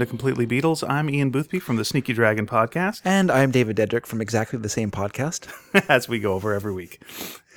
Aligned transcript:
to 0.00 0.06
Completely 0.06 0.46
Beatles. 0.46 0.82
I'm 0.88 1.08
Ian 1.08 1.30
Boothby 1.30 1.60
from 1.60 1.76
the 1.76 1.84
Sneaky 1.84 2.12
Dragon 2.12 2.46
podcast, 2.46 3.02
And 3.04 3.30
I'm 3.30 3.50
David 3.50 3.76
Dedrick 3.76 4.06
from 4.06 4.20
exactly 4.20 4.58
the 4.58 4.68
same 4.68 4.90
podcast. 4.90 5.48
as 5.88 6.08
we 6.08 6.18
go 6.18 6.32
over 6.34 6.54
every 6.54 6.72
week. 6.72 7.00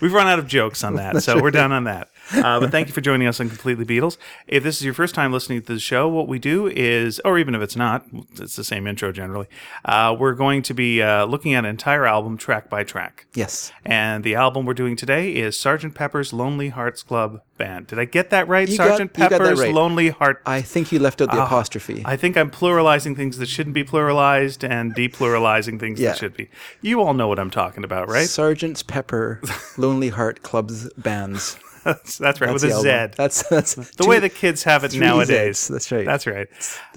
We've 0.02 0.14
run 0.14 0.28
out 0.28 0.40
of 0.40 0.48
jokes 0.48 0.84
on 0.84 0.96
that, 0.96 1.24
so 1.24 1.42
we're 1.42 1.52
done 1.52 1.72
on 1.72 1.86
that. 1.86 2.10
Uh, 2.34 2.60
but 2.60 2.72
thank 2.72 2.88
you 2.88 2.94
for 2.94 3.02
joining 3.02 3.28
us 3.28 3.40
on 3.40 3.50
Completely 3.50 3.86
Beatles. 3.86 4.18
If 4.48 4.64
this 4.64 4.78
is 4.78 4.86
your 4.86 4.94
first 4.94 5.14
time 5.14 5.32
listening 5.34 5.62
to 5.62 5.74
the 5.74 5.80
show, 5.80 6.08
what 6.08 6.28
we 6.28 6.40
do 6.40 6.68
is, 6.68 7.20
or 7.26 7.38
even 7.38 7.54
if 7.54 7.62
it's 7.62 7.76
not, 7.76 8.06
it's 8.40 8.56
the 8.56 8.64
same 8.64 8.88
intro 8.88 9.12
generally, 9.12 9.48
uh, 9.86 10.16
we're 10.18 10.34
going 10.34 10.62
to 10.64 10.74
be 10.74 11.02
uh, 11.02 11.26
looking 11.26 11.54
at 11.54 11.60
an 11.66 11.70
entire 11.70 12.06
album 12.06 12.38
track 12.38 12.70
by 12.70 12.84
track. 12.84 13.28
Yes. 13.34 13.72
And 13.86 14.24
the 14.24 14.36
album 14.36 14.66
we're 14.66 14.74
doing 14.74 14.96
today 14.96 15.32
is 15.36 15.60
Sergeant 15.60 15.96
Pepper's 15.96 16.32
Lonely 16.32 16.70
Hearts 16.70 17.04
Club 17.04 17.42
Band. 17.58 17.88
Did 17.88 18.00
I 18.00 18.06
get 18.06 18.30
that 18.30 18.48
right? 18.48 18.68
You 18.68 18.74
you 18.74 18.78
got 18.78 19.14
Pepper's 19.14 19.60
right. 19.60 19.74
Lonely 19.74 20.10
Heart 20.10 20.42
I 20.46 20.62
think 20.62 20.92
you 20.92 21.00
left 21.00 21.22
out 21.22 21.30
the 21.32 21.44
apostrophe. 21.44 22.02
I 22.06 22.16
think 22.18 22.38
I'm 22.38 22.50
pluralizing 22.50 23.16
things 23.16 23.38
that 23.38 23.48
shouldn't 23.48 23.74
be 23.74 23.84
pluralized 23.84 24.68
and 24.68 24.96
depluralizing 24.96 25.80
things 25.80 26.00
Yeah. 26.00 26.10
that 26.10 26.18
should 26.18 26.36
be. 26.36 26.50
You 26.82 27.02
all 27.02 27.14
know 27.14 27.28
what 27.28 27.38
I'm 27.40 27.52
talking 27.52 27.84
about, 27.84 28.10
right? 28.10 28.28
Sergeant's 28.28 28.82
Pepper, 28.82 29.42
Lonely 29.78 30.10
Heart 30.10 30.42
Clubs 30.42 30.92
Bands. 30.94 31.58
That's, 31.84 32.18
that's 32.18 32.42
right, 32.42 32.50
That's 32.52 32.64
with 32.64 32.72
a 32.72 32.80
Z. 32.82 32.90
album. 32.90 33.12
That's 33.18 33.44
that's 33.50 33.76
the 33.76 34.06
way 34.08 34.20
the 34.20 34.30
kids 34.30 34.64
have 34.64 34.84
it 34.84 34.94
nowadays. 34.96 35.58
Zs, 35.58 35.68
that's 35.70 35.92
right. 35.92 36.06
That's 36.06 36.28
right. 36.28 36.48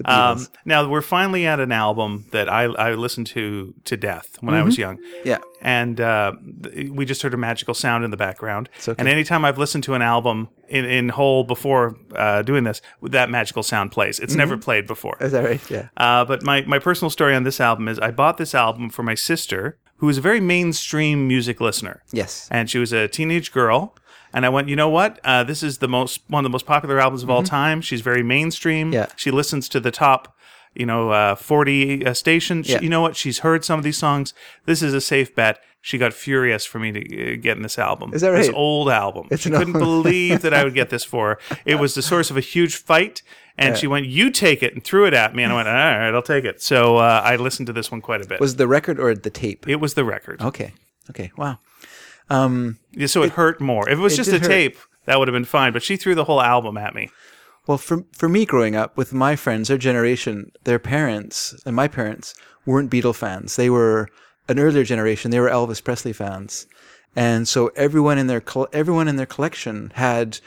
Um, 0.05 0.47
now 0.65 0.87
we're 0.89 1.01
finally 1.01 1.45
at 1.45 1.59
an 1.59 1.71
album 1.71 2.25
that 2.31 2.49
I, 2.49 2.63
I 2.63 2.93
listened 2.93 3.27
to 3.27 3.73
to 3.85 3.97
death 3.97 4.37
when 4.41 4.55
I 4.55 4.63
was 4.63 4.77
young. 4.77 4.97
Mm-hmm. 4.97 5.27
Yeah. 5.27 5.37
And 5.61 5.99
uh, 5.99 6.33
we 6.91 7.03
just 7.05 7.21
heard 7.23 7.33
a 7.33 7.37
magical 7.37 7.73
sound 7.73 8.05
in 8.05 8.11
the 8.11 8.17
background. 8.17 8.69
okay. 8.79 8.93
And 8.99 9.07
anytime 9.07 9.43
I've 9.43 9.57
listened 9.57 9.83
to 9.85 9.95
an 9.95 10.03
album 10.03 10.49
in, 10.69 10.85
in 10.85 11.09
whole 11.09 11.43
before 11.43 11.95
uh, 12.15 12.43
doing 12.43 12.63
this, 12.63 12.81
that 13.01 13.29
magical 13.31 13.63
sound 13.63 13.91
plays. 13.91 14.19
It's 14.19 14.33
Mm-hmm. 14.33 14.37
never 14.37 14.57
played 14.57 14.85
before. 14.85 15.17
Is 15.19 15.31
that 15.31 15.43
right? 15.43 15.61
Yeah. 15.71 15.89
Uh, 15.97 16.23
but 16.25 16.43
my, 16.43 16.61
my 16.61 16.77
personal 16.79 17.09
story 17.09 17.33
on 17.35 17.43
this 17.43 17.59
album 17.59 17.87
is 17.87 17.97
I 17.99 18.11
bought 18.11 18.37
this 18.37 18.53
album 18.53 18.91
for 18.91 19.01
my 19.01 19.15
sister, 19.15 19.79
who 19.97 20.07
is 20.09 20.19
a 20.19 20.21
very 20.21 20.39
mainstream 20.39 21.27
music 21.27 21.59
listener. 21.59 22.03
Yes. 22.11 22.47
And 22.51 22.69
she 22.69 22.77
was 22.77 22.93
a 22.93 23.07
teenage 23.07 23.51
girl. 23.51 23.95
And 24.33 24.45
I 24.45 24.49
went, 24.49 24.67
you 24.69 24.75
know 24.75 24.89
what? 24.89 25.19
Uh, 25.23 25.43
this 25.43 25.63
is 25.63 25.77
the 25.79 25.87
most 25.87 26.21
one 26.27 26.41
of 26.43 26.49
the 26.49 26.53
most 26.53 26.65
popular 26.65 26.99
albums 26.99 27.23
of 27.23 27.29
all 27.29 27.43
time. 27.43 27.81
She's 27.81 28.01
very 28.01 28.23
mainstream. 28.23 28.87
Mm-hmm. 28.87 28.93
Yeah. 28.93 29.05
She 29.15 29.31
listens 29.31 29.69
to 29.69 29.79
the 29.79 29.91
top, 29.91 30.35
you 30.75 30.85
know, 30.85 31.09
uh, 31.11 31.35
40 31.35 32.05
uh, 32.05 32.13
stations. 32.13 32.67
She- 32.67 32.73
Yeah. 32.73 32.81
you 32.81 32.89
know 32.89 33.01
what? 33.01 33.15
She's 33.15 33.39
heard 33.39 33.63
some 33.65 33.77
of 33.79 33.83
these 33.83 33.97
songs. 33.97 34.33
This 34.65 34.81
is 34.81 34.93
a 34.93 35.01
safe 35.01 35.33
bet. 35.35 35.59
She 35.81 35.97
got 35.97 36.11
furious 36.13 36.65
for 36.65 36.79
me 36.79 36.91
to 36.91 36.99
uh, 37.33 37.37
get 37.39 37.55
in 37.55 37.63
this 37.63 37.79
album. 37.79 38.13
Is 38.13 38.21
that 38.21 38.29
right? 38.29 38.39
This 38.39 38.49
old 38.53 38.89
album. 38.89 39.27
It's 39.31 39.43
she 39.43 39.49
couldn't 39.49 39.75
old- 39.75 40.03
believe 40.03 40.41
that 40.41 40.53
I 40.53 40.63
would 40.65 40.73
get 40.73 40.89
this 40.89 41.05
for 41.05 41.29
her. 41.29 41.57
It 41.65 41.75
was 41.75 41.95
the 41.95 42.01
source 42.01 42.29
of 42.29 42.35
a 42.37 42.41
huge 42.41 42.75
fight. 42.75 43.21
And 43.59 43.75
she 43.75 43.87
went, 43.87 44.05
"You 44.05 44.29
take 44.29 44.61
it," 44.61 44.73
and 44.75 44.83
threw 44.83 45.07
it 45.07 45.15
at 45.15 45.33
me, 45.33 45.41
and 45.41 45.51
I 45.51 45.55
went, 45.55 45.67
"All 45.67 45.73
right, 45.73 46.13
I'll 46.13 46.21
take 46.21 46.45
it." 46.45 46.61
So 46.61 46.97
uh, 46.97 47.21
I 47.23 47.37
listened 47.37 47.65
to 47.67 47.73
this 47.73 47.89
one 47.89 48.01
quite 48.01 48.21
a 48.23 48.27
bit. 48.27 48.39
Was 48.39 48.57
the 48.57 48.67
record 48.67 48.99
or 48.99 49.15
the 49.15 49.31
tape? 49.31 49.67
it 49.67 49.77
was 49.77 49.95
the 49.95 50.03
record, 50.03 50.41
Okay. 50.43 50.73
Okay. 51.09 51.31
Wow. 51.37 51.57
Um, 52.29 52.79
Yeah, 52.91 53.07
so 53.07 53.23
it, 53.23 53.31
hurt 53.33 53.61
more. 53.61 53.87
If 53.89 53.99
it 53.99 54.01
was 54.01 54.13
it 54.13 54.17
just 54.17 54.29
a 54.31 54.39
hurt. 54.39 54.47
tape, 54.47 54.77
that 55.05 55.19
would 55.19 55.27
have 55.27 55.33
been 55.33 55.45
fine. 55.45 55.73
But 55.73 55.83
she 55.83 55.97
threw 55.97 56.15
the 56.15 56.25
whole 56.25 56.41
album 56.41 56.77
at 56.77 56.93
me. 56.95 57.09
well, 57.67 57.77
for 57.77 58.03
for 58.13 58.27
me 58.29 58.45
growing 58.45 58.75
up 58.75 58.97
with 58.97 59.13
my 59.13 59.35
friends, 59.35 59.67
their 59.67 59.77
generation, 59.77 60.51
their 60.63 60.79
parents 60.79 61.55
and 61.65 61.75
my 61.75 61.87
parents 61.87 62.33
weren't 62.65 62.91
Beatle 62.91 63.15
fans. 63.15 63.55
They 63.55 63.69
were 63.69 64.09
an 64.49 64.59
earlier 64.59 64.83
generation. 64.83 65.31
They 65.31 65.39
were 65.39 65.49
Elvis 65.49 65.83
Presley 65.83 66.13
fans, 66.13 66.67
and 67.15 67.47
so 67.47 67.71
everyone 67.75 68.17
in 68.17 68.27
their 68.27 68.41
col- 68.41 68.67
everyone 68.73 69.07
in 69.07 69.15
their 69.17 69.25
collection 69.25 69.91
had, 69.95 70.39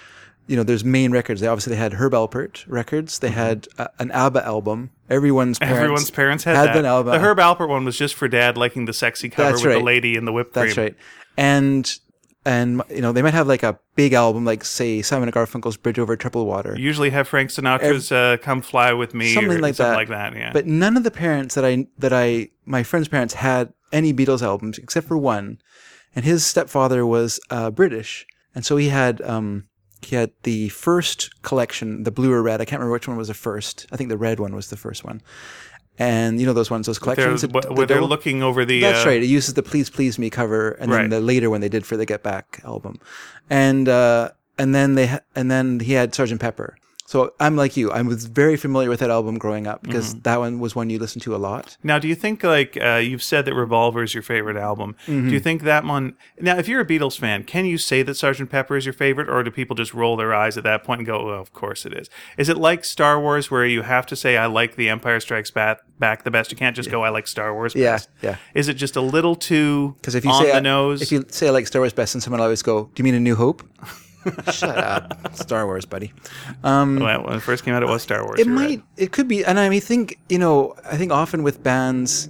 you 0.47 0.57
know, 0.57 0.63
there's 0.63 0.85
main 0.85 1.13
records. 1.13 1.41
They 1.41 1.47
obviously 1.47 1.73
they 1.75 1.79
had 1.81 1.95
Herb 1.95 2.13
Alpert 2.13 2.65
records. 2.67 3.19
They 3.19 3.31
had 3.31 3.69
uh, 3.79 3.89
an 3.99 4.11
ABBA 4.13 4.45
album. 4.45 4.91
Everyone's 5.09 5.59
parents 5.59 5.79
Everyone's 5.81 6.11
parents 6.11 6.45
had, 6.45 6.57
had 6.57 6.69
that. 6.69 6.77
an 6.77 6.85
album. 6.87 7.13
The 7.13 7.19
Herb 7.21 7.39
Alpert 7.39 7.69
one 7.69 7.85
was 7.85 7.97
just 7.99 8.15
for 8.15 8.29
dad 8.29 8.57
liking 8.57 8.85
the 8.85 8.93
sexy 8.93 9.29
cover 9.29 9.51
That's 9.51 9.65
with 9.65 9.73
the 9.75 9.81
lady 9.81 10.15
in 10.17 10.25
the 10.25 10.33
whipped 10.33 10.53
cream. 10.53 10.67
That's 10.67 10.79
right. 10.79 10.97
And 11.37 11.99
and 12.45 12.83
you 12.89 13.01
know 13.01 13.13
they 13.13 13.23
might 13.23 13.35
have 13.35 13.47
like 13.47 13.63
a 13.63 13.79
big 13.97 14.13
album 14.13 14.45
like 14.45 14.65
say 14.65 15.03
Simon 15.03 15.29
and 15.29 15.35
Garfunkel's 15.35 15.77
Bridge 15.77 15.99
Over 15.99 16.17
Troubled 16.17 16.47
Water. 16.47 16.75
Usually 16.79 17.11
have 17.11 17.29
Frank 17.29 17.51
Sinatra's 17.51 18.11
uh, 18.11 18.39
"Come 18.41 18.63
Fly 18.63 18.93
with 18.93 19.15
Me" 19.15 19.33
something 19.33 19.59
or 19.59 19.61
like 19.61 19.75
something 19.75 19.93
that. 19.93 19.97
like 19.97 20.09
that. 20.09 20.37
Yeah. 20.37 20.53
But 20.53 20.67
none 20.67 20.97
of 20.97 21.05
the 21.05 21.11
parents 21.11 21.55
that 21.55 21.65
I 21.65 21.87
that 21.99 22.13
I 22.13 22.49
my 22.65 22.83
friends' 22.83 23.09
parents 23.09 23.35
had 23.35 23.73
any 23.93 24.15
Beatles 24.15 24.43
albums 24.43 24.79
except 24.79 25.07
for 25.07 25.19
one, 25.19 25.59
and 26.15 26.25
his 26.25 26.47
stepfather 26.47 27.05
was 27.05 27.41
uh, 27.51 27.71
British, 27.71 28.27
and 28.55 28.65
so 28.65 28.77
he 28.77 28.89
had 28.89 29.21
um 29.23 29.65
he 30.03 30.17
had 30.17 30.33
the 30.45 30.71
first 30.71 31.43
collection, 31.43 32.05
the 32.05 32.11
blue 32.11 32.33
or 32.33 32.43
red. 32.43 32.61
I 32.61 32.65
can't 32.65 32.81
remember 32.81 32.93
which 32.93 33.09
one 33.09 33.19
was 33.19 33.29
the 33.29 33.35
first. 33.35 33.87
I 33.93 33.97
think 33.97 34.09
the 34.09 34.17
red 34.17 34.41
one 34.41 34.55
was 34.55 34.71
the 34.71 34.77
first 34.77 35.05
one. 35.05 35.21
And 36.00 36.41
you 36.41 36.47
know 36.47 36.55
those 36.55 36.71
ones, 36.71 36.87
those 36.87 36.99
They're, 36.99 37.15
collections. 37.15 37.43
wh- 37.43 37.61
the 37.61 37.72
where 37.75 37.87
they're 37.87 37.99
double- 37.99 38.09
looking 38.09 38.43
over 38.43 38.65
the. 38.65 38.81
That's 38.81 39.05
uh, 39.05 39.11
right. 39.11 39.22
It 39.22 39.27
uses 39.27 39.53
the 39.55 39.62
"Please 39.62 39.91
Please 39.91 40.19
Me" 40.19 40.31
cover, 40.31 40.71
and 40.81 40.91
Right. 40.91 41.03
then 41.03 41.11
the 41.11 41.21
later 41.21 41.50
one 41.50 41.61
they 41.61 41.69
did 41.69 41.84
for 41.84 41.99
the 41.99 42.06
Get 42.06 42.22
Back 42.22 42.61
album, 42.65 42.97
and 43.50 43.87
uh, 43.87 44.31
and 44.59 44.75
then 44.75 44.94
they 44.94 45.09
ha- 45.09 45.21
and 45.37 45.50
then 45.50 45.78
he 45.81 45.93
had 45.93 46.15
Sergeant 46.15 46.41
Pepper. 46.41 46.77
So 47.10 47.32
I'm 47.41 47.56
like 47.56 47.76
you. 47.76 47.91
I 47.91 48.03
was 48.03 48.26
very 48.26 48.56
familiar 48.56 48.88
with 48.88 49.00
that 49.00 49.10
album 49.10 49.37
growing 49.37 49.66
up 49.66 49.82
because 49.82 50.10
Mm-hmm. 50.10 50.22
that 50.22 50.38
one 50.38 50.60
was 50.60 50.76
one 50.76 50.91
you 50.91 50.98
listened 51.00 51.22
to 51.22 51.34
a 51.34 51.38
lot. 51.48 51.76
Now, 51.82 51.98
do 51.98 52.06
you 52.06 52.15
think 52.15 52.44
like 52.44 52.78
uh, 52.81 53.03
you've 53.03 53.22
said 53.25 53.47
that 53.47 53.54
Revolver 53.54 54.04
is 54.04 54.15
your 54.15 54.22
favorite 54.22 54.56
album? 54.56 54.94
Mm-hmm. 55.09 55.26
Do 55.26 55.32
you 55.34 55.41
think 55.41 55.62
that 55.65 55.84
one? 55.84 56.15
Now, 56.41 56.56
if 56.56 56.69
you're 56.69 56.81
a 56.81 56.87
Beatles 56.87 57.19
fan, 57.19 57.43
can 57.43 57.65
you 57.66 57.78
say 57.78 58.04
that 58.04 58.12
Sgt. 58.12 58.48
Pepper 58.48 58.76
is 58.76 58.87
your 58.87 58.93
favorite, 58.93 59.28
or 59.28 59.43
do 59.43 59.50
people 59.50 59.75
just 59.75 59.93
roll 59.93 60.16
their 60.16 60.32
eyes 60.32 60.56
at 60.56 60.62
that 60.62 60.84
point 60.84 61.00
and 61.00 61.06
go, 61.06 61.26
"Well, 61.26 61.41
of 61.41 61.53
course 61.53 61.84
it 61.84 61.93
is"? 61.94 62.09
Is 62.38 62.48
it 62.48 62.56
like 62.59 62.84
Star 62.84 63.21
Wars, 63.21 63.50
where 63.50 63.66
you 63.66 63.82
have 63.82 64.06
to 64.06 64.15
say, 64.15 64.37
"I 64.37 64.47
like 64.47 64.77
The 64.77 64.88
Empire 64.88 65.19
Strikes 65.19 65.50
Back, 65.50 65.81
back 65.98 66.22
the 66.22 66.31
best"? 66.31 66.53
You 66.53 66.56
can't 66.56 66.77
just 66.77 66.92
go, 66.92 67.03
"I 67.03 67.09
like 67.09 67.27
Star 67.27 67.53
Wars." 67.53 67.75
Yeah, 67.75 67.94
best. 67.94 68.09
yeah. 68.22 68.37
Is 68.54 68.69
it 68.69 68.75
just 68.75 68.94
a 68.94 69.00
little 69.00 69.34
too 69.34 69.97
Because 69.97 70.15
if 70.15 70.25
you 70.25 70.31
on 70.31 70.42
say 70.44 70.50
the 70.53 70.56
I- 70.59 70.60
nose? 70.60 71.03
if 71.03 71.10
you 71.10 71.25
say 71.28 71.48
I 71.48 71.50
like 71.50 71.66
Star 71.66 71.81
Wars 71.82 71.92
best, 71.92 72.15
and 72.15 72.22
someone 72.22 72.41
always 72.41 72.62
go, 72.62 72.84
"Do 72.94 73.00
you 73.00 73.04
mean 73.04 73.15
A 73.16 73.21
New 73.21 73.34
Hope?" 73.34 73.65
Shut 74.53 74.77
up, 74.79 75.19
Star 75.37 75.67
Wars, 75.67 75.85
buddy. 75.87 76.13
Well, 76.63 77.25
when 77.25 77.35
it 77.37 77.41
first 77.41 77.65
came 77.65 77.75
out, 77.75 77.83
it 77.83 77.89
was 77.89 78.03
Star 78.03 78.25
Wars. 78.25 78.41
It 78.41 78.47
might. 78.47 78.65
right. 78.67 78.83
It 78.97 79.13
could 79.13 79.29
be, 79.29 79.45
and 79.45 79.59
I 79.59 79.69
mean, 79.69 79.81
think 79.81 80.19
you 80.29 80.39
know. 80.39 80.75
I 80.85 80.97
think 80.97 81.13
often 81.13 81.43
with 81.43 81.63
bands, 81.63 82.29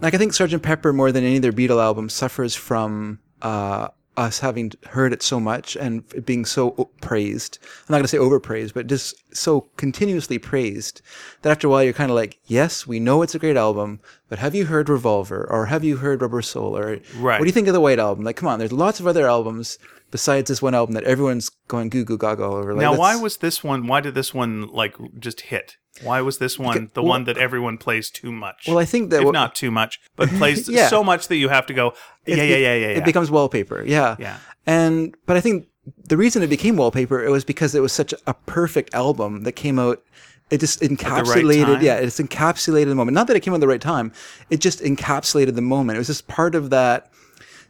like 0.00 0.14
I 0.14 0.18
think 0.18 0.32
Sgt. 0.32 0.62
Pepper 0.62 0.92
more 0.92 1.12
than 1.12 1.24
any 1.24 1.36
of 1.36 1.42
their 1.42 1.52
Beatle 1.52 1.82
albums 1.82 2.12
suffers 2.14 2.54
from 2.54 3.18
uh, 3.42 3.88
us 4.16 4.38
having 4.40 4.72
heard 4.90 5.12
it 5.12 5.22
so 5.22 5.40
much 5.40 5.76
and 5.76 6.04
it 6.14 6.24
being 6.24 6.44
so 6.44 6.70
praised. 7.00 7.58
I'm 7.62 7.92
not 7.92 7.96
going 7.98 8.04
to 8.04 8.08
say 8.08 8.18
overpraised, 8.18 8.74
but 8.74 8.86
just 8.86 9.14
so 9.36 9.62
continuously 9.76 10.38
praised 10.38 11.00
that 11.42 11.50
after 11.50 11.66
a 11.66 11.70
while 11.70 11.82
you're 11.82 11.92
kind 11.92 12.10
of 12.10 12.14
like, 12.16 12.38
yes, 12.46 12.86
we 12.86 13.00
know 13.00 13.22
it's 13.22 13.34
a 13.34 13.38
great 13.38 13.56
album, 13.56 14.00
but 14.28 14.38
have 14.38 14.54
you 14.54 14.66
heard 14.66 14.88
Revolver 14.88 15.46
or 15.50 15.66
have 15.66 15.82
you 15.84 15.96
heard 15.96 16.22
Rubber 16.22 16.42
Soul 16.42 16.76
or 16.76 16.98
Right. 17.16 17.38
what 17.38 17.44
do 17.44 17.46
you 17.46 17.52
think 17.52 17.66
of 17.68 17.74
the 17.74 17.80
White 17.80 17.98
Album? 17.98 18.24
Like, 18.24 18.36
come 18.36 18.48
on, 18.48 18.58
there's 18.58 18.72
lots 18.72 19.00
of 19.00 19.06
other 19.06 19.26
albums 19.28 19.78
besides 20.10 20.48
this 20.48 20.62
one 20.62 20.74
album 20.74 20.94
that 20.94 21.04
everyone's 21.04 21.50
going 21.66 21.88
goo 21.88 22.04
goo 22.04 22.16
gaga 22.18 22.44
over. 22.44 22.72
Like, 22.72 22.82
Now, 22.82 22.96
why 22.96 23.16
was 23.16 23.38
this 23.38 23.64
one? 23.64 23.86
Why 23.88 24.00
did 24.00 24.14
this 24.14 24.32
one 24.32 24.68
like 24.68 24.94
just 25.18 25.40
hit? 25.42 25.76
Why 26.02 26.20
was 26.20 26.38
this 26.38 26.58
one 26.58 26.90
the 26.94 27.02
well- 27.02 27.10
one 27.10 27.24
that 27.24 27.38
everyone 27.38 27.78
plays 27.78 28.10
too 28.10 28.32
much? 28.32 28.66
Well, 28.66 28.78
I 28.78 28.84
think 28.84 29.10
that 29.10 29.22
if 29.22 29.32
not 29.32 29.54
too 29.54 29.70
much, 29.70 30.00
but 30.16 30.28
plays 30.30 30.68
Yeah. 30.78 30.88
so 30.88 31.04
much 31.04 31.28
that 31.28 31.36
you 31.36 31.48
have 31.48 31.66
to 31.66 31.74
go. 31.74 31.94
Yeah, 32.26 32.36
it- 32.36 32.38
yeah, 32.50 32.56
yeah, 32.56 32.74
yeah. 32.74 32.86
It 32.88 32.96
yeah. 32.98 33.04
becomes 33.04 33.30
wallpaper. 33.30 33.84
Yeah. 33.86 34.16
Yeah. 34.18 34.38
And 34.66 35.14
but 35.26 35.36
I 35.36 35.40
think 35.40 35.66
the 36.08 36.16
reason 36.16 36.42
it 36.42 36.48
became 36.48 36.76
wallpaper 36.76 37.22
it 37.22 37.30
was 37.30 37.44
because 37.44 37.74
it 37.74 37.80
was 37.80 37.92
such 37.92 38.12
a 38.26 38.34
perfect 38.34 38.94
album 38.94 39.42
that 39.44 39.52
came 39.52 39.78
out. 39.78 40.02
It 40.50 40.60
just 40.60 40.80
encapsulated. 40.82 41.64
time? 41.76 41.82
yeah, 41.82 41.94
it's 41.96 42.20
encapsulated 42.20 42.86
the 42.86 42.94
moment. 42.94 43.14
Not 43.14 43.28
that 43.28 43.36
it 43.36 43.40
came 43.40 43.54
out 43.54 43.56
at 43.56 43.60
the 43.60 43.68
right 43.68 43.80
time. 43.80 44.12
It 44.50 44.60
just 44.60 44.80
encapsulated 44.80 45.54
the 45.54 45.62
moment. 45.62 45.96
It 45.96 46.00
was 46.00 46.06
just 46.08 46.28
part 46.28 46.54
of 46.54 46.68
that 46.70 47.10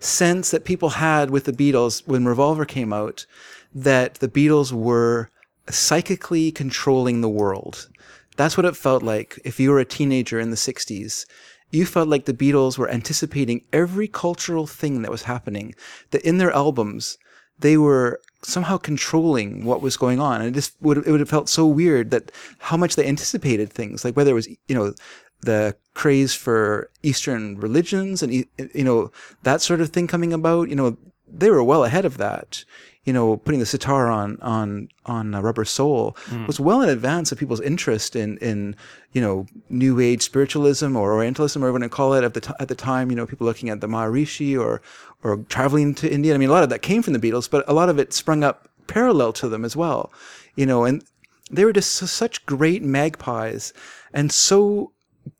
sense 0.00 0.50
that 0.50 0.64
people 0.64 0.90
had 0.90 1.30
with 1.30 1.44
the 1.44 1.52
Beatles 1.52 2.02
when 2.06 2.24
Revolver 2.24 2.64
came 2.64 2.92
out, 2.92 3.26
that 3.74 4.14
the 4.16 4.28
Beatles 4.28 4.72
were 4.72 5.30
psychically 5.70 6.50
controlling 6.52 7.20
the 7.20 7.28
world. 7.28 7.88
That's 8.36 8.56
what 8.56 8.66
it 8.66 8.76
felt 8.76 9.02
like 9.02 9.38
if 9.44 9.60
you 9.60 9.70
were 9.70 9.80
a 9.80 9.84
teenager 9.84 10.40
in 10.40 10.50
the 10.50 10.56
60s. 10.56 11.26
You 11.70 11.86
felt 11.86 12.08
like 12.08 12.24
the 12.24 12.34
Beatles 12.34 12.78
were 12.78 12.90
anticipating 12.90 13.64
every 13.72 14.06
cultural 14.06 14.66
thing 14.66 15.02
that 15.02 15.10
was 15.10 15.24
happening, 15.24 15.74
that 16.10 16.22
in 16.22 16.38
their 16.38 16.52
albums, 16.52 17.18
they 17.58 17.76
were 17.76 18.20
somehow 18.42 18.76
controlling 18.76 19.64
what 19.64 19.80
was 19.80 19.96
going 19.96 20.20
on. 20.20 20.40
And 20.40 20.50
it 20.50 20.54
just 20.54 20.76
would, 20.80 20.98
it 20.98 21.10
would 21.10 21.20
have 21.20 21.28
felt 21.28 21.48
so 21.48 21.66
weird 21.66 22.10
that 22.10 22.30
how 22.58 22.76
much 22.76 22.96
they 22.96 23.06
anticipated 23.06 23.72
things, 23.72 24.04
like 24.04 24.16
whether 24.16 24.30
it 24.30 24.34
was, 24.34 24.48
you 24.68 24.74
know, 24.74 24.94
the 25.40 25.76
craze 25.94 26.34
for 26.34 26.90
Eastern 27.02 27.56
religions 27.58 28.22
and, 28.22 28.32
you 28.32 28.84
know, 28.84 29.10
that 29.42 29.60
sort 29.60 29.80
of 29.80 29.90
thing 29.90 30.06
coming 30.06 30.32
about, 30.32 30.68
you 30.68 30.76
know, 30.76 30.96
they 31.28 31.50
were 31.50 31.64
well 31.64 31.84
ahead 31.84 32.04
of 32.04 32.18
that. 32.18 32.64
You 33.04 33.12
know, 33.12 33.36
putting 33.36 33.60
the 33.60 33.66
sitar 33.66 34.10
on 34.10 34.38
on 34.40 34.88
on 35.04 35.34
uh, 35.34 35.42
Rubber 35.42 35.64
Soul 35.64 36.16
was 36.46 36.58
well 36.58 36.80
in 36.80 36.88
advance 36.88 37.32
of 37.32 37.38
people's 37.38 37.60
interest 37.60 38.16
in 38.16 38.38
in 38.38 38.76
you 39.12 39.20
know 39.20 39.46
New 39.68 40.00
Age 40.00 40.22
spiritualism 40.22 40.96
or 40.96 41.12
Orientalism 41.12 41.62
or 41.62 41.70
whatever 41.70 41.84
you 41.84 41.90
call 41.90 42.14
it 42.14 42.24
at 42.24 42.34
the 42.34 42.40
t- 42.40 42.54
at 42.58 42.68
the 42.68 42.74
time. 42.74 43.10
You 43.10 43.16
know, 43.16 43.26
people 43.26 43.46
looking 43.46 43.68
at 43.68 43.80
the 43.80 43.86
Maharishi 43.86 44.58
or 44.58 44.80
or 45.22 45.36
traveling 45.48 45.94
to 45.96 46.10
India. 46.10 46.34
I 46.34 46.38
mean, 46.38 46.48
a 46.48 46.52
lot 46.52 46.62
of 46.62 46.70
that 46.70 46.82
came 46.82 47.02
from 47.02 47.12
the 47.12 47.20
Beatles, 47.20 47.50
but 47.50 47.64
a 47.68 47.74
lot 47.74 47.88
of 47.88 47.98
it 47.98 48.12
sprung 48.12 48.42
up 48.42 48.68
parallel 48.86 49.32
to 49.34 49.48
them 49.48 49.64
as 49.64 49.76
well. 49.76 50.12
You 50.56 50.66
know, 50.66 50.84
and 50.84 51.04
they 51.50 51.64
were 51.64 51.72
just 51.72 51.92
su- 51.92 52.06
such 52.06 52.46
great 52.46 52.82
magpies 52.82 53.74
and 54.14 54.32
so 54.32 54.92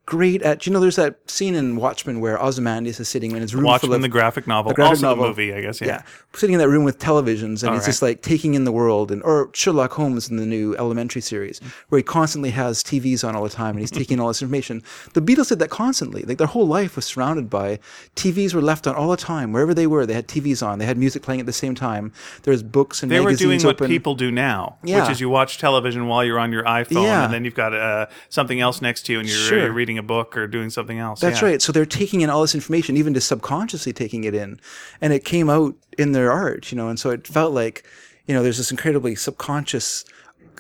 great 0.07 0.43
at 0.43 0.67
you 0.67 0.73
know 0.73 0.81
there's 0.81 0.97
that 0.97 1.17
scene 1.31 1.55
in 1.55 1.77
Watchmen 1.77 2.21
where 2.21 2.41
Ozymandias 2.43 3.01
is 3.01 3.09
sitting 3.09 3.31
in 3.33 3.41
his 3.41 3.55
room 3.55 3.65
full 3.65 3.71
Watchmen, 3.71 3.93
of 3.95 4.03
the 4.03 4.09
graphic 4.09 4.47
novel, 4.47 4.71
the 4.71 4.75
graphic 4.75 4.91
also 4.91 5.07
novel. 5.09 5.25
the 5.25 5.29
movie, 5.31 5.55
I 5.55 5.61
guess. 5.63 5.81
Yeah. 5.81 5.87
yeah, 5.87 6.03
sitting 6.35 6.55
in 6.55 6.59
that 6.59 6.69
room 6.69 6.85
with 6.85 6.99
televisions, 6.99 7.63
and 7.63 7.73
he's 7.73 7.81
right. 7.81 7.85
just 7.85 8.03
like 8.03 8.23
taking 8.23 8.55
in 8.55 8.65
the 8.65 8.73
world, 8.73 9.11
and 9.11 9.23
or 9.23 9.51
Sherlock 9.55 9.93
Holmes 9.93 10.29
in 10.29 10.37
the 10.37 10.47
new 10.47 10.77
Elementary 10.77 11.23
series, 11.23 11.61
where 11.89 11.99
he 11.99 12.03
constantly 12.03 12.51
has 12.51 12.83
TVs 12.83 13.27
on 13.27 13.35
all 13.35 13.43
the 13.43 13.49
time, 13.49 13.71
and 13.71 13.81
he's 13.81 13.91
taking 13.91 14.21
all 14.21 14.29
this 14.29 14.43
information. 14.43 14.83
The 15.15 15.23
Beatles 15.23 15.49
did 15.49 15.59
that 15.61 15.71
constantly; 15.71 16.23
like 16.23 16.39
their 16.39 16.47
whole 16.49 16.67
life 16.67 16.97
was 16.97 17.07
surrounded 17.07 17.49
by 17.49 17.79
TVs 18.17 18.53
were 18.55 18.63
left 18.63 18.87
on 18.87 18.95
all 18.95 19.11
the 19.11 19.17
time, 19.17 19.53
wherever 19.53 19.73
they 19.73 19.87
were. 19.87 20.05
They 20.07 20.15
had 20.15 20.29
TVs 20.29 20.67
on, 20.67 20.79
they 20.79 20.87
had 20.87 20.99
music 20.99 21.23
playing 21.23 21.41
at 21.41 21.47
the 21.47 21.53
same 21.53 21.75
time. 21.75 22.13
There's 22.43 22.63
books 22.63 23.03
and 23.03 23.11
They 23.11 23.21
were 23.21 23.27
magazines 23.31 23.63
doing 23.63 23.67
what 23.71 23.77
open. 23.77 23.89
people 23.89 24.15
do 24.15 24.31
now, 24.31 24.77
which 24.83 24.93
is 25.09 25.21
you 25.21 25.29
watch 25.31 25.59
television 25.59 26.07
while 26.09 26.25
you're 26.25 26.39
on 26.39 26.53
your 26.53 26.65
iPhone, 26.65 27.05
Yeah. 27.05 27.25
and 27.25 27.33
then 27.33 27.45
you've 27.45 27.55
got 27.55 27.73
uh, 27.75 28.07
something 28.29 28.61
else 28.61 28.83
next 28.83 29.07
to 29.07 29.13
you, 29.13 29.21
and 29.21 29.29
you're, 29.29 29.39
Sure. 29.39 29.59
you're 29.61 29.73
reading 29.73 29.94
a 29.99 30.03
book 30.03 30.37
or 30.37 30.47
doing 30.47 30.71
something 30.71 30.99
else. 30.99 31.21
That's 31.21 31.41
Yeah. 31.41 31.49
right. 31.49 31.63
So 31.63 31.73
they're 31.73 31.87
taking 31.87 32.21
in 32.21 32.31
all 32.31 32.43
this 32.43 32.55
information, 32.55 32.97
even 32.97 33.15
just 33.15 33.29
subconsciously 33.29 33.93
taking 33.93 34.25
it 34.25 34.35
in, 34.35 34.61
and 35.01 35.13
it 35.13 35.25
came 35.25 35.49
out 35.51 35.75
in 35.99 36.13
their 36.13 36.31
art, 36.33 36.71
you 36.73 36.77
know. 36.77 36.89
And 36.89 36.99
so 36.99 37.11
it 37.11 37.27
felt 37.27 37.53
like, 37.53 37.85
you 38.27 38.35
know, 38.35 38.43
there's 38.43 38.59
this 38.59 38.71
incredibly 38.71 39.15
subconscious, 39.15 40.05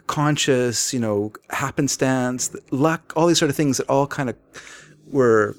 conscious, 0.06 0.92
you 0.92 1.00
know, 1.00 1.32
happenstance, 1.50 2.54
luck, 2.70 3.12
all 3.16 3.26
these 3.26 3.38
sort 3.38 3.50
of 3.50 3.56
things 3.56 3.78
that 3.78 3.88
all 3.88 4.06
kind 4.06 4.28
of 4.28 4.36
were 5.06 5.56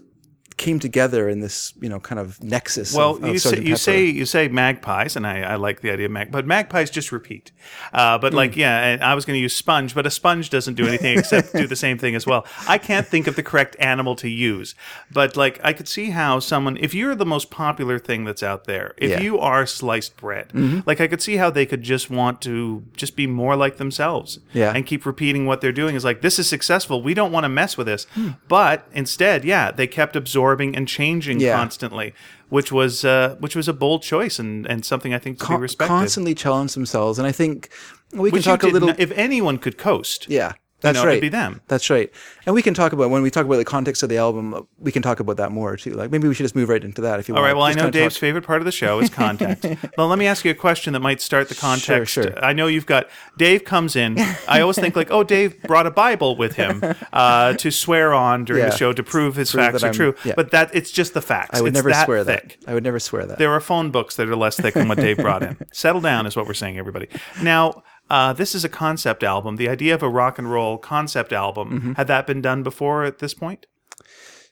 came 0.57 0.79
together 0.79 1.27
in 1.27 1.41
this, 1.41 1.73
you 1.81 1.89
know, 1.89 1.99
kind 1.99 2.17
of 2.17 2.41
nexus. 2.41 2.93
Well, 2.93 3.17
of, 3.17 3.23
of 3.25 3.33
you 3.33 3.39
say 3.39 3.59
you 3.61 3.75
say 3.75 4.05
you 4.05 4.25
say 4.25 4.47
magpies, 4.47 5.17
and 5.17 5.27
I, 5.27 5.41
I 5.41 5.55
like 5.55 5.81
the 5.81 5.91
idea 5.91 6.05
of 6.05 6.13
mag, 6.13 6.31
but 6.31 6.45
magpies 6.47 6.89
just 6.89 7.11
repeat. 7.11 7.51
Uh, 7.93 8.17
but 8.17 8.31
Hmm. 8.31 8.37
like, 8.37 8.55
yeah, 8.55 8.85
and 8.85 9.03
I 9.03 9.15
was 9.15 9.25
going 9.25 9.35
to 9.35 9.41
use 9.41 9.53
sponge, 9.55 9.93
but 9.93 10.05
a 10.05 10.09
sponge 10.09 10.49
doesn't 10.49 10.75
do 10.75 10.87
anything 10.87 11.19
except 11.19 11.53
do 11.53 11.67
the 11.67 11.75
same 11.75 11.97
thing 11.97 12.15
as 12.15 12.25
well. 12.25 12.45
I 12.69 12.77
can't 12.77 13.05
think 13.05 13.27
of 13.27 13.35
the 13.35 13.43
correct 13.43 13.75
animal 13.79 14.15
to 14.17 14.29
use, 14.29 14.75
but 15.11 15.35
like, 15.35 15.59
I 15.61 15.73
could 15.73 15.89
see 15.89 16.11
how 16.11 16.39
someone, 16.39 16.77
if 16.77 16.93
you're 16.93 17.15
the 17.15 17.25
most 17.25 17.51
popular 17.51 17.99
thing 17.99 18.23
that's 18.23 18.41
out 18.43 18.63
there, 18.63 18.93
if 18.97 19.09
Yeah. 19.09 19.15
Mm-hmm. 19.17 19.25
you 19.25 19.39
are 19.39 19.65
sliced 19.65 20.15
bread, 20.15 20.53
like 20.85 21.01
I 21.01 21.07
could 21.07 21.21
see 21.21 21.35
how 21.35 21.49
they 21.49 21.65
could 21.65 21.81
just 21.83 22.09
want 22.09 22.41
to 22.43 22.83
just 22.95 23.17
be 23.17 23.27
more 23.27 23.57
like 23.57 23.75
themselves, 23.75 24.39
Yeah. 24.53 24.71
and 24.73 24.85
keep 24.85 25.05
repeating 25.05 25.45
what 25.45 25.59
they're 25.59 25.73
doing. 25.73 25.95
Is 25.95 26.05
like, 26.05 26.21
this 26.21 26.39
is 26.39 26.47
successful. 26.47 27.01
We 27.03 27.13
don't 27.13 27.33
want 27.33 27.43
to 27.43 27.49
mess 27.49 27.75
with 27.77 27.87
this, 27.87 28.07
but 28.47 28.87
instead, 28.93 29.43
yeah, 29.43 29.71
they 29.71 29.85
kept 29.87 30.15
absorbing 30.15 30.44
and 30.75 30.87
changing 30.87 31.39
Yeah. 31.39 31.55
constantly, 31.57 32.13
which 32.49 32.71
was 32.71 33.03
uh, 33.03 33.35
which 33.39 33.55
was 33.55 33.67
a 33.67 33.73
bold 33.73 34.01
choice 34.03 34.39
and, 34.39 34.65
and 34.67 34.85
something 34.85 35.13
I 35.13 35.19
think 35.19 35.39
to 35.39 35.47
be 35.47 35.55
respected. 35.55 35.89
constantly 35.89 36.35
challenge 36.35 36.73
themselves, 36.73 37.17
and 37.19 37.27
I 37.27 37.31
think 37.31 37.69
we 38.11 38.29
can 38.29 38.33
Which 38.35 38.45
you 38.45 38.51
talk 38.51 38.63
a 38.63 38.67
little. 38.67 38.89
not- 38.89 38.99
if 38.99 39.11
anyone 39.11 39.57
could 39.57 39.77
coast, 39.77 40.27
Yeah, 40.29 40.53
that's 40.85 40.95
know, 40.99 41.05
right. 41.05 41.11
it'd 41.13 41.21
be 41.21 41.29
them. 41.29 41.61
That's 41.67 41.89
right. 41.89 42.11
And 42.45 42.55
we 42.55 42.61
can 42.61 42.73
talk 42.73 42.93
about 42.93 43.09
when 43.09 43.21
we 43.21 43.29
talk 43.31 43.45
about 43.45 43.57
the 43.57 43.65
context 43.65 44.03
of 44.03 44.09
the 44.09 44.17
album. 44.17 44.67
We 44.79 44.91
can 44.91 45.01
talk 45.01 45.19
about 45.19 45.37
that 45.37 45.51
more 45.51 45.75
too. 45.77 45.91
Like 45.91 46.11
maybe 46.11 46.27
we 46.27 46.33
should 46.33 46.43
just 46.43 46.55
move 46.55 46.69
right 46.69 46.83
into 46.83 47.01
that 47.01 47.19
if 47.19 47.27
you 47.27 47.35
All 47.35 47.41
want. 47.41 47.49
right. 47.49 47.57
Well, 47.57 47.65
I 47.65 47.73
know 47.73 47.89
Dave's 47.89 48.15
talk- 48.15 48.21
favorite 48.21 48.45
part 48.45 48.61
of 48.61 48.65
the 48.65 48.71
show 48.71 48.99
is 48.99 49.09
context. 49.09 49.65
well, 49.97 50.07
let 50.07 50.19
me 50.19 50.27
ask 50.27 50.45
you 50.45 50.51
a 50.51 50.55
question 50.55 50.93
that 50.93 50.99
might 51.01 51.21
start 51.21 51.49
the 51.49 51.55
context. 51.55 52.13
sure. 52.13 52.23
sure. 52.23 52.43
I 52.45 52.53
know 52.53 52.67
you've 52.67 52.85
got 52.85 53.07
Dave 53.37 53.63
comes 53.65 53.95
in. 53.95 54.17
I 54.47 54.61
always 54.61 54.77
think 54.77 54.95
like, 54.95 55.11
oh, 55.11 55.23
Dave 55.23 55.61
brought 55.63 55.87
a 55.87 55.91
Bible 55.91 56.35
with 56.37 56.53
him 56.55 56.81
uh, 57.13 57.53
to 57.53 57.71
swear 57.71 58.13
on 58.13 58.45
during 58.45 58.63
Yeah. 58.63 58.69
the 58.69 58.77
show 58.77 58.93
to 58.93 59.03
prove 59.03 59.35
his 59.35 59.51
Prove 59.51 59.65
facts 59.65 59.83
are 59.83 59.87
I'm- 59.87 59.95
true. 59.95 60.15
yeah. 60.23 60.33
But 60.35 60.51
that 60.51 60.69
it's 60.75 60.91
just 60.91 61.13
the 61.13 61.21
facts. 61.21 61.57
I 61.57 61.61
would 61.61 61.69
it's 61.69 61.75
never 61.75 61.89
that 61.89 62.05
swear 62.05 62.23
thick. 62.23 62.57
that. 62.61 62.69
I 62.71 62.73
would 62.73 62.83
never 62.83 62.99
swear 62.99 63.25
that. 63.25 63.37
There 63.37 63.51
are 63.51 63.59
phone 63.59 63.91
books 63.91 64.15
that 64.17 64.29
are 64.29 64.35
less 64.35 64.55
thick 64.57 64.73
than 64.75 64.87
what 64.87 64.97
Dave 64.97 65.17
brought 65.17 65.41
in. 65.43 65.57
Settle 65.71 66.01
down 66.01 66.25
is 66.25 66.35
what 66.35 66.45
we're 66.47 66.53
saying, 66.53 66.77
everybody. 66.77 67.07
Now, 67.41 67.83
uh, 68.09 68.33
this 68.33 68.53
is 68.55 68.63
a 68.63 68.69
concept 68.69 69.23
album. 69.23 69.55
The 69.55 69.69
idea 69.69 69.93
of 69.95 70.03
a 70.03 70.09
rock 70.09 70.37
and 70.37 70.51
roll 70.51 70.77
concept 70.77 71.33
album 71.33 71.69
Mm-hmm. 71.71 71.93
had 71.93 72.07
that 72.07 72.27
been 72.27 72.41
done 72.41 72.63
before 72.63 73.03
at 73.03 73.19
this 73.19 73.33
point? 73.33 73.65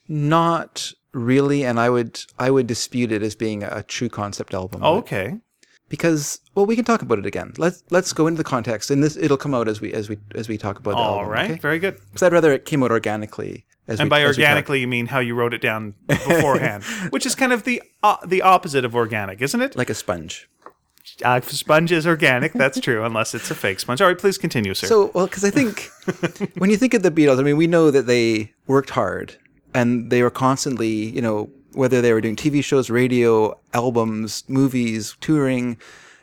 Not 0.08 0.92
really, 1.14 1.64
and 1.64 1.80
I 1.80 1.90
would 1.90 2.20
I 2.40 2.52
would 2.52 2.68
dispute 2.68 3.12
it 3.12 3.22
as 3.24 3.36
being 3.36 3.64
a 3.64 3.84
true 3.84 4.10
concept 4.10 4.54
album. 4.54 4.82
Oh, 4.84 4.98
okay. 4.98 5.36
because 5.90 6.40
well, 6.56 6.66
we 6.66 6.76
can 6.76 6.84
talk 6.86 7.02
about 7.02 7.20
it 7.20 7.26
again. 7.26 7.54
Let's 7.58 7.84
let's 7.90 8.12
go 8.14 8.28
into 8.28 8.38
the 8.38 8.44
context, 8.44 8.92
and 8.92 9.04
this 9.04 9.16
it'll 9.16 9.38
come 9.38 9.54
out 9.54 9.68
as 9.68 9.80
we 9.80 9.94
as 9.94 10.10
we 10.10 10.18
as 10.36 10.50
we 10.50 10.58
talk 10.58 10.80
about 10.80 10.92
the 10.92 10.98
All 10.98 11.20
album. 11.20 11.32
right. 11.32 11.52
okay? 11.52 11.60
Very 11.60 11.80
good. 11.80 11.96
Because 12.08 12.24
I'd 12.24 12.34
rather 12.34 12.52
it 12.52 12.66
came 12.66 12.84
out 12.84 12.92
organically. 12.92 13.66
As 13.86 14.00
And 14.00 14.08
we, 14.08 14.12
by 14.12 14.24
organically, 14.24 14.80
you 14.80 14.88
mean 14.88 15.08
how 15.08 15.20
you 15.20 15.36
wrote 15.36 15.54
it 15.54 15.62
down 15.62 15.94
beforehand, 16.08 16.84
which 17.10 17.26
is 17.26 17.36
kind 17.36 17.52
of 17.52 17.64
the 17.64 17.82
uh, 18.02 18.16
the 18.26 18.42
opposite 18.42 18.86
of 18.86 18.96
organic, 18.96 19.42
isn't 19.42 19.62
it? 19.62 19.76
like 19.76 19.90
a 19.90 19.94
sponge. 19.94 20.50
Uh, 21.24 21.42
sponge 21.42 21.92
is 21.92 22.08
organic. 22.08 22.54
That's 22.54 22.80
true, 22.80 23.04
unless 23.04 23.36
it's 23.36 23.52
a 23.52 23.56
fake 23.56 23.80
sponge. 23.80 24.02
All 24.02 24.08
right, 24.08 24.18
please 24.18 24.38
continue, 24.38 24.74
sir. 24.74 24.88
So, 24.88 25.12
well, 25.14 25.28
because 25.28 25.44
I 25.44 25.50
think 25.50 25.90
when 26.58 26.70
you 26.70 26.78
think 26.78 26.94
of 26.94 27.04
the 27.04 27.12
Beatles, 27.12 27.40
I 27.40 27.44
mean, 27.44 27.58
we 27.58 27.68
know 27.68 27.92
that 27.92 28.08
they 28.08 28.54
worked 28.68 28.92
hard 28.92 29.36
and 29.74 30.10
they 30.10 30.22
were 30.22 30.30
constantly, 30.30 30.88
you 30.88 31.22
know, 31.22 31.50
whether 31.74 32.02
they 32.02 32.14
were 32.14 32.22
doing 32.22 32.36
TV 32.36 32.64
shows, 32.64 32.90
radio, 32.90 33.60
albums, 33.74 34.44
movies, 34.48 35.18
touring, 35.20 35.78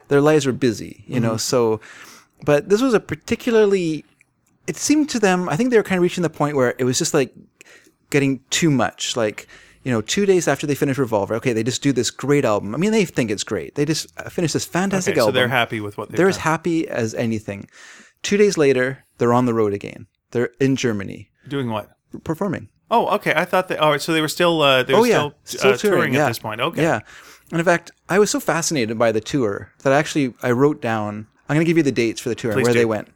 their 0.09 0.21
lives 0.21 0.47
were 0.47 0.53
busy, 0.53 1.05
you 1.07 1.21
know. 1.21 1.37
So, 1.37 1.81
but 2.45 2.69
this 2.69 2.81
was 2.81 2.95
a 2.95 3.01
particularly, 3.01 4.05
it 4.67 4.77
seemed 4.77 5.11
to 5.11 5.19
them, 5.19 5.49
I 5.49 5.57
think 5.57 5.71
they 5.71 5.77
were 5.77 5.83
kind 5.83 5.99
of 5.99 6.03
reaching 6.03 6.23
the 6.23 6.31
point 6.31 6.57
where 6.57 6.75
it 6.79 6.85
was 6.85 6.99
just 6.99 7.15
like 7.15 7.35
getting 8.11 8.41
too 8.51 8.71
much. 8.71 9.17
Like, 9.17 9.47
you 9.83 9.91
know, 9.91 10.01
two 10.01 10.27
days 10.27 10.47
after 10.47 10.67
they 10.67 10.75
finish 10.75 10.99
Revolver, 10.99 11.35
okay, 11.37 11.53
they 11.53 11.63
just 11.63 11.83
do 11.83 11.93
this 11.93 12.11
great 12.11 12.45
album. 12.45 12.75
I 12.75 12.79
mean, 12.79 12.93
they 12.93 13.05
think 13.05 13.31
it's 13.31 13.45
great. 13.45 13.75
They 13.75 13.85
just 13.85 14.13
uh, 14.19 14.29
finished 14.29 14.53
this 14.55 14.65
fantastic 14.65 15.13
okay, 15.13 15.21
so 15.21 15.23
album. 15.23 15.35
they're 15.35 15.49
happy 15.49 15.81
with 15.81 15.97
what 15.97 16.11
they've 16.11 16.17
They're 16.17 16.29
as 16.29 16.39
happy 16.39 16.87
as 16.87 17.15
anything. 17.15 17.69
Two 18.23 18.37
days 18.37 18.59
later, 18.59 19.05
they're 19.19 19.33
on 19.33 19.47
the 19.47 19.55
road 19.55 19.73
again. 19.73 20.07
They're 20.33 20.51
in 20.61 20.77
Germany 20.77 21.31
Doing 21.49 21.71
what? 21.71 21.91
performing. 22.25 22.69
Oh, 22.91 23.09
okay. 23.15 23.33
I 23.35 23.45
thought 23.45 23.69
that. 23.69 23.79
All 23.79 23.91
right, 23.91 24.01
so 24.03 24.13
they 24.13 24.21
were 24.21 24.29
still 24.29 24.61
uh, 24.63 24.83
they 24.83 24.93
were 24.93 25.01
Oh 25.01 25.05
yeah, 25.05 25.31
still, 25.45 25.73
uh, 25.73 25.77
touring, 25.77 26.13
yeah. 26.13 26.25
at 26.25 26.29
this 26.29 26.39
point. 26.39 26.61
Okay. 26.61 26.83
Yeah, 26.83 27.01
and 27.51 27.59
in 27.61 27.65
fact, 27.65 27.93
I 28.09 28.19
was 28.19 28.31
so 28.31 28.41
fascinated 28.41 28.99
by 28.99 29.13
the 29.13 29.21
tour 29.21 29.73
that 29.83 29.93
I 29.93 29.99
actually 29.99 30.35
I 30.43 30.51
wrote 30.51 30.83
down. 30.83 31.27
I'm 31.49 31.57
going 31.57 31.65
to 31.65 31.69
give 31.69 31.77
you 31.77 31.83
the 31.83 31.93
dates 31.93 32.21
for 32.21 32.29
the 32.29 32.35
tour 32.35 32.53
and 32.53 32.63
where 32.63 32.73
do. 32.73 32.79
they 32.79 32.85
went. 32.85 33.09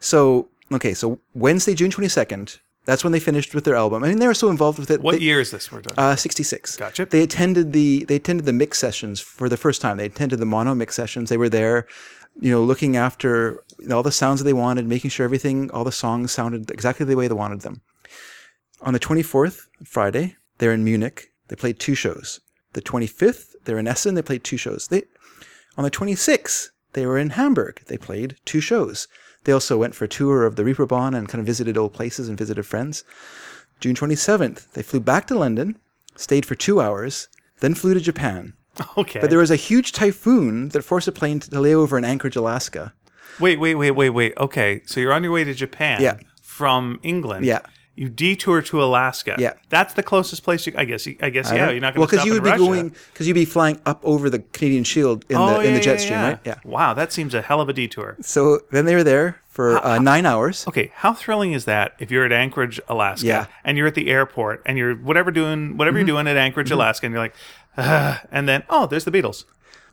So 0.00 0.48
okay, 0.72 0.94
so 0.94 1.20
Wednesday, 1.34 1.74
June 1.74 1.90
22nd. 1.90 2.58
That's 2.86 3.02
when 3.02 3.12
they 3.12 3.20
finished 3.20 3.54
with 3.54 3.64
their 3.64 3.74
album. 3.74 4.04
I 4.04 4.08
mean, 4.08 4.20
they 4.20 4.28
were 4.28 4.34
so 4.34 4.48
involved 4.48 4.78
with 4.78 4.90
it. 4.92 5.02
What 5.02 5.16
they, 5.16 5.20
year 5.20 5.40
is 5.40 5.50
this 5.50 5.70
we're 5.70 5.82
talking? 5.82 5.98
Uh, 5.98 6.14
66. 6.14 6.76
Gotcha. 6.76 7.04
They 7.06 7.22
attended 7.22 7.72
the 7.72 8.04
they 8.04 8.16
attended 8.16 8.46
the 8.46 8.52
mix 8.52 8.78
sessions 8.78 9.20
for 9.20 9.48
the 9.48 9.56
first 9.56 9.82
time. 9.82 9.96
They 9.96 10.06
attended 10.06 10.38
the 10.38 10.46
mono 10.46 10.74
mix 10.74 10.94
sessions. 10.94 11.28
They 11.28 11.36
were 11.36 11.48
there, 11.48 11.86
you 12.40 12.50
know, 12.50 12.62
looking 12.62 12.96
after 12.96 13.64
all 13.92 14.04
the 14.04 14.12
sounds 14.12 14.40
that 14.40 14.44
they 14.44 14.52
wanted, 14.52 14.86
making 14.86 15.10
sure 15.10 15.24
everything, 15.24 15.70
all 15.72 15.84
the 15.84 15.92
songs 15.92 16.30
sounded 16.30 16.70
exactly 16.70 17.04
the 17.04 17.16
way 17.16 17.26
they 17.26 17.34
wanted 17.34 17.62
them. 17.62 17.82
On 18.82 18.92
the 18.92 19.00
24th, 19.00 19.66
Friday, 19.84 20.36
they're 20.58 20.72
in 20.72 20.84
Munich. 20.84 21.32
They 21.48 21.56
played 21.56 21.80
two 21.80 21.94
shows. 21.94 22.40
The 22.74 22.82
25th, 22.82 23.54
they're 23.64 23.78
in 23.78 23.88
Essen. 23.88 24.14
They 24.14 24.22
played 24.22 24.44
two 24.44 24.56
shows. 24.56 24.88
They 24.88 25.02
on 25.76 25.84
the 25.84 25.90
26th, 25.90 26.70
they 26.92 27.04
were 27.04 27.18
in 27.18 27.30
Hamburg. 27.30 27.82
They 27.88 27.98
played 27.98 28.36
two 28.44 28.60
shows. 28.60 29.08
They 29.46 29.52
also 29.52 29.78
went 29.78 29.94
for 29.94 30.04
a 30.04 30.08
tour 30.08 30.44
of 30.44 30.56
the 30.56 30.64
Reeperbahn 30.64 31.16
and 31.16 31.28
kind 31.28 31.38
of 31.38 31.46
visited 31.46 31.78
old 31.78 31.92
places 31.92 32.28
and 32.28 32.36
visited 32.36 32.66
friends. 32.66 33.04
June 33.78 33.94
27th, 33.94 34.72
they 34.72 34.82
flew 34.82 34.98
back 34.98 35.28
to 35.28 35.38
London, 35.38 35.78
stayed 36.16 36.44
for 36.44 36.56
two 36.56 36.80
hours, 36.80 37.28
then 37.60 37.72
flew 37.74 37.94
to 37.94 38.00
Japan. 38.00 38.54
okay. 38.98 39.20
But 39.20 39.30
there 39.30 39.38
was 39.38 39.52
a 39.52 39.56
huge 39.56 39.92
typhoon 39.92 40.70
that 40.70 40.82
forced 40.82 41.06
a 41.06 41.12
plane 41.12 41.38
to 41.38 41.60
lay 41.60 41.76
over 41.76 41.96
in 41.96 42.04
Anchorage, 42.04 42.34
Alaska. 42.34 42.92
wait, 43.38 43.60
wait, 43.60 43.76
wait, 43.76 43.92
wait, 43.92 44.10
wait. 44.10 44.34
Okay, 44.36 44.82
so 44.84 44.98
you're 44.98 45.12
on 45.12 45.22
your 45.22 45.32
way 45.32 45.44
to 45.44 45.54
Japan. 45.54 46.02
Yeah. 46.02 46.18
From 46.42 46.98
England. 47.04 47.46
Yeah. 47.46 47.60
You 47.96 48.10
detour 48.10 48.60
to 48.62 48.84
Alaska. 48.84 49.36
Yeah. 49.38 49.54
That's 49.70 49.94
the 49.94 50.02
closest 50.02 50.44
place 50.44 50.66
you. 50.66 50.74
I 50.76 50.84
guess. 50.84 51.06
you- 51.06 51.16
I 51.20 51.30
guess. 51.30 51.50
Yeah. 51.50 51.70
You're 51.70 51.80
not 51.80 51.94
going 51.94 52.00
well, 52.02 52.08
to 52.08 52.16
stop 52.16 52.26
you 52.26 52.32
in 52.32 52.42
would 52.42 52.44
be 52.44 52.50
Russia. 52.50 52.62
going 52.62 52.88
because 53.12 53.26
you'd 53.26 53.34
be 53.34 53.46
flying 53.46 53.80
up 53.86 54.00
over 54.04 54.28
the 54.28 54.40
Canadian 54.40 54.84
Shield 54.84 55.24
in 55.30 55.36
oh, 55.36 55.54
the 55.54 55.66
in 55.66 55.74
the 55.74 55.80
jet 55.80 55.92
yeah, 55.92 56.04
stream, 56.04 56.18
yeah. 56.20 56.28
right? 56.28 56.38
Yeah. 56.44 56.58
Wow, 56.64 56.92
that 56.94 57.10
seems 57.12 57.32
a 57.34 57.40
hell 57.40 57.60
of 57.60 57.68
a 57.70 57.72
detour. 57.72 58.16
So 58.20 58.60
then 58.70 58.84
they 58.84 58.94
were 58.94 59.02
there 59.04 59.40
for 59.48 59.82
uh, 59.84 59.98
nine 59.98 60.26
hours. 60.26 60.68
Okay, 60.68 60.92
how 60.94 61.14
thrilling 61.14 61.54
is 61.54 61.64
that 61.64 61.94
if 61.98 62.10
you're 62.10 62.26
at 62.26 62.32
Anchorage, 62.32 62.78
Alaska, 62.88 63.26
Yeah. 63.26 63.42
Mm-hmm. 63.44 63.52
and 63.64 63.78
you're 63.78 63.86
at 63.86 63.94
the 63.94 64.08
airport 64.10 64.62
and 64.66 64.76
you're 64.76 64.94
whatever 64.94 65.30
doing 65.30 65.78
whatever 65.78 65.96
you're 65.96 66.06
doing 66.06 66.28
at 66.28 66.36
Anchorage, 66.36 66.70
Alaska, 66.70 67.06
and 67.06 67.14
you're 67.14 67.22
like, 67.22 67.34
"Ah," 67.78 68.22
and 68.30 68.46
then 68.46 68.62
oh, 68.68 68.86
there's 68.86 69.04
the 69.04 69.10
Beatles. 69.10 69.44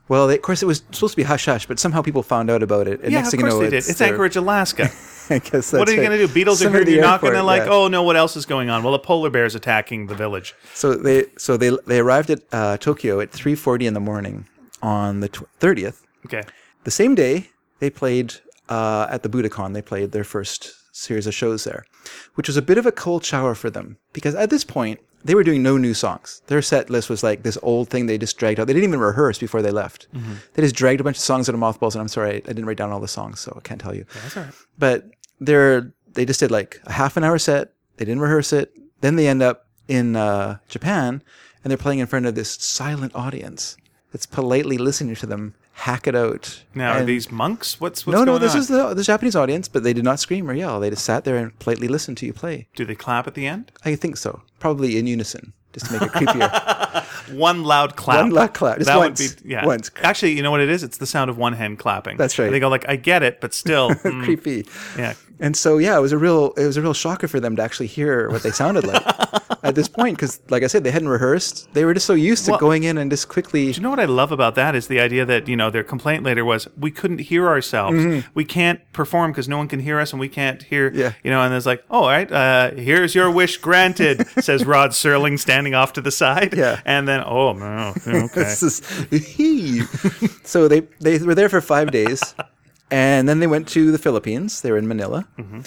Well, 0.08 0.26
they, 0.26 0.36
of 0.36 0.42
course, 0.42 0.62
it 0.62 0.66
was 0.66 0.82
supposed 0.92 1.12
to 1.12 1.16
be 1.16 1.22
hush 1.22 1.46
hush, 1.46 1.66
but 1.66 1.78
somehow 1.78 2.02
people 2.02 2.22
found 2.22 2.50
out 2.50 2.62
about 2.62 2.86
it. 2.86 3.00
And 3.02 3.10
Yeah, 3.10 3.18
next 3.20 3.28
of 3.28 3.30
thing 3.32 3.40
you 3.40 3.46
course 3.46 3.54
know, 3.54 3.60
they 3.60 3.70
did. 3.70 3.76
it's, 3.78 3.88
It's 3.90 3.98
their- 4.00 4.08
Anchorage, 4.08 4.36
Alaska. 4.36 4.82
I 5.30 5.38
guess 5.38 5.50
that's 5.70 5.72
what 5.72 5.88
are 5.88 5.92
you 5.92 6.02
going 6.06 6.10
to 6.18 6.26
do? 6.26 6.28
Beatles 6.28 6.56
Some 6.56 6.74
are 6.76 6.84
here. 6.84 6.88
You're 6.96 7.00
not 7.00 7.22
going 7.22 7.32
to 7.32 7.38
airport, 7.38 7.46
like, 7.46 7.62
yeah. 7.66 7.72
oh 7.72 7.88
no, 7.88 8.02
what 8.02 8.14
else 8.14 8.36
is 8.36 8.44
going 8.44 8.68
on? 8.68 8.82
Well, 8.82 8.92
a 8.92 8.98
polar 8.98 9.30
bear 9.30 9.46
is 9.46 9.54
attacking 9.54 10.06
the 10.08 10.14
village. 10.14 10.54
So 10.74 10.92
they 10.94 11.24
so 11.38 11.56
they 11.56 11.70
they 11.86 11.98
arrived 12.00 12.28
at 12.28 12.40
uh, 12.52 12.76
Tokyo 12.76 13.20
at 13.20 13.30
3:40 13.32 13.86
in 13.86 13.94
the 13.94 14.00
morning 14.00 14.46
on 14.82 15.20
the 15.20 15.28
tw- 15.30 15.48
30th. 15.60 16.02
Okay. 16.26 16.42
The 16.84 16.90
same 16.90 17.14
day, 17.14 17.48
they 17.78 17.88
played 17.88 18.34
uh, 18.68 19.06
at 19.08 19.22
the 19.22 19.30
Budokan. 19.30 19.72
They 19.72 19.80
played 19.80 20.12
their 20.12 20.24
first 20.24 20.74
series 20.92 21.26
of 21.26 21.32
shows 21.32 21.64
there, 21.64 21.86
which 22.34 22.46
was 22.46 22.58
a 22.58 22.62
bit 22.62 22.76
of 22.76 22.84
a 22.84 22.92
cold 22.92 23.24
shower 23.24 23.54
for 23.54 23.70
them 23.70 23.96
because 24.12 24.34
at 24.34 24.50
this 24.50 24.62
point 24.64 25.00
they 25.24 25.34
were 25.34 25.42
doing 25.44 25.62
no 25.62 25.76
new 25.78 25.94
songs. 25.94 26.42
Their 26.46 26.62
set 26.62 26.90
list 26.90 27.08
was 27.08 27.22
like 27.22 27.42
this 27.42 27.58
old 27.62 27.88
thing 27.88 28.06
they 28.06 28.18
just 28.18 28.36
dragged 28.36 28.60
out. 28.60 28.66
They 28.66 28.74
didn't 28.74 28.88
even 28.88 29.00
rehearse 29.00 29.38
before 29.38 29.62
they 29.62 29.70
left. 29.70 30.06
They 30.52 30.62
just 30.62 30.74
dragged 30.74 31.00
a 31.00 31.04
bunch 31.04 31.16
of 31.16 31.22
songs 31.22 31.48
out 31.48 31.54
of 31.54 31.58
mothballs. 31.60 31.94
And 31.94 32.02
I'm 32.02 32.08
sorry, 32.08 32.30
I, 32.30 32.34
I 32.36 32.40
didn't 32.40 32.66
write 32.66 32.76
down 32.76 32.92
all 32.92 33.00
the 33.00 33.08
songs, 33.08 33.40
so 33.40 33.54
I 33.56 33.60
can't 33.60 33.80
tell 33.80 33.94
you. 33.94 34.04
That's 34.22 34.36
all 34.36 34.42
right. 34.44 34.54
But 34.78 35.04
they're 35.40 35.92
they 36.12 36.24
just 36.24 36.40
did 36.40 36.50
like 36.50 36.80
a 36.84 36.92
half 36.92 37.16
an 37.16 37.24
hour 37.24 37.38
set. 37.38 37.72
They 37.96 38.04
didn't 38.04 38.20
rehearse 38.20 38.52
it. 38.52 38.72
Then 39.00 39.16
they 39.16 39.26
end 39.26 39.42
up 39.42 39.66
in 39.88 40.16
uh, 40.16 40.58
Japan 40.68 41.22
and 41.62 41.70
they're 41.70 41.78
playing 41.78 41.98
in 41.98 42.06
front 42.06 42.26
of 42.26 42.34
this 42.34 42.50
silent 42.50 43.14
audience 43.14 43.76
that's 44.12 44.26
politely 44.26 44.78
listening 44.78 45.14
to 45.16 45.26
them 45.26 45.54
hack 45.74 46.06
it 46.06 46.14
out. 46.14 46.62
Now, 46.74 46.92
are 46.92 47.04
these 47.04 47.30
monks? 47.30 47.80
What's 47.80 48.06
what's 48.06 48.16
no, 48.16 48.24
no, 48.24 48.38
this 48.38 48.54
on? 48.54 48.60
is 48.60 48.68
the, 48.68 48.94
the 48.94 49.02
Japanese 49.02 49.36
audience, 49.36 49.68
but 49.68 49.82
they 49.82 49.92
did 49.92 50.04
not 50.04 50.20
scream 50.20 50.48
or 50.50 50.54
yell. 50.54 50.80
They 50.80 50.90
just 50.90 51.04
sat 51.04 51.24
there 51.24 51.36
and 51.36 51.56
politely 51.58 51.88
listened 51.88 52.16
to 52.18 52.26
you 52.26 52.32
play. 52.32 52.68
Do 52.74 52.84
they 52.84 52.94
clap 52.94 53.26
at 53.26 53.34
the 53.34 53.46
end? 53.46 53.72
I 53.84 53.94
think 53.96 54.16
so. 54.16 54.42
Probably 54.58 54.96
in 54.96 55.06
unison, 55.06 55.52
just 55.72 55.86
to 55.86 55.92
make 55.92 56.02
it 56.02 56.12
creepier. 56.12 57.04
One 57.34 57.64
loud 57.64 57.96
clap. 57.96 58.20
One 58.20 58.30
loud 58.30 58.54
clap, 58.54 58.78
just 58.78 58.88
that 58.88 58.96
once. 58.96 59.20
would 59.20 59.42
be 59.42 59.50
yeah. 59.50 59.66
Once. 59.66 59.90
Actually, 60.02 60.32
you 60.32 60.42
know 60.42 60.50
what 60.50 60.60
it 60.60 60.68
is? 60.68 60.82
It's 60.82 60.98
the 60.98 61.06
sound 61.06 61.30
of 61.30 61.38
one 61.38 61.54
hand 61.54 61.78
clapping. 61.78 62.16
That's 62.16 62.38
right. 62.38 62.50
They 62.50 62.60
go 62.60 62.68
like, 62.68 62.88
"I 62.88 62.96
get 62.96 63.22
it," 63.22 63.40
but 63.40 63.54
still, 63.54 63.90
mm, 63.90 64.24
Creepy. 64.24 64.66
yeah. 64.98 65.14
And 65.40 65.56
so, 65.56 65.78
yeah, 65.78 65.96
it 65.98 66.00
was 66.00 66.12
a 66.12 66.18
real, 66.18 66.52
it 66.56 66.64
was 66.66 66.76
a 66.76 66.82
real 66.82 66.94
shocker 66.94 67.26
for 67.28 67.40
them 67.40 67.56
to 67.56 67.62
actually 67.62 67.88
hear 67.88 68.30
what 68.30 68.42
they 68.42 68.50
sounded 68.52 68.84
like 68.86 69.02
at 69.64 69.74
this 69.74 69.88
point, 69.88 70.16
because, 70.16 70.40
like 70.48 70.62
I 70.62 70.68
said, 70.68 70.84
they 70.84 70.90
hadn't 70.92 71.08
rehearsed. 71.08 71.68
They 71.74 71.84
were 71.84 71.92
just 71.92 72.06
so 72.06 72.14
used 72.14 72.44
to 72.44 72.52
Well- 72.52 72.60
going 72.60 72.84
in 72.84 72.98
and 72.98 73.10
just 73.10 73.28
quickly. 73.28 73.66
Do 73.72 73.76
You 73.76 73.82
know 73.82 73.90
what 73.90 73.98
I 74.00 74.04
love 74.04 74.30
about 74.32 74.54
that 74.54 74.74
is 74.76 74.86
the 74.86 75.00
idea 75.00 75.24
that 75.26 75.48
you 75.48 75.56
know 75.56 75.70
their 75.70 75.82
complaint 75.84 76.22
later 76.22 76.44
was 76.44 76.68
we 76.78 76.90
couldn't 76.90 77.18
hear 77.18 77.48
ourselves. 77.48 78.24
We 78.34 78.44
can't 78.44 78.80
perform 78.92 79.32
because 79.32 79.48
no 79.48 79.56
one 79.58 79.66
can 79.68 79.80
hear 79.80 79.98
us, 79.98 80.12
and 80.12 80.20
we 80.20 80.28
can't 80.28 80.62
hear. 80.62 80.90
Mm-hmm. 80.90 80.98
Yeah. 81.00 81.12
You 81.24 81.30
know, 81.30 81.42
and 81.42 81.52
it's 81.54 81.66
like, 81.66 81.82
oh, 81.90 82.02
all 82.04 82.08
right, 82.08 82.30
uh, 82.30 82.70
here's 82.72 83.14
your 83.14 83.30
wish 83.30 83.56
granted, 83.58 84.26
says 84.40 84.64
Rod 84.64 84.90
Serling 84.90 85.38
standing 85.38 85.74
off 85.74 85.94
to 85.94 86.00
the 86.00 86.10
side. 86.12 86.54
Yeah. 86.56 86.80
And 86.84 87.08
then, 87.08 87.22
oh 87.26 87.52
no, 87.54 87.92
okay. 88.06 88.42
This 88.42 88.62
is- 88.62 88.82
so 90.44 90.68
they 90.68 90.80
they 91.00 91.18
were 91.18 91.34
there 91.34 91.48
for 91.48 91.60
five 91.60 91.90
days, 91.90 92.34
and 92.94 93.28
then 93.28 93.40
they 93.40 93.48
went 93.54 93.66
to 93.74 93.90
the 93.90 93.98
Philippines. 93.98 94.60
They 94.62 94.70
were 94.72 94.78
in 94.78 94.86
Manila. 94.88 95.26
Mm-hmm. 95.38 95.60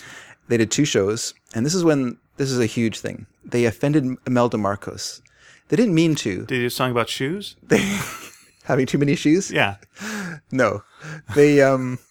They 0.50 0.58
did 0.58 0.72
two 0.72 0.86
shows, 0.86 1.34
and 1.54 1.66
this 1.66 1.76
is 1.76 1.84
when 1.84 2.18
this 2.38 2.50
is 2.52 2.60
a 2.60 2.66
huge 2.78 3.00
thing. 3.06 3.26
They 3.52 3.66
offended 3.66 4.04
Imelda 4.26 4.58
Marcos. 4.58 5.22
They 5.68 5.76
didn't 5.76 5.96
mean 5.96 6.16
to. 6.24 6.46
Did 6.46 6.56
you 6.56 6.62
do 6.64 6.68
a 6.68 6.70
song 6.80 6.92
about 6.92 7.10
shoes? 7.10 7.56
Having 8.64 8.86
too 8.88 8.98
many 8.98 9.16
shoes? 9.16 9.52
Yeah. 9.52 9.76
No. 10.52 10.84
They 11.36 11.62
um. 11.62 12.00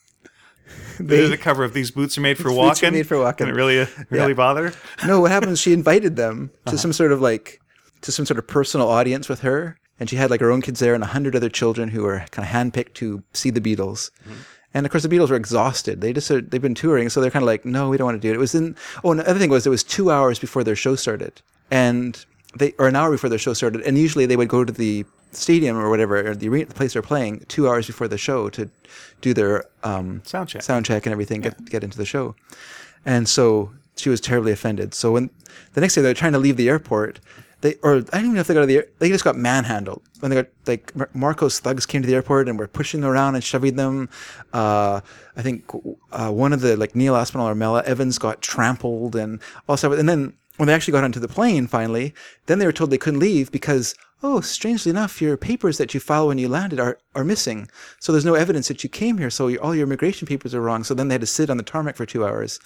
They 0.98 1.18
did 1.18 1.32
a 1.32 1.36
cover 1.36 1.62
of 1.64 1.72
"These 1.74 1.90
Boots 1.92 2.16
Are 2.16 2.22
Made 2.22 2.36
for 2.42 2.44
Boots 2.44 2.54
Are 2.56 2.56
Walking." 2.56 2.92
Made 2.94 3.06
for 3.06 3.18
Walking. 3.18 3.46
Did 3.46 3.52
it 3.54 3.56
really, 3.56 3.86
really 4.10 4.32
bother? 4.34 4.72
No, 5.06 5.20
what 5.20 5.30
happened 5.30 5.58
she 5.58 5.72
invited 5.74 6.16
them 6.16 6.48
to 6.64 6.70
Uh-huh. 6.70 6.76
some 6.84 6.92
sort 6.92 7.12
of 7.12 7.20
like 7.20 7.60
to 8.00 8.10
some 8.12 8.24
sort 8.26 8.38
of 8.38 8.46
personal 8.48 8.88
audience 8.88 9.28
with 9.28 9.40
her, 9.40 9.76
and 10.00 10.08
she 10.08 10.16
had 10.16 10.30
like 10.30 10.40
her 10.40 10.50
own 10.50 10.62
kids 10.62 10.80
there 10.80 10.94
and 10.96 11.04
a 11.04 11.12
hundred 11.16 11.36
other 11.36 11.50
children 11.50 11.90
who 11.90 12.02
were 12.02 12.24
kind 12.30 12.44
of 12.48 12.52
handpicked 12.56 12.94
to 12.94 13.22
see 13.34 13.50
the 13.50 13.60
Beatles. 13.60 14.10
Mm-hmm. 14.24 14.40
And 14.76 14.84
of 14.84 14.92
course, 14.92 15.04
the 15.04 15.08
Beatles 15.08 15.30
were 15.30 15.36
exhausted. 15.36 16.02
They 16.02 16.12
just 16.12 16.28
they've 16.28 16.60
been 16.60 16.74
touring, 16.74 17.08
so 17.08 17.22
they're 17.22 17.30
kind 17.30 17.42
of 17.42 17.46
like, 17.46 17.64
no, 17.64 17.88
we 17.88 17.96
don't 17.96 18.04
want 18.04 18.20
to 18.20 18.28
do 18.28 18.30
it. 18.30 18.34
It 18.34 18.38
was 18.38 18.54
in. 18.54 18.76
Oh, 19.02 19.10
and 19.10 19.20
the 19.20 19.26
other 19.26 19.38
thing 19.38 19.48
was 19.48 19.66
it 19.66 19.70
was 19.70 19.82
two 19.82 20.10
hours 20.10 20.38
before 20.38 20.62
their 20.64 20.76
show 20.76 20.96
started, 20.96 21.40
and 21.70 22.22
they 22.58 22.74
or 22.78 22.86
an 22.86 22.94
hour 22.94 23.10
before 23.10 23.30
their 23.30 23.38
show 23.38 23.54
started, 23.54 23.80
and 23.86 23.96
usually 23.96 24.26
they 24.26 24.36
would 24.36 24.50
go 24.50 24.66
to 24.66 24.72
the 24.74 25.06
stadium 25.32 25.78
or 25.78 25.88
whatever, 25.88 26.28
or 26.28 26.34
the, 26.34 26.50
arena, 26.50 26.66
the 26.66 26.74
place 26.74 26.92
they're 26.92 27.00
playing, 27.00 27.42
two 27.48 27.66
hours 27.66 27.86
before 27.86 28.06
the 28.06 28.18
show 28.18 28.50
to 28.50 28.68
do 29.22 29.32
their 29.32 29.64
um, 29.82 30.20
Sound 30.26 30.50
check. 30.50 30.62
sound 30.62 30.84
check 30.84 31.06
and 31.06 31.12
everything, 31.14 31.40
get 31.40 31.64
get 31.64 31.82
into 31.82 31.96
the 31.96 32.04
show. 32.04 32.34
And 33.06 33.26
so 33.26 33.72
she 33.96 34.10
was 34.10 34.20
terribly 34.20 34.52
offended. 34.52 34.92
So 34.92 35.12
when 35.12 35.30
the 35.72 35.80
next 35.80 35.94
day 35.94 36.02
they 36.02 36.08
were 36.08 36.14
trying 36.14 36.32
to 36.32 36.38
leave 36.38 36.58
the 36.58 36.68
airport, 36.68 37.18
they 37.60 37.74
or 37.82 37.96
I 37.96 38.00
don't 38.00 38.24
even 38.24 38.34
know 38.34 38.40
if 38.40 38.46
they 38.46 38.54
got 38.54 38.60
to 38.60 38.66
the 38.66 38.86
they 38.98 39.08
just 39.08 39.24
got 39.24 39.36
manhandled. 39.36 40.02
When 40.20 40.30
they 40.30 40.36
got 40.36 40.48
like 40.66 40.94
Mar- 40.94 41.10
Marcos 41.14 41.58
thugs 41.58 41.86
came 41.86 42.02
to 42.02 42.08
the 42.08 42.14
airport 42.14 42.48
and 42.48 42.58
were 42.58 42.68
pushing 42.68 43.00
them 43.00 43.10
around 43.10 43.34
and 43.34 43.42
shoving 43.42 43.76
them. 43.76 44.08
Uh, 44.52 45.00
I 45.36 45.42
think 45.42 45.70
uh, 46.12 46.30
one 46.30 46.52
of 46.52 46.60
the 46.60 46.76
like 46.76 46.94
Neil 46.94 47.16
Aspinall 47.16 47.48
or 47.48 47.54
Mal 47.54 47.78
Evans 47.78 48.18
got 48.18 48.42
trampled 48.42 49.16
and 49.16 49.40
all 49.68 49.76
stuff. 49.76 49.92
And 49.92 50.08
then 50.08 50.34
when 50.56 50.66
they 50.68 50.74
actually 50.74 50.92
got 50.92 51.04
onto 51.04 51.20
the 51.20 51.28
plane 51.28 51.66
finally, 51.66 52.14
then 52.46 52.58
they 52.58 52.66
were 52.66 52.72
told 52.72 52.90
they 52.90 52.98
couldn't 52.98 53.20
leave 53.20 53.50
because 53.52 53.94
oh, 54.22 54.40
strangely 54.40 54.90
enough, 54.90 55.20
your 55.20 55.36
papers 55.36 55.78
that 55.78 55.92
you 55.92 56.00
filed 56.00 56.28
when 56.28 56.38
you 56.38 56.48
landed 56.48 56.80
are, 56.80 56.98
are 57.14 57.24
missing. 57.24 57.68
So 58.00 58.12
there's 58.12 58.24
no 58.24 58.34
evidence 58.34 58.68
that 58.68 58.82
you 58.82 58.90
came 58.90 59.18
here. 59.18 59.30
So 59.30 59.54
all 59.58 59.74
your 59.74 59.86
immigration 59.86 60.26
papers 60.26 60.54
are 60.54 60.60
wrong. 60.60 60.84
So 60.84 60.94
then 60.94 61.08
they 61.08 61.14
had 61.14 61.20
to 61.20 61.26
sit 61.26 61.50
on 61.50 61.58
the 61.58 61.62
tarmac 61.62 61.96
for 61.96 62.06
two 62.06 62.24
hours. 62.24 62.58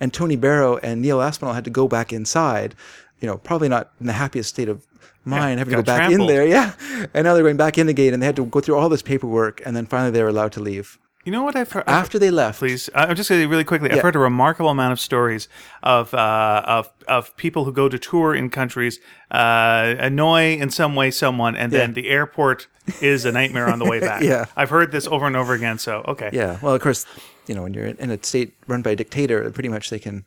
And 0.00 0.12
Tony 0.12 0.36
Barrow 0.36 0.78
and 0.78 1.00
Neil 1.00 1.22
Aspinall 1.22 1.54
had 1.54 1.64
to 1.64 1.70
go 1.70 1.86
back 1.86 2.12
inside, 2.12 2.74
you 3.20 3.26
know, 3.26 3.36
probably 3.38 3.68
not 3.68 3.90
in 4.00 4.06
the 4.06 4.12
happiest 4.12 4.48
state 4.50 4.68
of 4.68 4.86
mind, 5.24 5.58
having 5.58 5.72
to 5.72 5.76
go 5.78 5.82
back 5.82 6.06
trampled. 6.06 6.20
in 6.30 6.34
there. 6.36 6.46
Yeah. 6.46 6.72
And 7.14 7.24
now 7.24 7.34
they're 7.34 7.42
going 7.42 7.56
back 7.56 7.78
in 7.78 7.88
again 7.88 8.12
and 8.14 8.22
they 8.22 8.26
had 8.26 8.36
to 8.36 8.46
go 8.46 8.60
through 8.60 8.76
all 8.76 8.88
this 8.88 9.02
paperwork. 9.02 9.60
And 9.66 9.74
then 9.76 9.86
finally 9.86 10.10
they 10.12 10.22
were 10.22 10.28
allowed 10.28 10.52
to 10.52 10.60
leave. 10.60 10.98
You 11.24 11.32
know 11.32 11.42
what 11.42 11.56
I've 11.56 11.72
heard? 11.72 11.82
After 11.88 12.20
they 12.20 12.30
left, 12.30 12.60
please. 12.60 12.88
I'm 12.94 13.16
just 13.16 13.28
going 13.28 13.42
to 13.42 13.48
really 13.48 13.64
quickly. 13.64 13.90
I've 13.90 14.00
heard 14.02 14.14
a 14.14 14.20
remarkable 14.20 14.70
amount 14.70 14.92
of 14.92 15.00
stories 15.00 15.48
of 15.82 16.14
uh, 16.14 16.62
of 16.64 16.88
of 17.08 17.36
people 17.36 17.64
who 17.64 17.72
go 17.72 17.88
to 17.88 17.98
tour 17.98 18.32
in 18.32 18.48
countries, 18.48 19.00
uh, 19.32 19.96
annoy 19.98 20.56
in 20.56 20.70
some 20.70 20.94
way 20.94 21.10
someone, 21.10 21.56
and 21.56 21.72
then 21.72 21.88
Yeah. 21.90 21.94
the 21.94 22.08
airport 22.10 22.68
is 23.00 23.24
a 23.24 23.32
nightmare 23.32 23.68
on 23.68 23.80
the 23.80 23.84
way 23.86 23.98
back. 24.10 24.22
Yeah. 24.22 24.44
I've 24.56 24.70
heard 24.70 24.92
this 24.92 25.08
over 25.08 25.26
and 25.26 25.34
over 25.34 25.52
again. 25.54 25.78
So 25.78 26.04
okay, 26.06 26.30
Yeah. 26.32 26.58
Well, 26.62 26.74
of 26.76 26.80
course, 26.80 27.04
you 27.48 27.56
know, 27.56 27.62
when 27.64 27.74
you're 27.74 27.86
in 27.86 28.10
a 28.10 28.22
state 28.22 28.54
run 28.68 28.82
by 28.82 28.90
a 28.92 28.96
dictator, 28.96 29.50
pretty 29.50 29.68
much 29.68 29.90
they 29.90 29.98
can. 29.98 30.24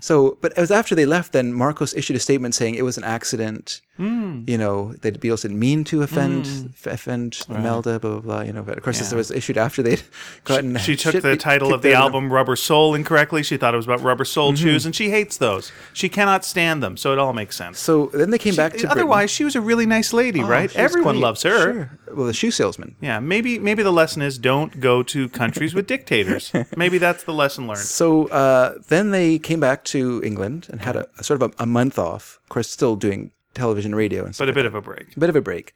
So, 0.00 0.38
but 0.40 0.52
it 0.56 0.60
was 0.60 0.70
after 0.70 0.94
they 0.94 1.06
left, 1.06 1.32
then 1.32 1.52
Marcos 1.52 1.94
issued 1.94 2.16
a 2.16 2.20
statement 2.20 2.54
saying 2.54 2.74
it 2.76 2.82
was 2.82 2.96
an 2.98 3.04
accident. 3.04 3.80
Hmm. 3.96 4.44
You 4.46 4.56
know, 4.56 4.92
the 5.02 5.10
Beatles 5.10 5.42
didn't 5.42 5.58
mean 5.58 5.82
to 5.84 6.02
offend 6.02 6.46
f- 6.72 6.86
offend 6.86 7.40
Imelda, 7.48 7.98
blah 7.98 8.10
blah 8.12 8.20
blah. 8.20 8.40
You 8.42 8.52
know, 8.52 8.62
but 8.62 8.78
of 8.78 8.84
course, 8.84 9.00
this 9.00 9.12
was 9.12 9.32
issued 9.32 9.58
after 9.58 9.82
they'd 9.82 10.02
gotten. 10.44 10.76
She 10.78 10.94
took 10.94 11.12
shit 11.14 11.22
the 11.24 11.36
title 11.36 11.74
of 11.74 11.82
the 11.82 11.94
album 11.94 12.32
Rubber 12.32 12.54
Soul 12.54 12.94
incorrectly. 12.94 13.42
She 13.42 13.56
thought 13.56 13.74
it 13.74 13.76
was 13.76 13.86
about 13.86 14.00
rubber 14.00 14.24
soled 14.24 14.54
Mm-hmm. 14.54 14.64
shoes, 14.64 14.86
and 14.86 14.94
she 14.94 15.10
hates 15.10 15.36
those. 15.36 15.72
She 15.92 16.08
cannot 16.08 16.44
stand 16.44 16.80
them, 16.80 16.96
so 16.96 17.12
it 17.12 17.18
all 17.18 17.32
makes 17.32 17.56
sense. 17.56 17.80
So 17.80 18.06
then 18.14 18.30
they 18.30 18.38
came 18.38 18.54
back 18.54 18.72
to 18.74 18.78
Britain. 18.78 18.90
Otherwise, 18.92 19.30
she 19.32 19.42
was 19.44 19.56
a 19.56 19.60
really 19.60 19.84
nice 19.86 20.12
lady, 20.12 20.42
Oh, 20.42 20.46
right? 20.46 20.74
Everyone 20.76 21.14
great. 21.14 21.22
loves 21.22 21.42
her. 21.42 21.60
Sure. 21.72 21.98
Well, 22.14 22.26
the 22.26 22.32
shoe 22.32 22.50
salesman. 22.52 22.94
Yeah, 23.00 23.18
maybe 23.18 23.58
maybe 23.58 23.82
the 23.82 23.92
lesson 23.92 24.22
is 24.22 24.38
don't 24.38 24.78
go 24.78 25.02
to 25.02 25.28
countries 25.28 25.74
with 25.74 25.88
dictators. 25.88 26.52
maybe 26.76 26.98
that's 26.98 27.24
the 27.24 27.34
lesson 27.34 27.66
learned. 27.66 27.80
So 27.80 28.28
uh, 28.28 28.74
then 28.88 29.10
they 29.10 29.38
came 29.40 29.58
back 29.60 29.82
to 29.92 30.20
England 30.24 30.66
and 30.70 30.80
had 30.82 30.96
a, 30.96 31.06
a 31.18 31.24
sort 31.24 31.42
of 31.42 31.52
a, 31.58 31.62
a 31.62 31.66
month 31.66 31.98
off. 31.98 32.38
Of 32.44 32.48
course, 32.48 32.68
still 32.70 32.96
doing 32.96 33.30
television, 33.54 33.94
radio, 33.94 34.24
and 34.24 34.34
stuff. 34.34 34.46
But 34.46 34.50
a 34.50 34.54
bit 34.54 34.66
of 34.66 34.74
a 34.74 34.80
break. 34.82 35.16
a 35.16 35.20
bit 35.20 35.30
of 35.30 35.36
a 35.36 35.40
break. 35.40 35.74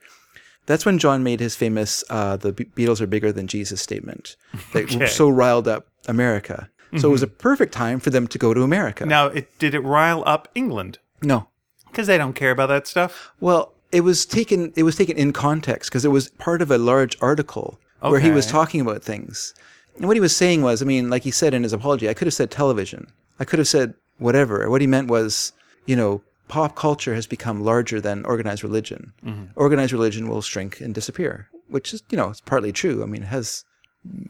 That's 0.66 0.86
when 0.86 0.98
John 0.98 1.22
made 1.22 1.40
his 1.40 1.56
famous 1.56 2.04
uh, 2.10 2.36
"the 2.36 2.52
Beatles 2.52 3.00
are 3.00 3.06
bigger 3.06 3.32
than 3.32 3.46
Jesus" 3.48 3.80
statement 3.80 4.36
that 4.72 4.84
Okay. 4.94 5.06
so 5.06 5.28
riled 5.28 5.66
up 5.68 5.88
America. 6.06 6.68
So 6.98 7.08
it 7.08 7.12
was 7.12 7.22
a 7.22 7.26
perfect 7.26 7.72
time 7.72 8.00
for 8.00 8.10
them 8.10 8.26
to 8.28 8.36
go 8.38 8.52
to 8.52 8.62
America. 8.62 9.06
Now, 9.06 9.28
it, 9.28 9.58
did 9.58 9.72
it 9.74 9.80
rile 9.80 10.22
up 10.26 10.48
England? 10.54 10.98
no, 11.22 11.48
Because 11.86 12.06
they 12.06 12.18
don't 12.18 12.34
care 12.34 12.50
about 12.50 12.66
that 12.68 12.86
stuff. 12.86 13.32
well, 13.40 13.72
it 13.92 14.02
was 14.02 14.26
taken. 14.26 14.72
It 14.76 14.82
was 14.82 14.96
taken 14.96 15.16
in 15.16 15.32
context 15.32 15.90
because 15.90 16.04
it 16.04 16.10
was 16.10 16.28
part 16.38 16.60
of 16.60 16.70
a 16.70 16.76
large 16.76 17.16
article 17.22 17.78
where 18.00 18.20
he 18.20 18.30
was 18.30 18.46
talking 18.46 18.80
about 18.82 19.02
things. 19.02 19.54
And 19.96 20.06
what 20.06 20.16
he 20.16 20.20
was 20.20 20.36
saying 20.36 20.60
was, 20.62 20.82
I 20.82 20.84
mean, 20.84 21.08
like 21.10 21.22
he 21.22 21.30
said 21.30 21.54
in 21.54 21.62
his 21.62 21.72
apology, 21.72 22.08
I 22.10 22.14
could 22.14 22.26
have 22.26 22.34
said 22.34 22.50
television. 22.50 23.06
I 23.40 23.44
could 23.44 23.58
have 23.58 23.68
said 23.68 23.94
whatever. 24.22 24.68
What 24.70 24.80
he 24.80 24.86
meant 24.86 25.08
was, 25.08 25.52
you 25.86 25.96
know, 25.96 26.22
pop 26.48 26.76
culture 26.76 27.14
has 27.14 27.26
become 27.26 27.64
larger 27.64 28.00
than 28.00 28.24
organized 28.24 28.62
religion. 28.62 29.12
Mm-hmm. 29.24 29.44
Organized 29.56 29.92
religion 29.92 30.28
will 30.28 30.42
shrink 30.42 30.80
and 30.80 30.94
disappear, 30.94 31.48
which 31.68 31.94
is, 31.94 32.02
you 32.10 32.16
know, 32.16 32.30
it's 32.30 32.40
partly 32.40 32.72
true. 32.72 33.02
I 33.02 33.06
mean, 33.06 33.22
it 33.22 33.28
has 33.28 33.64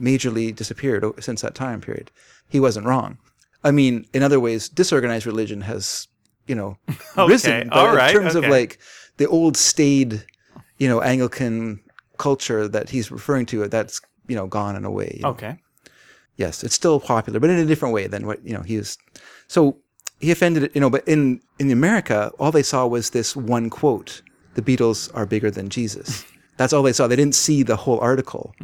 majorly 0.00 0.54
disappeared 0.54 1.04
since 1.20 1.42
that 1.42 1.54
time 1.54 1.80
period. 1.80 2.11
He 2.49 2.61
wasn't 2.61 2.87
wrong. 2.87 3.18
I 3.64 3.70
mean, 3.70 4.06
in 4.12 4.22
other 4.22 4.40
ways, 4.40 4.68
disorganized 4.68 5.26
religion 5.26 5.62
has, 5.62 6.08
you 6.46 6.54
know, 6.54 6.76
risen. 7.16 7.68
but 7.68 7.78
all 7.78 7.96
in 7.96 8.12
terms 8.12 8.37
okay. 8.37 8.46
of 8.46 8.52
like 8.52 8.78
the 9.16 9.26
old 9.26 9.56
staid, 9.56 10.25
you 10.78 10.88
know, 10.88 11.00
Anglican 11.00 11.80
culture 12.18 12.68
that 12.68 12.90
he's 12.90 13.11
referring 13.11 13.46
to, 13.46 13.66
that's, 13.68 14.00
you 14.26 14.37
know, 14.37 14.46
gone 14.46 14.76
and 14.76 14.87
away. 14.87 15.14
you 15.16 15.22
know. 15.22 15.30
Okay. 15.30 15.58
Yes, 16.37 16.64
it's 16.64 16.75
still 16.75 16.99
popular, 16.99 17.38
but 17.40 17.50
in 17.50 17.58
a 17.58 17.66
different 17.66 17.94
way 17.94 18.06
than 18.06 18.26
what, 18.26 18.44
you 18.44 18.54
know, 18.54 18.62
he 18.62 18.78
was. 18.78 18.96
So 19.52 19.76
he 20.18 20.30
offended 20.30 20.62
it, 20.62 20.75
you 20.75 20.80
know, 20.80 20.88
but 20.88 21.06
in, 21.06 21.42
in 21.59 21.71
America, 21.71 22.32
all 22.38 22.50
they 22.50 22.62
saw 22.62 22.87
was 22.87 23.11
this 23.11 23.37
one 23.37 23.68
quote 23.68 24.23
the 24.54 24.62
Beatles 24.62 25.14
are 25.14 25.26
bigger 25.26 25.50
than 25.50 25.68
Jesus. 25.68 26.25
That's 26.56 26.73
all 26.73 26.82
they 26.82 26.94
saw. 26.94 27.06
They 27.06 27.16
didn't 27.16 27.35
see 27.35 27.62
the 27.62 27.76
whole 27.76 28.00
article. 28.00 28.54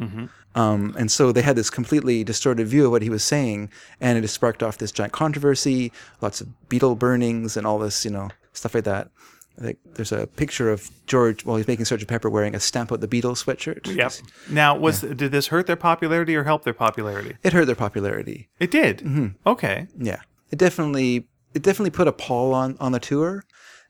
Um, 0.55 0.95
and 0.97 1.11
so 1.11 1.31
they 1.31 1.43
had 1.43 1.55
this 1.55 1.69
completely 1.69 2.23
distorted 2.23 2.67
view 2.67 2.85
of 2.85 2.91
what 2.91 3.03
he 3.03 3.11
was 3.11 3.23
saying, 3.23 3.69
and 4.01 4.17
it 4.17 4.21
has 4.21 4.31
sparked 4.31 4.63
off 4.63 4.79
this 4.79 4.91
giant 4.91 5.13
controversy, 5.13 5.91
lots 6.21 6.41
of 6.41 6.47
Beatle 6.69 6.97
burnings, 6.97 7.55
and 7.55 7.67
all 7.67 7.77
this, 7.77 8.03
you 8.03 8.09
know, 8.09 8.29
stuff 8.53 8.73
like 8.73 8.85
that. 8.85 9.11
I 9.59 9.61
think 9.61 9.77
there's 9.95 10.11
a 10.11 10.25
picture 10.25 10.71
of 10.71 10.89
George 11.05 11.45
while 11.45 11.57
he's 11.57 11.67
making 11.67 11.85
Sgt. 11.85 12.07
Pepper 12.07 12.29
wearing 12.29 12.55
a 12.55 12.59
stamp 12.59 12.91
out 12.91 13.01
the 13.01 13.07
Beatles 13.07 13.43
sweatshirt. 13.43 13.93
Yep. 13.93 14.13
Now, 14.49 14.77
was 14.77 15.01
did 15.01 15.31
this 15.31 15.47
hurt 15.47 15.67
their 15.67 15.75
popularity 15.75 16.35
or 16.35 16.45
help 16.45 16.63
their 16.63 16.73
popularity? 16.73 17.35
It 17.43 17.53
hurt 17.53 17.65
their 17.65 17.75
popularity. 17.75 18.49
It 18.59 18.71
did. 18.71 18.99
Mm-hmm. 18.99 19.27
Okay. 19.45 19.87
Yeah, 19.97 20.21
it 20.51 20.57
definitely 20.57 21.27
it 21.53 21.63
definitely 21.63 21.91
put 21.91 22.07
a 22.07 22.11
pall 22.11 22.53
on 22.53 22.77
on 22.79 22.91
the 22.91 22.99
tour, 22.99 23.43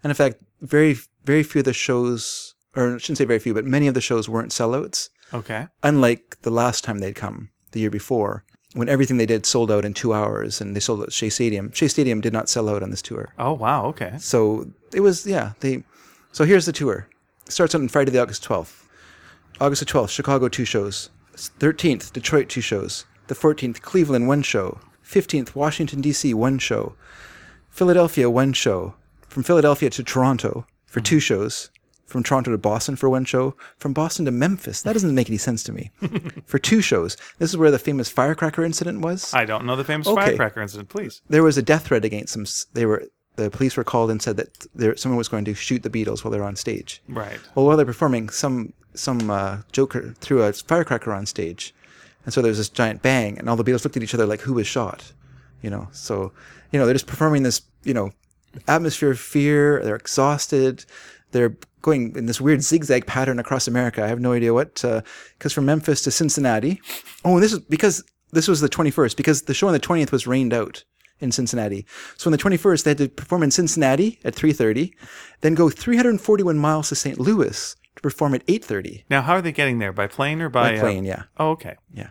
and 0.03 0.11
in 0.11 0.15
fact, 0.15 0.37
very 0.61 0.97
very 1.25 1.43
few 1.43 1.59
of 1.59 1.65
the 1.65 1.73
shows, 1.73 2.55
or 2.75 2.95
I 2.95 2.97
shouldn't 2.97 3.17
say 3.17 3.25
very 3.25 3.39
few, 3.39 3.53
but 3.53 3.65
many 3.65 3.87
of 3.87 3.93
the 3.93 4.01
shows 4.01 4.29
weren't 4.29 4.51
sellouts. 4.51 5.09
Okay. 5.33 5.67
Unlike 5.83 6.37
the 6.41 6.49
last 6.49 6.83
time 6.83 6.99
they'd 6.99 7.15
come, 7.15 7.49
the 7.71 7.79
year 7.79 7.91
before, 7.91 8.43
when 8.73 8.89
everything 8.89 9.17
they 9.17 9.25
did 9.25 9.45
sold 9.45 9.71
out 9.71 9.85
in 9.85 9.93
two 9.93 10.13
hours, 10.13 10.61
and 10.61 10.75
they 10.75 10.79
sold 10.79 11.01
out 11.01 11.07
at 11.07 11.13
Shea 11.13 11.29
Stadium. 11.29 11.71
Shea 11.71 11.87
Stadium 11.87 12.21
did 12.21 12.33
not 12.33 12.49
sell 12.49 12.69
out 12.69 12.83
on 12.83 12.89
this 12.91 13.01
tour. 13.01 13.33
Oh 13.37 13.53
wow. 13.53 13.85
Okay. 13.87 14.13
So 14.19 14.71
it 14.93 15.01
was, 15.01 15.25
yeah. 15.25 15.53
They, 15.59 15.83
so 16.31 16.45
here's 16.45 16.65
the 16.65 16.71
tour. 16.71 17.07
It 17.45 17.51
starts 17.51 17.75
on 17.75 17.87
Friday, 17.87 18.11
the 18.11 18.21
August 18.21 18.47
12th. 18.47 18.85
August 19.59 19.85
the 19.85 19.91
12th, 19.91 20.09
Chicago, 20.09 20.47
two 20.47 20.65
shows. 20.65 21.09
13th, 21.35 22.13
Detroit, 22.13 22.49
two 22.49 22.61
shows. 22.61 23.05
The 23.27 23.35
14th, 23.35 23.81
Cleveland, 23.81 24.27
one 24.27 24.41
show. 24.41 24.79
15th, 25.09 25.55
Washington, 25.55 26.01
D.C., 26.01 26.33
one 26.33 26.59
show. 26.59 26.95
Philadelphia, 27.69 28.29
one 28.29 28.53
show. 28.53 28.95
From 29.27 29.43
Philadelphia 29.43 29.89
to 29.91 30.03
Toronto 30.03 30.65
for 30.85 31.01
two 31.01 31.19
shows. 31.19 31.69
From 32.05 32.23
Toronto 32.23 32.51
to 32.51 32.57
Boston 32.57 32.95
for 32.95 33.09
one 33.09 33.25
show. 33.25 33.55
From 33.77 33.93
Boston 33.93 34.25
to 34.25 34.31
Memphis. 34.31 34.81
That 34.81 34.93
doesn't 34.93 35.13
make 35.13 35.29
any 35.29 35.37
sense 35.37 35.61
to 35.63 35.71
me. 35.71 35.91
for 36.45 36.57
two 36.57 36.81
shows. 36.81 37.15
This 37.37 37.51
is 37.51 37.57
where 37.57 37.69
the 37.69 37.77
famous 37.79 38.09
firecracker 38.09 38.63
incident 38.63 39.01
was. 39.01 39.31
I 39.33 39.45
don't 39.45 39.65
know 39.65 39.75
the 39.75 39.83
famous 39.83 40.07
Okay. 40.07 40.21
firecracker 40.25 40.61
incident. 40.61 40.89
Please. 40.89 41.21
there 41.29 41.43
was 41.43 41.57
a 41.57 41.61
death 41.61 41.85
threat 41.87 42.05
against 42.05 42.33
them. 42.33 42.45
They 42.73 42.85
were 42.85 43.03
the 43.35 43.49
police 43.51 43.77
were 43.77 43.83
called 43.85 44.11
and 44.11 44.21
said 44.21 44.35
that 44.37 44.67
there, 44.75 44.97
someone 44.97 45.17
was 45.17 45.29
going 45.29 45.45
to 45.45 45.53
shoot 45.53 45.81
the 45.83 45.89
Beatles 45.89 46.23
while 46.25 46.31
they 46.31 46.39
were 46.39 46.45
on 46.45 46.57
stage. 46.57 47.01
Right. 47.07 47.39
Well, 47.55 47.65
while 47.67 47.77
they're 47.77 47.85
performing, 47.85 48.29
some 48.29 48.73
some 48.95 49.29
uh, 49.29 49.59
joker 49.71 50.13
threw 50.19 50.41
a 50.41 50.51
firecracker 50.51 51.13
on 51.13 51.25
stage, 51.27 51.73
and 52.29 52.33
so 52.35 52.43
there's 52.43 52.59
this 52.59 52.69
giant 52.69 53.01
bang, 53.01 53.39
and 53.39 53.49
all 53.49 53.55
the 53.55 53.63
Beatles 53.63 53.83
looked 53.83 53.97
at 53.97 54.03
each 54.03 54.13
other 54.13 54.27
like, 54.27 54.41
"Who 54.41 54.53
was 54.53 54.67
shot?" 54.67 55.13
You 55.63 55.71
know. 55.71 55.87
So, 55.91 56.31
you 56.71 56.77
know, 56.77 56.85
they're 56.85 56.93
just 56.93 57.07
performing 57.07 57.41
this, 57.41 57.63
you 57.83 57.91
know, 57.91 58.11
atmosphere 58.67 59.09
of 59.09 59.19
fear. 59.19 59.81
They're 59.83 59.95
exhausted. 59.95 60.85
They're 61.31 61.57
going 61.81 62.15
in 62.15 62.27
this 62.27 62.39
weird 62.39 62.61
zigzag 62.61 63.07
pattern 63.07 63.39
across 63.39 63.67
America. 63.67 64.03
I 64.03 64.09
have 64.09 64.19
no 64.19 64.33
idea 64.33 64.53
what, 64.53 64.85
uh, 64.85 65.01
because 65.39 65.53
from 65.53 65.65
Memphis 65.65 66.03
to 66.03 66.11
Cincinnati. 66.11 66.79
Oh, 67.25 67.33
and 67.33 67.41
this 67.41 67.51
is 67.51 67.61
because 67.61 68.03
this 68.31 68.47
was 68.47 68.61
the 68.61 68.69
21st, 68.69 69.17
because 69.17 69.41
the 69.41 69.55
show 69.55 69.65
on 69.65 69.73
the 69.73 69.79
20th 69.79 70.11
was 70.11 70.27
rained 70.27 70.53
out 70.53 70.83
in 71.19 71.31
Cincinnati. 71.31 71.83
So 72.15 72.27
on 72.27 72.31
the 72.31 72.37
21st, 72.37 72.83
they 72.83 72.91
had 72.91 72.99
to 72.99 73.09
perform 73.09 73.41
in 73.41 73.49
Cincinnati 73.49 74.19
at 74.23 74.35
3:30, 74.35 74.93
then 75.41 75.55
go 75.55 75.71
341 75.71 76.59
miles 76.59 76.89
to 76.89 76.95
St. 76.95 77.19
Louis 77.19 77.75
perform 78.01 78.33
at 78.33 78.45
8:30 78.47 79.03
Now, 79.09 79.21
how 79.21 79.33
are 79.33 79.41
they 79.41 79.51
getting 79.51 79.79
there? 79.79 79.93
By 79.93 80.07
plane 80.07 80.41
or 80.41 80.49
by, 80.49 80.71
by 80.71 80.77
uh, 80.77 80.81
plane. 80.81 81.05
Yeah, 81.05 81.23
oh, 81.37 81.51
okay. 81.51 81.75
yeah. 81.93 82.09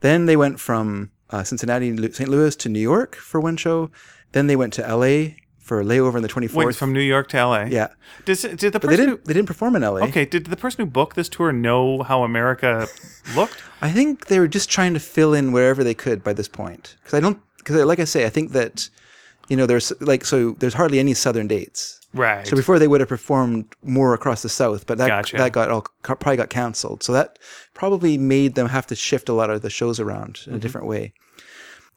Then 0.00 0.26
they 0.26 0.36
went 0.36 0.60
from 0.60 1.10
uh, 1.30 1.44
Cincinnati, 1.44 1.96
St. 2.12 2.28
Louis 2.28 2.56
to 2.56 2.68
New 2.68 2.80
York 2.80 3.16
for 3.16 3.40
one 3.40 3.56
show. 3.56 3.90
Then 4.32 4.46
they 4.46 4.56
went 4.56 4.72
to 4.74 4.86
L.A. 4.86 5.36
for 5.58 5.80
a 5.80 5.84
layover 5.84 6.14
on 6.14 6.22
the 6.22 6.28
24th. 6.28 6.54
Wait, 6.54 6.76
from 6.76 6.92
New 6.92 7.00
York 7.00 7.28
to 7.28 7.36
L.A. 7.38 7.66
yeah, 7.68 7.88
Does 8.24 8.42
did 8.42 8.72
the 8.72 8.80
but 8.80 8.90
they 8.90 8.96
didn't. 8.96 9.24
They 9.24 9.34
didn't 9.34 9.48
perform 9.48 9.76
in 9.76 9.82
L.A. 9.84 10.02
Okay. 10.04 10.24
Did 10.24 10.46
the 10.46 10.56
person 10.56 10.84
who 10.84 10.90
booked 10.90 11.16
this 11.16 11.28
tour 11.28 11.52
know 11.52 12.02
how 12.02 12.22
America 12.22 12.88
looked? 13.36 13.62
I 13.82 13.90
think 13.90 14.26
they 14.26 14.38
were 14.38 14.48
just 14.48 14.70
trying 14.70 14.94
to 14.94 15.00
fill 15.00 15.34
in 15.34 15.52
wherever 15.52 15.84
they 15.84 15.94
could 15.94 16.22
by 16.22 16.32
this 16.32 16.48
point. 16.48 16.96
Because 17.00 17.14
I 17.14 17.20
don't. 17.20 17.40
Because 17.58 17.84
like 17.84 18.00
I 18.00 18.04
say, 18.04 18.24
I 18.24 18.30
think 18.30 18.52
that 18.52 18.88
you 19.48 19.56
know 19.56 19.66
there's 19.66 19.92
like 20.00 20.24
so 20.24 20.52
there's 20.52 20.74
hardly 20.74 20.98
any 20.98 21.14
southern 21.14 21.48
dates. 21.48 21.99
Right. 22.12 22.46
So 22.46 22.56
before 22.56 22.78
they 22.80 22.88
would 22.88 23.00
have 23.00 23.08
performed 23.08 23.66
more 23.84 24.14
across 24.14 24.42
the 24.42 24.48
south, 24.48 24.86
but 24.86 24.98
that 24.98 25.06
Gotcha. 25.08 25.36
that 25.36 25.52
got 25.52 25.70
all 25.70 25.86
probably 26.02 26.36
got 26.36 26.50
canceled. 26.50 27.02
So 27.04 27.12
that 27.12 27.38
probably 27.72 28.18
made 28.18 28.56
them 28.56 28.68
have 28.68 28.86
to 28.88 28.96
shift 28.96 29.28
a 29.28 29.32
lot 29.32 29.48
of 29.50 29.62
the 29.62 29.70
shows 29.70 30.00
around 30.00 30.34
Mm-hmm. 30.34 30.50
in 30.50 30.56
a 30.56 30.60
different 30.60 30.86
way. 30.88 31.12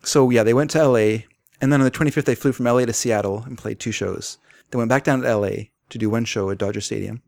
So 0.04 0.30
yeah, 0.30 0.44
they 0.44 0.54
went 0.54 0.70
to 0.72 0.80
L.A. 0.80 1.26
and 1.62 1.72
then 1.74 1.82
on 1.82 1.86
the 1.86 1.92
25th 1.92 2.26
they 2.26 2.36
flew 2.36 2.52
from 2.52 2.68
L.A. 2.68 2.86
to 2.86 2.94
Seattle 2.94 3.44
and 3.48 3.58
played 3.58 3.80
two 3.80 3.92
shows. 3.92 4.38
They 4.70 4.78
went 4.78 4.90
back 4.90 5.04
down 5.04 5.22
to 5.22 5.28
L.A. 5.28 5.72
to 5.90 5.98
do 5.98 6.10
one 6.10 6.26
show 6.26 6.50
at 6.52 6.58
Dodger 6.60 6.82
Stadium, 6.82 7.22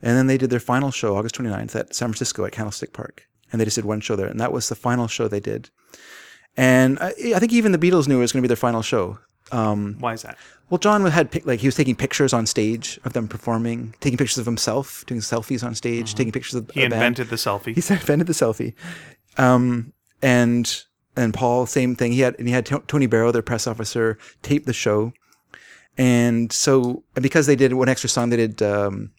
and 0.00 0.16
then 0.16 0.26
they 0.28 0.38
did 0.38 0.50
their 0.50 0.60
final 0.60 0.90
show 0.90 1.16
August 1.16 1.34
29th 1.36 1.74
at 1.74 1.94
San 1.94 2.08
Francisco 2.08 2.44
at 2.44 2.52
Candlestick 2.52 2.92
Park, 2.92 3.26
and 3.50 3.60
they 3.60 3.64
just 3.64 3.76
did 3.76 3.84
one 3.84 4.00
show 4.00 4.14
there, 4.16 4.26
and 4.28 4.38
that 4.40 4.52
was 4.52 4.68
the 4.68 4.74
final 4.74 5.08
show 5.08 5.26
they 5.26 5.40
did. 5.40 5.70
And 6.56 6.98
I, 7.00 7.12
I 7.34 7.38
think 7.38 7.52
even 7.52 7.72
the 7.72 7.78
Beatles 7.78 8.06
knew 8.08 8.18
it 8.18 8.20
was 8.20 8.32
going 8.32 8.42
to 8.42 8.46
be 8.46 8.48
their 8.48 8.56
final 8.56 8.82
show. 8.82 9.18
Why 9.98 10.14
is 10.14 10.22
that? 10.22 10.38
Well, 10.70 10.78
John 10.78 11.04
had 11.04 11.44
like 11.44 11.60
he 11.60 11.66
was 11.66 11.74
taking 11.74 11.94
pictures 11.94 12.32
on 12.32 12.46
stage 12.46 12.98
of 13.04 13.12
them 13.12 13.28
performing, 13.28 13.94
taking 14.00 14.16
pictures 14.16 14.38
of 14.38 14.46
himself, 14.46 15.04
doing 15.06 15.20
selfies 15.20 15.62
on 15.62 15.74
stage, 15.74 16.14
taking 16.14 16.32
pictures 16.32 16.54
of 16.54 16.66
Mm-hmm. 16.68 16.78
He 16.78 16.84
invented 16.84 17.28
the 17.28 17.36
selfie. 17.36 17.74
He 17.74 17.94
invented 17.94 18.26
the 18.26 18.32
selfie. 18.32 18.74
Um, 19.36 19.92
and 20.22 20.82
and 21.16 21.34
Paul, 21.34 21.66
same 21.66 21.94
thing. 21.94 22.12
He 22.12 22.20
had 22.20 22.36
and 22.38 22.48
he 22.48 22.54
had 22.54 22.64
To- 22.66 22.82
Tony 22.86 23.06
Barrow, 23.06 23.32
their 23.32 23.42
press 23.42 23.66
officer, 23.66 24.18
tape 24.42 24.64
the 24.64 24.72
show. 24.72 25.12
And 25.98 26.50
so, 26.50 27.04
and 27.14 27.22
because 27.22 27.46
they 27.46 27.56
did 27.56 27.74
one 27.74 27.88
extra 27.90 28.08
song, 28.08 28.30
they 28.30 28.38
did 28.38 28.62
um, 28.62 29.10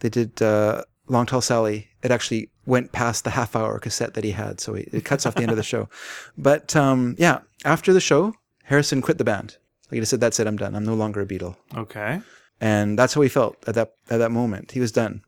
they 0.00 0.10
did 0.10 0.42
uh, 0.42 0.82
Long 1.08 1.24
Tall 1.24 1.40
Sally. 1.40 1.88
It 2.02 2.10
actually 2.10 2.50
went 2.66 2.92
past 2.92 3.24
the 3.24 3.30
half 3.30 3.56
hour 3.56 3.78
cassette 3.78 4.14
that 4.14 4.24
he 4.24 4.32
had, 4.32 4.60
so 4.60 4.74
it, 4.74 4.88
it 4.92 5.04
cuts 5.04 5.24
off 5.24 5.34
the 5.34 5.42
end 5.42 5.50
of 5.50 5.56
the 5.56 5.62
show. 5.62 5.88
But 6.36 6.76
um, 6.76 7.16
yeah, 7.18 7.40
after 7.64 7.92
the 7.92 8.00
show, 8.00 8.34
Harrison 8.64 9.00
quit 9.00 9.18
the 9.18 9.24
band. 9.24 9.56
Like 9.90 10.00
he 10.00 10.04
said, 10.04 10.20
"That's 10.20 10.38
it. 10.40 10.46
I'm 10.46 10.56
done. 10.56 10.74
I'm 10.74 10.84
no 10.84 10.94
longer 10.94 11.20
a 11.20 11.26
Beatle." 11.26 11.56
okay. 11.76 12.20
and 12.60 12.98
that's 12.98 13.14
how 13.14 13.22
he 13.22 13.28
felt 13.28 13.56
at 13.66 13.74
that 13.74 13.92
at 14.08 14.18
that 14.18 14.30
moment. 14.30 14.72
He 14.72 14.80
was 14.80 14.92
done. 14.92 15.22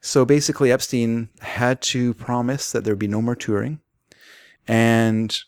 So 0.00 0.24
basically, 0.24 0.72
Epstein 0.72 1.28
had 1.40 1.80
to 1.82 2.14
promise 2.14 2.72
that 2.72 2.84
there'd 2.84 2.98
be 2.98 3.06
no 3.06 3.22
more 3.22 3.36
touring, 3.36 3.80
and 4.66 5.38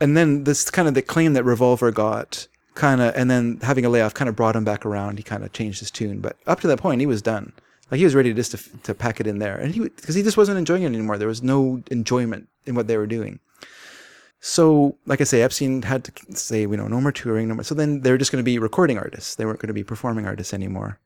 and 0.00 0.16
then 0.16 0.44
this 0.44 0.70
kind 0.70 0.88
of 0.88 0.94
the 0.94 1.02
claim 1.02 1.34
that 1.34 1.44
Revolver 1.44 1.90
got 1.90 2.46
kind 2.74 3.00
of, 3.00 3.14
and 3.16 3.30
then 3.30 3.58
having 3.62 3.84
a 3.84 3.88
layoff 3.88 4.14
kind 4.14 4.28
of 4.28 4.36
brought 4.36 4.56
him 4.56 4.64
back 4.64 4.86
around. 4.86 5.18
He 5.18 5.22
kind 5.24 5.44
of 5.44 5.52
changed 5.52 5.80
his 5.80 5.90
tune, 5.90 6.20
but 6.20 6.36
up 6.46 6.60
to 6.60 6.68
that 6.68 6.78
point, 6.78 7.00
he 7.00 7.06
was 7.06 7.20
done. 7.20 7.52
Like 7.90 7.98
he 7.98 8.04
was 8.04 8.14
ready 8.14 8.32
just 8.32 8.52
to 8.52 8.78
to 8.84 8.94
pack 8.94 9.20
it 9.20 9.26
in 9.26 9.38
there, 9.38 9.56
and 9.56 9.74
he 9.74 9.80
because 9.80 10.14
he 10.14 10.22
just 10.22 10.36
wasn't 10.36 10.58
enjoying 10.58 10.84
it 10.84 10.86
anymore. 10.86 11.18
There 11.18 11.28
was 11.28 11.42
no 11.42 11.82
enjoyment 11.90 12.48
in 12.66 12.74
what 12.74 12.86
they 12.86 12.96
were 12.96 13.06
doing. 13.06 13.40
So, 14.40 14.96
like 15.06 15.20
I 15.20 15.24
say, 15.24 15.42
Epstein 15.42 15.82
had 15.82 16.04
to 16.04 16.12
say, 16.36 16.60
you 16.62 16.76
know, 16.76 16.86
no 16.86 17.00
more 17.00 17.10
touring, 17.12 17.48
no 17.48 17.54
more. 17.54 17.64
So 17.64 17.74
then 17.74 18.02
they're 18.02 18.18
just 18.18 18.30
going 18.30 18.42
to 18.42 18.44
be 18.44 18.58
recording 18.58 18.96
artists. 18.96 19.34
They 19.34 19.44
weren't 19.44 19.58
going 19.58 19.68
to 19.68 19.74
be 19.74 19.82
performing 19.82 20.26
artists 20.26 20.54
anymore. 20.54 21.00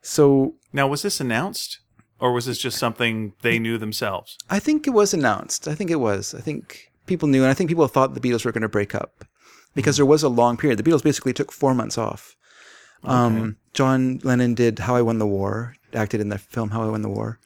So 0.00 0.54
Now, 0.72 0.86
was 0.86 1.02
this 1.02 1.20
announced, 1.20 1.80
or 2.18 2.32
was 2.32 2.46
this 2.46 2.58
just 2.58 2.78
something 2.78 3.34
they 3.42 3.58
knew 3.58 3.76
themselves? 3.76 4.38
I 4.48 4.58
think 4.58 4.86
it 4.86 4.90
was 4.90 5.12
announced. 5.12 5.68
I 5.68 5.74
think 5.74 5.90
it 5.90 6.00
was. 6.00 6.34
I 6.34 6.40
think 6.40 6.90
people 7.06 7.28
knew, 7.28 7.42
and 7.42 7.50
I 7.50 7.54
think 7.54 7.68
people 7.68 7.86
thought 7.88 8.14
the 8.14 8.20
Beatles 8.20 8.44
were 8.44 8.52
going 8.52 8.62
to 8.62 8.68
break 8.68 8.94
up 8.94 9.24
because 9.74 9.96
there 9.96 10.06
was 10.06 10.22
a 10.22 10.28
long 10.28 10.56
period. 10.56 10.78
The 10.78 10.82
Beatles 10.82 11.02
basically 11.02 11.32
took 11.32 11.52
four 11.52 11.74
months 11.74 11.98
off. 11.98 12.36
Um, 13.04 13.56
John 13.74 14.20
Lennon 14.24 14.54
did 14.54 14.78
"How 14.80 14.96
I 14.96 15.02
Won 15.02 15.18
the 15.18 15.26
War," 15.26 15.76
acted 15.92 16.20
in 16.20 16.30
the 16.30 16.38
film 16.38 16.70
"How 16.70 16.82
I 16.82 16.88
Won 16.88 17.02
the 17.02 17.08
War." 17.10 17.38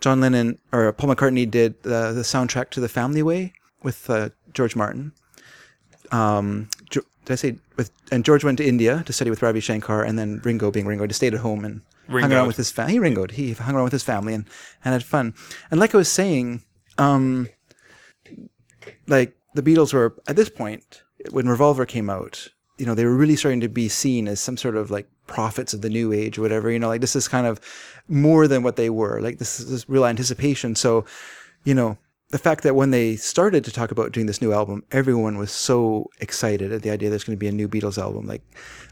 John 0.00 0.20
Lennon 0.20 0.58
or 0.72 0.92
Paul 0.92 1.14
McCartney 1.14 1.48
did 1.48 1.74
uh, 1.84 2.12
the 2.12 2.22
soundtrack 2.22 2.70
to 2.70 2.80
"The 2.80 2.88
Family 2.88 3.22
Way" 3.22 3.52
with 3.88 4.10
uh, 4.10 4.28
George 4.52 4.76
Martin. 4.76 5.12
Um, 6.12 6.68
did 6.90 7.04
I 7.28 7.34
say 7.36 7.56
with? 7.76 7.90
And 8.12 8.22
George 8.22 8.44
went 8.44 8.58
to 8.58 8.66
India 8.66 9.02
to 9.06 9.12
study 9.12 9.30
with 9.30 9.42
Ravi 9.42 9.60
Shankar, 9.60 10.02
and 10.02 10.18
then 10.18 10.40
Ringo, 10.44 10.70
being 10.70 10.86
Ringo, 10.86 11.06
just 11.06 11.20
stayed 11.20 11.32
at 11.32 11.40
home 11.40 11.64
and 11.64 11.80
hung 12.08 12.32
around 12.32 12.46
with 12.46 12.56
his 12.56 12.70
family. 12.70 12.92
He 12.92 12.98
Ringoed. 12.98 13.30
He 13.32 13.52
hung 13.52 13.74
around 13.74 13.84
with 13.84 13.92
his 13.92 14.02
family 14.02 14.34
and, 14.34 14.44
and 14.84 14.92
had 14.92 15.02
fun. 15.02 15.34
And 15.70 15.80
like 15.80 15.94
I 15.94 15.98
was 15.98 16.10
saying, 16.10 16.62
um, 16.98 17.48
like 19.06 19.36
the 19.54 19.62
Beatles 19.62 19.92
were 19.94 20.16
at 20.26 20.36
this 20.36 20.48
point 20.48 21.02
when 21.30 21.48
Revolver 21.48 21.86
came 21.86 22.10
out, 22.10 22.48
you 22.76 22.86
know, 22.86 22.94
they 22.94 23.04
were 23.04 23.16
really 23.16 23.36
starting 23.36 23.60
to 23.60 23.68
be 23.68 23.88
seen 23.88 24.28
as 24.28 24.40
some 24.40 24.56
sort 24.56 24.76
of 24.76 24.90
like 24.90 25.08
prophets 25.26 25.74
of 25.74 25.82
the 25.82 25.90
new 25.90 26.12
age 26.12 26.38
or 26.38 26.42
whatever. 26.42 26.70
You 26.70 26.78
know, 26.78 26.88
like 26.88 27.00
this 27.00 27.16
is 27.16 27.28
kind 27.28 27.46
of 27.46 27.60
more 28.08 28.48
than 28.48 28.62
what 28.62 28.76
they 28.76 28.90
were. 28.90 29.20
Like 29.20 29.38
this 29.38 29.60
is 29.60 29.70
this 29.70 29.88
real 29.88 30.06
anticipation. 30.06 30.74
So, 30.74 31.04
you 31.64 31.74
know, 31.74 31.98
the 32.30 32.38
fact 32.38 32.62
that 32.62 32.74
when 32.74 32.90
they 32.90 33.16
started 33.16 33.64
to 33.64 33.72
talk 33.72 33.90
about 33.90 34.12
doing 34.12 34.26
this 34.26 34.42
new 34.42 34.52
album, 34.52 34.84
everyone 34.92 35.38
was 35.38 35.50
so 35.50 36.10
excited 36.20 36.72
at 36.72 36.82
the 36.82 36.90
idea 36.90 37.08
there's 37.08 37.24
going 37.24 37.36
to 37.36 37.40
be 37.40 37.48
a 37.48 37.52
new 37.52 37.68
Beatles 37.68 37.98
album. 37.98 38.26
Like, 38.26 38.42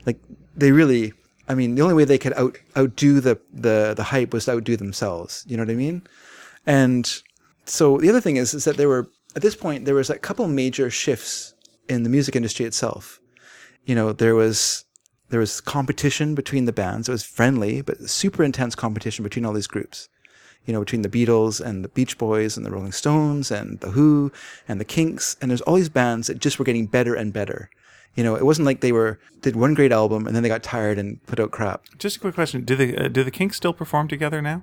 like 0.05 0.19
they 0.57 0.73
really. 0.73 1.13
I 1.49 1.55
mean, 1.55 1.77
the 1.77 1.83
only 1.83 1.95
way 1.95 2.05
they 2.05 2.19
could 2.19 2.33
out 2.33 2.59
outdo 2.77 3.21
the 3.21 3.39
the 3.53 3.95
the 3.97 4.03
hype 4.03 4.33
was 4.33 4.47
to 4.47 4.53
outdo 4.53 4.77
themselves. 4.77 5.45
You 5.47 5.57
know 5.57 5.63
what 5.63 5.71
I 5.71 5.77
mean? 5.77 6.03
And 6.67 7.23
so 7.67 7.99
the 7.99 8.09
other 8.09 8.21
thing 8.21 8.37
is 8.37 8.53
is 8.53 8.65
that 8.65 8.77
there 8.77 8.89
were 8.89 9.09
at 9.37 9.43
this 9.43 9.55
point 9.55 9.85
there 9.85 9.95
was 9.95 10.11
a 10.11 10.19
couple 10.19 10.49
major 10.49 10.91
shifts 10.91 11.55
in 11.89 12.03
the 12.03 12.09
music 12.09 12.35
industry 12.35 12.67
itself. 12.67 13.21
You 13.85 13.95
know, 13.95 14.13
there 14.13 14.35
was 14.35 14.85
there 15.29 15.41
was 15.41 15.61
competition 15.61 16.35
between 16.35 16.65
the 16.65 16.73
bands. 16.73 17.09
It 17.09 17.13
was 17.13 17.23
friendly, 17.23 17.81
but 17.81 18.09
super 18.09 18.43
intense 18.43 18.75
competition 18.75 19.23
between 19.23 19.45
all 19.45 19.53
these 19.53 19.67
groups. 19.67 20.09
You 20.67 20.73
know, 20.73 20.81
between 20.81 21.03
the 21.03 21.09
Beatles 21.09 21.61
and 21.61 21.85
the 21.85 21.89
Beach 21.89 22.19
Boys 22.19 22.57
and 22.57 22.67
the 22.67 22.71
Rolling 22.71 22.93
Stones 22.93 23.51
and 23.51 23.81
the 23.81 23.93
Who 23.93 24.33
and 24.69 24.81
the 24.81 24.85
Kinks, 24.85 25.37
and 25.41 25.51
there's 25.51 25.61
all 25.63 25.77
these 25.77 25.89
bands 25.89 26.27
that 26.27 26.39
just 26.39 26.59
were 26.59 26.65
getting 26.65 26.87
better 26.87 27.15
and 27.15 27.33
better. 27.33 27.71
You 28.17 28.25
know, 28.25 28.35
it 28.35 28.45
wasn't 28.45 28.67
like 28.67 28.81
they 28.81 28.93
were 28.93 29.19
did 29.43 29.57
one 29.57 29.75
great 29.75 29.93
album 29.93 30.27
and 30.27 30.35
then 30.35 30.43
they 30.43 30.49
got 30.49 30.63
tired 30.63 30.99
and 30.99 31.25
put 31.27 31.39
out 31.39 31.51
crap. 31.51 31.85
Just 31.99 32.17
a 32.17 32.21
quick 32.21 32.35
question: 32.35 32.63
Do 32.65 32.75
the 32.75 33.05
uh, 33.05 33.09
do 33.09 33.23
the 33.23 33.31
Kinks 33.31 33.57
still 33.57 33.75
perform 33.75 34.09
together 34.09 34.41
now? 34.41 34.63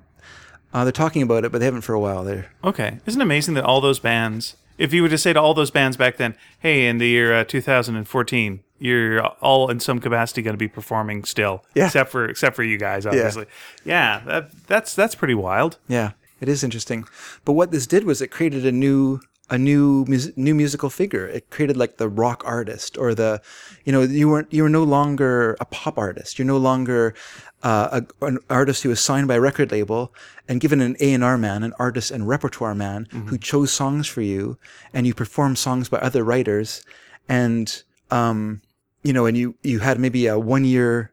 Uh, 0.72 0.82
they're 0.82 0.92
talking 0.92 1.22
about 1.22 1.44
it, 1.44 1.52
but 1.52 1.58
they 1.58 1.66
haven't 1.66 1.82
for 1.82 1.94
a 1.94 2.00
while. 2.00 2.24
They're 2.24 2.50
Okay, 2.64 2.98
isn't 3.06 3.20
it 3.20 3.24
amazing 3.24 3.54
that 3.54 3.64
all 3.64 3.80
those 3.80 4.00
bands? 4.00 4.56
If 4.76 4.92
you 4.92 5.02
were 5.02 5.08
to 5.08 5.18
say 5.18 5.32
to 5.32 5.40
all 5.40 5.54
those 5.54 5.70
bands 5.70 5.96
back 5.96 6.16
then, 6.16 6.36
"Hey, 6.58 6.86
in 6.88 6.98
the 6.98 7.06
year 7.06 7.32
uh, 7.32 7.44
2014, 7.44 8.63
you're 8.78 9.20
all 9.40 9.70
in 9.70 9.80
some 9.80 10.00
capacity 10.00 10.42
going 10.42 10.54
to 10.54 10.58
be 10.58 10.68
performing 10.68 11.24
still, 11.24 11.64
Yeah. 11.74 11.86
except 11.86 12.10
for 12.10 12.24
except 12.26 12.56
for 12.56 12.62
you 12.64 12.78
guys, 12.78 13.06
obviously." 13.06 13.46
Yeah, 13.84 14.20
that, 14.26 14.50
that's 14.66 14.94
that's 14.94 15.14
pretty 15.14 15.34
wild. 15.34 15.78
Yeah, 15.88 16.12
it 16.40 16.48
is 16.48 16.62
interesting. 16.64 17.04
But 17.44 17.52
what 17.52 17.70
this 17.70 17.86
did 17.86 18.04
was 18.04 18.20
it 18.20 18.28
created 18.30 18.66
a 18.66 18.72
new 18.72 19.20
a 19.50 19.58
new 19.58 20.06
mus- 20.08 20.32
new 20.36 20.54
musical 20.54 20.88
figure. 20.90 21.26
It 21.28 21.50
created 21.50 21.76
like 21.76 21.98
the 21.98 22.08
rock 22.08 22.42
artist 22.46 22.96
or 22.96 23.14
the, 23.14 23.42
you 23.84 23.92
know, 23.92 24.00
you 24.00 24.28
weren't 24.30 24.50
you 24.52 24.62
were 24.62 24.70
no 24.70 24.82
longer 24.84 25.54
a 25.60 25.66
pop 25.66 25.98
artist. 25.98 26.38
You're 26.38 26.46
no 26.46 26.56
longer 26.56 27.14
uh, 27.62 28.00
a, 28.20 28.26
an 28.26 28.38
artist 28.48 28.82
who 28.82 28.88
was 28.88 29.00
signed 29.00 29.28
by 29.28 29.34
a 29.34 29.40
record 29.40 29.70
label 29.70 30.14
and 30.48 30.60
given 30.60 30.80
an 30.80 30.96
A 30.98 31.12
and 31.12 31.22
R 31.22 31.36
man, 31.36 31.62
an 31.62 31.74
artist 31.78 32.10
and 32.10 32.26
repertoire 32.26 32.74
man 32.74 33.04
who 33.26 33.36
chose 33.38 33.70
songs 33.70 34.06
for 34.06 34.22
you, 34.22 34.58
and 34.94 35.06
you 35.06 35.12
perform 35.14 35.56
songs 35.56 35.88
by 35.90 35.98
other 35.98 36.24
writers, 36.24 36.82
and 37.28 37.82
um, 38.14 38.62
you 39.02 39.12
know, 39.12 39.26
and 39.26 39.36
you 39.36 39.56
you 39.62 39.80
had 39.80 39.98
maybe 39.98 40.26
a 40.28 40.38
one 40.38 40.64
year 40.64 41.10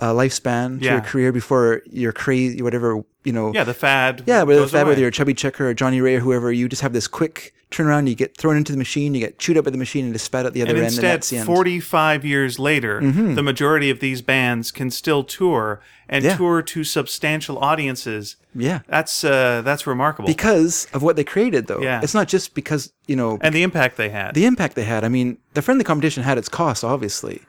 uh, 0.00 0.12
lifespan 0.12 0.78
to 0.80 0.84
Yeah. 0.84 0.92
your 0.94 1.00
career 1.02 1.32
before 1.32 1.82
your 1.90 2.12
crazy 2.12 2.60
whatever 2.62 3.02
you 3.24 3.32
know 3.32 3.52
Yeah, 3.54 3.64
the 3.64 3.74
fad. 3.74 4.22
yeah, 4.26 4.42
whether, 4.42 4.60
goes 4.60 4.72
that, 4.72 4.82
away. 4.82 4.90
whether 4.90 5.00
you're 5.00 5.10
Chubby 5.10 5.34
Checker 5.34 5.68
or 5.68 5.74
Johnnie 5.74 6.00
Ray 6.00 6.16
or 6.16 6.20
whoever, 6.20 6.52
you 6.52 6.68
just 6.68 6.82
have 6.82 6.92
this 6.92 7.06
quick 7.06 7.54
turnaround. 7.70 8.06
You 8.08 8.14
get 8.14 8.36
thrown 8.36 8.56
into 8.56 8.70
the 8.72 8.78
machine, 8.78 9.14
you 9.14 9.20
get 9.20 9.38
chewed 9.38 9.56
up 9.56 9.64
by 9.64 9.70
the 9.70 9.78
machine, 9.78 10.04
and 10.04 10.20
spat 10.20 10.46
out 10.46 10.52
the 10.52 10.62
other 10.62 10.70
and 10.70 10.78
end, 10.78 10.86
and 10.86 10.94
instead, 10.94 11.22
the 11.22 11.36
end. 11.38 11.46
Mm-hmm. 11.46 11.54
45 11.54 12.24
years 12.24 12.58
later, 12.58 13.00
the 13.00 13.42
majority 13.42 13.88
of 13.90 14.00
these 14.00 14.20
bands 14.20 14.70
can 14.70 14.90
still 14.90 15.24
tour 15.24 15.80
and 16.08 16.22
Yeah. 16.24 16.36
tour 16.36 16.60
to 16.60 16.84
substantial 16.84 17.58
audiences. 17.58 18.36
yeah, 18.54 18.80
That's 18.88 19.24
uh, 19.24 19.62
that's 19.64 19.86
remarkable. 19.86 20.26
because 20.28 20.86
of 20.92 21.02
what 21.02 21.16
they 21.16 21.24
created, 21.24 21.66
though. 21.66 21.80
Yeah. 21.80 22.00
It's 22.02 22.14
not 22.14 22.28
just 22.28 22.54
because 22.54 22.92
you 23.06 23.16
know 23.16 23.38
and 23.40 23.54
the 23.54 23.62
impact 23.62 23.96
they 23.96 24.10
had. 24.10 24.34
the 24.34 24.44
impact 24.44 24.74
they 24.76 24.84
had. 24.84 25.02
I 25.02 25.08
mean, 25.08 25.38
the 25.54 25.62
friendly 25.62 25.82
competition 25.84 26.22
had 26.24 26.36
its 26.38 26.48
costs, 26.48 26.84
obviously. 26.84 27.40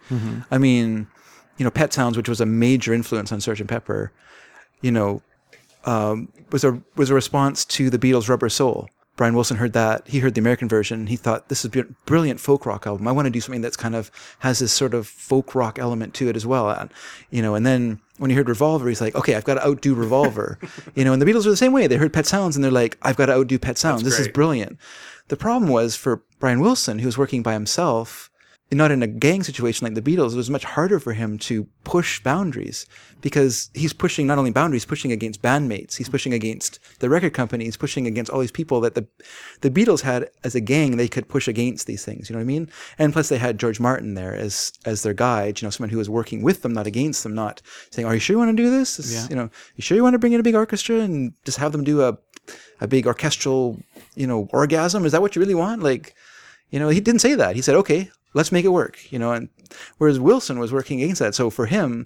I 0.50 0.58
mean, 0.58 1.08
you 1.58 1.64
know, 1.64 1.72
Pet 1.72 1.94
Sounds, 1.94 2.18
which 2.18 2.30
was 2.30 2.42
a 2.42 2.46
major 2.46 2.94
influence 2.94 3.32
on 3.32 3.40
Sgt. 3.40 3.68
Pepper, 3.68 4.12
you 4.82 4.92
know, 4.92 5.22
um, 5.86 6.30
was 6.52 6.64
a 6.64 6.82
was 6.96 7.10
a 7.10 7.14
response 7.14 7.66
to 7.66 7.90
the 7.90 8.00
Beatles' 8.00 8.30
Rubber 8.30 8.50
Soul. 8.50 8.90
Brian 9.16 9.34
Wilson 9.34 9.58
heard 9.58 9.74
that. 9.74 10.08
He 10.08 10.20
heard 10.20 10.36
the 10.36 10.42
American 10.42 10.68
version. 10.68 11.08
He 11.08 11.16
thought 11.16 11.48
this 11.48 11.64
is 11.64 11.74
a 11.74 11.84
brilliant 12.06 12.40
folk 12.40 12.66
rock 12.66 12.86
album. 12.86 13.08
I 13.08 13.14
want 13.14 13.28
to 13.28 13.30
do 13.30 13.40
something 13.40 13.62
that's 13.62 13.78
kind 13.78 13.96
of 13.96 14.12
has 14.40 14.60
this 14.60 14.74
sort 14.74 14.94
of 14.94 15.08
folk 15.08 15.56
rock 15.56 15.80
element 15.80 16.14
to 16.16 16.28
it 16.28 16.36
as 16.36 16.46
well. 16.46 16.70
And, 16.70 16.92
you 17.30 17.42
know, 17.42 17.56
and 17.56 17.66
then 17.66 18.02
when 18.18 18.30
he 18.30 18.36
heard 18.36 18.50
Revolver, 18.50 18.90
he's 18.90 19.00
like, 19.00 19.16
okay, 19.16 19.36
I've 19.36 19.46
got 19.46 19.54
to 19.54 19.66
outdo 19.66 19.96
Revolver. 19.96 20.60
you 20.96 21.06
know, 21.06 21.14
and 21.14 21.22
the 21.22 21.26
Beatles 21.26 21.46
were 21.46 21.52
the 21.52 21.58
same 21.58 21.72
way. 21.72 21.88
They 21.88 21.96
heard 21.96 22.12
Pet 22.12 22.26
Sounds 22.26 22.58
and 22.58 22.64
they're 22.64 22.72
like, 22.72 22.98
I've 23.02 23.16
got 23.16 23.28
to 23.28 23.34
outdo 23.34 23.58
Pet 23.58 23.78
Sounds. 23.78 24.04
this 24.04 24.20
is 24.20 24.28
brilliant. 24.28 24.78
The 25.30 25.38
problem 25.38 25.72
was 25.72 25.96
for 25.96 26.24
Brian 26.40 26.60
Wilson, 26.60 27.00
who 27.00 27.08
was 27.08 27.18
working 27.18 27.42
by 27.42 27.54
himself, 27.54 28.30
not 28.72 28.92
in 28.92 29.04
a 29.04 29.08
gang 29.08 29.44
situation 29.44 29.86
like 29.86 29.94
the 29.94 30.02
Beatles, 30.02 30.34
it 30.34 30.38
was 30.38 30.50
much 30.50 30.64
harder 30.64 31.00
for 31.00 31.14
him 31.14 31.38
to 31.38 31.68
push 31.84 32.20
boundaries 32.22 32.88
because 33.22 33.70
he's 33.76 33.94
pushing 33.94 34.26
not 34.26 34.40
only 34.40 34.50
boundaries, 34.52 34.86
pushing 34.86 35.12
against 35.12 35.42
bandmates, 35.42 35.96
he's 35.98 36.10
pushing 36.10 36.34
against 36.34 36.80
the 37.00 37.08
record 37.08 37.34
company, 37.34 37.66
he's 37.66 37.78
pushing 37.78 38.08
against 38.08 38.32
all 38.32 38.40
these 38.40 38.52
people 38.52 38.82
that 38.82 38.96
the 38.96 39.08
the 39.62 39.70
Beatles 39.70 40.02
had 40.02 40.30
as 40.44 40.56
a 40.56 40.60
gang 40.62 40.98
they 40.98 41.08
could 41.08 41.30
push 41.30 41.48
against 41.48 41.86
these 41.86 42.04
things. 42.04 42.28
You 42.30 42.34
know 42.34 42.40
what 42.40 42.44
I 42.46 42.48
mean? 42.48 42.70
And 42.98 43.14
plus 43.14 43.30
they 43.30 43.38
had 43.38 43.60
George 43.60 43.80
Martin 43.80 44.16
there 44.16 44.34
as 44.36 44.74
as 44.84 45.04
their 45.04 45.14
guide, 45.14 45.62
you 45.62 45.66
know, 45.68 45.70
someone 45.70 45.92
who 45.92 46.00
was 46.00 46.10
working 46.10 46.42
with 46.42 46.64
them, 46.64 46.74
not 46.74 46.88
against 46.88 47.22
them, 47.24 47.36
not 47.36 47.62
saying, 47.92 48.08
"Are 48.08 48.16
you 48.16 48.20
sure 48.20 48.34
you 48.34 48.40
want 48.40 48.58
to 48.58 48.64
do 48.64 48.70
this? 48.72 48.98
This- 48.98 49.14
Yeah. 49.14 49.28
You 49.30 49.36
know, 49.36 49.50
you 49.76 49.84
sure 49.84 49.96
you 49.96 50.04
want 50.04 50.16
to 50.16 50.20
bring 50.20 50.34
in 50.34 50.40
a 50.40 50.44
big 50.44 50.56
orchestra 50.56 51.00
and 51.02 51.34
just 51.46 51.60
have 51.60 51.72
them 51.72 51.84
do 51.84 52.02
a 52.02 52.18
a 52.82 52.88
big 52.88 53.06
orchestral, 53.08 53.80
you 54.16 54.28
know, 54.28 54.50
orgasm? 54.52 55.06
Is 55.06 55.12
that 55.12 55.22
what 55.22 55.36
you 55.36 55.40
really 55.42 55.56
want? 55.56 55.82
Like, 55.84 56.16
you 56.72 56.80
know, 56.80 56.90
he 56.90 57.00
didn't 57.00 57.22
say 57.22 57.36
that. 57.36 57.56
He 57.56 57.62
said, 57.62 57.76
okay, 57.76 58.10
let's 58.36 58.52
make 58.52 58.66
it 58.66 58.70
work, 58.70 59.12
you 59.12 59.18
know, 59.18 59.32
and 59.32 59.50
whereas 59.98 60.20
Wilson 60.20 60.60
was 60.60 60.72
working 60.72 61.02
against 61.02 61.20
that. 61.20 61.34
So 61.34 61.50
for 61.50 61.66
him, 61.66 62.06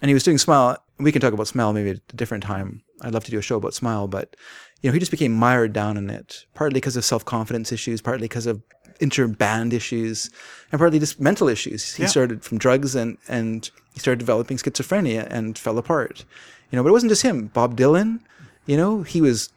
and 0.00 0.08
he 0.08 0.14
was 0.14 0.22
doing 0.22 0.38
Smile, 0.38 0.78
we 0.98 1.12
can 1.12 1.20
talk 1.20 1.34
about 1.34 1.48
Smile 1.48 1.72
maybe 1.72 1.90
at 1.90 1.96
a 1.96 2.16
different 2.16 2.44
time. 2.44 2.82
I'd 3.02 3.12
love 3.12 3.24
to 3.24 3.30
do 3.30 3.38
a 3.38 3.42
show 3.42 3.56
about 3.56 3.74
Smile, 3.74 4.08
but, 4.08 4.36
you 4.80 4.88
know, 4.88 4.94
he 4.94 5.00
just 5.00 5.10
became 5.10 5.32
mired 5.32 5.72
down 5.72 5.96
in 5.96 6.08
it, 6.08 6.46
partly 6.54 6.78
because 6.80 6.96
of 6.96 7.04
self-confidence 7.04 7.72
issues, 7.72 8.00
partly 8.00 8.26
because 8.28 8.46
of 8.46 8.62
inter-band 9.00 9.72
issues, 9.72 10.30
and 10.72 10.78
partly 10.78 10.98
just 10.98 11.20
mental 11.20 11.48
issues. 11.48 11.94
He 11.94 12.04
Yeah. 12.04 12.08
started 12.08 12.44
from 12.44 12.58
drugs 12.58 12.94
and, 12.94 13.18
and 13.28 13.68
he 13.92 14.00
started 14.00 14.18
developing 14.18 14.56
schizophrenia 14.56 15.26
and 15.30 15.58
fell 15.58 15.78
apart. 15.78 16.24
You 16.70 16.76
know, 16.76 16.82
but 16.82 16.90
it 16.90 16.92
wasn't 16.92 17.10
just 17.10 17.22
him. 17.22 17.46
Bob 17.46 17.76
Dylan, 17.76 18.20
you 18.66 18.76
know, 18.76 19.02
he 19.02 19.20
was 19.20 19.50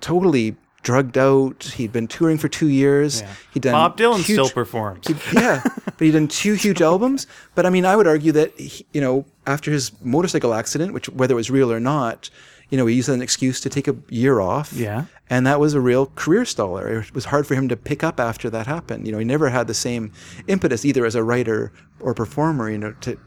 totally 0.00 0.56
drugged 0.82 1.18
out. 1.18 1.64
He'd 1.76 1.92
been 1.92 2.06
touring 2.08 2.38
for 2.38 2.48
two 2.48 2.68
years. 2.68 3.22
He'd 3.52 3.62
done 3.62 3.72
Bob 3.72 3.96
Dylan 3.98 4.16
huge- 4.16 4.26
still 4.38 4.48
performs. 4.50 5.06
yeah, 5.32 5.62
but 5.84 6.00
he'd 6.00 6.12
done 6.12 6.28
two 6.28 6.54
huge 6.54 6.80
albums. 6.82 7.26
But 7.54 7.66
I 7.66 7.70
mean, 7.70 7.84
I 7.84 7.96
would 7.96 8.06
argue 8.06 8.32
that 8.32 8.58
he, 8.58 8.86
you 8.92 9.00
know, 9.00 9.24
after 9.46 9.70
his 9.70 9.92
motorcycle 10.02 10.54
accident, 10.54 10.92
which 10.92 11.08
whether 11.10 11.32
it 11.32 11.36
was 11.36 11.50
real 11.50 11.72
or 11.72 11.80
not, 11.80 12.30
you 12.70 12.76
know, 12.78 12.86
he 12.86 12.94
used 12.96 13.08
that 13.08 13.12
as 13.12 13.16
an 13.16 13.22
excuse 13.22 13.60
to 13.62 13.68
take 13.70 13.88
a 13.88 13.96
year 14.08 14.40
off. 14.40 14.72
Yeah. 14.72 15.04
and 15.30 15.46
that 15.46 15.58
was 15.60 15.74
a 15.74 15.80
real 15.80 16.06
career 16.16 16.42
staller. 16.42 17.02
It 17.08 17.14
was 17.14 17.26
hard 17.26 17.46
for 17.46 17.54
him 17.54 17.68
to 17.68 17.76
pick 17.76 18.04
up 18.04 18.20
after 18.20 18.50
that 18.50 18.66
happened. 18.66 19.06
You 19.06 19.12
know, 19.12 19.18
he 19.18 19.24
never 19.24 19.48
had 19.50 19.66
the 19.66 19.74
same 19.74 20.12
impetus 20.46 20.84
either 20.84 21.04
as 21.06 21.14
a 21.14 21.22
writer 21.22 21.72
or 22.00 22.14
performer. 22.14 22.70
You 22.70 22.78
know, 22.78 22.92
to 23.00 23.18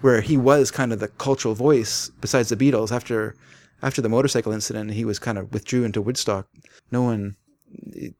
where 0.00 0.20
he 0.20 0.36
was 0.36 0.70
kind 0.70 0.92
of 0.92 1.00
the 1.00 1.08
cultural 1.08 1.54
voice 1.54 2.10
besides 2.20 2.48
the 2.48 2.56
Beatles 2.56 2.90
after 2.92 3.34
after 3.82 4.00
the 4.02 4.08
motorcycle 4.08 4.52
incident. 4.52 4.92
He 4.92 5.04
was 5.04 5.18
kind 5.18 5.38
of 5.38 5.52
withdrew 5.52 5.84
into 5.84 6.00
Woodstock. 6.02 6.48
No 6.90 7.02
one, 7.02 7.36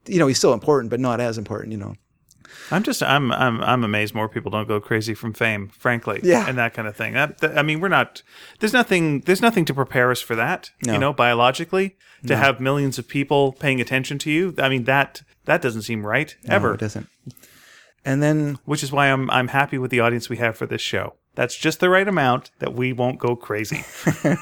you 0.06 0.18
know, 0.18 0.26
he's 0.26 0.38
still 0.38 0.52
important, 0.52 0.90
but 0.90 1.00
not 1.00 1.20
as 1.20 1.38
important. 1.38 1.72
You 1.72 1.78
know. 1.78 1.94
I'm 2.70 2.82
just 2.82 3.02
I'm 3.02 3.30
I'm 3.32 3.60
I'm 3.62 3.84
amazed 3.84 4.14
more 4.14 4.28
people 4.28 4.50
don't 4.50 4.66
go 4.68 4.80
crazy 4.80 5.12
from 5.14 5.34
fame, 5.34 5.68
frankly. 5.68 6.20
Yeah. 6.22 6.46
And 6.48 6.56
that 6.56 6.72
kind 6.72 6.88
of 6.88 6.96
thing. 6.96 7.12
That, 7.12 7.38
that- 7.38 7.58
I 7.58 7.62
mean, 7.62 7.80
we're 7.80 7.88
not 7.88 8.22
there's 8.60 8.72
nothing 8.72 9.20
there's 9.20 9.42
nothing 9.42 9.64
to 9.66 9.74
prepare 9.74 10.10
us 10.10 10.20
for 10.22 10.34
that, 10.36 10.70
No. 10.86 10.94
you 10.94 10.98
know, 10.98 11.12
biologically. 11.12 11.96
To 12.26 12.36
have 12.36 12.58
millions 12.58 12.98
of 12.98 13.06
people 13.06 13.52
paying 13.52 13.80
attention 13.80 14.18
to 14.18 14.30
you. 14.30 14.52
I 14.58 14.68
mean 14.68 14.84
that 14.84 15.22
that 15.44 15.62
doesn't 15.62 15.82
seem 15.82 16.04
right 16.04 16.34
No, 16.48 16.54
ever. 16.56 16.74
it 16.74 16.80
doesn't. 16.80 17.06
And 18.04 18.22
then 18.22 18.58
which 18.64 18.82
is 18.82 18.90
why 18.90 19.06
I'm 19.12 19.30
I'm 19.30 19.48
happy 19.48 19.78
with 19.78 19.90
the 19.92 20.00
audience 20.00 20.28
we 20.28 20.38
have 20.38 20.56
for 20.56 20.66
this 20.66 20.80
show. 20.82 21.14
That's 21.36 21.54
just 21.56 21.78
the 21.80 21.88
right 21.90 22.08
amount 22.08 22.50
that 22.58 22.72
we 22.74 22.92
won't 22.92 23.18
go 23.20 23.36
crazy. 23.36 23.84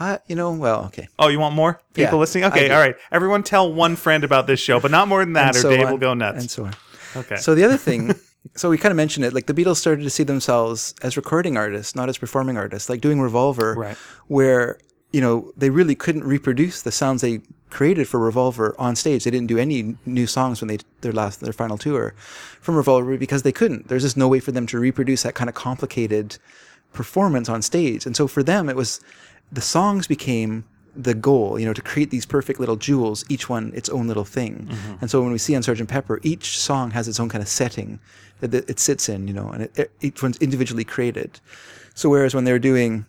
I, 0.00 0.18
you 0.26 0.34
know, 0.34 0.52
well, 0.52 0.86
okay. 0.86 1.08
Oh, 1.18 1.28
you 1.28 1.38
want 1.38 1.54
more 1.54 1.74
people 1.92 2.14
Yeah, 2.14 2.20
listening? 2.20 2.44
Okay, 2.44 2.70
all 2.70 2.80
right. 2.80 2.96
Everyone 3.12 3.42
tell 3.42 3.72
one 3.72 3.96
friend 3.96 4.24
about 4.24 4.46
this 4.46 4.58
show, 4.58 4.80
but 4.80 4.90
not 4.90 5.06
more 5.08 5.22
than 5.24 5.34
that, 5.34 5.54
or 5.54 5.58
so 5.60 5.70
Dave 5.70 5.84
on, 5.86 5.92
will 5.92 5.98
go 5.98 6.14
nuts. 6.14 6.40
And 6.40 6.50
so 6.50 6.64
on. 6.64 6.74
okay. 7.16 7.36
So 7.36 7.54
the 7.54 7.64
other 7.64 7.76
thing, 7.76 8.14
so 8.56 8.70
we 8.70 8.78
kind 8.78 8.90
of 8.92 8.96
mentioned 8.96 9.26
it, 9.26 9.34
like 9.34 9.46
the 9.46 9.52
Beatles 9.54 9.76
started 9.76 10.02
to 10.02 10.10
see 10.10 10.22
themselves 10.22 10.94
as 11.02 11.16
recording 11.18 11.56
artists, 11.58 11.94
not 11.94 12.08
as 12.08 12.16
performing 12.16 12.56
artists, 12.56 12.88
like 12.88 13.00
doing 13.02 13.20
Revolver, 13.20 13.74
Right. 13.74 13.96
where 14.28 14.78
you 15.12 15.20
know 15.20 15.52
they 15.56 15.70
really 15.70 15.94
couldn't 15.96 16.24
reproduce 16.24 16.80
the 16.82 16.92
sounds 16.92 17.20
they 17.20 17.40
created 17.68 18.08
for 18.08 18.18
Revolver 18.18 18.74
on 18.78 18.96
stage. 18.96 19.24
They 19.24 19.30
didn't 19.30 19.48
do 19.48 19.58
any 19.58 19.96
new 20.06 20.26
songs 20.26 20.60
when 20.62 20.68
they 20.68 20.78
their 21.02 21.12
last 21.12 21.40
their 21.40 21.52
final 21.52 21.76
tour 21.76 22.14
from 22.60 22.74
Revolver 22.76 23.18
because 23.18 23.42
they 23.42 23.52
couldn't. 23.52 23.88
There's 23.88 24.02
just 24.04 24.16
no 24.16 24.28
way 24.28 24.40
for 24.40 24.52
them 24.52 24.66
to 24.68 24.78
reproduce 24.78 25.24
that 25.24 25.34
kind 25.34 25.50
of 25.50 25.54
complicated 25.54 26.38
performance 26.92 27.48
on 27.48 27.60
stage. 27.62 28.06
And 28.06 28.16
so 28.16 28.26
for 28.26 28.42
them, 28.42 28.68
it 28.68 28.76
was 28.76 29.00
the 29.52 29.60
songs 29.60 30.06
became 30.06 30.64
the 30.96 31.14
goal, 31.14 31.58
you 31.58 31.64
know, 31.64 31.72
to 31.72 31.82
create 31.82 32.10
these 32.10 32.26
perfect 32.26 32.58
little 32.58 32.76
jewels, 32.76 33.24
each 33.28 33.48
one 33.48 33.72
its 33.74 33.88
own 33.88 34.08
little 34.08 34.24
thing. 34.24 34.66
Mm-hmm. 34.68 34.94
And 35.00 35.10
so 35.10 35.22
when 35.22 35.32
we 35.32 35.38
see 35.38 35.54
on 35.54 35.62
Sgt. 35.62 35.86
Pepper, 35.86 36.20
each 36.22 36.58
song 36.58 36.90
has 36.90 37.06
its 37.06 37.20
own 37.20 37.28
kind 37.28 37.42
of 37.42 37.48
setting 37.48 38.00
that 38.40 38.52
it 38.52 38.68
it 38.68 38.80
sits 38.80 39.08
in, 39.08 39.28
you 39.28 39.34
know, 39.34 39.48
and 39.50 39.62
it, 39.62 39.78
it, 39.78 39.92
each 40.00 40.22
one's 40.22 40.36
individually 40.38 40.84
created. 40.84 41.40
So 41.94 42.08
whereas 42.08 42.34
when 42.34 42.44
they 42.44 42.52
were 42.52 42.58
doing, 42.58 43.06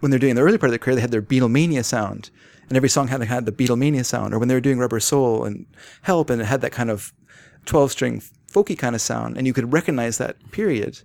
when 0.00 0.10
they're 0.10 0.18
doing 0.18 0.34
the 0.34 0.42
early 0.42 0.58
part 0.58 0.68
of 0.68 0.72
their 0.72 0.78
career, 0.78 0.96
they 0.96 1.00
had 1.00 1.10
their 1.10 1.22
Beatlemania 1.22 1.84
sound, 1.84 2.30
and 2.68 2.76
every 2.76 2.88
song 2.88 3.08
had 3.08 3.22
had 3.22 3.46
the 3.46 3.52
Beatlemania 3.52 4.04
sound. 4.04 4.34
Or 4.34 4.38
when 4.38 4.48
they 4.48 4.54
were 4.54 4.60
doing 4.60 4.78
Rubber 4.78 5.00
Soul 5.00 5.44
and 5.44 5.64
Help, 6.02 6.28
and 6.28 6.40
it 6.42 6.46
had 6.46 6.60
that 6.60 6.72
kind 6.72 6.90
of 6.90 7.12
twelve-string 7.64 8.22
folky 8.52 8.76
kind 8.76 8.94
of 8.94 9.00
sound, 9.00 9.38
and 9.38 9.46
you 9.46 9.52
could 9.52 9.72
recognize 9.72 10.18
that 10.18 10.36
period 10.50 11.00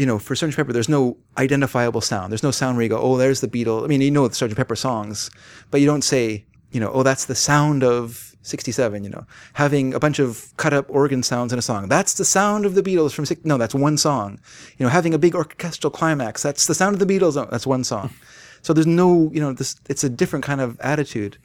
you 0.00 0.06
know, 0.06 0.18
for 0.18 0.34
Sgt. 0.34 0.56
Pepper, 0.56 0.72
there's 0.72 0.88
no 0.88 1.18
identifiable 1.36 2.00
sound. 2.00 2.32
There's 2.32 2.42
no 2.42 2.50
sound 2.50 2.78
where 2.78 2.84
you 2.84 2.88
go, 2.88 2.98
oh, 2.98 3.18
there's 3.18 3.42
the 3.42 3.48
Beatles. 3.48 3.84
I 3.84 3.86
mean, 3.86 4.00
you 4.00 4.10
know 4.10 4.26
the 4.26 4.34
Sgt. 4.34 4.56
Pepper 4.56 4.74
songs, 4.74 5.30
but 5.70 5.82
you 5.82 5.86
don't 5.86 6.00
say, 6.00 6.46
you 6.70 6.80
know, 6.80 6.90
oh, 6.90 7.02
that's 7.02 7.26
the 7.26 7.34
sound 7.34 7.84
of 7.84 8.34
67, 8.40 9.04
you 9.04 9.10
know, 9.10 9.26
having 9.52 9.92
a 9.92 10.00
bunch 10.00 10.18
of 10.18 10.54
cut 10.56 10.72
up 10.72 10.86
organ 10.88 11.22
sounds 11.22 11.52
in 11.52 11.58
a 11.58 11.62
song. 11.62 11.88
That's 11.88 12.14
the 12.14 12.24
sound 12.24 12.64
of 12.64 12.74
the 12.74 12.82
Beatles 12.82 13.12
from 13.12 13.26
six. 13.26 13.44
No, 13.44 13.58
that's 13.58 13.74
one 13.74 13.98
song. 13.98 14.40
You 14.78 14.86
know, 14.86 14.90
having 14.90 15.12
a 15.12 15.18
big 15.18 15.34
orchestral 15.34 15.90
climax. 15.90 16.42
That's 16.42 16.66
the 16.66 16.74
sound 16.74 16.94
of 16.94 17.06
the 17.06 17.12
Beatles. 17.14 17.36
No, 17.36 17.44
that's 17.50 17.66
one 17.66 17.84
song. 17.84 18.10
So 18.62 18.74
there's 18.74 18.86
no, 18.86 19.30
you 19.32 19.40
know, 19.40 19.54
this, 19.54 19.76
it's 19.88 20.04
a 20.04 20.10
different 20.10 20.44
kind 20.44 20.60
of 20.60 20.78
attitude. 20.80 21.38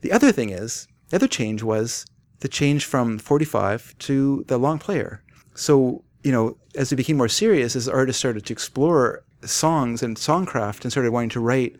The 0.00 0.10
other 0.10 0.32
thing 0.32 0.50
is, 0.50 0.88
the 1.10 1.14
other 1.14 1.28
change 1.28 1.62
was 1.62 2.04
the 2.40 2.48
change 2.48 2.86
from 2.86 3.20
45 3.20 3.96
to 3.98 4.44
the 4.48 4.58
long 4.58 4.80
player. 4.80 5.22
So, 5.54 6.02
you 6.22 6.32
know, 6.32 6.56
as 6.76 6.92
it 6.92 6.96
became 6.96 7.16
more 7.16 7.28
serious, 7.28 7.76
as 7.76 7.88
artists 7.88 8.18
started 8.18 8.44
to 8.46 8.52
explore 8.52 9.22
songs 9.42 10.02
and 10.02 10.16
songcraft 10.16 10.82
and 10.82 10.92
started 10.92 11.12
wanting 11.12 11.30
to 11.30 11.40
write 11.40 11.76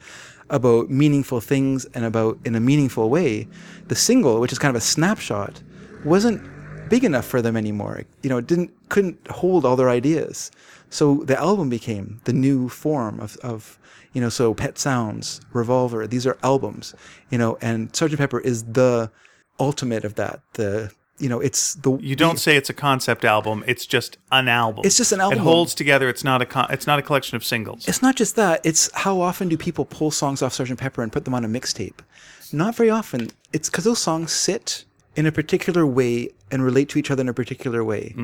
about 0.49 0.91
meaningful 0.91 1.41
things 1.41 1.85
and 1.95 2.05
about 2.05 2.39
in 2.45 2.55
a 2.55 2.61
meaningful 2.61 3.09
way, 3.11 3.47
the 3.89 3.95
single, 3.95 4.41
which 4.41 4.53
is 4.53 4.59
kind 4.59 4.75
of 4.75 4.83
a 4.83 4.85
snapshot, 4.85 5.63
wasn't 6.05 6.41
big 6.89 7.05
enough 7.05 7.25
for 7.25 7.41
them 7.41 7.57
anymore. 7.57 8.05
You 8.23 8.31
know, 8.31 8.39
it 8.39 8.47
didn't 8.47 8.73
couldn't 8.89 9.29
hold 9.29 9.65
all 9.65 9.77
their 9.77 9.89
ideas. 9.89 10.51
So 10.91 11.23
the 11.25 11.39
album 11.39 11.71
became 11.71 12.21
the 12.25 12.33
new 12.33 12.69
form 12.69 13.21
of, 13.21 13.37
of 13.39 13.79
you 14.13 14.21
know, 14.21 14.29
so 14.29 14.55
Pet 14.55 14.77
Sounds, 14.77 15.41
Revolver, 15.53 16.07
these 16.09 16.27
are 16.27 16.37
albums, 16.43 16.95
you 17.31 17.39
know, 17.39 17.57
and 17.61 17.93
Sgt. 17.93 18.19
Pepper 18.19 18.41
is 18.41 18.65
the 18.65 19.11
ultimate 19.61 20.05
of 20.05 20.17
that, 20.17 20.41
the 20.55 20.91
you 21.21 21.29
know, 21.29 21.41
it's 21.41 21.75
the 21.75 21.97
You 21.99 22.17
don't 22.17 22.39
say 22.39 22.57
it's 22.57 22.71
a 22.71 22.75
concept 22.75 23.25
album. 23.25 23.63
It's 23.67 23.87
just 23.87 24.17
an 24.33 24.49
album. 24.49 24.83
It's 24.85 24.97
just 24.97 25.13
an 25.13 25.21
album. 25.21 25.39
It 25.39 25.43
holds 25.43 25.75
together. 25.75 26.09
It's 26.09 26.25
not 26.25 26.41
a. 26.41 26.47
Con- 26.47 26.69
it's 26.71 26.87
not 26.87 26.99
a 26.99 27.03
collection 27.03 27.37
of 27.37 27.45
singles. 27.45 27.87
It's 27.87 28.03
not 28.03 28.17
just 28.17 28.37
that. 28.37 28.61
It's 28.65 28.91
how 28.95 29.21
often 29.21 29.49
do 29.49 29.57
people 29.57 29.85
pull 29.85 30.11
songs 30.11 30.43
off 30.43 30.53
Sgt. 30.53 30.79
Pepper 30.79 31.03
and 31.03 31.13
put 31.13 31.25
them 31.25 31.35
on 31.35 31.45
a 31.45 31.49
mixtape? 31.49 31.99
Not 32.53 32.75
very 32.75 32.91
often. 32.91 33.29
It's 33.53 33.69
because 33.69 33.85
those 33.85 33.99
songs 34.01 34.33
sit 34.33 34.85
in 35.15 35.27
a 35.27 35.33
particular 35.33 35.87
way 35.87 36.31
and 36.51 36.65
relate 36.65 36.89
to 36.91 36.99
each 36.99 37.11
other 37.11 37.21
in 37.21 37.29
a 37.29 37.35
particular 37.35 37.85
way. 37.85 38.15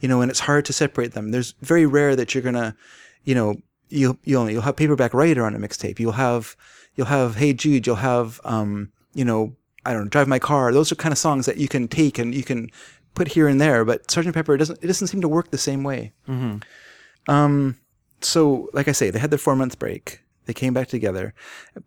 You 0.00 0.08
know, 0.08 0.20
and 0.22 0.30
it's 0.30 0.40
hard 0.40 0.64
to 0.66 0.72
separate 0.72 1.12
them. 1.12 1.32
There's 1.32 1.54
very 1.60 1.86
rare 1.86 2.14
that 2.16 2.34
you're 2.34 2.42
gonna, 2.42 2.76
you 3.24 3.34
know, 3.34 3.56
you'll 3.88 4.18
you'll 4.24 4.48
you'll 4.48 4.62
have 4.62 4.76
Paperback 4.76 5.12
Writer 5.12 5.44
on 5.44 5.54
a 5.54 5.58
mixtape. 5.58 5.98
You'll 5.98 6.12
have 6.12 6.56
you'll 6.94 7.08
have 7.08 7.36
Hey 7.36 7.52
Jude. 7.52 7.86
You'll 7.86 7.96
have 7.96 8.40
um, 8.44 8.92
you 9.12 9.24
know, 9.24 9.54
I 9.86 9.92
don't 9.92 10.04
know, 10.04 10.08
Drive 10.08 10.28
My 10.28 10.38
Car. 10.38 10.72
Those 10.72 10.90
are 10.90 10.96
kind 10.96 11.12
of 11.12 11.18
songs 11.18 11.46
that 11.46 11.58
you 11.58 11.68
can 11.68 11.88
take 11.88 12.18
and 12.18 12.34
you 12.34 12.42
can 12.42 12.70
put 13.14 13.28
here 13.28 13.48
and 13.48 13.60
there. 13.60 13.84
But 13.84 14.06
Sgt. 14.08 14.32
Pepper 14.32 14.54
it 14.54 14.58
doesn't 14.58 14.82
it 14.82 14.86
doesn't 14.86 15.08
seem 15.08 15.20
to 15.20 15.28
work 15.28 15.50
the 15.50 15.58
same 15.58 15.84
way 15.84 16.12
mm-hmm. 16.28 16.58
um, 17.32 17.76
so 18.24 18.70
like 18.72 18.88
I 18.88 18.92
say, 18.92 19.10
they 19.10 19.18
had 19.18 19.30
their 19.30 19.38
four 19.38 19.56
month 19.56 19.78
break. 19.78 20.20
They 20.46 20.52
came 20.52 20.74
back 20.74 20.88
together, 20.88 21.32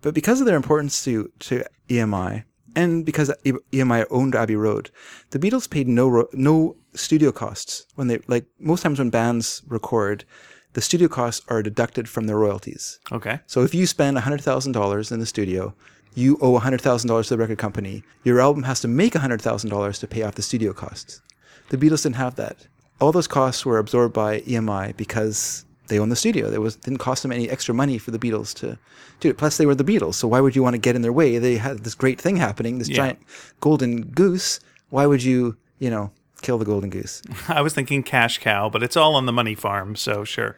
but 0.02 0.16
because 0.16 0.40
of 0.40 0.48
their 0.48 0.56
importance 0.56 1.04
to 1.04 1.32
to 1.40 1.64
EMI 1.90 2.44
and 2.76 3.06
because 3.06 3.32
EMI 3.46 4.06
owned 4.10 4.36
Abbey 4.36 4.56
Road, 4.56 4.90
the 5.30 5.40
Beatles 5.40 5.70
paid 5.70 5.88
no 5.88 6.08
ro- 6.08 6.30
no 6.34 6.76
studio 6.94 7.32
costs 7.32 7.86
when 7.96 8.08
they 8.08 8.20
like 8.28 8.46
most 8.60 8.82
times 8.82 9.00
when 9.00 9.12
bands 9.12 9.62
record, 9.68 10.26
the 10.74 10.82
studio 10.82 11.08
costs 11.08 11.46
are 11.50 11.62
deducted 11.62 12.10
from 12.10 12.26
their 12.26 12.38
royalties. 12.38 13.00
Okay. 13.12 13.40
So 13.46 13.62
if 13.64 13.76
you 13.76 13.86
spend 13.86 14.18
hundred 14.18 14.42
thousand 14.42 14.72
dollars 14.72 15.12
in 15.12 15.20
the 15.20 15.26
studio, 15.26 15.76
you 16.18 16.38
owe 16.42 16.58
hundred 16.58 16.82
thousand 16.82 17.08
dollars 17.08 17.28
to 17.28 17.36
the 17.36 17.38
record 17.38 17.60
company. 17.60 18.04
Your 18.24 18.42
album 18.42 18.64
has 18.64 18.82
to 18.82 18.88
make 18.88 19.14
hundred 19.14 19.42
thousand 19.42 19.70
dollars 19.70 20.00
to 20.00 20.08
pay 20.08 20.24
off 20.24 20.36
the 20.36 20.42
studio 20.42 20.74
costs. 20.74 21.22
The 21.70 21.78
Beatles 21.78 22.04
didn't 22.04 22.16
have 22.16 22.36
that. 22.36 22.68
All 23.00 23.12
those 23.12 23.28
costs 23.28 23.66
were 23.66 23.78
absorbed 23.78 24.16
by 24.16 24.42
EMI 24.42 24.98
because 24.98 25.66
they 25.88 26.00
own 26.00 26.10
the 26.10 26.16
studio. 26.16 26.52
It 26.52 26.60
was 26.60 26.76
didn't 26.76 27.00
cost 27.00 27.22
them 27.22 27.32
any 27.32 27.50
extra 27.50 27.74
money 27.74 28.00
for 28.00 28.10
the 28.10 28.18
Beatles 28.18 28.54
to 28.56 28.80
do 29.20 29.30
it. 29.30 29.38
Plus, 29.38 29.58
they 29.58 29.68
were 29.68 29.76
the 29.76 29.84
Beatles, 29.84 30.16
so 30.16 30.28
why 30.28 30.42
would 30.42 30.56
you 30.56 30.64
want 30.64 30.74
to 30.74 30.80
get 30.80 30.96
in 30.96 31.04
their 31.04 31.14
way? 31.14 31.38
They 31.38 31.58
had 31.58 31.84
this 31.84 31.94
great 31.94 32.20
thing 32.20 32.38
happening, 32.38 32.80
this 32.80 32.90
giant 32.90 33.20
golden 33.62 34.02
goose. 34.02 34.60
Why 34.90 35.06
would 35.06 35.24
you, 35.24 35.56
you 35.78 35.92
know, 35.92 36.12
kill 36.42 36.58
the 36.58 36.66
golden 36.66 36.90
goose? 36.90 37.22
I 37.48 37.62
was 37.62 37.74
thinking 37.74 38.02
cash 38.02 38.40
cow, 38.40 38.70
but 38.70 38.82
it's 38.82 38.98
all 38.98 39.16
on 39.16 39.28
the 39.28 39.32
money 39.32 39.54
farm. 39.54 39.96
So 39.96 40.24
sure. 40.24 40.58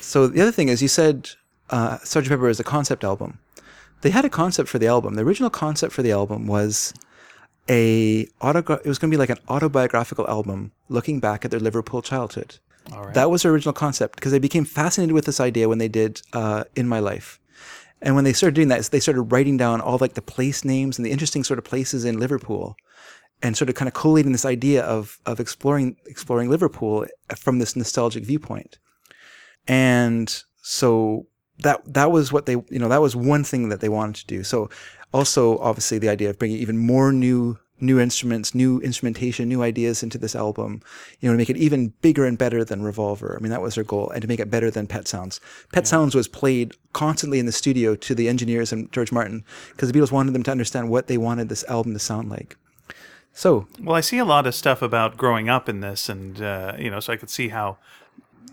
So 0.00 0.26
the 0.26 0.42
other 0.42 0.52
thing 0.52 0.68
is, 0.68 0.82
you 0.82 0.88
said 0.88 1.30
uh, 1.70 1.98
Sgt. 1.98 2.28
Pepper 2.28 2.48
is 2.48 2.60
a 2.60 2.64
concept 2.64 3.04
album. 3.04 3.38
They 4.00 4.10
had 4.10 4.24
a 4.24 4.30
concept 4.30 4.68
for 4.68 4.78
the 4.78 4.86
album. 4.86 5.14
The 5.14 5.22
original 5.22 5.50
concept 5.50 5.92
for 5.92 6.02
the 6.02 6.12
album 6.12 6.46
was 6.46 6.94
a 7.68 8.26
autogra- 8.40 8.80
It 8.84 8.88
was 8.88 8.98
going 8.98 9.10
to 9.10 9.14
be 9.14 9.18
like 9.18 9.30
an 9.30 9.38
autobiographical 9.48 10.28
album, 10.28 10.72
looking 10.88 11.20
back 11.20 11.44
at 11.44 11.50
their 11.50 11.60
Liverpool 11.60 12.02
childhood. 12.02 12.58
All 12.92 13.04
right. 13.04 13.14
That 13.14 13.30
was 13.30 13.42
their 13.42 13.52
original 13.52 13.74
concept 13.74 14.14
because 14.16 14.32
they 14.32 14.38
became 14.38 14.64
fascinated 14.64 15.12
with 15.12 15.26
this 15.26 15.40
idea 15.40 15.68
when 15.68 15.78
they 15.78 15.88
did 15.88 16.22
uh, 16.32 16.64
"In 16.74 16.88
My 16.88 17.00
Life," 17.00 17.38
and 18.00 18.14
when 18.14 18.24
they 18.24 18.32
started 18.32 18.54
doing 18.54 18.68
that, 18.68 18.82
they 18.84 19.00
started 19.00 19.22
writing 19.22 19.56
down 19.56 19.80
all 19.80 19.98
like 20.00 20.14
the 20.14 20.22
place 20.22 20.64
names 20.64 20.98
and 20.98 21.04
the 21.04 21.10
interesting 21.10 21.44
sort 21.44 21.58
of 21.58 21.64
places 21.64 22.04
in 22.04 22.18
Liverpool, 22.18 22.76
and 23.42 23.56
sort 23.56 23.68
of 23.68 23.74
kind 23.74 23.88
of 23.88 23.94
collating 23.94 24.32
this 24.32 24.46
idea 24.46 24.82
of 24.84 25.18
of 25.26 25.38
exploring 25.38 25.96
exploring 26.06 26.48
Liverpool 26.48 27.04
from 27.36 27.58
this 27.58 27.76
nostalgic 27.76 28.24
viewpoint. 28.24 28.78
And 29.66 30.42
so 30.62 31.26
that 31.62 31.82
that 31.92 32.10
was 32.10 32.32
what 32.32 32.46
they 32.46 32.52
you 32.52 32.78
know 32.78 32.88
that 32.88 33.00
was 33.00 33.16
one 33.16 33.44
thing 33.44 33.68
that 33.68 33.80
they 33.80 33.88
wanted 33.88 34.16
to 34.16 34.26
do. 34.26 34.44
So 34.44 34.70
also 35.12 35.58
obviously 35.58 35.98
the 35.98 36.08
idea 36.08 36.30
of 36.30 36.38
bringing 36.38 36.58
even 36.58 36.78
more 36.78 37.12
new 37.12 37.58
new 37.80 38.00
instruments, 38.00 38.54
new 38.54 38.80
instrumentation, 38.80 39.48
new 39.48 39.62
ideas 39.62 40.02
into 40.02 40.18
this 40.18 40.34
album, 40.34 40.82
you 41.20 41.28
know, 41.28 41.34
to 41.34 41.38
make 41.38 41.50
it 41.50 41.56
even 41.56 41.92
bigger 42.02 42.24
and 42.24 42.36
better 42.36 42.64
than 42.64 42.82
Revolver. 42.82 43.36
I 43.38 43.42
mean, 43.42 43.50
that 43.50 43.62
was 43.62 43.76
their 43.76 43.84
goal, 43.84 44.10
and 44.10 44.22
to 44.22 44.28
make 44.28 44.40
it 44.40 44.50
better 44.50 44.70
than 44.70 44.86
Pet 44.86 45.06
Sounds. 45.06 45.40
Pet 45.72 45.86
Sounds 45.86 46.14
was 46.14 46.28
played 46.28 46.74
constantly 46.92 47.38
in 47.38 47.46
the 47.46 47.52
studio 47.52 47.94
to 47.94 48.14
the 48.14 48.28
engineers 48.28 48.72
and 48.72 48.90
George 48.92 49.12
Martin 49.12 49.44
because 49.70 49.90
the 49.90 49.98
Beatles 49.98 50.12
wanted 50.12 50.32
them 50.32 50.42
to 50.44 50.50
understand 50.50 50.90
what 50.90 51.06
they 51.06 51.18
wanted 51.18 51.48
this 51.48 51.64
album 51.64 51.92
to 51.92 51.98
sound 51.98 52.28
like. 52.28 52.56
So 53.32 53.68
Well, 53.80 53.94
I 53.94 54.00
see 54.00 54.18
a 54.18 54.24
lot 54.24 54.46
of 54.46 54.54
stuff 54.54 54.82
about 54.82 55.16
growing 55.16 55.48
up 55.48 55.68
in 55.68 55.80
this, 55.80 56.08
and 56.08 56.40
uh, 56.42 56.74
you 56.78 56.90
know, 56.90 57.00
so 57.00 57.12
I 57.12 57.16
could 57.16 57.30
see 57.30 57.48
how 57.48 57.78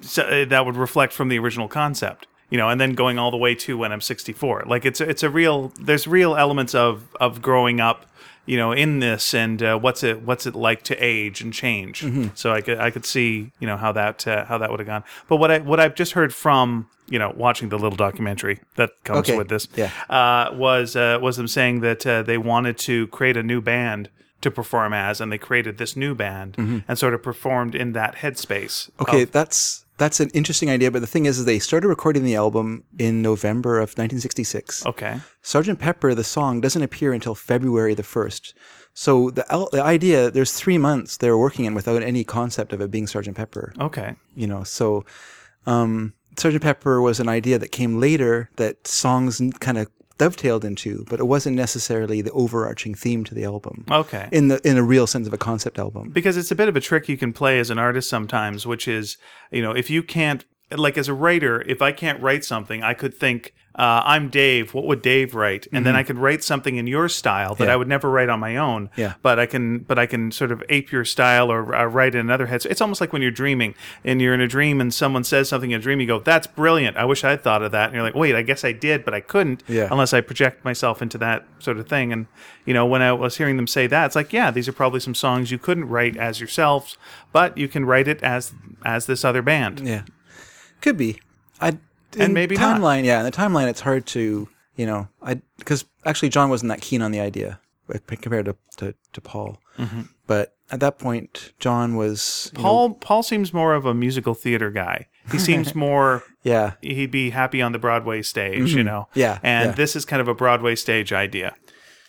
so, 0.01 0.23
uh, 0.23 0.45
that 0.45 0.65
would 0.65 0.75
reflect 0.75 1.13
from 1.13 1.29
the 1.29 1.39
original 1.39 1.67
concept. 1.67 2.27
You 2.49 2.57
know, 2.59 2.69
and 2.69 2.79
then 2.79 2.93
going 2.93 3.17
all 3.17 3.31
the 3.31 3.37
way 3.37 3.55
to 3.55 3.77
when 3.77 3.91
I'm 3.91 4.01
64. 4.01 4.63
Like 4.67 4.85
it's 4.85 5.01
it's 5.01 5.23
a 5.23 5.29
real 5.29 5.73
there's 5.79 6.05
real 6.07 6.35
elements 6.35 6.75
of 6.75 7.07
of 7.19 7.41
growing 7.41 7.79
up. 7.79 8.05
You 8.47 8.57
know, 8.57 8.71
in 8.73 8.99
this, 8.99 9.33
and 9.33 9.63
uh, 9.63 9.79
what's 9.79 10.03
it 10.03 10.21
what's 10.21 10.45
it 10.45 10.53
like 10.53 10.83
to 10.83 10.95
age 11.03 11.41
and 11.41 11.51
change? 11.51 12.05
So 12.35 12.51
I 12.53 12.61
could 12.61 12.77
I 12.77 12.91
could 12.91 13.03
see 13.03 13.51
you 13.59 13.65
know 13.65 13.75
how 13.75 13.91
that 13.93 14.27
uh, 14.27 14.45
how 14.45 14.59
that 14.59 14.69
would 14.69 14.79
have 14.79 14.85
gone. 14.85 15.03
But 15.27 15.37
what 15.37 15.49
I 15.49 15.57
what 15.57 15.79
I've 15.79 15.95
just 15.95 16.11
heard 16.11 16.31
from 16.31 16.87
you 17.09 17.17
know 17.17 17.33
watching 17.35 17.69
the 17.69 17.77
little 17.79 17.95
documentary 17.97 18.59
that 18.75 18.91
comes 19.03 19.27
Okay. 19.27 19.35
with 19.35 19.47
this, 19.49 19.67
Yeah. 19.75 19.89
uh, 20.11 20.53
was 20.53 20.95
uh, 20.95 21.17
was 21.19 21.37
them 21.37 21.47
saying 21.47 21.79
that 21.79 22.05
uh, 22.05 22.21
they 22.21 22.37
wanted 22.37 22.77
to 22.79 23.07
create 23.07 23.35
a 23.35 23.41
new 23.41 23.61
band 23.61 24.09
to 24.41 24.51
perform 24.51 24.93
as, 24.93 25.19
and 25.19 25.31
they 25.31 25.39
created 25.39 25.79
this 25.79 25.95
new 25.95 26.13
band 26.13 26.83
and 26.87 26.99
sort 26.99 27.15
of 27.15 27.23
performed 27.23 27.73
in 27.73 27.93
that 27.93 28.17
headspace. 28.17 28.91
Okay, 28.99 29.23
of- 29.23 29.31
that's 29.31 29.84
that's 29.97 30.19
an 30.19 30.29
interesting 30.33 30.69
idea, 30.69 30.91
but 30.91 30.99
the 30.99 31.07
thing 31.07 31.25
is, 31.25 31.39
is 31.39 31.45
they 31.45 31.59
started 31.59 31.87
recording 31.87 32.23
the 32.23 32.35
album 32.35 32.83
in 32.99 33.21
November 33.21 33.77
of 33.77 33.91
1966. 33.91 34.85
okay. 34.85 35.19
Sergeant 35.41 35.79
Pepper, 35.79 36.13
the 36.13 36.23
song, 36.23 36.61
doesn't 36.61 36.81
appear 36.81 37.13
until 37.13 37.35
February 37.35 37.93
the 37.93 38.03
first. 38.03 38.53
So 38.93 39.29
the 39.29 39.45
the 39.71 39.83
idea, 39.83 40.31
there's 40.31 40.53
three 40.53 40.77
months 40.77 41.17
they 41.17 41.29
were 41.29 41.37
working 41.37 41.65
in 41.65 41.73
without 41.73 42.01
any 42.01 42.23
concept 42.23 42.73
of 42.73 42.81
it 42.81 42.91
being 42.91 43.07
Sergeant 43.07 43.35
Pepper. 43.35 43.73
Okay. 43.79 44.15
You 44.35 44.47
know, 44.47 44.63
so 44.63 45.05
um, 45.65 46.13
Sergeant 46.37 46.63
Pepper 46.63 47.01
was 47.01 47.19
an 47.19 47.27
idea 47.27 47.59
that 47.59 47.71
came 47.71 47.99
later 47.99 48.49
that 48.55 48.87
songs 48.87 49.41
kind 49.59 49.77
of 49.77 49.87
dovetailed 50.17 50.63
into, 50.63 51.05
but 51.09 51.19
it 51.19 51.25
wasn't 51.25 51.55
necessarily 51.55 52.21
the 52.21 52.31
overarching 52.31 52.95
theme 52.95 53.23
to 53.25 53.35
the 53.35 53.43
album. 53.43 53.85
Okay. 53.91 54.29
In 54.31 54.47
the 54.47 54.65
in 54.67 54.77
a 54.77 54.83
real 54.83 55.07
sense 55.07 55.27
of 55.27 55.33
a 55.33 55.37
concept 55.37 55.77
album. 55.77 56.09
because 56.09 56.37
it's 56.37 56.51
a 56.51 56.55
bit 56.55 56.69
of 56.69 56.75
a 56.75 56.81
trick 56.81 57.09
you 57.09 57.17
can 57.17 57.33
play 57.33 57.59
as 57.59 57.69
an 57.69 57.77
artist 57.77 58.09
sometimes, 58.09 58.65
which 58.65 58.87
is, 58.87 59.17
you 59.51 59.61
know, 59.61 59.71
if 59.71 59.89
you 59.89 60.01
can't, 60.03 60.45
like 60.71 60.97
as 60.97 61.07
a 61.07 61.13
writer, 61.13 61.61
if 61.67 61.81
I 61.81 61.91
can't 61.91 62.21
write 62.21 62.43
something, 62.43 62.83
I 62.83 62.93
could 62.93 63.13
think, 63.13 63.53
uh, 63.77 64.01
I'm 64.05 64.29
Dave. 64.29 64.73
What 64.73 64.85
would 64.85 65.01
Dave 65.01 65.35
write? 65.35 65.67
And 65.73 65.85
then 65.85 65.97
I 65.97 66.03
could 66.03 66.17
write 66.17 66.45
something 66.45 66.77
in 66.77 66.87
your 66.87 67.09
style 67.09 67.55
that 67.55 67.63
Mm-hmm. 67.65 67.67
Yeah. 67.67 67.73
I 67.73 67.75
would 67.75 67.87
never 67.89 68.09
write 68.09 68.29
on 68.29 68.39
my 68.39 68.55
own. 68.55 68.89
Yeah. 68.95 69.15
But 69.21 69.37
I 69.37 69.45
can, 69.47 69.79
but 69.79 69.99
I 69.99 70.05
can 70.05 70.31
sort 70.31 70.53
of 70.53 70.63
ape 70.69 70.93
your 70.93 71.03
style 71.03 71.51
or 71.51 71.75
uh, 71.75 71.83
write 71.85 72.15
in 72.15 72.21
another 72.21 72.45
head. 72.45 72.61
So 72.61 72.69
it's 72.69 72.79
almost 72.79 73.01
like 73.01 73.11
when 73.11 73.21
you're 73.21 73.31
dreaming 73.31 73.75
and 74.05 74.21
you're 74.21 74.33
in 74.33 74.39
a 74.39 74.47
dream 74.47 74.79
and 74.79 74.93
someone 74.93 75.25
says 75.25 75.49
something 75.49 75.71
in 75.71 75.79
a 75.81 75.83
dream, 75.83 75.99
you 75.99 76.07
go, 76.07 76.19
"That's 76.19 76.47
brilliant. 76.47 76.95
I 76.95 77.03
wish 77.03 77.25
I'd 77.25 77.43
thought 77.43 77.61
of 77.63 77.73
that." 77.73 77.87
And 77.87 77.93
you're 77.95 78.03
like, 78.03 78.15
"Wait, 78.15 78.33
I 78.33 78.43
guess 78.43 78.63
I 78.63 78.71
did, 78.71 79.03
but 79.03 79.13
I 79.13 79.19
couldn't 79.19 79.61
Yeah. 79.67 79.89
unless 79.91 80.13
I 80.13 80.21
project 80.21 80.63
myself 80.63 81.01
into 81.01 81.17
that 81.17 81.45
sort 81.59 81.77
of 81.77 81.89
thing." 81.89 82.13
And 82.13 82.27
you 82.65 82.73
know, 82.73 82.85
when 82.85 83.01
I 83.01 83.11
was 83.11 83.35
hearing 83.35 83.57
them 83.57 83.67
say 83.67 83.87
that, 83.87 84.05
it's 84.05 84.15
like, 84.15 84.31
yeah, 84.31 84.51
these 84.51 84.69
are 84.69 84.73
probably 84.73 85.01
some 85.01 85.15
songs 85.15 85.51
you 85.51 85.57
couldn't 85.59 85.89
write 85.89 86.15
as 86.15 86.39
yourselves, 86.39 86.97
but 87.33 87.57
you 87.57 87.67
can 87.67 87.83
write 87.85 88.07
it 88.07 88.23
as 88.23 88.53
as 88.85 89.05
this 89.05 89.25
other 89.25 89.41
band. 89.41 89.81
Yeah, 89.81 90.03
could 90.85 90.97
be. 90.97 91.19
I 91.59 91.77
And 92.17 92.33
maybe 92.33 92.55
not. 92.55 92.79
timeline. 92.79 93.03
Yeah, 93.03 93.19
in 93.19 93.25
the 93.25 93.31
timeline, 93.31 93.67
it's 93.67 93.81
hard 93.81 94.05
to 94.07 94.47
you 94.77 94.85
know 94.85 95.07
I 95.21 95.41
because 95.57 95.83
actually 96.05 96.29
John 96.29 96.49
wasn't 96.49 96.69
that 96.69 96.81
keen 96.81 97.01
on 97.01 97.11
the 97.11 97.19
idea 97.19 97.59
compared 98.07 98.45
to 98.45 98.55
to, 98.77 98.93
to 99.13 99.21
Paul. 99.21 99.57
But 100.27 100.55
at 100.71 100.79
that 100.79 100.97
point, 100.99 101.53
John 101.59 101.95
was 101.95 102.51
you 102.53 102.59
know, 102.59 102.63
Paul 102.63 102.93
Paul 102.93 103.23
seems 103.23 103.53
more 103.53 103.73
of 103.73 103.85
a 103.85 103.93
musical 103.93 104.33
theater 104.33 104.69
guy. 104.71 105.07
He 105.31 105.39
seems 105.39 105.73
more 105.87 106.23
yeah. 106.43 106.73
he'd 106.81 107.11
be 107.11 107.31
happy 107.31 107.61
on 107.61 107.71
the 107.71 107.79
Broadway 107.79 108.21
stage, 108.21 108.73
you 108.73 108.83
know. 108.83 109.07
Mm-hmm. 109.09 109.19
Yeah, 109.19 109.39
And 109.41 109.69
yeah. 109.69 109.75
this 109.75 109.95
is 109.95 110.05
kind 110.05 110.21
of 110.21 110.27
a 110.27 110.33
Broadway 110.35 110.75
stage 110.75 111.11
idea. 111.11 111.55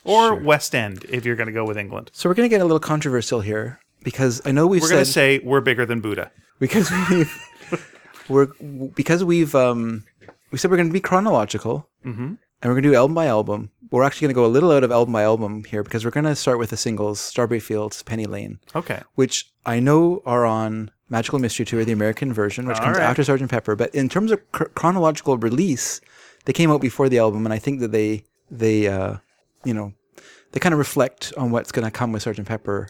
Or 0.04 0.34
West 0.34 0.74
End 0.74 1.04
if 1.08 1.24
you're 1.24 1.34
going 1.34 1.48
to 1.48 1.52
go 1.52 1.64
with 1.64 1.76
England. 1.76 2.10
So 2.12 2.28
we're 2.28 2.34
gonna 2.34 2.48
get 2.48 2.60
a 2.60 2.64
little 2.64 2.78
controversial 2.78 3.40
here 3.40 3.80
because 4.04 4.40
I 4.44 4.52
know 4.52 4.66
we've 4.66 4.82
We're 4.82 4.90
going 4.90 5.04
to 5.04 5.10
say 5.10 5.40
we're 5.42 5.60
bigger 5.60 5.84
than 5.84 6.00
Buddha. 6.00 6.30
because 6.60 6.90
we've 7.10 7.32
we're 8.28 8.46
because 8.94 9.24
we've 9.24 9.54
um 9.54 10.04
we 10.50 10.58
said 10.58 10.70
we're 10.70 10.76
going 10.76 10.88
to 10.88 10.92
be 10.92 11.00
chronological 11.00 11.88
mm-hmm. 12.04 12.22
and 12.22 12.38
we're 12.62 12.72
going 12.74 12.82
to 12.82 12.88
do 12.90 12.94
album 12.94 13.14
by 13.14 13.26
album. 13.26 13.70
We're 13.90 14.02
actually 14.02 14.26
going 14.26 14.34
to 14.34 14.40
go 14.40 14.46
a 14.46 14.48
little 14.48 14.72
out 14.72 14.82
of 14.84 14.90
album 14.90 15.12
by 15.12 15.22
album 15.22 15.64
here 15.64 15.82
because 15.82 16.04
we're 16.04 16.10
going 16.10 16.24
to 16.24 16.34
start 16.34 16.58
with 16.58 16.70
the 16.70 16.76
singles 16.76 17.20
Strawberry 17.20 17.60
Fields, 17.60 18.02
Penny 18.02 18.26
Lane, 18.26 18.58
Okay. 18.74 19.00
which 19.14 19.52
I 19.64 19.78
know 19.78 20.22
are 20.26 20.44
on 20.44 20.90
Magical 21.08 21.38
Mystery 21.38 21.64
Tour, 21.64 21.84
the 21.84 21.92
American 21.92 22.32
version, 22.32 22.66
which 22.66 22.78
All 22.78 22.84
comes 22.84 22.98
right. 22.98 23.04
after 23.04 23.22
Sgt. 23.22 23.48
Pepper. 23.48 23.76
But 23.76 23.94
in 23.94 24.08
terms 24.08 24.32
of 24.32 24.40
chr- 24.50 24.64
chronological 24.74 25.36
release, 25.38 26.00
they 26.46 26.52
came 26.52 26.70
out 26.70 26.80
before 26.80 27.08
the 27.08 27.18
album, 27.18 27.46
and 27.46 27.52
I 27.52 27.58
think 27.60 27.80
that 27.80 27.92
they 27.92 28.24
they 28.50 28.88
uh, 28.88 29.16
you 29.64 29.74
know 29.74 29.92
they 30.52 30.58
kind 30.60 30.72
of 30.72 30.78
reflect 30.78 31.32
on 31.36 31.50
what's 31.52 31.70
going 31.70 31.84
to 31.84 31.90
come 31.92 32.10
with 32.12 32.24
Sgt. 32.24 32.44
Pepper. 32.44 32.88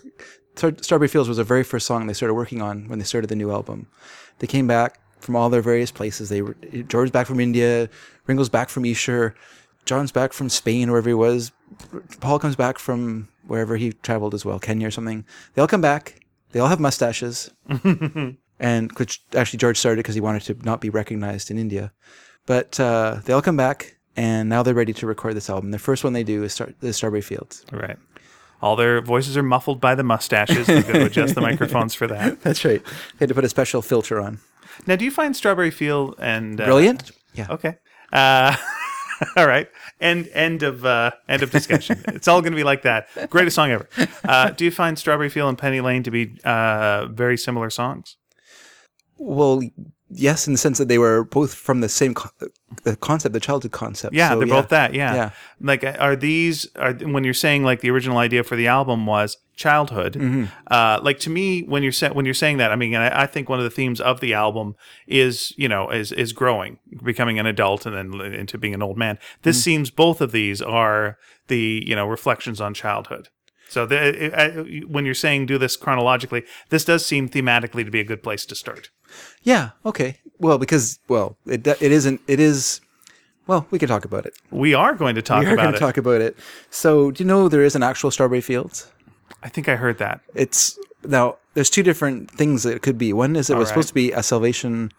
Star- 0.56 0.72
Strawberry 0.80 1.08
Fields 1.08 1.28
was 1.28 1.36
the 1.36 1.44
very 1.44 1.62
first 1.64 1.86
song 1.86 2.06
they 2.06 2.14
started 2.14 2.34
working 2.34 2.62
on 2.62 2.88
when 2.88 2.98
they 2.98 3.04
started 3.04 3.28
the 3.28 3.36
new 3.36 3.50
album. 3.50 3.88
They 4.38 4.46
came 4.46 4.66
back 4.66 4.98
from 5.26 5.36
all 5.36 5.50
their 5.50 5.60
various 5.60 5.90
places. 5.90 6.30
They 6.30 6.40
were 6.40 6.54
George's 6.88 7.10
back 7.10 7.26
from 7.26 7.40
India, 7.40 7.90
Ringo's 8.26 8.48
back 8.48 8.70
from 8.70 8.86
Esher, 8.86 9.34
John's 9.84 10.12
back 10.12 10.32
from 10.32 10.48
Spain 10.48 10.90
wherever 10.90 11.08
he 11.08 11.14
was. 11.14 11.52
Paul 12.20 12.38
comes 12.38 12.56
back 12.56 12.78
from 12.78 13.28
wherever 13.46 13.76
he 13.76 13.92
traveled 13.92 14.34
as 14.34 14.44
well, 14.44 14.58
Kenya 14.58 14.88
or 14.88 14.90
something. 14.90 15.24
They 15.54 15.60
all 15.60 15.68
come 15.68 15.80
back. 15.80 16.20
They 16.52 16.60
all 16.60 16.68
have 16.68 16.80
mustaches, 16.80 17.50
and 18.58 18.92
which 18.98 19.20
actually 19.34 19.58
George 19.58 19.78
started 19.78 19.98
because 19.98 20.14
he 20.14 20.20
wanted 20.20 20.42
to 20.42 20.56
not 20.64 20.80
be 20.80 20.88
recognized 20.88 21.50
in 21.50 21.58
India. 21.58 21.92
But 22.46 22.78
uh, 22.80 23.20
they 23.24 23.32
all 23.32 23.42
come 23.42 23.56
back, 23.56 23.96
and 24.16 24.48
now 24.48 24.62
they're 24.62 24.72
ready 24.72 24.94
to 24.94 25.06
record 25.06 25.34
this 25.34 25.50
album. 25.50 25.72
The 25.72 25.78
first 25.78 26.04
one 26.04 26.12
they 26.12 26.24
do 26.24 26.44
is 26.44 26.54
start 26.54 26.76
the 26.80 26.92
Strawberry 26.92 27.20
Fields. 27.20 27.64
Right. 27.72 27.98
All 28.62 28.74
their 28.74 29.02
voices 29.02 29.36
are 29.36 29.42
muffled 29.42 29.80
by 29.80 29.94
the 29.94 30.02
mustaches. 30.02 30.66
They've 30.66 30.86
got 30.86 30.94
to 30.94 31.06
adjust 31.06 31.34
the 31.34 31.40
microphones 31.50 31.94
for 31.94 32.06
that. 32.06 32.40
That's 32.40 32.64
right. 32.64 32.82
They 32.84 33.18
had 33.20 33.28
to 33.28 33.34
put 33.34 33.44
a 33.44 33.48
special 33.48 33.82
filter 33.82 34.20
on. 34.20 34.38
Now, 34.86 34.96
do 34.96 35.04
you 35.04 35.10
find 35.10 35.36
Strawberry 35.36 35.70
Field 35.70 36.14
and 36.18 36.60
uh, 36.60 36.64
Brilliant. 36.64 37.10
Yeah. 37.34 37.46
Okay. 37.50 37.76
Uh, 38.12 38.56
all 39.36 39.46
right. 39.46 39.68
End 40.00 40.28
end 40.32 40.62
of 40.62 40.84
uh, 40.84 41.12
end 41.28 41.42
of 41.42 41.50
discussion. 41.50 42.02
it's 42.08 42.28
all 42.28 42.40
going 42.40 42.52
to 42.52 42.56
be 42.56 42.64
like 42.64 42.82
that. 42.82 43.08
Greatest 43.30 43.56
song 43.56 43.70
ever. 43.70 43.88
Uh, 44.24 44.50
do 44.50 44.64
you 44.64 44.70
find 44.70 44.98
Strawberry 44.98 45.28
Field 45.28 45.48
and 45.48 45.58
Penny 45.58 45.80
Lane 45.80 46.02
to 46.02 46.10
be 46.10 46.38
uh, 46.44 47.06
very 47.06 47.36
similar 47.38 47.70
songs? 47.70 48.16
Well, 49.18 49.62
yes, 50.10 50.46
in 50.46 50.52
the 50.54 50.58
sense 50.58 50.78
that 50.78 50.88
they 50.88 50.98
were 50.98 51.24
both 51.24 51.54
from 51.54 51.80
the 51.80 51.88
same 51.88 52.14
co- 52.14 52.30
the 52.84 52.96
concept, 52.96 53.32
the 53.32 53.40
childhood 53.40 53.72
concept. 53.72 54.14
Yeah, 54.14 54.30
So, 54.30 54.38
they're 54.38 54.48
both 54.48 54.68
that. 54.68 54.94
Yeah. 54.94 55.14
Yeah. 55.14 55.30
Like, 55.60 55.84
are 55.84 56.16
these 56.16 56.68
are 56.76 56.92
when 56.94 57.24
you're 57.24 57.34
saying 57.34 57.64
like 57.64 57.80
the 57.80 57.90
original 57.90 58.18
idea 58.18 58.42
for 58.44 58.56
the 58.56 58.66
album 58.66 59.06
was 59.06 59.36
childhood? 59.56 60.14
Mm-hmm. 60.14 60.44
Uh, 60.70 61.00
like 61.02 61.18
to 61.20 61.30
me, 61.30 61.62
when 61.62 61.82
you're 61.82 61.92
sa- 61.92 62.12
when 62.12 62.24
you're 62.24 62.34
saying 62.34 62.58
that, 62.58 62.70
I 62.72 62.76
mean, 62.76 62.94
I, 62.94 63.22
I 63.22 63.26
think 63.26 63.48
one 63.48 63.58
of 63.58 63.64
the 63.64 63.70
themes 63.70 64.00
of 64.00 64.20
the 64.20 64.34
album 64.34 64.74
is 65.06 65.52
you 65.56 65.68
know 65.68 65.90
is 65.90 66.12
is 66.12 66.32
growing, 66.32 66.78
becoming 67.02 67.38
an 67.38 67.46
adult, 67.46 67.86
and 67.86 67.94
then 67.96 68.20
into 68.34 68.58
being 68.58 68.74
an 68.74 68.82
old 68.82 68.96
man. 68.98 69.18
This 69.42 69.56
Mm-hmm. 69.56 69.62
seems 69.62 69.90
both 69.90 70.20
of 70.20 70.32
these 70.32 70.60
are 70.62 71.18
the 71.48 71.82
you 71.86 71.96
know 71.96 72.06
reflections 72.06 72.60
on 72.60 72.74
childhood. 72.74 73.28
So 73.68 73.84
the, 73.84 74.26
it, 74.26 74.34
I, 74.34 74.48
when 74.86 75.04
you're 75.04 75.14
saying 75.14 75.46
do 75.46 75.58
this 75.58 75.76
chronologically, 75.76 76.44
this 76.68 76.84
does 76.84 77.04
seem 77.04 77.28
thematically 77.28 77.84
to 77.84 77.90
be 77.90 77.98
a 77.98 78.04
good 78.04 78.22
place 78.22 78.46
to 78.46 78.54
start. 78.54 78.90
Yeah. 79.42 79.70
Okay. 79.84 80.18
Well, 80.38 80.58
because 80.58 80.98
well, 81.08 81.36
it 81.46 81.66
it 81.66 81.92
isn't. 81.92 82.20
It 82.26 82.40
is. 82.40 82.80
Well, 83.46 83.66
we 83.70 83.78
can 83.78 83.88
talk 83.88 84.04
about 84.04 84.26
it. 84.26 84.36
We 84.50 84.74
are 84.74 84.94
going 84.94 85.14
to 85.14 85.22
talk 85.22 85.40
We 85.40 85.46
are 85.46 85.56
going 85.56 85.60
about 85.60 85.70
to 85.72 85.76
it. 85.76 85.80
talk 85.80 85.96
about 85.96 86.20
it. 86.20 86.36
So, 86.70 87.12
do 87.12 87.22
you 87.22 87.28
know 87.28 87.48
there 87.48 87.62
is 87.62 87.76
an 87.76 87.82
actual 87.82 88.10
Strawberry 88.10 88.40
Fields? 88.40 88.90
I 89.42 89.48
think 89.48 89.68
I 89.68 89.76
heard 89.76 89.98
that. 89.98 90.20
It's 90.34 90.78
now 91.04 91.36
there's 91.54 91.70
two 91.70 91.82
different 91.82 92.30
things 92.30 92.64
that 92.64 92.74
it 92.74 92.82
could 92.82 92.98
be. 92.98 93.12
One 93.12 93.36
is 93.36 93.48
it 93.48 93.56
was 93.56 93.66
right. 93.66 93.68
supposed 93.68 93.88
to 93.88 93.94
be 93.94 94.12
a 94.12 94.22
Salvation 94.22 94.90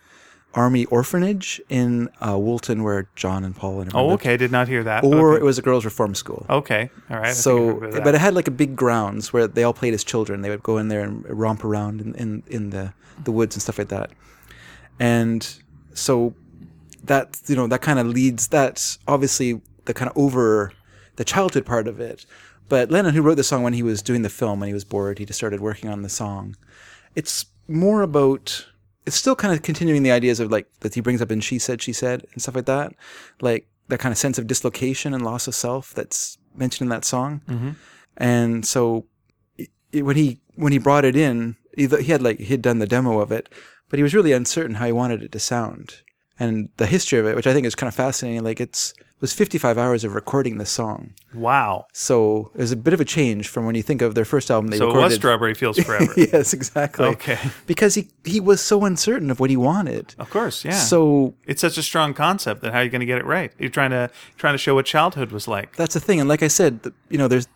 Army 0.58 0.86
orphanage 0.86 1.62
in 1.70 2.10
uh, 2.26 2.38
Woolton, 2.38 2.84
where 2.84 3.08
John 3.16 3.44
and 3.46 3.56
Paul 3.56 3.80
and 3.82 3.88
everyone 3.90 4.06
Oh, 4.06 4.08
lived. 4.10 4.22
okay. 4.22 4.38
Did 4.38 4.52
not 4.52 4.68
hear 4.68 4.84
that. 4.84 5.04
Or 5.04 5.34
okay. 5.34 5.42
it 5.42 5.46
was 5.46 5.58
a 5.58 5.62
girls' 5.62 5.86
reform 5.86 6.16
school. 6.16 6.46
Okay. 6.50 6.90
All 7.10 7.18
right. 7.18 7.28
I 7.28 7.34
so, 7.34 7.58
heard 7.58 7.78
about 7.78 7.92
that. 7.94 8.04
but 8.04 8.16
it 8.16 8.22
had 8.22 8.34
like 8.34 8.48
a 8.48 8.52
big 8.52 8.76
grounds 8.76 9.32
where 9.32 9.48
they 9.48 9.64
all 9.64 9.74
played 9.74 9.94
as 9.94 10.04
children. 10.04 10.42
They 10.42 10.50
would 10.50 10.64
go 10.64 10.78
in 10.78 10.88
there 10.88 11.02
and 11.04 11.24
romp 11.30 11.64
around 11.64 12.02
in, 12.02 12.16
in, 12.16 12.44
in 12.48 12.70
the, 12.72 12.94
the 13.24 13.32
woods 13.32 13.56
and 13.56 13.62
stuff 13.62 13.78
like 13.78 13.90
that. 13.90 14.10
And 15.00 15.48
so 15.94 16.34
that, 17.04 17.40
you 17.48 17.56
know, 17.56 17.68
that 17.68 17.82
kind 17.82 18.00
of 18.00 18.08
leads, 18.08 18.48
that's 18.48 19.00
obviously 19.08 19.62
the 19.86 19.94
kind 19.94 20.10
of 20.12 20.18
over 20.18 20.74
the 21.18 21.24
childhood 21.26 21.66
part 21.66 21.88
of 21.88 22.00
it. 22.00 22.26
But 22.70 22.92
Lennon, 22.92 23.14
who 23.14 23.22
wrote 23.22 23.36
the 23.36 23.44
song 23.44 23.64
when 23.64 23.74
he 23.74 23.84
was 23.84 24.02
doing 24.02 24.24
the 24.24 24.30
film, 24.30 24.60
when 24.60 24.68
he 24.68 24.74
was 24.74 24.84
bored, 24.84 25.20
he 25.20 25.26
just 25.26 25.38
started 25.40 25.62
working 25.62 25.90
on 25.90 26.02
the 26.02 26.10
song. 26.10 26.56
It's 27.16 27.46
more 27.68 28.02
about, 28.02 28.66
it's 29.08 29.16
still 29.16 29.36
kind 29.36 29.54
of 29.54 29.62
continuing 29.64 30.04
the 30.04 30.12
ideas 30.12 30.40
of 30.40 30.52
like, 30.52 30.68
that 30.82 30.94
he 30.94 31.02
brings 31.02 31.22
up 31.22 31.32
in 31.32 31.40
She 31.40 31.58
Said, 31.58 31.82
She 31.82 31.94
Said 31.94 32.26
and 32.34 32.42
stuff 32.42 32.56
like 32.56 32.66
that. 32.66 32.94
Like 33.42 33.68
that 33.88 34.00
kind 34.00 34.12
of 34.12 34.18
sense 34.20 34.38
of 34.38 34.46
dislocation 34.48 35.14
and 35.14 35.24
loss 35.24 35.48
of 35.48 35.56
self 35.56 35.94
that's 35.94 36.38
mentioned 36.56 36.86
in 36.88 36.90
that 36.90 37.06
song. 37.06 37.42
Mm-hmm. 37.48 37.70
And 38.18 38.66
so 38.66 39.06
it, 39.58 39.70
it- 39.92 40.04
when 40.04 40.18
he 40.18 40.42
when 40.56 40.74
he 40.74 40.78
brought 40.80 41.06
it 41.06 41.16
in, 41.16 41.56
he, 41.76 41.88
he 41.88 42.12
had 42.12 42.22
like 42.22 42.38
he 42.40 42.46
had 42.46 42.62
done 42.62 42.80
the 42.80 42.88
demo 42.88 43.20
of 43.20 43.32
it, 43.32 43.48
but 43.90 43.98
he 43.98 44.04
was 44.04 44.14
really 44.14 44.34
uncertain 44.34 44.76
how 44.76 44.86
he 44.88 44.92
wanted 44.92 45.24
it 45.24 45.32
to 45.32 45.40
sound. 45.40 45.96
And 46.40 46.70
the 46.78 46.86
history 46.86 47.18
of 47.20 47.26
it, 47.26 47.36
which 47.36 47.48
I 47.48 47.54
think 47.54 47.66
is 47.66 47.76
kind 47.76 47.88
of 47.88 47.96
fascinating, 47.96 48.44
like 48.44 48.60
it's 48.60 48.94
it 49.00 49.07
was 49.20 49.34
55 49.34 49.78
hours 49.78 50.04
of 50.04 50.14
recording 50.14 50.58
the 50.60 50.66
song. 50.66 51.14
wow. 51.34 51.86
So 51.94 52.52
it 52.54 52.60
was 52.62 52.72
a 52.72 52.76
bit 52.76 52.94
of 52.94 53.02
a 53.02 53.06
change 53.06 53.48
from 53.48 53.66
when 53.66 53.74
you 53.76 53.82
think 53.82 54.02
of 54.02 54.14
their 54.16 54.26
first 54.26 54.52
album. 54.52 54.70
They 54.70 54.78
So 54.78 54.90
it 54.92 54.96
was 54.96 55.16
Strawberry 55.16 55.54
Fields 55.56 55.82
Forever. 55.84 56.14
yes, 56.18 56.54
exactly. 56.54 57.06
Okay. 57.08 57.40
Because 57.66 57.96
he 57.96 58.10
he 58.24 58.40
was 58.40 58.62
so 58.62 58.86
uncertain 58.86 59.32
of 59.32 59.40
what 59.40 59.50
he 59.50 59.58
wanted. 59.58 60.14
Of 60.20 60.30
course, 60.30 60.64
yeah. 60.64 60.72
So 60.74 61.34
it's 61.46 61.62
such 61.62 61.78
a 61.78 61.84
strong 61.84 62.14
concept 62.14 62.62
that 62.62 62.74
how 62.74 62.80
are 62.80 62.84
you 62.84 62.90
going 62.90 63.00
to 63.00 63.06
get 63.08 63.18
it 63.18 63.26
right? 63.26 63.52
You're 63.58 63.70
trying 63.70 63.92
to 63.92 64.10
trying 64.38 64.54
to 64.54 64.60
show 64.60 64.76
what 64.76 64.86
childhood 64.86 65.32
was 65.32 65.48
like. 65.48 65.76
that's 65.76 65.94
the 65.96 66.00
thing. 66.00 66.20
And 66.20 66.30
like 66.30 66.44
I 66.44 66.48
said, 66.48 66.84
the, 66.84 66.94
you 67.10 67.18
know, 67.18 67.28
there's 67.28 67.48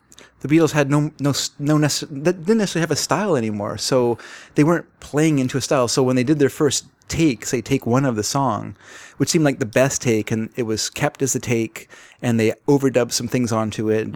the 0.41 0.47
Beatles 0.47 0.71
had 0.71 0.89
no 0.89 1.11
no 1.19 1.33
no 1.59 1.77
necess- 1.77 2.09
that 2.23 2.39
didn't 2.45 2.57
necessarily 2.57 2.81
have 2.81 2.91
a 2.91 2.95
style 2.95 3.35
anymore. 3.35 3.77
So 3.77 4.17
they 4.55 4.63
weren't 4.63 4.87
playing 4.99 5.37
into 5.39 5.57
a 5.57 5.61
style. 5.61 5.87
So 5.87 6.01
when 6.01 6.15
they 6.15 6.23
did 6.23 6.39
their 6.39 6.49
first 6.49 6.85
take, 7.11 7.45
say 7.45 7.61
take 7.61 7.85
one 7.85 8.05
of 8.05 8.15
the 8.15 8.23
song, 8.23 8.75
which 9.17 9.29
seemed 9.29 9.45
like 9.45 9.59
the 9.59 9.65
best 9.81 10.01
take, 10.01 10.31
and 10.31 10.49
it 10.55 10.63
was 10.63 10.89
kept 10.89 11.21
as 11.21 11.33
the 11.33 11.39
take, 11.39 11.87
and 12.21 12.39
they 12.39 12.53
overdubbed 12.67 13.11
some 13.11 13.27
things 13.27 13.51
onto 13.51 13.89
it. 13.89 14.07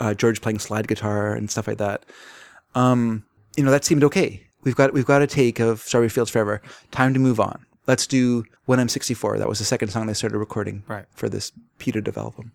Uh, 0.00 0.14
George 0.14 0.40
playing 0.40 0.58
slide 0.60 0.88
guitar 0.88 1.34
and 1.34 1.50
stuff 1.50 1.66
like 1.68 1.78
that. 1.78 2.04
Um, 2.74 3.24
you 3.56 3.62
know, 3.64 3.70
that 3.70 3.84
seemed 3.84 4.04
okay. 4.04 4.46
We've 4.62 4.74
got 4.76 4.94
we've 4.94 5.04
got 5.06 5.20
a 5.22 5.26
take 5.26 5.60
of 5.60 5.80
Strawberry 5.80 6.08
Fields 6.08 6.30
Forever. 6.30 6.62
Time 6.90 7.12
to 7.14 7.20
move 7.20 7.38
on. 7.40 7.66
Let's 7.86 8.06
do 8.06 8.44
When 8.64 8.80
I'm 8.80 8.88
64. 8.88 9.38
That 9.38 9.48
was 9.48 9.58
the 9.58 9.64
second 9.66 9.88
song 9.88 10.06
they 10.06 10.14
started 10.14 10.38
recording 10.38 10.84
Right. 10.88 11.04
for 11.14 11.28
this 11.28 11.52
Pepper 11.78 12.02
album. 12.18 12.52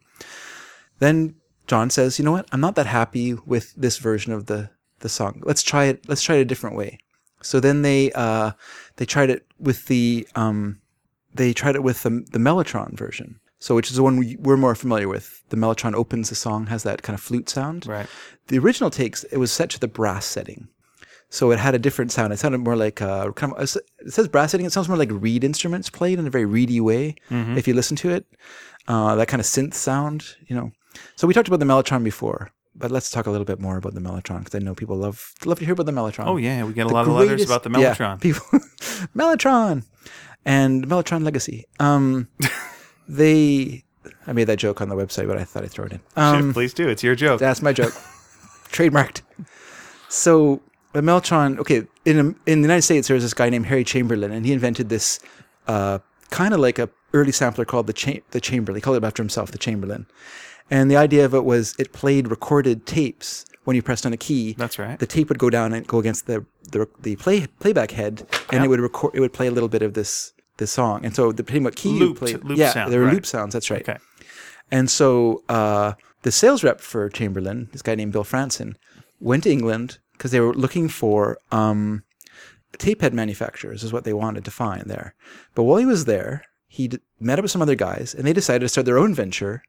Then 1.00 1.36
John 1.68 1.90
says, 1.92 2.18
"You 2.18 2.26
know 2.26 2.32
what? 2.32 2.48
I'm 2.52 2.62
not 2.62 2.76
that 2.76 2.88
happy 2.88 3.34
with 3.34 3.74
this 3.76 3.98
version 3.98 4.34
of 4.34 4.48
the 4.48 4.72
the 5.02 5.10
song. 5.10 5.42
Let's 5.46 5.62
try 5.64 5.86
it. 5.86 6.08
Let's 6.10 6.24
try 6.24 6.36
it 6.38 6.42
a 6.42 6.46
different 6.46 6.76
way." 6.76 6.98
So 7.42 7.60
then 7.60 7.84
they 7.84 8.12
uh, 8.14 8.52
they 9.00 9.06
tried 9.06 9.30
it 9.30 9.46
with 9.58 9.86
the 9.88 10.28
um, 10.36 10.82
they 11.34 11.54
tried 11.54 11.76
it 11.76 11.84
with 11.84 12.04
the 12.04 12.10
the 12.32 12.38
Mellotron 12.38 12.98
version. 12.98 13.40
So 13.62 13.76
which 13.76 13.90
is 13.90 13.96
the 13.96 14.04
one 14.04 14.18
we, 14.18 14.38
we're 14.40 14.58
more 14.58 14.76
familiar 14.76 15.08
with. 15.08 15.44
The 15.50 15.58
Mellotron 15.58 15.94
opens 15.94 16.30
the 16.30 16.36
song, 16.36 16.68
has 16.68 16.84
that 16.84 17.02
kind 17.02 17.14
of 17.14 17.22
flute 17.22 17.50
sound. 17.50 17.88
Right. 17.88 18.08
The 18.48 18.60
original 18.60 18.90
takes 18.90 19.24
it 19.26 19.38
was 19.38 19.52
set 19.52 19.70
to 19.72 19.80
the 19.80 19.88
brass 19.88 20.26
setting, 20.26 20.68
so 21.30 21.52
it 21.52 21.60
had 21.60 21.76
a 21.76 21.80
different 21.80 22.12
sound. 22.12 22.34
It 22.34 22.40
sounded 22.40 22.60
more 22.60 22.76
like 22.76 23.02
uh, 23.02 23.32
kind 23.32 23.54
of 23.54 23.62
it 23.62 24.12
says 24.12 24.28
brass 24.28 24.52
setting. 24.52 24.66
It 24.66 24.74
sounds 24.74 24.90
more 24.90 24.98
like 24.98 25.12
reed 25.12 25.44
instruments 25.46 25.90
played 25.90 26.20
in 26.20 26.28
a 26.28 26.30
very 26.30 26.46
reedy 26.46 26.82
way. 26.82 27.16
If 27.58 27.68
you 27.68 27.74
listen 27.74 27.96
to 27.98 28.10
it, 28.10 28.26
uh, 28.90 29.16
that 29.16 29.30
kind 29.30 29.40
of 29.40 29.48
synth 29.48 29.76
sound, 29.76 30.36
you 30.48 30.56
know. 30.56 30.72
So 31.16 31.26
we 31.26 31.34
talked 31.34 31.48
about 31.48 31.60
the 31.62 31.66
Mellotron 31.66 32.04
before, 32.04 32.52
but 32.80 32.90
let's 32.92 33.10
talk 33.12 33.28
a 33.28 33.32
little 33.32 33.46
bit 33.46 33.60
more 33.60 33.78
about 33.78 33.94
the 33.94 34.00
Mellotron 34.02 34.40
because 34.40 34.56
I 34.56 34.60
know 34.60 34.74
people 34.74 34.96
love 34.96 35.34
love 35.46 35.60
to 35.60 35.66
hear 35.66 35.74
about 35.74 35.86
the 35.86 35.92
Mellotron. 35.92 36.26
Oh 36.28 36.38
yeah, 36.38 36.64
we 36.64 36.74
get 36.74 36.86
a 36.86 36.90
lot 36.90 37.08
of 37.08 37.14
letters 37.14 37.44
about 37.44 37.64
the 37.64 37.70
Yeah, 37.72 37.94
Mellotron. 37.94 38.22
people, 38.22 38.42
Mellotron, 39.16 39.84
and 40.46 40.88
Mellotron 40.88 41.24
Legacy. 41.24 41.66
Um, 41.80 42.28
they, 43.08 43.84
I 44.28 44.34
made 44.34 44.46
that 44.46 44.58
joke 44.60 44.82
on 44.82 44.90
the 44.90 44.96
website, 44.96 45.28
but 45.28 45.38
I 45.38 45.44
thought 45.44 45.64
I'd 45.64 45.72
throw 45.72 45.86
it 45.86 45.94
in. 45.94 46.00
Um, 46.16 46.54
Please 46.54 46.74
do. 46.74 46.88
It's 46.88 47.04
your 47.04 47.16
joke. 47.16 47.40
that's 47.40 47.62
my 47.62 47.74
joke. 47.74 47.94
Trademarked. 48.72 49.22
So 50.08 50.62
the 50.94 51.02
Mellotron, 51.02 51.60
okay, 51.60 51.84
in 52.06 52.18
in 52.46 52.62
the 52.62 52.68
United 52.68 52.84
States, 52.84 53.08
there 53.08 53.16
was 53.16 53.24
this 53.24 53.34
guy 53.34 53.50
named 53.50 53.66
Harry 53.68 53.84
Chamberlin, 53.84 54.32
and 54.32 54.46
he 54.46 54.54
invented 54.54 54.90
this 54.90 55.20
uh, 55.68 56.00
kind 56.30 56.54
of 56.54 56.60
like 56.60 56.80
a 56.80 56.90
early 57.14 57.32
sampler 57.32 57.66
called 57.66 57.88
the 57.88 57.94
cha- 57.94 58.22
the 58.32 58.40
Chamberlin. 58.42 58.76
He 58.78 58.82
called 58.82 58.98
it 58.98 59.04
after 59.04 59.22
himself, 59.24 59.52
the 59.52 59.58
Chamberlin. 59.58 60.06
And 60.72 60.90
the 60.92 60.98
idea 60.98 61.26
of 61.26 61.34
it 61.34 61.46
was 61.46 61.76
it 61.80 61.94
played 61.94 62.30
recorded 62.30 62.86
tapes 62.86 63.46
when 63.64 63.76
you 63.76 63.82
pressed 63.82 64.06
on 64.06 64.14
a 64.14 64.18
key. 64.18 64.54
That's 64.54 64.78
right. 64.80 64.98
The 65.00 65.08
tape 65.08 65.30
would 65.30 65.40
go 65.40 65.50
down 65.50 65.74
and 65.74 65.86
go 65.88 66.00
against 66.00 66.28
the 66.28 66.46
the, 66.72 66.88
the 67.02 67.16
play 67.16 67.48
playback 67.60 67.92
head, 67.92 68.28
and 68.52 68.64
it 68.64 68.68
would 68.68 68.80
record. 68.80 69.16
It 69.16 69.20
would 69.20 69.34
play 69.34 69.48
a 69.48 69.52
little 69.52 69.70
bit 69.70 69.82
of 69.82 69.94
this 69.94 70.34
this 70.58 70.72
song. 70.72 71.06
And 71.06 71.16
so 71.16 71.32
depending 71.32 71.64
what 71.64 71.76
key 71.76 71.90
Looped- 71.90 72.02
you 72.02 72.14
played, 72.14 72.44
loop 72.44 72.58
yeah, 72.58 72.72
sound, 72.72 72.92
there 72.92 73.00
were 73.00 73.06
right. 73.08 73.14
loop 73.16 73.26
sounds. 73.26 73.54
That's 73.54 73.72
right. 73.72 73.82
Okay. 73.82 73.98
And 74.72 74.90
so 74.92 75.44
uh, 75.50 75.94
the 76.22 76.32
sales 76.32 76.64
rep 76.64 76.80
for 76.82 77.10
Chamberlin, 77.10 77.70
this 77.72 77.82
guy 77.82 77.96
named 77.96 78.12
Bill 78.12 78.24
Fransen, 78.24 78.76
went 79.20 79.44
to 79.44 79.52
England 79.52 79.98
because 80.14 80.32
they 80.32 80.40
were 80.40 80.54
looking 80.54 80.90
for 80.90 81.40
um, 81.52 82.04
tape 82.78 83.02
head 83.02 83.14
manufacturers, 83.14 83.84
is 83.84 83.92
what 83.94 84.04
they 84.04 84.14
wanted 84.14 84.46
to 84.46 84.52
find 84.52 84.84
there. 84.86 85.16
But 85.56 85.64
while 85.64 85.78
he 85.78 85.86
was 85.86 86.06
there, 86.06 86.44
he 86.68 86.90
d- 86.90 87.00
met 87.20 87.40
up 87.40 87.44
with 87.44 87.52
some 87.52 87.62
other 87.64 87.74
guys, 87.76 88.14
and 88.14 88.28
they 88.28 88.34
decided 88.34 88.60
to 88.60 88.70
start 88.70 88.86
their 88.86 89.00
own 89.00 89.16
venture. 89.16 89.64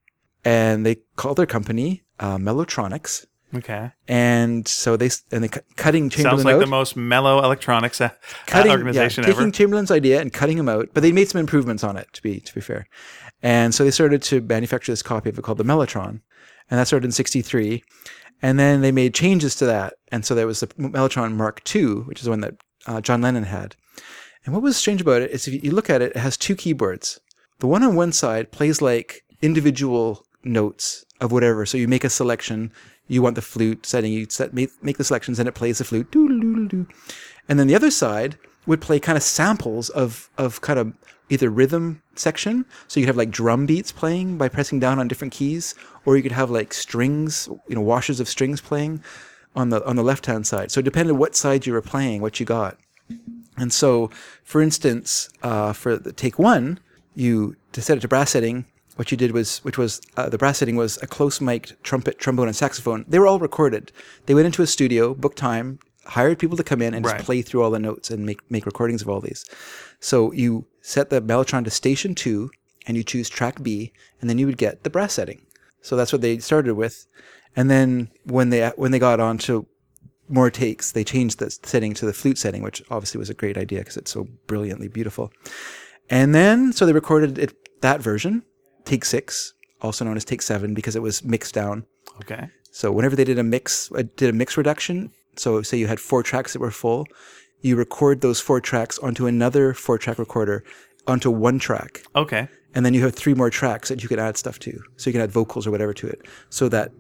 And 0.44 0.86
they 0.86 0.96
called 1.16 1.36
their 1.36 1.46
company 1.46 2.02
uh, 2.18 2.36
Mellotronics. 2.36 3.26
Okay. 3.54 3.90
And 4.06 4.66
so 4.68 4.96
they 4.96 5.10
and 5.32 5.42
they 5.42 5.48
cutting 5.76 6.08
Chamberlin 6.08 6.38
Sounds 6.38 6.44
like 6.44 6.54
out, 6.54 6.60
the 6.60 6.66
most 6.66 6.96
mellow 6.96 7.42
electronics 7.42 8.00
uh, 8.00 8.10
cutting, 8.46 8.70
organization 8.70 9.24
yeah, 9.24 9.30
taking 9.30 9.42
ever. 9.42 9.50
Chamberlin's 9.50 9.90
idea 9.90 10.20
and 10.20 10.32
cutting 10.32 10.56
him 10.56 10.68
out, 10.68 10.90
but 10.94 11.02
they 11.02 11.10
made 11.10 11.28
some 11.28 11.40
improvements 11.40 11.82
on 11.82 11.96
it 11.96 12.06
to 12.12 12.22
be 12.22 12.38
to 12.38 12.54
be 12.54 12.60
fair. 12.60 12.86
And 13.42 13.74
so 13.74 13.82
they 13.82 13.90
started 13.90 14.22
to 14.22 14.40
manufacture 14.40 14.92
this 14.92 15.02
copy 15.02 15.30
of 15.30 15.38
it 15.38 15.42
called 15.42 15.58
the 15.58 15.64
Mellotron, 15.64 16.20
and 16.70 16.78
that 16.78 16.86
started 16.86 17.06
in 17.06 17.12
'63. 17.12 17.82
And 18.42 18.58
then 18.58 18.80
they 18.80 18.92
made 18.92 19.14
changes 19.14 19.54
to 19.56 19.66
that, 19.66 19.94
and 20.12 20.24
so 20.24 20.34
there 20.34 20.46
was 20.46 20.60
the 20.60 20.68
Mellotron 20.68 21.34
Mark 21.34 21.60
II, 21.74 22.02
which 22.06 22.20
is 22.20 22.24
the 22.24 22.30
one 22.30 22.40
that 22.40 22.54
uh, 22.86 23.00
John 23.00 23.20
Lennon 23.20 23.44
had. 23.44 23.76
And 24.44 24.54
what 24.54 24.62
was 24.62 24.76
strange 24.76 25.00
about 25.00 25.22
it 25.22 25.30
is 25.30 25.46
if 25.46 25.62
you 25.62 25.72
look 25.72 25.90
at 25.90 26.00
it, 26.00 26.12
it 26.12 26.18
has 26.18 26.36
two 26.36 26.56
keyboards. 26.56 27.20
The 27.58 27.66
one 27.66 27.82
on 27.82 27.94
one 27.94 28.12
side 28.12 28.52
plays 28.52 28.80
like 28.80 29.22
individual 29.42 30.24
notes 30.44 31.04
of 31.20 31.32
whatever. 31.32 31.66
So 31.66 31.78
you 31.78 31.88
make 31.88 32.04
a 32.04 32.10
selection. 32.10 32.72
You 33.08 33.22
want 33.22 33.34
the 33.34 33.42
flute 33.42 33.86
setting. 33.86 34.12
You 34.12 34.26
set 34.28 34.54
make, 34.54 34.70
make 34.82 34.98
the 34.98 35.04
selections, 35.04 35.38
and 35.38 35.48
it 35.48 35.54
plays 35.54 35.78
the 35.78 35.84
flute. 35.84 36.14
And 36.14 37.58
then 37.58 37.66
the 37.66 37.74
other 37.74 37.90
side 37.90 38.38
would 38.66 38.80
play 38.80 39.00
kind 39.00 39.16
of 39.16 39.22
samples 39.22 39.88
of 39.90 40.30
of 40.38 40.60
kind 40.60 40.78
of 40.78 40.92
either 41.28 41.48
rhythm 41.48 42.02
section. 42.16 42.64
So 42.88 43.00
you 43.00 43.06
have 43.06 43.16
like 43.16 43.30
drum 43.30 43.66
beats 43.66 43.92
playing 43.92 44.36
by 44.36 44.48
pressing 44.48 44.80
down 44.80 44.98
on 44.98 45.08
different 45.08 45.32
keys, 45.32 45.74
or 46.04 46.16
you 46.16 46.22
could 46.22 46.32
have 46.32 46.50
like 46.50 46.74
strings, 46.74 47.48
you 47.68 47.74
know, 47.74 47.80
washes 47.80 48.20
of 48.20 48.28
strings 48.28 48.60
playing 48.60 49.02
on 49.56 49.70
the 49.70 49.84
on 49.86 49.96
the 49.96 50.02
left 50.02 50.26
hand 50.26 50.46
side. 50.46 50.70
So 50.70 50.80
it 50.80 50.84
depended 50.84 51.16
what 51.16 51.36
side 51.36 51.66
you 51.66 51.72
were 51.72 51.82
playing, 51.82 52.20
what 52.20 52.40
you 52.40 52.46
got. 52.46 52.78
And 53.56 53.72
so, 53.72 54.10
for 54.44 54.62
instance, 54.62 55.28
uh, 55.42 55.72
for 55.72 55.96
the 55.96 56.12
take 56.12 56.38
one, 56.38 56.78
you 57.14 57.56
to 57.72 57.82
set 57.82 57.98
it 57.98 58.00
to 58.00 58.08
brass 58.08 58.30
setting, 58.30 58.64
what 59.00 59.10
you 59.10 59.16
did 59.16 59.32
was, 59.32 59.64
which 59.64 59.78
was 59.78 59.98
uh, 60.18 60.28
the 60.28 60.36
brass 60.36 60.58
setting 60.58 60.76
was 60.76 60.98
a 61.00 61.06
close 61.06 61.40
mic'd 61.40 61.74
trumpet, 61.82 62.18
trombone, 62.18 62.48
and 62.48 62.54
saxophone. 62.54 63.06
They 63.08 63.18
were 63.18 63.26
all 63.26 63.38
recorded. 63.38 63.92
They 64.26 64.34
went 64.34 64.44
into 64.44 64.60
a 64.60 64.66
studio, 64.66 65.14
booked 65.14 65.38
time, 65.38 65.78
hired 66.04 66.38
people 66.38 66.58
to 66.58 66.62
come 66.62 66.82
in 66.82 66.92
and 66.92 67.02
Right. 67.06 67.14
just 67.16 67.24
play 67.24 67.40
through 67.40 67.62
all 67.62 67.70
the 67.70 67.78
notes 67.78 68.10
and 68.10 68.26
make 68.26 68.40
make 68.50 68.66
recordings 68.66 69.00
of 69.00 69.08
all 69.08 69.22
these. 69.22 69.46
So 70.00 70.32
you 70.32 70.66
set 70.82 71.08
the 71.08 71.22
mellotron 71.22 71.64
to 71.64 71.70
station 71.70 72.14
two, 72.14 72.50
and 72.86 72.94
you 72.94 73.02
choose 73.02 73.30
track 73.30 73.62
B, 73.62 73.94
and 74.20 74.28
then 74.28 74.36
you 74.36 74.44
would 74.44 74.58
get 74.58 74.82
the 74.82 74.90
brass 74.90 75.14
setting. 75.14 75.40
So 75.80 75.96
that's 75.96 76.12
what 76.12 76.20
they 76.20 76.36
started 76.38 76.74
with, 76.74 77.06
and 77.56 77.70
then 77.70 78.10
when 78.24 78.50
they 78.50 78.68
when 78.76 78.90
they 78.92 78.98
got 78.98 79.18
on 79.18 79.38
to 79.48 79.66
more 80.28 80.50
takes, 80.50 80.92
they 80.92 81.04
changed 81.04 81.38
the 81.38 81.50
setting 81.72 81.94
to 81.94 82.04
the 82.04 82.12
flute 82.12 82.36
setting, 82.36 82.62
which 82.62 82.82
obviously 82.90 83.18
was 83.18 83.30
a 83.30 83.40
great 83.42 83.56
idea 83.56 83.78
because 83.78 83.96
it's 83.96 84.12
so 84.12 84.28
brilliantly 84.46 84.88
beautiful. 84.88 85.32
And 86.10 86.34
then, 86.34 86.72
so 86.74 86.84
they 86.84 86.92
recorded 86.92 87.38
it 87.38 87.54
that 87.80 88.02
version, 88.02 88.42
take 88.84 89.04
six, 89.04 89.52
also 89.80 90.04
known 90.04 90.16
as 90.16 90.24
take 90.24 90.42
seven, 90.42 90.74
because 90.74 90.96
it 90.96 91.02
was 91.02 91.24
mixed 91.24 91.54
down. 91.54 91.84
Okay. 92.22 92.48
So 92.72 92.92
whenever 92.92 93.16
they 93.16 93.24
did 93.24 93.38
a 93.38 93.42
mix, 93.42 93.90
uh, 93.92 94.02
did 94.16 94.30
a 94.30 94.32
mix 94.32 94.56
reduction. 94.56 95.10
So 95.36 95.62
say 95.62 95.78
you 95.78 95.86
had 95.86 96.00
four 96.00 96.22
tracks 96.22 96.52
that 96.52 96.60
were 96.60 96.70
full, 96.70 97.06
you 97.62 97.76
record 97.76 98.20
those 98.20 98.40
four 98.40 98.60
tracks 98.60 98.98
onto 98.98 99.26
another 99.26 99.74
four 99.74 99.98
track 99.98 100.18
recorder 100.18 100.64
onto 101.06 101.30
one 101.30 101.58
track, 101.58 102.02
Okay. 102.14 102.48
and 102.74 102.84
then 102.86 102.94
you 102.94 103.02
have 103.02 103.14
three 103.14 103.34
more 103.34 103.50
tracks 103.50 103.88
that 103.88 104.02
you 104.02 104.08
can 104.08 104.18
add 104.18 104.36
stuff 104.36 104.58
to. 104.60 104.72
So 104.96 105.08
you 105.10 105.12
can 105.12 105.22
add 105.22 105.32
vocals 105.32 105.66
or 105.66 105.70
whatever 105.70 105.92
to 105.94 106.06
it. 106.06 106.22
So 106.50 106.68
that 106.68 106.92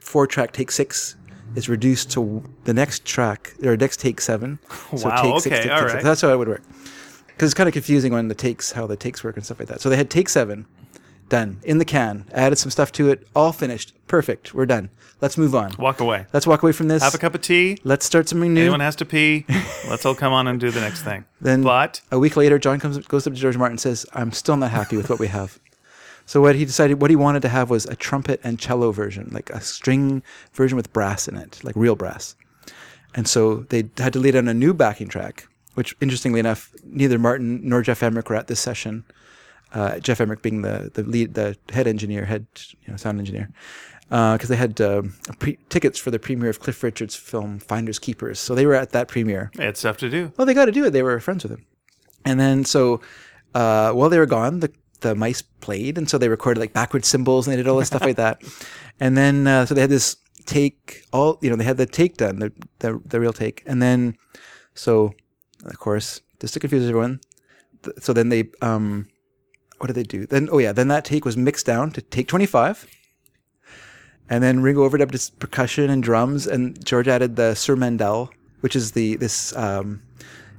four 0.00 0.26
track 0.26 0.52
take 0.52 0.70
six 0.70 1.16
is 1.56 1.68
reduced 1.68 2.10
to 2.12 2.42
the 2.64 2.74
next 2.74 3.04
track 3.04 3.54
or 3.62 3.76
next 3.76 4.00
take 4.00 4.20
seven. 4.20 4.58
So 4.96 5.08
Wow, 5.08 5.22
take 5.22 5.40
six, 5.42 5.46
okay, 5.56 5.62
take, 5.64 5.72
all 5.72 5.78
take 5.78 5.86
right. 5.86 5.92
six. 5.92 6.04
That's 6.04 6.20
how 6.20 6.32
it 6.32 6.36
would 6.38 6.48
work. 6.48 6.62
Because 7.28 7.48
it's 7.48 7.54
kind 7.54 7.68
of 7.68 7.72
confusing 7.72 8.12
when 8.12 8.28
the 8.28 8.34
takes, 8.34 8.72
how 8.72 8.86
the 8.86 8.96
takes 8.96 9.24
work 9.24 9.36
and 9.36 9.44
stuff 9.44 9.58
like 9.58 9.68
that. 9.68 9.80
So 9.80 9.88
they 9.88 9.96
had 9.96 10.10
take 10.10 10.28
seven, 10.28 10.66
done 11.34 11.58
in 11.64 11.78
the 11.78 11.84
can, 11.84 12.26
added 12.32 12.58
some 12.58 12.70
stuff 12.70 12.92
to 12.92 13.10
it, 13.10 13.26
all 13.34 13.50
finished, 13.50 13.92
perfect. 14.06 14.54
We're 14.54 14.66
done. 14.66 14.90
Let's 15.20 15.36
move 15.36 15.52
on. 15.52 15.74
Walk 15.78 15.98
away. 15.98 16.26
Let's 16.32 16.46
walk 16.46 16.62
away 16.62 16.70
from 16.70 16.86
this. 16.86 17.02
Have 17.02 17.14
a 17.14 17.18
cup 17.18 17.34
of 17.34 17.40
tea. 17.40 17.78
Let's 17.82 18.06
start 18.06 18.28
something 18.28 18.54
new. 18.54 18.60
Anyone 18.60 18.78
has 18.78 18.94
to 18.96 19.04
pee. 19.04 19.44
Let's 19.88 20.06
all 20.06 20.14
come 20.14 20.32
on 20.32 20.46
and 20.46 20.60
do 20.60 20.70
the 20.70 20.80
next 20.80 21.02
thing. 21.02 21.24
Then 21.40 21.62
but 21.62 22.02
a 22.12 22.20
week 22.20 22.36
later, 22.36 22.56
John 22.60 22.78
comes 22.78 22.98
goes 22.98 23.26
up 23.26 23.34
to 23.34 23.40
George 23.40 23.56
Martin 23.56 23.72
and 23.72 23.80
says, 23.80 24.06
"I'm 24.12 24.30
still 24.30 24.56
not 24.56 24.70
happy 24.70 24.96
with 24.96 25.10
what 25.10 25.18
we 25.18 25.26
have." 25.26 25.58
So 26.24 26.40
what 26.40 26.54
he 26.54 26.64
decided, 26.64 27.00
what 27.00 27.10
he 27.10 27.16
wanted 27.16 27.42
to 27.42 27.48
have 27.48 27.68
was 27.68 27.84
a 27.86 27.96
trumpet 27.96 28.40
and 28.44 28.58
cello 28.58 28.92
version, 28.92 29.28
like 29.32 29.50
a 29.50 29.60
string 29.60 30.22
version 30.52 30.76
with 30.76 30.92
brass 30.92 31.26
in 31.26 31.36
it, 31.36 31.62
like 31.64 31.74
real 31.74 31.96
brass. 31.96 32.36
And 33.14 33.26
so 33.26 33.66
they 33.70 33.90
had 33.98 34.12
to 34.12 34.20
lay 34.20 34.30
down 34.30 34.46
a 34.46 34.54
new 34.54 34.72
backing 34.72 35.08
track, 35.08 35.48
which 35.74 35.96
interestingly 36.00 36.38
enough, 36.38 36.72
neither 36.84 37.18
Martin 37.18 37.60
nor 37.68 37.82
Geoff 37.82 38.02
Emerick 38.02 38.30
were 38.30 38.36
at 38.36 38.46
this 38.46 38.60
session. 38.60 39.04
Uh, 39.74 39.98
Geoff 39.98 40.20
Emerick 40.20 40.40
being 40.42 40.62
the 40.62 40.90
the 40.94 41.02
lead, 41.02 41.34
the 41.34 41.56
head 41.72 41.86
engineer, 41.86 42.24
head 42.24 42.46
you 42.82 42.90
know, 42.92 42.96
sound 42.96 43.18
engineer, 43.18 43.50
because 44.08 44.48
they 44.48 44.56
had 44.56 44.80
uh, 44.80 45.02
pre- 45.40 45.58
tickets 45.68 45.98
for 45.98 46.10
the 46.10 46.18
premiere 46.18 46.50
of 46.50 46.60
Cliff 46.60 46.82
Richard's 46.82 47.16
film 47.16 47.58
Finders 47.58 47.98
Keepers, 47.98 48.38
so 48.38 48.54
they 48.54 48.66
were 48.66 48.74
at 48.74 48.90
that 48.90 49.08
premiere. 49.08 49.50
they 49.56 49.64
had 49.64 49.76
stuff 49.76 49.96
to 49.98 50.08
do. 50.08 50.32
Well, 50.36 50.46
they 50.46 50.54
got 50.54 50.66
to 50.66 50.72
do 50.72 50.84
it. 50.84 50.90
They 50.90 51.02
were 51.02 51.18
friends 51.20 51.42
with 51.42 51.52
him. 51.52 51.66
And 52.24 52.38
then 52.38 52.64
so 52.64 53.00
uh, 53.54 53.90
while 53.92 54.08
they 54.08 54.18
were 54.18 54.26
gone, 54.26 54.60
the 54.60 54.70
the 55.00 55.14
mice 55.14 55.42
played, 55.42 55.98
and 55.98 56.08
so 56.08 56.18
they 56.18 56.28
recorded 56.28 56.60
like 56.60 56.72
backward 56.72 57.04
cymbals 57.04 57.46
and 57.46 57.52
they 57.52 57.56
did 57.56 57.68
all 57.68 57.78
this 57.78 57.88
stuff 57.88 58.02
like 58.02 58.16
that. 58.16 58.40
And 59.00 59.16
then 59.16 59.48
uh, 59.48 59.66
so 59.66 59.74
they 59.74 59.80
had 59.80 59.90
this 59.90 60.16
take 60.46 61.02
all 61.12 61.36
you 61.42 61.50
know 61.50 61.56
they 61.56 61.64
had 61.64 61.78
the 61.78 61.86
take 61.86 62.16
done 62.16 62.38
the 62.38 62.52
the, 62.78 63.00
the 63.04 63.18
real 63.18 63.32
take, 63.32 63.64
and 63.66 63.82
then 63.82 64.16
so 64.74 65.12
of 65.64 65.78
course 65.80 66.20
just 66.40 66.54
to 66.54 66.60
confuse 66.60 66.88
everyone, 66.88 67.18
th- 67.82 67.96
so 67.98 68.12
then 68.12 68.28
they 68.28 68.50
um 68.62 69.08
what 69.78 69.88
did 69.88 69.96
they 69.96 70.02
do? 70.02 70.26
Then 70.26 70.48
oh 70.50 70.58
yeah, 70.58 70.72
then 70.72 70.88
that 70.88 71.04
take 71.04 71.24
was 71.24 71.36
mixed 71.36 71.66
down 71.66 71.90
to 71.92 72.02
take 72.02 72.28
twenty 72.28 72.46
five. 72.46 72.86
And 74.28 74.42
then 74.42 74.62
Ringo 74.62 74.88
overdubbled 74.88 75.12
his 75.12 75.30
percussion 75.30 75.90
and 75.90 76.02
drums, 76.02 76.46
and 76.46 76.82
George 76.84 77.08
added 77.08 77.36
the 77.36 77.54
Sir 77.54 77.76
Mandel, 77.76 78.30
which 78.60 78.74
is 78.74 78.92
the 78.92 79.16
this 79.16 79.54
um, 79.56 80.02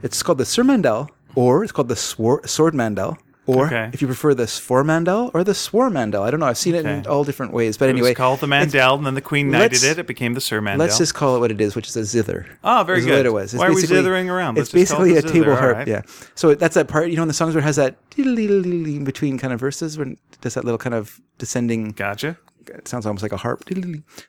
it's 0.03 0.22
called 0.22 0.38
the 0.38 0.45
Sir 0.45 0.63
Mandel, 0.63 1.09
or 1.34 1.63
it's 1.63 1.72
called 1.72 1.89
the 1.89 1.95
Swor- 1.95 2.45
Sword 2.47 2.76
Mandel, 2.76 3.18
or 3.48 3.68
Okay. 3.68 3.89
if 3.93 4.02
you 4.02 4.08
prefer 4.08 4.34
the 4.34 4.48
Swor 4.48 4.84
Mandel 4.84 5.30
or 5.34 5.43
the 5.43 5.54
Swar 5.54 5.89
Mandel. 5.89 6.24
I 6.24 6.32
don't 6.32 6.39
know. 6.39 6.48
I've 6.48 6.58
seen 6.58 6.74
it 6.76 6.86
in 6.86 7.06
all 7.06 7.24
different 7.24 7.54
ways, 7.54 7.78
but 7.78 7.86
It 7.88 7.93
anyway, 7.93 8.10
was 8.10 8.18
called 8.18 8.39
the 8.39 8.48
it's- 8.48 8.74
Mandel, 8.74 8.96
and 8.96 9.06
then 9.06 9.14
the 9.14 9.22
Queen 9.22 9.52
knighted 9.52 9.84
it. 9.84 10.00
It 10.00 10.08
became 10.08 10.34
the 10.34 10.41
Sir 10.41 10.62
Mandel. 10.62 10.86
Let's 10.86 10.98
just 10.98 11.14
call 11.14 11.36
it 11.36 11.39
what 11.39 11.52
it 11.52 11.62
is, 11.62 11.76
which 11.76 11.88
is 11.88 11.96
a 11.96 12.04
zither. 12.06 12.46
Ah, 12.64 12.84
very 12.84 13.00
is 13.00 13.06
good. 13.06 13.18
What 13.18 13.26
it 13.26 13.34
was. 13.34 13.54
It's 13.54 13.60
Why 13.60 13.68
are 13.68 13.74
we 13.74 13.84
zithering 13.84 14.30
around? 14.30 14.58
It's 14.58 14.74
Let's 14.74 14.89
just 14.89 14.93
call 14.93 15.06
it 15.06 15.10
basically 15.14 15.30
a 15.30 15.34
the 15.34 15.39
table 15.46 15.56
harp. 15.56 15.78
right. 15.78 15.88
Yeah. 15.88 16.02
So 16.36 16.56
that's 16.56 16.76
that 16.76 16.88
part. 16.88 17.10
You 17.10 17.18
know, 17.18 17.22
in 17.22 17.28
the 17.28 17.34
songs 17.34 17.54
where 17.54 17.62
it 17.62 17.66
has 17.66 17.76
that 17.76 17.96
in 18.18 19.04
between 19.04 19.38
kind 19.38 19.54
of 19.54 19.60
verses, 19.60 19.98
when 19.98 20.14
it 20.14 20.20
does 20.41 20.54
that 20.56 20.64
little 20.66 20.78
kind 20.78 20.93
of 20.96 21.20
descending 21.38 21.91
Gotcha. 21.91 22.38
it 22.68 22.88
sounds 22.88 23.06
almost 23.06 23.22
like 23.22 23.32
a 23.32 23.38
harp. 23.38 23.64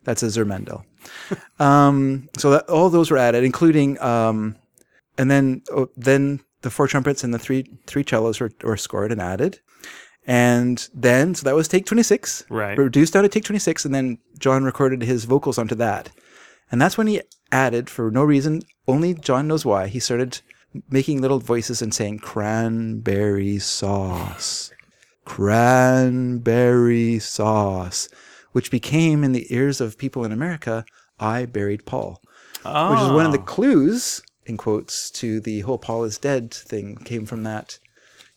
That's 0.04 0.22
a 0.22 0.26
Zermendel. 0.26 0.82
um, 1.58 2.28
so 2.36 2.50
that, 2.50 2.68
all 2.68 2.90
those 2.90 3.10
were 3.10 3.16
added, 3.18 3.44
including, 3.44 4.00
um, 4.02 4.56
and 5.18 5.30
then 5.30 5.62
oh, 5.72 5.88
then 5.96 6.40
the 6.62 6.70
four 6.70 6.88
trumpets 6.88 7.22
and 7.24 7.32
the 7.32 7.38
three 7.38 7.78
three 7.86 8.04
cellos 8.06 8.40
were, 8.40 8.50
were 8.62 8.76
scored 8.76 9.12
and 9.12 9.20
added, 9.20 9.60
and 10.26 10.88
then 10.94 11.34
so 11.34 11.44
that 11.44 11.54
was 11.54 11.68
take 11.68 11.86
twenty 11.86 12.02
six, 12.02 12.44
Right. 12.50 12.76
Reduced 12.78 13.12
down 13.12 13.22
to 13.22 13.28
take 13.28 13.44
twenty 13.44 13.58
six, 13.58 13.84
and 13.84 13.94
then 13.94 14.18
John 14.38 14.64
recorded 14.64 15.02
his 15.02 15.24
vocals 15.24 15.58
onto 15.58 15.74
that, 15.76 16.10
and 16.70 16.80
that's 16.80 16.98
when 16.98 17.06
he 17.06 17.22
added, 17.52 17.88
for 17.88 18.10
no 18.10 18.24
reason, 18.24 18.62
only 18.88 19.14
John 19.14 19.46
knows 19.48 19.64
why, 19.64 19.86
he 19.86 20.00
started 20.00 20.40
making 20.90 21.20
little 21.22 21.38
voices 21.38 21.80
and 21.80 21.94
saying 21.94 22.18
cranberry 22.18 23.58
sauce 23.58 24.72
cranberry 25.26 27.18
sauce, 27.18 28.08
which 28.52 28.70
became 28.70 29.22
in 29.22 29.32
the 29.32 29.52
ears 29.54 29.80
of 29.80 29.98
people 29.98 30.24
in 30.24 30.32
America, 30.32 30.84
I 31.18 31.44
buried 31.44 31.84
Paul, 31.84 32.22
Oh, 32.64 32.90
which 32.90 33.00
is 33.00 33.10
one 33.10 33.26
of 33.26 33.32
the 33.32 33.40
oh. 33.40 33.42
clues, 33.42 34.22
in 34.46 34.56
quotes, 34.56 35.10
to 35.10 35.40
the 35.40 35.60
whole 35.60 35.78
Paul 35.78 36.04
is 36.04 36.18
dead 36.18 36.54
thing 36.54 36.96
came 36.96 37.26
from 37.26 37.42
that, 37.42 37.78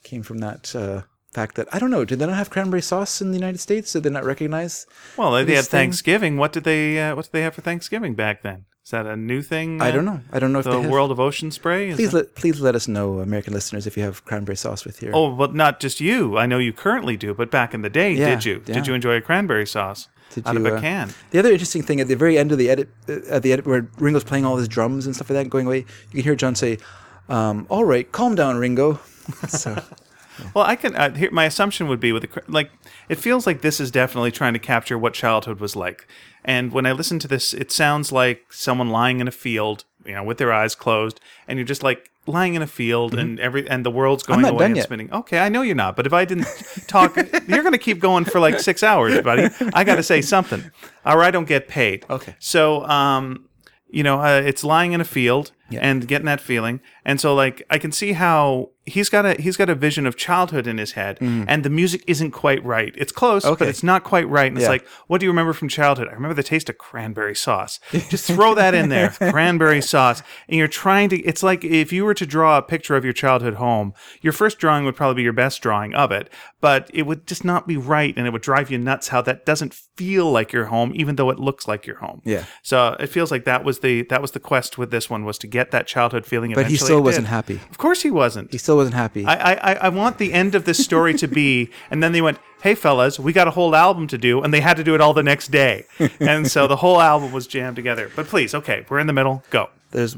came 0.03 0.23
from 0.23 0.39
that 0.39 0.75
uh, 0.75 1.03
fact 1.33 1.55
that, 1.55 1.67
I 1.73 1.79
don't 1.79 1.91
know, 1.91 2.03
did 2.05 2.19
they 2.19 2.25
not 2.25 2.35
have 2.35 2.49
cranberry 2.49 2.81
sauce 2.81 3.21
in 3.21 3.31
the 3.31 3.37
United 3.37 3.59
States? 3.59 3.93
Did 3.93 4.03
they 4.03 4.09
not 4.09 4.25
recognize? 4.25 4.85
well, 5.17 5.31
they, 5.31 5.39
had 5.55 5.65
thing- 5.65 5.79
Thanksgiving. 5.79 6.37
What 6.37 6.51
did 6.51 6.63
they? 6.63 6.99
Uh, 6.99 7.15
what 7.15 7.25
did 7.25 7.31
they 7.31 7.41
have 7.43 7.53
for 7.55 7.61
Thanksgiving 7.61 8.15
back 8.15 8.41
then? 8.41 8.65
Is 8.89 8.91
that 8.91 9.05
a 9.05 9.15
new 9.15 9.43
thing? 9.43 9.83
I 9.83 9.91
don't 9.91 10.03
know. 10.03 10.19
I 10.33 10.39
don't 10.39 10.51
know 10.51 10.57
if 10.57 10.65
The 10.65 10.79
world 10.81 11.11
of 11.11 11.19
ocean 11.19 11.51
spray. 11.51 11.89
Is 11.89 11.95
Please 11.95 12.09
that- 12.09 12.17
let, 12.17 12.33
please 12.33 12.59
let 12.59 12.73
us 12.73 12.87
know, 12.87 13.19
American 13.19 13.53
listeners, 13.53 13.85
if 13.85 13.95
you 13.95 14.01
have 14.01 14.25
cranberry 14.25 14.55
sauce 14.57 14.83
with 14.83 14.99
your. 15.03 15.15
Oh, 15.15 15.29
but 15.35 15.53
not 15.53 15.79
just 15.79 15.99
you. 16.01 16.39
I 16.39 16.47
know 16.47 16.57
you 16.57 16.73
currently 16.73 17.15
do, 17.15 17.35
but 17.35 17.51
back 17.51 17.75
in 17.75 17.83
the 17.83 17.89
day, 17.91 18.13
Yeah, 18.13 18.29
did 18.31 18.45
you? 18.45 18.63
yeah. 18.65 18.73
Did 18.73 18.87
you 18.87 18.95
enjoy 18.95 19.13
a 19.15 19.21
cranberry 19.21 19.67
sauce 19.67 20.07
Did 20.33 20.47
out 20.47 20.55
you, 20.55 20.65
of 20.65 20.73
a 20.73 20.77
uh, 20.77 20.81
can? 20.81 21.13
The 21.29 21.37
other 21.37 21.51
interesting 21.51 21.83
thing 21.83 22.01
at 22.01 22.07
the 22.07 22.15
very 22.15 22.35
end 22.39 22.51
of 22.51 22.57
the 22.57 22.67
edit, 22.67 22.89
uh, 23.07 23.19
at 23.29 23.43
the 23.43 23.53
edit 23.53 23.67
where 23.67 23.87
Ringo's 23.99 24.23
playing 24.23 24.43
all 24.45 24.57
his 24.57 24.67
drums 24.67 25.05
and 25.05 25.13
stuff 25.15 25.29
like 25.29 25.35
that, 25.43 25.51
going 25.51 25.67
away, 25.67 25.77
you 26.09 26.13
can 26.13 26.23
hear 26.23 26.35
John 26.35 26.55
say, 26.55 26.79
um, 27.29 27.67
"All 27.69 27.85
right, 27.85 28.11
calm 28.11 28.33
down, 28.33 28.57
Ringo." 28.57 28.99
So 29.49 29.79
Well, 30.55 30.65
I 30.65 30.75
can. 30.75 30.95
Uh, 30.95 31.13
here, 31.13 31.29
my 31.31 31.45
assumption 31.45 31.87
would 31.89 31.99
be 31.99 32.11
with 32.11 32.23
the 32.23 32.41
like, 32.47 32.71
it 33.07 33.19
feels 33.19 33.45
like 33.45 33.61
this 33.61 33.79
is 33.79 33.91
definitely 33.91 34.31
trying 34.31 34.53
to 34.53 34.59
capture 34.59 34.97
what 34.97 35.13
childhood 35.13 35.59
was 35.59 35.75
like. 35.75 36.07
And 36.45 36.71
when 36.71 36.85
I 36.85 36.91
listen 36.93 37.19
to 37.19 37.27
this, 37.27 37.53
it 37.53 37.71
sounds 37.71 38.11
like 38.11 38.51
someone 38.51 38.89
lying 38.89 39.19
in 39.19 39.27
a 39.27 39.31
field, 39.31 39.83
you 40.05 40.13
know, 40.13 40.23
with 40.23 40.37
their 40.37 40.53
eyes 40.53 40.73
closed, 40.75 41.19
and 41.47 41.57
you're 41.59 41.65
just 41.65 41.83
like 41.83 42.09
lying 42.25 42.53
in 42.53 42.61
a 42.61 42.67
field, 42.67 43.13
and 43.15 43.39
every 43.39 43.67
and 43.69 43.85
the 43.85 43.91
world's 43.91 44.23
going 44.23 44.39
Mm-hmm. 44.41 44.55
away 44.55 44.65
and 44.67 44.75
yet. 44.77 44.83
spinning. 44.85 45.11
Okay, 45.11 45.39
I 45.39 45.49
know 45.49 45.61
you're 45.63 45.75
not, 45.75 45.95
but 45.95 46.05
if 46.05 46.13
I 46.13 46.25
didn't 46.25 46.47
talk, 46.87 47.15
you're 47.15 47.61
going 47.63 47.71
to 47.73 47.77
keep 47.77 47.99
going 47.99 48.23
for 48.25 48.39
like 48.39 48.59
six 48.59 48.83
hours, 48.83 49.19
buddy. 49.21 49.49
I 49.73 49.83
got 49.83 49.95
to 49.95 50.03
say 50.03 50.21
something, 50.21 50.71
or 51.05 51.23
I 51.23 51.31
don't 51.31 51.47
get 51.47 51.67
paid. 51.67 52.05
Okay. 52.09 52.35
So, 52.39 52.85
um, 52.85 53.45
you 53.89 54.03
know, 54.03 54.21
uh, 54.21 54.41
it's 54.45 54.63
lying 54.63 54.93
in 54.93 55.01
a 55.01 55.05
field, 55.05 55.51
and 55.71 56.07
getting 56.07 56.25
that 56.25 56.41
feeling. 56.41 56.79
And 57.05 57.19
so 57.19 57.35
like 57.35 57.63
I 57.69 57.77
can 57.77 57.91
see 57.91 58.13
how 58.13 58.71
he's 58.85 59.09
got 59.09 59.23
a 59.25 59.39
he's 59.39 59.55
got 59.55 59.69
a 59.69 59.75
vision 59.75 60.07
of 60.07 60.17
childhood 60.17 60.65
in 60.65 60.79
his 60.79 60.93
head 60.93 61.19
and 61.21 61.63
the 61.63 61.69
music 61.69 62.03
isn't 62.07 62.31
quite 62.31 62.63
right. 62.65 62.93
It's 62.97 63.11
close, 63.11 63.43
but 63.43 63.59
Mm-hmm. 63.59 63.69
It's 63.69 63.83
not 63.83 64.03
quite 64.03 64.27
right. 64.27 64.47
And 64.47 64.57
it's 64.57 64.67
like, 64.69 64.87
what 65.07 65.19
do 65.19 65.25
you 65.25 65.29
remember 65.31 65.53
from 65.53 65.67
childhood? 65.69 66.07
I 66.07 66.13
remember 66.13 66.33
the 66.33 66.41
taste 66.43 66.69
of 66.69 66.77
cranberry 66.79 67.35
sauce. 67.35 67.79
Just 67.91 68.25
throw 68.25 68.55
that 68.55 68.73
in 68.73 68.89
there. 68.89 69.09
cranberry 69.09 69.81
sauce. 69.81 70.23
And 70.47 70.57
you're 70.57 70.67
trying 70.67 71.09
to 71.09 71.17
it's 71.19 71.43
like 71.43 71.63
if 71.63 71.93
you 71.93 72.03
were 72.05 72.15
to 72.15 72.25
draw 72.25 72.57
a 72.57 72.61
picture 72.63 72.95
of 72.95 73.03
your 73.03 73.13
childhood 73.13 73.55
home, 73.55 73.93
your 74.21 74.33
first 74.33 74.57
drawing 74.57 74.85
would 74.85 74.95
probably 74.95 75.15
be 75.15 75.23
your 75.23 75.33
best 75.33 75.61
drawing 75.61 75.93
of 75.93 76.11
it, 76.11 76.31
but 76.61 76.89
it 76.93 77.03
would 77.03 77.27
just 77.27 77.45
not 77.45 77.67
be 77.67 77.77
right 77.77 78.13
and 78.17 78.25
it 78.25 78.31
would 78.31 78.41
drive 78.41 78.71
you 78.71 78.77
nuts 78.79 79.09
how 79.09 79.21
that 79.21 79.45
doesn't 79.45 79.73
feel 79.73 80.31
like 80.31 80.51
your 80.53 80.65
home 80.65 80.93
even 80.95 81.15
though 81.17 81.29
it 81.29 81.37
looks 81.37 81.67
like 81.67 81.85
your 81.85 81.97
home. 81.97 82.21
Yeah. 82.25 82.45
So 82.63 82.95
it 82.99 83.07
feels 83.07 83.29
like 83.29 83.43
that 83.45 83.63
was 83.63 83.79
the 83.79 84.03
that 84.03 84.21
was 84.21 84.31
the 84.31 84.39
quest 84.39 84.77
with 84.77 84.89
this 84.89 85.09
one 85.09 85.25
was 85.25 85.37
to 85.39 85.47
get 85.47 85.58
that 85.71 85.87
childhood 85.87 86.25
feeling. 86.25 86.53
But 86.53 86.67
he 86.67 86.77
still 86.77 87.01
wasn't 87.01 87.27
did. 87.27 87.31
happy. 87.31 87.59
Of 87.69 87.77
course 87.77 88.01
he 88.01 88.11
wasn't. 88.11 88.51
He 88.51 88.57
still 88.57 88.77
wasn't 88.77 88.95
happy. 88.95 89.25
I, 89.25 89.53
I 89.53 89.73
I 89.87 89.89
want 89.89 90.17
the 90.17 90.33
end 90.33 90.55
of 90.55 90.63
this 90.65 90.83
story 90.83 91.13
to 91.15 91.27
be, 91.27 91.69
and 91.91 92.01
then 92.01 92.11
they 92.13 92.21
went, 92.21 92.37
"Hey 92.61 92.75
fellas, 92.75 93.19
we 93.19 93.31
got 93.33 93.47
a 93.47 93.51
whole 93.51 93.75
album 93.75 94.07
to 94.07 94.17
do," 94.17 94.41
and 94.41 94.53
they 94.53 94.61
had 94.61 94.77
to 94.77 94.83
do 94.83 94.95
it 94.95 95.01
all 95.01 95.13
the 95.13 95.23
next 95.23 95.49
day, 95.51 95.85
and 96.19 96.49
so 96.49 96.67
the 96.67 96.77
whole 96.77 96.99
album 97.01 97.31
was 97.31 97.45
jammed 97.47 97.75
together. 97.75 98.09
But 98.15 98.27
please, 98.27 98.55
okay, 98.55 98.85
we're 98.89 98.99
in 98.99 99.07
the 99.07 99.13
middle. 99.13 99.43
Go 99.49 99.69
There's 99.91 100.15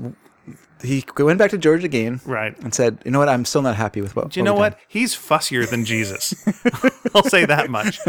he 0.83 1.05
went 1.19 1.37
back 1.37 1.51
to 1.51 1.59
George 1.59 1.83
again, 1.83 2.21
right. 2.25 2.57
and 2.63 2.73
said, 2.73 2.97
"You 3.05 3.11
know 3.11 3.19
what? 3.19 3.29
I'm 3.29 3.45
still 3.45 3.61
not 3.61 3.75
happy 3.75 4.01
with 4.01 4.15
what." 4.15 4.29
Do 4.31 4.39
you 4.39 4.43
know 4.43 4.55
what? 4.55 4.79
He's 4.87 5.15
fussier 5.15 5.69
than 5.69 5.85
Jesus. 5.85 6.33
I'll 7.15 7.23
say 7.23 7.45
that 7.45 7.69
much. 7.69 7.99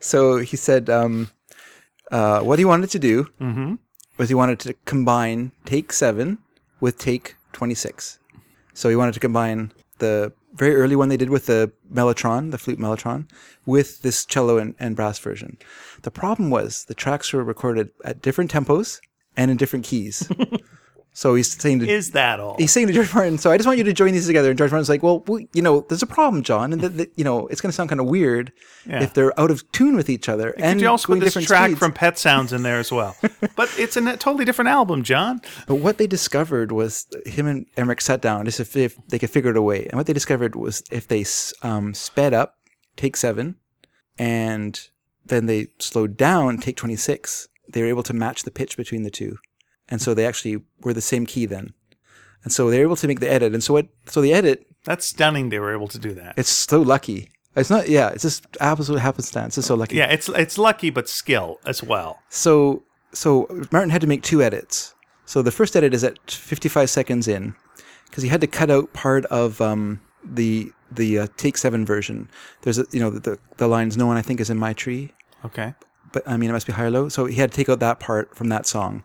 So 0.00 0.38
he 0.38 0.56
said, 0.58 0.90
um, 0.90 1.30
uh, 2.10 2.40
what 2.40 2.58
he 2.58 2.64
wanted 2.66 2.90
to 2.90 2.98
do 2.98 3.24
Mm-hmm. 3.40 3.74
was 4.18 4.28
he 4.28 4.34
wanted 4.34 4.58
to 4.60 4.74
combine 4.84 5.52
take 5.64 5.92
seven 5.92 6.38
with 6.82 6.98
take 6.98 7.36
26. 7.52 8.18
So 8.74 8.88
he 8.88 8.96
wanted 8.96 9.14
to 9.14 9.20
combine 9.20 9.72
the 9.98 10.32
very 10.54 10.74
early 10.74 10.96
one 10.96 11.08
they 11.08 11.16
did 11.16 11.30
with 11.30 11.46
the 11.46 11.72
Mellotron, 11.90 12.50
the 12.50 12.58
flute 12.58 12.78
Mellotron, 12.78 13.30
with 13.64 14.02
this 14.02 14.26
cello 14.26 14.58
and, 14.58 14.74
and 14.80 14.96
brass 14.96 15.18
version. 15.18 15.56
The 16.02 16.10
problem 16.10 16.50
was 16.50 16.84
the 16.86 16.94
tracks 16.94 17.32
were 17.32 17.44
recorded 17.44 17.90
at 18.04 18.20
different 18.20 18.50
tempos 18.50 19.00
and 19.36 19.50
in 19.50 19.56
different 19.56 19.84
keys. 19.84 20.28
so 21.14 21.34
he's 21.34 21.52
saying 21.52 21.80
to 21.80 21.88
Is 21.88 22.12
that 22.12 22.40
all? 22.40 22.56
he's 22.58 22.72
saying 22.72 22.86
to 22.86 22.92
George 22.92 23.12
Martin, 23.14 23.36
so 23.38 23.50
I 23.50 23.56
just 23.58 23.66
want 23.66 23.78
you 23.78 23.84
to 23.84 23.92
join 23.92 24.12
these 24.12 24.26
together. 24.26 24.48
And 24.50 24.56
George 24.58 24.70
Martin's 24.70 24.88
like, 24.88 25.02
well, 25.02 25.22
we, 25.26 25.48
you 25.52 25.60
know, 25.62 25.82
there's 25.88 26.02
a 26.02 26.06
problem, 26.06 26.42
John, 26.42 26.72
and 26.72 26.80
that, 26.80 26.96
that 26.96 27.12
you 27.16 27.24
know, 27.24 27.46
it's 27.48 27.60
going 27.60 27.70
to 27.70 27.74
sound 27.76 27.90
kind 27.90 28.00
of 28.00 28.06
weird 28.06 28.52
Yeah. 28.86 29.02
if 29.02 29.12
they're 29.14 29.38
out 29.38 29.50
of 29.50 29.70
tune 29.72 29.94
with 29.94 30.08
each 30.08 30.28
other. 30.28 30.50
and 30.58 30.78
Could 30.78 30.82
you 30.82 30.88
also 30.88 31.08
put 31.08 31.20
this 31.20 31.34
track 31.46 31.66
speeds. 31.66 31.78
from 31.78 31.92
Pet 31.92 32.18
Sounds 32.18 32.52
in 32.52 32.62
there 32.62 32.78
as 32.78 32.90
well? 32.90 33.14
but 33.56 33.70
it's 33.78 33.96
a 33.96 34.16
totally 34.16 34.44
different 34.44 34.68
album, 34.70 35.02
John. 35.02 35.40
But 35.66 35.76
what 35.76 35.98
they 35.98 36.06
discovered 36.06 36.72
was 36.72 37.06
him 37.26 37.46
and 37.46 37.66
Emerick 37.76 38.00
sat 38.00 38.22
down 38.22 38.44
just 38.46 38.60
if, 38.60 38.74
if 38.76 38.96
they 39.08 39.18
could 39.18 39.30
figure 39.30 39.50
it 39.50 39.56
a 39.56 39.62
way. 39.62 39.84
And 39.86 39.94
what 39.98 40.06
they 40.06 40.12
discovered 40.14 40.56
was 40.56 40.82
if 40.90 41.08
they 41.08 41.24
um, 41.62 41.92
sped 41.94 42.32
up, 42.32 42.54
take 42.96 43.16
seven, 43.16 43.56
and 44.18 44.88
then 45.24 45.46
they 45.46 45.68
slowed 45.78 46.16
down, 46.16 46.58
take 46.58 46.76
26, 46.76 47.48
they 47.68 47.82
were 47.82 47.88
able 47.88 48.02
to 48.02 48.12
match 48.12 48.42
the 48.42 48.50
pitch 48.50 48.76
between 48.76 49.02
the 49.02 49.10
two. 49.10 49.38
And 49.92 50.00
so 50.00 50.14
they 50.14 50.24
actually 50.26 50.56
were 50.84 50.94
the 50.94 51.00
same 51.12 51.26
key 51.26 51.44
then. 51.46 51.66
And 52.44 52.52
so 52.52 52.70
they 52.70 52.78
were 52.78 52.84
able 52.88 52.96
to 52.96 53.06
make 53.06 53.20
the 53.20 53.30
edit. 53.30 53.52
And 53.52 53.62
so 53.62 53.74
what, 53.74 53.86
so 54.06 54.20
the 54.22 54.32
edit, 54.32 54.66
That's 54.84 55.04
stunning. 55.06 55.50
They 55.50 55.58
were 55.60 55.74
able 55.78 55.88
to 55.88 55.98
do 55.98 56.12
that. 56.14 56.34
it's 56.40 56.50
so 56.72 56.80
lucky. 56.94 57.30
It's 57.54 57.68
not, 57.70 57.88
yeah, 57.88 58.08
it's 58.14 58.22
just 58.22 58.46
absolute 58.60 59.00
happenstance. 59.00 59.58
It's 59.58 59.66
so 59.66 59.74
lucky. 59.76 59.96
Yeah, 59.96 60.06
it's 60.16 60.28
it's 60.30 60.56
lucky, 60.56 60.88
but 60.90 61.06
skill 61.08 61.58
as 61.66 61.82
well. 61.82 62.12
So 62.30 62.82
so 63.12 63.46
Martin 63.70 63.90
had 63.90 64.00
to 64.00 64.06
make 64.06 64.22
two 64.22 64.40
edits. 64.42 64.94
So 65.26 65.42
the 65.42 65.52
first 65.52 65.76
edit 65.76 65.92
is 65.94 66.02
at 66.02 66.16
55 66.30 66.88
seconds 66.88 67.28
in 67.28 67.54
because 68.06 68.22
he 68.24 68.30
had 68.30 68.40
to 68.40 68.46
cut 68.46 68.70
out 68.70 68.92
part 68.94 69.24
of 69.26 69.60
um, 69.60 70.00
the 70.24 70.72
the 70.90 71.18
uh, 71.20 71.26
take 71.36 71.58
seven 71.58 71.84
version. 71.84 72.28
There's 72.62 72.78
a, 72.78 72.86
you 72.90 73.00
know 73.00 73.10
the 73.10 73.38
the 73.58 73.68
lines 73.68 73.96
no 73.98 74.06
one 74.06 74.16
I 74.16 74.22
think 74.22 74.40
is 74.40 74.48
in 74.50 74.58
my 74.58 74.72
tree, 74.72 75.12
Okay. 75.44 75.74
but 76.12 76.22
I 76.26 76.36
mean 76.38 76.48
it 76.50 76.54
must 76.54 76.66
be 76.66 76.72
high 76.72 76.86
or 76.86 76.90
low. 76.90 77.08
So 77.10 77.26
he 77.26 77.36
had 77.36 77.52
to 77.52 77.56
take 77.56 77.68
out 77.68 77.80
that 77.80 78.00
part 78.00 78.34
from 78.34 78.48
that 78.48 78.64
song, 78.66 79.04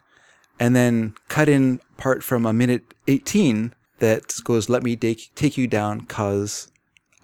and 0.59 0.75
then 0.75 1.15
cut 1.27 1.49
in 1.49 1.79
part 1.97 2.23
from 2.23 2.45
a 2.45 2.53
minute 2.53 2.93
18 3.07 3.73
that 3.99 4.33
goes 4.43 4.69
let 4.69 4.83
me 4.83 4.95
take 4.95 5.33
take 5.35 5.57
you 5.57 5.67
down 5.67 6.01
cause 6.01 6.71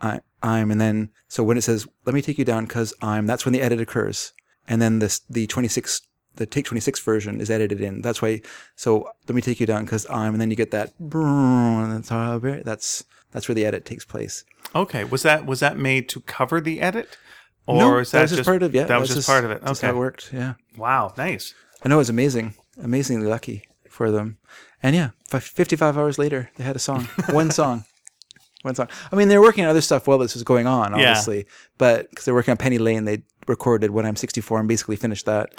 I 0.02 0.22
I'm 0.42 0.72
and 0.72 0.82
then 0.82 1.10
so 1.28 1.44
when 1.44 1.58
it 1.58 1.62
says 1.62 1.88
let 2.06 2.14
me 2.14 2.22
take 2.22 2.38
you 2.38 2.46
down 2.46 2.68
cause 2.68 2.94
I'm 3.02 3.28
that's 3.28 3.46
when 3.46 3.54
the 3.54 3.62
edit 3.62 3.80
occurs 3.80 4.34
and 4.68 4.82
then 4.82 5.00
this 5.00 5.20
the 5.30 5.48
26 5.48 6.02
the 6.36 6.46
take 6.48 6.66
26 6.66 7.00
version 7.02 7.40
is 7.40 7.52
edited 7.52 7.82
in 7.82 8.02
that's 8.02 8.22
why 8.22 8.42
so 8.76 9.10
let 9.28 9.36
me 9.36 9.42
take 9.42 9.60
you 9.60 9.68
down 9.68 9.86
cause 9.86 10.08
I'm 10.10 10.34
and 10.34 10.42
then 10.42 10.50
you 10.50 10.56
get 10.56 10.72
that 10.72 10.94
that's 11.00 12.10
that's 12.66 13.04
that's 13.32 13.48
where 13.48 13.56
the 13.56 13.66
edit 13.66 13.86
takes 13.86 14.06
place 14.06 14.44
Okay. 14.76 15.04
Was 15.04 15.24
that 15.24 15.46
was 15.46 15.60
that 15.60 15.78
made 15.78 16.10
to 16.10 16.22
cover 16.22 16.60
the 16.60 16.82
edit, 16.82 17.18
or 17.66 17.78
no, 17.78 17.98
is 18.00 18.12
that, 18.12 18.24
was 18.24 18.32
just, 18.32 18.46
part 18.46 18.64
of 18.64 18.74
yeah 18.74 18.86
That 18.86 19.00
was 19.00 19.14
just 19.14 19.28
part 19.28 19.46
of 19.46 19.52
it. 19.52 19.62
Okay. 19.64 19.90
it 19.90 19.96
worked 19.96 20.32
yeah 20.34 20.56
Wow. 20.78 21.14
Nice. 21.18 21.54
I 21.84 21.90
know 21.90 21.96
it 21.96 22.00
was 22.00 22.10
amazing 22.10 22.56
amazingly 22.82 23.28
lucky 23.28 23.64
for 23.90 24.10
them 24.12 24.38
and 24.82 24.96
yeah 24.96 25.10
fi- 25.28 25.40
55 25.40 25.98
hours 25.98 26.18
later 26.18 26.50
they 26.56 26.64
had 26.64 26.76
a 26.76 26.80
song 26.80 27.04
one 27.30 27.52
song 27.52 27.86
one 28.64 28.76
song 28.76 28.88
I 29.12 29.16
mean 29.16 29.28
they 29.28 29.38
were 29.38 29.44
working 29.44 29.64
on 29.64 29.70
other 29.70 29.82
stuff 29.82 30.08
while 30.08 30.18
this 30.18 30.34
was 30.34 30.44
going 30.44 30.68
on 30.68 30.94
obviously, 30.94 31.38
Yeah. 31.40 31.44
but 31.78 32.10
because 32.10 32.26
they're 32.26 32.34
working 32.34 32.52
on 32.52 32.58
Penny 32.58 32.78
Lane 32.78 33.06
they 33.06 33.24
recorded 33.48 33.92
when 33.92 34.06
I'm 34.06 34.16
64 34.16 34.60
and 34.60 34.68
basically 34.68 34.96
finished 34.96 35.26
that 35.26 35.54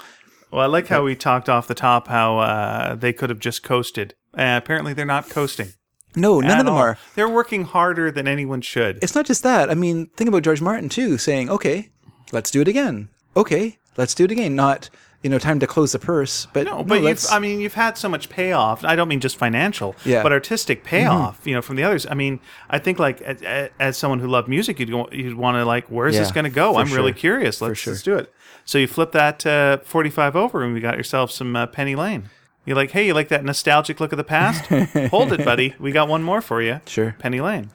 Well, 0.51 0.61
I 0.61 0.65
like 0.65 0.87
how 0.87 1.03
we 1.03 1.15
talked 1.15 1.49
off 1.49 1.67
the 1.67 1.75
top 1.75 2.07
how 2.07 2.39
uh, 2.39 2.95
they 2.95 3.13
could 3.13 3.29
have 3.29 3.39
just 3.39 3.61
coasted. 3.63 4.15
Uh, 4.37 4.59
apparently, 4.61 4.93
they're 4.93 5.05
not 5.05 5.29
coasting. 5.29 5.69
no 6.15 6.39
none 6.41 6.59
of 6.59 6.65
them 6.65 6.73
all. 6.75 6.81
are 6.81 6.97
They're 7.15 7.29
working 7.29 7.63
harder 7.63 8.11
than 8.11 8.27
anyone 8.27 8.61
should. 8.61 8.99
it's 9.03 9.15
not 9.15 9.25
just 9.25 9.43
that. 9.43 9.69
I 9.69 9.75
mean, 9.75 10.07
think 10.17 10.27
about 10.27 10.43
George 10.43 10.61
Martin 10.61 10.89
too, 10.89 11.17
saying, 11.17 11.49
"Okay, 11.49 11.89
let's 12.33 12.51
do 12.51 12.59
it 12.61 12.67
again. 12.67 13.09
Okay, 13.37 13.77
let's 13.97 14.13
do 14.15 14.23
it 14.25 14.31
again." 14.31 14.55
Not 14.55 14.89
you 15.25 15.29
know, 15.31 15.39
time 15.39 15.59
to 15.59 15.65
close 15.65 15.91
the 15.91 15.97
purse, 15.97 16.45
but 16.53 16.65
No, 16.65 16.83
but 16.83 17.01
you've, 17.01 17.25
I 17.31 17.39
mean, 17.39 17.59
you've 17.59 17.73
had 17.73 17.97
so 17.97 18.07
much 18.07 18.29
payoff. 18.29 18.85
I 18.85 18.95
don't 18.95 19.07
mean 19.07 19.19
just 19.21 19.37
financial, 19.37 19.95
Yeah. 20.05 20.17
Mm-hmm. 20.17 20.23
but 20.23 20.31
artistic 20.31 20.83
payoff. 20.83 21.47
You 21.47 21.55
know, 21.55 21.63
from 21.63 21.77
the 21.77 21.83
others. 21.83 22.05
I 22.05 22.13
mean, 22.13 22.39
I 22.69 22.77
think 22.77 22.99
like 22.99 23.21
as, 23.23 23.71
as 23.79 23.97
someone 23.97 24.19
who 24.19 24.27
loved 24.27 24.47
music, 24.47 24.79
you'd 24.79 24.91
go- 24.91 25.09
you'd 25.11 25.33
want 25.35 25.55
to 25.55 25.65
like, 25.65 25.87
where's 25.87 26.15
this 26.15 26.31
going 26.31 26.43
to 26.43 26.51
go? 26.51 26.75
I'm 26.77 26.93
really 26.93 27.11
curious. 27.11 27.59
Let's 27.59 27.79
sure. 27.79 27.93
let's 27.93 28.03
do 28.03 28.15
it. 28.17 28.31
So 28.65 28.77
you 28.77 28.85
flip 28.85 29.13
that 29.13 29.43
uh, 29.47 29.77
45 29.83 30.35
over, 30.35 30.63
and 30.63 30.75
we 30.75 30.79
got 30.79 30.95
yourself 30.95 31.31
some 31.31 31.55
uh, 31.55 31.65
Penny 31.65 31.95
Lane. 31.95 32.29
You're 32.63 32.75
like, 32.75 32.91
hey, 32.91 33.07
you 33.07 33.15
like 33.15 33.29
that 33.29 33.43
nostalgic 33.43 33.99
look 33.99 34.11
of 34.11 34.17
the 34.17 34.23
past? 34.23 34.65
Hold 35.09 35.33
it, 35.33 35.43
buddy. 35.43 35.73
We 35.79 35.91
got 35.91 36.07
one 36.07 36.21
more 36.21 36.41
for 36.41 36.61
you. 36.61 36.81
Sure. 36.85 37.15
Penny 37.17 37.41
Lane. 37.41 37.71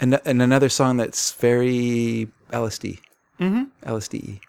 and 0.00 0.20
and 0.24 0.42
another 0.42 0.68
song 0.68 0.96
that's 0.96 1.30
very 1.34 2.26
LSD, 2.52 2.98
mm-hmm. 3.38 3.64
LSD, 3.88 4.40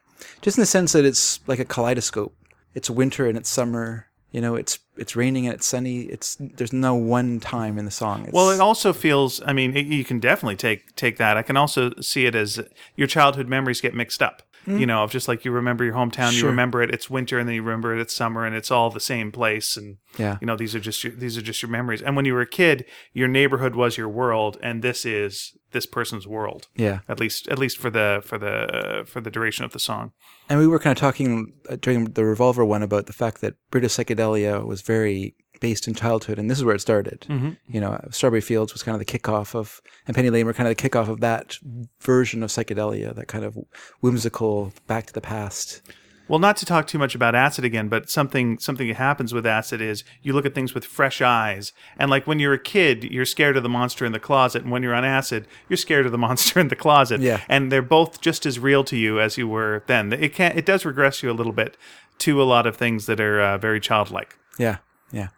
just 0.41 0.58
in 0.58 0.62
the 0.64 0.66
sense 0.66 0.93
that 0.93 1.06
it's 1.06 1.39
like 1.45 1.60
a 1.60 1.66
kaleidoscope. 1.66 2.34
It's 2.74 2.90
winter 2.90 3.28
and 3.28 3.38
it's 3.38 3.50
summer. 3.50 4.08
You 4.32 4.42
know, 4.42 4.56
it's 4.56 4.78
it's 4.96 5.16
raining 5.16 5.48
and 5.48 5.56
it's 5.56 5.66
sunny. 5.66 6.02
It's 6.02 6.38
there's 6.40 6.74
no 6.74 6.94
one 6.94 7.40
time 7.40 7.80
in 7.80 7.86
the 7.86 7.92
song. 7.92 8.26
It's, 8.26 8.34
Well, 8.34 8.52
it 8.52 8.60
also 8.60 8.94
feels. 8.94 9.42
I 9.44 9.54
mean, 9.54 9.76
it, 9.76 9.88
you 9.88 10.06
can 10.06 10.20
definitely 10.20 10.56
take 10.56 10.96
take 10.96 11.18
that. 11.18 11.36
I 11.36 11.42
can 11.42 11.58
also 11.58 11.94
see 12.00 12.28
it 12.28 12.36
as 12.36 12.60
your 12.96 13.08
childhood 13.08 13.48
memories 13.48 13.82
get 13.82 13.96
mixed 13.96 14.22
up. 14.22 14.44
You 14.68 14.86
know, 14.86 15.03
of 15.03 15.12
just 15.12 15.28
like 15.28 15.45
you 15.45 15.51
remember 15.51 15.84
your 15.84 15.95
hometown, 15.95 16.32
you 16.38 16.45
remember 16.45 16.84
it. 16.84 16.93
It's 16.93 17.10
winter, 17.10 17.39
and 17.39 17.47
then 17.47 17.55
you 17.55 17.64
remember 17.64 17.95
it. 17.95 17.99
It's 18.01 18.14
summer, 18.14 18.45
and 18.45 18.55
it's 18.55 18.70
all 18.70 18.91
the 18.91 18.99
same 18.99 19.32
place. 19.32 19.76
And 19.78 19.97
Yeah. 20.20 20.38
you 20.41 20.45
know, 20.45 20.55
these 20.55 20.76
are 20.76 20.80
just 20.80 21.03
your, 21.03 21.14
these 21.14 21.38
are 21.38 21.41
just 21.41 21.62
your 21.64 21.72
memories. 21.72 22.01
And 22.03 22.16
when 22.16 22.26
you 22.26 22.34
were 22.36 22.41
a 22.41 22.45
kid, 22.47 22.86
your 23.12 23.28
neighborhood 23.28 23.74
was 23.76 23.97
your 23.97 24.10
world, 24.10 24.57
and 24.62 24.84
this 24.84 25.05
is 25.05 25.57
this 25.72 25.86
person's 25.88 26.28
world. 26.28 26.68
yeah. 26.76 26.99
At 27.07 27.20
least, 27.20 27.47
at 27.47 27.57
least 27.57 27.78
for 27.80 27.89
the 27.89 28.22
for 28.24 28.38
the 28.38 29.03
for 29.07 29.22
the 29.22 29.32
duration 29.32 29.66
of 29.66 29.72
the 29.72 29.80
song. 29.80 30.12
And 30.49 30.60
we 30.60 30.68
were 30.68 30.80
kind 30.80 30.95
of 30.95 30.99
talking 31.01 31.53
uh, 31.70 31.78
during 31.82 32.05
the 32.05 32.26
Revolver 32.26 32.64
one 32.66 32.84
about 32.84 33.05
the 33.07 33.14
fact 33.14 33.41
that 33.41 33.55
British 33.72 33.93
psychedelia 33.95 34.64
was 34.66 34.82
very 34.82 35.36
based 35.60 35.88
in 35.88 35.93
childhood, 35.93 36.39
and 36.39 36.49
this 36.49 36.57
is 36.57 36.64
where 36.64 36.76
it 36.76 36.82
started. 36.82 37.26
Mm-hmm. 37.30 37.51
You 37.68 37.82
know, 37.82 37.99
Strawberry 38.12 38.41
Fields 38.41 38.74
was 38.74 38.84
kind 38.84 38.99
of 38.99 39.05
the 39.05 39.20
kickoff 39.20 39.55
of, 39.55 39.82
and 40.07 40.16
Penny 40.16 40.30
Lane 40.30 40.45
were 40.45 40.53
kind 40.53 40.70
of 40.70 40.76
the 40.76 40.89
kickoff 40.89 41.07
of 41.07 41.20
that 41.22 41.57
version 42.01 42.43
of 42.43 42.49
psychedelia, 42.49 43.14
that 43.16 43.28
kind 43.28 43.43
of 43.43 43.57
whimsical, 44.01 44.74
back 44.88 45.05
to 45.07 45.14
the 45.14 45.22
past. 45.22 45.82
Well, 46.30 46.39
not 46.39 46.57
to 46.57 46.66
talk 46.66 46.86
too 46.86 46.99
much 46.99 47.16
about 47.16 47.34
acid 47.34 47.66
again, 47.66 47.89
but 47.89 48.07
something 48.07 48.60
something 48.60 48.88
that 48.88 48.97
happens 48.97 49.34
with 49.34 49.47
acid 49.47 49.82
is 49.82 50.03
you 50.22 50.32
look 50.32 50.45
at 50.45 50.53
things 50.53 50.76
with 50.76 50.86
fresh 50.86 51.22
eyes. 51.24 51.74
And 51.97 52.12
like 52.12 52.28
when 52.28 52.38
you're 52.38 52.53
a 52.53 52.60
kid, 52.60 53.03
you're 53.03 53.26
scared 53.26 53.57
of 53.57 53.64
the 53.64 53.70
monster 53.70 54.05
in 54.05 54.12
the 54.12 54.20
closet, 54.20 54.62
and 54.62 54.72
when 54.72 54.84
you're 54.84 54.93
on 54.93 55.03
acid, 55.03 55.47
you're 55.68 55.78
scared 55.78 56.05
of 56.05 56.12
the 56.12 56.18
monster 56.30 56.60
in 56.60 56.68
the 56.68 56.76
closet. 56.76 57.20
Yeah. 57.20 57.41
And 57.49 57.72
they're 57.72 57.82
both 57.82 58.22
just 58.22 58.45
as 58.45 58.60
real 58.60 58.84
to 58.86 58.95
you 58.95 59.20
as 59.20 59.39
you 59.39 59.47
were 59.47 59.84
then. 59.88 60.14
It 60.14 60.36
can 60.36 60.55
it 60.55 60.68
does 60.68 60.86
regress 60.86 61.24
you 61.24 61.32
a 61.32 61.34
little 61.34 61.51
bit 61.51 61.76
to 62.20 62.41
a 62.41 62.45
lot 62.45 62.68
of 62.68 62.78
things 62.78 63.07
that 63.07 63.20
are 63.20 63.41
uh, 63.41 63.57
very 63.57 63.80
childlike. 63.80 64.38
Yeah, 64.60 64.78
yeah. 65.12 65.30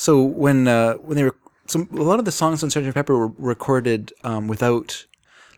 So 0.00 0.22
when 0.22 0.66
uh, 0.66 0.94
when 0.94 1.16
they 1.16 1.24
were 1.24 1.36
some 1.66 1.86
a 1.92 2.02
lot 2.02 2.18
of 2.18 2.24
the 2.24 2.32
songs 2.32 2.62
on 2.62 2.70
Sgt. 2.70 2.94
Pepper 2.94 3.18
were 3.18 3.32
recorded 3.36 4.14
um, 4.24 4.48
without 4.48 5.04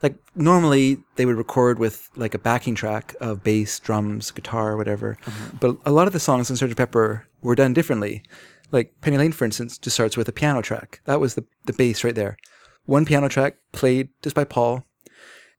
like 0.03 0.16
normally 0.34 0.99
they 1.14 1.26
would 1.26 1.36
record 1.36 1.78
with 1.78 2.11
like 2.16 2.34
a 2.34 2.40
backing 2.40 2.74
track 2.74 3.14
of 3.20 3.45
bass, 3.45 3.78
drums, 3.78 4.32
guitar, 4.32 4.76
whatever. 4.76 5.16
But 5.61 5.76
a 5.86 5.93
lot 5.93 6.09
of 6.09 6.12
the 6.12 6.18
songs 6.18 6.51
on 6.51 6.57
Sgt. 6.57 6.76
Pepper 6.76 7.28
were 7.40 7.55
done 7.55 7.72
differently. 7.72 8.24
Like 8.72 8.93
Penny 9.01 9.16
Lane, 9.16 9.30
for 9.30 9.45
instance, 9.45 9.78
just 9.78 9.95
starts 9.95 10.16
with 10.16 10.28
a 10.28 10.32
piano 10.32 10.61
track. 10.61 11.01
That 11.05 11.20
was 11.20 11.36
the, 11.36 11.45
the 11.66 11.72
bass 11.72 12.03
right 12.03 12.14
there. 12.14 12.36
One 12.84 13.05
piano 13.05 13.28
track 13.28 13.59
played 13.70 14.09
just 14.22 14.34
by 14.34 14.43
Paul, 14.43 14.84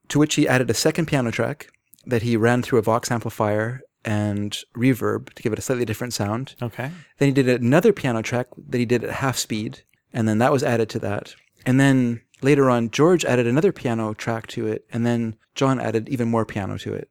to 0.10 0.20
which 0.20 0.36
he 0.36 0.46
added 0.46 0.70
a 0.70 0.74
second 0.74 1.06
piano 1.06 1.32
track 1.32 1.70
that 2.06 2.24
he 2.24 2.36
ran 2.36 2.62
through 2.62 2.80
a 2.80 2.82
Vox 2.82 3.10
amplifier 3.10 3.80
and 4.06 4.58
reverb 4.76 5.34
to 5.34 5.44
give 5.44 5.54
it 5.54 5.60
a 5.60 5.62
slightly 5.62 5.86
different 5.86 6.14
sound. 6.14 6.56
Okay. 6.62 6.92
Then 7.18 7.28
he 7.28 7.34
did 7.34 7.48
another 7.48 7.94
piano 7.94 8.22
track 8.22 8.48
that 8.70 8.78
he 8.78 8.86
did 8.86 9.04
at 9.04 9.10
half 9.10 9.38
speed, 9.38 9.84
and 10.12 10.28
then 10.28 10.38
that 10.40 10.52
was 10.52 10.64
added 10.64 10.90
to 10.90 11.00
that. 11.00 11.36
And 11.66 11.80
then 11.80 12.22
later 12.42 12.70
on, 12.70 12.90
George 12.90 13.26
added 13.26 13.48
another 13.48 13.72
piano 13.72 14.14
track 14.14 14.48
to 14.48 14.68
it, 14.68 14.86
and 14.92 15.06
then 15.06 15.36
John 15.56 15.80
added 15.80 16.10
even 16.10 16.30
more 16.30 16.46
piano 16.46 16.78
to 16.80 16.94
it. 16.94 17.10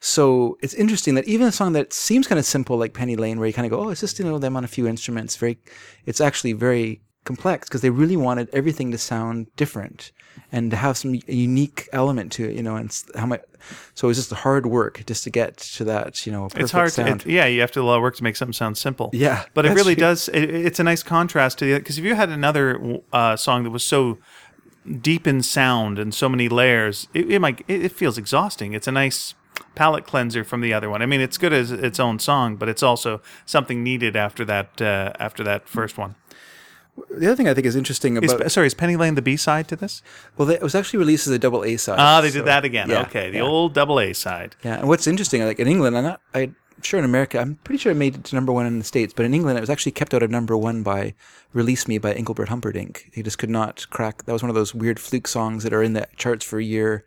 So 0.00 0.58
it's 0.60 0.74
interesting 0.74 1.14
that 1.14 1.28
even 1.28 1.46
a 1.46 1.52
song 1.52 1.74
that 1.74 1.92
seems 1.92 2.26
kind 2.26 2.38
of 2.38 2.44
simple, 2.44 2.76
like 2.76 2.92
Penny 2.92 3.14
Lane, 3.14 3.38
where 3.38 3.46
you 3.46 3.54
kind 3.54 3.66
of 3.66 3.70
go, 3.70 3.84
"Oh, 3.84 3.90
it's 3.90 4.00
just 4.00 4.18
you 4.18 4.24
know 4.24 4.38
them 4.38 4.56
on 4.56 4.64
a 4.64 4.68
few 4.68 4.88
instruments," 4.88 5.36
very, 5.36 5.58
it's 6.06 6.20
actually 6.20 6.54
very 6.54 7.02
complex 7.24 7.68
because 7.68 7.80
they 7.80 7.90
really 7.90 8.16
wanted 8.16 8.48
everything 8.52 8.90
to 8.90 8.98
sound 8.98 9.46
different 9.56 10.12
and 10.50 10.70
to 10.70 10.76
have 10.76 10.96
some 10.96 11.20
unique 11.26 11.88
element 11.92 12.32
to 12.32 12.48
it, 12.48 12.56
you 12.56 12.62
know. 12.62 12.76
And 12.76 13.02
how 13.14 13.26
much, 13.26 13.42
so 13.94 14.06
it 14.06 14.10
was 14.10 14.16
just 14.16 14.32
hard 14.32 14.66
work 14.66 15.02
just 15.06 15.24
to 15.24 15.30
get 15.30 15.56
to 15.58 15.84
that, 15.84 16.26
you 16.26 16.32
know, 16.32 16.44
perfect 16.44 16.62
It's 16.62 16.72
hard 16.72 16.92
to, 16.92 17.06
it, 17.06 17.26
yeah, 17.26 17.46
you 17.46 17.60
have 17.60 17.70
to 17.72 17.80
do 17.80 17.84
a 17.84 17.86
lot 17.86 17.96
of 17.96 18.02
work 18.02 18.16
to 18.16 18.22
make 18.22 18.36
something 18.36 18.52
sound 18.52 18.76
simple. 18.76 19.10
Yeah, 19.12 19.44
But 19.54 19.66
it 19.66 19.72
really 19.72 19.94
true. 19.94 20.00
does, 20.00 20.28
it, 20.28 20.50
it's 20.50 20.80
a 20.80 20.84
nice 20.84 21.02
contrast 21.02 21.58
to 21.58 21.64
the, 21.64 21.78
because 21.78 21.98
if 21.98 22.04
you 22.04 22.14
had 22.14 22.28
another 22.28 23.00
uh, 23.12 23.36
song 23.36 23.64
that 23.64 23.70
was 23.70 23.84
so 23.84 24.18
deep 25.00 25.26
in 25.26 25.42
sound 25.42 25.98
and 25.98 26.14
so 26.14 26.28
many 26.28 26.48
layers, 26.48 27.08
it, 27.14 27.30
it 27.30 27.38
might, 27.38 27.60
it, 27.68 27.84
it 27.84 27.92
feels 27.92 28.18
exhausting. 28.18 28.72
It's 28.72 28.88
a 28.88 28.92
nice 28.92 29.34
palate 29.74 30.06
cleanser 30.06 30.44
from 30.44 30.60
the 30.60 30.72
other 30.72 30.90
one. 30.90 31.02
I 31.02 31.06
mean, 31.06 31.20
it's 31.20 31.38
good 31.38 31.52
as 31.52 31.70
its 31.70 32.00
own 32.00 32.18
song, 32.18 32.56
but 32.56 32.68
it's 32.68 32.82
also 32.82 33.20
something 33.46 33.82
needed 33.82 34.16
after 34.16 34.44
that, 34.46 34.80
uh, 34.82 35.12
after 35.18 35.44
that 35.44 35.68
first 35.68 35.96
one. 35.96 36.16
The 37.10 37.26
other 37.26 37.36
thing 37.36 37.48
I 37.48 37.54
think 37.54 37.66
is 37.66 37.74
interesting 37.76 38.22
Is, 38.22 38.52
sorry, 38.52 38.66
is 38.66 38.74
Penny 38.74 38.96
Lane 38.96 39.14
the 39.14 39.22
B 39.22 39.36
side 39.36 39.66
to 39.68 39.76
this? 39.76 40.02
well, 40.36 40.50
it 40.50 40.60
was 40.62 40.74
actually 40.74 40.98
released 40.98 41.26
as 41.26 41.32
a 41.32 41.38
double 41.38 41.64
A 41.64 41.76
side. 41.76 41.96
Ah, 41.98 42.20
they 42.20 42.30
so- 42.30 42.38
did 42.38 42.46
that 42.46 42.64
again. 42.64 42.88
yeah, 42.90 43.02
okay, 43.02 43.30
the 43.30 43.38
yeah. 43.38 43.42
old 43.44 43.74
double 43.74 43.98
A 44.00 44.12
side. 44.12 44.56
Yeah, 44.62 44.78
and 44.78 44.88
what's 44.88 45.06
interesting, 45.06 45.42
like 45.44 45.58
in 45.58 45.68
England, 45.68 45.96
I'm 45.96 46.04
not, 46.04 46.20
I'm 46.34 46.54
sure 46.82 46.98
in 46.98 47.04
America, 47.04 47.38
I'm 47.38 47.54
pretty 47.64 47.78
sure 47.78 47.92
it 47.92 47.96
made 47.96 48.16
it 48.16 48.24
to 48.24 48.34
number 48.34 48.52
one 48.52 48.66
in 48.66 48.78
the 48.78 48.84
States, 48.84 49.12
but 49.14 49.24
in 49.24 49.32
England, 49.34 49.56
it 49.56 49.60
was 49.62 49.70
actually 49.70 49.92
kept 49.92 50.12
out 50.14 50.22
of 50.22 50.30
number 50.30 50.56
one 50.56 50.82
by 50.82 51.14
Release 51.54 51.86
Me 51.88 51.96
by 51.98 52.12
Engelbert 52.12 52.48
Humperdinck. 52.48 53.10
He 53.14 53.22
just 53.22 53.38
could 53.38 53.50
not 53.50 53.86
crack, 53.90 54.24
that 54.24 54.32
was 54.32 54.42
one 54.42 54.50
of 54.50 54.54
those 54.56 54.74
weird 54.74 54.98
fluke 55.00 55.28
songs 55.28 55.62
that 55.64 55.72
are 55.72 55.82
in 55.82 55.92
the 55.94 56.06
charts 56.16 56.44
for 56.44 56.58
a 56.58 56.64
year, 56.64 57.04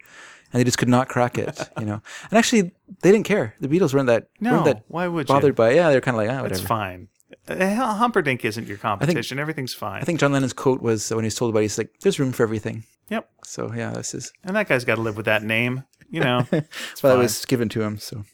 and 0.53 0.59
they 0.59 0.63
just 0.63 0.77
could 0.77 0.87
not 0.89 1.09
crack 1.09 1.37
it, 1.37 1.69
you 1.79 1.85
know. 1.85 2.01
And 2.31 2.37
actually, 2.37 2.71
they 3.01 3.11
didn't 3.11 3.25
care. 3.25 3.53
The 3.59 3.67
Beatles 3.67 3.93
weren't 3.93 4.07
that, 4.07 4.29
No, 4.39 4.53
weren't 4.53 4.65
that 4.65 4.83
why 4.87 5.07
would 5.07 5.27
you? 5.29 5.35
bothered 5.35 5.55
by 5.55 5.71
it. 5.71 5.75
Yeah, 5.75 5.91
they're 5.91 6.01
kind 6.01 6.15
of 6.15 6.23
like, 6.25 6.29
ah, 6.29 6.43
It's 6.45 6.59
whatever. 6.61 6.67
fine. 6.67 7.07
Uh, 7.47 7.95
Humperdinck 7.95 8.45
isn't 8.45 8.67
your 8.67 8.77
competition. 8.77 9.39
Everything's 9.39 9.73
fine. 9.73 10.01
I 10.01 10.05
think 10.05 10.19
John 10.19 10.31
Lennon's 10.31 10.53
quote 10.53 10.81
was 10.81 11.09
when 11.09 11.23
he 11.23 11.27
was 11.27 11.35
told 11.35 11.49
about 11.51 11.59
it, 11.59 11.63
he's 11.63 11.77
like, 11.77 11.89
there's 12.01 12.19
room 12.19 12.31
for 12.31 12.43
everything. 12.43 12.83
Yep. 13.09 13.29
So, 13.45 13.71
yeah, 13.73 13.91
this 13.91 14.13
is, 14.13 14.31
And 14.43 14.55
that 14.55 14.67
guy's 14.67 14.85
got 14.85 14.95
to 14.95 15.01
live 15.01 15.17
with 15.17 15.25
that 15.25 15.43
name. 15.43 15.83
You 16.09 16.21
know 16.21 16.41
that's 16.51 17.01
why 17.03 17.09
that 17.09 17.17
was 17.17 17.45
given 17.45 17.67
to 17.69 17.81
him, 17.81 17.97
so. 17.97 18.25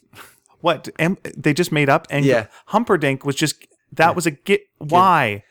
what? 0.60 0.88
Em- 0.98 1.16
they 1.36 1.54
just 1.54 1.72
made 1.72 1.88
up. 1.88 2.06
And 2.10 2.24
Yeah. 2.24 2.46
Humperdinck 2.66 3.24
was 3.24 3.34
just 3.34 3.66
that 3.92 4.14
was 4.14 4.26
a 4.26 4.30
get. 4.30 4.60
Why? 4.78 5.42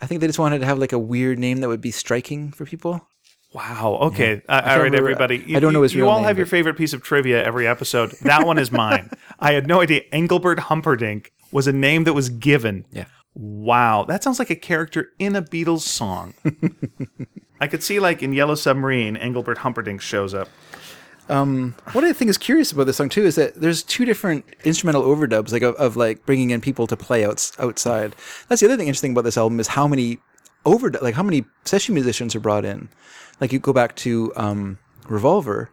I 0.00 0.06
think 0.06 0.20
they 0.20 0.26
just 0.26 0.38
wanted 0.40 0.58
to 0.60 0.66
have 0.66 0.78
like 0.78 0.92
a 0.92 0.98
weird 0.98 1.38
name 1.38 1.60
that 1.60 1.68
would 1.68 1.80
be 1.80 1.90
striking 1.92 2.50
for 2.50 2.64
people. 2.66 3.06
Wow. 3.54 3.98
Okay. 4.02 4.42
Uh, 4.48 4.60
all 4.64 4.76
remember- 4.78 4.96
everybody. 4.98 5.38
You, 5.46 5.56
I 5.56 5.60
don't 5.60 5.72
know 5.72 5.82
his 5.82 5.94
you, 5.94 6.02
real 6.02 6.10
all 6.10 6.18
name, 6.18 6.26
have 6.26 6.36
your 6.36 6.46
favorite 6.46 6.76
piece 6.76 6.92
of 6.92 7.02
trivia 7.02 7.42
every 7.42 7.66
episode. 7.66 8.10
That 8.22 8.44
one 8.44 8.58
is 8.58 8.70
mine. 8.70 9.10
I 9.38 9.52
had 9.52 9.66
no 9.66 9.80
idea 9.80 10.02
Engelbert 10.12 10.58
Humperdinck 10.58 11.32
was 11.52 11.66
a 11.66 11.72
name 11.72 12.04
that 12.04 12.14
was 12.14 12.28
given. 12.28 12.84
Yeah. 12.92 13.06
Wow, 13.34 14.04
that 14.04 14.24
sounds 14.24 14.38
like 14.38 14.50
a 14.50 14.56
character 14.56 15.10
in 15.18 15.36
a 15.36 15.42
Beatles 15.42 15.80
song. 15.80 16.34
I 17.60 17.66
could 17.66 17.82
see 17.82 18.00
like 18.00 18.22
in 18.22 18.32
Yellow 18.32 18.54
Submarine, 18.54 19.16
Engelbert 19.16 19.58
Humperdinck 19.58 20.00
shows 20.00 20.34
up. 20.34 20.48
What 21.92 22.04
I 22.04 22.12
think 22.12 22.30
is 22.30 22.38
curious 22.38 22.72
about 22.72 22.84
this 22.84 22.96
song 22.96 23.10
too 23.10 23.26
is 23.26 23.36
that 23.36 23.54
there's 23.54 23.82
two 23.82 24.04
different 24.04 24.44
instrumental 24.64 25.02
overdubs, 25.02 25.52
like 25.52 25.62
of, 25.62 25.74
of 25.76 25.96
like 25.96 26.24
bringing 26.24 26.50
in 26.50 26.60
people 26.60 26.86
to 26.86 26.96
play 26.96 27.24
outs, 27.24 27.52
outside. 27.58 28.16
That's 28.48 28.60
the 28.60 28.66
other 28.66 28.76
thing 28.76 28.88
interesting 28.88 29.12
about 29.12 29.24
this 29.24 29.36
album 29.36 29.60
is 29.60 29.68
how 29.68 29.86
many 29.86 30.18
overdub, 30.64 31.02
like 31.02 31.14
how 31.14 31.22
many 31.22 31.44
session 31.64 31.94
musicians 31.94 32.34
are 32.34 32.40
brought 32.40 32.64
in. 32.64 32.88
Like 33.40 33.52
you 33.52 33.58
go 33.58 33.72
back 33.72 33.94
to 33.96 34.32
um, 34.36 34.78
Revolver, 35.06 35.70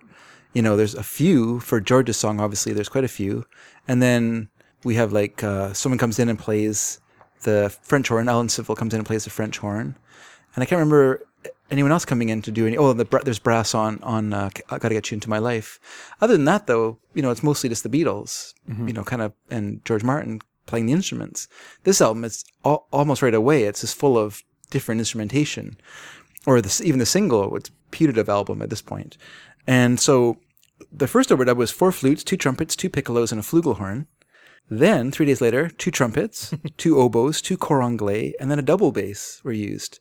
you 0.54 0.62
know, 0.62 0.78
there's 0.78 0.96
a 0.96 1.04
few 1.04 1.60
for 1.62 1.80
George's 1.80 2.18
song. 2.18 2.40
Obviously, 2.40 2.74
there's 2.74 2.90
quite 2.90 3.04
a 3.04 3.10
few, 3.10 3.46
and 3.88 4.02
then 4.02 4.50
we 4.86 4.96
have 4.96 5.12
like 5.12 5.44
uh, 5.44 5.74
someone 5.74 5.98
comes 5.98 6.20
in 6.20 6.30
and 6.30 6.40
plays 6.40 7.02
the 7.42 7.76
French 7.82 8.08
horn. 8.08 8.30
Alan 8.30 8.48
Civil 8.48 8.76
comes 8.76 8.94
in 8.94 9.00
and 9.00 9.06
plays 9.06 9.26
the 9.26 9.30
French 9.30 9.58
horn, 9.58 9.98
and 10.56 10.64
I 10.64 10.66
can't 10.66 10.80
remember 10.80 11.26
anyone 11.72 11.92
else 11.92 12.06
coming 12.06 12.30
in 12.30 12.42
to 12.44 12.52
do 12.52 12.68
any. 12.68 12.78
Oh, 12.78 12.94
the, 12.94 13.22
there's 13.26 13.40
brass 13.40 13.74
on 13.74 14.02
on 14.04 14.32
uh, 14.32 14.50
I 14.70 14.78
Gotta 14.78 14.94
Get 14.94 15.12
You 15.12 15.16
Into 15.16 15.30
My 15.30 15.40
Life. 15.40 15.80
Other 16.22 16.34
than 16.34 16.46
that, 16.46 16.68
though, 16.68 17.00
you 17.16 17.22
know, 17.22 17.32
it's 17.32 17.44
mostly 17.44 17.68
just 17.68 17.84
the 17.84 17.90
Beatles, 17.90 18.54
you 18.88 18.94
know, 18.94 19.04
kind 19.04 19.22
of 19.22 19.34
and 19.50 19.84
George 19.84 20.04
Martin 20.04 20.40
playing 20.68 20.86
the 20.86 20.94
instruments. 20.94 21.48
This 21.84 22.00
album 22.00 22.24
is 22.24 22.46
al- 22.64 22.88
almost 22.94 23.22
right 23.22 23.34
away. 23.34 23.64
It's 23.64 23.82
just 23.82 23.98
full 23.98 24.18
of 24.18 24.44
different 24.70 25.00
instrumentation, 25.00 25.78
or 26.46 26.58
even 26.58 27.00
the 27.00 27.06
single. 27.06 27.56
It's 27.56 27.72
putative 27.90 28.30
album 28.30 28.62
at 28.62 28.70
this 28.70 28.84
point, 28.84 29.18
and 29.66 30.00
so 30.00 30.38
the 30.92 31.08
first 31.08 31.30
overdub 31.30 31.56
was 31.58 31.72
four 31.72 31.92
flutes, 31.92 32.24
two 32.24 32.38
trumpets, 32.38 32.76
two 32.76 32.90
piccolos, 32.90 33.32
and 33.32 33.40
a 33.40 33.44
flugelhorn. 33.44 34.06
Then, 34.70 35.12
three 35.12 35.26
days 35.26 35.42
later, 35.42 35.70
two 35.70 35.92
trumpets, 35.92 36.54
two 36.78 37.00
oboes, 37.00 37.42
two 37.42 37.58
cor 37.58 37.82
anglais, 37.84 38.34
and 38.40 38.50
then 38.50 38.60
a 38.60 38.64
double 38.64 38.92
bass 38.92 39.42
were 39.44 39.52
used. 39.52 40.00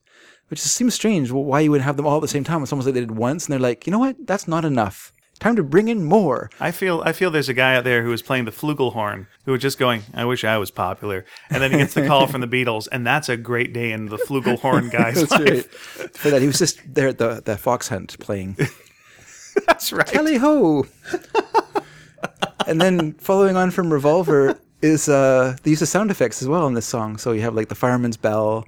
Which 0.48 0.60
seems 0.60 0.94
strange 0.94 1.30
why 1.32 1.60
you 1.60 1.70
would 1.70 1.80
have 1.80 1.96
them 1.96 2.06
all 2.06 2.16
at 2.16 2.22
the 2.22 2.28
same 2.28 2.44
time. 2.44 2.62
It's 2.62 2.72
almost 2.72 2.86
like 2.86 2.94
they 2.94 3.00
did 3.00 3.12
once, 3.12 3.46
and 3.46 3.52
they're 3.52 3.58
like, 3.58 3.86
you 3.86 3.90
know 3.90 3.98
what? 3.98 4.26
That's 4.26 4.46
not 4.46 4.64
enough. 4.64 5.12
Time 5.40 5.56
to 5.56 5.64
bring 5.64 5.88
in 5.88 6.04
more. 6.04 6.48
I 6.60 6.70
feel 6.70 7.02
I 7.04 7.12
feel 7.12 7.30
there's 7.30 7.48
a 7.48 7.54
guy 7.54 7.74
out 7.74 7.82
there 7.84 8.02
who 8.04 8.10
was 8.10 8.22
playing 8.22 8.44
the 8.44 8.52
flugelhorn 8.52 9.26
who 9.44 9.52
was 9.52 9.60
just 9.60 9.78
going, 9.78 10.02
I 10.14 10.24
wish 10.24 10.44
I 10.44 10.56
was 10.58 10.70
popular. 10.70 11.24
And 11.50 11.60
then 11.62 11.72
he 11.72 11.78
gets 11.78 11.94
the 11.94 12.06
call 12.06 12.28
from 12.28 12.40
the 12.40 12.46
Beatles, 12.46 12.86
and 12.92 13.04
that's 13.06 13.28
a 13.28 13.36
great 13.36 13.72
day 13.72 13.90
in 13.90 14.06
the 14.06 14.16
flugelhorn 14.16 14.90
guy's 14.92 15.16
That's 15.16 15.32
life. 15.32 15.98
right. 15.98 16.16
For 16.16 16.30
that, 16.30 16.40
he 16.40 16.46
was 16.46 16.58
just 16.58 16.80
there 16.86 17.08
at 17.08 17.18
the, 17.18 17.42
the 17.44 17.56
fox 17.56 17.88
hunt 17.88 18.18
playing 18.20 18.56
That's 19.66 19.92
right. 19.92 20.06
Tally 20.06 20.36
Ho. 20.36 20.86
And 22.66 22.80
then 22.80 23.12
following 23.14 23.56
on 23.56 23.70
from 23.70 23.92
Revolver 23.92 24.58
is 24.82 25.08
uh, 25.08 25.56
the 25.62 25.70
use 25.70 25.82
of 25.82 25.88
sound 25.88 26.10
effects 26.10 26.42
as 26.42 26.48
well 26.48 26.66
in 26.66 26.74
this 26.74 26.86
song. 26.86 27.16
So 27.18 27.32
you 27.32 27.40
have 27.42 27.54
like 27.54 27.68
the 27.68 27.74
fireman's 27.74 28.16
bell, 28.16 28.66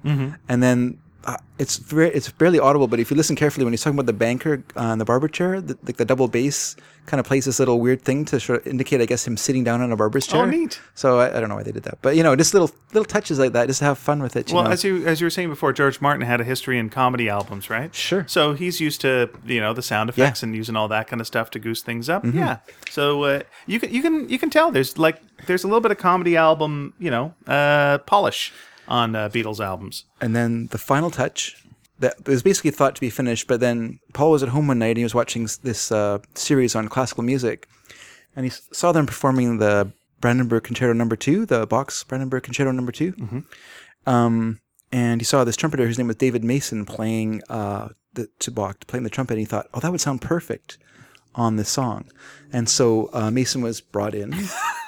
and 0.49 0.63
then 0.63 0.99
uh, 1.27 1.35
it's 1.59 1.75
very, 1.77 2.09
it's 2.09 2.31
barely 2.31 2.57
audible. 2.57 2.87
But 2.87 2.99
if 3.01 3.11
you 3.11 3.17
listen 3.17 3.35
carefully, 3.35 3.65
when 3.65 3.73
he's 3.73 3.83
talking 3.83 3.99
about 3.99 4.05
the 4.05 4.13
banker 4.13 4.63
on 4.77 4.97
the 4.97 5.03
barber 5.05 5.27
chair, 5.27 5.59
the, 5.59 5.77
like 5.83 5.97
the 5.97 6.05
double 6.05 6.29
bass 6.29 6.75
kind 7.05 7.19
of 7.19 7.25
plays 7.25 7.43
this 7.45 7.59
little 7.59 7.79
weird 7.81 8.01
thing 8.01 8.23
to 8.25 8.39
sort 8.39 8.61
of 8.61 8.67
indicate, 8.67 9.01
I 9.01 9.05
guess, 9.05 9.27
him 9.27 9.35
sitting 9.35 9.63
down 9.65 9.81
on 9.81 9.91
a 9.91 9.97
barber's 9.97 10.25
chair. 10.25 10.43
Oh, 10.43 10.45
neat. 10.45 10.79
So 10.95 11.19
I, 11.19 11.35
I 11.35 11.39
don't 11.41 11.49
know 11.49 11.55
why 11.55 11.63
they 11.63 11.73
did 11.73 11.83
that, 11.83 11.97
but 12.01 12.15
you 12.15 12.23
know, 12.23 12.33
just 12.37 12.53
little 12.53 12.71
little 12.93 13.05
touches 13.05 13.39
like 13.39 13.51
that, 13.53 13.67
just 13.67 13.79
to 13.79 13.85
have 13.85 13.97
fun 13.97 14.21
with 14.21 14.37
it. 14.37 14.49
You 14.49 14.55
Well, 14.55 14.63
know? 14.65 14.71
as 14.71 14.85
you 14.85 15.05
as 15.05 15.19
you 15.19 15.25
were 15.25 15.31
saying 15.31 15.49
before, 15.49 15.73
George 15.73 15.99
Martin 15.99 16.25
had 16.25 16.39
a 16.39 16.45
history 16.45 16.79
in 16.79 16.89
comedy 16.89 17.27
albums, 17.27 17.69
right? 17.69 17.93
Sure. 17.93 18.23
So 18.27 18.53
he's 18.53 18.79
used 18.79 19.01
to 19.01 19.29
you 19.45 19.59
know 19.59 19.73
the 19.73 19.81
sound 19.81 20.09
effects 20.09 20.43
and 20.43 20.55
using 20.55 20.77
all 20.77 20.87
that 20.87 21.07
kind 21.07 21.19
of 21.19 21.27
stuff 21.27 21.49
to 21.51 21.59
goose 21.59 21.81
things 21.81 22.09
up. 22.09 22.23
Mm-hmm. 22.23 22.37
Yeah. 22.37 22.57
So 22.89 23.23
uh, 23.23 23.41
you 23.65 23.81
can 23.81 23.93
you 23.93 24.01
can 24.01 24.29
you 24.29 24.39
can 24.39 24.49
tell 24.49 24.71
there's 24.71 24.97
like 24.97 25.21
there's 25.45 25.65
a 25.65 25.67
little 25.67 25.81
bit 25.81 25.91
of 25.91 25.97
comedy 25.97 26.37
album 26.37 26.93
you 26.99 27.11
know 27.11 27.33
uh, 27.47 27.97
polish 27.99 28.53
on 28.87 29.15
uh, 29.15 29.29
Beatles 29.29 29.59
albums. 29.59 30.05
And 30.21 30.35
then 30.35 30.67
the 30.67 30.77
final 30.77 31.11
touch 31.11 31.55
that 31.99 32.27
was 32.27 32.43
basically 32.43 32.71
thought 32.71 32.95
to 32.95 33.01
be 33.01 33.09
finished, 33.09 33.47
but 33.47 33.59
then 33.59 33.99
Paul 34.13 34.31
was 34.31 34.43
at 34.43 34.49
home 34.49 34.67
one 34.67 34.79
night 34.79 34.89
and 34.89 34.97
he 34.97 35.03
was 35.03 35.15
watching 35.15 35.47
this 35.63 35.91
uh, 35.91 36.19
series 36.35 36.75
on 36.75 36.87
classical 36.87 37.23
music, 37.23 37.67
and 38.35 38.45
he 38.45 38.51
saw 38.71 38.91
them 38.91 39.05
performing 39.05 39.57
the 39.57 39.91
Brandenburg 40.21 40.63
Concerto 40.63 40.93
Number 40.93 41.15
Two, 41.15 41.45
the 41.45 41.65
Bach's 41.65 42.03
Brandenburg 42.03 42.43
Concerto 42.43 42.71
Number 42.71 42.91
2 42.91 43.43
Um, 44.05 44.59
and 44.91 45.19
he 45.19 45.25
saw 45.25 45.43
this 45.43 45.57
trumpeter 45.57 45.85
whose 45.85 45.97
name 45.97 46.07
was 46.07 46.15
David 46.15 46.43
Mason 46.43 46.85
playing 46.85 47.41
uh, 47.49 47.89
the 48.13 48.29
to 48.39 48.51
Bach, 48.51 48.85
playing 48.87 49.03
the 49.03 49.09
trumpet. 49.09 49.33
And 49.33 49.39
he 49.39 49.45
thought, 49.45 49.67
oh, 49.73 49.79
that 49.79 49.91
would 49.91 50.01
sound 50.01 50.21
perfect 50.21 50.77
on 51.35 51.55
this 51.55 51.69
song, 51.69 52.05
and 52.53 52.69
so 52.69 53.09
uh, 53.13 53.31
Mason 53.31 53.61
was 53.61 53.81
brought 53.81 54.15
in. 54.15 54.33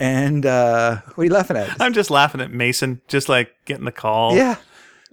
and 0.00 0.44
uh, 0.46 1.00
what 1.14 1.18
are 1.22 1.24
you 1.24 1.32
laughing 1.32 1.56
at? 1.56 1.80
I'm 1.80 1.92
just 1.92 2.10
laughing 2.10 2.40
at 2.40 2.50
Mason, 2.50 3.00
just 3.08 3.28
like 3.28 3.54
getting 3.64 3.84
the 3.84 3.92
call. 3.92 4.36
Yeah. 4.36 4.56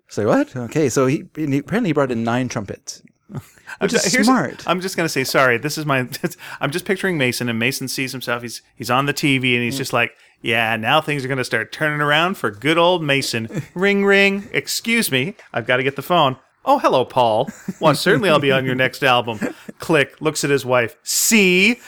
So 0.08 0.28
what? 0.28 0.56
Okay, 0.56 0.90
so 0.90 1.08
he, 1.08 1.26
he 1.36 1.60
apparently 1.60 1.90
he 1.90 1.94
brought 1.94 2.12
in 2.12 2.24
nine 2.24 2.50
trumpets, 2.50 3.02
which 3.80 3.94
is 3.94 4.04
Here's- 4.12 4.26
smart. 4.26 4.68
I'm 4.68 4.82
just 4.82 4.98
gonna 4.98 5.08
say 5.10 5.24
sorry. 5.24 5.58
This 5.58 5.78
is 5.78 5.86
my. 5.86 6.08
I'm 6.62 6.72
just 6.72 6.86
picturing 6.86 7.18
Mason, 7.18 7.48
and 7.48 7.58
Mason 7.58 7.88
sees 7.88 8.12
himself. 8.12 8.42
He's 8.42 8.62
he's 8.76 8.90
on 8.92 9.06
the 9.06 9.14
TV, 9.14 9.54
and 9.56 9.64
he's 9.64 9.78
just 9.78 9.94
like, 9.94 10.12
yeah. 10.42 10.76
Now 10.76 11.00
things 11.00 11.24
are 11.24 11.30
gonna 11.30 11.46
start 11.46 11.72
turning 11.72 12.02
around 12.02 12.36
for 12.36 12.52
good 12.52 12.78
old 12.78 13.04
Mason. 13.04 13.48
ring 13.74 14.04
ring. 14.04 14.50
Excuse 14.52 15.12
me. 15.12 15.36
I've 15.54 15.66
got 15.68 15.78
to 15.78 15.84
get 15.84 15.96
the 15.96 16.02
phone. 16.02 16.36
Oh, 16.64 16.78
hello, 16.78 17.06
Paul. 17.06 17.50
Well, 17.80 17.96
certainly 17.96 18.30
I'll 18.30 18.38
be 18.40 18.52
on 18.52 18.66
your 18.66 18.76
next 18.76 19.02
album. 19.04 19.40
Click. 19.80 20.22
Looks 20.22 20.44
at 20.44 20.52
his 20.52 20.64
wife. 20.64 20.96
See, 21.02 21.80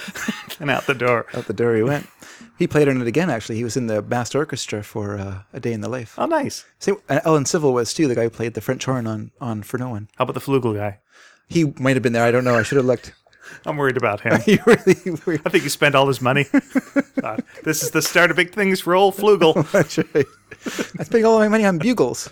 and 0.59 0.71
out 0.71 0.87
the 0.87 0.95
door. 0.95 1.27
Out 1.35 1.45
the 1.45 1.53
door 1.53 1.75
he 1.75 1.83
went. 1.83 2.07
He 2.59 2.67
played 2.67 2.87
on 2.87 3.01
it 3.01 3.07
again. 3.07 3.29
Actually, 3.29 3.55
he 3.57 3.63
was 3.63 3.75
in 3.75 3.87
the 3.87 4.01
master 4.01 4.37
orchestra 4.37 4.83
for 4.83 5.17
uh, 5.17 5.41
a 5.53 5.59
day 5.59 5.73
in 5.73 5.81
the 5.81 5.89
life. 5.89 6.13
Oh, 6.17 6.25
nice. 6.27 6.65
Same, 6.79 6.97
and 7.09 7.19
Alan 7.25 7.45
Civil 7.45 7.73
was 7.73 7.93
too. 7.93 8.07
The 8.07 8.15
guy 8.15 8.23
who 8.23 8.29
played 8.29 8.53
the 8.53 8.61
French 8.61 8.85
horn 8.85 9.07
on 9.07 9.31
on 9.41 9.63
For 9.63 9.77
No 9.77 9.89
One. 9.89 10.07
How 10.17 10.23
about 10.23 10.33
the 10.35 10.39
Flugel 10.39 10.75
guy? 10.75 10.99
He 11.49 11.73
might 11.79 11.95
have 11.95 12.03
been 12.03 12.13
there. 12.13 12.23
I 12.23 12.31
don't 12.31 12.43
know. 12.45 12.55
I 12.55 12.63
should 12.63 12.77
have 12.77 12.85
looked. 12.85 13.13
I'm 13.65 13.75
worried 13.77 13.97
about 13.97 14.21
him. 14.21 14.39
He 14.45 14.59
really. 14.65 14.95
were- 15.25 15.39
I 15.45 15.49
think 15.49 15.63
he 15.63 15.69
spent 15.69 15.95
all 15.95 16.07
his 16.07 16.21
money. 16.21 16.45
Uh, 17.23 17.37
this 17.63 17.81
is 17.83 17.91
the 17.91 18.01
start 18.01 18.29
of 18.31 18.35
big 18.35 18.51
things 18.53 18.81
for 18.81 18.93
old 18.95 19.15
Flugel. 19.15 19.53
That's 19.71 19.97
right. 19.97 20.25
I 20.99 21.03
spent 21.05 21.23
all 21.23 21.39
my 21.39 21.47
money 21.47 21.63
on 21.63 21.77
bugles. 21.77 22.27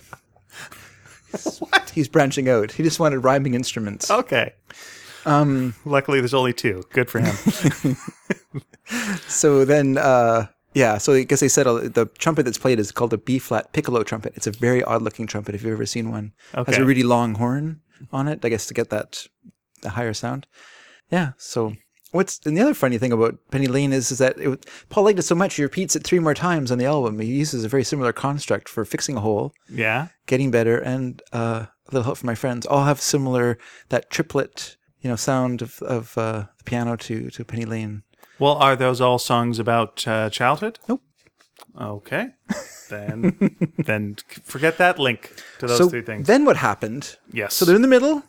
what? 1.59 1.89
He's 1.95 2.09
branching 2.09 2.49
out. 2.49 2.71
He 2.73 2.83
just 2.83 2.99
wanted 2.99 3.19
rhyming 3.19 3.53
instruments. 3.53 4.11
Okay. 4.11 4.53
Um. 5.25 5.75
Luckily, 5.85 6.19
there's 6.19 6.33
only 6.33 6.53
two. 6.53 6.83
Good 6.91 7.09
for 7.09 7.19
him. 7.19 7.97
So 9.27 9.65
then, 9.65 9.97
uh, 9.97 10.47
yeah. 10.73 10.97
So 10.97 11.13
I 11.13 11.23
guess 11.23 11.39
they 11.39 11.47
said 11.47 11.67
uh, 11.67 11.73
the 11.75 12.09
trumpet 12.17 12.43
that's 12.43 12.57
played 12.57 12.79
is 12.79 12.91
called 12.91 13.13
a 13.13 13.17
B 13.17 13.39
flat 13.39 13.73
piccolo 13.73 14.03
trumpet. 14.03 14.33
It's 14.35 14.47
a 14.47 14.51
very 14.51 14.83
odd 14.83 15.01
looking 15.01 15.27
trumpet. 15.27 15.55
If 15.55 15.63
you've 15.63 15.73
ever 15.73 15.85
seen 15.85 16.11
one, 16.11 16.33
has 16.53 16.77
a 16.77 16.85
really 16.85 17.03
long 17.03 17.35
horn 17.35 17.81
on 18.11 18.27
it. 18.27 18.43
I 18.43 18.49
guess 18.49 18.67
to 18.67 18.73
get 18.73 18.89
that 18.89 19.27
the 19.81 19.91
higher 19.91 20.13
sound. 20.13 20.47
Yeah. 21.09 21.31
So 21.37 21.73
what's 22.11 22.39
and 22.45 22.57
the 22.57 22.61
other 22.61 22.73
funny 22.73 22.97
thing 22.97 23.11
about 23.11 23.37
Penny 23.51 23.67
Lane 23.67 23.93
is 23.93 24.11
is 24.11 24.17
that 24.19 24.37
it, 24.37 24.65
Paul 24.89 25.05
liked 25.05 25.19
it 25.19 25.23
so 25.23 25.35
much 25.35 25.55
he 25.55 25.63
repeats 25.63 25.95
it 25.95 26.03
three 26.03 26.19
more 26.19 26.33
times 26.33 26.71
on 26.71 26.77
the 26.77 26.85
album. 26.85 27.19
He 27.19 27.27
uses 27.27 27.63
a 27.63 27.69
very 27.69 27.83
similar 27.83 28.13
construct 28.13 28.69
for 28.69 28.85
fixing 28.85 29.17
a 29.17 29.21
hole, 29.21 29.53
yeah. 29.69 30.09
getting 30.27 30.51
better, 30.51 30.77
and 30.77 31.21
uh, 31.33 31.65
a 31.87 31.91
little 31.91 32.03
help 32.03 32.17
from 32.17 32.27
my 32.27 32.35
friends. 32.35 32.65
All 32.65 32.85
have 32.85 33.01
similar 33.01 33.57
that 33.89 34.09
triplet, 34.09 34.77
you 35.01 35.09
know, 35.09 35.15
sound 35.15 35.61
of 35.61 35.81
of 35.81 36.17
uh, 36.17 36.45
the 36.57 36.63
piano 36.63 36.95
to 36.95 37.29
to 37.29 37.43
Penny 37.45 37.65
Lane. 37.65 38.03
Well, 38.39 38.55
are 38.55 38.75
those 38.75 39.01
all 39.01 39.19
songs 39.19 39.59
about 39.59 40.07
uh, 40.07 40.29
childhood? 40.29 40.79
Nope. 40.87 41.03
Okay. 41.79 42.29
Then, 42.89 43.57
then 43.77 44.17
forget 44.43 44.77
that 44.79 44.99
link 44.99 45.31
to 45.59 45.67
those 45.67 45.77
so 45.77 45.89
three 45.89 46.01
things. 46.01 46.27
then 46.27 46.43
what 46.43 46.57
happened? 46.57 47.17
yes. 47.31 47.53
So 47.53 47.65
they're 47.65 47.75
in 47.75 47.81
the 47.81 47.87
middle. 47.87 48.23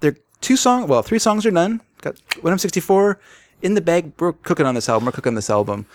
They're 0.00 0.16
two 0.40 0.56
song, 0.56 0.88
well, 0.88 1.02
three 1.02 1.18
songs 1.20 1.46
are 1.46 1.50
done. 1.50 1.80
Got 2.02 2.18
when 2.42 2.52
I'm 2.52 2.58
64 2.58 3.18
in 3.62 3.74
the 3.74 3.80
bag. 3.80 4.12
We're 4.18 4.32
cooking 4.32 4.66
on 4.66 4.74
this 4.74 4.88
album. 4.88 5.06
We're 5.06 5.12
cooking 5.12 5.30
on 5.30 5.36
this 5.36 5.48
album. 5.50 5.86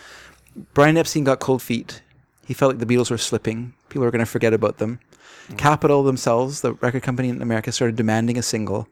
Brian 0.74 0.98
Epstein 0.98 1.26
got 1.26 1.40
cold 1.40 1.62
feet. 1.62 2.02
He 2.48 2.54
felt 2.54 2.72
like 2.72 2.80
the 2.80 2.86
Beatles 2.96 3.12
were 3.12 3.18
slipping. 3.18 3.74
People 3.90 4.06
were 4.06 4.12
going 4.12 4.26
to 4.26 4.32
forget 4.32 4.54
about 4.54 4.78
them. 4.78 5.00
Capitol 5.58 6.04
themselves, 6.04 6.62
the 6.62 6.74
record 6.74 7.04
company 7.04 7.30
in 7.30 7.42
America, 7.42 7.72
started 7.72 7.96
demanding 7.96 8.38
a 8.38 8.42
single. 8.42 8.88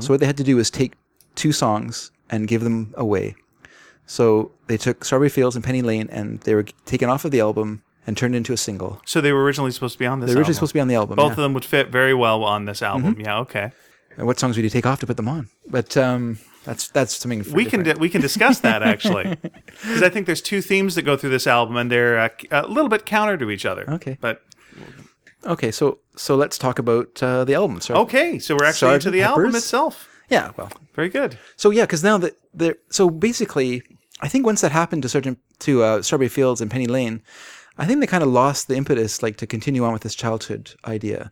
So 0.00 0.12
what 0.12 0.20
they 0.20 0.26
had 0.26 0.36
to 0.38 0.44
do 0.44 0.56
was 0.56 0.70
take 0.70 0.92
two 1.34 1.52
songs 1.52 2.10
and 2.30 2.48
give 2.48 2.62
them 2.62 2.94
away. 2.96 3.34
So 4.06 4.50
they 4.66 4.76
took 4.76 5.04
Strawberry 5.04 5.28
Fields 5.28 5.54
and 5.54 5.64
Penny 5.64 5.82
Lane, 5.82 6.08
and 6.10 6.40
they 6.40 6.54
were 6.54 6.64
taken 6.86 7.08
off 7.10 7.24
of 7.24 7.30
the 7.30 7.40
album 7.40 7.82
and 8.06 8.16
turned 8.16 8.34
into 8.34 8.54
a 8.54 8.56
single. 8.56 9.02
so 9.04 9.20
they 9.20 9.32
were 9.32 9.44
originally 9.44 9.70
supposed 9.70 9.92
to 9.92 9.98
be 9.98 10.06
on 10.06 10.20
this. 10.20 10.28
They 10.28 10.34
were 10.34 10.40
originally 10.40 10.52
album. 10.52 10.54
supposed 10.54 10.70
to 10.70 10.74
be 10.74 10.80
on 10.80 10.88
the 10.88 10.94
album. 10.94 11.16
Both 11.16 11.26
yeah. 11.26 11.32
of 11.32 11.36
them 11.36 11.54
would 11.54 11.64
fit 11.64 11.90
very 11.90 12.14
well 12.14 12.42
on 12.42 12.64
this 12.64 12.80
album. 12.80 13.20
Yeah. 13.20 13.40
Okay. 13.40 13.70
And 14.16 14.26
what 14.26 14.38
songs 14.38 14.56
would 14.56 14.64
you 14.64 14.70
take 14.70 14.86
off 14.86 14.98
to 15.00 15.06
put 15.06 15.16
them 15.18 15.28
on? 15.28 15.48
But 15.66 15.96
um, 15.96 16.38
that's 16.64 16.88
that's 16.88 17.16
something 17.16 17.44
We 17.52 17.66
can 17.66 17.82
di- 17.82 17.94
we 17.94 18.08
can 18.08 18.20
discuss 18.20 18.60
that 18.60 18.82
actually, 18.82 19.36
because 19.42 20.02
I 20.02 20.08
think 20.08 20.26
there's 20.26 20.42
two 20.42 20.60
themes 20.60 20.94
that 20.96 21.02
go 21.02 21.16
through 21.16 21.30
this 21.30 21.46
album, 21.46 21.76
and 21.76 21.90
they're 21.90 22.18
uh, 22.18 22.28
a 22.50 22.66
little 22.66 22.88
bit 22.88 23.06
counter 23.06 23.36
to 23.36 23.50
each 23.50 23.64
other. 23.64 23.88
Okay. 23.88 24.16
But 24.20 24.42
okay. 25.44 25.70
So 25.70 25.98
so 26.16 26.36
let's 26.36 26.58
talk 26.58 26.78
about 26.78 27.22
uh, 27.22 27.44
the 27.44 27.54
album. 27.54 27.80
Okay, 27.88 28.38
so 28.38 28.54
we're 28.56 28.64
actually 28.66 28.94
into 28.94 29.04
Sergeant 29.04 29.12
the 29.12 29.22
album 29.22 29.54
itself. 29.54 30.08
yeah, 30.30 30.50
well, 30.56 30.70
Very 30.94 31.08
good. 31.08 31.38
so 31.56 31.70
yeah, 31.70 31.84
because 31.84 32.02
now 32.04 32.18
that 32.18 32.36
they're 32.54 32.76
so 32.90 33.10
basically, 33.10 33.82
I 34.20 34.28
think 34.28 34.44
once 34.46 34.60
that 34.62 34.72
happened 34.72 35.02
to 35.02 35.08
Sergeant 35.08 35.38
to 35.60 35.82
uh, 35.82 36.02
Strawberry 36.02 36.28
Fields 36.28 36.60
and 36.60 36.70
Penny 36.70 36.86
Lane, 36.86 37.22
I 37.78 37.86
think 37.86 38.00
they 38.00 38.06
kind 38.06 38.22
of 38.22 38.28
lost 38.30 38.68
the 38.68 38.76
impetus 38.76 39.22
like 39.22 39.36
to 39.38 39.46
continue 39.46 39.84
on 39.84 39.92
with 39.92 40.02
this 40.02 40.14
childhood 40.14 40.74
idea. 40.86 41.30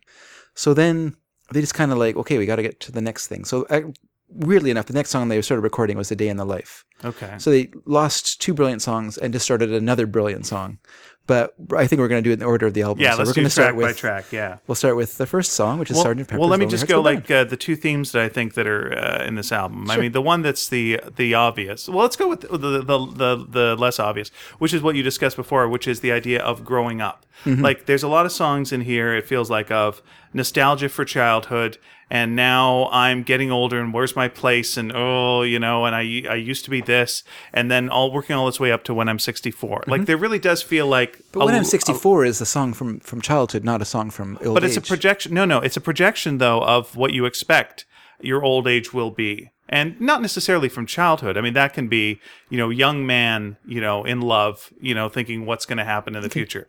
So 0.54 0.72
then 0.74 1.16
they 1.52 1.60
just 1.60 1.74
kind 1.74 1.92
of 1.92 1.98
like, 1.98 2.16
okay, 2.16 2.38
we 2.38 2.46
got 2.46 2.56
to 2.56 2.62
get 2.62 2.80
to 2.80 2.92
the 2.92 3.00
next 3.00 3.26
thing. 3.26 3.44
So 3.44 3.66
uh, 3.70 3.82
weirdly 4.28 4.70
enough, 4.70 4.86
the 4.86 4.94
next 4.94 5.10
song 5.10 5.28
they 5.28 5.40
started 5.42 5.62
recording 5.62 5.96
was 5.96 6.08
"The 6.08 6.16
Day 6.16 6.28
in 6.28 6.36
the 6.36 6.44
Life." 6.46 6.84
Okay. 7.04 7.34
So 7.38 7.50
they 7.50 7.70
lost 7.84 8.40
two 8.40 8.54
brilliant 8.54 8.82
songs 8.82 9.18
and 9.18 9.32
just 9.32 9.44
started 9.44 9.72
another 9.72 10.06
brilliant 10.06 10.46
song. 10.46 10.78
But 11.26 11.54
I 11.76 11.86
think 11.86 11.98
we're 11.98 12.08
going 12.08 12.22
to 12.22 12.28
do 12.28 12.30
it 12.30 12.34
in 12.34 12.38
the 12.38 12.44
order 12.44 12.66
of 12.66 12.74
the 12.74 12.82
album. 12.82 13.02
yeah, 13.02 13.12
so 13.12 13.18
let's 13.18 13.28
we're 13.30 13.34
do 13.34 13.40
going 13.40 13.48
to 13.48 13.54
track 13.54 13.64
start 13.64 13.74
by 13.74 13.88
with 13.88 13.96
track. 13.96 14.32
Yeah. 14.32 14.58
We'll 14.66 14.76
start 14.76 14.96
with 14.96 15.18
the 15.18 15.26
first 15.26 15.54
song, 15.54 15.78
which 15.80 15.90
is 15.90 15.96
Well, 15.96 16.04
Sergeant 16.04 16.28
Pepper's 16.28 16.40
well, 16.40 16.48
let 16.48 16.60
me 16.60 16.66
Lonely 16.66 16.70
just 16.70 16.82
Hearts 16.82 16.92
go 16.92 17.00
like 17.00 17.30
uh, 17.30 17.44
the 17.44 17.56
two 17.56 17.74
themes 17.74 18.12
that 18.12 18.22
I 18.22 18.28
think 18.28 18.54
that 18.54 18.66
are 18.66 18.96
uh, 18.96 19.24
in 19.24 19.34
this 19.34 19.50
album. 19.50 19.90
I 19.90 19.96
mean, 19.96 20.12
the 20.12 20.22
one 20.22 20.42
that's 20.42 20.68
the 20.68 21.00
the 21.16 21.34
obvious. 21.34 21.88
Well, 21.88 21.98
let's 21.98 22.16
go 22.16 22.28
with 22.28 22.42
the 22.42 22.56
the, 22.56 22.82
the 22.82 23.06
the 23.06 23.46
the 23.48 23.76
less 23.76 23.98
obvious, 23.98 24.28
which 24.58 24.72
is 24.72 24.82
what 24.82 24.94
you 24.94 25.02
discussed 25.02 25.36
before, 25.36 25.68
which 25.68 25.88
is 25.88 26.00
the 26.00 26.12
idea 26.12 26.40
of 26.42 26.64
growing 26.64 27.00
up. 27.00 27.26
Mm-hmm. 27.44 27.62
Like, 27.62 27.86
there's 27.86 28.02
a 28.02 28.08
lot 28.08 28.24
of 28.24 28.32
songs 28.32 28.72
in 28.72 28.80
here. 28.80 29.14
It 29.14 29.26
feels 29.26 29.50
like 29.50 29.70
of 29.70 30.02
nostalgia 30.36 30.88
for 30.88 31.04
childhood, 31.04 31.78
and 32.08 32.36
now 32.36 32.88
I'm 32.92 33.24
getting 33.24 33.50
older, 33.50 33.80
and 33.80 33.92
where's 33.92 34.14
my 34.14 34.28
place? 34.28 34.76
And 34.76 34.92
oh, 34.94 35.42
you 35.42 35.58
know, 35.58 35.86
and 35.86 35.96
I 35.96 36.22
I 36.30 36.36
used 36.36 36.64
to 36.66 36.70
be 36.70 36.80
this, 36.80 37.24
and 37.52 37.68
then 37.68 37.88
all 37.88 38.12
working 38.12 38.36
all 38.36 38.46
this 38.46 38.60
way 38.60 38.70
up 38.70 38.84
to 38.84 38.94
when 38.94 39.08
I'm 39.08 39.18
64. 39.18 39.84
Like, 39.88 40.06
there 40.06 40.16
really 40.16 40.38
does 40.38 40.62
feel 40.62 40.86
like. 40.86 41.14
Mm-hmm. 41.14 41.38
But 41.38 41.46
when 41.46 41.54
I'm 41.54 41.64
64 41.64 42.24
is 42.24 42.40
a 42.40 42.46
song 42.46 42.72
from, 42.74 43.00
from 43.00 43.20
childhood, 43.20 43.64
not 43.64 43.82
a 43.82 43.84
song 43.84 44.10
from 44.10 44.38
old 44.44 44.54
But 44.54 44.62
it's 44.62 44.76
a 44.76 44.80
projection. 44.80 45.34
No, 45.34 45.44
no, 45.44 45.58
it's 45.58 45.76
a 45.76 45.80
projection 45.80 46.38
though 46.38 46.62
of 46.62 46.94
what 46.94 47.12
you 47.12 47.24
expect 47.24 47.86
your 48.20 48.44
old 48.44 48.68
age 48.68 48.94
will 48.94 49.10
be, 49.10 49.50
and 49.68 50.00
not 50.00 50.22
necessarily 50.22 50.68
from 50.68 50.86
childhood. 50.86 51.36
I 51.36 51.40
mean, 51.40 51.54
that 51.54 51.74
can 51.74 51.88
be 51.88 52.20
you 52.50 52.58
know 52.58 52.70
young 52.70 53.04
man 53.04 53.56
you 53.66 53.80
know 53.80 54.04
in 54.04 54.20
love 54.20 54.72
you 54.80 54.94
know 54.94 55.08
thinking 55.08 55.44
what's 55.44 55.66
going 55.66 55.78
to 55.78 55.84
happen 55.84 56.14
in 56.14 56.22
the 56.22 56.30
future. 56.30 56.68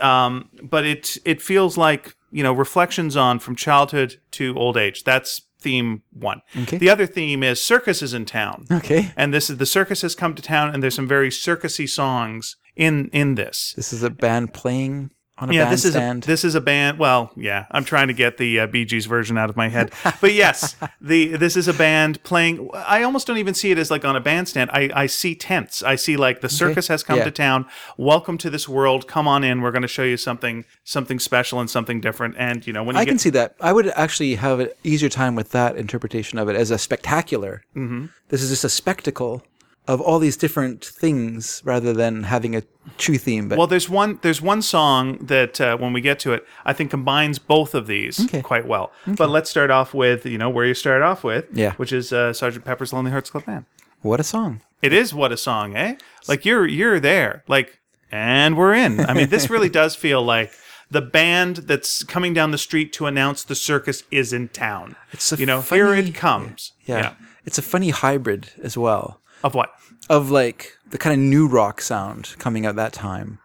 Um, 0.00 0.50
but 0.62 0.86
it 0.86 1.18
it 1.24 1.42
feels 1.42 1.76
like 1.76 2.14
you 2.30 2.42
know 2.42 2.52
reflections 2.52 3.16
on 3.16 3.38
from 3.38 3.56
childhood 3.56 4.20
to 4.32 4.56
old 4.56 4.76
age. 4.76 5.04
That's 5.04 5.42
theme 5.60 6.02
one. 6.12 6.42
Okay. 6.56 6.78
The 6.78 6.90
other 6.90 7.06
theme 7.06 7.42
is 7.42 7.62
circus 7.62 8.02
is 8.02 8.14
in 8.14 8.24
town. 8.24 8.66
Okay. 8.70 9.12
And 9.16 9.34
this 9.34 9.50
is 9.50 9.58
the 9.58 9.66
circus 9.66 10.02
has 10.02 10.14
come 10.14 10.34
to 10.34 10.42
town, 10.42 10.72
and 10.72 10.82
there's 10.82 10.94
some 10.94 11.08
very 11.08 11.30
circusy 11.30 11.88
songs 11.88 12.56
in 12.76 13.08
in 13.12 13.34
this. 13.34 13.74
This 13.74 13.92
is 13.92 14.02
a 14.02 14.10
band 14.10 14.54
playing 14.54 15.10
on 15.40 15.50
a 15.50 15.52
Yeah, 15.52 15.70
this 15.70 15.84
is 15.84 15.94
a, 15.96 16.20
this 16.24 16.44
is 16.44 16.54
a 16.54 16.60
band. 16.60 16.98
Well, 16.98 17.30
yeah, 17.36 17.66
I'm 17.70 17.84
trying 17.84 18.08
to 18.08 18.14
get 18.14 18.38
the 18.38 18.60
uh, 18.60 18.66
Bee 18.66 18.84
Gees 18.84 19.06
version 19.06 19.38
out 19.38 19.50
of 19.50 19.56
my 19.56 19.68
head, 19.68 19.92
but 20.20 20.32
yes, 20.32 20.76
the 21.00 21.36
this 21.36 21.56
is 21.56 21.68
a 21.68 21.72
band 21.72 22.22
playing. 22.22 22.68
I 22.74 23.02
almost 23.02 23.26
don't 23.26 23.38
even 23.38 23.54
see 23.54 23.70
it 23.70 23.78
as 23.78 23.90
like 23.90 24.04
on 24.04 24.16
a 24.16 24.20
bandstand. 24.20 24.70
I, 24.72 24.90
I 24.94 25.06
see 25.06 25.34
tents. 25.34 25.82
I 25.82 25.94
see 25.96 26.16
like 26.16 26.40
the 26.40 26.48
circus 26.48 26.88
has 26.88 27.02
come 27.02 27.18
Yeah. 27.18 27.24
to 27.24 27.30
town. 27.30 27.66
Welcome 27.96 28.38
to 28.38 28.50
this 28.50 28.68
world. 28.68 29.06
Come 29.06 29.28
on 29.28 29.44
in. 29.44 29.60
We're 29.60 29.72
going 29.72 29.82
to 29.82 29.88
show 29.88 30.04
you 30.04 30.16
something 30.16 30.64
something 30.84 31.18
special 31.18 31.60
and 31.60 31.70
something 31.70 32.00
different. 32.00 32.34
And 32.38 32.66
you 32.66 32.72
know 32.72 32.82
when 32.82 32.96
you 32.96 33.00
I 33.00 33.04
get 33.04 33.12
can 33.12 33.18
see 33.18 33.30
that. 33.30 33.54
I 33.60 33.72
would 33.72 33.88
actually 33.88 34.34
have 34.36 34.60
an 34.60 34.68
easier 34.84 35.08
time 35.08 35.34
with 35.34 35.50
that 35.50 35.76
interpretation 35.76 36.38
of 36.38 36.48
it 36.48 36.56
as 36.56 36.70
a 36.70 36.78
spectacular. 36.78 37.62
Mm-hmm. 37.76 38.06
This 38.28 38.42
is 38.42 38.50
just 38.50 38.64
a 38.64 38.68
spectacle 38.68 39.42
of 39.88 40.00
all 40.00 40.18
these 40.20 40.36
different 40.36 40.84
things 40.84 41.60
rather 41.64 41.92
than 41.92 42.22
having 42.24 42.54
a 42.54 42.62
true 42.98 43.18
theme. 43.18 43.48
But 43.48 43.58
Well, 43.58 43.66
there's 43.66 43.88
one 43.88 44.18
there's 44.22 44.40
one 44.42 44.62
song 44.62 45.18
that 45.26 45.60
uh, 45.60 45.76
when 45.78 45.92
we 45.92 46.00
get 46.00 46.18
to 46.20 46.32
it, 46.34 46.46
I 46.64 46.72
think 46.72 46.90
combines 46.90 47.38
both 47.38 47.74
of 47.74 47.86
these 47.86 48.20
Okay. 48.26 48.42
quite 48.42 48.66
well. 48.66 48.92
Okay. 49.02 49.16
But 49.16 49.30
let's 49.30 49.50
start 49.50 49.70
off 49.70 49.94
with 49.94 50.24
you 50.26 50.38
know 50.38 50.50
where 50.50 50.66
you 50.66 50.74
started 50.74 51.04
off 51.04 51.24
with, 51.24 51.46
Yeah. 51.52 51.72
which 51.74 51.92
is 51.92 52.12
uh, 52.12 52.32
Sergeant 52.32 52.64
Pepper's 52.64 52.92
Lonely 52.92 53.10
Hearts 53.10 53.30
Club 53.30 53.46
Band. 53.46 53.64
what 54.02 54.20
a 54.20 54.24
song. 54.24 54.60
It 54.82 54.92
is 54.92 55.12
what 55.12 55.32
a 55.32 55.36
song, 55.36 55.74
eh? 55.76 55.96
Like 56.28 56.44
you're 56.44 56.66
you're 56.66 57.00
there, 57.00 57.42
like, 57.48 57.80
and 58.12 58.56
we're 58.56 58.74
in. 58.74 59.00
I 59.00 59.12
mean, 59.14 59.28
this 59.28 59.50
really 59.50 59.68
does 59.68 59.96
feel 59.96 60.22
like 60.22 60.52
the 60.90 61.02
band 61.02 61.56
that's 61.70 62.02
coming 62.04 62.32
down 62.32 62.50
the 62.52 62.58
street 62.58 62.92
to 62.94 63.06
announce 63.06 63.42
the 63.42 63.54
circus 63.56 64.04
is 64.10 64.32
in 64.32 64.48
town. 64.48 64.94
It's 65.12 65.32
a 65.32 65.36
you 65.36 65.46
know, 65.46 65.60
here 65.62 65.92
it 65.94 66.14
comes. 66.14 66.72
Yeah. 66.86 67.14
It's 67.44 67.58
a 67.58 67.62
funny 67.62 67.90
hybrid 67.90 68.50
as 68.62 68.76
well. 68.78 69.20
Of 69.42 69.54
what? 69.54 69.70
of 70.08 70.30
like 70.30 70.76
the 70.90 70.98
kind 70.98 71.14
of 71.14 71.26
new 71.26 71.46
rock 71.46 71.80
sound 71.80 72.34
coming 72.38 72.66
out 72.66 72.76
that 72.76 72.92
time. 72.92 73.38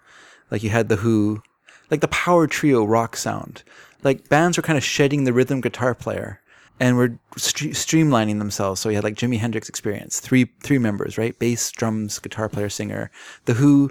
Like 0.49 0.63
you 0.63 0.69
had 0.69 0.89
the 0.89 0.97
Who, 0.97 1.41
like 1.89 2.01
the 2.01 2.07
power 2.07 2.47
trio 2.47 2.83
rock 2.85 3.15
sound. 3.15 3.63
Like 4.03 4.29
bands 4.29 4.57
were 4.57 4.63
kind 4.63 4.77
of 4.77 4.83
shedding 4.83 5.23
the 5.23 5.33
rhythm 5.33 5.61
guitar 5.61 5.95
player 5.95 6.41
and 6.79 6.97
were 6.97 7.09
stre- 7.37 7.71
streamlining 7.71 8.39
themselves. 8.39 8.81
So 8.81 8.89
you 8.89 8.95
had 8.95 9.03
like 9.03 9.15
Jimi 9.15 9.37
Hendrix 9.37 9.69
Experience, 9.69 10.19
three 10.19 10.49
three 10.61 10.77
members, 10.77 11.17
right? 11.17 11.37
Bass, 11.37 11.71
drums, 11.71 12.19
guitar 12.19 12.49
player, 12.49 12.69
singer. 12.69 13.11
The 13.45 13.53
Who, 13.53 13.89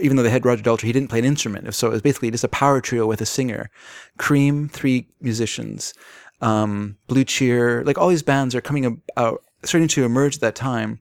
even 0.00 0.16
though 0.16 0.22
they 0.22 0.30
had 0.30 0.44
Roger 0.44 0.62
Daltrey, 0.62 0.84
he 0.84 0.92
didn't 0.92 1.10
play 1.10 1.20
an 1.20 1.24
instrument. 1.24 1.72
So 1.74 1.88
it 1.88 1.92
was 1.92 2.02
basically 2.02 2.30
just 2.30 2.44
a 2.44 2.48
power 2.48 2.80
trio 2.80 3.06
with 3.06 3.20
a 3.20 3.26
singer. 3.26 3.70
Cream, 4.18 4.68
three 4.68 5.08
musicians. 5.20 5.94
Um, 6.42 6.96
Blue 7.06 7.24
Cheer, 7.24 7.84
like 7.84 7.98
all 7.98 8.08
these 8.08 8.22
bands 8.22 8.54
are 8.54 8.62
coming 8.62 9.02
out, 9.18 9.42
starting 9.62 9.88
to 9.88 10.04
emerge 10.04 10.36
at 10.36 10.40
that 10.40 10.54
time 10.54 11.00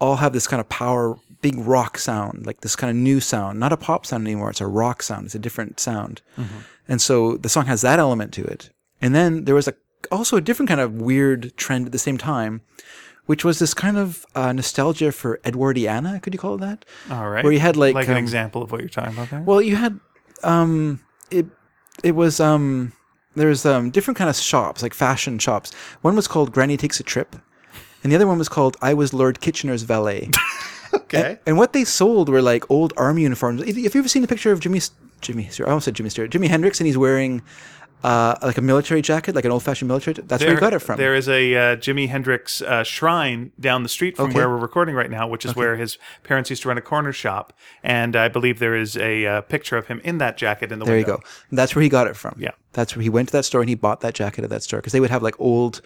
all 0.00 0.16
have 0.16 0.32
this 0.32 0.46
kind 0.46 0.60
of 0.60 0.68
power, 0.68 1.16
big 1.40 1.56
rock 1.58 1.98
sound, 1.98 2.46
like 2.46 2.60
this 2.60 2.76
kind 2.76 2.90
of 2.90 2.96
new 2.96 3.20
sound, 3.20 3.60
not 3.60 3.72
a 3.72 3.76
pop 3.76 4.06
sound 4.06 4.26
anymore. 4.26 4.50
It's 4.50 4.60
a 4.60 4.66
rock 4.66 5.02
sound. 5.02 5.26
It's 5.26 5.34
a 5.34 5.38
different 5.38 5.80
sound. 5.80 6.22
And 6.88 7.00
so 7.00 7.36
the 7.36 7.48
song 7.48 7.66
has 7.66 7.80
that 7.82 7.98
element 7.98 8.32
to 8.34 8.44
it. 8.44 8.70
And 9.00 9.14
then 9.14 9.44
there 9.44 9.54
was 9.54 9.68
a, 9.68 9.74
also 10.10 10.36
a 10.36 10.40
different 10.40 10.68
kind 10.68 10.80
of 10.80 11.00
weird 11.00 11.56
trend 11.56 11.86
at 11.86 11.92
the 11.92 11.98
same 11.98 12.18
time 12.18 12.62
which 13.26 13.44
was 13.44 13.58
this 13.58 13.74
kind 13.74 13.96
of 13.96 14.26
uh, 14.34 14.52
nostalgia 14.52 15.12
for 15.12 15.38
Edwardiana. 15.44 16.20
Could 16.20 16.34
you 16.34 16.38
call 16.38 16.56
it 16.56 16.60
that? 16.60 16.84
All 17.10 17.28
right. 17.28 17.42
Where 17.42 17.52
you 17.52 17.58
had 17.58 17.76
like, 17.76 17.94
like 17.94 18.08
an 18.08 18.12
um, 18.12 18.18
example 18.18 18.62
of 18.62 18.70
what 18.70 18.80
you're 18.80 18.88
talking 18.88 19.14
about 19.14 19.30
there. 19.30 19.40
Well, 19.40 19.62
you 19.62 19.76
had 19.76 19.98
um, 20.42 21.00
it. 21.30 21.46
It 22.02 22.12
was 22.12 22.40
um, 22.40 22.92
there's 23.34 23.64
um, 23.64 23.90
different 23.90 24.18
kind 24.18 24.28
of 24.28 24.36
shops, 24.36 24.82
like 24.82 24.94
fashion 24.94 25.38
shops. 25.38 25.72
One 26.02 26.16
was 26.16 26.28
called 26.28 26.52
Granny 26.52 26.76
Takes 26.76 27.00
a 27.00 27.02
Trip, 27.02 27.36
and 28.04 28.12
the 28.12 28.16
other 28.16 28.26
one 28.26 28.38
was 28.38 28.48
called 28.48 28.76
I 28.80 28.94
Was 28.94 29.12
Lord 29.12 29.40
Kitchener's 29.40 29.82
Valet. 29.82 30.30
okay. 30.94 31.38
And 31.46 31.56
what 31.58 31.72
they 31.72 31.84
sold 31.84 32.28
were 32.28 32.42
like 32.42 32.70
old 32.70 32.92
army 32.96 33.22
uniforms. 33.22 33.62
If 33.62 33.76
you've 33.76 33.96
ever 33.96 34.08
seen 34.08 34.22
a 34.22 34.28
picture 34.28 34.52
of 34.52 34.60
Jimmy? 34.60 34.80
Jimmy, 35.20 35.48
I 35.60 35.62
almost 35.64 35.86
said 35.86 35.94
Jimmy 35.94 36.10
Stewart. 36.10 36.30
Jimi 36.30 36.48
Hendrix, 36.48 36.78
and 36.80 36.86
he's 36.86 36.98
wearing 36.98 37.40
uh, 38.02 38.36
like 38.42 38.58
a 38.58 38.60
military 38.60 39.00
jacket, 39.00 39.34
like 39.34 39.46
an 39.46 39.50
old-fashioned 39.50 39.88
military. 39.88 40.12
That's 40.26 40.44
where 40.44 40.52
he 40.52 40.60
got 40.60 40.74
it 40.74 40.80
from. 40.80 40.98
There 40.98 41.14
is 41.14 41.26
a 41.26 41.54
uh, 41.54 41.76
Jimi 41.76 42.08
Hendrix 42.08 42.60
uh, 42.60 42.84
shrine 42.84 43.50
down 43.58 43.82
the 43.82 43.88
street 43.88 44.16
from 44.16 44.26
Okay. 44.26 44.36
where 44.36 44.50
we're 44.50 44.58
recording 44.58 44.94
right 44.94 45.10
now, 45.10 45.26
which 45.26 45.46
is 45.46 45.56
where 45.56 45.76
his 45.76 45.96
parents 46.22 46.50
used 46.50 46.60
to 46.62 46.68
run 46.68 46.76
a 46.76 46.82
corner 46.82 47.12
shop. 47.12 47.54
And 47.82 48.14
I 48.14 48.28
believe 48.28 48.58
there 48.58 48.76
is 48.76 48.98
a 48.98 49.24
uh, 49.26 49.40
picture 49.40 49.78
of 49.78 49.86
him 49.86 50.02
in 50.04 50.18
that 50.18 50.36
jacket 50.36 50.70
in 50.70 50.78
the 50.78 50.84
window. 50.84 50.90
There 50.92 51.16
you 51.16 51.22
go. 51.22 51.22
That's 51.50 51.74
where 51.74 51.82
he 51.82 51.88
got 51.88 52.06
it 52.06 52.16
from. 52.16 52.36
Yeah. 52.38 52.50
That's 52.74 52.94
where 52.94 53.02
he 53.02 53.08
went 53.08 53.28
to 53.30 53.32
that 53.32 53.46
store 53.46 53.62
and 53.62 53.70
he 53.70 53.74
bought 53.74 54.02
that 54.02 54.12
jacket 54.12 54.44
at 54.44 54.50
that 54.50 54.62
store 54.62 54.80
because 54.80 54.92
they 54.92 55.00
would 55.00 55.10
have 55.10 55.22
like 55.22 55.40
old 55.40 55.80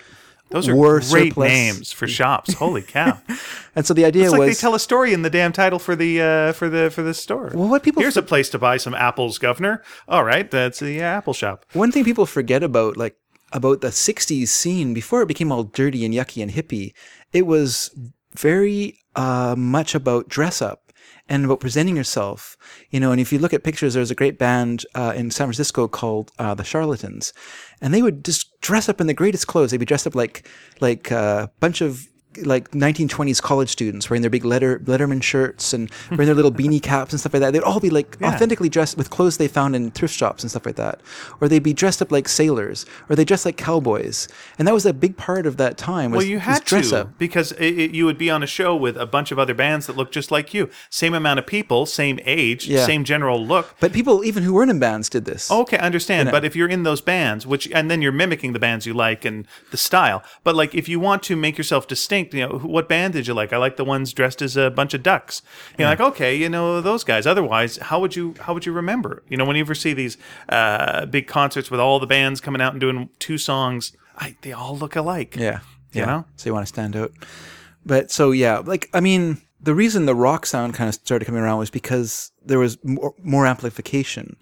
Those 0.51 0.69
are 0.69 0.75
war 0.75 1.01
great 1.01 1.33
surplus. 1.33 1.49
names 1.49 1.93
for 1.93 2.07
shops. 2.07 2.55
Holy 2.55 2.83
cow! 2.83 3.21
And 3.75 3.87
so 3.87 3.95
the 3.95 4.05
idea 4.05 4.25
It's 4.25 4.33
like 4.33 4.41
was 4.41 4.57
they 4.57 4.61
tell 4.61 4.75
a 4.75 4.81
story 4.81 5.13
in 5.13 5.23
the 5.23 5.31
damn 5.31 5.53
title 5.53 5.79
for 5.79 5.95
the 5.95 6.21
uh, 6.21 6.53
for 6.53 6.69
the 6.69 6.91
for 6.91 7.03
the 7.03 7.15
store. 7.15 7.53
Well, 7.55 7.69
what 7.69 7.83
people 7.85 8.03
here's 8.03 8.17
a 8.17 8.23
place 8.23 8.51
to 8.51 8.59
buy 8.59 8.77
some 8.77 8.95
apples, 8.95 9.39
governor. 9.39 9.83
All 10.09 10.25
right, 10.25 10.51
that's 10.51 10.81
the 10.81 11.01
uh, 11.01 11.05
apple 11.05 11.33
shop. 11.33 11.65
one 11.75 11.93
thing 11.93 12.05
people 12.05 12.27
forget 12.27 12.63
about 12.65 12.97
like 12.97 13.17
about 13.53 13.81
the 13.81 13.89
60s 13.89 14.49
scene 14.49 14.93
before 14.95 15.23
it 15.23 15.27
became 15.29 15.51
all 15.53 15.65
dirty 15.65 16.05
and 16.05 16.13
yucky 16.13 16.43
and 16.43 16.53
hippie 16.53 16.93
it 17.33 17.47
was 17.47 17.91
very 18.37 18.99
uh, 19.17 19.55
much 19.57 19.95
about 19.95 20.29
dress 20.29 20.61
up 20.61 20.88
and 21.29 21.45
about 21.45 21.61
presenting 21.61 21.97
yourself 21.97 22.57
you 22.91 23.01
know 23.01 23.13
and 23.13 23.21
if 23.21 23.33
you 23.33 23.39
look 23.39 23.55
at 23.55 23.63
pictures 23.63 23.95
there's 23.95 24.11
a 24.11 24.15
great 24.15 24.39
band 24.39 24.85
uh, 24.95 25.13
in 25.15 25.31
san 25.31 25.47
francisco 25.47 25.87
called 25.89 26.31
uh, 26.39 26.55
the 26.55 26.65
charlatans 26.65 27.33
and 27.81 27.95
they 27.95 28.03
would 28.03 28.25
just 28.25 28.61
dress 28.61 28.89
up 28.89 29.01
in 29.01 29.07
the 29.07 29.15
greatest 29.15 29.47
clothes. 29.47 29.71
They'd 29.71 29.79
be 29.79 29.87
dressed 29.87 30.07
up 30.07 30.15
like 30.15 30.49
like 30.81 31.11
a 31.11 31.51
bunch 31.61 31.81
of 31.81 32.07
like 32.45 32.71
1920s 32.71 33.43
college 33.43 33.69
students 33.69 34.09
wearing 34.09 34.21
their 34.23 34.31
big 34.31 34.45
letter 34.45 34.79
Letterman 34.81 35.23
shirts 35.23 35.73
and 35.73 35.91
wearing 36.11 36.27
their 36.27 36.35
little 36.35 36.53
beanie 36.53 36.83
caps 36.83 37.13
and 37.13 37.19
stuff 37.19 37.33
like 37.33 37.41
that. 37.41 37.53
They'd 37.53 37.63
all 37.63 37.81
be 37.81 37.91
like 37.91 38.17
authentically 38.23 38.69
dressed 38.69 38.97
with 38.97 39.11
clothes 39.11 39.39
they 39.39 39.49
found 39.49 39.75
in 39.75 39.91
thrift 39.91 40.15
shops 40.15 40.43
and 40.45 40.51
stuff 40.51 40.67
like 40.67 40.77
that, 40.77 41.01
or 41.41 41.49
they'd 41.49 41.63
be 41.63 41.73
dressed 41.73 42.01
up 42.03 42.13
like 42.13 42.29
sailors, 42.29 42.87
or 43.09 43.17
they 43.17 43.25
dressed 43.25 43.45
like 43.45 43.57
cowboys, 43.57 44.29
and 44.59 44.69
that 44.69 44.75
was 44.75 44.87
a 44.87 44.93
big 44.93 45.17
part 45.17 45.47
of 45.47 45.57
that 45.57 45.77
time. 45.79 46.11
Was, 46.11 46.19
Well, 46.19 46.27
you 46.27 46.39
had 46.39 46.65
dress 46.65 46.91
to 46.91 47.01
up. 47.03 47.19
because 47.19 47.53
it, 47.53 47.79
it, 47.79 47.91
you 47.93 48.05
would 48.05 48.19
be 48.19 48.31
on 48.31 48.43
a 48.43 48.47
show 48.47 48.77
with 48.77 48.97
a 48.97 49.07
bunch 49.07 49.33
of 49.33 49.39
other 49.39 49.55
bands 49.55 49.87
that 49.87 49.97
looked 49.97 50.13
just 50.13 50.31
like 50.31 50.53
you, 50.53 50.69
same 50.91 51.15
amount 51.15 51.39
of 51.39 51.47
people, 51.47 51.87
same 51.87 52.21
age, 52.25 52.69
Yeah. 52.69 52.85
same 52.87 53.05
general 53.05 53.45
look. 53.45 53.75
But 53.81 53.93
people, 53.93 54.25
even 54.25 54.43
who 54.43 54.53
weren't 54.55 54.71
in 54.71 54.79
bands, 54.79 55.09
did 55.09 55.25
this. 55.25 55.51
Oh, 55.51 55.63
okay, 55.63 55.79
I 55.79 55.87
understand. 55.87 56.31
But 56.31 56.45
if 56.45 56.55
you're 56.55 56.69
in 56.69 56.83
those 56.83 57.01
bands, 57.01 57.47
which 57.47 57.69
and 57.73 57.91
then 57.91 58.03
you're 58.03 58.13
mimicking 58.13 58.53
the 58.53 58.59
bands 58.59 58.85
you 58.87 58.95
like 58.95 59.25
and 59.25 59.47
the 59.71 59.77
style. 59.77 60.23
But 60.45 60.55
like 60.55 60.75
if 60.75 60.89
you 60.89 61.01
want 61.01 61.23
to 61.25 61.35
make 61.37 61.57
yourself 61.57 61.89
distinct, 61.89 62.18
you 62.19 62.47
know, 62.47 62.59
what 62.59 62.89
band 62.89 63.13
did 63.15 63.27
you 63.27 63.35
like? 63.35 63.53
I 63.53 63.57
like 63.57 63.77
the 63.77 63.85
ones 63.85 64.13
dressed 64.13 64.43
as 64.43 64.57
a 64.57 64.71
bunch 64.71 64.95
of 64.95 65.03
ducks. 65.03 65.43
You're 65.79 65.89
like, 65.89 66.01
okay, 66.01 66.35
you 66.35 66.49
know 66.49 66.81
those 66.81 67.05
guys. 67.05 67.27
Otherwise, 67.27 67.77
how 67.77 68.01
would 68.01 68.17
you 68.17 68.35
how 68.41 68.55
would 68.55 68.67
you 68.67 68.73
remember? 68.73 69.23
You 69.29 69.37
know, 69.37 69.45
when 69.45 69.57
you 69.57 69.63
ever 69.63 69.75
see 69.75 69.93
these 69.93 70.17
uh, 70.49 71.07
big 71.07 71.27
concerts 71.27 71.71
with 71.71 71.81
all 71.81 71.99
the 71.99 72.07
bands 72.07 72.41
coming 72.41 72.61
out 72.61 72.73
and 72.73 72.81
doing 72.81 73.11
two 73.19 73.39
songs, 73.39 73.97
I, 74.17 74.37
they 74.43 74.53
all 74.53 74.77
look 74.77 74.97
alike. 74.97 75.37
Yeah. 75.37 75.61
You 75.93 76.01
yeah. 76.01 76.07
know? 76.07 76.25
So 76.37 76.51
you 76.51 76.55
want 76.55 76.67
to 76.67 76.73
stand 76.73 76.97
out. 76.97 77.13
But 77.87 78.11
so 78.11 78.33
yeah, 78.33 78.59
like 78.59 78.91
I 78.93 79.01
mean, 79.01 79.41
the 79.61 79.75
reason 79.75 80.07
the 80.07 80.15
rock 80.15 80.47
sound 80.47 80.75
kind 80.75 80.89
of 80.89 80.95
started 80.95 81.25
coming 81.25 81.41
around 81.41 81.59
was 81.59 81.71
because 81.71 82.33
there 82.45 82.59
was 82.59 82.79
more, 82.85 83.15
more 83.23 83.47
amplification. 83.47 84.37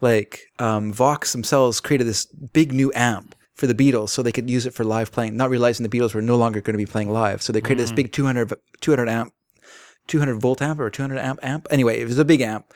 Like 0.00 0.40
um, 0.58 0.92
Vox 0.92 1.32
themselves 1.32 1.80
created 1.80 2.06
this 2.06 2.26
big 2.26 2.72
new 2.72 2.92
amp 2.94 3.34
for 3.60 3.66
the 3.66 3.74
Beatles 3.74 4.08
so 4.08 4.22
they 4.22 4.32
could 4.32 4.50
use 4.50 4.66
it 4.66 4.74
for 4.74 4.82
live 4.82 5.12
playing, 5.12 5.36
not 5.36 5.50
realizing 5.50 5.88
the 5.88 5.98
Beatles 5.98 6.14
were 6.14 6.22
no 6.22 6.36
longer 6.36 6.60
going 6.60 6.74
to 6.74 6.78
be 6.78 6.90
playing 6.90 7.10
live. 7.10 7.42
So 7.42 7.52
they 7.52 7.60
created 7.60 7.84
this 7.84 7.92
big 7.92 8.10
200, 8.10 8.52
200 8.80 9.08
amp, 9.08 9.32
200 10.08 10.40
volt 10.40 10.62
amp 10.62 10.80
or 10.80 10.90
200 10.90 11.18
amp 11.18 11.38
amp. 11.42 11.68
Anyway, 11.70 12.00
it 12.00 12.08
was 12.08 12.18
a 12.18 12.24
big 12.24 12.40
amp 12.40 12.72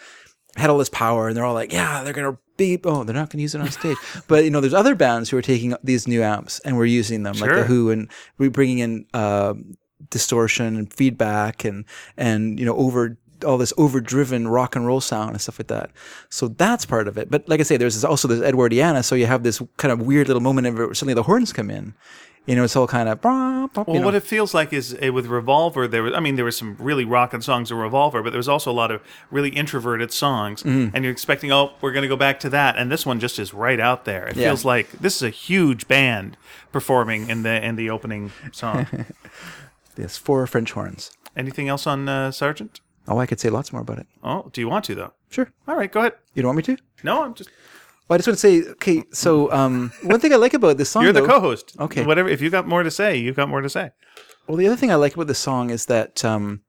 had 0.56 0.70
all 0.70 0.78
this 0.78 0.88
power 0.88 1.28
and 1.28 1.36
they're 1.36 1.44
all 1.44 1.54
like, 1.54 1.72
yeah, 1.72 2.04
they're 2.04 2.12
going 2.12 2.32
to 2.32 2.38
be, 2.56 2.78
oh, 2.84 3.04
they're 3.04 3.14
not 3.14 3.30
going 3.30 3.38
to 3.38 3.42
use 3.42 3.54
it 3.54 3.60
on 3.60 3.70
stage. 3.70 3.96
but, 4.28 4.44
you 4.44 4.50
know, 4.50 4.60
there's 4.60 4.74
other 4.74 4.94
bands 4.94 5.30
who 5.30 5.36
are 5.36 5.42
taking 5.42 5.74
these 5.82 6.06
new 6.06 6.22
amps 6.22 6.60
and 6.60 6.76
we're 6.76 6.84
using 6.84 7.22
them, 7.24 7.34
like 7.38 7.50
The 7.50 7.64
Who, 7.64 7.90
and 7.90 8.10
we're 8.38 8.50
bringing 8.50 8.78
in 8.78 9.06
uh, 9.12 9.54
distortion 10.10 10.76
and 10.76 10.92
feedback 10.92 11.64
and, 11.64 11.84
and, 12.16 12.58
you 12.58 12.66
know, 12.66 12.76
over 12.76 13.18
all 13.44 13.58
this 13.58 13.72
overdriven 13.76 14.48
rock 14.48 14.74
and 14.76 14.86
roll 14.86 15.00
sound 15.00 15.30
and 15.30 15.40
stuff 15.40 15.58
like 15.58 15.68
that. 15.68 15.90
So 16.28 16.48
that's 16.48 16.84
part 16.86 17.06
of 17.08 17.18
it. 17.18 17.30
But 17.30 17.48
like 17.48 17.60
I 17.60 17.62
say, 17.62 17.76
there's 17.76 17.94
this, 17.94 18.04
also 18.04 18.28
this 18.28 18.40
Edwardiana. 18.40 19.04
So 19.04 19.14
you 19.14 19.26
have 19.26 19.42
this 19.42 19.62
kind 19.76 19.92
of 19.92 20.02
weird 20.02 20.26
little 20.28 20.42
moment 20.42 20.76
where 20.76 20.94
suddenly 20.94 21.14
the 21.14 21.24
horns 21.24 21.52
come 21.52 21.70
in. 21.70 21.94
You 22.46 22.54
know, 22.54 22.64
it's 22.64 22.76
all 22.76 22.86
kind 22.86 23.08
of. 23.08 23.24
Well, 23.24 23.70
know. 23.86 24.04
what 24.04 24.14
it 24.14 24.22
feels 24.22 24.52
like 24.52 24.74
is 24.74 24.94
uh, 25.02 25.10
with 25.14 25.26
Revolver, 25.26 25.88
there 25.88 26.02
was, 26.02 26.12
I 26.12 26.20
mean, 26.20 26.36
there 26.36 26.44
were 26.44 26.50
some 26.50 26.76
really 26.78 27.06
rocking 27.06 27.40
songs 27.40 27.70
in 27.70 27.78
Revolver, 27.78 28.22
but 28.22 28.30
there 28.30 28.38
was 28.38 28.50
also 28.50 28.70
a 28.70 28.74
lot 28.74 28.90
of 28.90 29.00
really 29.30 29.48
introverted 29.48 30.12
songs. 30.12 30.62
Mm-hmm. 30.62 30.94
And 30.94 31.04
you're 31.04 31.12
expecting, 31.12 31.50
oh, 31.50 31.72
we're 31.80 31.92
going 31.92 32.02
to 32.02 32.08
go 32.08 32.16
back 32.16 32.38
to 32.40 32.50
that. 32.50 32.76
And 32.76 32.92
this 32.92 33.06
one 33.06 33.18
just 33.18 33.38
is 33.38 33.54
right 33.54 33.80
out 33.80 34.04
there. 34.04 34.26
It 34.26 34.36
Yeah. 34.36 34.48
feels 34.48 34.62
like 34.62 34.92
this 34.92 35.16
is 35.16 35.22
a 35.22 35.30
huge 35.30 35.88
band 35.88 36.36
performing 36.70 37.30
in 37.30 37.44
the 37.44 37.64
in 37.64 37.76
the 37.76 37.88
opening 37.88 38.30
song. 38.52 39.06
yes, 39.96 40.18
four 40.18 40.46
French 40.46 40.72
horns. 40.72 41.12
Anything 41.34 41.68
else 41.68 41.86
on 41.86 42.08
uh, 42.10 42.30
Sergeant? 42.30 42.80
Oh, 43.06 43.18
I 43.18 43.26
could 43.26 43.40
say 43.40 43.50
lots 43.50 43.72
more 43.72 43.82
about 43.82 43.98
it. 43.98 44.06
Oh, 44.22 44.48
do 44.52 44.60
you 44.60 44.68
want 44.68 44.84
to, 44.86 44.94
though? 44.94 45.12
Sure. 45.30 45.50
All 45.68 45.76
right, 45.76 45.90
go 45.92 46.00
ahead. 46.00 46.14
You 46.34 46.42
don't 46.42 46.54
want 46.54 46.68
me 46.68 46.74
to? 46.74 46.82
No, 47.02 47.22
I'm 47.24 47.34
just. 47.34 47.50
Well, 48.08 48.14
I 48.14 48.18
just 48.18 48.28
want 48.28 48.38
to 48.38 48.64
say, 48.64 48.70
okay, 48.72 49.02
so 49.12 49.50
um, 49.52 49.92
one 50.02 50.20
thing 50.20 50.32
I 50.32 50.36
like 50.36 50.54
about 50.54 50.76
this 50.76 50.90
song, 50.90 51.04
You're 51.04 51.12
the 51.12 51.20
though- 51.22 51.26
co 51.26 51.40
host. 51.40 51.74
Okay. 51.80 52.04
Whatever. 52.04 52.28
If 52.28 52.40
you've 52.42 52.52
got 52.52 52.66
more 52.68 52.82
to 52.82 52.90
say, 52.90 53.16
you've 53.16 53.36
got 53.36 53.48
more 53.48 53.60
to 53.62 53.68
say. 53.68 53.90
Well, 54.46 54.56
the 54.56 54.66
other 54.66 54.76
thing 54.76 54.90
I 54.92 54.96
like 54.96 55.14
about 55.14 55.26
this 55.26 55.38
song 55.38 55.70
is 55.70 55.86
that, 55.86 56.22
um, 56.24 56.60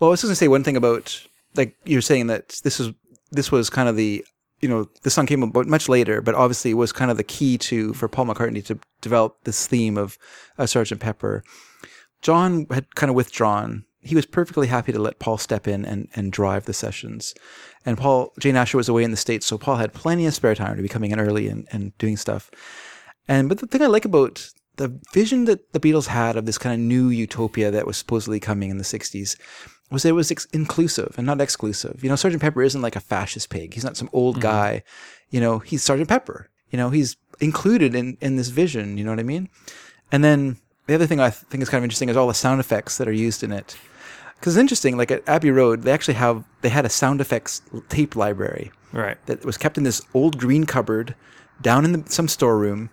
well, 0.00 0.08
I 0.08 0.12
was 0.12 0.20
just 0.20 0.28
going 0.28 0.32
to 0.32 0.36
say 0.36 0.48
one 0.48 0.64
thing 0.64 0.76
about, 0.78 1.22
like 1.56 1.76
you're 1.84 2.00
saying 2.00 2.28
that 2.28 2.60
this 2.64 2.80
is 2.80 2.90
this 3.30 3.52
was 3.52 3.68
kind 3.68 3.88
of 3.88 3.96
the, 3.96 4.24
you 4.60 4.68
know, 4.68 4.88
this 5.02 5.12
song 5.12 5.26
came 5.26 5.42
about 5.42 5.66
much 5.66 5.88
later, 5.90 6.22
but 6.22 6.34
obviously 6.34 6.70
it 6.70 6.74
was 6.74 6.90
kind 6.92 7.10
of 7.10 7.18
the 7.18 7.24
key 7.24 7.58
to 7.58 7.92
for 7.92 8.08
Paul 8.08 8.26
McCartney 8.26 8.64
to 8.64 8.78
develop 9.02 9.36
this 9.44 9.66
theme 9.66 9.98
of 9.98 10.16
uh, 10.58 10.64
Sergeant 10.64 11.00
Pepper. 11.02 11.44
John 12.22 12.66
had 12.70 12.94
kind 12.94 13.10
of 13.10 13.16
withdrawn. 13.16 13.84
He 14.08 14.14
was 14.14 14.26
perfectly 14.26 14.66
happy 14.66 14.92
to 14.92 14.98
let 14.98 15.18
Paul 15.18 15.38
step 15.38 15.68
in 15.68 15.84
and, 15.84 16.08
and 16.14 16.32
drive 16.32 16.64
the 16.64 16.72
sessions. 16.72 17.34
And 17.84 17.98
Paul, 17.98 18.32
Jane 18.38 18.56
Asher 18.56 18.76
was 18.76 18.88
away 18.88 19.04
in 19.04 19.10
the 19.10 19.16
States, 19.16 19.46
so 19.46 19.58
Paul 19.58 19.76
had 19.76 19.92
plenty 19.92 20.26
of 20.26 20.34
spare 20.34 20.54
time 20.54 20.76
to 20.76 20.82
be 20.82 20.88
coming 20.88 21.10
in 21.10 21.20
early 21.20 21.48
and, 21.48 21.68
and 21.70 21.96
doing 21.98 22.16
stuff. 22.16 22.50
And 23.28 23.48
but 23.48 23.58
the 23.58 23.66
thing 23.66 23.82
I 23.82 23.86
like 23.86 24.04
about 24.04 24.50
the 24.76 24.98
vision 25.12 25.44
that 25.44 25.72
the 25.72 25.80
Beatles 25.80 26.06
had 26.06 26.36
of 26.36 26.46
this 26.46 26.58
kind 26.58 26.74
of 26.74 26.80
new 26.80 27.08
utopia 27.08 27.70
that 27.70 27.86
was 27.86 27.96
supposedly 27.96 28.40
coming 28.40 28.70
in 28.70 28.78
the 28.78 28.84
60s 28.84 29.36
was 29.90 30.02
that 30.02 30.10
it 30.10 30.12
was 30.12 30.30
ex- 30.30 30.46
inclusive 30.52 31.14
and 31.16 31.26
not 31.26 31.40
exclusive. 31.40 32.02
You 32.02 32.08
know, 32.08 32.16
Sergeant 32.16 32.42
Pepper 32.42 32.62
isn't 32.62 32.82
like 32.82 32.96
a 32.96 33.00
fascist 33.00 33.50
pig. 33.50 33.74
He's 33.74 33.84
not 33.84 33.96
some 33.96 34.10
old 34.12 34.36
mm-hmm. 34.36 34.42
guy. 34.42 34.82
You 35.30 35.40
know, 35.40 35.58
he's 35.58 35.82
Sergeant 35.82 36.08
Pepper. 36.08 36.48
You 36.70 36.76
know, 36.76 36.90
he's 36.90 37.16
included 37.40 37.94
in, 37.94 38.16
in 38.20 38.36
this 38.36 38.48
vision. 38.48 38.98
You 38.98 39.04
know 39.04 39.10
what 39.10 39.20
I 39.20 39.24
mean? 39.24 39.48
And 40.12 40.22
then 40.22 40.58
the 40.86 40.94
other 40.94 41.06
thing 41.06 41.20
I 41.20 41.30
th- 41.30 41.44
think 41.44 41.62
is 41.62 41.68
kind 41.68 41.78
of 41.78 41.84
interesting 41.84 42.08
is 42.08 42.16
all 42.16 42.28
the 42.28 42.34
sound 42.34 42.60
effects 42.60 42.98
that 42.98 43.08
are 43.08 43.12
used 43.12 43.42
in 43.42 43.52
it. 43.52 43.76
Because 44.38 44.56
it's 44.56 44.60
interesting, 44.60 44.96
like 44.96 45.10
at 45.10 45.28
Abbey 45.28 45.50
Road, 45.50 45.82
they 45.82 45.92
actually 45.92 46.14
have, 46.14 46.44
they 46.62 46.68
had 46.68 46.84
a 46.84 46.88
sound 46.90 47.20
effects 47.20 47.62
tape 47.88 48.14
library 48.16 48.70
Right. 48.92 49.16
that 49.26 49.44
was 49.44 49.58
kept 49.58 49.76
in 49.76 49.84
this 49.84 50.00
old 50.14 50.38
green 50.38 50.64
cupboard 50.64 51.14
down 51.60 51.84
in 51.84 51.92
the, 51.92 52.04
some 52.10 52.28
storeroom. 52.28 52.90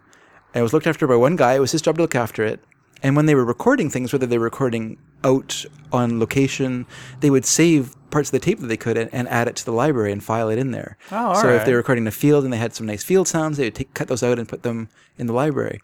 And 0.53 0.61
it 0.61 0.63
was 0.63 0.73
looked 0.73 0.87
after 0.87 1.05
by 1.07 1.15
one 1.15 1.35
guy. 1.35 1.53
It 1.53 1.59
was 1.59 1.71
his 1.71 1.81
job 1.81 1.97
to 1.97 2.01
look 2.01 2.15
after 2.15 2.43
it. 2.43 2.61
And 3.03 3.15
when 3.15 3.25
they 3.27 3.35
were 3.35 3.45
recording 3.45 3.89
things, 3.89 4.11
whether 4.11 4.25
they 4.25 4.37
were 4.37 4.45
recording 4.45 4.97
out 5.23 5.65
on 5.91 6.19
location, 6.19 6.85
they 7.19 7.29
would 7.29 7.45
save 7.45 7.95
parts 8.09 8.29
of 8.29 8.31
the 8.31 8.39
tape 8.39 8.59
that 8.59 8.67
they 8.67 8.77
could 8.77 8.97
and, 8.97 9.13
and 9.13 9.27
add 9.27 9.47
it 9.47 9.55
to 9.57 9.65
the 9.65 9.71
library 9.71 10.11
and 10.11 10.23
file 10.23 10.49
it 10.49 10.57
in 10.57 10.71
there. 10.71 10.97
Oh, 11.11 11.17
all 11.17 11.35
so 11.35 11.49
if 11.49 11.65
they 11.65 11.71
were 11.73 11.77
recording 11.77 12.05
in 12.05 12.07
a 12.07 12.11
field 12.11 12.43
and 12.45 12.51
they 12.53 12.57
had 12.57 12.73
some 12.73 12.87
nice 12.87 13.03
field 13.03 13.27
sounds, 13.27 13.57
they 13.57 13.65
would 13.65 13.75
take, 13.75 13.93
cut 13.93 14.07
those 14.07 14.23
out 14.23 14.39
and 14.39 14.47
put 14.47 14.63
them 14.63 14.89
in 15.17 15.27
the 15.27 15.33
library. 15.33 15.81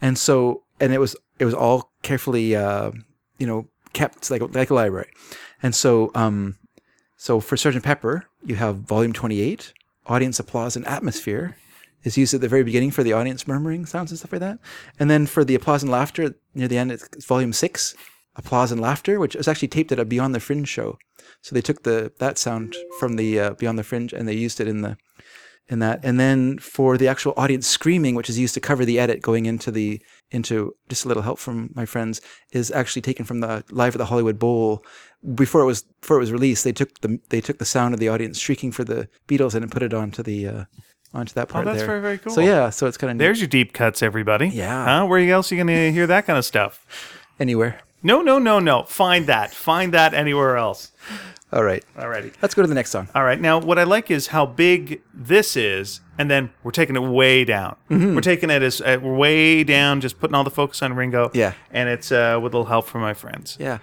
And 0.00 0.16
so, 0.16 0.62
and 0.80 0.92
it 0.94 0.98
was 0.98 1.16
it 1.38 1.44
was 1.44 1.54
all 1.54 1.90
carefully, 2.02 2.54
uh, 2.54 2.92
you 3.38 3.46
know, 3.46 3.66
kept 3.96 4.30
like 4.30 4.42
like 4.54 4.70
a 4.70 4.74
library. 4.74 5.10
And 5.62 5.74
so, 5.74 6.10
um, 6.14 6.56
so 7.16 7.40
for 7.40 7.56
Sergeant 7.56 7.84
Pepper, 7.84 8.26
you 8.44 8.56
have 8.56 8.76
Volume 8.76 9.12
Twenty 9.12 9.40
Eight, 9.40 9.72
audience 10.06 10.38
applause 10.38 10.76
and 10.76 10.86
atmosphere 10.86 11.56
is 12.02 12.16
used 12.16 12.34
at 12.34 12.40
the 12.40 12.48
very 12.48 12.62
beginning 12.62 12.92
for 12.92 13.02
the 13.02 13.12
audience 13.12 13.48
murmuring 13.48 13.84
sounds 13.86 14.12
and 14.12 14.18
stuff 14.18 14.32
like 14.32 14.40
that. 14.40 14.58
And 15.00 15.10
then 15.10 15.26
for 15.26 15.44
the 15.44 15.56
applause 15.56 15.82
and 15.82 15.90
laughter 15.90 16.34
near 16.54 16.68
the 16.68 16.78
end, 16.78 16.92
it's 16.92 17.24
Volume 17.24 17.52
Six, 17.52 17.96
applause 18.36 18.70
and 18.70 18.80
laughter, 18.80 19.18
which 19.18 19.34
was 19.34 19.48
actually 19.48 19.68
taped 19.68 19.92
at 19.92 19.98
a 19.98 20.04
Beyond 20.04 20.34
the 20.34 20.40
Fringe 20.40 20.68
show. 20.68 20.98
So 21.40 21.54
they 21.54 21.62
took 21.62 21.82
the 21.82 22.12
that 22.18 22.38
sound 22.38 22.76
from 23.00 23.16
the 23.16 23.40
uh, 23.40 23.50
Beyond 23.54 23.78
the 23.78 23.84
Fringe 23.84 24.12
and 24.12 24.28
they 24.28 24.34
used 24.34 24.60
it 24.60 24.68
in 24.68 24.82
the 24.82 24.96
in 25.68 25.78
that. 25.80 26.00
And 26.02 26.18
then 26.20 26.58
for 26.58 26.96
the 26.96 27.08
actual 27.08 27.34
audience 27.36 27.66
screaming, 27.66 28.14
which 28.14 28.28
is 28.30 28.38
used 28.38 28.54
to 28.54 28.60
cover 28.60 28.84
the 28.84 28.98
edit 28.98 29.22
going 29.22 29.46
into 29.46 29.70
the 29.70 30.00
into 30.30 30.74
just 30.88 31.04
a 31.04 31.08
little 31.08 31.22
help 31.22 31.38
from 31.38 31.70
my 31.74 31.86
friends, 31.86 32.20
is 32.52 32.70
actually 32.70 33.02
taken 33.02 33.24
from 33.24 33.40
the 33.40 33.64
live 33.70 33.94
at 33.94 33.98
the 33.98 34.06
Hollywood 34.06 34.38
Bowl. 34.38 34.84
Before 35.34 35.60
it 35.60 35.66
was 35.66 35.82
before 36.00 36.16
it 36.16 36.20
was 36.20 36.32
released, 36.32 36.64
they 36.64 36.72
took 36.72 37.00
the 37.00 37.18
they 37.30 37.40
took 37.40 37.58
the 37.58 37.64
sound 37.64 37.94
of 37.94 38.00
the 38.00 38.08
audience 38.08 38.38
shrieking 38.38 38.72
for 38.72 38.84
the 38.84 39.08
Beatles 39.28 39.54
and 39.54 39.70
put 39.70 39.82
it 39.82 39.92
onto 39.94 40.22
the 40.22 40.46
uh, 40.46 40.64
onto 41.14 41.32
that 41.34 41.48
part 41.48 41.66
Oh, 41.66 41.70
that's 41.70 41.78
there. 41.78 41.86
very, 41.86 42.00
very 42.00 42.18
cool. 42.18 42.32
So 42.32 42.40
yeah, 42.40 42.70
so 42.70 42.86
it's 42.86 42.96
kind 42.96 43.10
of 43.12 43.18
There's 43.18 43.40
your 43.40 43.48
deep 43.48 43.72
cuts, 43.72 44.02
everybody. 44.02 44.48
Yeah. 44.48 44.84
Huh? 45.00 45.06
Where 45.06 45.18
else 45.30 45.50
are 45.50 45.54
you 45.56 45.64
going 45.64 45.74
to 45.74 45.92
hear 45.92 46.06
that 46.06 46.26
kind 46.26 46.38
of 46.38 46.44
stuff? 46.44 46.84
anywhere. 47.38 47.80
No, 48.02 48.22
no, 48.22 48.38
no, 48.38 48.58
no. 48.60 48.84
Find 48.84 49.26
that. 49.26 49.52
Find 49.52 49.92
that 49.92 50.14
anywhere 50.14 50.56
else. 50.56 50.92
All 51.52 51.62
right, 51.62 51.84
Alrighty. 51.96 52.32
let's 52.42 52.54
go 52.54 52.62
to 52.62 52.68
the 52.68 52.74
next 52.74 52.90
song. 52.90 53.08
All 53.14 53.22
right. 53.22 53.40
Now, 53.40 53.60
what 53.60 53.78
I 53.78 53.84
like 53.84 54.10
is 54.10 54.26
how 54.28 54.46
big 54.46 55.00
this 55.14 55.56
is, 55.56 56.00
and 56.18 56.28
then 56.28 56.50
we're 56.64 56.72
taking 56.72 56.96
it 56.96 57.02
way 57.02 57.44
down. 57.44 57.76
Mm-hmm. 57.88 58.14
We're 58.16 58.20
taking 58.20 58.50
it 58.50 58.62
as 58.62 58.80
uh, 58.80 58.98
way 59.00 59.62
down, 59.62 60.00
just 60.00 60.18
putting 60.18 60.34
all 60.34 60.42
the 60.44 60.50
focus 60.50 60.82
on 60.82 60.94
Ringo. 60.94 61.30
Yeah. 61.34 61.52
And 61.70 61.88
it's 61.88 62.10
uh, 62.10 62.40
with 62.42 62.52
a 62.52 62.58
little 62.58 62.64
help 62.68 62.86
from 62.86 63.00
my 63.00 63.14
friends. 63.14 63.56
Yeah. 63.60 63.78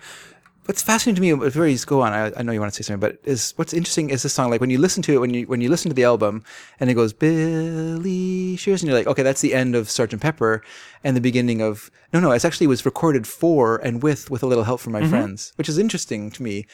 What's 0.65 0.81
fascinating 0.81 1.15
to 1.15 1.21
me 1.21 1.33
before 1.45 1.67
you 1.67 1.77
go 1.79 2.01
on, 2.01 2.13
I, 2.13 2.31
I 2.37 2.41
know 2.41 2.53
you 2.53 2.59
want 2.61 2.71
to 2.73 2.83
say 2.83 2.85
something, 2.87 2.99
but 3.09 3.19
is 3.25 3.53
what's 3.57 3.73
interesting 3.73 4.09
is 4.11 4.23
this 4.23 4.33
song. 4.33 4.49
Like 4.49 4.61
when 4.61 4.69
you 4.69 4.77
listen 4.77 5.01
to 5.03 5.13
it, 5.13 5.17
when 5.19 5.33
you 5.33 5.45
when 5.47 5.59
you 5.61 5.67
listen 5.69 5.89
to 5.89 5.95
the 5.95 6.03
album, 6.05 6.43
and 6.79 6.89
it 6.89 6.93
goes 6.93 7.11
Billy 7.11 8.55
Shears, 8.55 8.81
and 8.81 8.89
you're 8.89 8.97
like, 8.97 9.07
okay, 9.07 9.23
that's 9.23 9.41
the 9.41 9.53
end 9.53 9.75
of 9.75 9.89
Sergeant 9.89 10.21
Pepper, 10.21 10.61
and 11.03 11.15
the 11.17 11.21
beginning 11.21 11.61
of 11.61 11.91
no, 12.13 12.19
no, 12.19 12.31
it 12.31 12.45
actually 12.45 12.67
was 12.67 12.85
recorded 12.85 13.27
for 13.27 13.77
and 13.77 14.01
with 14.03 14.29
with 14.31 14.43
a 14.43 14.47
little 14.47 14.63
help 14.63 14.79
from 14.79 14.93
Mm-hmm. 14.93 15.03
my 15.03 15.09
friends, 15.09 15.53
which 15.55 15.67
is 15.67 15.77
interesting 15.77 16.29
to 16.31 16.43
me, 16.43 16.65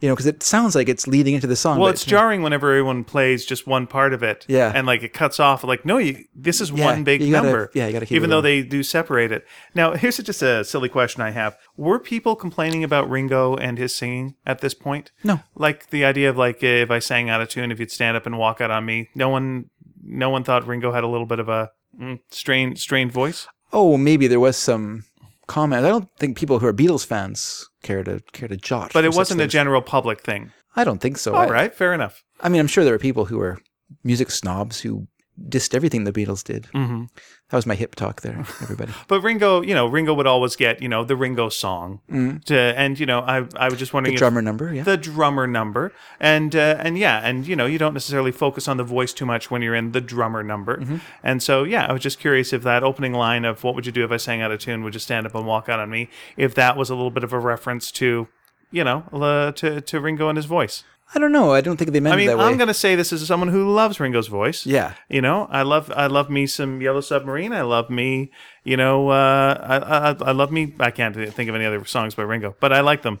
you 0.00 0.08
know, 0.08 0.14
because 0.14 0.26
it 0.26 0.42
sounds 0.42 0.74
like 0.74 0.88
it's 0.88 1.06
leading 1.06 1.34
into 1.34 1.46
the 1.46 1.56
song. 1.56 1.78
Well, 1.78 1.88
but 1.88 1.94
it's 1.94 2.04
jarring 2.04 2.42
whenever 2.42 2.70
everyone 2.70 3.02
plays 3.04 3.46
just 3.46 3.66
one 3.66 3.86
part 3.86 4.12
of 4.12 4.22
it. 4.22 4.44
Yeah. 4.48 4.70
And 4.74 4.86
like 4.86 5.02
it 5.02 5.14
cuts 5.14 5.40
off. 5.40 5.64
Like, 5.64 5.86
no, 5.86 5.96
you. 5.98 6.24
This 6.34 6.60
is 6.60 6.70
one 6.72 7.02
big 7.02 7.20
gotta- 7.20 7.30
number. 7.32 7.70
yeah, 7.74 7.86
you 7.86 7.92
gotta 7.94 8.06
keep 8.06 8.16
Even 8.16 8.28
it 8.28 8.32
though 8.32 8.40
they 8.42 8.62
do 8.62 8.82
separate 8.82 9.32
it. 9.32 9.46
Now, 9.74 9.94
here's 9.94 10.18
just 10.18 10.42
a 10.42 10.64
silly 10.64 10.88
question 10.90 11.22
I 11.22 11.30
have: 11.30 11.56
Were 11.76 11.98
people 11.98 12.36
complaining 12.36 12.84
about 12.84 13.08
Ringo 13.08 13.56
and 13.56 13.78
his 13.78 13.94
singing 13.94 14.34
at 14.44 14.60
this 14.60 14.74
point? 14.74 15.12
No. 15.24 15.40
Like 15.54 15.90
the 15.90 16.04
idea 16.04 16.28
of 16.28 16.36
like 16.36 16.62
if 16.62 16.90
I 16.90 16.98
sang 16.98 17.30
out 17.30 17.40
of 17.40 17.48
tune, 17.48 17.72
if 17.72 17.80
you'd 17.80 17.90
stand 17.90 18.16
up 18.16 18.26
and 18.26 18.36
walk 18.38 18.60
out 18.60 18.70
on 18.70 18.84
me, 18.84 19.08
no 19.14 19.30
one, 19.30 19.70
no 20.02 20.28
one 20.28 20.44
thought 20.44 20.66
Ringo 20.66 20.92
had 20.92 21.04
a 21.04 21.08
little 21.08 21.26
bit 21.26 21.38
of 21.38 21.48
a 21.48 21.70
mm, 21.98 22.20
strained, 22.30 22.78
strained 22.78 23.12
voice. 23.12 23.48
oh, 23.72 23.96
maybe 23.96 24.26
there 24.26 24.40
was 24.40 24.56
some 24.56 25.04
comment. 25.46 25.84
I 25.84 25.88
don't 25.88 26.08
think 26.18 26.36
people 26.36 26.58
who 26.58 26.66
are 26.66 26.72
Beatles 26.72 27.06
fans 27.06 27.68
care 27.82 28.02
to 28.04 28.20
care 28.32 28.48
to 28.48 28.56
jot. 28.56 28.92
But 28.92 29.04
it 29.04 29.14
wasn't 29.14 29.40
a 29.40 29.46
general 29.46 29.82
public 29.82 30.20
thing. 30.22 30.52
I 30.74 30.84
don't 30.84 31.00
think 31.00 31.18
so. 31.18 31.34
All 31.34 31.42
I- 31.42 31.48
right, 31.48 31.74
fair 31.74 31.92
enough. 31.94 32.22
I 32.40 32.48
mean, 32.48 32.60
I'm 32.60 32.66
sure 32.66 32.84
there 32.84 32.94
are 32.94 32.98
people 32.98 33.24
who 33.26 33.40
are 33.40 33.58
music 34.04 34.30
snobs 34.30 34.80
who 34.80 35.06
dissed 35.48 35.74
everything 35.74 36.04
the 36.04 36.12
Beatles 36.12 36.42
did. 36.42 36.64
Mm-hmm. 36.74 37.04
That 37.50 37.56
was 37.56 37.66
my 37.66 37.74
hip 37.76 37.94
talk 37.94 38.22
there, 38.22 38.38
everybody. 38.62 38.92
But 39.06 39.20
Ringo, 39.20 39.60
you 39.60 39.74
know, 39.74 39.86
Ringo 39.86 40.12
would 40.14 40.26
always 40.26 40.56
get, 40.56 40.82
you 40.82 40.88
know, 40.88 41.04
the 41.04 41.14
Ringo 41.14 41.48
song, 41.48 42.00
to, 42.46 42.54
and 42.56 42.98
you 42.98 43.06
know, 43.06 43.20
I, 43.20 43.46
I 43.54 43.68
was 43.68 43.78
just 43.78 43.92
wondering 43.92 44.16
Mm. 44.16 44.18
Drummer 44.18 44.42
number, 44.42 44.74
yeah. 44.74 44.82
the 44.82 44.96
drummer 44.96 45.46
number, 45.46 45.92
and 46.18 46.56
uh, 46.56 46.76
and 46.80 46.98
yeah, 46.98 47.20
and 47.22 47.46
you 47.46 47.54
know, 47.54 47.66
you 47.66 47.78
don't 47.78 47.92
necessarily 47.94 48.32
focus 48.32 48.66
on 48.66 48.78
the 48.78 48.84
voice 48.84 49.12
too 49.12 49.26
much 49.26 49.50
when 49.50 49.62
you're 49.62 49.74
in 49.76 49.92
the 49.92 50.00
drummer 50.00 50.42
number, 50.42 50.78
Mm-hmm. 50.78 50.96
and 51.22 51.42
so 51.42 51.62
yeah, 51.64 51.86
I 51.86 51.92
was 51.92 52.02
just 52.02 52.18
curious 52.18 52.52
if 52.52 52.62
that 52.64 52.82
opening 52.82 53.12
line 53.12 53.44
of 53.44 53.62
"What 53.62 53.74
would 53.76 53.86
you 53.86 53.92
do 53.92 54.04
if 54.04 54.10
I 54.10 54.16
sang 54.16 54.42
out 54.42 54.50
of 54.50 54.58
tune? 54.60 54.82
Would 54.82 54.94
you 54.94 55.00
stand 55.00 55.26
up 55.26 55.34
and 55.34 55.46
walk 55.46 55.68
out 55.68 55.78
on 55.78 55.88
me?" 55.90 56.08
If 56.36 56.54
that 56.56 56.76
was 56.76 56.90
a 56.90 56.94
little 56.94 57.10
bit 57.12 57.22
of 57.24 57.32
a 57.32 57.38
reference 57.38 57.92
to, 57.92 58.26
you 58.72 58.82
know, 58.82 59.04
uh, 59.12 59.52
to 59.52 59.80
to 59.80 60.00
Ringo 60.00 60.28
and 60.28 60.36
his 60.36 60.46
voice. 60.46 60.82
I 61.14 61.18
don't 61.20 61.32
know. 61.32 61.52
I 61.52 61.60
don't 61.60 61.76
think 61.76 61.92
they 61.92 62.00
meant 62.00 62.14
I 62.14 62.16
mean, 62.16 62.26
it 62.28 62.32
that 62.32 62.38
way. 62.38 62.44
I'm 62.44 62.56
going 62.56 62.68
to 62.68 62.74
say 62.74 62.96
this 62.96 63.12
as 63.12 63.24
someone 63.26 63.48
who 63.48 63.72
loves 63.72 64.00
Ringo's 64.00 64.26
voice. 64.26 64.66
Yeah. 64.66 64.94
You 65.08 65.20
know, 65.22 65.46
I 65.50 65.62
love 65.62 65.90
I 65.94 66.06
love 66.08 66.28
me 66.30 66.46
some 66.46 66.80
Yellow 66.82 67.00
Submarine. 67.00 67.52
I 67.52 67.62
love 67.62 67.88
me, 67.90 68.32
you 68.64 68.76
know, 68.76 69.08
uh, 69.10 69.56
I, 69.62 69.76
I 70.10 70.28
I 70.28 70.32
love 70.32 70.50
me. 70.50 70.74
I 70.80 70.90
can't 70.90 71.14
think 71.14 71.48
of 71.48 71.54
any 71.54 71.64
other 71.64 71.84
songs 71.84 72.14
by 72.16 72.24
Ringo, 72.24 72.56
but 72.60 72.72
I 72.72 72.80
like 72.80 73.02
them. 73.02 73.20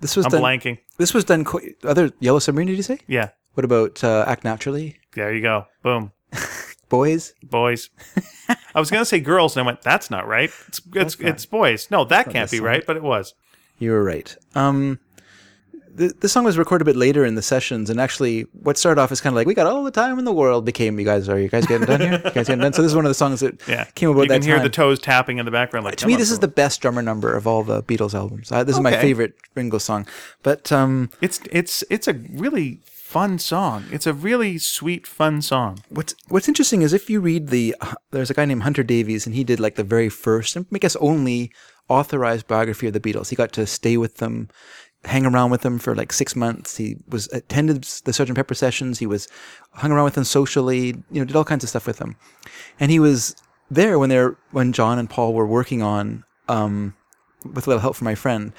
this 0.00 0.16
was 0.16 0.26
I'm 0.26 0.32
done. 0.32 0.42
blanking. 0.42 0.78
This 0.98 1.14
was 1.14 1.24
done. 1.24 1.46
Other 1.84 2.10
Yellow 2.18 2.40
Submarine? 2.40 2.66
Did 2.68 2.76
you 2.76 2.82
say? 2.82 2.98
Yeah, 3.06 3.30
What 3.54 3.64
about 3.64 4.02
uh, 4.02 4.24
Act 4.26 4.42
Naturally? 4.44 4.98
there 5.14 5.32
you 5.32 5.42
go. 5.42 5.66
Boom, 5.82 6.12
Boys. 6.88 7.34
boys. 7.42 7.88
I 8.74 8.80
was 8.80 8.90
going 8.90 9.00
to 9.00 9.04
say 9.04 9.20
girls, 9.20 9.56
and 9.56 9.62
I 9.62 9.66
went, 9.66 9.82
that's 9.82 10.10
not 10.10 10.26
right. 10.26 10.50
It's 10.68 10.80
it's, 10.94 11.14
it's 11.20 11.46
boys. 11.46 11.88
No, 11.90 12.04
that 12.04 12.30
can't 12.30 12.50
be 12.50 12.58
right, 12.60 12.84
but 12.84 12.96
it 12.96 13.02
was. 13.02 13.34
You 13.78 13.92
were 13.92 14.04
right. 14.04 14.36
Um, 14.54 14.98
the 15.94 16.14
the 16.20 16.28
song 16.28 16.44
was 16.44 16.56
recorded 16.58 16.82
a 16.82 16.90
bit 16.90 16.96
later 16.96 17.24
in 17.24 17.34
the 17.34 17.42
sessions, 17.42 17.90
and 17.90 18.00
actually, 18.00 18.42
what 18.52 18.78
started 18.78 19.00
off 19.00 19.10
as 19.12 19.20
kind 19.20 19.32
of 19.32 19.36
like 19.36 19.46
"We 19.46 19.54
got 19.54 19.66
all 19.66 19.82
the 19.84 19.90
time 19.90 20.18
in 20.18 20.24
the 20.24 20.32
world" 20.32 20.64
became 20.64 20.98
"You 20.98 21.04
guys 21.04 21.28
are 21.28 21.38
you 21.38 21.48
guys 21.48 21.66
getting 21.66 21.86
done 21.86 22.00
here? 22.00 22.12
You 22.24 22.30
guys 22.30 22.46
getting 22.46 22.58
done?" 22.60 22.72
So 22.72 22.82
this 22.82 22.90
is 22.90 22.96
one 22.96 23.04
of 23.06 23.10
the 23.10 23.14
songs 23.14 23.40
that 23.40 23.60
Yeah, 23.68 23.84
came 23.94 24.10
about 24.10 24.22
You 24.22 24.28
that 24.28 24.34
can 24.34 24.42
hear 24.42 24.56
time. 24.56 24.64
the 24.64 24.70
toes 24.70 24.98
tapping 24.98 25.38
in 25.38 25.44
the 25.44 25.50
background. 25.50 25.84
Like 25.84 25.96
to 25.96 26.06
me, 26.06 26.16
this 26.16 26.30
is 26.30 26.38
the 26.38 26.48
best 26.48 26.80
drummer 26.80 27.02
number 27.02 27.34
of 27.34 27.46
all 27.46 27.62
the 27.64 27.82
Beatles 27.82 28.14
albums. 28.14 28.50
Uh, 28.52 28.64
this 28.64 28.76
is 28.76 28.80
my 28.82 28.92
favorite 28.92 29.34
Ringo 29.54 29.78
song. 29.78 30.06
But 30.42 30.70
um, 30.72 31.10
It's 31.20 31.40
it's 31.50 31.84
it's 31.90 32.08
a 32.08 32.14
really 32.14 32.80
fun 32.84 33.38
song. 33.40 33.84
It's 33.90 34.06
a 34.06 34.12
really 34.12 34.56
sweet, 34.58 35.06
fun 35.06 35.42
song. 35.42 35.78
What's 35.88 36.14
What's 36.28 36.46
interesting 36.48 36.82
is 36.82 36.92
if 36.92 37.10
you 37.10 37.20
read 37.20 37.48
the 37.48 37.74
uh, 37.80 37.94
there's 38.12 38.30
a 38.30 38.34
guy 38.34 38.44
named 38.44 38.62
Hunter 38.62 38.82
Davies 38.84 39.26
and 39.26 39.34
he 39.34 39.42
did 39.44 39.58
like 39.60 39.74
the 39.74 39.82
very 39.84 40.08
first 40.08 40.54
and 40.56 40.66
I 40.72 40.78
guess 40.78 40.94
only 40.96 41.50
authorized 41.88 42.46
biography 42.46 42.86
of 42.86 42.92
the 42.92 43.00
Beatles. 43.00 43.30
He 43.30 43.34
got 43.36 43.52
to 43.54 43.66
stay 43.66 43.96
with 43.96 44.18
them, 44.18 44.48
hang 45.04 45.24
around 45.24 45.50
with 45.50 45.62
them 45.62 45.78
for 45.78 45.94
like 45.94 46.12
six 46.12 46.36
months. 46.36 46.76
He 46.76 46.96
was 47.08 47.28
attended 47.32 47.84
the 48.04 48.12
Sergeant 48.12 48.36
Pepper 48.36 48.54
sessions. 48.54 48.98
He 48.98 49.06
was 49.06 49.28
hung 49.72 49.92
around 49.92 50.04
with 50.04 50.14
them 50.14 50.24
socially. 50.24 50.88
You 51.10 51.20
know, 51.20 51.24
did 51.24 51.36
all 51.36 51.44
kinds 51.44 51.64
of 51.64 51.70
stuff 51.70 51.86
with 51.86 51.98
them, 51.98 52.16
and 52.78 52.90
he 52.90 52.98
was 52.98 53.36
there 53.70 53.98
when 53.98 54.08
they're 54.08 54.36
when 54.50 54.72
John 54.72 54.98
and 54.98 55.08
Paul 55.08 55.32
were 55.32 55.46
working 55.46 55.82
on 55.82 56.24
um, 56.48 56.94
with 57.44 57.66
a 57.66 57.70
little 57.70 57.80
help 57.80 57.96
from 57.96 58.04
my 58.06 58.14
friend, 58.14 58.52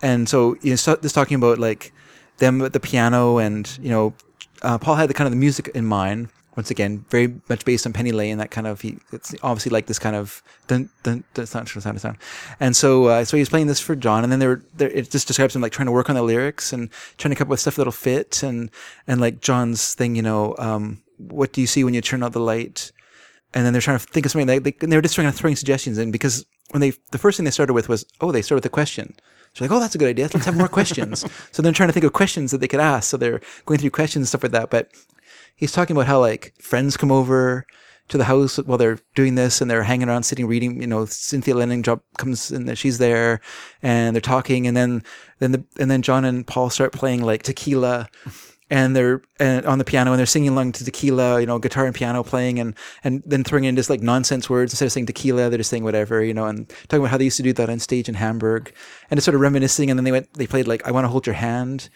and 0.00 0.28
so 0.28 0.56
you 0.62 0.70
know, 0.70 0.76
so 0.76 0.96
just 0.96 1.14
talking 1.14 1.36
about 1.36 1.58
like 1.58 1.92
them 2.38 2.62
at 2.62 2.72
the 2.72 2.80
piano 2.80 3.38
and 3.38 3.78
you 3.80 3.90
know 3.90 4.14
uh, 4.62 4.78
Paul 4.78 4.94
had 4.94 5.10
the 5.10 5.14
kind 5.14 5.26
of 5.26 5.32
the 5.32 5.38
music 5.38 5.68
in 5.74 5.84
mind. 5.84 6.28
Once 6.54 6.70
again, 6.70 7.04
very 7.08 7.34
much 7.48 7.64
based 7.64 7.86
on 7.86 7.92
Penny 7.92 8.12
Lane. 8.12 8.38
That 8.38 8.50
kind 8.50 8.66
of 8.66 8.82
he, 8.82 8.98
it's 9.10 9.34
obviously 9.42 9.70
like 9.70 9.86
this 9.86 9.98
kind 9.98 10.14
of 10.14 10.42
dun 10.66 10.90
dun 11.02 11.24
dun 11.32 11.46
sound 11.46 11.68
sound 11.68 12.00
sound. 12.00 12.18
And 12.60 12.76
so 12.76 13.06
uh, 13.06 13.24
so 13.24 13.36
he 13.36 13.40
was 13.40 13.48
playing 13.48 13.68
this 13.68 13.80
for 13.80 13.96
John, 13.96 14.22
and 14.22 14.30
then 14.30 14.38
there 14.38 14.62
there 14.76 14.90
it 14.90 15.10
just 15.10 15.26
describes 15.26 15.56
him 15.56 15.62
like 15.62 15.72
trying 15.72 15.86
to 15.86 15.92
work 15.92 16.10
on 16.10 16.16
the 16.16 16.22
lyrics 16.22 16.72
and 16.72 16.90
trying 17.16 17.30
to 17.30 17.36
come 17.36 17.46
up 17.46 17.50
with 17.50 17.60
stuff 17.60 17.76
that'll 17.76 17.92
fit, 17.92 18.42
and 18.42 18.70
and 19.06 19.20
like 19.20 19.40
John's 19.40 19.94
thing, 19.94 20.14
you 20.14 20.22
know, 20.22 20.54
um, 20.58 21.02
what 21.16 21.52
do 21.52 21.60
you 21.60 21.66
see 21.66 21.84
when 21.84 21.94
you 21.94 22.00
turn 22.00 22.22
out 22.22 22.32
the 22.32 22.40
light? 22.40 22.92
and 23.54 23.66
then 23.66 23.72
they're 23.72 23.82
trying 23.82 23.98
to 23.98 24.04
think 24.04 24.26
of 24.26 24.32
something. 24.32 24.46
They, 24.46 24.58
they, 24.58 24.74
and 24.80 24.90
they 24.90 24.96
were 24.96 25.02
just 25.02 25.14
trying 25.14 25.30
to 25.30 25.36
throwing 25.36 25.56
suggestions 25.56 25.98
in 25.98 26.10
because 26.10 26.46
when 26.70 26.80
they 26.80 26.92
the 27.10 27.18
first 27.18 27.36
thing 27.36 27.44
they 27.44 27.50
started 27.50 27.74
with 27.74 27.88
was 27.88 28.04
oh 28.20 28.32
they 28.32 28.42
started 28.42 28.58
with 28.58 28.66
a 28.66 28.70
question. 28.70 29.14
So 29.54 29.64
like 29.64 29.70
oh 29.70 29.80
that's 29.80 29.94
a 29.94 29.98
good 29.98 30.08
idea. 30.08 30.28
Let's 30.32 30.46
have 30.46 30.56
more 30.56 30.68
questions. 30.68 31.24
so 31.52 31.62
they're 31.62 31.72
trying 31.72 31.88
to 31.88 31.92
think 31.92 32.04
of 32.04 32.12
questions 32.12 32.50
that 32.50 32.58
they 32.58 32.68
could 32.68 32.80
ask. 32.80 33.10
So 33.10 33.16
they're 33.16 33.40
going 33.66 33.80
through 33.80 33.90
questions 33.90 34.22
and 34.22 34.28
stuff 34.28 34.42
like 34.42 34.52
that. 34.52 34.70
But 34.70 34.90
he's 35.54 35.72
talking 35.72 35.96
about 35.96 36.06
how 36.06 36.20
like 36.20 36.54
friends 36.60 36.96
come 36.96 37.12
over 37.12 37.66
to 38.08 38.18
the 38.18 38.24
house 38.24 38.56
while 38.58 38.78
they're 38.78 38.98
doing 39.14 39.36
this 39.36 39.60
and 39.60 39.70
they're 39.70 39.84
hanging 39.84 40.08
around 40.08 40.24
sitting 40.24 40.46
reading 40.46 40.80
you 40.80 40.86
know 40.86 41.04
cynthia 41.06 41.54
lennon 41.54 41.82
job 41.82 42.02
comes 42.18 42.50
in 42.50 42.66
there 42.66 42.76
she's 42.76 42.98
there 42.98 43.40
and 43.82 44.14
they're 44.14 44.20
talking 44.20 44.66
and 44.66 44.76
then 44.76 45.02
then 45.38 45.52
the 45.52 45.64
and 45.78 45.90
then 45.90 46.02
john 46.02 46.24
and 46.24 46.46
paul 46.46 46.68
start 46.68 46.92
playing 46.92 47.22
like 47.22 47.42
tequila 47.42 48.08
and 48.72 48.96
they're 48.96 49.20
and 49.38 49.66
on 49.66 49.76
the 49.76 49.84
piano 49.84 50.12
and 50.12 50.18
they're 50.18 50.24
singing 50.24 50.48
along 50.48 50.72
to 50.72 50.82
tequila, 50.82 51.38
you 51.38 51.46
know, 51.46 51.58
guitar 51.58 51.84
and 51.84 51.94
piano 51.94 52.22
playing 52.22 52.58
and 52.58 52.74
and 53.04 53.22
then 53.26 53.44
throwing 53.44 53.64
in 53.64 53.76
just 53.76 53.90
like 53.90 54.00
nonsense 54.00 54.48
words 54.48 54.72
instead 54.72 54.86
of 54.86 54.92
saying 54.92 55.04
tequila, 55.04 55.50
they're 55.50 55.58
just 55.58 55.68
saying 55.68 55.84
whatever, 55.84 56.24
you 56.24 56.32
know, 56.32 56.46
and 56.46 56.70
talking 56.88 57.00
about 57.00 57.10
how 57.10 57.18
they 57.18 57.24
used 57.24 57.36
to 57.36 57.42
do 57.42 57.52
that 57.52 57.68
on 57.68 57.78
stage 57.78 58.08
in 58.08 58.14
Hamburg, 58.14 58.72
and 59.10 59.18
it's 59.18 59.26
sort 59.26 59.34
of 59.34 59.42
reminiscing. 59.42 59.90
And 59.90 59.98
then 59.98 60.04
they 60.04 60.10
went, 60.10 60.32
they 60.32 60.46
played 60.46 60.66
like 60.66 60.86
"I 60.86 60.90
Want 60.90 61.04
to 61.04 61.10
Hold 61.10 61.26
Your 61.26 61.34
Hand," 61.34 61.90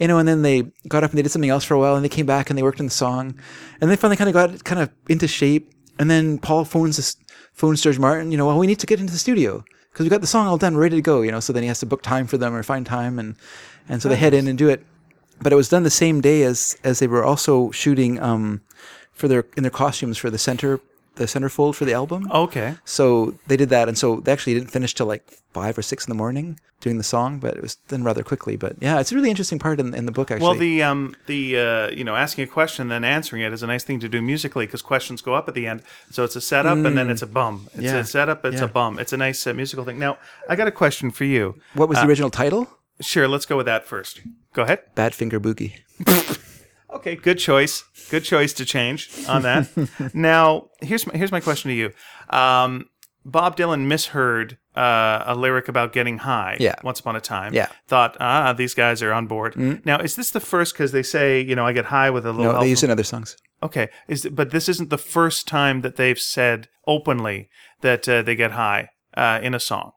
you 0.00 0.08
know, 0.08 0.18
and 0.18 0.26
then 0.26 0.42
they 0.42 0.62
got 0.88 1.04
up 1.04 1.10
and 1.10 1.18
they 1.18 1.22
did 1.22 1.30
something 1.30 1.50
else 1.50 1.64
for 1.64 1.74
a 1.74 1.78
while, 1.78 1.94
and 1.94 2.04
they 2.04 2.08
came 2.08 2.26
back 2.26 2.50
and 2.50 2.58
they 2.58 2.62
worked 2.62 2.80
on 2.80 2.86
the 2.86 2.90
song, 2.90 3.38
and 3.80 3.90
they 3.90 3.96
finally 3.96 4.16
kind 4.16 4.28
of 4.28 4.34
got 4.34 4.64
kind 4.64 4.80
of 4.80 4.90
into 5.08 5.28
shape. 5.28 5.72
And 5.98 6.10
then 6.10 6.38
Paul 6.38 6.64
phones 6.64 6.96
this, 6.96 7.16
phones 7.52 7.82
George 7.82 7.98
Martin, 7.98 8.32
you 8.32 8.38
know, 8.38 8.46
well, 8.46 8.58
we 8.58 8.66
need 8.66 8.80
to 8.80 8.86
get 8.86 9.00
into 9.00 9.12
the 9.12 9.18
studio 9.18 9.64
because 9.92 10.04
we 10.04 10.10
got 10.10 10.22
the 10.22 10.26
song 10.26 10.46
all 10.46 10.56
done, 10.56 10.76
ready 10.76 10.96
to 10.96 11.02
go, 11.02 11.20
you 11.20 11.30
know. 11.30 11.40
So 11.40 11.52
then 11.52 11.62
he 11.62 11.68
has 11.68 11.80
to 11.80 11.86
book 11.86 12.02
time 12.02 12.26
for 12.26 12.38
them 12.38 12.54
or 12.54 12.62
find 12.62 12.84
time, 12.84 13.18
and 13.18 13.36
and 13.88 14.02
so 14.02 14.08
they 14.08 14.16
head 14.16 14.34
in 14.34 14.48
and 14.48 14.58
do 14.58 14.68
it 14.68 14.84
but 15.40 15.52
it 15.52 15.56
was 15.56 15.68
done 15.68 15.82
the 15.82 15.90
same 15.90 16.20
day 16.20 16.42
as 16.42 16.76
as 16.84 16.98
they 16.98 17.06
were 17.06 17.24
also 17.24 17.70
shooting 17.70 18.20
um, 18.20 18.60
for 19.12 19.28
their 19.28 19.46
in 19.56 19.62
their 19.62 19.70
costumes 19.70 20.18
for 20.18 20.30
the 20.30 20.38
center 20.38 20.80
the 21.16 21.24
centerfold 21.24 21.74
for 21.74 21.84
the 21.84 21.92
album. 21.92 22.30
Okay. 22.32 22.76
So 22.84 23.34
they 23.46 23.56
did 23.56 23.68
that, 23.70 23.88
and 23.88 23.96
so 23.98 24.20
they 24.20 24.32
actually 24.32 24.54
didn't 24.54 24.70
finish 24.70 24.94
till 24.94 25.06
like 25.06 25.30
five 25.52 25.76
or 25.76 25.82
six 25.82 26.06
in 26.06 26.10
the 26.10 26.14
morning 26.14 26.58
doing 26.80 26.96
the 26.96 27.04
song, 27.04 27.38
but 27.38 27.54
it 27.56 27.62
was 27.62 27.74
done 27.88 28.02
rather 28.04 28.22
quickly. 28.22 28.56
But 28.56 28.76
yeah, 28.80 29.00
it's 29.00 29.12
a 29.12 29.14
really 29.14 29.28
interesting 29.28 29.58
part 29.58 29.80
in, 29.80 29.92
in 29.94 30.06
the 30.06 30.12
book 30.12 30.30
actually. 30.30 30.46
Well, 30.48 30.56
the 30.56 30.82
um 30.82 31.14
the 31.26 31.58
uh, 31.58 31.90
you 31.90 32.04
know 32.04 32.16
asking 32.16 32.44
a 32.44 32.46
question 32.46 32.82
and 32.82 32.90
then 32.90 33.04
answering 33.04 33.42
it 33.42 33.52
is 33.52 33.62
a 33.62 33.66
nice 33.66 33.84
thing 33.84 34.00
to 34.00 34.08
do 34.08 34.22
musically 34.22 34.66
because 34.66 34.80
questions 34.82 35.20
go 35.20 35.34
up 35.34 35.46
at 35.48 35.54
the 35.54 35.66
end. 35.66 35.82
So 36.10 36.24
it's 36.24 36.36
a 36.36 36.40
setup 36.40 36.78
and 36.78 36.96
then 36.96 37.10
it's 37.10 37.22
a 37.22 37.26
bum. 37.26 37.68
It's 37.74 37.82
Yeah. 37.82 37.96
a 37.98 38.04
setup. 38.04 38.44
It's 38.44 38.60
Yeah. 38.60 38.64
a 38.64 38.68
bum. 38.68 38.98
It's 38.98 39.12
a 39.12 39.16
nice 39.18 39.46
uh, 39.46 39.52
musical 39.52 39.84
thing. 39.84 39.98
Now 39.98 40.16
I 40.48 40.56
got 40.56 40.68
a 40.68 40.72
question 40.72 41.10
for 41.10 41.24
you. 41.24 41.56
what 41.74 41.88
was 41.88 41.98
the 41.98 42.06
original 42.06 42.30
title? 42.30 42.66
Sure, 43.00 43.26
let's 43.28 43.46
go 43.46 43.56
with 43.56 43.66
that 43.66 43.86
first. 43.86 44.20
Go 44.52 44.62
ahead. 44.62 44.80
Badfinger 44.94 45.38
Boogie. 45.40 45.72
Okay, 46.94 47.16
good 47.16 47.38
choice. 47.38 47.84
Good 48.10 48.24
choice 48.24 48.52
to 48.54 48.64
change 48.64 49.10
on 49.28 49.42
that. 49.42 49.68
now, 50.14 50.70
here's 50.80 51.06
my, 51.06 51.14
here's 51.14 51.32
my 51.32 51.40
question 51.40 51.70
to 51.70 51.74
you. 51.74 51.92
Um, 52.30 52.86
Bob 53.24 53.56
Dylan 53.56 53.86
misheard 53.86 54.58
uh, 54.76 55.24
a 55.26 55.34
lyric 55.34 55.68
about 55.68 55.92
getting 55.92 56.18
high. 56.18 56.56
Yeah. 56.58 56.74
Once 56.82 57.00
upon 57.00 57.16
a 57.16 57.20
time. 57.20 57.52
Yeah. 57.52 57.66
Mm-hmm. 57.66 57.74
Thought, 57.88 58.16
ah, 58.20 58.52
these 58.52 58.74
guys 58.74 59.02
are 59.02 59.12
on 59.12 59.26
board. 59.26 59.56
Now, 59.84 59.98
is 59.98 60.16
this 60.16 60.30
the 60.30 60.40
first? 60.40 60.74
Because 60.74 60.92
they 60.92 61.02
say, 61.02 61.40
you 61.40 61.54
know, 61.54 61.66
I 61.66 61.72
get 61.72 61.86
high 61.86 62.10
with 62.10 62.24
a 62.24 62.30
little. 62.30 62.44
No, 62.44 62.50
help 62.52 62.62
they 62.62 62.70
use 62.70 62.82
in 62.82 62.90
other 62.90 63.04
songs. 63.04 63.36
Okay, 63.62 63.88
is 64.08 64.26
but 64.32 64.50
this 64.50 64.68
isn't 64.68 64.88
the 64.88 64.98
first 64.98 65.46
time 65.46 65.82
that 65.82 65.96
they've 65.96 66.18
said 66.18 66.68
openly 66.86 67.50
that 67.82 68.08
uh, 68.08 68.22
they 68.22 68.34
get 68.34 68.52
high 68.52 68.88
uh, 69.14 69.38
in 69.42 69.54
a 69.54 69.60
song. 69.60 69.92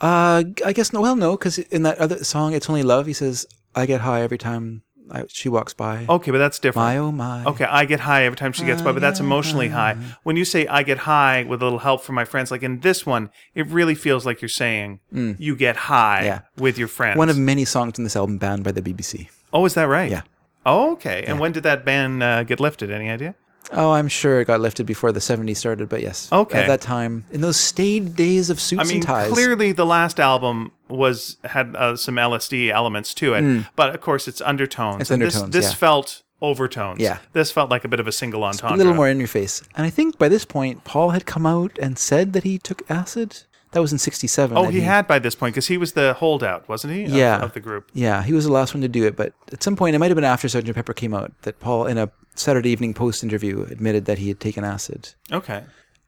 Uh, 0.00 0.44
I 0.64 0.72
guess 0.72 0.92
no. 0.92 1.00
Well, 1.00 1.16
no, 1.16 1.36
because 1.36 1.58
in 1.58 1.82
that 1.84 1.98
other 1.98 2.22
song, 2.24 2.52
"It's 2.52 2.68
Only 2.68 2.82
Love," 2.82 3.06
he 3.06 3.14
says, 3.14 3.46
"I 3.74 3.86
get 3.86 4.02
high 4.02 4.20
every 4.20 4.38
time 4.38 4.82
I, 5.10 5.24
she 5.28 5.48
walks 5.48 5.74
by." 5.74 6.06
Okay, 6.08 6.30
but 6.30 6.38
that's 6.38 6.58
different. 6.58 6.86
my 6.86 6.96
oh 6.98 7.12
my. 7.12 7.44
Okay, 7.44 7.64
I 7.64 7.84
get 7.84 8.00
high 8.00 8.24
every 8.24 8.36
time 8.36 8.52
she 8.52 8.64
gets 8.64 8.82
by, 8.82 8.92
but 8.92 9.00
that's 9.00 9.20
emotionally 9.20 9.68
high. 9.68 9.96
When 10.22 10.36
you 10.36 10.44
say 10.44 10.66
I 10.66 10.82
get 10.82 10.98
high 10.98 11.44
with 11.44 11.60
a 11.62 11.64
little 11.64 11.80
help 11.80 12.02
from 12.02 12.14
my 12.14 12.24
friends, 12.24 12.50
like 12.50 12.62
in 12.62 12.80
this 12.80 13.04
one, 13.06 13.30
it 13.54 13.66
really 13.66 13.94
feels 13.94 14.24
like 14.26 14.40
you're 14.42 14.48
saying 14.48 15.00
you 15.12 15.56
get 15.56 15.76
high 15.76 16.22
Mm. 16.22 16.24
Yeah. 16.24 16.40
with 16.56 16.78
your 16.78 16.88
friends. 16.88 17.16
One 17.18 17.28
of 17.28 17.38
many 17.38 17.64
songs 17.64 17.98
in 17.98 18.04
this 18.04 18.16
album 18.16 18.38
banned 18.38 18.64
by 18.64 18.72
the 18.72 18.82
BBC. 18.82 19.28
oh, 19.52 19.64
is 19.64 19.74
that 19.74 19.84
right? 19.84 20.10
Yeah. 20.10 20.22
Oh, 20.66 20.92
okay. 20.92 21.24
And 21.26 21.40
when 21.40 21.52
did 21.52 21.62
that 21.62 21.84
ban 21.84 22.20
uh, 22.22 22.42
get 22.42 22.60
lifted? 22.60 22.90
Any 22.90 23.08
idea? 23.10 23.34
Oh, 23.72 23.92
I'm 23.92 24.08
sure 24.08 24.40
it 24.40 24.46
got 24.46 24.60
lifted 24.60 24.86
before 24.86 25.12
the 25.12 25.20
70s 25.20 25.56
started, 25.56 25.88
but 25.88 26.02
yes. 26.02 26.28
Okay. 26.32 26.58
At 26.58 26.66
that 26.66 26.80
time, 26.80 27.24
in 27.30 27.40
those 27.40 27.56
staid 27.58 28.16
days 28.16 28.50
of 28.50 28.60
suits 28.60 28.80
I 28.80 28.84
mean, 28.84 28.96
and 28.96 29.02
ties. 29.04 29.30
clearly 29.30 29.72
the 29.72 29.86
last 29.86 30.18
album 30.18 30.72
was 30.88 31.36
had 31.44 31.76
uh, 31.76 31.94
some 31.96 32.16
LSD 32.16 32.70
elements 32.70 33.14
to 33.14 33.34
it, 33.34 33.66
but 33.76 33.94
of 33.94 34.00
course 34.00 34.26
it's 34.26 34.40
undertones. 34.40 35.02
It's 35.02 35.10
undertones, 35.10 35.50
This, 35.50 35.66
this 35.66 35.72
yeah. 35.72 35.76
felt 35.76 36.22
overtones. 36.42 37.00
Yeah. 37.00 37.18
This 37.32 37.52
felt 37.52 37.70
like 37.70 37.84
a 37.84 37.88
bit 37.88 38.00
of 38.00 38.08
a 38.08 38.12
single 38.12 38.42
entendre. 38.44 38.74
a 38.74 38.78
little 38.78 38.94
more 38.94 39.08
in 39.08 39.18
your 39.18 39.28
face. 39.28 39.62
And 39.76 39.86
I 39.86 39.90
think 39.90 40.18
by 40.18 40.28
this 40.28 40.44
point, 40.44 40.84
Paul 40.84 41.10
had 41.10 41.26
come 41.26 41.46
out 41.46 41.78
and 41.80 41.98
said 41.98 42.32
that 42.32 42.44
he 42.44 42.58
took 42.58 42.82
acid. 42.90 43.42
That 43.72 43.80
was 43.80 43.92
in 43.92 43.98
67. 43.98 44.56
Oh, 44.56 44.64
that 44.64 44.72
he 44.72 44.80
had 44.80 45.06
by 45.06 45.18
this 45.20 45.34
point 45.36 45.54
because 45.54 45.68
he 45.68 45.76
was 45.76 45.92
the 45.92 46.14
holdout, 46.14 46.68
wasn't 46.68 46.92
he? 46.94 47.04
of- 47.04 47.10
Yeah. 47.10 47.38
Of, 47.40 47.52
the 47.52 47.60
group. 47.60 47.88
Yeah, 47.94 48.22
he 48.24 48.32
was 48.32 48.44
the 48.44 48.52
last 48.52 48.74
one 48.74 48.80
to 48.80 48.88
do 48.88 49.06
it, 49.06 49.14
but 49.16 49.32
at 49.52 49.62
some 49.62 49.76
point, 49.76 49.94
it 49.94 49.98
might 50.00 50.10
have 50.10 50.16
been 50.16 50.24
after 50.24 50.48
Sgt. 50.48 50.74
Pepper 50.74 50.92
came 50.92 51.14
out, 51.14 51.32
that 51.42 51.60
Paul, 51.60 51.86
in 51.86 51.96
a 51.96 52.10
Saturday 52.34 52.70
Evening 52.70 52.94
Post 52.94 53.22
interview, 53.22 53.62
admitted 53.70 54.06
that 54.06 54.18
he 54.18 54.28
had 54.28 54.40
taken 54.40 54.64
acid. 54.64 55.10
Okay. 55.30 55.62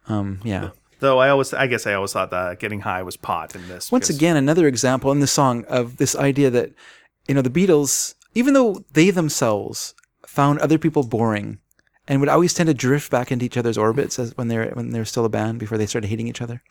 Um, 0.08 0.40
yeah. 0.44 0.70
Though 0.98 1.18
I 1.18 1.28
always, 1.30 1.52
I 1.54 1.66
guess 1.68 1.86
I 1.86 1.94
always 1.94 2.12
thought 2.12 2.30
that 2.30 2.58
getting 2.58 2.80
high 2.80 3.02
was 3.02 3.16
pot 3.16 3.54
in 3.54 3.66
this. 3.68 3.92
Once 3.92 4.06
because- 4.08 4.16
again, 4.16 4.36
another 4.36 4.66
example 4.66 5.12
in 5.12 5.20
the 5.20 5.26
song 5.28 5.64
of 5.68 5.98
this 5.98 6.16
idea 6.16 6.50
that, 6.50 6.70
you 7.28 7.34
know, 7.34 7.42
the 7.42 7.50
Beatles, 7.50 8.14
even 8.34 8.54
though 8.54 8.84
they 8.92 9.10
themselves 9.10 9.94
found 10.26 10.58
other 10.58 10.78
people 10.78 11.02
boring 11.04 11.58
and 12.08 12.18
would 12.18 12.28
always 12.28 12.54
tend 12.54 12.66
to 12.68 12.74
drift 12.74 13.10
back 13.10 13.30
into 13.30 13.44
each 13.44 13.56
other's 13.56 13.78
orbits 13.78 14.18
as 14.18 14.36
when 14.36 14.48
they're 14.48 14.70
when 14.70 14.90
they're 14.90 15.04
still 15.04 15.24
a 15.24 15.28
band 15.28 15.58
before 15.60 15.78
they 15.78 15.86
started 15.86 16.08
hating 16.08 16.26
each 16.26 16.40
other. 16.42 16.62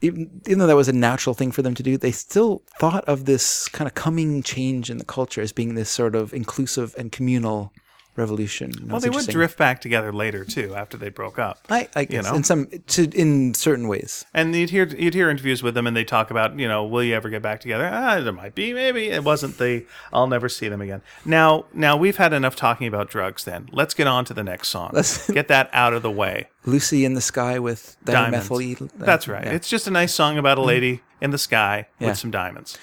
Even, 0.00 0.40
even 0.46 0.58
though 0.58 0.66
that 0.68 0.76
was 0.76 0.88
a 0.88 0.92
natural 0.92 1.34
thing 1.34 1.50
for 1.50 1.62
them 1.62 1.74
to 1.74 1.82
do, 1.82 1.96
they 1.96 2.12
still 2.12 2.62
thought 2.78 3.04
of 3.06 3.24
this 3.24 3.68
kind 3.68 3.88
of 3.88 3.94
coming 3.94 4.42
change 4.42 4.90
in 4.90 4.98
the 4.98 5.04
culture 5.04 5.40
as 5.40 5.52
being 5.52 5.74
this 5.74 5.90
sort 5.90 6.14
of 6.14 6.32
inclusive 6.32 6.94
and 6.96 7.10
communal 7.10 7.72
revolution. 8.18 8.70
Know, 8.82 8.92
well, 8.92 9.00
they 9.00 9.08
would 9.08 9.26
drift 9.26 9.56
back 9.56 9.80
together 9.80 10.12
later 10.12 10.44
too, 10.44 10.74
after 10.74 10.96
they 10.96 11.08
broke 11.08 11.38
up. 11.38 11.60
I, 11.70 11.88
I 11.96 12.04
guess 12.04 12.24
know? 12.24 12.34
in 12.34 12.44
some 12.44 12.66
to 12.88 13.04
in 13.18 13.54
certain 13.54 13.88
ways. 13.88 14.26
And 14.34 14.54
you'd 14.54 14.70
hear 14.70 14.86
you'd 14.86 15.14
hear 15.14 15.30
interviews 15.30 15.62
with 15.62 15.74
them, 15.74 15.86
and 15.86 15.96
they 15.96 16.04
talk 16.04 16.30
about, 16.30 16.58
you 16.58 16.68
know, 16.68 16.84
will 16.84 17.02
you 17.02 17.14
ever 17.14 17.30
get 17.30 17.40
back 17.42 17.60
together? 17.60 17.88
Ah, 17.90 18.20
there 18.20 18.32
might 18.32 18.54
be, 18.54 18.72
maybe 18.74 19.08
it 19.08 19.24
wasn't 19.24 19.58
the. 19.58 19.86
I'll 20.12 20.26
never 20.26 20.48
see 20.48 20.68
them 20.68 20.80
again. 20.82 21.00
Now, 21.24 21.64
now 21.72 21.96
we've 21.96 22.16
had 22.16 22.32
enough 22.32 22.56
talking 22.56 22.86
about 22.86 23.08
drugs. 23.08 23.44
Then 23.44 23.68
let's 23.72 23.94
get 23.94 24.06
on 24.06 24.24
to 24.26 24.34
the 24.34 24.44
next 24.44 24.68
song. 24.68 24.90
Let's- 24.92 25.30
get 25.38 25.48
that 25.48 25.70
out 25.72 25.94
of 25.94 26.02
the 26.02 26.10
way. 26.10 26.48
Lucy 26.66 27.04
in 27.04 27.14
the 27.14 27.20
sky 27.20 27.58
with 27.58 27.96
Diamonds. 28.04 28.48
dimethyl. 28.48 28.90
That's 28.96 29.26
right. 29.28 29.44
yeah. 29.44 29.52
It's 29.52 29.68
just 29.70 29.86
a 29.86 29.90
nice 29.90 30.12
song 30.12 30.36
about 30.36 30.58
a 30.58 30.62
lady 30.62 31.00
in 31.20 31.30
the 31.30 31.38
sky 31.38 31.86
Yeah. 31.98 32.08
with 32.08 32.18
some 32.18 32.30
diamonds. 32.30 32.76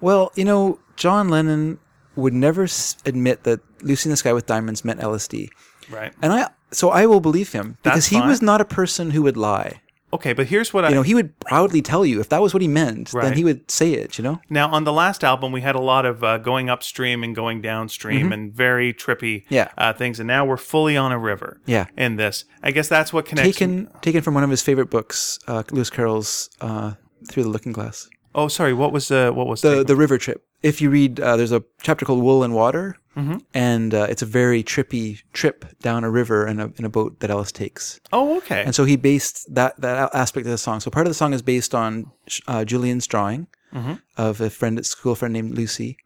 Well, 0.00 0.30
you 0.36 0.44
know, 0.44 0.78
John 0.96 1.28
Lennon 1.30 1.78
would 2.16 2.32
never 2.34 2.64
s- 2.64 2.96
admit 3.06 3.44
that 3.44 3.60
Lucy 3.82 4.08
in 4.08 4.10
the 4.12 4.16
Sky 4.16 4.32
with 4.32 4.46
Diamonds 4.46 4.84
meant 4.84 5.00
LSD. 5.00 5.48
Right. 5.90 6.12
And 6.22 6.32
I 6.32 6.48
so 6.70 6.90
I 6.90 7.06
will 7.06 7.20
believe 7.20 7.52
him 7.52 7.76
because 7.82 7.96
That's 7.96 8.06
he 8.08 8.20
was 8.20 8.40
not 8.42 8.60
a 8.60 8.64
person 8.64 9.10
who 9.10 9.22
would 9.22 9.36
lie. 9.36 9.80
Okay, 10.12 10.32
but 10.32 10.46
here's 10.46 10.72
what 10.72 10.84
I 10.84 10.90
You 10.90 10.94
know, 10.94 11.02
he 11.02 11.12
would 11.14 11.38
proudly 11.40 11.82
tell 11.82 12.06
you 12.06 12.20
if 12.20 12.28
that 12.28 12.40
was 12.40 12.54
what 12.54 12.62
he 12.62 12.68
meant, 12.68 13.10
then 13.10 13.32
he 13.32 13.42
would 13.42 13.68
say 13.68 13.94
it, 13.94 14.16
you 14.16 14.22
know? 14.22 14.40
Now, 14.48 14.70
on 14.70 14.84
the 14.84 14.92
last 14.92 15.24
album, 15.24 15.50
we 15.50 15.60
had 15.60 15.74
a 15.74 15.80
lot 15.80 16.06
of 16.06 16.22
uh, 16.22 16.38
going 16.38 16.70
upstream 16.70 17.24
and 17.24 17.34
going 17.34 17.60
downstream 17.60 18.32
and 18.32 18.52
very 18.54 18.94
trippy 18.94 19.42
Mm-hmm. 19.42 19.54
Yeah. 19.54 19.68
uh, 19.76 19.92
things. 19.92 20.20
And 20.20 20.28
now 20.28 20.44
we're 20.44 20.56
fully 20.56 20.96
on 20.96 21.10
a 21.10 21.18
river 21.18 21.60
Yeah. 21.66 21.86
in 21.96 22.14
this. 22.14 22.44
I 22.62 22.70
guess 22.70 22.86
that's 22.88 23.12
what 23.12 23.26
connects. 23.26 23.58
Taken 23.58 23.88
taken 24.02 24.22
from 24.22 24.34
one 24.34 24.44
of 24.44 24.50
his 24.50 24.62
favorite 24.62 24.88
books, 24.88 25.40
uh, 25.48 25.64
Lewis 25.72 25.90
Carroll's 25.90 26.48
uh, 26.60 26.92
Through 27.28 27.42
the 27.42 27.48
Looking 27.48 27.72
Glass. 27.72 28.08
Oh, 28.36 28.46
sorry. 28.46 28.72
What 28.72 28.92
was 28.92 29.10
uh, 29.10 29.32
what 29.32 29.48
was 29.48 29.62
The 29.62 29.70
taken? 29.70 29.86
the 29.86 29.96
river 29.96 30.16
trip. 30.18 30.44
If 30.70 30.80
you 30.80 30.88
read, 30.90 31.20
uh, 31.20 31.36
there's 31.36 31.52
a 31.52 31.62
chapter 31.82 32.04
called 32.06 32.22
Wool 32.22 32.42
and 32.42 32.54
Water, 32.54 32.96
Mm-hmm. 33.16 33.36
and 33.54 33.94
uh, 33.94 34.08
it's 34.10 34.22
a 34.22 34.26
very 34.26 34.64
trippy 34.64 35.22
trip 35.32 35.64
down 35.80 36.02
a 36.02 36.10
river 36.10 36.48
in 36.48 36.58
a 36.58 36.66
in 36.78 36.84
a 36.84 36.88
boat 36.88 37.20
that 37.20 37.30
Alice 37.30 37.52
takes. 37.52 38.00
Oh, 38.12 38.36
okay. 38.38 38.64
And 38.66 38.74
so 38.74 38.82
he 38.84 38.96
based 38.96 39.54
that 39.54 39.80
that 39.80 40.10
aspect 40.12 40.46
of 40.46 40.50
the 40.50 40.58
song. 40.58 40.80
So 40.80 40.90
part 40.90 41.06
of 41.06 41.10
the 41.10 41.14
song 41.22 41.32
is 41.32 41.40
based 41.42 41.74
on 41.76 42.10
uh, 42.48 42.64
Julian's 42.64 43.06
drawing 43.06 43.46
Mm-hmm. 43.72 43.94
of 44.16 44.40
a 44.40 44.50
friend 44.50 44.78
at 44.78 44.86
school 44.86 45.14
friend 45.14 45.32
named 45.34 45.52
Lucy, 45.58 45.96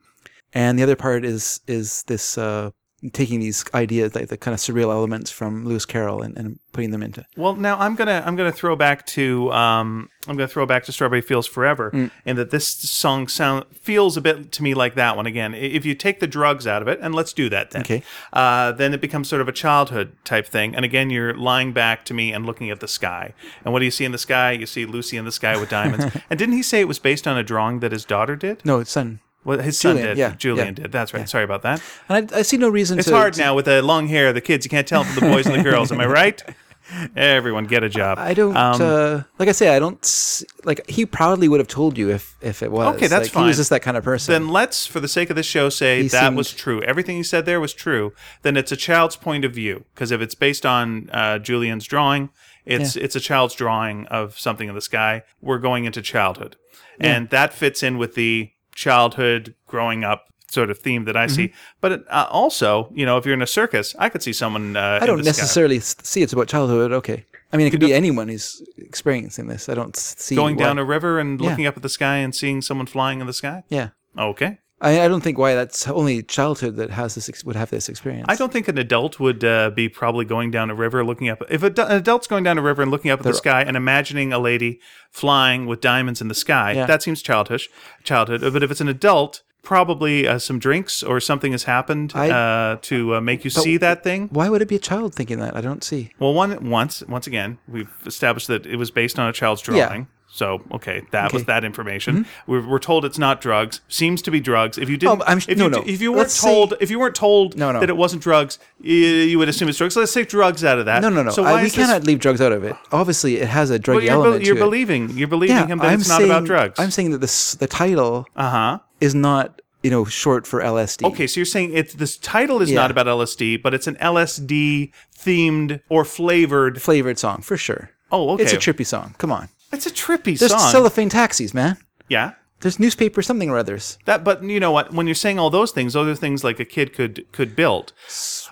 and 0.53 0.79
the 0.79 0.83
other 0.83 0.97
part 0.97 1.25
is 1.25 1.61
is 1.67 2.03
this 2.13 2.37
uh, 2.37 2.71
taking 3.13 3.39
these 3.41 3.65
ideas 3.75 4.15
like 4.15 4.27
the 4.29 4.37
kind 4.37 4.53
of 4.55 4.59
surreal 4.61 4.91
elements 4.91 5.31
from 5.31 5.65
Lewis 5.65 5.87
Carroll 5.87 6.21
and, 6.21 6.37
and 6.37 6.59
putting 6.73 6.91
them 6.91 7.03
into. 7.03 7.25
Well, 7.37 7.55
now 7.55 7.79
I'm 7.79 7.95
gonna 7.95 8.23
I'm 8.27 8.35
gonna 8.35 8.51
throw 8.53 8.75
back 8.75 9.07
to 9.09 9.53
um 9.53 10.09
I'm 10.27 10.37
gonna 10.37 10.49
throw 10.49 10.67
back 10.67 10.85
to 10.85 10.93
Strawberry 10.93 11.21
Fields 11.21 11.47
Forever, 11.47 11.91
Mm. 11.93 12.11
and 12.27 12.37
that 12.39 12.51
this 12.51 12.67
song 12.69 13.29
sound 13.29 13.67
feels 13.73 14.17
a 14.17 14.21
bit 14.21 14.51
to 14.53 14.63
me 14.63 14.75
like 14.75 14.95
that 14.97 15.17
one 15.17 15.27
again. 15.27 15.55
If 15.55 15.87
you 15.87 15.95
take 15.95 16.19
the 16.21 16.27
drugs 16.27 16.67
out 16.67 16.83
of 16.83 16.89
it, 16.89 16.99
and 17.01 17.15
let's 17.15 17.33
do 17.33 17.49
that 17.51 17.71
then. 17.71 17.83
Okay. 17.83 18.03
Uh, 18.33 18.73
then 18.73 18.93
it 18.93 19.01
becomes 19.01 19.29
sort 19.29 19.41
of 19.43 19.49
a 19.49 19.53
childhood 19.53 20.13
type 20.25 20.47
thing, 20.47 20.75
and 20.75 20.85
again 20.85 21.09
you're 21.09 21.35
lying 21.35 21.73
back 21.73 22.05
to 22.07 22.15
me 22.15 22.33
and 22.33 22.47
looking 22.47 22.69
at 22.69 22.81
the 22.81 22.89
sky. 22.89 23.33
And 23.65 23.73
what 23.73 23.79
do 23.79 23.85
you 23.85 23.91
see 23.93 24.05
in 24.05 24.13
the 24.13 24.19
sky? 24.19 24.53
You 24.53 24.67
see 24.67 24.85
Lucy 24.87 25.17
in 25.17 25.25
the 25.25 25.33
sky 25.33 25.57
with 25.59 25.71
diamonds. 25.71 26.07
and 26.31 26.39
didn't 26.39 26.55
he 26.57 26.63
say 26.63 26.81
it 26.81 26.89
was 26.89 26.99
based 26.99 27.29
on 27.29 27.39
a 27.39 27.43
drawing 27.45 27.79
that 27.81 27.93
his 27.93 28.05
daughter 28.05 28.35
did? 28.37 28.65
No, 28.65 28.81
it's 28.81 28.91
son. 28.91 29.21
Well, 29.49 29.59
his 29.59 29.79
son 29.79 29.97
did. 29.97 30.19
yeah, 30.19 30.35
Julian 30.37 30.69
yeah, 30.69 30.73
did. 30.85 30.93
That's 30.93 31.13
right. 31.15 31.29
Sorry 31.29 31.45
about 31.45 31.63
that. 31.63 31.83
And 32.09 32.31
I, 32.33 32.39
I 32.39 32.43
see 32.43 32.57
no 32.59 32.69
reason. 32.69 32.97
To 32.97 33.01
it's 33.01 33.09
to, 33.09 33.15
hard 33.17 33.33
to- 33.35 33.41
now 33.41 33.55
with 33.55 33.65
the 33.65 33.81
long 33.83 34.07
hair. 34.07 34.33
The 34.33 34.41
kids, 34.41 34.65
you 34.67 34.71
can't 34.71 34.87
tell 34.87 35.05
from 35.05 35.15
the 35.15 35.33
boys 35.33 35.47
and 35.47 35.55
the 35.59 35.63
girls. 35.63 35.91
Am 35.91 36.01
I 36.01 36.07
right? 36.07 36.43
Everyone 37.17 37.65
get 37.67 37.83
a 37.83 37.89
job. 37.89 38.19
I 38.19 38.33
don't 38.33 38.57
Um, 38.57 38.81
uh, 38.81 39.23
like 39.39 39.49
I 39.49 39.53
say. 39.53 39.75
I 39.77 39.79
don't 39.79 40.43
like. 40.65 40.89
He 40.89 41.05
proudly 41.05 41.47
would 41.47 41.61
have 41.61 41.69
told 41.69 41.99
you 41.99 42.11
if 42.11 42.35
if 42.41 42.63
it 42.63 42.73
was. 42.73 42.95
Okay, 42.97 43.07
that's 43.09 43.25
like, 43.27 43.33
fine. 43.33 43.43
He 43.45 43.49
was 43.49 43.57
just 43.59 43.71
that 43.71 43.83
kind 43.83 43.97
of 43.97 44.05
person. 44.05 44.33
then 44.33 44.49
let's, 44.49 44.87
for 44.87 44.99
the 45.01 45.09
sake 45.09 45.29
of 45.29 45.37
this 45.37 45.45
show, 45.47 45.69
say 45.69 46.03
He 46.03 46.09
that 46.09 46.25
seemed- 46.25 46.37
was 46.37 46.51
true. 46.53 46.81
Everything 46.83 47.17
he 47.17 47.23
said 47.23 47.45
there 47.45 47.61
was 47.61 47.75
true. 47.75 48.13
Then 48.43 48.57
it's 48.57 48.73
a 48.73 48.77
child's 48.77 49.17
point 49.17 49.45
of 49.45 49.53
view 49.53 49.85
because 49.95 50.11
if 50.11 50.21
it's 50.23 50.35
based 50.35 50.65
on 50.65 51.11
uh, 51.13 51.39
Julian's 51.39 51.85
drawing, 51.85 52.31
it's 52.65 52.97
it's 52.97 53.17
a 53.17 53.21
child's 53.21 53.55
drawing 53.55 54.07
of 54.07 54.39
something 54.39 54.69
in 54.69 54.75
the 54.75 54.81
sky. 54.81 55.23
We're 55.43 55.59
going 55.59 55.85
into 55.85 56.01
childhood, 56.01 56.57
and 56.99 57.29
that 57.31 57.53
fits 57.53 57.83
in 57.83 57.99
with 57.99 58.15
the 58.15 58.51
childhood 58.79 59.55
growing 59.67 60.05
up 60.05 60.21
sort 60.51 60.71
of 60.71 60.79
theme 60.79 61.05
that 61.05 61.17
I 61.17 61.27
see. 61.27 61.49
Mm-hmm. 61.49 61.79
But 61.83 61.93
uh, 62.09 62.27
also, 62.31 62.91
you 62.95 63.05
know, 63.05 63.19
if 63.19 63.27
you're 63.27 63.35
in 63.35 63.43
a 63.43 63.47
circus, 63.61 63.95
I 63.99 64.09
could 64.09 64.23
see 64.23 64.33
someone. 64.33 64.77
Uh, 64.77 64.99
I 65.03 65.07
don't 65.07 65.23
necessarily 65.25 65.77
s- 65.79 65.97
see 66.03 66.23
it's 66.23 66.33
about 66.33 66.49
childhood. 66.49 66.93
Okay, 66.93 67.25
I 67.53 67.57
mean 67.57 67.67
it 67.67 67.71
could 67.71 67.81
be 67.81 67.93
anyone 67.93 68.29
who's 68.29 68.63
experiencing 68.79 69.49
this. 69.49 69.69
I 69.69 69.75
don't 69.75 69.97
see 69.97 70.35
going 70.37 70.57
why- 70.57 70.65
down 70.65 70.79
a 70.79 70.85
river 70.85 71.19
and 71.19 71.41
Yeah. 71.41 71.51
looking 71.51 71.67
up 71.67 71.77
at 71.77 71.83
the 71.83 71.89
sky 71.89 72.17
and 72.25 72.35
seeing 72.35 72.63
someone 72.63 72.87
flying 72.87 73.21
in 73.21 73.27
the 73.27 73.33
sky. 73.43 73.63
Yeah, 73.69 73.89
Okay. 74.17 74.59
I, 74.81 75.01
I 75.03 75.09
don't 75.09 75.21
think 75.23 75.39
why 75.39 75.55
that's 75.55 75.89
only 75.89 76.23
childhood 76.23 76.77
that 76.77 76.91
has 76.91 77.15
this 77.17 77.29
ex- 77.29 77.45
would 77.45 77.57
have 77.57 77.71
this 77.71 77.89
experience. 77.89 78.27
I 78.29 78.37
don't 78.37 78.53
think 78.53 78.69
an 78.69 78.79
adult 78.79 79.19
would 79.19 79.43
uh, 79.45 79.71
be 79.71 79.89
probably 79.89 80.25
going 80.25 80.51
down 80.53 80.71
a 80.71 80.75
river 80.75 81.05
looking 81.05 81.29
up. 81.29 81.43
If 81.51 81.63
a, 81.63 81.67
an 81.67 81.93
adult's 81.97 82.27
going 82.29 82.45
down 82.45 82.59
a 82.59 82.63
river 82.63 82.83
and 82.83 82.91
looking 82.91 83.11
up 83.11 83.21
at 83.21 83.25
the 83.25 83.35
sky 83.35 83.63
and 83.63 83.77
imagining 83.77 84.33
a 84.33 84.39
lady 84.39 84.81
flying 85.11 85.67
with 85.67 85.81
diamonds 85.81 86.21
in 86.21 86.29
the 86.29 86.35
sky, 86.35 86.73
Yeah. 86.73 86.87
that 86.87 87.03
seems 87.03 87.23
childish, 87.23 87.69
childhood. 88.05 88.41
But 88.53 88.63
if 88.63 88.71
it's 88.71 88.81
an 88.81 88.89
adult, 88.89 89.43
probably 89.65 90.27
uh, 90.29 90.39
some 90.39 90.59
drinks 90.61 91.03
or 91.03 91.19
something 91.19 91.51
has 91.53 91.65
happened 91.65 92.13
I- 92.15 92.31
uh, 92.31 92.77
to 92.83 93.17
uh, 93.17 93.21
make 93.21 93.43
you 93.45 93.51
see 93.51 93.77
that 93.79 94.05
thing. 94.05 94.29
Why 94.29 94.49
would 94.49 94.63
it 94.63 94.69
be 94.69 94.77
a 94.77 94.81
child 94.81 95.13
thinking 95.15 95.41
that? 95.41 95.57
I 95.57 95.61
don't 95.61 95.83
see. 95.83 96.13
Well, 96.21 96.33
one 96.35 96.71
once 96.71 97.03
once 97.09 97.27
again, 97.27 97.59
we've 97.67 97.91
established 98.07 98.47
that 98.47 98.65
it 98.65 98.77
was 98.77 98.91
based 98.93 99.19
on 99.19 99.29
a 99.29 99.33
child's 99.33 99.67
Yeah. 99.69 100.05
So 100.39 100.63
okay, 100.71 101.03
that 101.11 101.33
was 101.33 101.47
that 101.47 101.65
information. 101.65 102.25
We're, 102.47 102.65
we're 102.65 102.79
told 102.79 103.05
it's 103.05 103.19
not 103.19 103.41
drugs. 103.41 103.81
Seems 103.89 104.23
to 104.23 104.31
be 104.31 104.39
drugs. 104.39 104.79
If 104.79 104.89
you 104.89 104.97
didn't, 104.97 105.21
Oh, 105.23 105.25
I'm- 105.25 105.39
if 105.39 105.59
no, 105.59 105.65
you 105.65 105.71
no. 105.71 105.83
if 105.85 106.01
you 106.01 106.13
weren't 106.13 106.19
Let's 106.29 106.35
say- 106.35 106.49
told 106.49 106.75
if 106.81 106.91
you 106.93 106.99
weren't 107.01 107.17
told 107.17 107.57
No, 107.57 107.73
no. 107.73 107.81
that 107.81 107.89
it 107.91 107.97
wasn't 107.97 108.23
drugs, 108.23 108.61
you, 108.81 108.95
you 108.95 109.37
would 109.41 109.49
assume 109.49 109.69
it's 109.69 109.79
drugs. 109.79 109.95
So 109.95 110.01
let's 110.01 110.13
take 110.15 110.29
drugs 110.29 110.63
out 110.63 110.79
of 110.79 110.87
that. 110.87 111.03
No, 111.03 111.09
no, 111.09 111.25
no. 111.25 111.31
So 111.33 111.43
I, 111.45 111.61
we 111.63 111.67
is 111.67 111.75
this- 111.75 111.85
cannot 111.87 112.05
leave 112.05 112.21
drugs 112.21 112.41
out 112.41 112.53
of 112.53 112.63
it. 112.63 112.77
Obviously, 112.93 113.39
it 113.39 113.49
has 113.49 113.71
a 113.71 113.81
drug 113.81 114.05
you're, 114.05 114.39
be- 114.39 114.45
you're 114.47 114.55
to 114.55 114.61
it. 114.61 114.65
believing 114.65 115.11
you're 115.19 115.27
believing 115.27 115.57
Yeah, 115.57 115.67
him 115.67 115.79
that 115.79 115.89
I'm 115.89 115.99
it's 116.01 116.09
not 116.09 116.19
saying, 116.19 116.31
about 116.31 116.45
drugs. 116.45 116.79
I'm 116.79 116.93
saying 116.93 117.11
that 117.11 117.19
this 117.19 117.55
the 117.57 117.67
title 117.67 118.27
uh 118.37 118.51
huh. 118.51 118.79
is 119.01 119.15
not 119.17 119.61
you 119.83 119.91
know, 119.91 120.05
short 120.05 120.45
for 120.47 120.61
LSD. 120.61 121.05
Okay, 121.11 121.27
so 121.29 121.39
you're 121.41 121.45
saying 121.47 121.73
it's 121.73 121.95
this 121.95 122.17
title 122.17 122.61
is 122.63 122.69
Yeah. 122.71 122.77
not 122.81 122.91
about 122.93 123.07
LSD, 123.07 123.63
but 123.63 123.75
it's 123.75 123.87
an 123.89 123.95
LSD 123.97 124.93
themed 125.17 125.81
or 125.89 126.05
flavored. 126.05 126.81
Flavored 126.83 127.19
song 127.19 127.43
for 127.43 127.57
sure. 127.57 127.91
Oh, 128.11 128.31
okay. 128.31 128.43
It's 128.45 128.53
a 128.53 128.57
trippy 128.57 128.87
song. 128.87 129.15
Come 129.19 129.31
on. 129.33 129.49
It's 129.73 129.87
a 129.87 129.91
trippy 129.91 130.37
song. 130.39 130.49
There's 130.49 130.53
song. 130.63 130.71
cellophane 130.71 131.09
taxis, 131.09 131.53
man. 131.55 131.77
yeah. 132.09 132.33
There's 132.61 132.81
newspaper 132.81 133.23
something 133.23 133.49
or 133.51 133.57
others. 133.57 133.99
That, 134.05 134.25
but 134.25 134.43
you 134.43 134.59
know 134.59 134.73
what? 134.73 134.93
When 134.93 135.07
you're 135.07 135.15
saying 135.15 135.39
all 135.39 135.49
those 135.49 135.71
things, 135.71 135.93
those 135.93 136.09
are 136.09 136.17
things 136.21 136.43
like 136.43 136.59
a 136.59 136.65
kid 136.65 136.93
could 136.93 137.25
could 137.31 137.55
build. 137.55 137.93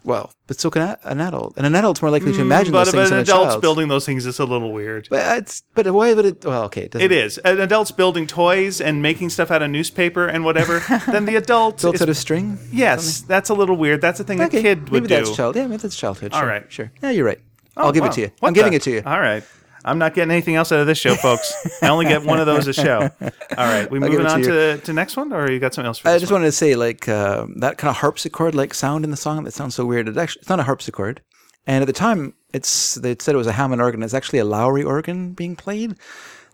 Well, 0.04 0.30
but 0.46 0.60
so 0.60 0.70
can 0.70 0.82
a- 0.82 0.98
an 1.02 1.20
adult, 1.20 1.54
and 1.56 1.66
an 1.66 1.74
adult's 1.74 2.00
more 2.00 2.12
likely 2.12 2.32
to 2.34 2.40
imagine 2.40 2.70
Mm, 2.70 2.74
but 2.74 2.84
those 2.84 2.94
if 2.94 3.00
things 3.00 3.10
an 3.10 3.16
than 3.16 3.18
a 3.18 3.22
adult's 3.22 3.52
child. 3.54 3.62
building 3.62 3.88
those 3.88 4.06
things 4.06 4.24
is 4.24 4.38
a 4.38 4.44
little 4.44 4.72
weird. 4.72 5.08
But 5.10 5.38
it's 5.38 5.64
but 5.74 5.90
why 5.92 6.12
would 6.14 6.24
it? 6.24 6.44
Well, 6.44 6.62
okay, 6.66 6.82
it, 6.82 6.92
doesn't, 6.92 7.04
It 7.04 7.10
is. 7.10 7.38
An 7.38 7.58
adult's 7.60 7.90
building 7.90 8.28
toys 8.28 8.80
and 8.80 9.02
making 9.02 9.30
stuff 9.30 9.50
out 9.50 9.62
of 9.62 9.70
newspaper 9.72 10.28
and 10.28 10.44
whatever. 10.44 10.84
then 11.10 11.24
the 11.24 11.34
adult 11.34 11.82
built 11.82 11.96
is, 11.96 12.02
out 12.02 12.08
of 12.08 12.16
string. 12.16 12.60
yes, 12.70 13.22
that's 13.22 13.48
a 13.50 13.54
little 13.54 13.76
weird. 13.76 14.00
That's 14.00 14.20
a 14.20 14.24
thing 14.24 14.40
Okay, 14.40 14.58
a 14.60 14.62
kid 14.62 14.88
would 14.90 15.02
do. 15.02 15.08
maybe 15.08 15.08
do. 15.08 15.14
that's 15.26 15.36
child. 15.36 15.56
Yeah, 15.56 15.66
maybe 15.66 15.78
that's 15.82 15.96
childhood. 15.96 16.32
All 16.32 16.42
sure, 16.42 16.48
right. 16.48 16.70
sure. 16.70 16.92
Yeah, 17.02 17.10
you're 17.10 17.26
right. 17.26 17.40
I'll 17.76 17.90
give 17.90 18.02
Wow. 18.02 18.10
it 18.10 18.12
to 18.12 18.20
you. 18.20 18.30
What 18.38 18.50
I'm 18.50 18.54
giving 18.54 18.70
the- 18.70 18.76
it 18.76 18.82
to 18.82 18.90
you. 18.92 19.02
All 19.04 19.18
right. 19.20 19.42
I'm 19.86 19.98
not 19.98 20.14
getting 20.14 20.32
anything 20.32 20.56
else 20.56 20.72
out 20.72 20.80
of 20.80 20.86
this 20.88 20.98
show, 20.98 21.14
folks. 21.14 21.54
I 21.80 21.88
only 21.88 22.06
get 22.06 22.24
one 22.24 22.40
of 22.40 22.46
those 22.46 22.66
a 22.66 22.72
show. 22.72 23.08
All 23.20 23.30
right, 23.56 23.88
we 23.88 24.00
moving 24.00 24.18
to 24.18 24.28
on 24.28 24.42
to, 24.42 24.78
to 24.78 24.92
next 24.92 25.16
one, 25.16 25.32
or 25.32 25.50
you 25.50 25.60
got 25.60 25.74
something 25.74 25.86
else 25.86 25.98
for 25.98 26.08
I 26.08 26.18
just 26.18 26.32
one? 26.32 26.40
wanted 26.40 26.48
to 26.48 26.52
say, 26.52 26.74
like 26.74 27.08
uh, 27.08 27.46
that 27.56 27.78
kind 27.78 27.90
of 27.90 27.96
harpsichord 27.96 28.54
like 28.56 28.74
sound 28.74 29.04
in 29.04 29.12
the 29.12 29.16
song 29.16 29.44
that 29.44 29.52
sounds 29.52 29.76
so 29.76 29.86
weird. 29.86 30.08
It 30.08 30.16
actually 30.16 30.40
it's 30.40 30.48
not 30.48 30.58
a 30.58 30.64
harpsichord, 30.64 31.22
and 31.66 31.82
at 31.82 31.86
the 31.86 31.92
time, 31.92 32.34
it's 32.52 32.96
they 32.96 33.16
said 33.18 33.34
it 33.34 33.38
was 33.38 33.46
a 33.46 33.52
Hammond 33.52 33.80
organ. 33.80 34.02
It's 34.02 34.14
actually 34.14 34.40
a 34.40 34.44
Lowrey 34.44 34.84
organ 34.84 35.32
being 35.32 35.54
played, 35.54 35.94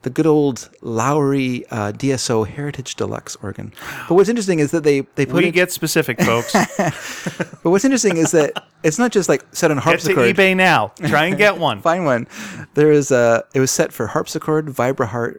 the 0.03 0.11
good 0.11 0.27
old 0.27 0.69
Lowrey 0.83 1.65
uh, 1.71 1.93
DSO 1.93 2.47
Heritage 2.47 2.97
Deluxe 2.97 3.37
organ. 3.43 3.73
But 4.09 4.15
what's 4.17 4.29
interesting 4.29 4.59
is 4.59 4.71
that 4.73 4.85
they 4.85 5.01
they 5.15 5.27
put 5.27 5.43
We 5.43 5.49
it. 5.49 5.53
get 5.53 5.73
specific, 5.73 6.21
folks. 6.21 6.55
But 7.63 7.71
what's 7.71 7.85
interesting 7.85 8.17
is 8.17 8.33
that 8.33 8.65
it's 8.83 8.99
not 8.99 9.13
just 9.13 9.29
like 9.29 9.45
set 9.53 9.71
on 9.71 9.77
to 9.77 9.83
eBay 9.83 10.57
now. 10.57 10.89
Try 11.07 11.27
and 11.27 11.39
get 11.39 11.59
one. 11.59 11.81
Find 11.91 12.05
one. 12.05 12.27
There 12.75 12.91
is 12.91 13.13
a. 13.13 13.45
It 13.55 13.61
was 13.61 13.71
set 13.71 13.93
for 13.93 14.09
harpsichord, 14.09 14.67
vibraharp, 14.67 15.37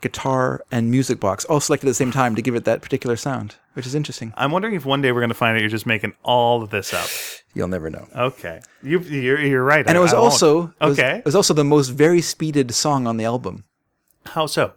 guitar, 0.00 0.62
and 0.72 0.90
music 0.90 1.20
box, 1.20 1.44
all 1.44 1.60
selected 1.60 1.86
at 1.86 1.90
the 1.90 1.94
same 1.94 2.10
time 2.10 2.34
to 2.36 2.42
give 2.42 2.54
it 2.54 2.64
that 2.64 2.80
particular 2.80 3.16
sound, 3.16 3.56
which 3.74 3.86
is 3.86 3.94
interesting. 3.94 4.32
I'm 4.36 4.50
wondering 4.50 4.74
if 4.74 4.86
one 4.86 5.02
day 5.02 5.12
we're 5.12 5.20
going 5.20 5.28
to 5.28 5.34
find 5.34 5.56
out 5.56 5.60
you're 5.60 5.68
just 5.68 5.86
making 5.86 6.14
all 6.22 6.62
of 6.62 6.70
this 6.70 6.94
up. 6.94 7.08
You'll 7.54 7.68
never 7.68 7.90
know. 7.90 8.06
Okay, 8.16 8.60
you, 8.82 9.00
you're 9.00 9.40
you're 9.40 9.64
right. 9.64 9.86
And 9.86 9.96
it 9.96 10.00
was 10.00 10.14
also 10.14 10.74
it 10.80 10.84
was, 10.86 10.98
okay. 10.98 11.18
It 11.18 11.24
was 11.24 11.34
also 11.34 11.52
the 11.52 11.64
most 11.64 11.88
very 11.88 12.20
speeded 12.20 12.72
song 12.74 13.06
on 13.06 13.16
the 13.16 13.24
album. 13.24 13.64
How 14.34 14.46
so? 14.46 14.72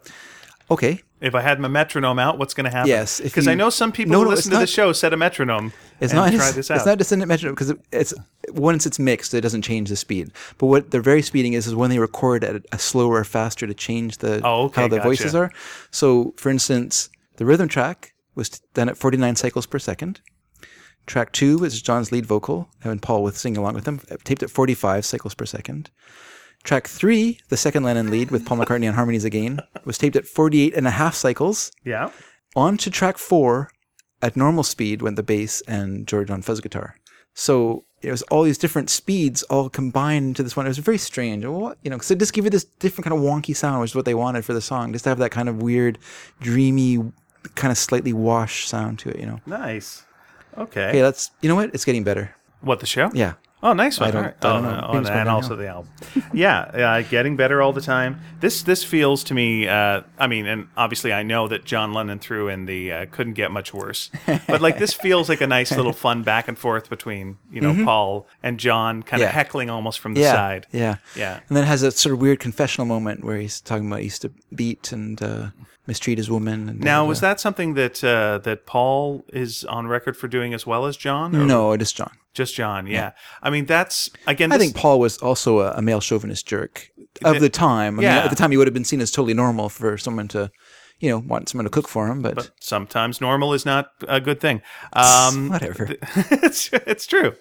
Okay, 0.70 1.02
If 1.20 1.34
I 1.34 1.42
had 1.42 1.60
my 1.60 1.68
metronome 1.68 2.18
out, 2.18 2.38
what's 2.38 2.54
going 2.54 2.64
to 2.64 2.70
happen? 2.70 2.88
Yes, 2.88 3.20
because 3.20 3.46
I 3.46 3.54
know 3.54 3.68
some 3.68 3.92
people 3.92 4.12
No, 4.12 4.18
who 4.20 4.24
no, 4.24 4.30
listen 4.30 4.52
to 4.52 4.58
the 4.58 4.66
show 4.66 4.92
set 4.94 5.12
a 5.12 5.16
metronome. 5.18 5.72
it's 6.00 6.12
and 6.12 6.20
not. 6.20 6.32
try 6.32 6.50
this 6.52 6.70
out. 6.70 6.76
it's 6.78 6.86
not 6.86 6.96
descendant 6.98 7.28
metronome 7.28 7.54
because 7.54 7.74
it's 7.92 8.14
once 8.52 8.86
it's 8.86 8.98
mixed, 8.98 9.34
it 9.34 9.42
doesn't 9.42 9.62
change 9.62 9.88
the 9.90 9.96
speed. 9.96 10.30
But 10.58 10.66
what 10.66 10.90
they're 10.90 11.02
very 11.02 11.20
speeding 11.20 11.52
is 11.52 11.66
is 11.66 11.74
when 11.74 11.90
they 11.90 11.98
record 11.98 12.42
at 12.44 12.64
a 12.72 12.78
slower 12.78 13.16
or 13.16 13.24
faster 13.24 13.66
to 13.66 13.74
change 13.74 14.18
the 14.18 14.40
Oh, 14.42 14.64
okay, 14.64 14.82
how 14.82 14.88
the 14.88 14.96
gotcha. 14.96 15.08
voices 15.08 15.34
are. 15.34 15.50
So, 15.90 16.32
for 16.38 16.48
instance, 16.48 17.10
the 17.36 17.44
rhythm 17.44 17.68
track 17.68 18.14
was 18.34 18.48
done 18.72 18.88
at 18.88 18.96
49 18.96 19.36
cycles 19.36 19.66
per 19.66 19.78
second. 19.78 20.20
Track 21.06 21.32
two 21.32 21.64
is 21.64 21.82
John's 21.82 22.12
lead 22.12 22.24
vocal, 22.24 22.68
and 22.82 23.02
Paul 23.02 23.22
with 23.24 23.36
singing 23.36 23.58
along 23.58 23.74
with 23.74 23.86
him, 23.86 24.00
taped 24.24 24.42
at 24.42 24.50
45 24.50 25.04
cycles 25.04 25.34
per 25.34 25.44
second. 25.44 25.90
Track 26.64 26.86
three, 26.86 27.40
the 27.48 27.56
second 27.56 27.82
Lennon 27.82 28.10
lead 28.10 28.30
with 28.30 28.46
Paul 28.46 28.58
McCartney 28.58 28.86
on 28.88 28.94
harmonies 28.94 29.24
again, 29.24 29.60
was 29.84 29.98
taped 29.98 30.16
at 30.16 30.26
48 30.26 30.74
and 30.76 30.86
a 30.86 30.90
half 30.90 31.14
cycles. 31.14 31.72
yeah. 31.84 32.10
On 32.54 32.76
to 32.76 32.90
track 32.90 33.16
four, 33.16 33.70
at 34.20 34.36
normal 34.36 34.62
speed, 34.62 35.00
went 35.00 35.16
the 35.16 35.22
bass 35.22 35.62
and 35.66 36.06
George 36.06 36.30
on 36.30 36.42
fuzz 36.42 36.60
guitar. 36.60 36.96
So 37.34 37.84
it 38.02 38.10
was 38.10 38.20
all 38.24 38.42
these 38.42 38.58
different 38.58 38.90
speeds 38.90 39.42
all 39.44 39.70
combined 39.70 40.26
into 40.26 40.42
this 40.42 40.54
one. 40.54 40.66
It 40.66 40.68
was 40.68 40.78
very 40.78 40.98
strange. 40.98 41.44
What 41.46 41.78
you 41.82 41.90
know, 41.90 41.96
because 41.96 42.10
it 42.10 42.18
just 42.18 42.34
gave 42.34 42.44
you 42.44 42.50
this 42.50 42.64
different 42.64 43.08
kind 43.08 43.18
of 43.18 43.24
wonky 43.24 43.56
sound, 43.56 43.80
which 43.80 43.92
is 43.92 43.94
what 43.94 44.04
they 44.04 44.14
wanted 44.14 44.44
for 44.44 44.52
the 44.52 44.60
song, 44.60 44.92
just 44.92 45.04
to 45.04 45.08
have 45.08 45.18
that 45.18 45.30
kind 45.30 45.48
of 45.48 45.62
weird, 45.62 45.98
dreamy, 46.40 46.98
kind 47.54 47.72
of 47.72 47.78
slightly 47.78 48.12
wash 48.12 48.68
sound 48.68 48.98
to 49.00 49.08
it. 49.08 49.18
You 49.18 49.26
know. 49.26 49.40
Nice. 49.46 50.04
Okay. 50.58 50.90
Okay, 50.90 51.00
that's 51.00 51.30
you 51.40 51.48
know 51.48 51.54
what? 51.54 51.70
It's 51.74 51.84
getting 51.86 52.04
better. 52.04 52.34
What 52.60 52.80
the 52.80 52.86
show? 52.86 53.10
Yeah. 53.14 53.34
Oh, 53.64 53.72
nice 53.74 54.00
one. 54.00 54.10
don't- 54.10 54.16
All 54.16 54.22
right. 54.24 54.34
I 54.40 54.52
don't 54.54 54.64
oh, 54.66 54.70
know. 54.70 54.86
oh, 54.92 54.98
it's 54.98 55.08
and 55.08 55.28
also 55.28 55.54
the 55.54 55.68
album. 55.68 55.88
yeah, 56.32 56.58
uh, 56.62 57.02
getting 57.02 57.36
better 57.36 57.62
all 57.62 57.72
the 57.72 57.80
time. 57.80 58.20
This 58.40 58.62
this 58.64 58.82
feels 58.82 59.22
to 59.24 59.34
me. 59.34 59.68
Uh, 59.68 60.02
I 60.18 60.26
mean, 60.26 60.46
and 60.46 60.66
obviously 60.76 61.12
I 61.12 61.22
know 61.22 61.46
that 61.48 61.64
John 61.64 61.92
Lennon 61.94 62.18
threw 62.18 62.48
in 62.48 62.66
the 62.66 62.90
uh, 62.92 63.06
couldn't 63.12 63.34
get 63.34 63.50
much 63.52 63.72
worse, 63.72 64.10
but 64.48 64.60
like 64.60 64.78
this 64.78 64.92
feels 64.92 65.28
like 65.28 65.40
a 65.40 65.46
nice 65.46 65.70
little 65.76 65.92
fun 65.92 66.22
back 66.24 66.48
and 66.48 66.58
forth 66.58 66.90
between 66.90 67.38
you 67.52 67.60
know 67.60 67.84
Paul 67.84 68.26
and 68.42 68.58
John, 68.58 69.02
kind 69.02 69.22
of 69.22 69.28
Mm-hmm. 69.28 69.36
Yeah. 69.36 69.42
heckling 69.42 69.70
almost 69.70 70.00
from 70.00 70.14
the 70.14 70.22
Yeah. 70.22 70.32
side. 70.32 70.66
Yeah. 70.72 70.96
Yeah. 71.14 71.40
And 71.48 71.56
then 71.56 71.62
it 71.64 71.68
has 71.68 71.84
a 71.84 71.92
sort 71.92 72.14
of 72.14 72.20
weird 72.20 72.40
confessional 72.40 72.86
moment 72.86 73.22
where 73.24 73.36
he's 73.36 73.60
talking 73.60 73.86
about 73.86 74.00
he 74.00 74.04
used 74.06 74.22
to 74.22 74.32
beat 74.54 74.90
and 74.90 75.22
uh, 75.22 75.50
mistreat 75.86 76.18
his 76.18 76.30
woman. 76.30 76.68
And 76.68 76.80
Now, 76.80 77.04
was 77.04 77.20
that 77.20 77.40
something 77.40 77.74
that 77.74 78.02
uh, 78.04 78.38
that 78.38 78.66
Paul 78.66 79.24
is 79.32 79.64
on 79.64 79.86
record 79.86 80.16
for 80.16 80.28
doing 80.28 80.54
as 80.54 80.66
well 80.66 80.86
as 80.86 80.96
John? 80.96 81.34
Or 81.34 81.44
no, 81.44 81.76
just 81.76 81.96
John. 81.96 82.12
just 82.34 82.54
John. 82.54 82.86
Yeah. 82.86 83.12
I 83.42 83.50
mean, 83.50 83.66
that's 83.66 84.10
again. 84.26 84.52
I 84.52 84.58
think 84.58 84.74
Paul 84.76 85.00
was 85.00 85.18
also 85.18 85.60
a, 85.60 85.72
a 85.72 85.82
male 85.82 86.00
chauvinist 86.00 86.46
jerk 86.46 86.90
of 87.24 87.40
the 87.40 87.48
time. 87.50 87.98
I 87.98 88.02
Yeah. 88.02 88.14
mean, 88.16 88.24
at 88.24 88.30
the 88.30 88.36
time, 88.36 88.50
he 88.50 88.56
would 88.56 88.66
have 88.66 88.74
been 88.74 88.84
seen 88.84 89.00
as 89.00 89.10
totally 89.10 89.34
normal 89.34 89.68
for 89.68 89.98
someone 89.98 90.28
to, 90.28 90.50
you 91.00 91.10
know, 91.10 91.18
want 91.18 91.48
someone 91.48 91.64
to 91.64 91.70
cook 91.70 91.88
for 91.88 92.06
him. 92.08 92.22
But, 92.22 92.50
sometimes 92.60 93.20
normal 93.20 93.52
is 93.52 93.66
not 93.66 93.88
a 94.08 94.20
good 94.20 94.40
thing. 94.40 94.62
Um, 94.92 95.48
whatever. 95.54 95.88
it's 96.30 96.70
it's 96.72 97.06
true. 97.06 97.34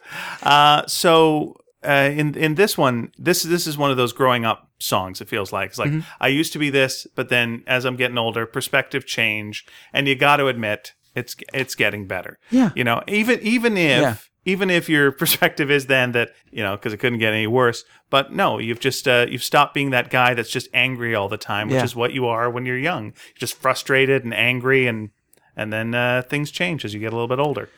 Uh, 0.43 0.85
so 0.87 1.57
uh, 1.83 2.09
in 2.11 2.35
in 2.35 2.55
this 2.55 2.77
one, 2.77 3.11
this 3.19 3.43
this 3.43 3.67
is 3.67 3.77
one 3.77 3.91
of 3.91 3.97
those 3.97 4.13
growing 4.13 4.45
up 4.45 4.70
songs. 4.81 5.21
It 5.21 5.29
feels 5.29 5.51
like 5.53 5.69
it's 5.69 5.79
like 5.79 5.89
Mm-hmm. 5.91 6.09
I 6.19 6.27
used 6.27 6.53
to 6.53 6.59
be 6.59 6.69
this, 6.69 7.07
but 7.15 7.29
then 7.29 7.63
as 7.67 7.85
I'm 7.85 7.95
getting 7.95 8.17
older, 8.17 8.45
perspective 8.45 9.05
change, 9.05 9.65
and 9.93 10.07
you 10.07 10.15
got 10.15 10.37
to 10.37 10.47
admit 10.47 10.93
it's 11.15 11.35
it's 11.53 11.75
getting 11.75 12.07
better. 12.07 12.37
Yeah. 12.49 12.71
you 12.75 12.83
know, 12.83 13.01
even 13.07 13.39
even 13.41 13.77
if. 13.77 14.01
Yeah. 14.01 14.15
Even 14.43 14.71
if 14.71 14.89
your 14.89 15.11
perspective 15.23 15.69
is 15.69 15.85
then 15.85 16.13
that 16.13 16.29
you 16.49 16.63
know 16.63 16.75
because 16.75 16.93
it 16.93 16.97
couldn't 16.97 17.19
get 17.19 17.31
any 17.31 17.45
worse, 17.45 17.83
but 18.09 18.33
no, 18.33 18.57
you've 18.57 18.79
just 18.79 19.07
uh, 19.07 19.27
you've 19.29 19.43
stopped 19.43 19.75
being 19.75 19.91
that 19.91 20.09
guy 20.09 20.33
that's 20.33 20.49
just 20.49 20.67
angry 20.73 21.13
all 21.13 21.29
the 21.29 21.37
time, 21.37 21.67
which 21.67 21.75
Yeah. 21.75 21.83
is 21.83 21.95
what 21.95 22.11
you 22.11 22.25
are 22.25 22.49
when 22.49 22.65
you're 22.65 22.75
young. 22.75 23.03
You're 23.05 23.37
just 23.37 23.53
frustrated 23.53 24.23
and 24.23 24.33
angry, 24.33 24.87
and 24.87 25.11
and 25.55 25.71
then 25.71 25.93
uh, 25.93 26.23
things 26.27 26.49
change 26.49 26.83
as 26.83 26.91
you 26.91 26.99
get 26.99 27.13
a 27.13 27.15
little 27.15 27.27
bit 27.27 27.37
older. 27.37 27.69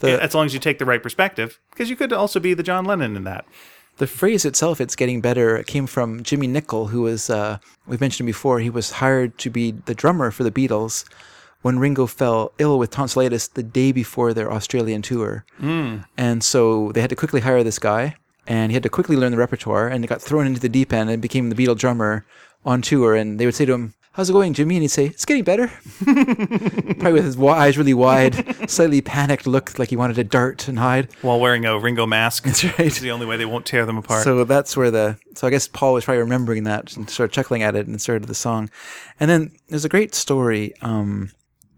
The- 0.00 0.22
as 0.22 0.34
long 0.34 0.46
as 0.46 0.54
you 0.54 0.58
take 0.58 0.78
the 0.78 0.86
right 0.86 1.02
perspective, 1.02 1.60
because 1.70 1.90
you 1.90 1.96
could 1.96 2.14
also 2.14 2.40
be 2.40 2.54
the 2.54 2.62
John 2.62 2.86
Lennon 2.86 3.14
in 3.14 3.24
that. 3.24 3.44
The 3.98 4.06
phrase 4.06 4.44
itself, 4.44 4.80
"it's 4.80 4.96
getting 4.96 5.20
better," 5.20 5.62
came 5.62 5.86
from 5.86 6.22
Jimmy 6.22 6.46
Nicol, 6.46 6.88
who 6.88 7.02
was 7.02 7.30
uh, 7.30 7.58
we've 7.86 8.00
mentioned 8.00 8.26
before. 8.26 8.60
He 8.60 8.70
was 8.70 8.92
hired 8.92 9.38
to 9.38 9.50
be 9.50 9.72
the 9.86 9.94
drummer 9.94 10.30
for 10.30 10.44
the 10.44 10.50
Beatles 10.50 11.04
when 11.62 11.78
Ringo 11.78 12.06
fell 12.06 12.52
ill 12.58 12.78
with 12.78 12.90
tonsillitis 12.90 13.48
the 13.48 13.62
day 13.62 13.92
before 13.92 14.32
their 14.34 14.52
Australian 14.52 15.02
tour, 15.02 15.44
and 16.16 16.44
so 16.44 16.92
they 16.92 17.00
had 17.00 17.10
to 17.10 17.16
quickly 17.16 17.40
hire 17.40 17.64
this 17.64 17.78
guy, 17.78 18.14
and 18.46 18.70
he 18.70 18.74
had 18.74 18.82
to 18.82 18.88
quickly 18.88 19.16
learn 19.16 19.32
the 19.32 19.38
repertoire, 19.38 19.88
and 19.88 20.04
he 20.04 20.08
got 20.08 20.22
thrown 20.22 20.46
into 20.46 20.60
the 20.60 20.68
deep 20.68 20.92
end 20.92 21.10
and 21.10 21.20
became 21.22 21.50
the 21.50 21.56
Beatle 21.56 21.76
drummer 21.76 22.24
on 22.64 22.82
tour. 22.82 23.14
And 23.14 23.38
they 23.38 23.46
would 23.46 23.54
say 23.54 23.64
to 23.66 23.74
him. 23.74 23.94
How's 24.16 24.30
it 24.30 24.32
going, 24.32 24.54
Jimmy? 24.54 24.76
And 24.76 24.82
he'd 24.82 24.88
say, 24.88 25.04
"It's 25.04 25.26
getting 25.26 25.44
better." 25.44 25.68
Probably 25.98 27.12
with 27.12 27.24
his 27.26 27.38
eyes 27.38 27.76
really 27.76 27.92
wide, 27.92 28.70
slightly 28.70 29.02
panicked 29.02 29.46
look, 29.46 29.78
like 29.78 29.90
he 29.90 29.96
wanted 29.96 30.14
to 30.14 30.24
dart 30.24 30.68
and 30.68 30.78
hide. 30.78 31.12
While 31.20 31.38
wearing 31.38 31.66
a 31.66 31.78
Ringo 31.78 32.06
mask. 32.06 32.44
That's 32.44 32.64
right. 32.64 32.80
It's 32.80 32.98
the 32.98 33.10
only 33.10 33.26
way 33.26 33.36
they 33.36 33.44
won't 33.44 33.66
tear 33.66 33.84
them 33.84 33.98
apart. 33.98 34.24
So 34.24 34.44
that's 34.44 34.74
where 34.74 34.90
the 34.90 35.18
so 35.34 35.46
I 35.46 35.50
guess 35.50 35.68
Paul 35.68 35.92
was 35.92 36.06
probably 36.06 36.22
remembering 36.22 36.64
that 36.64 36.96
and 36.96 37.10
sort 37.10 37.28
of 37.28 37.34
chuckling 37.34 37.62
at 37.62 37.76
it 37.76 37.86
and 37.86 38.00
started 38.00 38.26
the 38.26 38.34
song. 38.34 38.70
And 39.20 39.28
then 39.28 39.52
there's 39.68 39.84
a 39.84 39.90
great 39.90 40.14
story 40.14 40.72
um, 40.80 41.30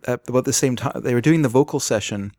at 0.07 0.29
about 0.29 0.45
the 0.45 0.53
same 0.53 0.77
time 0.77 1.03
they 1.03 1.15
were 1.15 1.21
doing 1.21 1.43
the 1.43 1.49
vocal 1.49 1.81
session, 1.81 2.31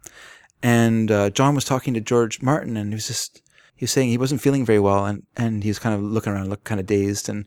and 0.63 1.11
uh, 1.11 1.29
John 1.29 1.55
was 1.55 1.65
talking 1.65 1.93
to 1.93 1.99
George 1.99 2.41
Martin, 2.41 2.77
and 2.77 2.91
he 2.91 2.95
was 2.95 3.07
just 3.07 3.41
he 3.75 3.83
was 3.83 3.91
saying 3.91 4.07
he 4.07 4.17
wasn't 4.17 4.39
feeling 4.39 4.65
very 4.65 4.79
well, 4.79 5.05
and 5.05 5.23
and 5.35 5.61
he 5.61 5.69
was 5.69 5.79
kind 5.79 5.93
of 5.93 6.01
looking 6.01 6.31
around, 6.31 6.49
looked 6.49 6.63
kind 6.63 6.79
of 6.79 6.85
dazed, 6.85 7.27
and 7.27 7.43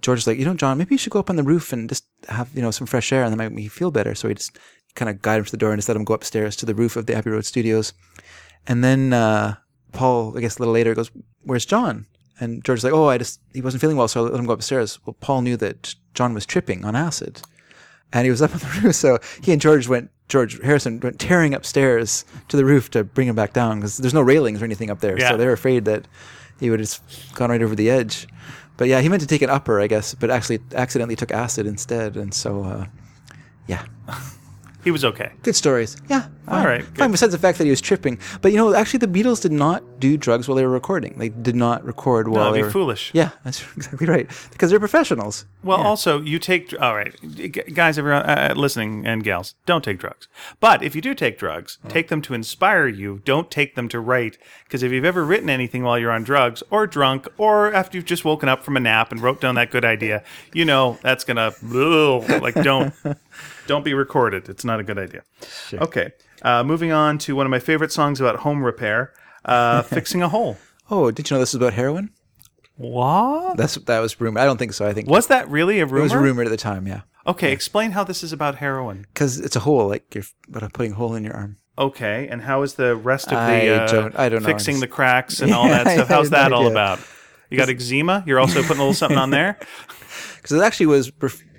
George 0.00 0.18
was 0.18 0.26
like, 0.26 0.38
you 0.38 0.44
know, 0.44 0.54
John, 0.54 0.78
maybe 0.78 0.94
you 0.94 0.98
should 0.98 1.12
go 1.12 1.18
up 1.18 1.30
on 1.30 1.36
the 1.36 1.42
roof 1.42 1.72
and 1.72 1.88
just 1.88 2.04
have 2.28 2.50
you 2.54 2.62
know 2.62 2.70
some 2.70 2.86
fresh 2.86 3.12
air, 3.12 3.24
and 3.24 3.32
that 3.32 3.36
might 3.36 3.48
make 3.48 3.56
me 3.56 3.68
feel 3.68 3.90
better. 3.90 4.14
So 4.14 4.28
he 4.28 4.34
just 4.34 4.58
kind 4.94 5.08
of 5.08 5.22
guided 5.22 5.40
him 5.40 5.44
to 5.46 5.50
the 5.52 5.56
door 5.56 5.70
and 5.70 5.78
just 5.78 5.88
let 5.88 5.96
him 5.96 6.04
go 6.04 6.14
upstairs 6.14 6.56
to 6.56 6.66
the 6.66 6.74
roof 6.74 6.96
of 6.96 7.06
the 7.06 7.14
Abbey 7.14 7.30
Road 7.30 7.44
Studios. 7.44 7.92
And 8.66 8.82
then 8.84 9.12
uh, 9.12 9.56
Paul, 9.92 10.36
I 10.36 10.40
guess 10.40 10.56
a 10.56 10.60
little 10.60 10.74
later, 10.74 10.94
goes, 10.94 11.10
"Where's 11.42 11.66
John?" 11.66 12.06
And 12.40 12.64
George's 12.64 12.84
like, 12.84 12.92
"Oh, 12.92 13.08
I 13.08 13.18
just 13.18 13.40
he 13.52 13.60
wasn't 13.60 13.80
feeling 13.80 13.96
well, 13.96 14.08
so 14.08 14.26
I 14.26 14.30
let 14.30 14.40
him 14.40 14.46
go 14.46 14.52
upstairs." 14.52 14.98
Well, 15.04 15.16
Paul 15.20 15.42
knew 15.42 15.56
that 15.56 15.94
John 16.14 16.34
was 16.34 16.46
tripping 16.46 16.84
on 16.84 16.94
acid, 16.94 17.42
and 18.12 18.24
he 18.24 18.30
was 18.30 18.42
up 18.42 18.52
on 18.52 18.58
the 18.58 18.80
roof. 18.82 18.94
So 18.94 19.18
he 19.42 19.52
and 19.52 19.60
George 19.60 19.88
went. 19.88 20.10
George 20.28 20.62
Harrison 20.62 21.00
went 21.00 21.18
tearing 21.18 21.54
upstairs 21.54 22.26
to 22.48 22.58
the 22.58 22.64
roof 22.66 22.90
to 22.90 23.02
bring 23.02 23.28
him 23.28 23.34
back 23.34 23.54
down 23.54 23.78
because 23.80 23.96
there's 23.96 24.12
no 24.12 24.20
railings 24.20 24.60
or 24.60 24.66
anything 24.66 24.90
up 24.90 25.00
there. 25.00 25.18
Yeah. 25.18 25.30
So 25.30 25.36
they 25.38 25.46
were 25.46 25.54
afraid 25.54 25.86
that 25.86 26.06
he 26.60 26.68
would 26.68 26.80
have 26.80 26.88
just 26.88 27.34
gone 27.34 27.48
right 27.48 27.62
over 27.62 27.74
the 27.74 27.88
edge. 27.88 28.28
But 28.78 28.88
yeah, 28.88 29.00
he 29.02 29.10
meant 29.10 29.20
to 29.20 29.28
take 29.28 29.42
an 29.42 29.50
upper, 29.50 29.80
I 29.80 29.88
guess, 29.88 30.14
but 30.14 30.30
actually 30.30 30.60
accidentally 30.74 31.16
took 31.16 31.32
acid 31.32 31.66
instead, 31.66 32.16
and 32.16 32.32
so 32.32 32.62
uh, 32.62 32.86
yeah. 33.66 33.84
He 34.84 34.90
was 34.90 35.04
okay. 35.04 35.32
Good 35.42 35.56
stories. 35.56 35.96
Yeah. 36.08 36.28
Fine. 36.48 36.64
right, 36.64 36.84
Fine, 36.96 37.10
besides 37.10 37.32
the 37.32 37.38
fact 37.38 37.58
that 37.58 37.64
he 37.64 37.70
was 37.70 37.80
tripping. 37.80 38.18
But 38.40 38.52
you 38.52 38.56
know, 38.56 38.72
actually, 38.74 39.00
the 39.00 39.06
Beatles 39.06 39.42
did 39.42 39.52
not 39.52 40.00
do 40.00 40.16
drugs 40.16 40.48
while 40.48 40.56
they 40.56 40.64
were 40.64 40.72
recording. 40.72 41.18
They 41.18 41.28
did 41.28 41.54
not 41.56 41.84
record 41.84 42.28
while 42.28 42.44
That'd 42.44 42.58
they 42.58 42.62
were. 42.62 42.70
foolish. 42.70 43.10
Yeah, 43.12 43.30
that's 43.44 43.62
exactly 43.76 44.06
right. 44.06 44.30
Because 44.50 44.70
they're 44.70 44.78
professionals. 44.78 45.44
Well, 45.62 45.78
also 45.78 46.22
you 46.22 46.38
take 46.38 46.74
all 46.80 46.94
right, 46.96 47.14
guys, 47.74 47.98
everyone 47.98 48.22
uh, 48.22 48.54
listening 48.56 49.06
and 49.06 49.22
gals, 49.22 49.56
don't 49.66 49.84
take 49.84 49.98
drugs. 49.98 50.26
But 50.58 50.82
if 50.82 50.94
you 50.94 51.02
do 51.02 51.14
take 51.14 51.38
drugs, 51.38 51.78
take 51.88 52.08
them 52.08 52.22
to 52.22 52.32
inspire 52.32 52.86
you. 52.86 53.20
Don't 53.26 53.50
take 53.50 53.74
them 53.74 53.88
to 53.90 54.00
write. 54.00 54.38
Because 54.64 54.82
if 54.82 54.90
you've 54.90 55.04
ever 55.04 55.24
written 55.24 55.50
anything 55.50 55.82
while 55.82 55.98
you're 55.98 56.12
on 56.12 56.24
drugs 56.24 56.62
or 56.70 56.86
drunk 56.86 57.28
or 57.36 57.74
after 57.74 57.98
you've 57.98 58.06
just 58.06 58.24
woken 58.24 58.48
up 58.48 58.62
from 58.64 58.76
a 58.76 58.80
nap 58.80 59.12
and 59.12 59.20
wrote 59.20 59.40
down 59.40 59.54
that 59.56 59.70
good 59.70 59.84
idea, 59.84 60.22
you 60.54 60.64
know 60.64 60.98
that's 61.02 61.24
gonna 61.24 61.52
like 61.62 62.54
don't 62.54 62.94
don't 63.68 63.84
be 63.84 63.94
recorded. 63.94 64.48
It's 64.48 64.64
not 64.64 64.80
a 64.80 64.82
good 64.82 64.98
idea. 64.98 65.22
Okay, 65.72 66.10
uh, 66.42 66.64
moving 66.64 66.90
on 66.90 67.18
to 67.18 67.36
one 67.36 67.46
of 67.46 67.50
my 67.50 67.60
favorite 67.60 67.92
songs 67.92 68.20
about 68.20 68.36
home 68.40 68.64
repair, 68.64 69.12
uh, 69.44 69.82
fixing 69.96 70.20
a 70.22 70.28
hole. 70.28 70.56
Oh, 70.90 71.12
did 71.12 71.30
you 71.30 71.34
know 71.36 71.38
this 71.40 71.50
is 71.50 71.54
about 71.54 71.74
heroin? 71.74 72.10
What 72.76 73.56
That's 73.56 73.74
that 73.74 73.98
was 74.00 74.20
rumor. 74.20 74.40
I 74.40 74.44
don't 74.44 74.56
think 74.56 74.72
so. 74.72 74.86
I 74.86 74.92
think 74.92 75.08
was 75.08 75.26
that 75.28 75.48
really 75.48 75.80
a 75.80 75.86
rumor? 75.86 75.98
it 75.98 76.02
was 76.02 76.14
rumored 76.14 76.46
at 76.46 76.50
the 76.50 76.56
time. 76.56 76.86
Yeah, 76.86 77.02
Okay, 77.26 77.52
explain 77.52 77.90
how 77.92 78.04
this 78.04 78.22
is 78.22 78.32
about 78.32 78.56
heroin. 78.56 79.06
because 79.12 79.38
it's 79.40 79.56
a 79.56 79.60
hole, 79.60 79.88
like 79.88 80.14
you're 80.14 80.24
but 80.48 80.72
putting 80.72 80.92
a 80.92 80.94
hole 80.94 81.14
in 81.14 81.24
your 81.24 81.34
arm. 81.34 81.56
Okay, 81.76 82.26
and 82.28 82.42
how 82.42 82.62
is 82.62 82.74
the 82.74 82.96
rest 82.96 83.26
of 83.26 83.32
the 83.32 83.38
I 83.38 83.68
uh, 83.68 83.86
don't- 83.86 84.18
I 84.18 84.28
don't 84.28 84.42
know. 84.42 84.48
fixing 84.48 84.80
the 84.80 84.88
cracks 84.88 85.40
and 85.40 85.52
all 85.56 85.68
that 85.68 85.86
stuff? 85.88 86.08
How's 86.08 86.30
have 86.30 86.32
no 86.32 86.38
that 86.38 86.52
all 86.52 86.66
about? 86.68 87.00
You 87.50 87.56
got 87.58 87.68
eczema. 87.68 88.24
You're 88.26 88.40
also 88.40 88.62
putting 88.62 88.76
a 88.78 88.80
little 88.80 88.94
something 88.94 89.18
on 89.18 89.30
there. 89.30 89.58
Because 90.36 90.52
it 90.62 90.62
actually 90.64 90.86
was. 90.86 91.10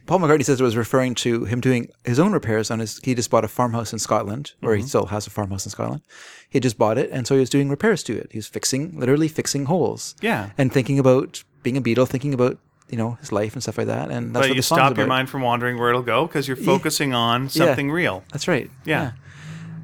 Paul 0.10 0.20
McCartney 0.20 0.44
says 0.44 0.60
it 0.60 0.64
was 0.64 0.76
referring 0.76 1.14
to 1.16 1.46
him 1.46 1.62
doing 1.62 1.88
his 2.04 2.18
own 2.20 2.34
repairs 2.34 2.72
on 2.72 2.80
his. 2.80 3.00
He 3.04 3.14
just 3.14 3.30
bought 3.30 3.46
a 3.46 3.48
farmhouse 3.48 3.94
in 3.94 4.00
Scotland, 4.00 4.54
or 4.64 4.72
Mm-hmm. 4.72 4.82
he 4.82 4.88
still 4.88 5.06
has 5.06 5.28
a 5.28 5.30
farmhouse 5.30 5.66
in 5.68 5.70
Scotland. 5.70 6.02
He 6.50 6.60
just 6.60 6.78
bought 6.80 6.98
it, 6.98 7.12
and 7.12 7.28
so 7.28 7.36
he 7.36 7.40
was 7.40 7.50
doing 7.52 7.70
repairs 7.70 8.02
to 8.06 8.18
it. 8.18 8.30
He 8.32 8.40
was 8.40 8.48
fixing, 8.48 9.00
literally 9.00 9.28
fixing 9.28 9.66
holes. 9.66 10.16
Yeah. 10.20 10.50
and 10.58 10.74
thinking 10.74 10.98
about 10.98 11.44
being 11.62 11.78
a 11.78 11.82
Beatle, 11.82 12.08
thinking 12.08 12.34
about 12.34 12.58
you 12.90 12.98
know 12.98 13.12
his 13.22 13.32
life 13.32 13.54
and 13.54 13.62
stuff 13.62 13.78
like 13.78 13.86
that. 13.86 14.10
And 14.10 14.34
that's 14.36 14.46
But 14.48 14.50
what 14.50 14.56
you 14.56 14.62
stop 14.64 14.98
your 14.98 15.06
mind 15.06 15.30
from 15.30 15.44
wandering 15.44 15.78
where 15.78 15.90
it'll 15.90 16.02
go 16.02 16.26
because 16.26 16.48
you're 16.48 16.58
focusing 16.58 17.14
on 17.14 17.48
something 17.48 17.92
real. 17.92 18.24
That's 18.32 18.48
right. 18.48 18.70
Yeah. 18.86 19.12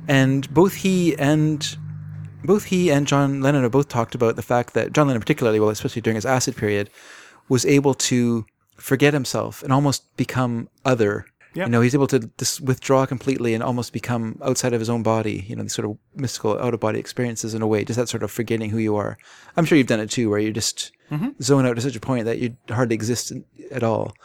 And 0.07 0.51
both 0.51 0.73
he 0.73 1.15
and 1.17 1.77
both 2.43 2.65
he 2.65 2.91
and 2.91 3.05
John 3.05 3.41
Lennon 3.41 3.63
have 3.63 3.71
both 3.71 3.89
talked 3.89 4.15
about 4.15 4.35
the 4.35 4.41
fact 4.41 4.73
that 4.73 4.91
John 4.93 5.05
Lennon, 5.07 5.21
particularly, 5.21 5.59
well, 5.59 5.69
especially 5.69 6.01
during 6.01 6.15
his 6.15 6.25
acid 6.25 6.55
period, 6.55 6.89
was 7.49 7.65
able 7.65 7.93
to 7.93 8.45
forget 8.75 9.13
himself 9.13 9.63
and 9.63 9.71
almost 9.73 10.15
become 10.17 10.69
other. 10.83 11.25
Yep. 11.53 11.67
You 11.67 11.71
know, 11.71 11.79
he's 11.81 11.95
able 11.95 12.07
to 12.07 12.19
just 12.37 12.59
withdraw 12.59 13.05
completely 13.05 13.53
and 13.53 13.63
almost 13.63 13.93
become 13.93 14.37
outside 14.43 14.73
of 14.73 14.81
his 14.81 14.89
own 14.89 15.03
body. 15.03 15.45
You 15.47 15.55
know, 15.55 15.61
these 15.63 15.73
sort 15.73 15.89
of 15.89 15.97
mystical 16.13 16.59
out 16.59 16.73
of 16.73 16.81
body 16.81 16.99
experiences 16.99 17.53
in 17.53 17.61
a 17.61 17.67
way, 17.67 17.85
just 17.85 17.97
that 17.97 18.09
sort 18.09 18.23
of 18.23 18.31
forgetting 18.31 18.71
who 18.71 18.77
you 18.77 18.97
are. 18.97 19.17
I'm 19.55 19.63
sure 19.63 19.77
you've 19.77 19.87
done 19.87 20.01
it 20.01 20.11
too, 20.11 20.29
where 20.29 20.39
you 20.39 20.51
just 20.51 20.91
Mm-hmm. 21.11 21.39
zone 21.39 21.67
out 21.67 21.75
to 21.75 21.81
such 21.83 21.95
a 21.95 21.99
point 21.99 22.25
that 22.25 22.39
you 22.39 22.57
hardly 22.67 22.95
exist 22.95 23.29
in- 23.31 23.45
at 23.69 23.83
all. 23.83 24.15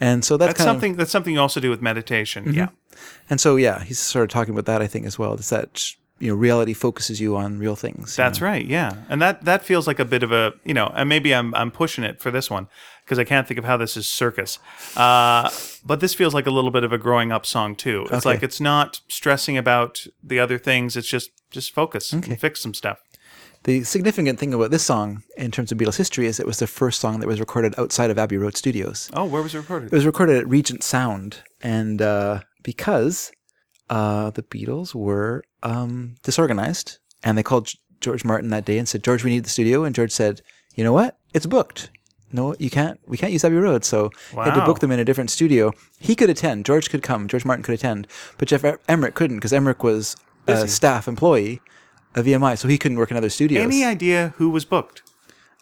And 0.00 0.24
so 0.24 0.38
that's, 0.38 0.48
That's 0.54 0.58
kind 0.58 0.70
of 0.70 0.74
something. 0.74 0.96
That's 0.96 1.10
something 1.10 1.34
you 1.34 1.40
also 1.40 1.60
do 1.60 1.68
with 1.68 1.82
meditation. 1.82 2.46
Mm-hmm. 2.46 2.54
Yeah. 2.56 2.68
and 3.28 3.38
so, 3.40 3.56
yeah, 3.56 3.84
he's 3.84 3.98
sort 3.98 4.22
of 4.24 4.30
talking 4.30 4.54
about 4.54 4.64
that, 4.64 4.80
I 4.80 4.86
think, 4.86 5.04
as 5.04 5.18
well. 5.18 5.34
It's 5.34 5.50
that, 5.50 5.86
you 6.18 6.28
know, 6.28 6.34
reality 6.34 6.72
focuses 6.72 7.20
you 7.20 7.36
on 7.36 7.58
real 7.58 7.76
things. 7.76 8.16
That's 8.16 8.40
know. 8.40 8.46
right. 8.46 8.64
Yeah, 8.66 8.94
and 9.10 9.20
that 9.20 9.44
that 9.44 9.64
feels 9.64 9.86
like 9.86 9.98
a 9.98 10.04
bit 10.06 10.22
of 10.22 10.32
a 10.32 10.54
you 10.64 10.72
know, 10.72 10.90
and 10.96 11.10
maybe 11.10 11.34
I'm 11.34 11.54
I'm 11.54 11.70
pushing 11.70 12.04
it 12.04 12.20
for 12.22 12.30
this 12.30 12.50
one 12.50 12.68
because 13.04 13.18
I 13.18 13.24
can't 13.24 13.46
think 13.46 13.58
of 13.58 13.64
how 13.64 13.76
this 13.76 13.96
is 13.96 14.06
circus. 14.08 14.58
Uh, 14.96 15.50
but 15.84 16.00
this 16.00 16.14
feels 16.14 16.34
like 16.34 16.46
a 16.46 16.50
little 16.50 16.70
bit 16.70 16.84
of 16.84 16.92
a 16.92 16.98
growing 16.98 17.32
up 17.32 17.44
song 17.46 17.76
too. 17.76 18.02
It's 18.04 18.12
Okay. 18.26 18.28
like 18.30 18.42
it's 18.42 18.60
not 18.60 19.00
stressing 19.08 19.56
about 19.58 20.06
the 20.22 20.38
other 20.40 20.58
things. 20.58 20.96
It's 20.96 21.08
just 21.08 21.30
just 21.50 21.72
focus 21.72 22.12
and 22.12 22.38
fix 22.40 22.60
some 22.60 22.74
stuff. 22.74 22.98
The 23.64 23.82
significant 23.84 24.38
thing 24.38 24.52
about 24.52 24.70
this 24.70 24.82
song, 24.82 25.22
in 25.38 25.50
terms 25.50 25.72
of 25.72 25.78
Beatles 25.78 25.96
history, 25.96 26.26
is 26.26 26.38
it 26.38 26.46
was 26.46 26.58
the 26.58 26.66
first 26.66 27.00
song 27.00 27.20
that 27.20 27.26
was 27.26 27.40
recorded 27.40 27.74
outside 27.78 28.10
of 28.10 28.18
Abbey 28.18 28.36
Road 28.36 28.56
Studios. 28.56 29.08
Oh, 29.14 29.24
where 29.24 29.40
was 29.42 29.54
it 29.54 29.58
recorded? 29.58 29.90
It 29.92 29.96
was 29.96 30.04
recorded 30.04 30.36
at 30.36 30.48
Regent 30.48 30.82
Sound, 30.82 31.42
and 31.62 32.02
uh, 32.02 32.40
because 32.62 33.30
uh, 33.88 34.30
the 34.30 34.42
Beatles 34.42 34.94
were 34.94 35.44
um, 35.62 36.16
disorganized, 36.22 36.98
and 37.22 37.38
they 37.38 37.42
called 37.42 37.70
George 38.00 38.22
Martin 38.24 38.50
that 38.50 38.66
day 38.66 38.76
and 38.78 38.86
said, 38.88 39.02
"George, 39.02 39.24
we 39.24 39.30
need 39.30 39.44
the 39.44 39.50
studio," 39.50 39.84
and 39.84 39.94
George 39.94 40.12
said, 40.12 40.42
"You 40.74 40.84
know 40.84 40.92
what? 40.92 41.16
It's 41.32 41.46
booked. 41.46 41.90
No, 42.34 42.54
you 42.58 42.70
can't. 42.70 42.98
We 43.06 43.16
can't 43.16 43.32
use 43.32 43.44
Abbey 43.44 43.56
Road." 43.56 43.84
So 43.84 44.10
he 44.30 44.36
had 44.36 44.54
to 44.54 44.64
book 44.64 44.80
them 44.80 44.90
in 44.90 44.98
a 44.98 45.04
different 45.04 45.30
studio. 45.30 45.72
He 45.98 46.14
could 46.14 46.30
attend. 46.30 46.64
George 46.66 46.90
could 46.90 47.02
come. 47.02 47.28
George 47.28 47.44
Martin 47.44 47.62
could 47.62 47.74
attend, 47.74 48.06
but 48.38 48.48
Geoff 48.48 48.64
Em- 48.64 48.78
Emerick 48.88 49.14
couldn't 49.14 49.36
because 49.38 49.52
Emerick 49.52 49.82
was 49.82 50.16
a 50.46 50.68
staff 50.68 51.08
employee 51.08 51.60
of 52.14 52.26
EMI, 52.26 52.56
so 52.58 52.68
he 52.68 52.78
couldn't 52.78 52.98
work 52.98 53.10
in 53.10 53.16
other 53.16 53.30
studios. 53.30 53.64
Any 53.64 53.84
idea 53.84 54.34
who 54.36 54.50
was 54.50 54.64
booked? 54.64 55.02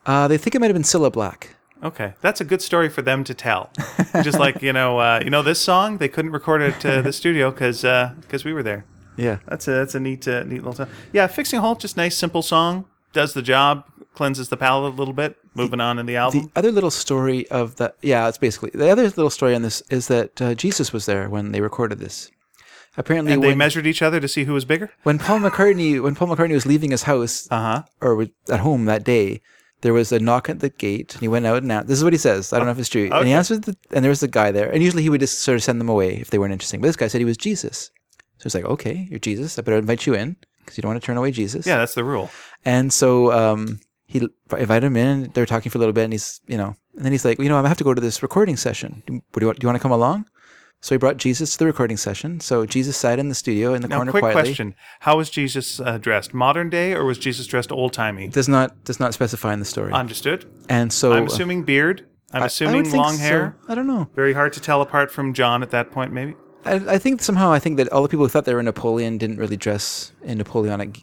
Uh, 0.04 0.26
they 0.28 0.36
think 0.36 0.54
it 0.54 0.60
might 0.60 0.66
have 0.66 0.74
been 0.74 0.82
Cilla 0.82 1.12
Black. 1.12 1.56
Okay, 1.82 2.14
that's 2.20 2.40
a 2.40 2.44
good 2.44 2.62
story 2.62 2.88
for 2.88 3.02
them 3.02 3.24
to 3.24 3.34
tell. 3.34 3.70
just 4.22 4.38
like 4.38 4.62
you 4.62 4.72
know, 4.72 4.98
uh, 4.98 5.20
you 5.22 5.30
know 5.30 5.42
this 5.42 5.60
song, 5.60 5.98
they 5.98 6.08
couldn't 6.08 6.32
record 6.32 6.62
it 6.62 6.84
at 6.84 7.04
the 7.04 7.12
studio 7.12 7.50
because 7.50 7.82
because 7.82 8.44
we 8.44 8.52
were 8.52 8.62
there. 8.62 8.84
Yeah. 9.16 9.38
That's 9.46 9.68
a 9.68 9.72
that's 9.72 9.94
a 9.94 10.00
neat 10.00 10.26
uh, 10.26 10.44
neat 10.44 10.58
little 10.58 10.74
song. 10.74 10.88
Yeah, 11.12 11.26
fixing 11.26 11.58
a 11.58 11.62
hole, 11.62 11.74
just 11.74 11.96
nice 11.96 12.16
simple 12.16 12.42
song. 12.42 12.86
Does 13.12 13.34
the 13.34 13.42
job, 13.42 13.84
cleanses 14.14 14.48
the 14.48 14.56
palate 14.56 14.92
a 14.94 14.96
little 14.96 15.14
bit. 15.14 15.36
Moving 15.54 15.80
on 15.80 15.98
in 15.98 16.06
the 16.06 16.16
album. 16.16 16.50
The 16.54 16.58
other 16.58 16.72
little 16.72 16.90
story 16.90 17.48
of 17.50 17.76
the 17.76 17.94
yeah, 18.02 18.28
it's 18.28 18.38
basically 18.38 18.70
the 18.74 18.90
other 18.90 19.04
little 19.04 19.30
story 19.30 19.54
on 19.54 19.62
this 19.62 19.82
is 19.90 20.08
that 20.08 20.40
uh, 20.40 20.54
Jesus 20.54 20.92
was 20.92 21.06
there 21.06 21.28
when 21.28 21.52
they 21.52 21.60
recorded 21.60 21.98
this. 21.98 22.30
Apparently, 22.96 23.32
and 23.32 23.42
they 23.42 23.48
when, 23.48 23.58
measured 23.58 23.86
each 23.86 24.02
other 24.02 24.20
to 24.20 24.28
see 24.28 24.44
who 24.44 24.52
was 24.52 24.66
bigger. 24.66 24.90
when 25.02 25.18
Paul 25.18 25.40
McCartney 25.40 26.00
when 26.02 26.14
Paul 26.14 26.28
McCartney 26.28 26.52
was 26.52 26.66
leaving 26.66 26.90
his 26.90 27.04
house 27.04 27.48
Uh 27.50 27.60
huh. 27.60 27.82
or 28.02 28.26
at 28.50 28.60
home 28.60 28.84
that 28.84 29.02
day, 29.02 29.40
there 29.80 29.94
was 29.94 30.12
a 30.12 30.18
knock 30.20 30.50
at 30.50 30.60
the 30.60 30.68
gate, 30.68 31.14
and 31.14 31.20
he 31.22 31.28
went 31.28 31.46
out 31.46 31.62
and 31.62 31.72
out. 31.72 31.86
This 31.86 31.98
is 31.98 32.04
what 32.04 32.12
he 32.12 32.18
says. 32.18 32.52
I 32.52 32.58
don't 32.58 32.66
know 32.66 32.72
if 32.72 32.78
it's 32.78 32.90
true. 32.90 33.08
And 33.10 33.26
he 33.26 33.32
answered, 33.32 33.62
the, 33.64 33.76
and 33.92 34.04
there 34.04 34.10
was 34.10 34.22
a 34.22 34.28
guy 34.28 34.50
there, 34.52 34.70
and 34.70 34.82
usually 34.82 35.02
he 35.02 35.08
would 35.08 35.20
just 35.20 35.38
sort 35.38 35.56
of 35.56 35.62
send 35.62 35.80
them 35.80 35.88
away 35.88 36.16
if 36.16 36.28
they 36.30 36.38
weren't 36.38 36.52
interesting. 36.52 36.80
But 36.82 36.88
this 36.88 36.96
guy 36.96 37.08
said 37.08 37.20
he 37.20 37.24
was 37.24 37.38
Jesus, 37.38 37.90
so 38.38 38.42
he's 38.44 38.54
like, 38.54 38.64
"Okay, 38.66 39.06
you're 39.10 39.18
Jesus. 39.18 39.58
I 39.58 39.62
better 39.62 39.78
invite 39.78 40.06
you 40.06 40.14
in 40.14 40.36
because 40.60 40.76
you 40.76 40.82
don't 40.82 40.90
want 40.90 41.02
to 41.02 41.06
turn 41.06 41.16
away 41.16 41.30
Jesus." 41.30 41.66
Yeah, 41.66 41.78
that's 41.78 41.94
the 41.94 42.04
rule. 42.04 42.30
And 42.64 42.92
so 42.92 43.32
um, 43.32 43.80
he 44.12 44.28
invited 44.58 44.86
him 44.86 44.96
in. 44.96 45.30
They 45.32 45.40
were 45.42 45.46
talking 45.54 45.70
for 45.70 45.78
a 45.78 45.82
little 45.82 45.92
bit, 45.92 46.04
and 46.04 46.12
he's, 46.12 46.40
you 46.46 46.56
know, 46.56 46.74
and 46.96 47.04
then 47.04 47.12
he's 47.12 47.24
like, 47.24 47.38
you 47.38 47.48
know, 47.48 47.58
I 47.58 47.66
have 47.68 47.78
to 47.78 47.84
go 47.84 47.94
to 47.94 48.00
this 48.00 48.22
recording 48.22 48.56
session. 48.56 49.02
Do, 49.06 49.12
do 49.14 49.40
you 49.40 49.46
want, 49.46 49.58
do 49.58 49.64
you 49.64 49.68
want 49.68 49.76
to 49.78 49.82
come 49.82 49.92
along? 49.92 50.26
So 50.84 50.94
he 50.94 50.98
brought 50.98 51.16
Jesus 51.16 51.52
to 51.52 51.58
the 51.60 51.66
recording 51.66 51.96
session. 51.96 52.40
So 52.40 52.66
Jesus 52.66 52.96
sat 52.96 53.18
in 53.20 53.28
the 53.28 53.36
studio 53.36 53.72
in 53.72 53.82
the 53.82 53.88
Now, 53.88 53.98
corner 53.98 54.10
quick 54.10 54.22
quietly. 54.22 54.42
question: 54.42 54.74
How 55.00 55.16
was 55.16 55.30
Jesus 55.30 55.78
uh, 55.78 55.96
dressed? 55.98 56.34
Modern 56.34 56.70
day, 56.70 56.92
or 56.92 57.04
was 57.04 57.18
Jesus 57.18 57.46
dressed 57.46 57.70
old 57.70 57.92
timey? 57.92 58.26
Does 58.28 58.48
not 58.48 58.82
does 58.84 58.98
not 58.98 59.14
specify 59.14 59.52
in 59.54 59.60
the 59.60 59.64
story. 59.64 59.92
Understood. 59.92 60.44
and 60.68 60.92
so 60.92 61.12
I'm 61.12 61.26
assuming 61.26 61.62
beard. 61.62 62.06
I'm 62.32 62.42
I- 62.42 62.44
I 62.44 62.46
assuming 62.46 62.82
think 62.84 62.96
long 62.96 63.14
so. 63.16 63.22
hair. 63.22 63.56
I 63.68 63.74
don't 63.76 63.86
know. 63.86 64.08
Very 64.16 64.32
hard 64.32 64.52
to 64.54 64.60
tell 64.60 64.80
apart 64.82 65.12
from 65.12 65.34
John 65.34 65.62
at 65.62 65.70
that 65.70 65.92
point, 65.92 66.12
maybe. 66.12 66.34
I, 66.64 66.74
I 66.94 66.98
think 66.98 67.22
somehow 67.22 67.52
I 67.52 67.60
think 67.60 67.76
that 67.76 67.88
all 67.92 68.02
the 68.02 68.08
people 68.08 68.24
who 68.24 68.28
thought 68.28 68.44
they 68.44 68.54
were 68.54 68.62
Napoleon 68.62 69.18
didn't 69.18 69.36
really 69.36 69.56
dress 69.56 70.12
in 70.24 70.38
Napoleonic 70.38 71.00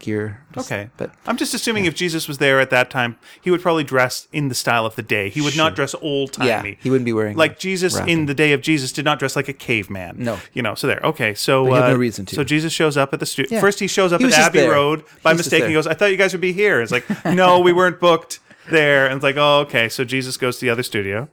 gear. 0.00 0.40
Just- 0.52 0.70
Okay. 0.72 0.90
but 0.96 1.12
I'm 1.26 1.36
just 1.36 1.54
assuming 1.54 1.84
if 1.84 1.94
Jesus 1.94 2.26
was 2.26 2.38
there 2.38 2.58
at 2.58 2.70
that 2.70 2.90
time, 2.90 3.16
he 3.40 3.50
would 3.50 3.62
probably 3.62 3.84
dress 3.84 4.26
in 4.32 4.48
the 4.48 4.54
style 4.54 4.84
of 4.84 4.96
the 4.96 5.02
day. 5.02 5.28
He 5.28 5.40
would 5.40 5.56
not 5.56 5.76
dress 5.76 5.94
old 6.00 6.32
timey. 6.32 6.48
yeah, 6.48 6.74
he 6.82 6.90
wouldn't 6.90 7.04
be 7.04 7.12
wearing 7.12 7.36
like 7.36 7.58
Jesus 7.58 7.94
wrapping. 7.94 8.20
in 8.20 8.26
the 8.26 8.34
day 8.34 8.52
of 8.52 8.60
Jesus 8.62 8.90
did 8.92 9.04
not 9.04 9.18
dress 9.20 9.36
like 9.36 9.48
a 9.48 9.52
caveman. 9.52 10.16
No. 10.18 10.38
you 10.52 10.62
know. 10.62 10.74
So 10.74 10.86
there. 10.88 11.00
Okay, 11.04 11.34
so 11.34 11.72
uh, 11.72 11.90
no 11.90 11.96
reason 11.96 12.26
to. 12.26 12.34
So 12.34 12.42
Jesus 12.42 12.72
shows 12.72 12.96
up 12.96 13.12
at 13.12 13.20
the 13.20 13.26
studio. 13.26 13.54
Yeah. 13.54 13.60
First, 13.60 13.78
he 13.78 13.86
shows 13.86 14.12
up 14.12 14.20
He 14.20 14.26
at 14.26 14.32
Abbey 14.34 14.58
there. 14.60 14.72
Road 14.72 15.04
by 15.22 15.32
mistake. 15.34 15.64
He 15.64 15.72
goes, 15.72 15.86
"I 15.86 15.94
thought 15.94 16.10
you 16.10 16.16
guys 16.16 16.32
would 16.32 16.40
be 16.40 16.52
here." 16.52 16.80
It's 16.80 16.90
like, 16.92 17.04
no, 17.24 17.60
we 17.60 17.72
weren't 17.72 18.00
booked 18.00 18.40
there. 18.70 19.06
And 19.06 19.14
it's 19.16 19.22
like, 19.22 19.36
oh, 19.36 19.60
okay. 19.60 19.88
So 19.88 20.04
Jesus 20.04 20.36
goes 20.36 20.58
to 20.58 20.66
the 20.66 20.70
other 20.70 20.82
studio 20.82 21.28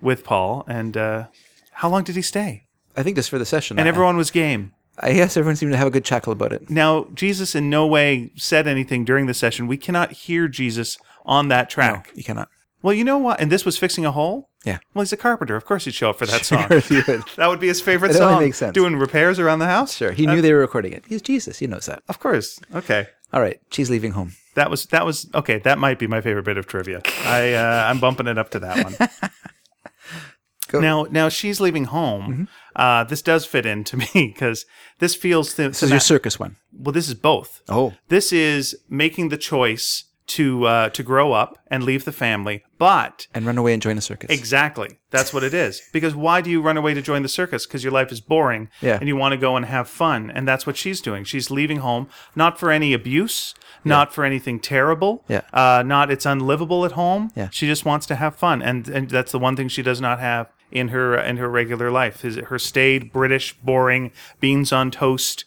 with 0.00 0.24
Paul, 0.24 0.64
and 0.68 0.96
uh, 0.96 1.26
how 1.72 1.88
long 1.88 2.04
did 2.04 2.16
he 2.16 2.22
stay? 2.22 2.64
I 2.96 3.02
think 3.02 3.16
just 3.16 3.28
for 3.30 3.38
the 3.38 3.44
session. 3.46 3.78
And 3.78 3.86
everyone 3.86 4.16
was 4.16 4.30
game. 4.30 4.72
I 4.98 5.12
guess 5.12 5.36
everyone 5.36 5.56
seemed 5.56 5.72
to 5.72 5.78
have 5.78 5.86
a 5.88 5.90
good 5.90 6.04
chuckle 6.04 6.32
about 6.32 6.52
it. 6.52 6.70
Now, 6.70 7.06
Jesus 7.14 7.54
in 7.54 7.68
no 7.70 7.86
way 7.86 8.30
said 8.36 8.66
anything 8.66 9.04
during 9.04 9.26
the 9.26 9.34
session. 9.34 9.66
We 9.66 9.76
cannot 9.76 10.12
hear 10.12 10.48
Jesus 10.48 10.96
on 11.24 11.48
that 11.48 11.68
track. 11.68 12.06
No, 12.08 12.12
you 12.16 12.24
cannot. 12.24 12.48
Well, 12.82 12.94
you 12.94 13.04
know 13.04 13.18
what? 13.18 13.40
And 13.40 13.50
this 13.50 13.64
was 13.64 13.76
fixing 13.76 14.04
a 14.06 14.12
hole. 14.12 14.48
Yeah. 14.64 14.78
Well, 14.94 15.02
he's 15.02 15.12
a 15.12 15.16
carpenter. 15.16 15.56
Of 15.56 15.64
course, 15.64 15.84
he'd 15.86 15.94
show 15.94 16.10
up 16.10 16.18
for 16.18 16.26
that 16.26 16.44
song. 16.46 16.68
Sure, 16.80 17.02
would. 17.08 17.22
That 17.36 17.48
would 17.48 17.60
be 17.60 17.66
his 17.68 17.80
favorite 17.80 18.12
It 18.12 18.14
song. 18.14 18.40
makes 18.42 18.58
sense. 18.58 18.74
Doing 18.74 18.96
repairs 18.96 19.38
around 19.38 19.58
the 19.58 19.66
house. 19.66 19.96
Sure, 19.96 20.12
he 20.12 20.26
knew 20.26 20.40
they 20.40 20.52
were 20.52 20.60
recording 20.60 20.92
it. 20.92 21.04
He's 21.08 21.22
Jesus. 21.22 21.58
He 21.58 21.66
knows 21.66 21.86
that. 21.86 22.02
Of 22.08 22.18
course. 22.20 22.58
Okay. 22.74 23.06
All 23.32 23.40
right, 23.40 23.60
she's 23.70 23.90
leaving 23.90 24.12
home. 24.12 24.32
That 24.54 24.70
was 24.70 24.86
that 24.86 25.04
was 25.04 25.28
okay. 25.34 25.58
That 25.58 25.78
might 25.78 25.98
be 25.98 26.06
my 26.06 26.20
favorite 26.20 26.44
bit 26.44 26.56
of 26.58 26.66
trivia. 26.66 27.02
I 27.24 27.52
uh, 27.54 27.86
I'm 27.88 27.98
bumping 27.98 28.28
it 28.28 28.38
up 28.38 28.50
to 28.52 28.58
that 28.60 28.84
one. 28.84 28.92
Mm-hmm. 28.94 30.80
Now 30.80 31.06
now 31.10 31.28
she's 31.28 31.60
leaving 31.60 31.84
home. 31.84 32.48
Uh, 32.76 33.02
this 33.04 33.22
does 33.22 33.44
fit 33.46 33.66
into 33.66 33.96
me 34.04 34.06
because 34.14 34.66
this 35.00 35.14
feels 35.16 35.54
th- 35.54 35.70
This 35.70 35.82
is 35.82 35.90
your 35.90 36.00
circus 36.00 36.38
one. 36.38 36.56
well. 36.72 36.92
This 36.92 37.08
is 37.08 37.14
both. 37.14 37.62
Oh, 37.68 37.94
This 38.08 38.32
is 38.32 38.76
making 38.88 39.30
the 39.30 39.38
choice 39.38 40.04
to 40.28 40.66
uh, 40.66 40.88
to 40.90 41.02
grow 41.04 41.32
up 41.32 41.56
and 41.68 41.84
leave 41.84 42.04
the 42.04 42.10
family, 42.10 42.64
but 42.78 43.28
And 43.32 43.46
run 43.46 43.58
away 43.58 43.72
and 43.72 43.80
join 43.80 43.96
a 43.96 44.00
circus. 44.00 44.28
Exactly. 44.28 44.98
That's 45.10 45.32
what 45.32 45.44
it 45.44 45.54
is. 45.54 45.80
Because 45.92 46.16
why 46.16 46.40
do 46.40 46.50
you 46.50 46.60
run 46.60 46.76
away 46.76 46.94
to 46.94 47.00
join 47.00 47.22
the 47.22 47.28
circus? 47.28 47.64
Because 47.64 47.84
your 47.84 47.92
life 47.92 48.10
is 48.10 48.20
boring 48.20 48.68
Yeah. 48.82 48.98
and 48.98 49.06
you 49.08 49.14
want 49.16 49.32
to 49.32 49.38
go 49.38 49.56
and 49.56 49.64
have 49.66 49.88
fun. 49.88 50.30
And 50.34 50.46
that's 50.46 50.66
what 50.66 50.76
she's 50.76 51.00
doing. 51.00 51.22
She's 51.22 51.48
leaving 51.50 51.78
home, 51.78 52.08
not 52.34 52.58
for 52.58 52.72
any 52.72 52.92
abuse, 52.92 53.54
not 53.84 54.12
for 54.12 54.24
anything 54.24 54.58
terrible, 54.58 55.24
Yeah. 55.28 55.42
uh, 55.52 55.84
not 55.86 56.10
it's 56.10 56.26
unlivable 56.26 56.84
at 56.84 56.92
home. 56.92 57.30
Yeah. 57.36 57.48
She 57.52 57.68
just 57.68 57.84
wants 57.84 58.04
to 58.06 58.16
have 58.16 58.34
fun. 58.34 58.62
And, 58.62 58.88
and 58.88 59.08
that's 59.08 59.30
the 59.30 59.38
one 59.38 59.54
thing 59.54 59.68
she 59.68 59.82
does 59.82 60.00
not 60.00 60.18
have 60.18 60.48
in 60.70 60.88
her 60.88 61.16
in 61.16 61.36
her 61.36 61.48
regular 61.48 61.90
life 61.90 62.24
is 62.24 62.36
her 62.36 62.58
staid 62.58 63.12
British 63.12 63.54
boring 63.58 64.12
beans 64.40 64.72
on 64.72 64.90
toast 64.90 65.44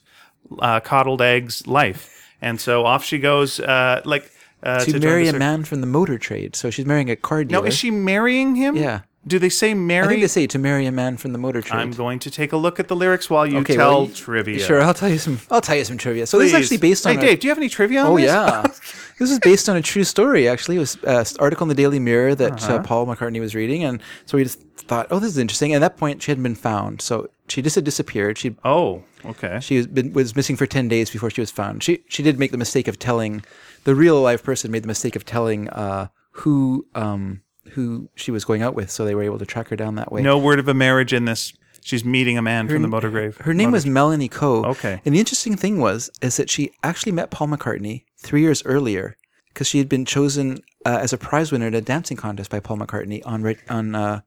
uh, 0.60 0.80
coddled 0.80 1.22
eggs 1.22 1.68
life 1.68 2.16
and 2.42 2.60
so 2.60 2.86
off 2.86 3.04
she 3.04 3.20
goes 3.20 3.60
uh, 3.60 4.02
like 4.06 4.32
uh, 4.64 4.80
to 4.80 4.92
join 4.92 5.02
marry 5.02 5.28
a 5.28 5.34
man 5.34 5.64
from 5.64 5.82
the 5.82 5.88
motor 5.88 6.18
trade. 6.18 6.56
So 6.56 6.70
she's 6.70 6.86
marrying 6.86 7.10
a 7.10 7.16
car 7.16 7.44
dealer. 7.44 7.62
no 7.62 7.68
is 7.68 7.78
she 7.78 7.92
marrying 7.92 8.56
him 8.56 8.76
Yeah. 8.76 9.02
Do 9.28 9.38
they 9.38 9.50
say 9.50 9.74
marry 9.74 10.06
I 10.06 10.08
think 10.10 10.22
they 10.22 10.28
say 10.28 10.48
to 10.48 10.58
marry 10.60 10.86
a 10.86 10.92
man 10.92 11.18
from 11.18 11.34
the 11.34 11.38
motor 11.38 11.62
trade. 11.62 11.80
I'm 11.80 11.92
going 11.92 12.20
to 12.20 12.32
take 12.32 12.54
a 12.54 12.58
look 12.58 12.80
at 12.80 12.88
the 12.88 12.96
lyrics 12.96 13.30
while 13.30 13.46
you 13.46 13.58
Okay, 13.60 13.76
tell 13.76 13.92
well, 14.02 14.08
you- 14.08 14.14
trivia. 14.14 14.60
Sure, 14.60 14.82
I'll 14.82 14.94
tell 14.94 15.10
you 15.10 15.18
some. 15.18 15.40
I'll 15.52 15.62
tell 15.62 15.76
you 15.76 15.84
some 15.86 15.98
trivia. 15.98 16.26
So 16.26 16.40
this 16.40 16.50
is 16.50 16.54
actually 16.56 16.78
based 16.78 17.06
on. 17.06 17.16
Hey, 17.18 17.20
a- 17.20 17.26
Dave, 17.30 17.40
do 17.42 17.48
you 17.48 17.52
have 17.52 17.58
any 17.58 17.70
trivia? 17.70 18.02
On 18.02 18.08
Oh 18.08 18.18
this? 18.18 18.26
yeah, 18.28 18.62
this 19.20 19.30
is 19.32 19.40
based 19.40 19.68
on 19.70 19.76
a 19.76 19.82
true 19.82 20.04
story. 20.04 20.48
Actually, 20.48 20.78
it 20.78 20.80
was 20.80 20.98
an 21.04 21.26
article 21.40 21.66
in 21.66 21.70
the 21.70 21.76
Daily 21.76 22.00
Mirror 22.00 22.36
that 22.36 22.54
Uh-huh. 22.64 22.76
uh, 22.76 22.84
Paul 22.84 23.06
McCartney 23.08 23.40
was 23.40 23.54
reading, 23.56 23.84
and 23.84 24.02
so 24.26 24.38
we 24.38 24.44
just 24.44 24.62
thought, 24.78 25.08
oh, 25.12 25.20
this 25.20 25.32
is 25.32 25.38
interesting. 25.38 25.74
And 25.74 25.84
at 25.84 25.92
that 25.94 26.00
point, 26.00 26.22
she 26.24 26.32
hadn't 26.32 26.44
been 26.44 26.56
found, 26.56 27.02
so 27.02 27.30
she 27.50 27.62
just 27.62 27.76
had 27.76 27.84
disappeared. 27.84 28.38
She 28.38 28.56
Oh, 28.64 29.04
okay. 29.26 29.60
she 29.62 29.78
was, 29.78 29.88
been, 29.88 30.14
was 30.14 30.36
missing 30.36 30.56
for 30.56 30.66
ten 30.66 30.88
days 30.88 31.10
before 31.12 31.30
she 31.30 31.42
was 31.42 31.52
found. 31.52 31.84
She 31.84 32.04
she 32.08 32.24
did 32.24 32.40
make 32.40 32.52
the 32.52 32.58
mistake 32.58 32.88
of 32.88 32.98
telling 32.98 33.44
the 33.84 33.96
real 33.96 34.22
live 34.22 34.44
person 34.44 34.72
made 34.72 34.84
the 34.84 34.88
mistake 34.88 35.16
of 35.18 35.26
telling 35.26 35.70
uh, 35.70 36.08
who 36.32 36.86
um, 36.96 37.42
who 37.70 38.10
she 38.16 38.32
was 38.32 38.46
going 38.46 38.62
out 38.62 38.76
with, 38.76 38.90
so 38.90 39.06
they 39.06 39.16
were 39.16 39.24
able 39.24 39.40
to 39.40 39.46
track 39.46 39.70
her 39.70 39.76
down 39.76 39.96
that 39.96 40.12
way. 40.12 40.22
No 40.22 40.38
word 40.38 40.60
of 40.60 40.68
a 40.68 40.74
marriage 40.74 41.14
in 41.14 41.26
this. 41.26 41.54
She's 41.82 42.04
meeting 42.04 42.38
a 42.38 42.42
man 42.42 42.68
from 42.68 42.82
the 42.82 42.88
motor 42.88 43.10
grave. 43.10 43.38
Her 43.38 43.54
name 43.54 43.72
was 43.72 43.86
Melanie 43.86 44.28
Coe. 44.28 44.64
Okay. 44.66 45.02
And 45.06 45.16
the 45.16 45.20
interesting 45.20 45.56
thing 45.56 45.80
was 45.80 46.12
is 46.22 46.38
that 46.38 46.50
she 46.50 46.72
actually 46.84 47.14
met 47.14 47.32
Paul 47.32 47.48
McCartney 47.48 48.04
three 48.18 48.42
years 48.42 48.62
earlier 48.66 49.16
because 49.48 49.68
she 49.68 49.78
had 49.78 49.88
been 49.88 50.06
chosen 50.06 50.60
uh, 50.86 51.00
as 51.02 51.14
a 51.14 51.18
prize 51.18 51.52
winner 51.52 51.68
at 51.68 51.76
a 51.76 51.82
dancing 51.82 52.18
contest 52.18 52.52
by 52.52 52.60
Paul 52.60 52.78
McCartney 52.78 53.22
on 53.26 53.44
Re- 53.44 53.58
on 53.70 53.96
uh, 53.96 54.22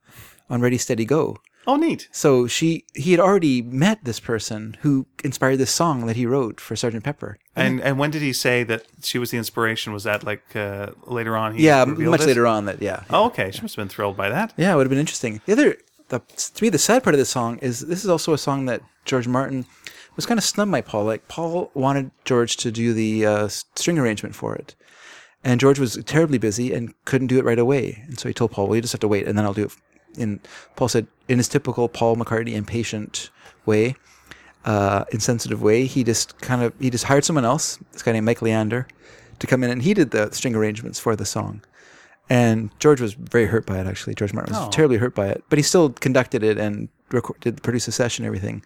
on 0.48 0.60
Ready 0.60 0.78
Steady 0.78 1.05
Go. 1.05 1.36
Oh, 1.66 1.76
neat. 1.76 2.09
So 2.10 2.47
she 2.47 2.84
he 2.94 3.12
had 3.12 3.20
already 3.20 3.62
met 3.62 4.05
this 4.05 4.18
person 4.20 4.76
who 4.80 5.06
inspired 5.22 5.59
this 5.59 5.70
song 5.70 6.06
that 6.06 6.16
he 6.16 6.26
wrote 6.26 6.60
for 6.60 6.74
Sergeant 6.76 7.05
Pepper. 7.05 7.39
And 7.55 7.80
and 7.80 7.98
when 7.98 8.10
did 8.10 8.22
he 8.22 8.32
say 8.32 8.64
that 8.64 8.86
she 9.02 9.18
was 9.18 9.30
the 9.30 9.39
inspiration? 9.39 9.93
Was 9.93 10.05
that 10.05 10.24
like 10.24 10.56
uh, 10.56 10.90
later 11.06 11.36
on? 11.36 11.55
He 11.55 11.66
Yeah, 11.66 11.84
much 11.84 12.20
this? 12.20 12.26
later 12.26 12.47
on 12.47 12.64
that 12.64 12.82
yeah. 12.82 13.05
Oh, 13.10 13.26
okay. 13.26 13.51
She 13.51 13.62
must 13.62 13.76
have 13.76 13.82
been 13.82 13.89
thrilled 13.89 14.16
by 14.16 14.28
that. 14.30 14.52
Yeah, 14.56 14.72
it 14.72 14.76
would 14.76 14.86
have 14.86 14.90
been 14.90 14.98
interesting. 14.98 15.40
The 15.47 15.52
other, 15.52 15.76
the, 16.09 16.18
to 16.20 16.64
me, 16.64 16.68
the 16.68 16.78
sad 16.78 17.02
part 17.05 17.14
of 17.14 17.18
this 17.18 17.30
song 17.30 17.59
is 17.59 17.80
this 17.80 18.02
is 18.05 18.10
also 18.10 18.32
a 18.32 18.39
song 18.39 18.66
that 18.66 18.82
George 19.05 19.28
Martin 19.28 19.66
was 20.16 20.26
kind 20.26 20.39
of 20.39 20.44
snubbed 20.44 20.72
by 20.72 20.80
Paul. 20.80 21.05
Like 21.05 21.28
Paul 21.28 21.70
wanted 21.74 22.10
George 22.24 22.56
to 22.59 22.70
do 22.72 22.93
the 22.93 23.24
uh, 23.26 23.48
string 23.48 23.98
arrangement 23.98 24.34
for 24.34 24.55
it, 24.56 24.74
and 25.44 25.60
George 25.60 25.78
was 25.78 25.97
terribly 26.06 26.39
busy 26.39 26.72
and 26.72 26.93
couldn't 27.05 27.28
do 27.28 27.39
it 27.39 27.44
right 27.44 27.59
away. 27.59 28.02
And 28.09 28.18
so 28.18 28.28
he 28.28 28.34
told 28.34 28.51
Paul, 28.51 28.66
"Well, 28.66 28.76
you 28.76 28.82
just 28.82 28.93
have 28.93 29.01
to 29.01 29.09
wait, 29.09 29.28
and 29.28 29.39
then 29.39 29.44
I'll 29.44 29.55
do 29.55 29.66
it." 29.66 29.72
And 30.18 30.40
Paul 30.76 30.89
said, 30.89 31.06
in 31.33 31.39
his 31.39 31.49
typical 31.49 31.89
Paul 31.89 32.17
McCartney 32.17 32.53
impatient 32.53 33.31
way, 33.67 33.97
uh, 34.65 35.05
insensitive 35.11 35.61
way, 35.63 35.87
he 35.87 36.05
just 36.05 36.39
kind 36.41 36.63
of 36.63 36.73
he 36.79 36.91
just 36.91 37.05
hired 37.05 37.25
someone 37.25 37.45
else, 37.45 37.79
this 37.93 38.03
guy 38.03 38.13
named 38.13 38.27
Mike 38.27 38.43
Leander, 38.43 38.87
to 39.41 39.47
come 39.47 39.65
in, 39.65 39.71
and 39.71 39.83
he 39.83 39.95
did 39.95 40.11
the 40.13 40.31
string 40.33 40.55
arrangements 40.55 40.99
for 41.01 41.17
the 41.17 41.25
song. 41.25 41.63
And 42.31 42.71
George 42.79 43.01
was 43.01 43.15
very 43.15 43.47
hurt 43.47 43.67
by 43.67 43.79
it. 43.81 43.87
Actually, 43.87 44.15
George 44.15 44.33
Martin 44.33 44.55
was 44.55 44.67
Oh. 44.67 44.71
terribly 44.71 44.99
hurt 44.99 45.15
by 45.15 45.27
it, 45.27 45.43
but 45.49 45.59
he 45.59 45.63
still 45.63 45.91
conducted 45.91 46.43
it 46.45 46.57
and 46.57 46.89
record, 47.11 47.41
did 47.41 47.63
produce 47.63 47.89
a 47.89 47.93
session, 47.93 48.25
and 48.25 48.29
everything. 48.29 48.63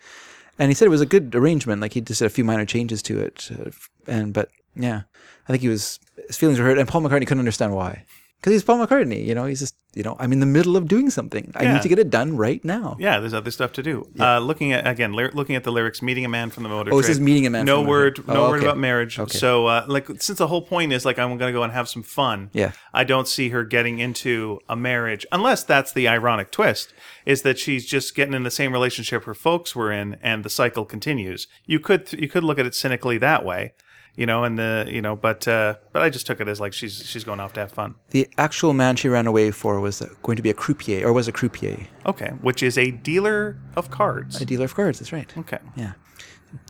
And 0.59 0.71
he 0.71 0.75
said 0.75 0.87
it 0.87 0.91
was 0.91 1.01
a 1.01 1.07
good 1.07 1.35
arrangement. 1.35 1.81
Like 1.81 1.95
he 1.95 2.01
just 2.01 2.19
did 2.21 2.27
a 2.27 2.31
few 2.31 2.45
minor 2.45 2.67
changes 2.67 3.03
to 3.03 3.19
it, 3.19 3.49
uh, 3.53 3.71
and 4.07 4.33
but 4.35 4.51
yeah, 4.75 5.03
I 5.49 5.53
think 5.53 5.63
he 5.63 5.69
was 5.69 5.99
his 6.27 6.37
feelings 6.37 6.59
were 6.59 6.67
hurt, 6.67 6.79
and 6.79 6.89
Paul 6.89 7.03
McCartney 7.03 7.27
couldn't 7.27 7.39
understand 7.41 7.75
why. 7.75 8.05
Because 8.41 8.53
he's 8.53 8.63
Paul 8.65 8.87
McCartney, 8.87 9.25
you 9.27 9.35
know. 9.35 9.47
He's 9.47 9.61
just, 9.61 9.75
you 9.95 10.03
know, 10.03 10.15
I'm 10.21 10.31
in 10.33 10.41
the 10.41 10.47
middle 10.47 10.77
of 10.77 10.87
doing 10.87 11.11
something. 11.11 11.51
I 11.57 11.63
Yeah. 11.65 11.73
need 11.73 11.83
to 11.83 11.89
get 11.89 11.99
it 11.99 12.11
done 12.11 12.37
right 12.37 12.63
now. 12.65 12.97
Yeah, 13.01 13.19
there's 13.19 13.33
other 13.35 13.51
stuff 13.51 13.73
to 13.73 13.83
do. 13.83 14.07
Uh, 14.21 14.39
looking 14.39 14.73
at 14.73 14.87
again, 14.87 15.15
lyr- 15.15 15.31
looking 15.33 15.57
at 15.57 15.65
the 15.65 15.73
lyrics, 15.73 16.01
meeting 16.03 16.25
a 16.25 16.29
man 16.29 16.51
from 16.51 16.63
the 16.63 16.69
motor. 16.69 16.93
Oh, 16.93 16.99
it 16.99 17.03
trade. 17.03 17.15
says 17.15 17.21
meeting 17.21 17.47
a 17.47 17.51
man 17.51 17.65
No 17.65 17.79
from 17.81 17.87
word, 17.89 18.29
no 18.29 18.47
Oh, 18.47 18.51
word 18.51 18.63
about 18.63 18.79
marriage. 18.79 19.19
Okay. 19.19 19.37
So, 19.37 19.67
uh, 19.67 19.85
like, 19.89 20.07
since 20.23 20.39
the 20.39 20.47
whole 20.47 20.63
point 20.63 20.93
is 20.93 21.05
like 21.05 21.19
I'm 21.19 21.29
going 21.39 21.53
to 21.53 21.59
go 21.59 21.63
and 21.65 21.73
have 21.73 21.89
some 21.89 22.03
fun. 22.03 22.51
Yeah. 22.53 22.73
I 22.95 23.05
don't 23.05 23.27
see 23.27 23.49
her 23.49 23.65
getting 23.65 23.99
into 23.99 24.61
a 24.69 24.77
marriage 24.77 25.27
unless 25.33 25.65
that's 25.65 25.93
the 25.93 26.07
ironic 26.07 26.51
twist 26.53 26.93
is 27.25 27.43
that 27.43 27.59
she's 27.59 27.85
just 27.87 28.15
getting 28.15 28.35
in 28.35 28.43
the 28.45 28.51
same 28.51 28.73
relationship 28.73 29.25
her 29.25 29.35
folks 29.35 29.75
were 29.75 29.91
in, 29.91 30.19
and 30.23 30.45
the 30.45 30.51
cycle 30.51 30.85
continues. 30.85 31.49
You 31.65 31.81
could 31.81 32.13
you 32.13 32.29
could 32.29 32.45
look 32.45 32.59
at 32.59 32.67
it 32.67 32.75
cynically 32.75 33.19
that 33.19 33.45
way. 33.45 33.73
You 34.17 34.25
know, 34.25 34.45
and 34.45 34.59
the 34.59 34.89
you 34.91 35.03
know, 35.03 35.15
but 35.15 35.47
uh, 35.47 35.75
but 35.93 36.01
I 36.03 36.09
just 36.09 36.27
took 36.27 36.41
it 36.41 36.49
as 36.49 36.59
like 36.59 36.73
she's 36.73 37.05
she's 37.05 37.23
going 37.23 37.39
off 37.39 37.53
to 37.53 37.61
have 37.61 37.71
fun. 37.71 37.97
The 38.11 38.27
actual 38.39 38.73
man 38.73 38.97
she 38.97 39.09
ran 39.09 39.27
away 39.27 39.51
for 39.51 39.79
was 39.79 40.01
going 40.23 40.37
to 40.37 40.43
be 40.43 40.49
a 40.51 40.55
croupier, 40.55 41.05
or 41.07 41.13
was 41.13 41.29
a 41.29 41.33
croupier, 41.33 41.87
Okay, 42.07 42.29
which 42.41 42.63
is 42.63 42.79
a 42.79 42.91
dealer 42.93 43.59
of 43.77 43.91
cards. 43.91 44.41
a 44.41 44.47
dealer 44.47 44.65
of 44.65 44.75
cards. 44.75 44.99
That's 45.01 45.13
right. 45.13 45.31
Okay, 45.37 45.59
Yeah, 45.77 45.93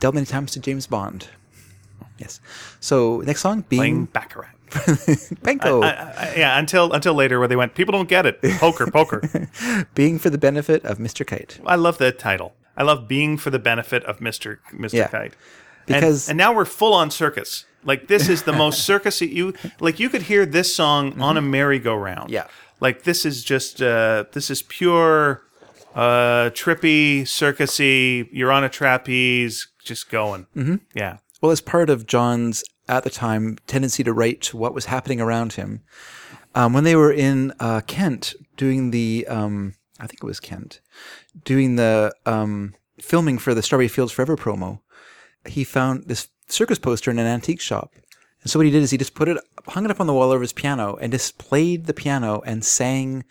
dealt 0.01 0.15
many 0.15 0.27
times 0.27 0.51
to 0.53 0.61
James 0.61 0.89
Bond. 0.89 1.29
Yes. 2.19 2.41
So 2.81 3.21
next 3.21 3.43
song, 3.43 3.65
being 3.69 3.81
playing 3.81 4.05
baccarat. 4.07 4.49
Benko, 4.71 5.85
I, 5.85 5.91
I, 5.91 6.35
yeah, 6.37 6.59
until 6.59 6.93
until 6.93 7.15
later 7.15 7.39
where 7.39 7.47
they 7.49 7.55
went, 7.57 7.75
people 7.75 7.93
don't 7.93 8.09
get 8.09 8.27
it. 8.27 8.41
Poker, 8.59 8.91
poker. 8.91 9.49
being 9.95 10.19
for 10.19 10.31
the 10.31 10.39
benefit 10.39 10.85
of 10.85 10.99
Mr. 10.99 11.25
Kite. 11.27 11.61
I 11.65 11.77
love 11.77 11.99
the 11.99 12.11
title. 12.11 12.55
I 12.77 12.83
love 12.83 13.07
being 13.07 13.37
for 13.39 13.51
the 13.51 13.59
benefit 13.61 14.03
of 14.05 14.21
Mister 14.21 14.61
Mister 14.73 14.97
Yeah. 14.99 15.09
Kite. 15.09 15.35
Because- 15.87 16.29
and, 16.29 16.33
and 16.33 16.39
now 16.39 16.55
we're 16.55 16.65
full 16.65 16.93
on 16.95 17.11
circus. 17.11 17.65
Like 17.85 18.09
this 18.09 18.29
is 18.29 18.43
the 18.43 18.53
most 18.53 18.89
circusy 18.89 19.33
you 19.33 19.55
like. 19.81 20.01
You 20.01 20.09
could 20.09 20.23
hear 20.23 20.45
this 20.45 20.75
song 20.75 21.21
on 21.21 21.37
a 21.37 21.41
merry-go-round. 21.43 22.25
Mm-hmm. 22.25 22.33
Yeah. 22.33 22.47
Like 22.81 23.05
this 23.05 23.25
is 23.25 23.45
just 23.45 23.81
uh, 23.81 24.25
this 24.33 24.51
is 24.51 24.63
pure 24.63 25.43
uh, 25.95 26.51
trippy 26.51 27.23
circusy. 27.23 28.29
You're 28.33 28.51
on 28.53 28.65
a 28.65 28.69
trapeze, 28.69 29.69
just 29.85 30.11
going. 30.11 30.47
Mm-hmm. 30.57 30.77
Yeah. 30.95 31.19
Well, 31.41 31.53
as 31.53 31.61
part 31.61 31.89
of 31.91 32.07
John's 32.07 32.65
at 32.89 33.05
the 33.05 33.11
time 33.11 33.57
tendency 33.67 34.03
to 34.05 34.13
write 34.13 34.53
what 34.53 34.75
was 34.75 34.87
happening 34.87 35.21
around 35.21 35.55
him, 35.55 35.83
um, 36.55 36.73
when 36.73 36.85
they 36.85 36.97
were 36.97 37.13
in 37.13 37.53
uh, 37.61 37.81
Kent 37.87 38.35
doing 38.57 38.91
the, 38.91 39.27
um, 39.29 39.75
I 40.01 40.07
think 40.07 40.21
it 40.23 40.27
was 40.27 40.41
Kent, 40.41 40.81
doing 41.45 41.77
the 41.77 42.13
um, 42.27 42.75
filming 43.01 43.39
for 43.39 43.55
the 43.55 43.63
Strawberry 43.63 43.89
Fields 43.89 44.13
Forever 44.13 44.37
promo, 44.37 44.81
he 45.49 45.65
found 45.65 46.05
this 46.05 46.29
circus 46.49 46.79
poster 46.79 47.11
in 47.11 47.19
an 47.19 47.27
antique 47.27 47.61
shop. 47.61 47.93
And 48.43 48.51
so 48.51 48.59
what 48.59 48.67
he 48.67 48.73
did 48.73 48.83
is 48.83 48.91
he 48.91 48.99
just 48.99 49.15
put 49.15 49.29
it, 49.29 49.39
hung 49.67 49.85
it 49.85 49.91
up 49.91 50.01
on 50.01 50.07
the 50.07 50.15
wall 50.15 50.31
over 50.31 50.43
his 50.43 50.53
piano, 50.53 50.97
and 51.01 51.13
just 51.13 51.39
played 51.39 51.87
the 51.87 51.95
piano 51.95 52.43
and 52.47 52.65
sang 52.65 53.25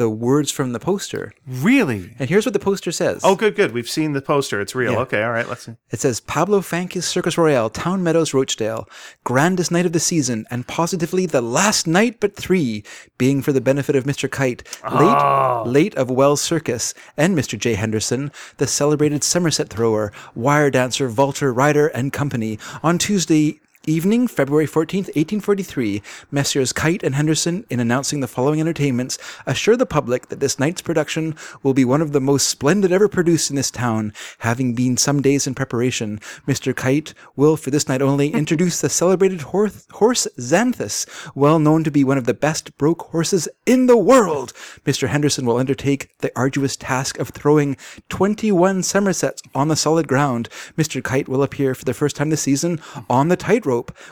the 0.00 0.08
words 0.08 0.50
from 0.50 0.72
the 0.72 0.80
poster. 0.80 1.30
Really. 1.46 2.16
And 2.18 2.30
here's 2.30 2.46
what 2.46 2.54
the 2.54 2.58
poster 2.58 2.90
says. 2.90 3.20
Oh, 3.22 3.36
good, 3.36 3.54
good. 3.54 3.72
We've 3.72 3.86
seen 3.86 4.14
the 4.14 4.22
poster. 4.22 4.58
It's 4.58 4.74
real. 4.74 4.92
Yeah. 4.92 5.00
Okay, 5.00 5.22
all 5.22 5.30
right. 5.30 5.46
Let's 5.46 5.64
see. 5.66 5.76
It 5.90 6.00
says 6.00 6.20
Pablo 6.20 6.62
Fanque's 6.62 7.04
Circus 7.04 7.36
Royale, 7.36 7.68
Town 7.68 8.02
Meadows, 8.02 8.32
Rochdale, 8.32 8.88
grandest 9.24 9.70
night 9.70 9.84
of 9.84 9.92
the 9.92 10.00
season, 10.00 10.46
and 10.50 10.66
positively 10.66 11.26
the 11.26 11.42
last 11.42 11.86
night 11.86 12.18
but 12.18 12.34
three, 12.34 12.82
being 13.18 13.42
for 13.42 13.52
the 13.52 13.60
benefit 13.60 13.94
of 13.94 14.04
Mr. 14.04 14.30
Kite, 14.30 14.62
late, 14.84 15.18
ah. 15.20 15.64
late 15.66 15.94
of 15.96 16.10
Wells 16.10 16.40
Circus, 16.40 16.94
and 17.18 17.36
Mr. 17.36 17.58
J. 17.58 17.74
Henderson, 17.74 18.32
the 18.56 18.66
celebrated 18.66 19.22
Somerset 19.22 19.68
thrower, 19.68 20.14
wire 20.34 20.70
dancer, 20.70 21.10
vaulter, 21.10 21.52
rider, 21.52 21.88
and 21.88 22.10
company, 22.10 22.58
on 22.82 22.96
Tuesday 22.96 23.60
Evening, 23.86 24.28
February 24.28 24.66
14th, 24.66 25.08
1843, 25.16 26.02
Messrs. 26.30 26.70
Kite 26.70 27.02
and 27.02 27.14
Henderson, 27.14 27.64
in 27.70 27.80
announcing 27.80 28.20
the 28.20 28.28
following 28.28 28.60
entertainments, 28.60 29.16
assure 29.46 29.74
the 29.74 29.86
public 29.86 30.28
that 30.28 30.38
this 30.38 30.58
night's 30.58 30.82
production 30.82 31.34
will 31.62 31.72
be 31.72 31.86
one 31.86 32.02
of 32.02 32.12
the 32.12 32.20
most 32.20 32.46
splendid 32.46 32.92
ever 32.92 33.08
produced 33.08 33.48
in 33.48 33.56
this 33.56 33.70
town, 33.70 34.12
having 34.40 34.74
been 34.74 34.98
some 34.98 35.22
days 35.22 35.46
in 35.46 35.54
preparation. 35.54 36.20
Mr. 36.46 36.76
Kite 36.76 37.14
will, 37.36 37.56
for 37.56 37.70
this 37.70 37.88
night 37.88 38.02
only, 38.02 38.28
introduce 38.34 38.82
the 38.82 38.90
celebrated 38.90 39.40
horse, 39.40 39.86
horse 39.92 40.28
Zanthus, 40.38 41.06
well 41.34 41.58
known 41.58 41.82
to 41.82 41.90
be 41.90 42.04
one 42.04 42.18
of 42.18 42.26
the 42.26 42.34
best 42.34 42.76
broke 42.76 43.04
horses 43.04 43.48
in 43.64 43.86
the 43.86 43.96
world. 43.96 44.52
Mr. 44.84 45.08
Henderson 45.08 45.46
will 45.46 45.56
undertake 45.56 46.14
the 46.18 46.30
arduous 46.36 46.76
task 46.76 47.18
of 47.18 47.30
throwing 47.30 47.78
21 48.10 48.82
Somersets 48.82 49.42
on 49.54 49.68
the 49.68 49.74
solid 49.74 50.06
ground. 50.06 50.50
Mr. 50.76 51.02
Kite 51.02 51.30
will 51.30 51.42
appear 51.42 51.74
for 51.74 51.86
the 51.86 51.94
first 51.94 52.14
time 52.14 52.28
this 52.28 52.42
season 52.42 52.78
on 53.08 53.28
the 53.28 53.36
tightrope 53.38 53.70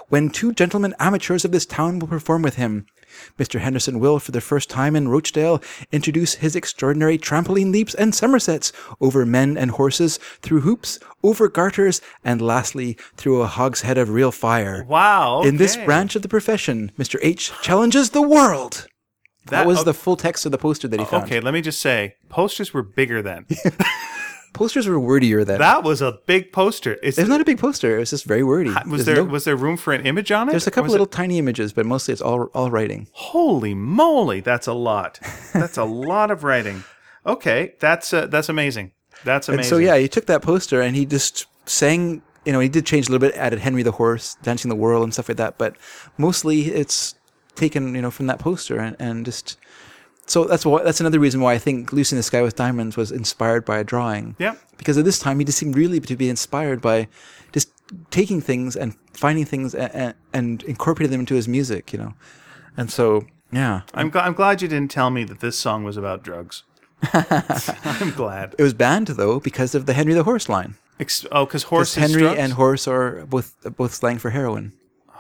when 0.09 0.31
two 0.31 0.53
gentlemen 0.55 0.95
amateurs 0.99 1.45
of 1.45 1.53
this 1.53 1.67
town 1.67 1.99
will 1.99 2.09
perform 2.09 2.43
with 2.43 2.55
him. 2.57 2.87
Mr. 3.39 3.59
Henderson 3.61 3.99
will, 4.01 4.19
for 4.19 4.33
the 4.33 4.41
first 4.41 4.69
time 4.71 4.95
in 4.95 5.09
Rochdale, 5.09 5.63
introduce 5.93 6.35
his 6.35 6.55
extraordinary 6.55 7.19
trampoline 7.19 7.73
leaps 7.73 7.95
and 7.95 8.15
somersets 8.15 8.73
over 9.01 9.25
men 9.27 9.57
and 9.57 9.73
horses, 9.73 10.19
through 10.43 10.61
hoops, 10.61 10.99
over 11.23 11.49
garters, 11.49 12.01
and 12.23 12.41
lastly, 12.41 12.97
through 13.17 13.41
a 13.43 13.47
hogshead 13.47 13.99
of 13.99 14.11
real 14.11 14.31
fire. 14.31 14.85
Wow. 14.87 15.43
In 15.43 15.57
this 15.57 15.77
branch 15.77 16.17
of 16.17 16.23
the 16.23 16.29
profession, 16.29 16.93
Mr. 16.99 17.19
H 17.23 17.51
challenges 17.63 18.11
the 18.11 18.23
world. 18.23 18.87
That, 19.47 19.51
That- 19.61 19.67
was 19.67 19.79
o- 19.79 19.85
the 19.85 19.95
full 19.95 20.17
text 20.17 20.45
of 20.47 20.53
the 20.53 20.59
poster 20.59 20.87
that 20.89 21.01
he 21.01 21.07
uh, 21.07 21.09
found. 21.09 21.25
Okay, 21.25 21.41
let 21.41 21.55
me 21.55 21.63
just 21.63 21.81
say, 21.81 22.15
posters 22.29 22.75
were 22.75 22.83
bigger 22.83 23.23
then. 23.23 23.47
Posters 24.55 24.87
were 24.89 24.99
wordier 24.99 25.45
then. 25.45 25.59
that 25.61 25.83
was 25.85 26.01
a 26.03 26.19
big 26.27 26.53
poster. 26.53 26.95
Is, 26.95 27.19
It's 27.19 27.29
not 27.29 27.41
a 27.41 27.45
big 27.45 27.59
poster. 27.59 27.97
It 27.97 28.01
was 28.01 28.11
just 28.11 28.25
very 28.25 28.43
wordy. 28.43 28.71
was 28.71 28.85
There's 28.87 29.05
there 29.05 29.17
no- 29.17 29.25
was 29.25 29.45
there 29.45 29.57
room 29.57 29.77
for 29.77 29.93
an 29.93 30.05
image 30.07 30.33
on 30.33 30.49
it? 30.49 30.53
there's 30.53 30.67
a 30.67 30.71
couple 30.71 30.91
little 30.91 31.07
it- 31.07 31.13
tiny 31.13 31.39
images, 31.39 31.73
but 31.73 31.87
mostly 31.87 32.13
it's 32.13 32.23
all 32.23 32.45
all 32.55 32.71
writing. 32.71 33.07
holy 33.13 33.75
moly, 33.75 34.41
that's 34.41 34.67
a 34.67 34.73
lot. 34.73 35.21
That's 35.53 35.77
a 35.79 35.85
lot 35.85 36.31
of 36.31 36.45
writing. 36.45 36.85
Okay, 37.27 37.75
that's 37.81 38.13
uh, 38.13 38.27
that's 38.27 38.49
amazing. 38.49 38.93
That's 39.25 39.49
amazing. 39.49 39.61
And 39.61 39.69
so 39.69 39.77
yeah, 39.79 39.97
he 39.99 40.09
took 40.09 40.27
that 40.27 40.43
poster 40.43 40.81
and 40.81 40.95
he 40.97 41.05
just 41.07 41.47
sang. 41.67 42.23
You 42.45 42.53
know, 42.53 42.61
he 42.61 42.69
did 42.71 42.87
change 42.87 43.09
a 43.09 43.13
little 43.13 43.27
bit, 43.29 43.37
added 43.37 43.59
Henry 43.59 43.83
the 43.83 43.93
Horse, 43.93 44.37
Dancing 44.43 44.69
the 44.71 44.77
World, 44.77 45.05
and 45.05 45.13
stuff 45.13 45.29
like 45.29 45.37
that. 45.39 45.59
But 45.59 45.77
mostly 46.17 46.69
it's 46.73 47.15
taken, 47.55 47.95
you 47.95 48.01
know, 48.01 48.11
from 48.11 48.27
that 48.29 48.39
poster 48.39 48.79
and, 48.79 48.97
and 48.99 49.25
just. 49.27 49.57
So 50.29 50.45
that's 50.45 50.65
why 50.65 50.83
that's 50.83 51.01
another 51.01 51.19
reason 51.19 51.41
why 51.41 51.55
I 51.55 51.59
think 51.59 51.93
Lucy 51.93 52.15
in 52.15 52.19
the 52.19 52.23
Sky 52.23 52.43
with 52.43 52.55
Diamonds 52.55 52.97
was 52.97 53.11
inspired 53.11 53.65
by 53.65 53.79
a 53.79 53.85
drawing. 53.85 54.37
Yeah. 54.39 54.55
Because 54.77 54.97
at 54.99 55.05
this 55.05 55.19
time 55.19 55.39
he 55.39 55.45
just 55.45 55.59
seemed 55.59 55.75
really 55.77 55.99
to 56.01 56.17
be 56.17 56.29
inspired 56.29 56.81
by 56.81 57.09
just 57.53 57.71
taking 58.11 58.41
things 58.43 58.77
and 58.77 58.95
finding 59.15 59.47
things 59.47 59.75
and, 59.75 60.15
and, 60.35 60.63
incorporating 60.65 61.11
them 61.13 61.21
into 61.21 61.35
his 61.35 61.49
music, 61.49 61.93
you 61.93 61.99
know. 61.99 62.15
And 62.77 62.91
so 62.91 63.27
yeah, 63.51 63.81
I'm 63.95 64.11
gl- 64.11 64.23
I'm 64.23 64.35
glad 64.35 64.61
you 64.63 64.69
didn't 64.69 64.91
tell 64.91 65.09
me 65.11 65.25
that 65.25 65.41
this 65.41 65.59
song 65.59 65.83
was 65.83 65.97
about 65.97 66.23
drugs. 66.23 66.63
I'm 67.15 68.11
glad. 68.11 68.55
it 68.59 68.63
was 68.63 68.75
banned 68.75 69.07
though 69.09 69.41
because 69.41 69.75
of 69.75 69.87
the 69.87 69.95
Henry 69.95 70.13
the 70.15 70.25
Horse 70.25 70.49
line. 70.49 70.75
Ex- 71.01 71.25
oh, 71.33 71.47
because 71.47 71.63
horse 71.65 71.95
Henry 71.95 72.21
drugs? 72.23 72.39
and 72.39 72.53
horse 72.53 72.87
are 72.87 73.25
both 73.27 73.57
both 73.77 73.95
slang 73.95 74.19
for 74.19 74.31
heroin. 74.31 74.73
Oh, 75.09 75.15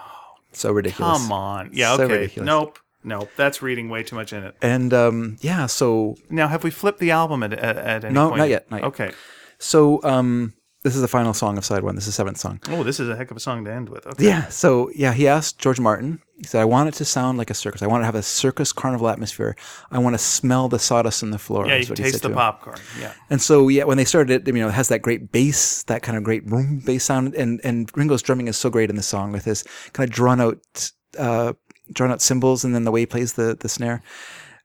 So 0.52 0.72
ridiculous. 0.72 1.18
Come 1.22 1.32
on. 1.32 1.70
Yeah. 1.72 1.96
So 1.96 2.02
Okay. 2.04 2.12
ridiculous. 2.14 2.46
Nope. 2.46 2.78
Nope. 3.08 3.30
That's 3.36 3.62
reading 3.62 3.88
way 3.88 4.02
too 4.02 4.16
much 4.16 4.32
in 4.32 4.44
it. 4.44 4.54
And 4.62 4.92
um, 4.94 5.36
yeah, 5.40 5.66
so 5.66 6.16
Now, 6.30 6.46
have 6.48 6.62
we 6.64 6.70
flipped 6.70 7.00
the 7.00 7.10
album 7.10 7.42
at 7.42 7.52
at, 7.52 7.76
at 7.76 8.04
any 8.04 8.14
No, 8.14 8.28
point? 8.28 8.38
not 8.38 8.48
yet, 8.48 8.70
not 8.70 8.78
yet. 8.82 8.86
Okay. 8.86 9.10
so 9.58 10.00
um, 10.04 10.52
this 10.84 10.94
is 10.94 11.00
the 11.02 11.08
final 11.08 11.34
song 11.34 11.58
of 11.58 11.64
side 11.64 11.82
one. 11.82 11.94
This 11.96 12.04
is 12.04 12.14
the 12.14 12.18
seventh 12.22 12.38
song. 12.38 12.60
Oh, 12.68 12.82
this 12.84 13.00
is 13.00 13.08
a 13.08 13.16
heck 13.16 13.30
of 13.32 13.36
a 13.36 13.40
song 13.40 13.64
to 13.64 13.72
end 13.72 13.88
with. 13.88 14.06
Okay. 14.06 14.24
Yeah. 14.26 14.46
So 14.48 14.90
yeah, 14.94 15.12
he 15.12 15.26
asked 15.26 15.58
George 15.58 15.80
Martin. 15.80 16.20
He 16.36 16.44
said, 16.44 16.60
"I 16.62 16.66
want 16.66 16.88
it 16.88 16.94
to 16.98 17.04
sound 17.04 17.36
like 17.36 17.50
a 17.50 17.54
circus. 17.54 17.82
I 17.82 17.88
want 17.88 18.00
it 18.00 18.02
to 18.02 18.06
have 18.06 18.14
a 18.14 18.22
circus 18.22 18.72
carnival 18.72 19.08
atmosphere. 19.08 19.56
I 19.90 19.98
want 19.98 20.14
to 20.14 20.18
smell 20.18 20.68
the 20.68 20.78
sawdust 20.78 21.24
on 21.24 21.32
the 21.32 21.38
floor." 21.38 21.66
Yeah, 21.66 21.78
you 21.78 21.86
what 21.88 21.96
taste 21.98 22.22
the 22.22 22.30
popcorn. 22.30 22.78
Yeah. 23.00 23.12
And 23.28 23.42
so 23.42 23.66
yeah, 23.66 23.84
when 23.84 23.96
they 23.96 24.04
started 24.04 24.30
it, 24.48 24.54
you 24.54 24.60
know, 24.62 24.68
it 24.68 24.74
has 24.74 24.86
that 24.88 25.02
great 25.02 25.32
bass, 25.32 25.82
that 25.84 26.04
kind 26.04 26.16
of 26.16 26.22
great 26.22 26.46
boom 26.46 26.78
bass 26.86 27.02
sound, 27.04 27.34
and 27.34 27.60
and 27.64 27.90
Ringo's 27.96 28.22
drumming 28.22 28.46
is 28.46 28.56
so 28.56 28.70
great 28.70 28.88
in 28.88 28.94
the 28.96 29.02
song 29.02 29.32
with 29.32 29.44
his 29.46 29.64
kind 29.94 30.08
of 30.08 30.14
drawn 30.14 30.40
out, 30.40 30.92
uh, 31.18 31.54
drawn 31.92 32.10
out 32.10 32.22
cymbals, 32.22 32.64
and 32.64 32.74
then 32.74 32.84
the 32.84 32.90
way 32.90 33.00
he 33.00 33.06
plays 33.06 33.34
the 33.34 33.56
the 33.58 33.68
snare. 33.68 34.02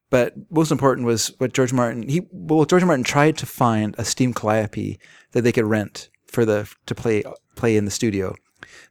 But 0.09 0.33
most 0.51 0.71
important 0.71 1.07
was 1.07 1.33
what 1.39 1.53
George 1.53 1.73
Martin 1.73 2.07
he 2.07 2.27
well 2.31 2.65
George 2.65 2.83
Martin 2.83 3.03
tried 3.03 3.37
to 3.37 3.45
find 3.45 3.95
a 3.97 4.05
steam 4.05 4.33
calliope 4.33 4.99
that 5.31 5.41
they 5.41 5.51
could 5.51 5.65
rent 5.65 6.09
for 6.27 6.45
the 6.45 6.69
to 6.85 6.95
play 6.95 7.23
play 7.55 7.75
in 7.77 7.85
the 7.85 7.91
studio. 7.91 8.35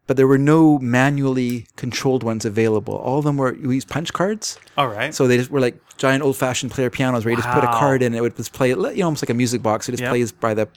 But 0.06 0.16
there 0.16 0.26
were 0.26 0.38
no 0.38 0.78
manually 0.80 1.66
controlled 1.76 2.22
ones 2.24 2.44
available. 2.44 2.94
All 2.94 3.18
of 3.18 3.24
them 3.24 3.36
were 3.36 3.56
we 3.62 3.76
used 3.76 3.88
punch 3.88 4.12
cards. 4.12 4.58
All 4.76 4.88
right. 4.88 5.14
So 5.14 5.28
they 5.28 5.36
just 5.36 5.50
were 5.50 5.60
like 5.60 5.76
giant 5.96 6.24
old 6.24 6.36
fashioned 6.36 6.72
player 6.72 6.90
pianos 6.90 7.24
where 7.24 7.30
you 7.30 7.36
just 7.36 7.50
put 7.50 7.62
a 7.62 7.68
card 7.68 8.02
in 8.02 8.06
and 8.06 8.16
it 8.16 8.20
would 8.20 8.36
just 8.36 8.52
play 8.52 8.70
you 8.70 8.76
know, 8.76 9.04
almost 9.04 9.22
like 9.22 9.30
a 9.30 9.34
music 9.34 9.62
box. 9.62 9.88
It 9.88 9.92
just 9.92 10.02
Yep. 10.02 10.10
plays 10.10 10.32
by 10.32 10.54
the 10.54 10.68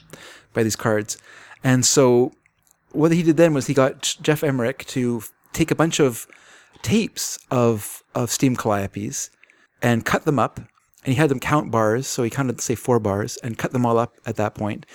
by 0.54 0.62
these 0.62 0.76
cards. 0.76 1.18
And 1.64 1.84
so 1.84 2.32
what 2.92 3.10
he 3.10 3.22
did 3.24 3.36
then 3.36 3.52
was 3.52 3.66
he 3.66 3.74
got 3.74 4.16
Geoff 4.22 4.44
Emerick 4.44 4.84
to 4.86 5.22
take 5.52 5.70
a 5.72 5.74
bunch 5.74 5.98
of 6.00 6.26
tapes 6.82 7.38
of 7.50 8.02
of 8.14 8.30
steam 8.30 8.56
calliopes 8.56 9.30
and 9.82 10.04
cut 10.04 10.24
them 10.24 10.38
up. 10.38 10.58
And 10.58 11.14
he 11.14 11.20
had 11.20 11.30
them 11.30 11.38
count 11.38 11.70
bars, 11.70 12.06
so 12.08 12.24
he 12.24 12.30
counted 12.30 12.60
say 12.60 12.74
four 12.74 12.98
bars 12.98 13.36
and 13.38 13.56
cut 13.56 13.72
them 13.72 13.86
all 13.86 13.96
up 13.96 14.14
at 14.26 14.36
that 14.36 14.54
point, 14.56 14.86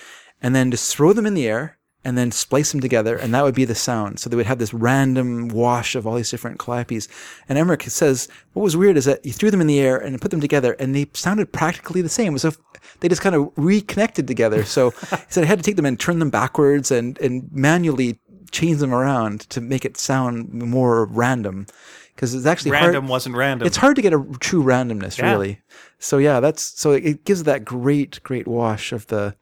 and 0.42 0.54
then 0.54 0.70
just 0.70 0.94
throw 0.94 1.14
them 1.14 1.26
in 1.26 1.36
the 1.36 1.48
air 1.48 1.78
and 2.04 2.18
then 2.18 2.32
splice 2.32 2.72
them 2.72 2.82
together, 2.82 3.16
and 3.16 3.34
that 3.34 3.44
would 3.44 3.54
be 3.54 3.64
the 3.64 3.76
sound. 3.76 4.20
So 4.20 4.30
they 4.30 4.36
would 4.36 4.48
have 4.48 4.58
this 4.58 4.74
random 4.74 5.50
wash 5.50 5.96
of 5.96 6.08
all 6.08 6.16
these 6.16 6.32
different 6.32 6.58
calliopes. 6.58 7.08
And 7.48 7.58
Emerick 7.58 7.84
says 7.84 8.28
what 8.54 8.64
was 8.64 8.76
weird 8.76 8.98
is 8.98 9.06
that 9.06 9.24
you 9.26 9.32
threw 9.32 9.52
them 9.52 9.62
in 9.62 9.68
the 9.68 9.80
air 9.80 9.98
and 9.98 10.20
put 10.20 10.32
them 10.32 10.42
together, 10.42 10.74
and 10.74 10.96
they 10.96 11.10
sounded 11.14 11.54
practically 11.54 12.02
the 12.02 12.10
same, 12.10 12.36
if 12.36 12.58
they 13.00 13.08
just 13.08 13.22
kind 13.22 13.36
of 13.36 13.52
reconnected 13.56 14.28
together. 14.28 14.66
So 14.66 14.90
he 14.92 15.18
said 15.30 15.44
I 15.44 15.48
had 15.48 15.60
to 15.60 15.64
take 15.64 15.76
them 15.76 15.86
and 15.86 16.00
turn 16.00 16.20
them 16.20 16.30
backwards 16.32 16.92
and 16.92 17.18
and 17.20 17.50
manually 17.52 18.20
change 18.52 18.80
them 18.80 18.94
around 18.94 19.42
to 19.52 19.62
make 19.62 19.86
it 19.86 19.98
sound 19.98 20.54
more 20.54 21.06
random. 21.06 21.68
Because 22.16 22.36
it's 22.36 22.46
actually 22.46 22.72
hard- 22.72 22.94
Random 22.94 23.08
wasn't 23.08 23.36
random. 23.36 23.66
it's 23.66 23.78
hard 23.78 23.96
to 23.96 24.02
get 24.02 24.14
a 24.14 24.24
true 24.40 24.64
randomness, 24.64 25.18
Yeah. 25.18 25.32
really. 25.32 25.60
So 25.98 26.18
yeah, 26.18 26.40
that's 26.40 26.62
so 26.80 26.92
it, 26.92 27.26
gives 27.26 27.44
that 27.44 27.66
great, 27.66 28.22
great 28.24 28.48
wash 28.48 28.92
of 28.92 29.08
the 29.08 29.36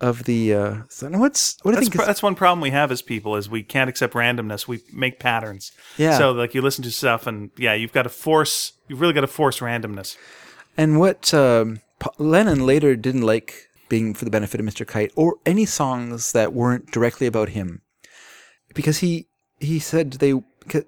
of 0.00 0.24
the. 0.24 0.52
Uh, 0.52 0.74
so 0.90 1.08
what's 1.10 1.56
what 1.62 1.72
I 1.72 1.76
That's, 1.76 1.88
think 1.88 2.04
that's 2.04 2.22
one 2.22 2.34
problem 2.34 2.60
we 2.60 2.70
have 2.70 2.90
as 2.92 3.00
people 3.00 3.36
is 3.36 3.48
we 3.48 3.62
can't 3.62 3.88
accept 3.88 4.12
randomness. 4.14 4.66
We 4.68 4.80
make 4.92 5.18
patterns. 5.20 5.72
Yeah. 5.96 6.18
So 6.18 6.32
like 6.32 6.54
you 6.54 6.60
listen 6.62 6.82
to 6.84 6.90
stuff 6.90 7.26
and 7.26 7.50
yeah, 7.56 7.72
you've 7.74 7.92
got 7.92 8.02
to 8.02 8.08
force. 8.10 8.72
You've 8.88 9.00
really 9.00 9.14
got 9.14 9.22
to 9.22 9.26
force 9.28 9.60
randomness. 9.60 10.16
and 10.76 10.98
what 10.98 11.32
um, 11.32 11.80
Lennon 12.18 12.66
later 12.66 12.96
didn't 12.96 13.22
like 13.22 13.68
being 13.88 14.12
for 14.14 14.24
the 14.24 14.30
benefit 14.30 14.60
of 14.60 14.66
Mr. 14.66 14.86
Kite 14.86 15.12
or 15.14 15.36
any 15.46 15.64
songs 15.64 16.32
that 16.32 16.52
weren't 16.52 16.90
directly 16.90 17.26
about 17.26 17.50
him, 17.50 17.80
because 18.74 18.98
he 18.98 19.26
he 19.60 19.78
said 19.78 20.12
they. 20.14 20.34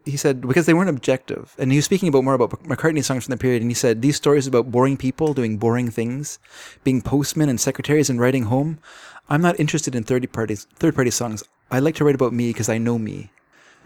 He 0.07 0.17
said 0.17 0.41
because 0.41 0.65
they 0.65 0.73
weren't 0.73 0.89
objective, 0.89 1.55
and 1.59 1.71
he 1.71 1.77
was 1.77 1.85
speaking 1.85 2.09
about 2.09 2.25
more 2.25 2.33
about 2.33 2.63
McCartney 2.63 3.05
songs 3.05 3.27
from 3.27 3.33
the 3.33 3.37
period. 3.37 3.61
And 3.61 3.71
he 3.71 3.75
said 3.75 4.01
these 4.01 4.17
stories 4.17 4.47
about 4.47 4.71
boring 4.71 4.97
people 4.97 5.35
doing 5.35 5.59
boring 5.59 5.91
things, 5.91 6.39
being 6.83 7.03
postmen 7.03 7.51
and 7.51 7.61
secretaries 7.61 8.09
and 8.09 8.19
writing 8.19 8.45
home. 8.45 8.79
I'm 9.29 9.43
not 9.43 9.61
interested 9.61 9.95
in 9.95 10.03
third 10.03 10.33
parties, 10.33 10.67
third 10.77 10.95
party 10.95 11.11
songs. 11.11 11.45
I 11.71 11.81
like 11.81 11.95
to 11.97 12.05
write 12.05 12.15
about 12.15 12.33
me 12.33 12.49
because 12.49 12.71
I 12.71 12.79
know 12.79 12.99
me. 12.99 13.31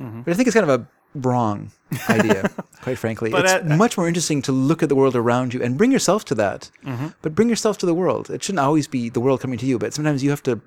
Mm-hmm. 0.01 0.22
But 0.22 0.31
I 0.31 0.35
think 0.35 0.47
it's 0.47 0.55
kind 0.55 0.70
of 0.70 0.81
a 0.81 0.86
wrong 1.14 1.72
idea, 2.09 2.48
quite 2.82 2.98
frankly. 2.98 3.32
It's 3.35 3.52
at- 3.52 3.66
much 3.66 3.97
more 3.97 4.06
interesting 4.06 4.43
to 4.43 4.52
look 4.52 4.82
at 4.82 4.89
the 4.89 4.94
world 4.94 5.16
around 5.16 5.55
you 5.55 5.62
and 5.62 5.77
bring 5.77 5.90
yourself 5.90 6.24
to 6.27 6.35
that. 6.36 6.70
Mm-hmm. 6.85 7.09
But 7.22 7.35
bring 7.35 7.48
yourself 7.48 7.78
to 7.78 7.86
the 7.86 7.94
world. 7.94 8.31
It 8.31 8.43
shouldn't 8.43 8.60
always 8.60 8.86
be 8.86 9.09
the 9.09 9.20
world 9.20 9.40
coming 9.40 9.59
to 9.59 9.66
you, 9.66 9.78
but 9.78 9.93
sometimes 9.93 10.22
you 10.22 10.31
have 10.31 10.43
to 10.44 10.60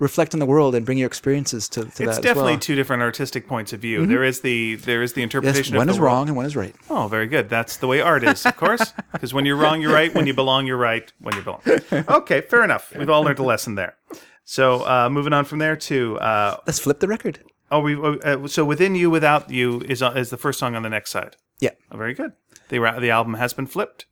reflect 0.00 0.34
on 0.34 0.40
the 0.40 0.46
world 0.46 0.74
and 0.74 0.84
bring 0.84 0.98
your 0.98 1.06
experiences 1.06 1.68
to, 1.68 1.82
to 1.82 1.86
It's 1.88 1.98
that 1.98 2.08
as 2.08 2.16
definitely 2.18 2.42
well. 2.42 2.52
Mm-hmm. 2.54 2.60
two 2.60 2.74
different 2.74 3.02
artistic 3.02 3.46
points 3.46 3.72
of 3.72 3.80
view. 3.80 4.06
There 4.06 4.24
is 4.24 4.40
the 4.40 4.74
there 4.76 5.02
is 5.02 5.12
the 5.12 5.20
Yes, 5.20 5.26
interpretation 5.26 5.76
one 5.76 5.88
of 5.88 5.94
is 5.94 6.00
world. 6.00 6.06
wrong 6.12 6.28
and 6.28 6.36
one 6.36 6.46
is 6.46 6.56
right. 6.56 6.74
Oh, 6.88 7.06
very 7.06 7.26
good. 7.28 7.48
That's 7.48 7.76
the 7.76 7.86
way 7.86 8.00
art 8.00 8.24
is, 8.24 8.44
of 8.44 8.56
course. 8.56 8.92
Because 9.12 9.32
when 9.34 9.44
you're 9.46 9.56
wrong, 9.56 9.80
you're 9.80 9.92
right. 9.92 10.12
When 10.14 10.26
you 10.26 10.34
belong, 10.34 10.66
you're 10.66 10.76
right. 10.78 11.12
When 11.20 11.36
you 11.36 11.42
belong. 11.42 11.60
Okay, 12.08 12.40
fair 12.40 12.64
enough. 12.64 12.92
We've 12.96 13.10
all 13.10 13.22
learned 13.22 13.38
a 13.38 13.42
lesson 13.44 13.74
there. 13.76 13.96
So 14.44 14.84
uh, 14.88 15.08
moving 15.10 15.32
on 15.32 15.44
from 15.44 15.58
there 15.58 15.76
to 15.76 16.18
uh, 16.18 16.56
Let's 16.66 16.78
flip 16.80 16.98
the 17.00 17.06
record. 17.08 17.40
oh 17.70 17.80
we 17.80 17.94
uh, 17.94 18.46
so 18.48 18.64
within 18.64 18.94
you 18.96 19.10
without 19.10 19.50
you 19.50 19.80
is 19.88 20.02
uh, 20.02 20.12
is 20.16 20.30
the 20.30 20.36
first 20.36 20.58
song 20.58 20.74
on 20.74 20.82
the 20.82 20.88
next 20.90 21.10
side. 21.10 21.36
Yeah. 21.60 21.70
Oh, 21.92 21.96
very 21.98 22.14
good. 22.14 22.32
The 22.70 22.78
the 22.98 23.10
album 23.10 23.34
has 23.34 23.52
been 23.52 23.66
flipped. 23.66 24.06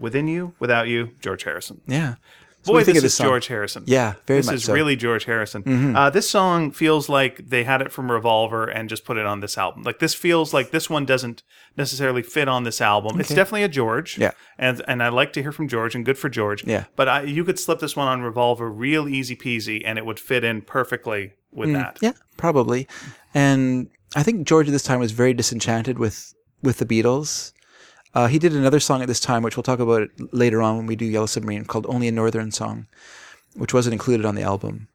Within 0.00 0.26
you, 0.26 0.54
without 0.58 0.88
you, 0.88 1.10
George 1.20 1.44
Harrison. 1.44 1.80
Yeah. 1.86 2.14
Boy, 2.66 2.84
this 2.84 2.94
this 2.94 3.04
is 3.04 3.14
song? 3.14 3.26
George 3.28 3.46
Harrison. 3.48 3.84
Yeah, 3.86 4.14
very 4.26 4.40
this 4.40 4.46
much 4.46 4.54
is 4.56 4.64
so. 4.64 4.72
really 4.74 4.96
George 4.96 5.24
Harrison. 5.24 5.94
Uh, 5.96 6.10
this 6.10 6.28
song 6.28 6.70
feels 6.70 7.08
like 7.08 7.48
they 7.48 7.64
had 7.64 7.80
it 7.82 7.92
from 7.92 8.10
Revolver 8.10 8.64
and 8.66 8.88
just 8.88 9.04
put 9.04 9.16
it 9.16 9.26
on 9.26 9.40
this 9.40 9.56
album. 9.58 9.82
Like 9.82 9.98
this 9.98 10.14
feels 10.14 10.52
like 10.54 10.70
this 10.70 10.88
one 10.90 11.04
doesn't 11.04 11.42
necessarily 11.76 12.22
fit 12.22 12.48
on 12.48 12.64
this 12.64 12.80
album. 12.80 13.20
It's 13.20 13.28
definitely 13.28 13.64
a 13.64 13.68
George. 13.68 14.18
Yeah. 14.18 14.32
and 14.58 14.82
and 14.88 15.02
I 15.02 15.08
like 15.08 15.32
to 15.34 15.42
hear 15.42 15.52
from 15.52 15.68
George 15.68 15.94
and 15.94 16.04
good 16.04 16.18
for 16.18 16.28
George. 16.28 16.64
Yeah. 16.64 16.84
but 16.96 17.08
I, 17.08 17.22
you 17.22 17.44
could 17.44 17.58
slip 17.58 17.80
this 17.80 17.96
one 17.96 18.08
on 18.08 18.22
Revolver 18.22 18.70
real 18.70 19.08
easy 19.08 19.36
peasy 19.36 19.82
and 19.84 19.98
it 19.98 20.06
would 20.06 20.18
fit 20.20 20.44
in 20.44 20.62
perfectly 20.62 21.32
with 21.52 21.72
that. 21.72 21.96
Mm, 21.96 22.02
Yeah, 22.02 22.12
probably. 22.36 22.86
And 23.34 23.88
I 24.16 24.22
think 24.22 24.46
George 24.46 24.68
at 24.68 24.72
this 24.72 24.82
time 24.82 25.00
was 25.00 25.12
very 25.12 25.34
disenchanted 25.34 25.98
with 25.98 26.34
with 26.62 26.78
the 26.78 26.86
Beatles. 26.86 27.52
Uh, 28.14 28.28
he 28.28 28.38
did 28.38 28.54
another 28.54 28.80
song 28.80 29.02
at 29.02 29.08
this 29.08 29.20
time, 29.20 29.42
which 29.42 29.56
we'll 29.56 29.64
talk 29.64 29.80
about 29.80 30.08
later 30.32 30.62
on 30.62 30.76
when 30.76 30.86
we 30.86 30.96
do 30.96 31.04
Yellow 31.04 31.26
Submarine, 31.26 31.64
called 31.64 31.86
"Only 31.88 32.08
a 32.08 32.12
Northern 32.12 32.52
Song," 32.52 32.86
which 33.54 33.74
wasn't 33.74 33.92
included 33.92 34.24
on 34.24 34.36
the 34.36 34.42
album. 34.42 34.88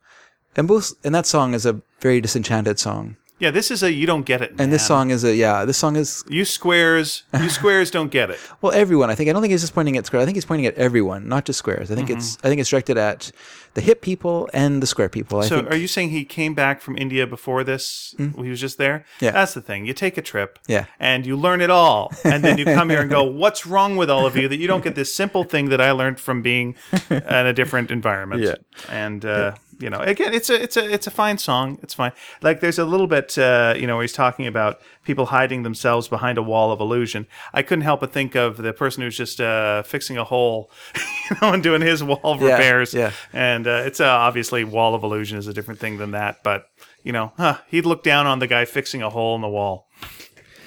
And 0.56 0.68
both 0.68 0.94
and 1.04 1.14
that 1.14 1.28
song 1.28 1.54
is 1.54 1.66
a 1.66 1.82
very 2.00 2.22
disenchanted 2.22 2.80
song. 2.80 3.18
Yeah, 3.40 3.52
this 3.52 3.72
is 3.72 3.84
a 3.84 3.92
you 3.92 4.06
don't 4.06 4.26
get 4.26 4.42
it. 4.42 4.54
And 4.60 4.72
this 4.72 4.86
song 4.86 5.10
is 5.12 5.24
a 5.24 5.34
yeah. 5.36 5.66
This 5.66 5.78
song 5.78 5.96
is 5.96 6.24
you 6.30 6.44
squares, 6.46 7.24
you 7.40 7.50
squares 7.60 7.90
don't 7.90 8.12
get 8.12 8.30
it. 8.30 8.40
well 8.62 8.74
everyone. 8.74 9.10
I 9.10 9.16
think 9.16 9.30
I 9.30 9.34
don't 9.34 9.42
think 9.42 9.52
he's 9.52 9.62
just 9.62 9.74
pointing 9.74 9.98
at 9.98 10.06
squares. 10.06 10.24
I 10.24 10.26
think 10.26 10.36
he's 10.36 10.46
pointing 10.46 10.66
at 10.68 10.76
everyone, 10.76 11.28
not 11.28 11.46
just 11.46 11.60
squares. 11.60 11.90
I 11.92 11.96
think 11.96 12.10
it's 12.10 12.20
Mm-hmm. 12.36 12.46
I 12.46 12.50
think 12.50 12.60
it's 12.62 12.70
directed 12.70 12.98
at 12.98 13.32
the 13.76 13.82
hip 13.82 14.02
people 14.02 14.50
and 14.54 14.82
the 14.84 14.88
square 14.88 15.10
people. 15.10 15.40
I 15.40 15.46
So, 15.48 15.58
think 15.58 15.72
are 15.72 15.76
you 15.78 15.88
saying 15.88 16.10
he 16.10 16.26
came 16.26 16.54
back 16.54 16.82
from 16.82 16.98
India 16.98 17.26
before 17.28 17.64
this? 17.64 18.16
He 18.18 18.50
was 18.50 18.60
just 18.60 18.78
there. 18.78 19.06
Yeah. 19.22 19.32
that's 19.32 19.54
the 19.54 19.62
thing. 19.62 19.86
You 19.86 19.94
take 19.94 20.18
a 20.18 20.22
trip, 20.22 20.60
Yeah. 20.68 20.86
and 21.00 21.26
you 21.26 21.38
learn 21.38 21.62
it 21.62 21.70
all, 21.70 22.12
and 22.26 22.44
then 22.44 22.58
you 22.58 22.66
come 22.66 22.90
here 22.90 23.02
and 23.02 23.10
go, 23.10 23.24
"What's 23.44 23.66
wrong 23.66 23.96
with 23.96 24.10
all 24.10 24.26
of 24.26 24.36
you 24.36 24.48
that 24.50 24.58
you 24.58 24.68
don't 24.68 24.84
get 24.84 24.96
this 24.96 25.14
simple 25.14 25.44
thing 25.44 25.70
that 25.70 25.80
I 25.80 25.92
learned 25.92 26.20
from 26.20 26.42
being 26.42 26.76
in 27.10 27.22
a 27.48 27.54
different 27.54 27.90
environment?" 27.92 28.42
Yeah. 28.42 28.56
and 28.90 29.24
uh, 29.24 29.54
you 29.80 29.90
know, 29.90 30.00
again, 30.00 30.34
it's 30.34 30.50
a 30.50 30.62
it's 30.62 30.76
a 30.78 30.94
it's 30.94 31.08
a 31.08 31.12
fine 31.12 31.38
song. 31.38 31.80
It's 31.82 31.94
fine. 31.94 32.12
Like 32.42 32.60
there's 32.60 32.78
a 32.78 32.86
little 32.86 33.08
bit, 33.08 33.38
uh, 33.38 33.74
you 33.78 33.88
know, 33.88 33.96
where 33.96 34.04
he's 34.04 34.14
talking 34.14 34.46
about 34.46 34.80
people 35.06 35.28
hiding 35.28 35.64
themselves 35.64 36.08
behind 36.10 36.38
a 36.38 36.44
wall 36.44 36.72
of 36.72 36.80
illusion. 36.82 37.28
I 37.54 37.62
couldn't 37.62 37.84
help 37.84 38.02
but 38.02 38.12
think 38.12 38.36
of 38.36 38.58
the 38.58 38.74
person 38.74 39.04
who's 39.04 39.16
just 39.18 39.40
uh, 39.40 39.84
fixing 39.84 40.18
a 40.18 40.24
hole, 40.26 40.70
you 41.32 41.38
know, 41.42 41.54
and 41.54 41.64
doing 41.64 41.82
his 41.82 42.04
wall 42.04 42.38
Yeah, 42.40 42.52
repairs. 42.58 42.94
yeah. 42.94 43.12
And 43.34 43.66
uh, 43.68 43.84
it's 43.86 44.00
uh, 44.00 44.06
obviously 44.08 44.64
wall 44.66 44.96
of 44.96 45.04
illusion 45.04 45.38
is 45.38 45.48
a 45.48 45.54
different 45.54 45.80
thing 45.80 45.98
than 45.98 46.12
that, 46.12 46.44
but 46.44 46.66
you 47.04 47.14
know, 47.14 47.32
huh, 47.38 47.60
he'd 47.68 47.86
look 47.86 48.04
down 48.04 48.28
on 48.28 48.40
the 48.40 48.48
guy 48.48 48.66
fixing 48.66 49.02
a 49.02 49.10
hole 49.10 49.34
in 49.36 49.42
the 49.42 49.48
wall. 49.48 49.88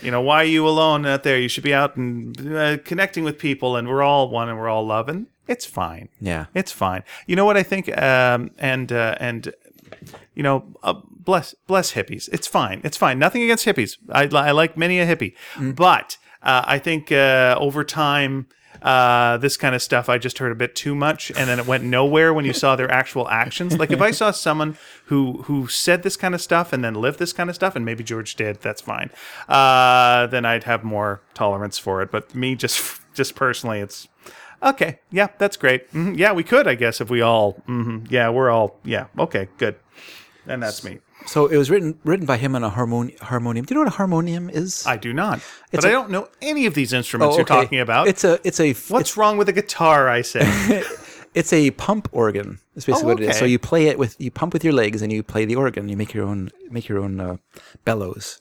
You 0.01 0.10
know, 0.10 0.20
why 0.22 0.39
are 0.43 0.44
you 0.47 0.66
alone 0.66 1.06
out 1.06 1.22
there? 1.22 1.39
You 1.39 1.48
should 1.48 1.62
be 1.62 1.74
out 1.74 1.97
and 1.97 2.56
uh, 2.56 2.78
connecting 2.78 3.22
with 3.22 3.39
people, 3.39 3.76
and 3.76 3.86
we're 3.86 4.02
all 4.02 4.30
one, 4.30 4.48
and 4.48 4.59
we're 4.59 4.68
all 4.70 4.84
loving. 4.86 5.26
It's 5.48 5.66
fine. 5.66 6.09
Yeah. 6.20 6.47
it's 6.55 6.73
fine. 6.73 7.02
You 7.27 7.36
know 7.36 7.44
what 7.44 7.56
I 7.56 7.62
think? 7.62 7.97
Um, 8.01 8.51
and 8.59 8.93
uh, 8.93 9.16
and 9.19 9.52
you 10.35 10.43
know, 10.43 10.64
uh, 10.82 10.94
bless 11.10 11.55
bless 11.66 11.93
hippies. 11.93 12.28
It's 12.32 12.47
fine. 12.47 12.81
It's 12.85 12.97
fine. 12.97 13.19
Nothing 13.19 13.43
against 13.43 13.66
hippies. 13.66 13.97
I, 14.10 14.23
I 14.36 14.51
like 14.52 14.77
many 14.77 15.01
a 15.01 15.06
hippie, 15.06 15.35
but 15.74 16.16
uh, 16.43 16.62
I 16.66 16.78
think 16.78 17.12
uh, 17.12 17.56
over 17.59 17.85
time. 17.85 18.47
Uh, 18.81 19.36
this 19.36 19.56
kind 19.56 19.77
of 19.77 19.82
stuff 19.82 20.09
I 20.09 20.19
just 20.19 20.39
heard 20.39 20.51
a 20.51 20.56
bit 20.56 20.74
too 20.74 20.97
much, 20.97 21.31
and 21.31 21.48
then 21.48 21.60
it 21.60 21.66
went 21.66 21.85
nowhere 21.85 22.35
when 22.35 22.44
you 22.44 22.52
saw 22.52 22.74
their 22.74 22.90
actual 22.90 23.28
actions. 23.28 23.78
Like 23.78 23.93
if 23.93 24.01
I 24.01 24.10
saw 24.10 24.32
someone 24.32 24.77
who 25.05 25.43
who 25.43 25.69
said 25.69 26.02
this 26.02 26.16
kind 26.16 26.35
of 26.35 26.40
stuff 26.40 26.73
and 26.73 26.82
then 26.82 26.94
lived 26.94 27.20
this 27.20 27.32
kind 27.32 27.48
of 27.48 27.55
stuff, 27.55 27.77
and 27.77 27.85
maybe 27.85 28.02
George 28.02 28.35
did, 28.35 28.60
that's 28.60 28.81
fine. 28.81 29.10
Uh, 29.48 30.27
then 30.27 30.44
I'd 30.44 30.64
have 30.64 30.82
more 30.82 31.20
tolerance 31.32 31.78
for 31.78 32.02
it. 32.02 32.10
But 32.10 32.35
me, 32.35 32.56
just 32.56 33.01
just 33.14 33.36
personally, 33.36 33.78
it's 33.78 34.09
okay. 34.62 34.98
Yeah, 35.10 35.28
that's 35.39 35.56
great. 35.56 35.89
hmm 35.90 36.14
Yeah, 36.14 36.32
we 36.32 36.44
could, 36.44 36.66
I 36.68 36.74
guess, 36.74 37.01
if 37.01 37.10
we 37.10 37.20
all. 37.20 37.52
hmm 37.66 38.01
yeah, 38.09 38.28
we're 38.30 38.51
all. 38.51 38.78
Yeah, 38.84 39.06
okay, 39.18 39.48
good. 39.59 39.76
And 40.47 40.62
that's 40.62 40.82
me. 40.82 40.98
So 41.26 41.47
it 41.47 41.56
was 41.56 41.70
written 41.70 41.97
written 42.05 42.26
by 42.26 42.36
him 42.36 42.56
on 42.56 42.64
a 42.64 42.68
harmon- 42.70 43.12
harmonium. 43.20 43.64
Do 43.64 43.74
you 43.74 43.76
know 43.76 43.84
what 43.84 43.93
a 43.93 43.97
harmonium 43.97 44.51
is? 44.51 44.84
I 44.86 44.97
do 44.97 45.12
not, 45.12 45.39
but 45.70 45.78
It's 45.78 45.84
I 45.84 45.90
a- 45.90 45.93
don't 45.93 46.10
know 46.10 46.28
any 46.40 46.66
of 46.66 46.74
these 46.74 46.93
instruments 46.93 47.34
Oh, 47.34 47.39
you're 47.39 47.43
okay. 47.47 47.62
talking 47.62 47.78
about. 47.80 48.09
It's 48.09 48.24
a 48.24 48.40
it's 48.43 48.59
a 48.59 48.72
What's 48.93 49.16
wrong 49.16 49.36
with 49.36 49.48
a 49.48 49.52
guitar? 49.52 50.09
I 50.09 50.22
say. 50.22 50.43
it's 51.34 51.52
a 51.52 51.70
pump 51.72 52.09
organ. 52.10 52.59
That's 52.74 52.86
basically 52.86 53.05
Oh, 53.12 53.14
what 53.14 53.22
it 53.22 53.28
is. 53.30 53.39
So 53.39 53.44
you 53.44 53.60
play 53.60 53.86
it 53.86 53.98
with 53.98 54.16
you 54.20 54.32
pump 54.32 54.52
with 54.52 54.64
your 54.64 54.72
legs 54.72 55.01
and 55.01 55.12
you 55.12 55.22
play 55.22 55.44
the 55.44 55.55
organ. 55.55 55.89
You 55.89 55.97
make 55.97 56.12
your 56.12 56.26
own 56.26 56.51
make 56.70 56.89
your 56.89 56.98
own 56.98 57.20
uh, 57.20 57.36
bellows. 57.84 58.40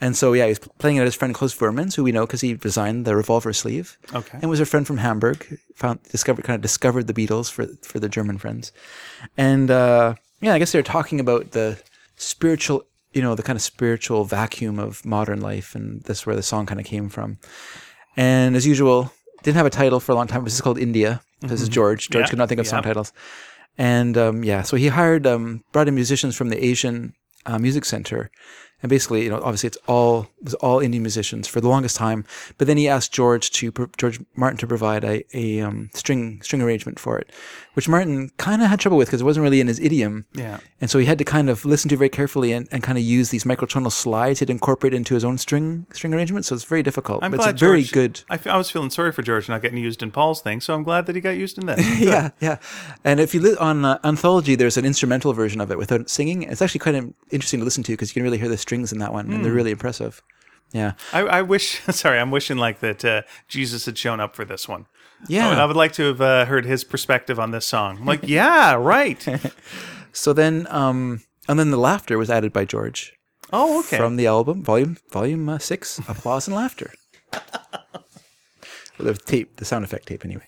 And 0.00 0.16
so 0.16 0.32
yeah, 0.32 0.46
he's 0.46 0.58
playing 0.58 0.96
it 0.96 1.00
at 1.00 1.04
his 1.04 1.14
friend 1.14 1.34
Klaus 1.34 1.54
Voormann's, 1.54 1.94
who 1.94 2.04
we 2.04 2.12
know 2.12 2.26
because 2.26 2.40
he 2.40 2.54
designed 2.54 3.04
the 3.04 3.14
revolver 3.14 3.52
sleeve. 3.52 3.98
Okay. 4.14 4.38
And 4.40 4.50
was 4.50 4.60
a 4.60 4.66
friend 4.66 4.86
from 4.86 4.98
Hamburg. 4.98 5.58
Found 5.76 6.02
discovered 6.04 6.44
kind 6.44 6.54
of 6.54 6.62
discovered 6.62 7.06
the 7.06 7.14
Beatles 7.14 7.50
for 7.50 7.66
for 7.82 8.00
the 8.00 8.08
German 8.08 8.38
friends. 8.38 8.72
And 9.36 9.70
uh, 9.70 10.14
yeah, 10.40 10.54
I 10.54 10.58
guess 10.58 10.72
they're 10.72 10.82
talking 10.82 11.20
about 11.20 11.50
the 11.50 11.78
spiritual, 12.16 12.86
you 13.12 13.22
know, 13.22 13.34
the 13.34 13.42
kind 13.42 13.56
of 13.56 13.62
spiritual 13.62 14.24
vacuum 14.24 14.78
of 14.78 15.04
modern 15.04 15.40
life, 15.40 15.74
and 15.74 16.02
that's 16.02 16.26
where 16.26 16.36
the 16.36 16.42
song 16.42 16.66
kind 16.66 16.80
of 16.80 16.86
came 16.86 17.08
from. 17.08 17.38
And 18.16 18.56
as 18.56 18.66
usual, 18.66 19.12
didn't 19.42 19.56
have 19.56 19.66
a 19.66 19.70
title 19.70 20.00
for 20.00 20.12
a 20.12 20.14
long 20.14 20.26
time. 20.26 20.44
This 20.44 20.54
is 20.54 20.60
called 20.60 20.78
India. 20.78 21.20
This 21.40 21.62
is 21.62 21.68
George. 21.68 22.10
George 22.10 22.24
Yeah, 22.24 22.30
could 22.30 22.38
not 22.38 22.48
think 22.48 22.60
of 22.60 22.66
song 22.66 22.82
titles. 22.82 23.12
And 23.78 24.16
um, 24.18 24.44
yeah, 24.44 24.62
so 24.62 24.76
he 24.76 24.88
hired, 24.88 25.26
um, 25.26 25.64
brought 25.72 25.88
in 25.88 25.94
musicians 25.94 26.36
from 26.36 26.50
the 26.50 26.62
Asian 26.62 27.14
uh, 27.46 27.58
Music 27.58 27.84
Center, 27.84 28.30
and 28.82 28.90
basically, 28.90 29.24
you 29.24 29.30
know, 29.30 29.40
obviously 29.42 29.68
it's 29.68 29.78
all 29.86 30.28
it 30.38 30.44
was 30.44 30.54
all 30.54 30.80
Indian 30.80 31.02
musicians 31.02 31.46
for 31.46 31.60
the 31.60 31.68
longest 31.68 31.96
time. 31.96 32.24
But 32.58 32.66
then 32.66 32.76
he 32.76 32.88
asked 32.88 33.12
George 33.12 33.50
to 33.52 33.72
George 33.96 34.20
Martin 34.36 34.58
to 34.58 34.66
provide 34.66 35.04
a, 35.04 35.24
a 35.36 35.60
um, 35.60 35.90
string 35.94 36.40
string 36.42 36.62
arrangement 36.62 36.98
for 36.98 37.18
it, 37.18 37.30
which 37.74 37.88
Martin 37.88 38.30
kind 38.38 38.62
of 38.62 38.68
had 38.68 38.80
trouble 38.80 38.96
with 38.96 39.08
because 39.08 39.20
it 39.20 39.24
wasn't 39.24 39.44
really 39.44 39.60
in 39.60 39.66
his 39.66 39.78
idiom. 39.80 40.24
Yeah. 40.34 40.60
And 40.80 40.90
so 40.90 40.98
he 40.98 41.04
had 41.04 41.18
to 41.18 41.24
kind 41.24 41.50
of 41.50 41.64
listen 41.64 41.88
to 41.90 41.96
very 41.96 42.08
carefully 42.08 42.52
and, 42.52 42.68
and 42.72 42.82
kind 42.82 42.96
of 42.96 43.04
use 43.04 43.30
these 43.30 43.44
microtonal 43.44 43.92
slides 43.92 44.38
to 44.38 44.50
incorporate 44.50 44.94
into 44.94 45.14
his 45.14 45.24
own 45.24 45.36
string 45.38 45.86
string 45.92 46.14
arrangement. 46.14 46.46
So 46.46 46.54
it's 46.54 46.64
very 46.64 46.82
difficult. 46.82 47.22
I'm 47.22 47.30
but 47.30 47.38
glad 47.38 47.50
it's 47.50 47.60
very 47.60 47.82
George- 47.82 47.92
good. 47.92 48.40
I, 48.50 48.56
was 48.56 48.70
feeling 48.70 48.90
sorry 48.90 49.12
for 49.12 49.22
George 49.22 49.48
not 49.48 49.62
getting 49.62 49.78
used 49.78 50.02
in 50.02 50.10
Paul's 50.10 50.40
thing, 50.40 50.60
so 50.60 50.74
I'm 50.74 50.82
glad 50.82 51.06
that 51.06 51.14
he 51.14 51.20
got 51.20 51.30
used 51.36 51.58
in 51.58 51.66
this. 51.66 51.80
yeah, 52.00 52.30
yeah. 52.40 52.58
And 53.04 53.20
if 53.20 53.34
you 53.34 53.40
li- 53.40 53.56
on 53.60 53.84
uh, 53.84 53.98
Anthology, 54.04 54.54
there's 54.54 54.76
an 54.76 54.84
instrumental 54.84 55.32
version 55.32 55.60
of 55.60 55.70
it 55.70 55.78
without 55.78 56.08
singing. 56.08 56.44
It's 56.44 56.62
actually 56.62 56.80
quite 56.80 56.94
interesting 57.30 57.60
to 57.60 57.64
listen 57.64 57.82
to 57.84 57.92
because 57.92 58.10
you 58.10 58.14
can 58.14 58.22
really 58.22 58.38
hear 58.38 58.48
the 58.48 58.58
strings 58.70 58.92
in 58.92 58.98
that 59.00 59.12
one, 59.12 59.26
Hmm. 59.26 59.32
and 59.34 59.44
they're 59.44 59.52
really 59.60 59.72
impressive. 59.72 60.22
Yeah, 60.72 60.92
I, 61.12 61.20
I 61.38 61.42
wish. 61.42 61.80
Sorry, 61.90 62.18
I'm 62.20 62.30
wishing 62.30 62.56
like 62.56 62.78
that 62.80 63.04
uh, 63.04 63.22
Jesus 63.48 63.86
had 63.86 63.98
shown 63.98 64.20
up 64.20 64.36
for 64.36 64.44
this 64.44 64.68
one. 64.68 64.86
yeah. 65.28 65.48
I 65.62 65.64
would 65.66 65.76
like 65.76 65.92
to 65.94 66.04
have 66.04 66.20
uh, 66.20 66.44
heard 66.46 66.64
his 66.64 66.84
perspective 66.84 67.40
on 67.40 67.50
this 67.50 67.66
song. 67.66 67.98
I'm 67.98 68.06
like, 68.06 68.20
yeah, 68.28 68.74
right. 68.94 69.20
So 70.12 70.32
then, 70.32 70.66
um, 70.70 71.22
and 71.48 71.58
then 71.58 71.70
the 71.72 71.76
laughter 71.90 72.16
was 72.18 72.30
added 72.30 72.52
by 72.52 72.64
George 72.64 73.12
Oh, 73.52 73.80
okay. 73.80 73.96
from 73.96 74.14
the 74.16 74.26
album, 74.28 74.62
volume 74.62 74.96
volume 75.10 75.48
uh, 75.48 75.58
six, 75.58 75.98
applause 76.08 76.46
and 76.46 76.56
laughter. 76.56 76.92
Well, 77.32 77.42
the 78.98 79.14
tape, 79.14 79.56
the 79.56 79.64
sound 79.64 79.84
effect 79.84 80.06
tape, 80.06 80.24
anyway. 80.24 80.46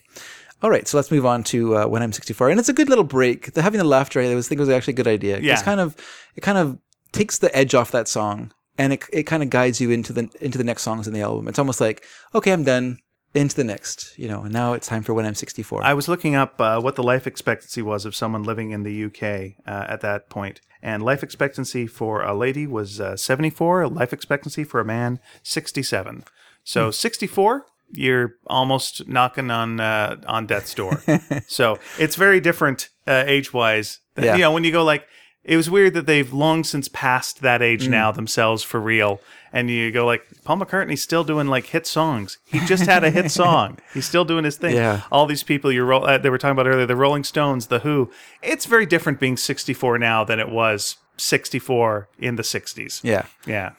All 0.62 0.70
right, 0.70 0.86
so 0.86 0.96
let's 0.96 1.10
move 1.10 1.26
on 1.26 1.42
to 1.44 1.76
uh, 1.78 1.86
when 1.88 2.00
I'm 2.02 2.12
64, 2.12 2.50
and 2.50 2.60
it's 2.60 2.68
a 2.68 2.72
good 2.72 2.88
little 2.88 3.02
break. 3.18 3.52
The 3.54 3.62
having 3.62 3.78
the 3.78 3.84
laughter, 3.96 4.20
I 4.20 4.32
was 4.36 4.46
think 4.46 4.60
was 4.60 4.68
actually 4.68 4.92
a 4.94 5.00
good 5.02 5.08
idea. 5.08 5.40
Yeah. 5.40 5.54
It's 5.54 5.62
kind 5.62 5.80
of 5.80 5.96
it 6.36 6.42
kind 6.42 6.58
of 6.58 6.78
takes 7.12 7.38
the 7.38 7.54
edge 7.56 7.74
off 7.74 7.90
that 7.90 8.08
song, 8.08 8.52
and 8.78 8.92
it 8.92 9.04
it 9.12 9.22
kind 9.24 9.42
of 9.42 9.50
guides 9.50 9.80
you 9.80 9.90
into 9.90 10.12
the 10.12 10.28
into 10.40 10.58
the 10.58 10.64
next 10.64 10.82
songs 10.82 11.06
in 11.06 11.14
the 11.14 11.22
album. 11.22 11.48
It's 11.48 11.58
almost 11.58 11.80
like 11.80 12.04
okay, 12.34 12.52
I'm 12.52 12.64
done. 12.64 12.98
Into 13.34 13.56
the 13.56 13.64
next, 13.64 14.12
you 14.18 14.28
know, 14.28 14.42
and 14.42 14.52
now 14.52 14.74
it's 14.74 14.86
time 14.86 15.02
for 15.02 15.14
when 15.14 15.24
I'm 15.24 15.34
64. 15.34 15.82
I 15.82 15.94
was 15.94 16.06
looking 16.06 16.34
up 16.34 16.60
uh, 16.60 16.78
what 16.82 16.96
the 16.96 17.02
life 17.02 17.26
expectancy 17.26 17.80
was 17.80 18.04
of 18.04 18.14
someone 18.14 18.42
living 18.42 18.72
in 18.72 18.82
the 18.82 19.04
UK 19.04 19.56
uh, 19.66 19.86
at 19.88 20.02
that 20.02 20.28
point, 20.28 20.60
and 20.82 21.02
life 21.02 21.22
expectancy 21.22 21.86
for 21.86 22.22
a 22.22 22.34
lady 22.34 22.66
was 22.66 23.00
uh, 23.00 23.16
74. 23.16 23.88
Life 23.88 24.12
expectancy 24.12 24.64
for 24.64 24.80
a 24.80 24.84
man 24.84 25.18
67. 25.42 26.24
So 26.62 26.90
64, 26.90 27.64
you're 27.92 28.34
almost 28.46 29.08
knocking 29.08 29.50
on 29.50 29.80
uh, 29.80 30.16
on 30.26 30.46
death's 30.46 30.74
door. 30.74 31.02
so 31.46 31.78
it's 31.98 32.16
very 32.16 32.40
different 32.40 32.88
uh, 33.06 33.24
age 33.26 33.52
wise. 33.52 34.00
Yeah. 34.20 34.34
You 34.34 34.40
know, 34.42 34.52
when 34.52 34.64
you 34.64 34.72
go 34.72 34.84
like, 34.84 35.06
it 35.44 35.56
was 35.56 35.68
weird 35.70 35.94
that 35.94 36.06
they've 36.06 36.32
long 36.32 36.64
since 36.64 36.88
passed 36.88 37.40
that 37.42 37.62
age 37.62 37.88
now 37.88 38.12
themselves 38.12 38.62
for 38.62 38.80
real. 38.80 39.20
And 39.52 39.68
you 39.68 39.90
go 39.92 40.06
like, 40.06 40.22
Paul 40.44 40.58
McCartney's 40.58 41.02
still 41.02 41.24
doing 41.24 41.46
like 41.48 41.66
hit 41.66 41.86
songs. 41.86 42.38
He 42.44 42.60
just 42.66 42.86
had 42.86 43.04
a 43.04 43.10
hit 43.10 43.30
song. 43.42 43.78
He's 43.92 44.06
still 44.06 44.24
doing 44.24 44.44
his 44.44 44.56
thing. 44.56 44.74
Yeah. 44.76 45.02
All 45.10 45.26
these 45.26 45.42
people 45.42 45.70
you 45.70 45.84
roll, 45.84 46.06
uh, 46.06 46.16
they 46.18 46.30
were 46.30 46.38
talking 46.38 46.52
about 46.52 46.66
earlier, 46.68 46.86
the 46.86 46.96
Rolling 46.96 47.24
Stones, 47.24 47.66
the 47.66 47.80
Who. 47.80 48.10
It's 48.42 48.64
very 48.66 48.86
different 48.86 49.20
being 49.20 49.36
64 49.36 49.98
now 49.98 50.24
than 50.24 50.38
it 50.40 50.48
was 50.48 50.96
64 51.18 52.08
in 52.18 52.36
the 52.36 52.42
60s. 52.42 53.00
yeah. 53.02 53.26
Yeah. 53.46 53.72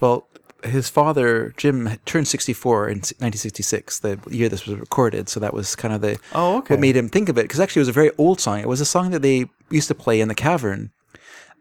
Well, 0.00 0.26
his 0.64 0.88
father, 0.88 1.52
Jim, 1.56 1.88
turned 2.06 2.26
64 2.28 2.88
in 2.88 2.96
1966, 2.98 3.98
the 4.00 4.18
year 4.30 4.48
this 4.48 4.66
was 4.66 4.78
recorded. 4.78 5.28
So 5.28 5.38
that 5.40 5.54
was 5.54 5.76
kind 5.76 5.94
of 5.94 6.00
the 6.00 6.18
Oh, 6.34 6.58
okay. 6.58 6.74
what 6.74 6.80
made 6.80 6.96
him 6.96 7.08
think 7.08 7.28
of 7.28 7.38
it. 7.38 7.42
Because 7.42 7.60
actually, 7.60 7.80
it 7.80 7.82
was 7.82 7.88
a 7.88 7.92
very 7.92 8.10
old 8.18 8.40
song. 8.40 8.60
It 8.60 8.68
was 8.68 8.80
a 8.80 8.86
song 8.86 9.10
that 9.10 9.22
they 9.22 9.46
used 9.70 9.88
to 9.88 9.94
play 9.94 10.20
in 10.20 10.28
the 10.28 10.34
cavern 10.34 10.90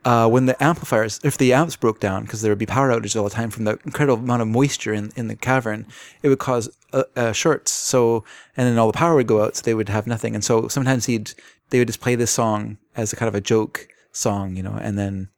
uh, 0.06 0.28
when 0.28 0.46
the 0.46 0.62
amplifiers, 0.62 1.20
if 1.24 1.38
the 1.38 1.54
amps 1.54 1.76
broke 1.76 2.00
down, 2.00 2.24
because 2.24 2.42
there 2.42 2.52
would 2.52 2.60
be 2.60 2.66
power 2.66 2.90
outages 2.90 3.16
all 3.16 3.24
the 3.24 3.30
time 3.30 3.50
from 3.50 3.64
the 3.64 3.80
incredible 3.86 4.22
amount 4.22 4.42
of 4.42 4.48
moisture 4.48 4.94
in, 4.94 5.12
in 5.16 5.28
the 5.28 5.36
cavern, 5.36 5.86
it 6.22 6.30
would 6.30 6.40
cause 6.40 6.70
uh, 6.92 7.04
uh, 7.16 7.32
shorts. 7.32 7.72
So, 7.72 8.24
and 8.58 8.68
then 8.68 8.78
all 8.78 8.88
the 8.88 8.98
power 8.98 9.16
would 9.16 9.28
go 9.28 9.44
out, 9.44 9.56
so 9.56 9.62
they 9.62 9.74
would 9.74 9.90
have 9.90 10.08
nothing. 10.08 10.36
And 10.36 10.44
so 10.44 10.68
sometimes 10.68 11.06
he'd 11.06 11.34
they 11.70 11.80
would 11.80 11.88
just 11.88 12.02
play 12.02 12.16
this 12.16 12.32
song 12.32 12.78
as 12.96 13.14
a 13.14 13.16
kind 13.16 13.28
of 13.28 13.36
a 13.36 13.42
joke 13.42 13.88
song, 14.12 14.56
you 14.56 14.62
know, 14.62 14.78
and 14.80 14.98
then 14.98 15.30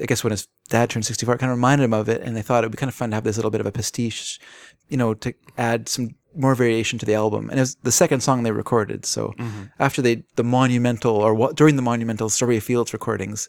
I 0.00 0.06
guess 0.06 0.24
when 0.24 0.32
his 0.32 0.48
dad 0.68 0.90
turned 0.90 1.04
64, 1.04 1.34
it 1.34 1.38
kind 1.38 1.52
of 1.52 1.58
reminded 1.58 1.84
him 1.84 1.94
of 1.94 2.08
it, 2.08 2.22
and 2.22 2.36
they 2.36 2.42
thought 2.42 2.64
it 2.64 2.66
would 2.66 2.72
be 2.72 2.78
kind 2.78 2.88
of 2.88 2.94
fun 2.94 3.10
to 3.10 3.16
have 3.16 3.24
this 3.24 3.36
little 3.36 3.50
bit 3.50 3.60
of 3.60 3.66
a 3.66 3.72
pastiche, 3.72 4.40
you 4.88 4.96
know, 4.96 5.14
to 5.14 5.34
add 5.58 5.88
some 5.88 6.16
more 6.36 6.54
variation 6.54 6.98
to 6.98 7.06
the 7.06 7.14
album. 7.14 7.50
And 7.50 7.58
it 7.58 7.62
was 7.62 7.74
the 7.82 7.92
second 7.92 8.20
song 8.22 8.42
they 8.42 8.52
recorded. 8.52 9.04
So 9.06 9.32
after 9.78 10.02
they 10.02 10.24
the 10.36 10.44
monumental 10.44 11.16
or 11.16 11.34
what 11.34 11.56
during 11.56 11.76
the 11.76 11.82
monumental 11.82 12.28
Strawberry 12.28 12.60
Fields 12.60 12.92
recordings, 12.92 13.48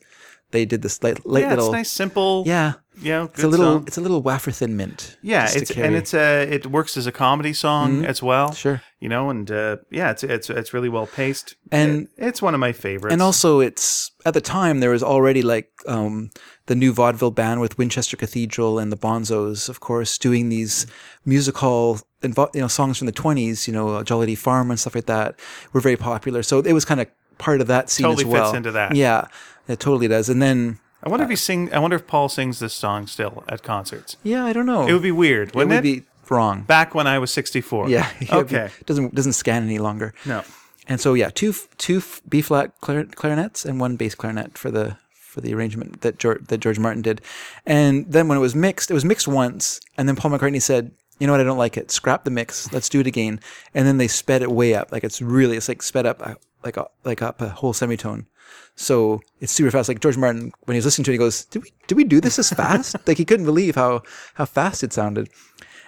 they 0.52 0.66
did 0.66 0.82
this 0.82 1.02
light, 1.03 1.26
light 1.26 1.44
Yeah, 1.44 1.49
little. 1.52 1.66
it's 1.68 1.74
nice, 1.74 1.91
simple. 1.91 2.44
Yeah, 2.45 2.74
know, 3.03 3.24
it's 3.34 3.44
a 3.44 3.48
little. 3.48 3.78
song. 3.78 3.84
It's 3.88 3.98
a 3.98 4.02
little 4.02 4.22
wafer 4.22 4.52
thin 4.52 4.76
mint. 4.76 5.18
Yeah, 5.22 5.48
it's 5.49 5.72
and 5.72 5.95
it's 5.95 6.14
a 6.14 6.41
it 6.53 6.66
works 6.66 6.98
as 6.98 7.08
a 7.08 7.12
comedy 7.12 7.53
song 7.53 8.03
as 8.06 8.22
well. 8.22 8.48
Mm-hmm. 8.49 8.56
Sure. 8.56 8.82
you 8.99 9.10
know, 9.10 9.30
and 9.30 9.49
uh, 9.49 9.78
yeah, 9.91 10.12
it's 10.12 10.24
it's 10.24 10.49
it's 10.49 10.74
really 10.74 10.90
well 10.90 11.08
paced, 11.08 11.56
And- 11.72 12.08
It- 12.18 12.28
it's 12.28 12.41
one 12.41 12.53
of 12.53 12.60
my 12.60 12.74
favorites. 12.74 13.14
and 13.14 13.22
also 13.22 13.62
it's 13.62 14.12
at 14.26 14.34
the 14.34 14.41
time 14.41 14.80
there 14.82 14.91
was 14.91 15.03
already 15.03 15.41
like 15.41 15.70
um, 15.88 16.30
the 16.72 16.76
new 16.76 16.93
vaudeville 16.93 17.31
band 17.31 17.60
with 17.60 17.77
Winchester 17.77 18.15
Cathedral 18.15 18.80
and 18.80 18.93
the 18.93 18.95
Bonzos, 18.95 19.68
of 19.68 19.81
course, 19.81 20.18
doing 20.18 20.48
these 20.48 20.88
musical 21.26 21.99
invo- 22.23 22.53
you 22.56 22.61
know 22.61 22.69
songs 22.69 22.98
from 22.98 23.07
the 23.07 23.11
twenties, 23.11 23.68
you 23.68 23.73
know, 23.73 23.95
uh, 23.95 24.03
Jollity 24.06 24.35
Farm 24.35 24.72
and 24.72 24.80
stuff 24.80 24.95
like 24.95 25.07
that, 25.07 25.38
were 25.73 25.81
very 25.81 25.98
popular. 25.98 26.43
So 26.43 26.60
it 26.60 26.72
was 26.72 26.85
kind 26.85 27.02
of 27.02 27.07
part 27.39 27.60
of 27.60 27.68
that 27.68 27.89
scene 27.89 28.06
Totally 28.06 28.23
as 28.23 28.26
well. 28.26 28.43
Totally 28.45 28.52
fits 28.52 28.57
into 28.57 28.72
that. 28.72 28.95
Yeah, 28.95 29.27
it 29.68 29.81
totally 29.81 30.07
does. 30.07 30.30
And 30.30 30.41
then 30.41 30.80
I 31.03 31.10
wonder 31.10 31.26
if 31.26 31.27
uh, 31.27 31.31
he 31.31 31.35
sing. 31.35 31.73
I 31.73 31.80
wonder 31.80 31.98
if 31.98 32.07
Paul 32.07 32.30
sings 32.30 32.60
this 32.60 32.73
song 32.73 33.06
still 33.06 33.43
at 33.49 33.64
concerts. 33.64 34.15
yeah, 34.23 34.45
I 34.45 34.53
don't 34.53 34.65
know. 34.65 34.88
It 34.88 34.93
would 34.93 35.02
be 35.03 35.11
weird, 35.11 35.53
wouldn't 35.53 35.72
would 35.72 35.85
it? 35.85 36.03
be 36.03 36.03
wrong. 36.30 36.61
Back 36.61 36.95
when 36.95 37.06
I 37.06 37.19
was 37.19 37.31
sixty 37.31 37.60
four. 37.60 37.89
Yeah. 37.89 38.10
Okay. 38.31 38.69
doesn't 38.85 39.14
doesn't 39.14 39.34
scan 39.34 39.64
any 39.64 39.80
longer. 39.80 40.14
No. 40.26 40.43
And 40.88 41.02
so 41.02 41.15
yeah, 41.15 41.31
two 41.31 41.53
two 41.77 42.02
B 42.30 42.41
flat 42.41 42.80
clarinets 42.80 43.65
and 43.65 43.77
one 43.77 43.98
bass 43.98 44.15
clarinet 44.15 44.57
for 44.57 44.72
the 44.72 44.95
for 45.32 45.40
the 45.40 45.53
arrangement 45.53 46.02
that 46.02 46.20
George, 46.20 46.45
that 46.48 46.60
George 46.60 46.78
Martin 46.78 47.02
did. 47.02 47.22
And 47.66 48.06
then 48.12 48.28
when 48.28 48.38
it 48.38 48.41
was 48.41 48.53
mixed, 48.53 48.91
it 48.91 48.94
was 48.94 49.06
mixed 49.06 49.28
once, 49.28 49.80
and 49.98 50.08
then 50.08 50.18
Paul 50.18 50.32
McCartney 50.32 50.62
said, 50.62 50.91
"You 51.20 51.28
know 51.28 51.34
what? 51.34 51.40
I 51.40 51.45
don't 51.45 51.58
like 51.58 51.78
it. 51.78 51.90
Scrap 51.90 52.26
the 52.26 52.32
mix. 52.32 52.72
Let's 52.74 52.90
do 52.90 52.99
it 52.99 53.08
again." 53.08 53.40
And 53.74 53.88
then 53.88 53.98
they 53.98 54.10
sped 54.10 54.41
it 54.41 54.52
way 54.52 54.76
up, 54.76 54.91
like 54.91 55.06
it's 55.06 55.22
really 55.22 55.56
it's 55.56 55.70
like 55.70 55.82
sped 55.82 56.06
up 56.06 56.22
uh, 56.26 56.36
like 56.64 56.76
a, 56.76 56.88
like 57.06 57.22
up 57.22 57.41
a 57.41 57.49
whole 57.49 57.74
semitone. 57.74 58.28
So 58.76 59.22
it's 59.40 59.53
super 59.53 59.72
fast. 59.72 59.88
Like 59.88 60.02
George 60.02 60.18
Martin, 60.18 60.52
when 60.66 60.76
he 60.76 60.80
was 60.80 60.86
listening 60.86 61.06
to 61.06 61.12
it, 61.12 61.16
he 61.16 61.20
goes, 61.20 61.45
"Did 61.45 61.64
we 61.64 61.72
did 61.88 61.95
we 61.95 62.03
do 62.03 62.20
this 62.20 62.38
as 62.38 62.49
fast?" 62.49 62.95
like 63.08 63.18
he 63.18 63.26
couldn't 63.26 63.45
believe 63.45 63.76
how 63.76 64.03
how 64.34 64.45
fast 64.45 64.84
it 64.84 64.91
sounded. 64.91 65.30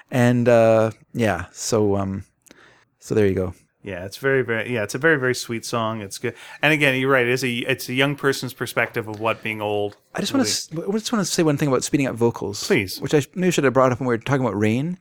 And 0.09 0.47
uh, 0.47 0.91
yeah, 1.13 1.47
so 1.51 1.97
um, 1.97 2.23
so 2.99 3.13
there 3.13 3.27
you 3.27 3.35
go. 3.35 3.53
Yeah, 3.83 4.05
it's 4.05 4.17
very, 4.17 4.41
very. 4.43 4.73
Yeah, 4.73 4.83
it's 4.83 4.95
a 4.95 4.97
very, 4.97 5.17
very 5.17 5.35
sweet 5.35 5.65
song. 5.65 6.01
It's 6.01 6.17
good. 6.17 6.35
And 6.61 6.71
again, 6.73 6.99
you're 6.99 7.11
right. 7.11 7.27
It 7.27 7.31
is 7.33 7.43
a. 7.43 7.51
It's 7.51 7.89
a 7.89 7.93
young 7.93 8.15
person's 8.15 8.53
perspective 8.53 9.07
of 9.09 9.19
what 9.19 9.43
being 9.43 9.61
old. 9.61 9.97
I 10.15 10.21
just 10.21 10.33
want 10.33 10.47
to. 10.47 10.83
I 10.87 10.91
just 10.93 11.11
want 11.11 11.25
to 11.25 11.31
say 11.31 11.43
one 11.43 11.57
thing 11.57 11.67
about 11.67 11.83
speeding 11.83 12.07
up 12.07 12.15
vocals, 12.15 12.65
Please. 12.65 13.01
Which 13.01 13.13
I 13.13 13.21
maybe 13.35 13.51
should 13.51 13.65
have 13.65 13.73
brought 13.73 13.91
up 13.91 13.99
when 13.99 14.07
we 14.07 14.13
were 14.13 14.17
talking 14.19 14.45
about 14.45 14.57
rain, 14.57 14.99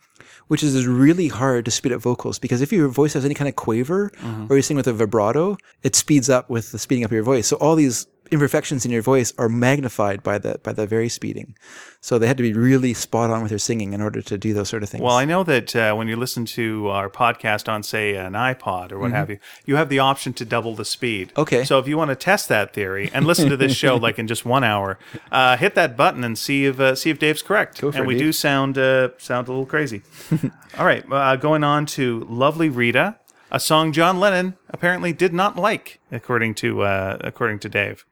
which 0.48 0.64
is 0.64 0.86
really 0.86 1.28
hard 1.28 1.64
to 1.66 1.70
speed 1.70 1.92
up 1.92 2.00
vocals 2.00 2.38
because 2.40 2.60
if 2.60 2.72
your 2.72 2.88
voice 2.88 3.12
has 3.12 3.24
any 3.24 3.34
kind 3.34 3.48
of 3.48 3.54
quaver 3.54 4.10
Mm-hmm. 4.16 4.52
or 4.52 4.56
you 4.56 4.62
sing 4.62 4.76
with 4.76 4.88
a 4.88 4.92
vibrato, 4.92 5.56
it 5.84 5.94
speeds 5.94 6.28
up 6.28 6.50
with 6.50 6.72
the 6.72 6.78
speeding 6.78 7.04
up 7.04 7.10
of 7.10 7.14
your 7.14 7.22
voice. 7.22 7.46
So 7.46 7.56
all 7.56 7.76
these 7.76 8.06
imperfections 8.32 8.84
in 8.84 8.90
your 8.90 9.02
voice 9.02 9.32
are 9.38 9.48
magnified 9.48 10.22
by 10.22 10.38
the 10.38 10.58
by 10.62 10.72
the 10.72 10.86
very 10.86 11.08
speeding. 11.08 11.54
So 12.00 12.18
they 12.18 12.26
had 12.26 12.36
to 12.38 12.42
be 12.42 12.52
really 12.52 12.94
spot 12.94 13.30
on 13.30 13.42
with 13.42 13.50
their 13.50 13.60
singing 13.60 13.92
in 13.92 14.00
order 14.00 14.20
to 14.22 14.36
do 14.36 14.52
those 14.52 14.68
sort 14.68 14.82
of 14.82 14.88
things. 14.88 15.02
Well, 15.02 15.14
I 15.14 15.24
know 15.24 15.44
that 15.44 15.76
uh, 15.76 15.94
when 15.94 16.08
you 16.08 16.16
listen 16.16 16.44
to 16.46 16.88
our 16.88 17.08
podcast 17.08 17.72
on, 17.72 17.84
say, 17.84 18.16
an 18.16 18.32
iPod 18.32 18.90
or 18.90 18.98
what 18.98 19.12
have 19.12 19.30
you, 19.30 19.38
you 19.66 19.76
have 19.76 19.88
the 19.88 20.00
option 20.00 20.32
to 20.32 20.44
double 20.44 20.74
the 20.74 20.84
speed. 20.84 21.28
Mm-hmm. 21.28 21.40
Okay. 21.42 21.64
So 21.64 21.78
if 21.78 21.86
you 21.86 21.96
want 21.96 22.08
to 22.08 22.16
test 22.16 22.48
that 22.48 22.72
theory 22.72 23.08
and 23.14 23.24
listen 23.24 23.48
to 23.50 23.56
this 23.56 23.76
show 23.76 23.94
like 23.94 24.18
in 24.18 24.26
just 24.26 24.44
one 24.44 24.64
hour, 24.64 24.98
uh, 25.30 25.56
hit 25.56 25.76
that 25.76 25.96
button 25.96 26.24
and 26.24 26.36
see 26.36 26.64
if 26.64 26.80
uh, 26.80 26.96
see 26.96 27.10
if 27.10 27.20
Dave's 27.20 27.42
correct. 27.42 27.80
Go 27.80 27.92
for 27.92 27.98
and 27.98 28.04
it, 28.04 28.08
we 28.08 28.14
Dave. 28.14 28.22
do 28.22 28.32
sound 28.32 28.78
uh, 28.78 29.10
sound 29.18 29.46
a 29.46 29.52
little 29.52 29.66
crazy. 29.66 30.02
All 30.78 30.86
right, 30.86 31.04
uh, 31.12 31.36
going 31.36 31.62
on 31.62 31.86
to 31.86 32.26
"Lovely 32.28 32.68
Rita," 32.68 33.16
a 33.52 33.60
song 33.60 33.92
John 33.92 34.18
Lennon 34.18 34.56
apparently 34.70 35.12
did 35.12 35.32
not 35.32 35.56
like, 35.56 36.00
according 36.10 36.54
to 36.56 36.82
uh, 36.82 37.18
according 37.20 37.60
to 37.60 37.68
Dave. 37.68 38.04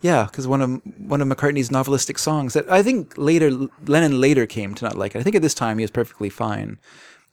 Yeah, 0.00 0.24
because 0.24 0.46
one 0.46 0.62
of 0.62 0.80
one 0.96 1.20
of 1.20 1.28
McCartney's 1.28 1.70
novelistic 1.70 2.18
songs 2.18 2.54
that 2.54 2.70
I 2.70 2.82
think 2.82 3.14
later 3.16 3.50
Lennon 3.86 4.20
later 4.20 4.46
came 4.46 4.74
to 4.74 4.84
not 4.84 4.96
like 4.96 5.14
it. 5.14 5.18
I 5.18 5.22
think 5.22 5.34
at 5.34 5.42
this 5.42 5.54
time 5.54 5.78
he 5.78 5.82
was 5.84 5.90
perfectly 5.90 6.30
fine 6.30 6.78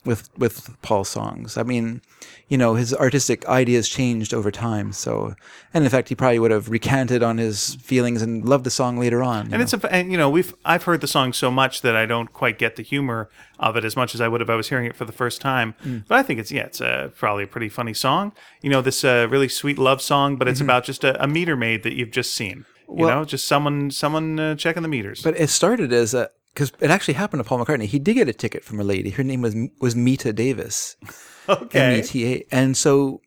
with 0.06 0.30
with 0.38 0.80
Paul's 0.82 1.08
songs. 1.08 1.56
I 1.58 1.62
mean, 1.64 2.00
you 2.48 2.56
know, 2.56 2.74
his 2.74 2.94
artistic 2.94 3.46
ideas 3.48 3.88
changed 3.88 4.32
over 4.32 4.50
time. 4.50 4.92
So, 4.92 5.34
and 5.74 5.84
in 5.84 5.90
fact, 5.90 6.08
he 6.08 6.14
probably 6.14 6.38
would 6.38 6.52
have 6.52 6.68
recanted 6.70 7.22
on 7.22 7.38
his 7.38 7.74
feelings 7.76 8.22
and 8.22 8.44
loved 8.48 8.64
the 8.64 8.70
song 8.70 8.98
later 8.98 9.22
on. 9.22 9.40
And 9.46 9.50
know. 9.50 9.60
it's 9.60 9.72
a, 9.74 9.92
and 9.92 10.12
you 10.12 10.16
know 10.18 10.30
we've 10.30 10.54
I've 10.64 10.84
heard 10.84 11.00
the 11.00 11.08
song 11.08 11.32
so 11.32 11.50
much 11.50 11.82
that 11.82 11.96
I 11.96 12.06
don't 12.06 12.32
quite 12.32 12.58
get 12.58 12.76
the 12.76 12.82
humor 12.82 13.28
of 13.58 13.76
it 13.76 13.84
as 13.84 13.96
much 13.96 14.14
as 14.14 14.20
I 14.20 14.28
would 14.28 14.40
if 14.42 14.48
I 14.48 14.54
was 14.54 14.68
hearing 14.68 14.86
it 14.86 14.94
for 14.96 15.04
the 15.04 15.12
first 15.12 15.40
time. 15.40 15.74
Mm. 15.84 16.04
But 16.06 16.18
I 16.18 16.22
think 16.22 16.40
it's 16.40 16.52
yeah, 16.52 16.64
it's 16.66 16.80
uh, 16.80 17.10
probably 17.16 17.44
a 17.44 17.48
pretty 17.48 17.68
funny 17.68 17.94
song. 17.94 18.32
You 18.62 18.70
know, 18.70 18.80
this 18.82 19.04
uh, 19.04 19.26
really 19.28 19.48
sweet 19.48 19.78
love 19.78 20.00
song, 20.00 20.36
but 20.36 20.46
it's 20.48 20.60
Mm-hmm. 20.60 20.66
about 20.70 20.84
just 20.84 21.04
a, 21.04 21.22
a 21.22 21.26
meter 21.26 21.56
maid 21.56 21.82
that 21.82 21.94
you've 21.94 22.12
just 22.12 22.34
seen. 22.34 22.64
You 22.88 22.94
Well- 23.06 23.08
know, 23.10 23.24
just 23.24 23.46
someone 23.48 23.90
someone 23.90 24.38
uh, 24.38 24.54
checking 24.54 24.82
the 24.82 24.88
meters. 24.88 25.20
But 25.22 25.38
it 25.40 25.50
started 25.50 25.92
as 25.92 26.14
a 26.14 26.30
because 26.56 26.72
it 26.80 26.90
actually 26.90 27.14
happened 27.14 27.42
to 27.42 27.48
Paul 27.48 27.58
McCartney. 27.64 27.84
He 27.84 27.98
did 27.98 28.14
get 28.14 28.28
a 28.28 28.32
ticket 28.32 28.64
from 28.64 28.80
a 28.80 28.84
lady. 28.84 29.10
Her 29.10 29.22
name 29.24 29.42
was 29.42 29.54
was 29.80 29.94
Mita 29.94 30.32
Davis. 30.32 30.96
M 31.48 31.56
okay, 31.62 31.98
E 32.00 32.02
T 32.02 32.32
A. 32.32 32.44
And 32.50 32.76
so, 32.76 33.20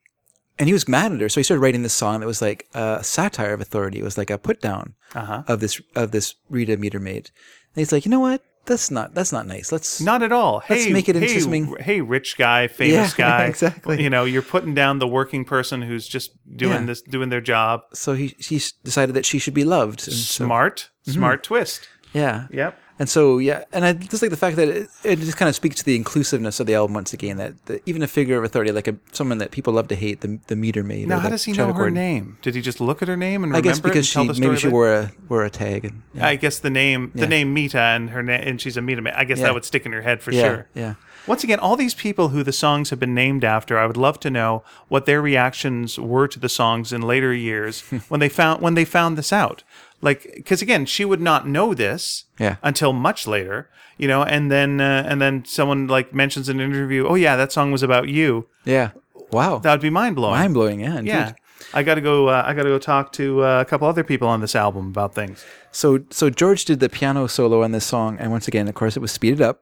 and 0.57 0.67
he 0.67 0.73
was 0.73 0.87
mad 0.87 1.11
at 1.13 1.21
her. 1.21 1.29
So 1.29 1.39
he 1.39 1.43
started 1.43 1.61
writing 1.61 1.83
this 1.83 1.93
song 1.93 2.19
that 2.19 2.25
was 2.27 2.41
like 2.41 2.67
a 2.73 3.03
satire 3.03 3.53
of 3.53 3.61
authority. 3.61 3.99
It 3.99 4.03
was 4.03 4.17
like 4.17 4.29
a 4.29 4.37
put 4.37 4.59
down 4.61 4.95
Uh-huh. 5.15 5.43
of 5.47 5.59
this 5.61 5.79
of 5.95 6.11
this 6.11 6.35
Rita 6.49 6.75
meter 6.77 6.99
maid. 6.99 7.31
And 7.73 7.81
he's 7.81 7.91
like, 7.93 8.03
you 8.05 8.11
know 8.11 8.19
what? 8.19 8.43
That's 8.65 8.91
not 8.91 9.13
that's 9.15 9.31
not 9.31 9.47
nice. 9.47 9.71
Let's 9.71 10.01
not 10.01 10.21
at 10.21 10.31
all. 10.33 10.61
Let's 10.69 10.83
hey, 10.85 10.91
make 10.93 11.07
it 11.09 11.15
into 11.15 11.29
hey, 11.29 11.39
something- 11.39 11.75
Hey, 11.79 12.01
rich 12.01 12.37
guy, 12.37 12.67
famous 12.67 13.17
Yeah, 13.17 13.27
guy. 13.39 13.45
exactly. 13.45 14.03
You 14.03 14.09
know, 14.09 14.25
you're 14.25 14.41
putting 14.43 14.73
down 14.75 14.99
the 14.99 15.07
working 15.07 15.45
person 15.45 15.81
who's 15.81 16.05
just 16.07 16.31
doing 16.57 16.81
Yeah. 16.81 16.85
this, 16.87 17.01
doing 17.01 17.29
their 17.29 17.41
job. 17.41 17.81
So 17.93 18.13
he 18.13 18.35
he 18.37 18.61
decided 18.83 19.15
that 19.15 19.25
she 19.25 19.39
should 19.39 19.53
be 19.55 19.63
loved. 19.63 20.07
And 20.07 20.15
so- 20.17 20.43
Smart, 20.45 20.89
Mm-hmm. 21.07 21.11
smart 21.19 21.43
twist. 21.43 21.87
yeah. 22.13 22.47
Yep. 22.51 22.77
And 22.99 23.07
so 23.09 23.37
yeah, 23.37 23.63
and 23.71 23.85
I 23.85 23.93
just 23.93 24.21
like 24.21 24.29
the 24.29 24.37
fact 24.37 24.57
that 24.57 24.67
it, 24.67 24.89
it 25.05 25.19
just 25.19 25.37
kind 25.37 25.47
of 25.47 25.55
speaks 25.55 25.77
to 25.77 25.85
the 25.85 25.95
inclusiveness 25.95 26.59
of 26.59 26.67
the 26.67 26.75
album 26.75 26.93
once 26.95 27.13
again. 27.13 27.37
That, 27.37 27.65
that 27.67 27.81
even 27.85 28.03
a 28.03 28.07
figure 28.07 28.37
of 28.37 28.43
authority, 28.43 28.71
like 28.73 28.89
a, 28.89 28.95
someone 29.13 29.37
that 29.37 29.51
people 29.51 29.71
love 29.71 29.87
to 29.87 29.95
hate, 29.95 30.19
the 30.21 30.37
the 30.47 30.55
meter 30.57 30.83
maid. 30.83 31.07
Now, 31.07 31.19
how 31.19 31.29
does 31.29 31.45
he 31.45 31.53
know 31.53 31.71
her 31.71 31.89
name? 31.89 32.37
Did 32.41 32.55
he 32.55 32.61
just 32.61 32.81
look 32.81 33.01
at 33.01 33.07
her 33.07 33.15
name 33.17 33.43
and 33.43 33.53
I 33.53 33.59
remember 33.59 33.69
guess 33.69 33.79
because 33.79 34.05
it 34.05 34.09
she 34.09 34.13
tell 34.15 34.25
the 34.25 34.35
story 34.35 34.47
maybe 34.49 34.59
she 34.59 34.67
wore 34.67 34.93
a 34.93 35.11
wore 35.29 35.45
a 35.45 35.49
tag. 35.49 35.85
And, 35.85 36.01
yeah. 36.13 36.27
I 36.27 36.35
guess 36.35 36.59
the 36.59 36.69
name 36.69 37.11
the 37.15 37.21
Yeah. 37.21 37.27
name 37.27 37.53
Mita 37.53 37.79
and 37.79 38.09
her 38.09 38.21
na- 38.21 38.33
and 38.33 38.59
she's 38.59 38.75
a 38.75 38.81
Mita. 38.81 39.01
ma- 39.01 39.11
I 39.15 39.23
guess 39.23 39.37
Yeah. 39.39 39.45
that 39.45 39.53
would 39.53 39.63
stick 39.65 39.85
in 39.85 39.93
your 39.93 40.01
head 40.01 40.21
for 40.21 40.33
yeah, 40.33 40.41
sure. 40.43 40.67
yeah. 40.75 40.93
Once 41.27 41.43
again, 41.43 41.59
all 41.59 41.75
these 41.75 41.93
people 41.93 42.29
who 42.29 42.43
the 42.43 42.51
songs 42.51 42.89
have 42.89 42.99
been 42.99 43.13
named 43.13 43.43
after, 43.43 43.77
I 43.77 43.85
would 43.85 43.97
love 43.97 44.19
to 44.21 44.29
know 44.31 44.63
what 44.87 45.05
their 45.05 45.21
reactions 45.21 45.99
were 45.99 46.27
to 46.27 46.39
the 46.39 46.49
songs 46.49 46.91
in 46.91 47.01
later 47.01 47.31
years 47.33 47.81
when 48.09 48.19
they 48.19 48.29
found 48.29 48.61
when 48.61 48.73
they 48.73 48.83
found 48.85 49.17
this 49.17 49.31
out. 49.31 49.63
Like, 50.01 50.31
because 50.35 50.61
again, 50.61 50.85
she 50.85 51.03
would 51.05 51.21
not 51.21 51.47
know 51.47 51.73
this 51.73 52.25
Yeah. 52.39 52.55
until 52.63 52.93
much 52.93 53.27
later, 53.27 53.69
you 53.97 54.07
know. 54.07 54.23
And 54.23 54.49
then 54.51 54.79
uh, 54.79 55.03
and 55.07 55.21
then 55.21 55.43
someone 55.45 55.87
like 55.87 56.13
mentions 56.13 56.47
in 56.49 56.59
an 56.59 56.71
interview, 56.71 57.05
"Oh 57.07 57.15
yeah, 57.15 57.35
that 57.35 57.51
song 57.51 57.71
was 57.71 57.83
about 57.83 58.07
you." 58.07 58.47
Yeah. 58.65 58.91
Wow. 59.31 59.59
That 59.59 59.71
would 59.73 59.81
be 59.81 59.89
mind 59.89 60.15
blowing. 60.15 60.39
Mind 60.39 60.53
blowing. 60.53 60.79
Yeah. 60.79 60.97
Indeed. 60.99 61.07
yeah, 61.11 61.33
I 61.73 61.83
got 61.83 61.95
to 61.95 62.01
go. 62.01 62.29
Uh, 62.29 62.43
I 62.45 62.53
got 62.53 62.63
to 62.63 62.69
go 62.69 62.79
talk 62.79 63.11
to 63.13 63.43
uh, 63.43 63.61
a 63.61 63.65
couple 63.65 63.87
other 63.87 64.03
people 64.03 64.27
on 64.27 64.39
this 64.41 64.55
album 64.55 64.87
about 64.87 65.13
things. 65.13 65.43
So 65.71 65.99
so 66.09 66.29
George 66.29 66.63
did 66.65 66.79
the 66.79 66.89
piano 66.89 67.27
solo 67.27 67.61
on 67.63 67.71
this 67.73 67.85
song, 67.85 68.17
and 68.19 68.31
once 68.31 68.47
again, 68.47 68.67
of 68.67 68.75
course, 68.75 68.95
it 68.95 69.01
was 69.01 69.11
speeded 69.11 69.41
up, 69.41 69.61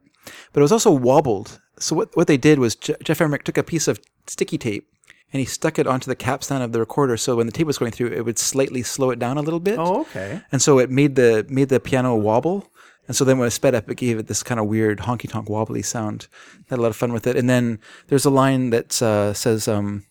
but 0.54 0.62
it 0.62 0.64
was 0.64 0.72
also 0.72 0.92
wobbled. 0.92 1.60
So 1.80 1.96
what 1.96 2.16
what 2.16 2.28
they 2.28 2.38
did 2.38 2.60
was 2.60 2.76
Je- 2.76 2.96
Geoff 3.04 3.22
Emerick 3.22 3.44
took 3.44 3.58
a 3.58 3.64
piece 3.64 3.88
of 3.88 4.00
sticky 4.28 4.58
tape 4.58 4.88
and 5.34 5.40
he 5.40 5.46
stuck 5.46 5.78
it 5.78 5.88
onto 5.88 6.08
the 6.10 6.16
capstan 6.16 6.62
of 6.62 6.72
the 6.72 6.80
recorder, 6.80 7.18
so 7.18 7.36
when 7.36 7.46
the 7.46 7.52
tape 7.52 7.68
was 7.68 7.78
going 7.78 7.92
through, 7.92 8.08
it 8.14 8.24
would 8.26 8.40
slightly 8.40 8.82
slow 8.84 9.10
it 9.12 9.20
down 9.20 9.38
a 9.38 9.42
little 9.42 9.60
bit. 9.60 9.78
Oh, 9.78 10.02
okay. 10.02 10.42
And 10.52 10.62
so 10.62 10.80
it 10.80 10.90
made 10.90 11.16
the 11.16 11.46
made 11.50 11.70
the 11.70 11.80
piano 11.80 12.16
wobble. 12.16 12.72
And 13.08 13.16
so 13.16 13.24
then 13.24 13.38
when 13.38 13.48
it 13.48 13.52
sped 13.52 13.74
up, 13.74 13.90
it 13.90 13.96
gave 13.96 14.20
it 14.20 14.28
this 14.28 14.44
kind 14.44 14.60
of 14.60 14.66
weird 14.68 15.00
honky 15.00 15.30
tonk 15.30 15.50
wobbly 15.50 15.82
sound. 15.82 16.28
Had 16.70 16.80
a 16.80 16.82
lot 16.82 16.90
of 16.90 16.98
fun 16.98 17.14
with 17.14 17.26
it. 17.26 17.38
And 17.38 17.50
then 17.50 17.80
there's 18.08 18.26
a 18.26 18.30
line 18.30 18.70
that 18.72 19.02
uh, 19.02 19.34
says, 19.34 19.68
um, 19.70 20.04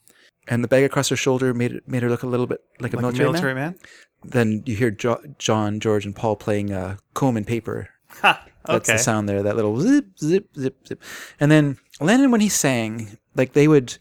"And 0.49 0.65
the 0.65 0.69
bag 0.69 0.85
across 0.85 1.11
her 1.11 1.17
shoulder 1.17 1.53
made 1.53 1.73
it, 1.73 1.89
made 1.89 2.03
her 2.03 2.09
look 2.09 2.23
a 2.23 2.27
little 2.27 2.47
bit 2.47 2.63
like 2.81 2.95
a 2.95 2.97
Like 2.97 3.03
a 3.03 3.07
military, 3.07 3.29
military 3.29 3.55
man." 3.55 3.73
man. 3.73 3.81
Then 4.25 4.63
you 4.65 4.75
hear 4.77 4.91
jo- 4.91 5.23
John, 5.39 5.79
George, 5.79 6.07
and 6.07 6.17
Paul 6.17 6.37
playing 6.37 6.73
uh, 6.73 6.97
comb 7.15 7.37
and 7.37 7.47
paper. 7.47 7.91
Ha, 8.23 8.41
okay. 8.43 8.73
That's 8.73 8.89
the 8.89 8.99
sound 8.99 9.29
there. 9.29 9.43
That 9.43 9.57
little 9.57 9.79
zip, 9.79 10.19
zip, 10.19 10.49
zip, 10.57 10.87
zip. 10.89 11.03
And 11.39 11.51
then 11.51 11.77
Lennon, 12.01 12.31
when 12.31 12.41
he 12.41 12.49
sang, 12.49 13.19
like 13.35 13.53
they 13.53 13.69
would, 13.69 13.99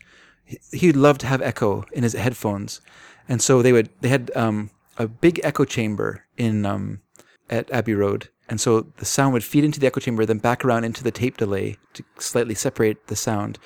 he'd 0.72 0.96
love 0.96 1.18
to 1.20 1.28
have 1.28 1.42
echo 1.42 1.86
in 1.92 2.04
his 2.04 2.14
headphones, 2.14 2.82
and 3.28 3.42
so 3.42 3.62
they 3.62 3.74
would. 3.74 3.90
They 4.02 4.10
had 4.10 4.32
um, 4.36 4.70
a 4.98 5.08
big 5.08 5.40
echo 5.44 5.66
chamber 5.66 6.26
in 6.38 6.66
um, 6.66 7.02
at 7.50 7.70
Abbey 7.72 7.94
Road, 7.94 8.30
and 8.50 8.60
so 8.62 8.82
the 8.98 9.06
sound 9.06 9.34
would 9.34 9.44
feed 9.44 9.64
into 9.64 9.80
the 9.80 9.88
echo 9.88 10.00
chamber, 10.00 10.26
then 10.26 10.38
back 10.38 10.64
around 10.64 10.84
into 10.84 11.04
the 11.04 11.12
tape 11.12 11.38
delay 11.38 11.78
to 11.94 12.04
slightly 12.20 12.56
separate 12.56 13.08
the 13.08 13.16
sound, 13.16 13.58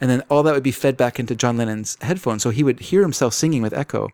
and 0.00 0.10
then 0.10 0.22
all 0.28 0.42
that 0.42 0.54
would 0.54 0.62
be 0.62 0.72
fed 0.72 0.96
back 0.96 1.18
into 1.18 1.34
John 1.34 1.56
Lennon's 1.56 1.96
headphones. 2.00 2.42
So 2.42 2.50
he 2.50 2.62
would 2.62 2.80
hear 2.80 3.02
himself 3.02 3.34
singing 3.34 3.62
with 3.62 3.74
echo. 3.74 4.08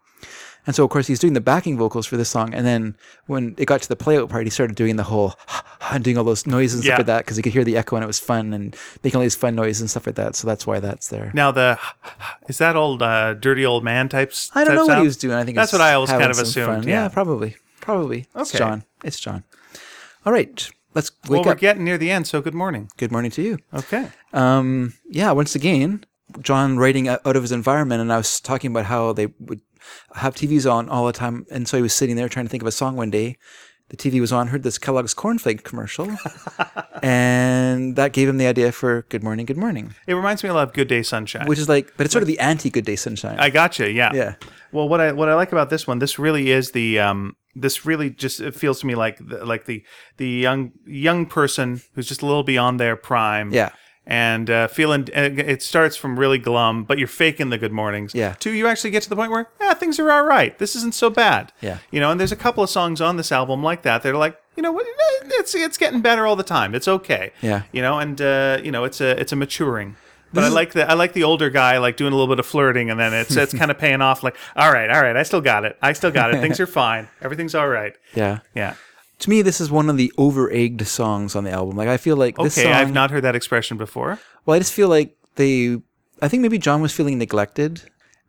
And 0.66 0.74
so, 0.74 0.82
of 0.84 0.90
course, 0.90 1.06
he's 1.06 1.18
doing 1.20 1.32
the 1.34 1.40
backing 1.40 1.78
vocals 1.78 2.06
for 2.06 2.16
this 2.16 2.28
song. 2.28 2.52
And 2.52 2.66
then 2.66 2.96
when 3.26 3.54
it 3.56 3.66
got 3.66 3.82
to 3.82 3.88
the 3.88 3.96
playout 3.96 4.28
part, 4.28 4.44
he 4.44 4.50
started 4.50 4.74
doing 4.74 4.96
the 4.96 5.04
whole 5.04 5.34
and 5.92 6.02
doing 6.02 6.18
all 6.18 6.24
those 6.24 6.46
noises 6.46 6.80
and 6.80 6.84
Yeah. 6.84 6.90
stuff 6.94 6.98
like 7.00 7.06
that 7.06 7.18
because 7.24 7.36
he 7.36 7.42
could 7.42 7.52
hear 7.52 7.62
the 7.64 7.76
echo 7.76 7.94
and 7.96 8.02
it 8.02 8.06
was 8.06 8.18
fun 8.18 8.52
and 8.52 8.76
making 9.04 9.16
all 9.16 9.22
these 9.22 9.36
fun 9.36 9.54
noises 9.54 9.80
and 9.80 9.88
stuff 9.90 10.06
like 10.06 10.16
that. 10.16 10.34
So 10.34 10.46
that's 10.48 10.66
why 10.66 10.80
that's 10.80 11.08
there. 11.08 11.30
Now 11.34 11.52
the 11.52 11.78
is 12.48 12.58
that 12.58 12.74
old 12.76 13.02
uh, 13.02 13.34
dirty 13.34 13.64
old 13.64 13.84
man 13.84 14.08
types? 14.08 14.50
I 14.54 14.60
don't 14.64 14.68
type 14.68 14.74
know 14.76 14.82
what 14.82 14.86
sound? 14.88 15.00
he 15.02 15.06
was 15.06 15.16
doing. 15.16 15.34
I 15.36 15.44
think 15.44 15.56
that's 15.56 15.72
what 15.72 15.80
I 15.82 15.94
always 15.94 16.10
kind 16.10 16.24
of 16.24 16.38
assumed. 16.38 16.84
Yeah, 16.84 17.02
yeah, 17.04 17.08
probably. 17.08 17.56
Probably. 17.80 18.26
It's 18.34 18.50
John. 18.52 18.82
It's 19.04 19.20
John. 19.20 19.44
All 20.24 20.32
right. 20.32 20.68
Let's 20.94 21.10
wake 21.28 21.30
Well, 21.30 21.44
we're 21.44 21.52
up. 21.52 21.58
getting 21.58 21.84
near 21.84 21.98
the 21.98 22.10
end, 22.10 22.26
so 22.26 22.40
good 22.40 22.54
morning. 22.54 22.88
Good 22.96 23.12
morning 23.12 23.30
to 23.32 23.42
you. 23.42 23.58
Okay. 23.74 24.08
Um, 24.32 24.94
yeah, 25.08 25.30
once 25.32 25.54
again, 25.54 26.04
John 26.40 26.78
writing 26.78 27.06
out 27.06 27.20
of 27.36 27.42
his 27.42 27.52
environment, 27.52 28.00
and 28.00 28.10
I 28.12 28.16
was 28.16 28.40
talking 28.40 28.70
about 28.70 28.86
how 28.86 29.12
they 29.12 29.26
would 29.38 29.60
have 30.14 30.34
TVs 30.34 30.70
on 30.70 30.88
all 30.88 31.06
the 31.06 31.12
time, 31.12 31.46
and 31.50 31.68
so 31.68 31.76
he 31.76 31.82
was 31.82 31.92
sitting 31.92 32.16
there 32.16 32.28
trying 32.28 32.46
to 32.46 32.50
think 32.50 32.62
of 32.62 32.66
a 32.66 32.72
song 32.72 32.96
one 32.96 33.10
day. 33.10 33.36
The 33.88 33.96
TV 33.96 34.20
was 34.20 34.32
on, 34.32 34.48
heard 34.48 34.64
this 34.64 34.78
Kellogg's 34.78 35.14
cornflake 35.14 35.62
commercial, 35.62 36.10
and 37.02 37.94
that 37.96 38.12
gave 38.12 38.28
him 38.28 38.38
the 38.38 38.46
idea 38.46 38.72
for 38.72 39.02
"Good 39.08 39.22
Morning, 39.22 39.46
Good 39.46 39.56
Morning," 39.56 39.94
It 40.06 40.14
reminds 40.14 40.42
me 40.42 40.48
a 40.48 40.54
lot 40.54 40.68
of 40.68 40.74
Good 40.74 40.88
Day 40.88 41.02
Sunshine. 41.02 41.46
which 41.46 41.58
is 41.58 41.68
like, 41.68 41.92
but 41.96 42.04
it's 42.04 42.12
sort 42.12 42.22
of 42.22 42.26
the 42.28 42.38
anti 42.40 42.70
"Good 42.70 42.84
Day 42.84 42.96
Sunshine." 42.96 43.38
I 43.38 43.50
gotcha. 43.50 43.90
Yeah. 43.90 44.12
Yeah. 44.12 44.34
Well, 44.72 44.88
what 44.88 45.00
I 45.00 45.12
what 45.12 45.28
I 45.28 45.34
like 45.34 45.52
about 45.52 45.70
this 45.70 45.86
one, 45.86 46.00
this 46.00 46.18
really 46.18 46.50
is 46.50 46.72
the 46.72 46.98
um, 46.98 47.36
this 47.54 47.86
really 47.86 48.10
just 48.10 48.40
it 48.40 48.54
feels 48.54 48.80
to 48.80 48.86
me 48.86 48.94
like 48.94 49.18
the, 49.18 49.44
like 49.44 49.66
the 49.66 49.84
the 50.16 50.28
young 50.28 50.72
young 50.84 51.26
person 51.26 51.80
who's 51.94 52.08
just 52.08 52.22
a 52.22 52.26
little 52.26 52.42
beyond 52.42 52.80
their 52.80 52.96
prime. 52.96 53.52
Yeah. 53.52 53.70
And 54.08 54.48
uh, 54.48 54.68
feeling 54.68 55.08
uh, 55.16 55.30
it 55.36 55.62
starts 55.62 55.96
from 55.96 56.16
really 56.18 56.38
glum, 56.38 56.84
but 56.84 56.96
you're 56.98 57.08
faking 57.08 57.50
the 57.50 57.58
good 57.58 57.72
mornings. 57.72 58.14
Yeah. 58.14 58.34
To 58.34 58.52
you 58.52 58.68
actually 58.68 58.90
get 58.92 59.02
to 59.02 59.08
the 59.08 59.16
point 59.16 59.32
where 59.32 59.48
yeah 59.60 59.74
things 59.74 59.98
are 59.98 60.10
all 60.12 60.22
right. 60.22 60.56
This 60.58 60.76
isn't 60.76 60.94
so 60.94 61.10
bad. 61.10 61.52
Yeah. 61.60 61.78
You 61.90 61.98
know, 61.98 62.12
and 62.12 62.20
there's 62.20 62.30
a 62.30 62.36
couple 62.36 62.62
of 62.62 62.70
songs 62.70 63.00
on 63.00 63.16
this 63.16 63.32
album 63.32 63.64
like 63.64 63.82
that. 63.82 64.02
They're 64.04 64.16
like 64.16 64.40
you 64.56 64.62
know 64.62 64.78
eh, 64.78 64.84
it's 65.40 65.54
it's 65.56 65.76
getting 65.76 66.02
better 66.02 66.24
all 66.24 66.36
the 66.36 66.44
time. 66.44 66.74
It's 66.74 66.86
okay. 66.86 67.32
Yeah. 67.42 67.62
You 67.72 67.82
know, 67.82 67.98
and 67.98 68.20
uh, 68.20 68.60
you 68.62 68.70
know 68.70 68.84
it's 68.84 69.00
a 69.00 69.20
it's 69.20 69.32
a 69.32 69.36
maturing. 69.36 69.96
But 70.32 70.44
I 70.44 70.48
like 70.48 70.72
the 70.72 70.88
I 70.88 70.94
like 70.94 71.12
the 71.12 71.24
older 71.24 71.50
guy 71.50 71.78
like 71.78 71.96
doing 71.96 72.12
a 72.12 72.16
little 72.16 72.32
bit 72.32 72.38
of 72.38 72.46
flirting, 72.46 72.90
and 72.90 73.00
then 73.00 73.12
it's 73.14 73.34
it's 73.36 73.54
kind 73.58 73.70
of 73.70 73.78
paying 73.78 74.02
off. 74.02 74.22
Like, 74.22 74.36
all 74.54 74.72
right, 74.72 74.90
all 74.90 75.00
right, 75.00 75.16
I 75.16 75.22
still 75.22 75.40
got 75.40 75.64
it. 75.64 75.78
I 75.80 75.94
still 75.94 76.10
got 76.10 76.34
it. 76.34 76.40
Things 76.40 76.60
are 76.64 76.66
fine. 76.66 77.08
Everything's 77.22 77.54
all 77.54 77.68
right. 77.68 77.96
yeah. 78.14 78.40
Yeah. 78.54 78.74
To 79.20 79.30
me, 79.30 79.40
this 79.42 79.60
is 79.60 79.70
one 79.70 79.88
of 79.88 79.96
the 79.96 80.12
over 80.18 80.50
egged 80.52 80.86
songs 80.86 81.34
on 81.34 81.44
the 81.44 81.50
album. 81.50 81.76
Like 81.76 81.88
I 81.88 81.96
feel 81.96 82.16
like 82.16 82.36
this 82.36 82.56
Okay, 82.58 82.64
song. 82.64 82.72
I've 82.74 82.92
not 82.92 83.10
heard 83.10 83.24
that 83.24 83.34
expression 83.36 83.76
before. 83.78 84.18
Well, 84.44 84.54
I 84.54 84.58
just 84.58 84.72
feel 84.72 84.88
like 84.88 85.16
they. 85.36 85.80
I 86.22 86.28
think 86.28 86.42
maybe 86.42 86.58
John 86.58 86.80
was 86.82 86.92
feeling 86.92 87.18
neglected, 87.18 87.82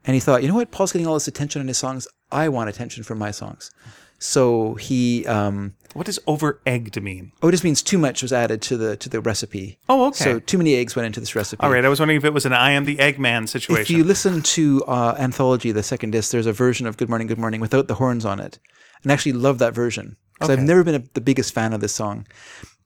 and 0.06 0.14
he 0.14 0.20
thought, 0.20 0.42
you 0.44 0.48
know 0.50 0.56
what, 0.56 0.72
Paul's 0.72 0.92
getting 0.92 1.08
all 1.08 1.14
this 1.14 1.28
attention 1.28 1.62
on 1.62 1.68
his 1.68 1.78
songs. 1.78 2.08
I 2.32 2.50
want 2.50 2.70
attention 2.70 3.04
from 3.04 3.18
my 3.20 3.32
songs. 3.32 3.72
So 4.20 4.76
he. 4.76 5.26
Um, 5.28 5.76
What 5.94 6.06
does 6.06 6.20
over 6.26 6.60
egged 6.66 7.02
mean? 7.02 7.32
oh, 7.44 7.50
it 7.50 7.52
just 7.52 7.64
means 7.64 7.82
too 7.84 7.98
much 7.98 8.22
was 8.22 8.32
added 8.34 8.62
to 8.64 8.78
the 8.78 8.96
to 8.98 9.10
the 9.10 9.20
recipe. 9.22 9.78
Oh, 9.90 10.08
okay. 10.08 10.24
So 10.24 10.40
too 10.40 10.58
many 10.58 10.76
eggs 10.76 10.96
went 10.96 11.06
into 11.06 11.20
this 11.20 11.36
recipe. 11.36 11.62
All 11.64 11.70
right, 11.72 11.84
I 11.86 11.90
was 11.90 12.00
wondering 12.00 12.18
if 12.18 12.26
it 12.26 12.34
was 12.34 12.46
an 12.46 12.54
I 12.54 12.72
am 12.72 12.86
the 12.86 12.96
Eggman 12.98 13.48
situation. 13.48 13.82
If 13.82 13.90
you 13.90 14.04
listen 14.04 14.42
to 14.42 14.84
uh, 14.88 15.16
Anthology, 15.20 15.72
the 15.72 15.84
second 15.84 16.12
disc, 16.12 16.32
there's 16.32 16.46
a 16.48 16.54
version 16.54 16.88
of 16.88 16.96
Good 16.98 17.10
Morning, 17.10 17.28
Good 17.28 17.38
Morning 17.38 17.60
without 17.62 17.88
the 17.88 17.96
horns 17.96 18.26
on 18.26 18.40
it. 18.40 18.58
And 19.04 19.12
I 19.12 19.14
actually 19.14 19.34
love 19.34 19.60
that 19.60 19.76
version. 19.76 20.16
Because 20.40 20.50
I've 20.50 20.64
never 20.64 20.84
been 20.84 20.96
a, 20.96 21.04
the 21.14 21.22
biggest 21.22 21.54
fan 21.54 21.74
of 21.74 21.82
this 21.82 21.94
song. 21.94 22.28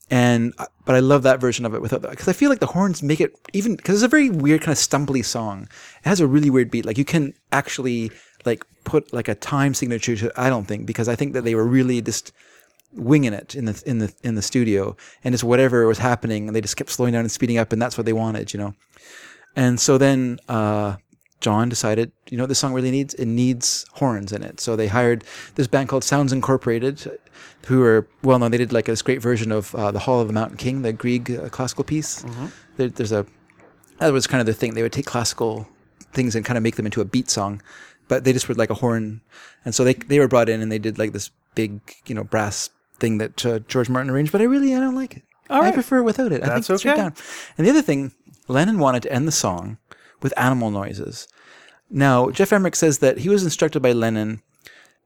And, 0.10 0.54
uh, 0.58 0.66
but 0.86 0.96
I 0.96 1.00
love 1.00 1.24
that 1.24 1.40
version 1.40 1.66
of 1.66 1.74
it 1.74 1.82
without 1.82 2.02
because 2.02 2.28
I 2.28 2.34
feel 2.34 2.50
like 2.50 2.60
the 2.60 2.68
horns 2.68 3.02
make 3.02 3.22
it 3.22 3.34
even, 3.54 3.76
because 3.76 3.96
it's 3.96 4.06
a 4.06 4.10
very 4.10 4.30
weird 4.30 4.62
kind 4.62 4.74
of 4.74 4.78
stumbly 4.78 5.24
song. 5.24 5.70
It 6.04 6.10
has 6.10 6.20
a 6.20 6.28
really 6.28 6.50
weird 6.50 6.70
beat. 6.70 6.86
Like 6.86 6.98
you 6.98 7.06
can 7.06 7.34
actually 7.52 8.12
like 8.46 8.66
put 8.84 9.14
like 9.14 9.30
a 9.30 9.36
time 9.36 9.74
signature 9.74 10.16
to 10.18 10.28
it, 10.28 10.34
I 10.36 10.50
don't 10.50 10.66
think, 10.66 10.86
because 10.86 11.08
I 11.08 11.16
think 11.16 11.34
that 11.34 11.46
they 11.46 11.56
were 11.56 11.66
really 11.66 12.02
just 12.02 12.34
winging 12.94 13.32
it 13.34 13.56
in 13.56 13.66
the 13.66 13.84
in 13.86 14.00
the 14.00 14.14
in 14.22 14.36
the 14.36 14.42
studio 14.42 14.98
and 15.24 15.34
just 15.34 15.46
whatever 15.46 15.88
was 15.88 15.98
happening 15.98 16.48
and 16.48 16.56
they 16.56 16.60
just 16.60 16.76
kept 16.76 16.90
slowing 16.90 17.14
down 17.14 17.22
and 17.22 17.32
speeding 17.32 17.58
up 17.58 17.72
and 17.72 17.82
that's 17.82 17.98
what 17.98 18.06
they 18.06 18.12
wanted 18.12 18.54
you 18.54 18.60
know 18.60 18.76
and 19.56 19.80
so 19.80 19.98
then 19.98 20.40
uh, 20.50 20.98
John 21.42 21.70
decided, 21.70 22.12
you 22.30 22.38
know, 22.38 22.44
what 22.44 22.50
this 22.50 22.60
song 22.60 22.74
really 22.74 22.92
needs 22.92 23.14
it 23.16 23.26
needs 23.26 23.86
horns 23.94 24.32
in 24.32 24.44
it. 24.44 24.60
So 24.62 24.76
they 24.76 24.88
hired 24.88 25.24
this 25.56 25.68
band 25.68 25.90
called 25.90 26.04
Sounds 26.04 26.32
Incorporated, 26.32 27.20
who 27.68 27.84
are 27.84 28.08
well 28.24 28.40
known. 28.40 28.52
They 28.52 28.58
did 28.58 28.74
like 28.74 28.86
this 28.86 29.02
great 29.02 29.22
version 29.22 29.52
of 29.52 29.74
uh, 29.76 29.92
the 29.92 30.00
Hall 30.00 30.20
of 30.22 30.28
the 30.28 30.34
Mountain 30.34 30.58
King, 30.58 30.82
the 30.82 30.94
Grieg 30.94 31.32
uh, 31.32 31.50
classical 31.50 31.84
piece. 31.84 32.26
There, 32.78 32.90
there's 32.90 33.12
a 33.12 33.26
that 34.00 34.12
was 34.12 34.28
kind 34.28 34.42
of 34.42 34.48
the 34.48 34.54
thing. 34.54 34.74
They 34.74 34.82
would 34.82 34.92
take 34.92 35.06
classical 35.06 35.68
things 36.14 36.36
and 36.36 36.44
kind 36.46 36.58
of 36.58 36.64
make 36.64 36.76
them 36.76 36.86
into 36.86 37.02
a 37.02 37.06
beat 37.06 37.30
song, 37.30 37.62
but 38.08 38.24
they 38.24 38.34
just 38.34 38.50
were 38.50 38.56
like 38.56 38.70
a 38.70 38.76
horn. 38.76 39.22
And 39.64 39.76
so 39.76 39.84
they 39.84 39.94
they 39.94 40.20
were 40.20 40.28
brought 40.28 40.50
in 40.50 40.62
and 40.62 40.72
they 40.72 40.80
did 40.80 40.98
like 40.98 41.14
this 41.14 41.30
big, 41.56 41.80
you 42.08 42.16
know, 42.16 42.24
brass 42.24 42.70
thing 43.00 43.18
that 43.20 43.46
uh, 43.46 43.60
George 43.60 43.90
Martin 43.90 44.10
arranged. 44.10 44.32
But 44.32 44.42
I 44.42 44.46
really 44.46 44.76
I 44.76 44.80
don't 44.80 44.96
like 44.96 45.18
it. 45.18 45.24
All 45.50 45.62
I 45.62 45.66
right. 45.66 45.74
prefer 45.74 45.98
it 45.98 46.04
without 46.04 46.32
it. 46.32 46.44
I 46.44 46.48
That's 46.48 46.68
think 46.68 46.76
it's 46.78 46.86
okay. 46.86 46.96
down. 46.96 47.14
And 47.58 47.68
the 47.68 47.72
other 47.72 47.82
thing, 47.82 48.14
Lennon 48.48 48.80
wanted 48.80 49.04
to 49.04 49.12
end 49.12 49.28
the 49.28 49.32
song 49.34 49.78
with 50.22 50.34
animal 50.38 50.72
noises. 50.72 51.28
Now, 51.90 52.30
Geoff 52.30 52.54
Emerick 52.54 52.76
says 52.76 53.00
that 53.00 53.20
he 53.20 53.30
was 53.30 53.44
instructed 53.44 53.82
by 53.82 53.92
Lennon. 53.92 54.42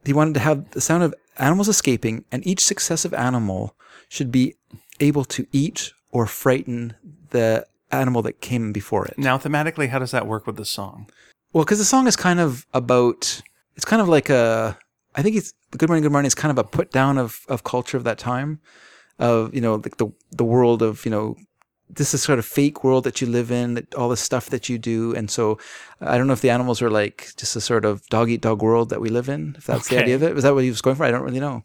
He 0.05 0.13
wanted 0.13 0.35
to 0.35 0.39
have 0.41 0.69
the 0.71 0.81
sound 0.81 1.01
of 1.01 1.15
animals 1.37 1.67
escaping, 1.67 2.25
and 2.31 2.45
each 2.45 2.63
successive 2.63 3.13
animal 3.13 3.75
should 4.09 4.31
be 4.31 4.55
able 4.99 5.25
to 5.25 5.45
eat 5.51 5.91
or 6.11 6.25
frighten 6.25 6.95
the 7.31 7.65
animal 7.91 8.21
that 8.21 8.41
came 8.41 8.71
before 8.71 9.05
it. 9.05 9.17
now, 9.17 9.37
thematically, 9.37 9.89
how 9.89 9.99
does 9.99 10.11
that 10.11 10.27
work 10.27 10.47
with 10.47 10.57
the 10.57 10.65
song? 10.65 11.09
Well, 11.53 11.63
because 11.63 11.79
the 11.79 11.85
song 11.85 12.07
is 12.07 12.15
kind 12.15 12.39
of 12.39 12.65
about, 12.73 13.41
it's 13.75 13.85
kind 13.85 14.01
of 14.01 14.09
like 14.09 14.29
a, 14.29 14.77
I 15.15 15.21
think 15.21 15.35
it's 15.35 15.53
Good 15.71 15.89
Morning, 15.89 16.03
Good 16.03 16.11
Morning 16.11 16.27
is 16.27 16.35
kind 16.35 16.51
of 16.51 16.57
a 16.57 16.63
put 16.63 16.91
down 16.91 17.17
of, 17.17 17.41
of 17.47 17.63
culture 17.63 17.97
of 17.97 18.03
that 18.03 18.17
time, 18.17 18.59
of 19.19 19.53
you 19.53 19.61
know 19.61 19.75
like 19.75 19.97
the 19.97 20.07
the 20.31 20.43
world 20.43 20.81
of 20.81 21.05
you 21.05 21.11
know 21.11 21.35
this 21.89 22.13
is 22.13 22.23
sort 22.23 22.39
of 22.39 22.45
fake 22.45 22.83
world 22.83 23.03
that 23.03 23.21
you 23.21 23.27
live 23.27 23.51
in, 23.51 23.75
that 23.75 23.93
all 23.95 24.09
the 24.09 24.17
stuff 24.17 24.49
that 24.49 24.69
you 24.69 24.77
do, 24.77 25.13
and 25.15 25.29
so 25.29 25.59
uh, 26.01 26.09
I 26.09 26.17
don't 26.17 26.27
know 26.27 26.33
if 26.33 26.41
the 26.41 26.49
animals 26.49 26.81
are 26.81 26.89
like 26.89 27.31
just 27.37 27.55
a 27.55 27.61
sort 27.61 27.85
of 27.85 28.05
dog 28.09 28.29
eat 28.29 28.41
dog 28.41 28.61
world 28.61 28.89
that 28.89 29.01
we 29.01 29.09
live 29.09 29.29
in. 29.29 29.55
If 29.57 29.65
that's 29.65 29.89
the 29.89 29.99
idea 29.99 30.15
of 30.15 30.23
it, 30.23 30.33
was 30.33 30.43
that 30.43 30.53
what 30.53 30.63
he 30.63 30.69
was 30.69 30.81
going 30.81 30.95
for? 30.95 31.03
I 31.03 31.11
don't 31.11 31.23
really 31.23 31.39
know. 31.39 31.63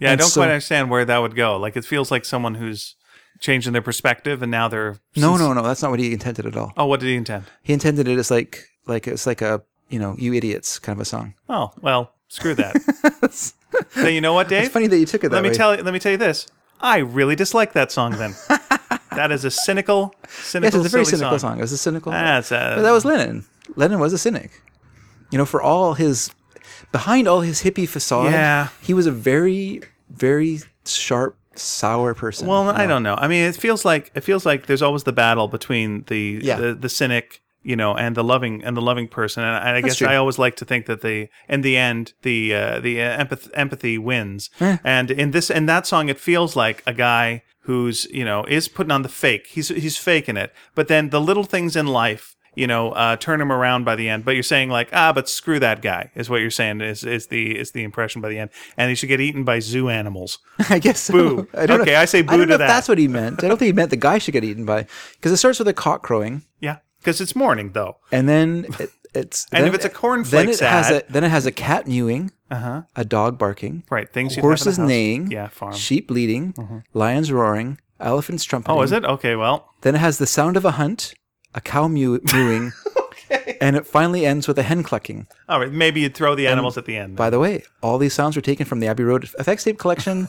Yeah, 0.00 0.12
I 0.12 0.16
don't 0.16 0.28
so- 0.28 0.40
quite 0.40 0.50
understand 0.50 0.90
where 0.90 1.04
that 1.04 1.18
would 1.18 1.34
go. 1.34 1.56
Like, 1.56 1.76
it 1.76 1.84
feels 1.84 2.10
like 2.10 2.24
someone 2.24 2.54
who's 2.54 2.94
changing 3.40 3.72
their 3.72 3.82
perspective, 3.82 4.42
and 4.42 4.50
now 4.50 4.68
they're 4.68 4.98
No, 5.16 5.36
no, 5.36 5.52
no, 5.52 5.62
that's 5.62 5.82
not 5.82 5.90
what 5.90 6.00
he 6.00 6.12
intended 6.12 6.46
at 6.46 6.56
all. 6.56 6.72
Oh, 6.76 6.86
what 6.86 7.00
did 7.00 7.06
he 7.06 7.16
intend? 7.16 7.44
He 7.62 7.72
intended 7.72 8.08
it 8.08 8.18
as 8.18 8.30
like 8.30 8.64
like 8.86 9.06
it's 9.06 9.26
like 9.26 9.42
a 9.42 9.62
you 9.88 9.98
know 9.98 10.14
you 10.18 10.34
idiots 10.34 10.78
kind 10.78 10.96
of 10.96 11.00
a 11.00 11.04
song. 11.04 11.34
Oh, 11.48 11.72
well, 11.80 12.12
screw 12.28 12.54
that. 12.54 12.74
then 13.96 14.14
you 14.14 14.20
know 14.20 14.34
what, 14.34 14.48
Dave? 14.48 14.64
It's 14.64 14.72
funny 14.72 14.86
that 14.86 14.98
you 14.98 15.06
took 15.06 15.24
it 15.24 15.30
that 15.30 15.42
let 15.42 15.50
me 15.50 15.56
tell 15.56 15.76
you. 15.76 15.82
Let 15.82 15.92
me 15.92 16.00
tell 16.00 16.12
you 16.12 16.18
this. 16.18 16.46
I 16.80 16.98
really 16.98 17.34
dislike 17.34 17.72
that 17.72 17.90
song. 17.90 18.12
Then 18.12 18.34
that 19.18 19.30
is 19.32 19.44
a 19.44 19.50
cynical, 19.50 20.14
cynical, 20.28 20.78
Yes, 20.80 20.86
it's 20.86 20.94
a 20.94 20.96
very 20.96 21.04
cynical 21.04 21.38
song. 21.38 21.50
song. 21.52 21.58
It 21.58 21.62
was 21.62 21.72
a 21.72 21.78
cynical. 21.78 22.12
That's 22.12 22.50
uh, 22.52 22.74
But 22.76 22.82
that 22.82 22.92
was 22.92 23.04
Lennon. 23.04 23.44
Lennon 23.76 23.98
was 24.00 24.12
a 24.12 24.18
cynic. 24.18 24.50
You 25.30 25.38
know, 25.38 25.44
for 25.44 25.60
all 25.60 25.94
his 25.94 26.30
behind 26.92 27.28
all 27.28 27.40
his 27.42 27.62
hippie 27.62 27.88
facade, 27.88 28.32
Yeah. 28.32 28.68
he 28.80 28.94
was 28.94 29.06
a 29.06 29.12
very, 29.12 29.82
very 30.08 30.60
sharp, 30.86 31.36
sour 31.54 32.14
person. 32.14 32.46
Well, 32.48 32.70
I 32.70 32.86
don't 32.86 33.02
know. 33.02 33.16
I 33.16 33.26
mean, 33.28 33.42
it 33.44 33.56
feels 33.56 33.84
like 33.84 34.10
it 34.14 34.22
feels 34.22 34.46
like 34.46 34.66
there's 34.66 34.82
always 34.82 35.04
the 35.04 35.12
battle 35.12 35.48
between 35.48 36.04
the 36.06 36.40
Yeah. 36.42 36.56
the, 36.60 36.74
the 36.74 36.88
cynic, 36.88 37.42
you 37.62 37.76
know, 37.76 37.94
and 37.94 38.16
the 38.16 38.24
loving 38.24 38.64
and 38.64 38.74
the 38.76 38.80
loving 38.90 39.08
person. 39.08 39.42
And 39.42 39.54
I, 39.56 39.76
I 39.76 39.80
guess 39.82 39.96
true. 39.98 40.08
I 40.08 40.16
always 40.16 40.38
like 40.38 40.56
to 40.56 40.64
think 40.64 40.86
that 40.86 41.00
the 41.02 41.28
in 41.48 41.60
the 41.62 41.76
end 41.76 42.12
the 42.22 42.54
uh, 42.54 42.80
the 42.80 43.02
uh, 43.02 43.24
empath- 43.24 43.50
empathy 43.54 43.98
wins. 43.98 44.50
And 44.60 45.10
in 45.10 45.32
this 45.32 45.50
in 45.50 45.66
that 45.66 45.86
song, 45.86 46.08
it 46.08 46.18
feels 46.20 46.56
like 46.56 46.82
a 46.86 46.94
guy 46.94 47.42
who's 47.68 48.06
you 48.10 48.24
know 48.24 48.44
is 48.48 48.66
putting 48.66 48.90
on 48.90 49.02
the 49.02 49.08
fake. 49.08 49.46
He's 49.46 49.68
he's 49.68 49.96
faking 49.96 50.36
it. 50.36 50.52
But 50.74 50.88
then 50.88 51.10
the 51.10 51.20
little 51.20 51.44
things 51.44 51.76
in 51.76 51.86
life. 51.86 52.34
You 52.54 52.66
know, 52.66 52.90
uh, 52.90 53.14
turn 53.14 53.40
him 53.40 53.52
around 53.52 53.84
by 53.84 53.94
the 53.94 54.08
end. 54.08 54.24
But 54.24 54.32
you're 54.34 54.42
saying 54.42 54.68
like, 54.68 54.88
ah, 54.92 55.12
but 55.12 55.28
screw 55.28 55.60
that 55.60 55.80
guy 55.80 56.10
is 56.16 56.28
what 56.28 56.40
you're 56.40 56.50
saying. 56.50 56.80
Is 56.80 57.04
is 57.04 57.28
the 57.28 57.56
is 57.56 57.70
the 57.70 57.84
impression 57.84 58.20
by 58.20 58.30
the 58.30 58.38
end, 58.40 58.50
and 58.76 58.88
he 58.88 58.96
should 58.96 59.08
get 59.10 59.20
eaten 59.20 59.44
by 59.44 59.60
zoo 59.60 59.88
animals. 59.88 60.38
I 60.68 60.80
guess 60.80 60.98
so. 60.98 61.12
Boo. 61.12 61.48
I 61.54 61.64
Okay, 61.72 61.92
know. 61.92 62.00
I 62.00 62.04
say 62.06 62.18
I 62.18 62.22
boo 62.22 62.30
don't 62.38 62.40
know 62.40 62.46
to 62.46 62.52
if 62.54 62.58
that. 62.58 62.66
That's 62.66 62.88
what 62.88 62.98
he 62.98 63.06
meant. 63.06 63.44
I 63.44 63.48
don't 63.48 63.58
think 63.58 63.68
he 63.68 63.72
meant 63.72 63.90
the 63.90 63.96
guy 63.96 64.18
should 64.18 64.32
get 64.32 64.42
eaten 64.42 64.64
by 64.64 64.86
because 65.12 65.30
it 65.30 65.36
starts 65.36 65.60
with 65.60 65.68
a 65.68 65.72
cock 65.72 66.02
crowing, 66.02 66.42
Yeah, 66.58 66.78
because 66.98 67.20
it's 67.20 67.36
morning 67.36 67.70
though. 67.74 67.98
and 68.10 68.28
then 68.28 68.66
it, 68.80 68.90
it's 69.14 69.46
And 69.52 69.62
then 69.62 69.68
if 69.68 69.74
it's 69.76 69.84
a 69.84 69.90
cornflake 69.90 70.30
then 70.30 70.48
it 70.48 70.58
has 70.58 70.90
a 70.90 71.04
then 71.08 71.22
it 71.22 71.30
has 71.30 71.46
a 71.46 71.52
cat 71.52 71.86
mewing, 71.86 72.32
Uh-huh. 72.50 72.82
a 72.96 73.04
dog 73.04 73.38
barking, 73.38 73.84
Right, 73.90 74.10
things 74.12 74.32
you'd 74.36 74.42
have 74.42 74.44
in 74.44 74.46
a 74.46 74.48
horses 74.48 74.78
neighing, 74.78 75.30
Yeah, 75.30 75.48
farm. 75.48 75.72
Mm-hmm. 75.72 75.78
sheep 75.78 76.08
bleating, 76.08 76.54
lions 76.94 77.30
roaring, 77.32 77.78
elephants 78.00 78.44
trumpeting. 78.44 78.76
Oh, 78.78 78.82
is 78.82 78.92
it? 78.92 79.04
Okay, 79.04 79.36
well, 79.36 79.74
Then 79.82 79.94
it 79.94 79.98
has 79.98 80.18
the 80.18 80.26
sound 80.26 80.56
of 80.56 80.64
a 80.64 80.72
hunt, 80.72 81.14
a 81.54 81.60
cow 81.60 81.88
mew- 81.88 82.20
mewing, 82.32 82.72
and 83.60 83.76
it 83.76 83.86
finally 83.86 84.24
ends 84.24 84.48
with 84.48 84.58
a 84.58 84.62
hen 84.62 84.82
clucking. 84.82 85.26
all 85.48 85.60
right. 85.60 85.70
Maybe 85.72 86.00
you'd 86.00 86.14
throw 86.14 86.34
the 86.34 86.46
animals 86.46 86.78
at 86.78 86.86
the 86.86 86.96
end. 86.96 87.16
By 87.16 87.28
the 87.30 87.38
way, 87.38 87.62
all 87.82 87.98
these 87.98 88.14
sounds 88.14 88.36
were 88.36 88.42
taken 88.42 88.64
from 88.66 88.80
the 88.80 88.86
Abbey 88.86 89.02
Road 89.04 89.24
effects 89.38 89.64
Tape 89.64 89.78
Collection, 89.78 90.28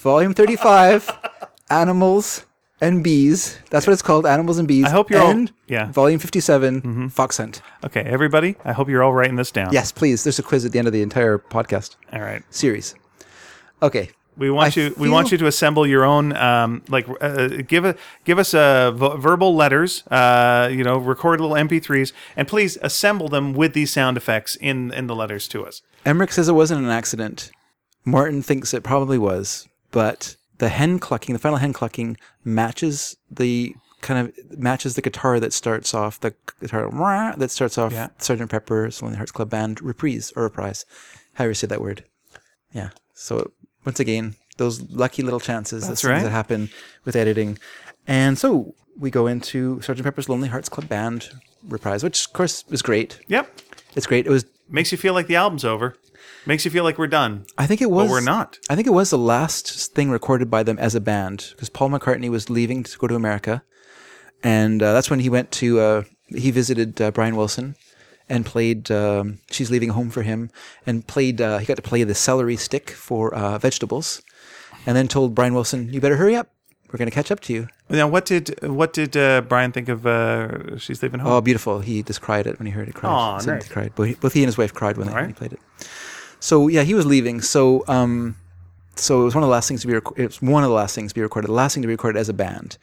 Volume 0.00 0.34
35, 0.34 1.10
Animals 1.70 2.44
and 2.84 3.02
Bees. 3.02 3.58
That's 3.70 3.86
what 3.86 3.92
it's 3.92 4.02
called, 4.02 4.26
Animals 4.26 4.58
and 4.58 4.68
Bees. 4.68 4.84
I 4.84 4.90
hope 4.90 5.10
you're 5.10 5.20
all- 5.22 5.30
and 5.30 5.52
yeah. 5.66 5.84
Mm-hmm. 5.84 5.92
Volume 5.92 6.18
57, 6.20 7.10
Fox 7.10 7.36
Hunt. 7.38 7.62
okay, 7.84 8.02
everybody, 8.02 8.56
I 8.64 8.72
hope 8.72 8.88
you're 8.88 9.02
all 9.02 9.12
writing 9.12 9.36
this 9.36 9.50
down. 9.50 9.72
Yes, 9.72 9.92
please. 9.92 10.24
There's 10.24 10.38
a 10.38 10.42
quiz 10.42 10.64
at 10.64 10.72
the 10.72 10.78
end 10.78 10.86
of 10.88 10.92
the 10.92 11.02
entire 11.02 11.38
podcast 11.38 11.96
All 12.12 12.20
right. 12.20 12.42
series. 12.50 12.94
Okay. 13.82 14.10
We 14.36 14.50
want 14.50 14.76
I 14.76 14.80
you. 14.80 14.94
We 14.98 15.08
want 15.08 15.30
you 15.30 15.38
to 15.38 15.46
assemble 15.46 15.86
your 15.86 16.04
own. 16.04 16.34
Um, 16.34 16.82
like, 16.88 17.06
uh, 17.20 17.48
give 17.68 17.84
a 17.84 17.94
give 18.24 18.40
us 18.40 18.52
uh, 18.52 18.90
v- 18.90 19.16
verbal 19.18 19.54
letters. 19.54 20.02
Uh, 20.08 20.68
you 20.72 20.82
know, 20.82 20.98
record 20.98 21.40
little 21.40 21.54
MP3s, 21.54 22.12
and 22.36 22.48
please 22.48 22.76
assemble 22.82 23.28
them 23.28 23.52
with 23.54 23.74
these 23.74 23.92
sound 23.92 24.16
effects 24.16 24.56
in 24.56 24.90
in 24.92 25.06
the 25.06 25.14
letters 25.14 25.46
to 25.48 25.64
us. 25.64 25.82
Emerick 26.04 26.32
says 26.32 26.48
it 26.48 26.52
wasn't 26.54 26.82
an 26.82 26.90
accident 26.90 27.52
Martin 28.04 28.42
thinks 28.42 28.74
it 28.74 28.82
probably 28.82 29.18
was, 29.18 29.68
but 29.92 30.34
the 30.58 30.68
hen 30.68 30.98
clucking, 30.98 31.32
the 31.32 31.38
final 31.38 31.58
hen 31.58 31.72
clucking, 31.72 32.16
matches 32.44 33.16
the 33.30 33.74
kind 34.00 34.28
of 34.28 34.58
matches 34.58 34.94
the 34.96 35.02
guitar 35.02 35.40
that 35.40 35.52
starts 35.52 35.94
off 35.94 36.20
the 36.20 36.34
guitar 36.60 37.34
that 37.38 37.50
starts 37.50 37.78
off 37.78 37.92
Yeah. 37.92 38.08
Sergeant 38.18 38.50
Pepper's 38.50 39.00
Lonely 39.02 39.16
Hearts 39.16 39.32
Club 39.32 39.48
Band 39.50 39.80
reprise 39.80 40.32
or 40.36 40.42
reprise, 40.42 40.84
however 41.34 41.50
you 41.50 41.54
say 41.54 41.66
that 41.68 41.80
word. 41.80 42.04
Yeah. 42.72 42.90
So 43.14 43.52
once 43.86 44.00
again, 44.00 44.36
those 44.58 44.82
lucky 44.90 45.22
little 45.22 45.40
chances, 45.40 45.88
That's 45.88 46.02
things 46.02 46.10
right. 46.10 46.22
that 46.22 46.30
happen 46.30 46.70
with 47.04 47.16
editing, 47.16 47.58
and 48.06 48.38
so 48.38 48.74
we 48.98 49.10
go 49.10 49.26
into 49.26 49.80
Sergeant 49.80 50.04
Pepper's 50.04 50.28
Lonely 50.28 50.48
Hearts 50.48 50.68
Club 50.68 50.88
Band 50.88 51.30
reprise, 51.66 52.04
which 52.04 52.26
of 52.26 52.32
course 52.32 52.64
is 52.70 52.82
great. 52.82 53.18
Yep. 53.28 53.60
It's 53.96 54.06
great. 54.06 54.26
It 54.26 54.30
was. 54.30 54.44
Makes 54.68 54.92
you 54.92 54.98
feel 54.98 55.12
like 55.12 55.26
the 55.26 55.36
album's 55.36 55.64
over. 55.64 55.94
Makes 56.46 56.64
you 56.64 56.70
feel 56.70 56.84
like 56.84 56.98
we're 56.98 57.06
done. 57.06 57.46
I 57.56 57.66
think 57.66 57.80
it 57.80 57.90
was. 57.90 58.08
But 58.08 58.12
we're 58.12 58.20
not. 58.20 58.58
I 58.68 58.74
think 58.74 58.86
it 58.86 58.92
was 58.92 59.10
the 59.10 59.18
last 59.18 59.94
thing 59.94 60.10
recorded 60.10 60.50
by 60.50 60.62
them 60.62 60.78
as 60.78 60.94
a 60.94 61.00
band 61.00 61.48
because 61.50 61.70
Paul 61.70 61.90
McCartney 61.90 62.28
was 62.28 62.50
leaving 62.50 62.82
to 62.82 62.98
go 62.98 63.06
to 63.06 63.14
America, 63.14 63.62
and 64.42 64.82
uh, 64.82 64.92
that's 64.92 65.08
when 65.08 65.20
he 65.20 65.30
went 65.30 65.50
to. 65.52 65.80
Uh, 65.80 66.02
he 66.28 66.50
visited 66.50 67.00
uh, 67.00 67.10
Brian 67.12 67.36
Wilson, 67.36 67.76
and 68.28 68.44
played. 68.44 68.90
Um, 68.90 69.38
She's 69.50 69.70
leaving 69.70 69.90
home 69.90 70.10
for 70.10 70.22
him, 70.22 70.50
and 70.86 71.06
played. 71.06 71.40
Uh, 71.40 71.58
he 71.58 71.66
got 71.66 71.76
to 71.76 71.82
play 71.82 72.04
the 72.04 72.14
celery 72.14 72.56
stick 72.56 72.90
for 72.90 73.34
uh, 73.34 73.58
vegetables, 73.58 74.20
and 74.86 74.96
then 74.96 75.08
told 75.08 75.34
Brian 75.34 75.54
Wilson, 75.54 75.92
"You 75.92 76.00
better 76.00 76.16
hurry 76.16 76.36
up. 76.36 76.50
We're 76.92 76.98
going 76.98 77.10
to 77.10 77.14
catch 77.14 77.30
up 77.30 77.40
to 77.40 77.52
you." 77.54 77.68
Now, 77.88 78.06
what 78.08 78.26
did 78.26 78.58
what 78.62 78.92
did 78.92 79.16
uh, 79.16 79.40
Brian 79.42 79.72
think 79.72 79.88
of 79.88 80.06
uh, 80.06 80.76
She's 80.78 81.02
Leaving 81.02 81.20
Home? 81.20 81.32
Oh, 81.32 81.40
beautiful! 81.40 81.80
He 81.80 82.02
just 82.02 82.20
cried 82.20 82.46
it 82.46 82.58
when 82.58 82.66
he 82.66 82.72
heard 82.72 82.88
it. 82.88 82.94
Cried. 82.94 83.46
Nice. 83.46 83.68
cried. 83.68 83.94
Both 83.94 84.32
he, 84.34 84.42
and 84.42 84.48
his 84.48 84.58
wife 84.58 84.74
cried 84.74 84.96
when, 84.98 85.06
they, 85.06 85.14
when 85.14 85.28
he 85.28 85.32
played 85.32 85.54
it. 85.54 85.60
So 86.44 86.68
yeah, 86.68 86.82
he 86.82 86.92
was 86.92 87.06
leaving. 87.06 87.40
So 87.40 87.84
um, 87.88 88.36
so 88.96 89.22
it 89.22 89.24
was 89.24 89.34
one 89.34 89.42
of 89.42 89.48
the 89.48 89.52
last 89.52 89.66
things 89.66 89.80
to 89.80 89.86
be. 89.86 89.94
Rec- 89.94 90.18
it 90.18 90.26
was 90.26 90.42
one 90.42 90.62
of 90.62 90.68
the 90.68 90.76
last 90.76 90.94
things 90.94 91.12
to 91.12 91.14
be 91.14 91.22
recorded. 91.22 91.48
The 91.48 91.54
last 91.54 91.72
thing 91.72 91.80
to 91.80 91.86
be 91.86 91.94
recorded 91.94 92.18
as 92.18 92.28
a 92.28 92.34
band, 92.34 92.76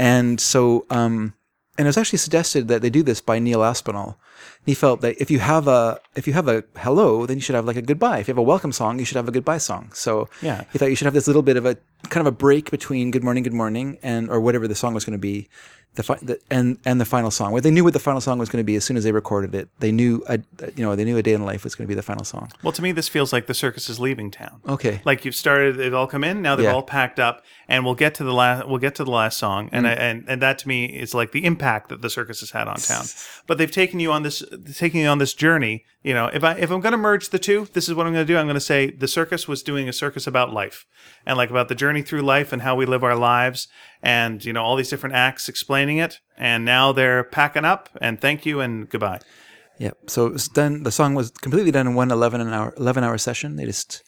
and 0.00 0.40
so 0.40 0.84
um, 0.90 1.32
and 1.78 1.86
it 1.86 1.88
was 1.88 1.96
actually 1.96 2.18
suggested 2.18 2.66
that 2.66 2.82
they 2.82 2.90
do 2.90 3.04
this 3.04 3.20
by 3.20 3.38
Neil 3.38 3.62
Aspinall. 3.62 4.18
He 4.66 4.74
felt 4.74 5.00
that 5.00 5.20
if 5.20 5.30
you 5.30 5.38
have 5.38 5.66
a 5.68 5.98
if 6.14 6.26
you 6.26 6.32
have 6.34 6.48
a 6.48 6.64
hello, 6.78 7.26
then 7.26 7.36
you 7.36 7.40
should 7.40 7.54
have 7.54 7.64
like 7.66 7.76
a 7.76 7.82
goodbye. 7.82 8.18
If 8.18 8.28
you 8.28 8.32
have 8.32 8.38
a 8.38 8.42
welcome 8.42 8.72
song, 8.72 8.98
you 8.98 9.04
should 9.04 9.16
have 9.16 9.28
a 9.28 9.32
goodbye 9.32 9.58
song. 9.58 9.90
So 9.94 10.28
Yeah. 10.42 10.64
he 10.72 10.78
thought 10.78 10.90
you 10.90 10.96
should 10.96 11.06
have 11.06 11.14
this 11.14 11.26
little 11.26 11.42
bit 11.42 11.56
of 11.56 11.64
a 11.66 11.76
kind 12.10 12.26
of 12.26 12.32
a 12.32 12.36
break 12.36 12.70
between 12.70 13.10
good 13.10 13.24
morning, 13.24 13.42
good 13.42 13.52
morning, 13.54 13.98
and 14.02 14.30
or 14.30 14.40
whatever 14.40 14.68
the 14.68 14.74
song 14.74 14.94
was 14.94 15.04
going 15.04 15.12
to 15.18 15.18
be, 15.18 15.48
the, 15.96 16.02
fi- 16.04 16.18
the 16.22 16.38
and 16.50 16.78
and 16.84 17.00
the 17.00 17.04
final 17.04 17.30
song. 17.30 17.50
Well, 17.52 17.60
they 17.60 17.70
knew 17.72 17.82
what 17.82 17.92
the 17.92 17.98
final 17.98 18.20
song 18.20 18.38
was 18.38 18.48
going 18.48 18.62
to 18.62 18.64
be 18.64 18.76
as 18.76 18.84
soon 18.84 18.96
as 18.96 19.02
they 19.04 19.10
recorded 19.12 19.54
it. 19.54 19.68
They 19.80 19.90
knew 19.90 20.22
a 20.28 20.38
you 20.76 20.84
know 20.84 20.94
they 20.94 21.04
knew 21.04 21.16
a 21.16 21.22
day 21.22 21.32
in 21.32 21.44
life 21.44 21.64
was 21.64 21.74
going 21.74 21.86
to 21.86 21.88
be 21.88 21.94
the 21.94 22.02
final 22.02 22.24
song. 22.24 22.50
Well, 22.62 22.72
to 22.72 22.82
me, 22.82 22.92
this 22.92 23.08
feels 23.08 23.32
like 23.32 23.46
the 23.46 23.54
circus 23.54 23.88
is 23.88 23.98
leaving 23.98 24.30
town. 24.30 24.60
Okay. 24.68 25.00
Like 25.04 25.24
you've 25.24 25.34
started, 25.34 25.76
they've 25.76 25.94
all 25.94 26.06
come 26.06 26.22
in. 26.24 26.40
Now 26.42 26.54
they've 26.56 26.64
Yeah. 26.66 26.72
all 26.74 26.82
packed 26.84 27.18
up, 27.18 27.42
and 27.68 27.84
we'll 27.84 27.94
get 27.96 28.14
to 28.16 28.24
the 28.24 28.32
last. 28.34 28.68
We'll 28.68 28.78
get 28.78 28.94
to 28.96 29.04
the 29.04 29.10
last 29.10 29.38
song, 29.38 29.70
and 29.72 29.86
mm. 29.86 29.90
I, 29.90 29.92
and 29.94 30.24
and 30.28 30.40
that 30.42 30.58
to 30.60 30.68
me 30.68 30.84
is 30.86 31.14
like 31.14 31.32
the 31.32 31.44
impact 31.44 31.88
that 31.88 32.00
the 32.00 32.10
circus 32.10 32.40
has 32.40 32.50
had 32.52 32.68
on 32.68 32.76
town. 32.76 33.04
But 33.48 33.56
they've 33.58 33.70
taken 33.70 33.98
you 33.98 34.12
on 34.12 34.22
this, 34.24 34.37
taking 34.74 35.06
on 35.06 35.18
this 35.18 35.34
journey. 35.34 35.84
You 36.02 36.14
know, 36.14 36.26
if 36.26 36.44
I 36.44 36.54
if 36.54 36.70
I'm 36.70 36.80
going 36.80 36.92
to 36.92 36.98
merge 36.98 37.28
the 37.28 37.38
two, 37.38 37.68
this 37.72 37.88
is 37.88 37.94
what 37.94 38.06
I'm 38.06 38.12
going 38.12 38.26
to 38.26 38.32
do. 38.32 38.38
I'm 38.38 38.46
going 38.46 38.54
to 38.54 38.60
say 38.60 38.90
the 38.90 39.08
circus 39.08 39.46
was 39.46 39.62
doing 39.62 39.88
a 39.88 39.92
circus 39.92 40.26
about 40.26 40.52
life, 40.52 40.86
and 41.26 41.36
like 41.36 41.50
about 41.50 41.68
the 41.68 41.74
journey 41.74 42.02
through 42.02 42.22
life 42.22 42.52
and 42.52 42.62
how 42.62 42.74
we 42.74 42.86
live 42.86 43.04
our 43.04 43.16
lives, 43.16 43.68
and 44.02 44.44
you 44.44 44.52
know 44.52 44.62
all 44.62 44.76
these 44.76 44.90
different 44.90 45.14
acts 45.14 45.48
explaining 45.48 45.98
it. 45.98 46.20
And 46.36 46.64
now 46.64 46.92
they're 46.92 47.24
packing 47.24 47.64
up, 47.64 47.88
and 48.00 48.20
thank 48.20 48.46
you 48.46 48.60
and 48.60 48.88
goodbye. 48.88 49.20
Yeah. 49.78 49.92
So 50.06 50.26
it 50.26 50.32
was 50.32 50.48
done. 50.48 50.82
The 50.82 50.92
song 50.92 51.14
was 51.14 51.30
completely 51.30 51.70
done 51.70 51.86
in 51.86 51.94
one 51.94 52.10
11 52.10 52.40
an 52.40 52.52
hour 52.52 52.74
11 52.76 53.04
hour 53.04 53.16
session. 53.18 53.56
They 53.56 53.64
just 53.64 54.02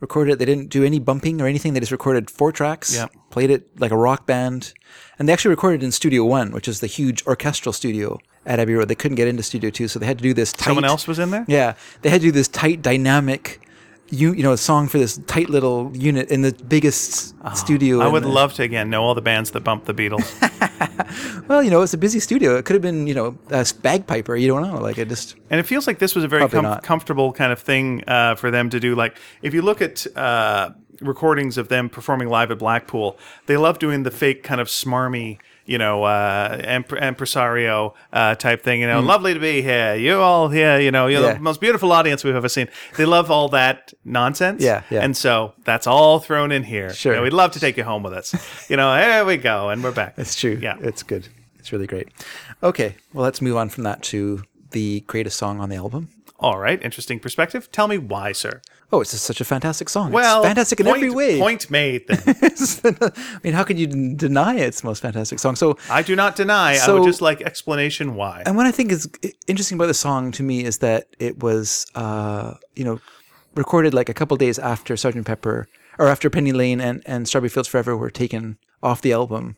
recorded 0.00 0.32
it. 0.32 0.38
They 0.38 0.44
didn't 0.44 0.70
do 0.70 0.84
any 0.84 0.98
bumping 0.98 1.40
or 1.40 1.46
anything. 1.46 1.72
They 1.72 1.80
just 1.80 1.92
recorded 1.92 2.30
four 2.30 2.52
tracks. 2.52 2.94
Yeah. 2.94 3.08
Played 3.30 3.50
it 3.50 3.80
like 3.80 3.90
a 3.90 3.96
rock 3.96 4.26
band, 4.26 4.72
and 5.18 5.28
they 5.28 5.32
actually 5.32 5.50
recorded 5.50 5.82
in 5.82 5.92
Studio 5.92 6.24
One, 6.24 6.52
which 6.52 6.68
is 6.68 6.80
the 6.80 6.86
huge 6.86 7.24
orchestral 7.26 7.72
studio 7.72 8.18
at 8.46 8.58
Abbey 8.60 8.74
Road. 8.74 8.88
They 8.88 8.94
couldn't 8.94 9.16
get 9.16 9.28
into 9.28 9.42
Studio 9.42 9.70
Two, 9.70 9.88
so 9.88 9.98
they 9.98 10.06
had 10.06 10.18
to 10.18 10.22
do 10.22 10.34
this. 10.34 10.52
Tight, 10.52 10.66
Someone 10.66 10.84
else 10.84 11.06
was 11.06 11.18
in 11.18 11.30
there. 11.30 11.44
Yeah, 11.48 11.74
they 12.02 12.10
had 12.10 12.20
to 12.20 12.26
do 12.28 12.32
this 12.32 12.48
tight, 12.48 12.82
dynamic, 12.82 13.60
you 14.10 14.32
you 14.32 14.42
know, 14.42 14.52
a 14.52 14.58
song 14.58 14.88
for 14.88 14.98
this 14.98 15.18
tight 15.26 15.48
little 15.50 15.90
unit 15.94 16.30
in 16.30 16.42
the 16.42 16.52
biggest 16.68 17.34
studio. 17.56 17.98
Oh, 17.98 18.02
I 18.02 18.08
would 18.08 18.24
the- 18.24 18.28
love 18.28 18.52
to 18.54 18.62
again 18.62 18.90
know 18.90 19.02
all 19.02 19.14
the 19.14 19.22
bands 19.22 19.50
that 19.52 19.60
bumped 19.60 19.86
the 19.86 19.94
Beatles. 19.94 20.30
Well, 21.48 21.62
you 21.62 21.70
know, 21.70 21.82
it's 21.82 21.92
a 21.94 21.98
busy 21.98 22.20
studio. 22.20 22.56
It 22.56 22.64
could 22.64 22.74
have 22.74 22.82
been, 22.82 23.06
you 23.06 23.14
know, 23.14 23.38
a 23.50 23.66
bagpiper. 23.82 24.34
You 24.34 24.48
don't 24.48 24.62
know. 24.62 24.78
Like 24.80 24.96
it 24.98 25.08
just. 25.08 25.36
And 25.50 25.60
it 25.60 25.64
feels 25.64 25.86
like 25.86 25.98
this 25.98 26.14
was 26.14 26.24
a 26.24 26.28
very 26.28 26.48
com- 26.48 26.80
comfortable 26.80 27.32
kind 27.32 27.52
of 27.52 27.58
thing 27.60 28.02
uh, 28.08 28.34
for 28.34 28.50
them 28.50 28.70
to 28.70 28.80
do. 28.80 28.94
Like, 28.94 29.16
if 29.42 29.52
you 29.52 29.60
look 29.62 29.82
at 29.82 30.06
uh, 30.16 30.70
recordings 31.00 31.58
of 31.58 31.68
them 31.68 31.88
performing 31.90 32.28
live 32.28 32.50
at 32.50 32.58
Blackpool, 32.58 33.18
they 33.46 33.56
love 33.56 33.78
doing 33.78 34.02
the 34.04 34.10
fake 34.10 34.42
kind 34.42 34.60
of 34.60 34.68
smarmy, 34.68 35.38
you 35.66 35.78
know, 35.78 36.04
uh, 36.04 36.60
imp- 36.64 36.92
impresario 36.92 37.94
uh, 38.12 38.34
type 38.34 38.62
thing. 38.62 38.80
You 38.80 38.86
know, 38.86 39.00
lovely 39.00 39.34
to 39.34 39.40
be 39.40 39.62
here. 39.62 39.94
You 39.94 40.20
all 40.20 40.48
here. 40.48 40.78
You 40.80 40.90
know, 40.90 41.06
you're. 41.06 41.22
Yeah. 41.22 41.34
the 41.34 41.40
most 41.40 41.60
beautiful 41.60 41.92
audience 41.92 42.24
we've 42.24 42.34
ever 42.34 42.48
seen. 42.48 42.68
They 42.96 43.04
love 43.04 43.30
all 43.30 43.48
that 43.50 43.92
nonsense. 44.04 44.62
Yeah, 44.62 44.82
yeah. 44.90 45.00
And 45.02 45.16
so 45.16 45.54
that's 45.64 45.86
all 45.86 46.18
thrown 46.18 46.52
in 46.52 46.62
here. 46.64 46.92
Sure. 46.92 47.12
You 47.12 47.18
know, 47.18 47.22
we'd 47.22 47.32
love 47.32 47.52
to 47.52 47.60
take 47.60 47.76
you 47.76 47.84
home 47.84 48.02
with 48.02 48.12
us. 48.12 48.34
you 48.70 48.76
know, 48.76 48.94
there 48.94 49.24
we 49.24 49.36
go, 49.36 49.70
and 49.70 49.82
we're 49.82 49.92
back. 49.92 50.14
It's 50.16 50.34
true. 50.36 50.58
Yeah. 50.60 50.76
It's 50.80 51.02
good. 51.02 51.28
It's 51.58 51.72
really 51.72 51.86
great. 51.86 52.08
Okay. 52.62 52.96
Well, 53.12 53.24
let's 53.24 53.40
move 53.40 53.56
on 53.56 53.68
from 53.70 53.84
that 53.84 54.02
to 54.04 54.42
the 54.72 55.00
greatest 55.06 55.38
song 55.38 55.60
on 55.60 55.68
the 55.70 55.76
album. 55.76 56.08
All 56.40 56.58
right, 56.58 56.82
interesting 56.82 57.20
perspective. 57.20 57.70
Tell 57.72 57.88
me 57.88 57.96
why, 57.96 58.32
sir. 58.32 58.60
Oh, 58.94 59.00
it's 59.00 59.10
just 59.10 59.24
such 59.24 59.40
a 59.40 59.44
fantastic 59.44 59.88
song. 59.88 60.12
Well, 60.12 60.40
it's 60.40 60.46
fantastic 60.46 60.78
in 60.80 60.86
point- 60.86 60.98
every 60.98 61.10
way. 61.10 61.38
Point 61.40 61.68
made. 61.70 62.04
I 62.08 63.38
mean, 63.42 63.52
how 63.52 63.64
can 63.64 63.76
you 63.76 63.86
deny 64.14 64.54
it's 64.56 64.80
the 64.82 64.86
most 64.86 65.00
fantastic 65.02 65.38
song? 65.38 65.56
So, 65.56 65.76
I 65.90 66.02
do 66.02 66.14
not 66.14 66.36
deny. 66.36 66.72
I 66.72 66.76
So- 66.76 67.00
would 67.00 67.06
just 67.06 67.20
like 67.20 67.40
explanation 67.42 68.14
why. 68.14 68.42
and 68.46 68.56
what 68.56 68.66
I 68.66 68.70
think 68.70 68.92
is 68.92 69.08
interesting 69.46 69.76
about 69.78 69.86
the 69.88 69.94
song 69.94 70.30
to 70.32 70.42
me 70.42 70.64
is 70.64 70.78
that 70.78 71.08
it 71.18 71.42
was, 71.42 71.86
uh, 71.94 72.54
you 72.76 72.84
know, 72.84 73.00
recorded 73.54 73.94
like 73.94 74.08
a 74.08 74.14
couple 74.14 74.36
days 74.36 74.58
after 74.58 74.94
Sgt. 74.94 75.24
Pepper 75.24 75.66
or 75.98 76.06
after 76.08 76.28
Penny 76.30 76.52
Lane 76.52 76.80
and, 76.80 77.02
and 77.06 77.26
Strawberry 77.28 77.48
Fields 77.50 77.68
Forever 77.68 77.96
were 77.96 78.10
taken 78.10 78.58
off 78.82 79.00
the 79.00 79.12
album. 79.12 79.56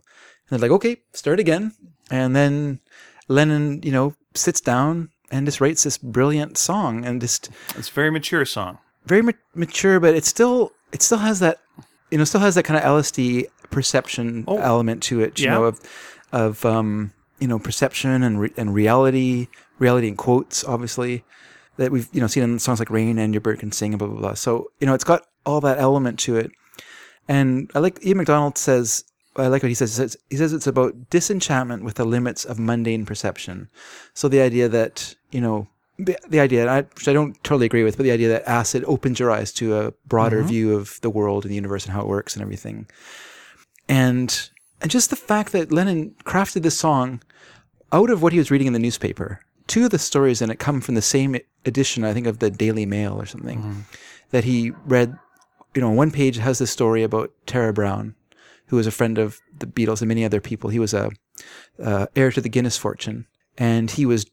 And 0.48 0.50
they're 0.50 0.68
like, 0.68 0.74
okay, 0.76 0.96
start 1.12 1.40
again. 1.40 1.72
And 2.10 2.34
then 2.36 2.80
Lennon, 3.28 3.82
you 3.82 3.90
know, 3.92 4.14
sits 4.34 4.60
down 4.60 5.10
and 5.30 5.46
just 5.46 5.60
writes 5.60 5.82
this 5.82 5.98
brilliant 5.98 6.56
song 6.56 7.04
and 7.04 7.20
just 7.20 7.50
It's 7.76 7.88
a 7.88 7.92
very 7.92 8.10
mature 8.10 8.44
song. 8.44 8.78
Very 9.06 9.22
ma- 9.22 9.32
mature, 9.54 10.00
but 10.00 10.14
it 10.14 10.24
still 10.24 10.72
it 10.92 11.02
still 11.02 11.18
has 11.18 11.40
that 11.40 11.58
you 12.10 12.18
know 12.18 12.24
still 12.24 12.40
has 12.40 12.54
that 12.54 12.64
kind 12.64 12.78
of 12.78 12.84
LSD 12.84 13.46
perception 13.70 14.44
element 14.48 15.02
to 15.04 15.20
it. 15.20 15.38
You 15.38 15.46
yeah. 15.46 15.54
know 15.54 15.64
of 15.64 15.80
of 16.32 16.64
um, 16.64 17.12
you 17.38 17.48
know 17.48 17.58
perception 17.58 18.22
and 18.22 18.40
re- 18.40 18.52
and 18.56 18.74
reality, 18.74 19.48
reality 19.78 20.08
in 20.08 20.16
quotes, 20.16 20.64
obviously 20.64 21.24
that 21.76 21.92
we've 21.92 22.08
you 22.12 22.20
know 22.20 22.26
seen 22.26 22.42
in 22.42 22.58
songs 22.58 22.78
like 22.78 22.90
Rain 22.90 23.18
and 23.18 23.34
Your 23.34 23.40
Bird 23.40 23.60
Can 23.60 23.72
Sing 23.72 23.92
and 23.92 23.98
blah 23.98 24.08
blah 24.08 24.18
blah. 24.18 24.34
So 24.34 24.70
you 24.80 24.86
know 24.86 24.94
it's 24.94 25.04
got 25.04 25.26
all 25.44 25.60
that 25.60 25.78
element 25.78 26.18
to 26.20 26.36
it, 26.36 26.50
and 27.28 27.70
I 27.74 27.80
like 27.80 28.04
Ian 28.04 28.18
MacDonald 28.18 28.58
says. 28.58 29.04
I 29.38 29.48
like 29.48 29.62
what 29.62 29.68
he 29.68 29.74
says. 29.74 29.94
He 29.94 29.96
says 29.96 30.16
he 30.30 30.36
says 30.36 30.54
it's 30.54 30.66
about 30.66 31.10
disenchantment 31.10 31.84
with 31.84 31.96
the 31.96 32.06
limits 32.06 32.46
of 32.46 32.58
mundane 32.58 33.04
perception. 33.04 33.68
So 34.14 34.28
the 34.28 34.40
idea 34.40 34.66
that 34.70 35.14
you 35.30 35.42
know 35.42 35.68
the, 35.98 36.18
the 36.28 36.40
idea, 36.40 36.62
and 36.62 36.70
I, 36.70 36.82
which 36.82 37.08
I 37.08 37.12
don't 37.12 37.42
totally 37.42 37.66
agree 37.66 37.84
with, 37.84 37.96
but 37.96 38.04
the 38.04 38.10
idea 38.10 38.28
that 38.28 38.48
acid 38.48 38.84
opens 38.86 39.18
your 39.18 39.30
eyes 39.30 39.52
to 39.54 39.76
a 39.76 39.90
broader 40.06 40.42
view 40.42 40.74
of 40.74 41.00
the 41.00 41.10
world 41.10 41.44
and 41.44 41.50
the 41.50 41.56
universe 41.56 41.84
and 41.84 41.92
how 41.92 42.02
it 42.02 42.06
works 42.06 42.34
and 42.34 42.42
everything. 42.42 42.86
And 43.88 44.50
and 44.82 44.90
just 44.90 45.10
the 45.10 45.16
fact 45.16 45.52
that 45.52 45.72
Lennon 45.72 46.14
crafted 46.24 46.62
this 46.62 46.76
song 46.76 47.22
out 47.92 48.10
of 48.10 48.22
what 48.22 48.32
he 48.32 48.38
was 48.38 48.50
reading 48.50 48.66
in 48.66 48.72
the 48.72 48.78
newspaper. 48.78 49.40
Two 49.66 49.84
of 49.86 49.90
the 49.90 49.98
stories 49.98 50.42
in 50.42 50.50
it 50.50 50.58
come 50.58 50.80
from 50.80 50.94
the 50.94 51.02
same 51.02 51.36
edition, 51.64 52.04
I 52.04 52.12
think, 52.12 52.26
of 52.26 52.38
the 52.38 52.50
Daily 52.50 52.86
Mail 52.86 53.20
or 53.20 53.26
something, 53.26 53.86
that 54.30 54.44
he 54.44 54.72
read. 54.84 55.18
You 55.74 55.82
know, 55.82 55.90
one 55.90 56.10
page 56.10 56.36
has 56.36 56.58
this 56.58 56.70
story 56.70 57.02
about 57.02 57.32
Tara 57.46 57.72
Brown, 57.72 58.14
who 58.66 58.76
was 58.76 58.86
a 58.86 58.90
friend 58.90 59.18
of 59.18 59.40
the 59.58 59.66
Beatles 59.66 60.00
and 60.00 60.08
many 60.08 60.24
other 60.24 60.40
people. 60.40 60.70
He 60.70 60.78
was 60.78 60.94
a 60.94 61.10
uh, 61.82 62.06
heir 62.14 62.30
to 62.32 62.40
the 62.40 62.48
Guinness 62.48 62.78
fortune, 62.78 63.26
and 63.58 63.90
he 63.90 64.06
was 64.06 64.26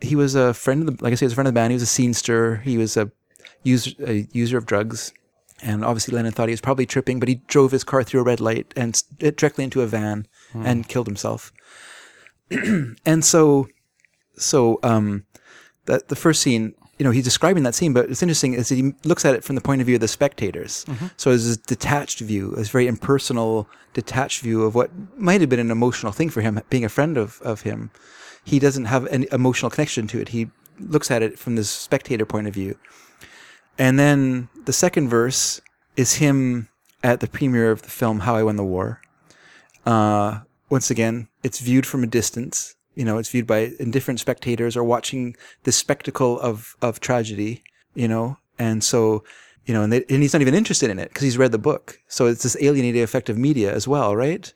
he 0.00 0.16
was 0.16 0.34
a 0.34 0.54
friend 0.54 0.88
of 0.88 0.96
the 0.96 1.04
like 1.04 1.12
I 1.12 1.16
say, 1.16 1.20
he 1.20 1.26
was 1.26 1.32
a 1.32 1.36
friend 1.36 1.48
of 1.48 1.54
the 1.54 1.58
band. 1.58 1.72
He 1.72 1.76
was 1.76 1.82
a 1.82 1.86
scenester. 1.86 2.62
He 2.62 2.78
was 2.78 2.96
a 2.96 3.10
user 3.62 3.90
a 4.06 4.26
user 4.32 4.56
of 4.58 4.66
drugs, 4.66 5.12
and 5.62 5.84
obviously 5.84 6.14
Lennon 6.14 6.32
thought 6.32 6.48
he 6.48 6.52
was 6.52 6.60
probably 6.60 6.86
tripping, 6.86 7.18
but 7.18 7.28
he 7.28 7.36
drove 7.46 7.72
his 7.72 7.84
car 7.84 8.02
through 8.02 8.20
a 8.20 8.24
red 8.24 8.40
light 8.40 8.72
and 8.76 9.02
directly 9.18 9.64
into 9.64 9.82
a 9.82 9.86
van 9.86 10.26
and 10.54 10.88
killed 10.88 11.06
himself. 11.06 11.52
and 12.50 13.24
so, 13.24 13.68
so 14.36 14.78
um, 14.82 15.24
that 15.86 16.08
the 16.08 16.16
first 16.16 16.40
scene, 16.40 16.74
you 16.98 17.04
know, 17.04 17.10
he's 17.10 17.24
describing 17.24 17.64
that 17.64 17.74
scene, 17.74 17.92
but 17.92 18.10
it's 18.10 18.22
interesting 18.22 18.54
is 18.54 18.68
he 18.68 18.94
looks 19.04 19.24
at 19.24 19.34
it 19.34 19.44
from 19.44 19.56
the 19.56 19.60
point 19.60 19.80
of 19.80 19.86
view 19.86 19.96
of 19.96 20.00
the 20.00 20.08
spectators. 20.08 20.84
So 21.16 21.30
it's 21.30 21.46
this 21.46 21.56
detached 21.56 22.20
view, 22.20 22.54
this 22.56 22.70
very 22.70 22.86
impersonal, 22.86 23.68
detached 23.94 24.40
view 24.42 24.62
of 24.62 24.74
what 24.74 24.90
might 25.18 25.40
have 25.40 25.50
been 25.50 25.60
an 25.60 25.70
emotional 25.70 26.12
thing 26.12 26.30
for 26.30 26.40
him, 26.40 26.60
being 26.70 26.84
a 26.84 26.88
friend 26.88 27.16
of, 27.16 27.40
of 27.42 27.62
him. 27.62 27.90
He 28.48 28.58
doesn't 28.58 28.86
have 28.86 29.04
an 29.06 29.26
emotional 29.30 29.70
connection 29.70 30.06
to 30.06 30.20
it. 30.20 30.28
He 30.30 30.48
looks 30.80 31.10
at 31.10 31.22
it 31.22 31.38
from 31.38 31.56
this 31.56 31.68
spectator 31.68 32.24
point 32.24 32.46
of 32.46 32.54
view. 32.54 32.78
And 33.76 33.98
then 33.98 34.48
the 34.64 34.72
second 34.72 35.10
verse 35.10 35.60
is 35.96 36.14
him 36.14 36.68
at 37.02 37.20
the 37.20 37.28
premiere 37.28 37.70
of 37.70 37.82
the 37.82 37.90
film 37.90 38.20
How 38.20 38.36
I 38.36 38.42
Won 38.42 38.56
the 38.56 38.64
War. 38.64 39.02
Uh, 39.84 40.40
once 40.70 40.90
again, 40.90 41.28
it's 41.42 41.60
viewed 41.60 41.84
from 41.84 42.02
a 42.02 42.06
distance. 42.06 42.74
You 42.94 43.04
know, 43.04 43.18
it's 43.18 43.28
viewed 43.28 43.46
by 43.46 43.72
indifferent 43.78 44.18
spectators 44.18 44.78
or 44.78 44.82
watching 44.82 45.36
this 45.64 45.76
spectacle 45.76 46.40
of, 46.40 46.74
of 46.80 47.00
tragedy, 47.00 47.62
you 47.94 48.08
know, 48.08 48.38
and 48.58 48.82
so, 48.82 49.24
you 49.66 49.74
know, 49.74 49.82
and, 49.82 49.92
they, 49.92 50.04
and 50.08 50.22
he's 50.22 50.32
not 50.32 50.42
even 50.42 50.54
interested 50.54 50.88
in 50.88 50.98
it 50.98 51.10
because 51.10 51.22
he's 51.22 51.36
read 51.36 51.52
the 51.52 51.58
book. 51.58 52.00
So 52.08 52.26
it's 52.26 52.44
this 52.44 52.56
alienating 52.60 53.02
effect 53.02 53.28
of 53.28 53.36
media 53.36 53.72
as 53.72 53.86
well, 53.86 54.16
right? 54.16 54.50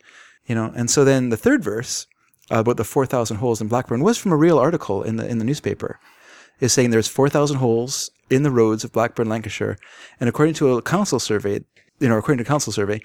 You 0.46 0.54
know, 0.54 0.72
and 0.74 0.90
so 0.90 1.04
then 1.04 1.28
the 1.28 1.36
third 1.36 1.62
verse 1.62 2.06
Uh, 2.50 2.58
about 2.58 2.76
the 2.76 2.84
4,000 2.84 3.36
holes 3.36 3.60
in 3.60 3.68
Blackburn 3.68 4.02
was 4.02 4.18
from 4.18 4.32
a 4.32 4.36
real 4.36 4.58
article 4.58 5.02
in 5.02 5.16
the, 5.16 5.26
in 5.26 5.38
the 5.38 5.44
newspaper. 5.44 6.00
Is 6.60 6.72
saying 6.72 6.90
there's 6.90 7.08
4,000 7.08 7.56
holes 7.56 8.10
in 8.30 8.42
the 8.42 8.50
roads 8.50 8.84
of 8.84 8.92
Blackburn, 8.92 9.28
Lancashire. 9.28 9.76
And 10.20 10.28
according 10.28 10.54
to 10.54 10.76
a 10.76 10.82
council 10.82 11.18
survey, 11.18 11.64
you 12.00 12.08
know, 12.08 12.18
according 12.18 12.44
to 12.44 12.48
a 12.48 12.52
council 12.52 12.72
survey, 12.72 13.00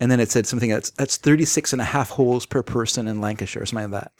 and 0.00 0.10
then 0.10 0.20
it 0.20 0.30
said 0.30 0.46
something 0.46 0.70
that's, 0.70 0.90
that's 0.90 1.16
36 1.16 1.72
and 1.72 1.82
a 1.82 1.84
half 1.84 2.10
holes 2.10 2.46
per 2.46 2.62
person 2.62 3.06
in 3.06 3.20
Lancashire, 3.20 3.62
or 3.62 3.66
something 3.66 3.90
like 3.90 4.02
that. 4.02 4.12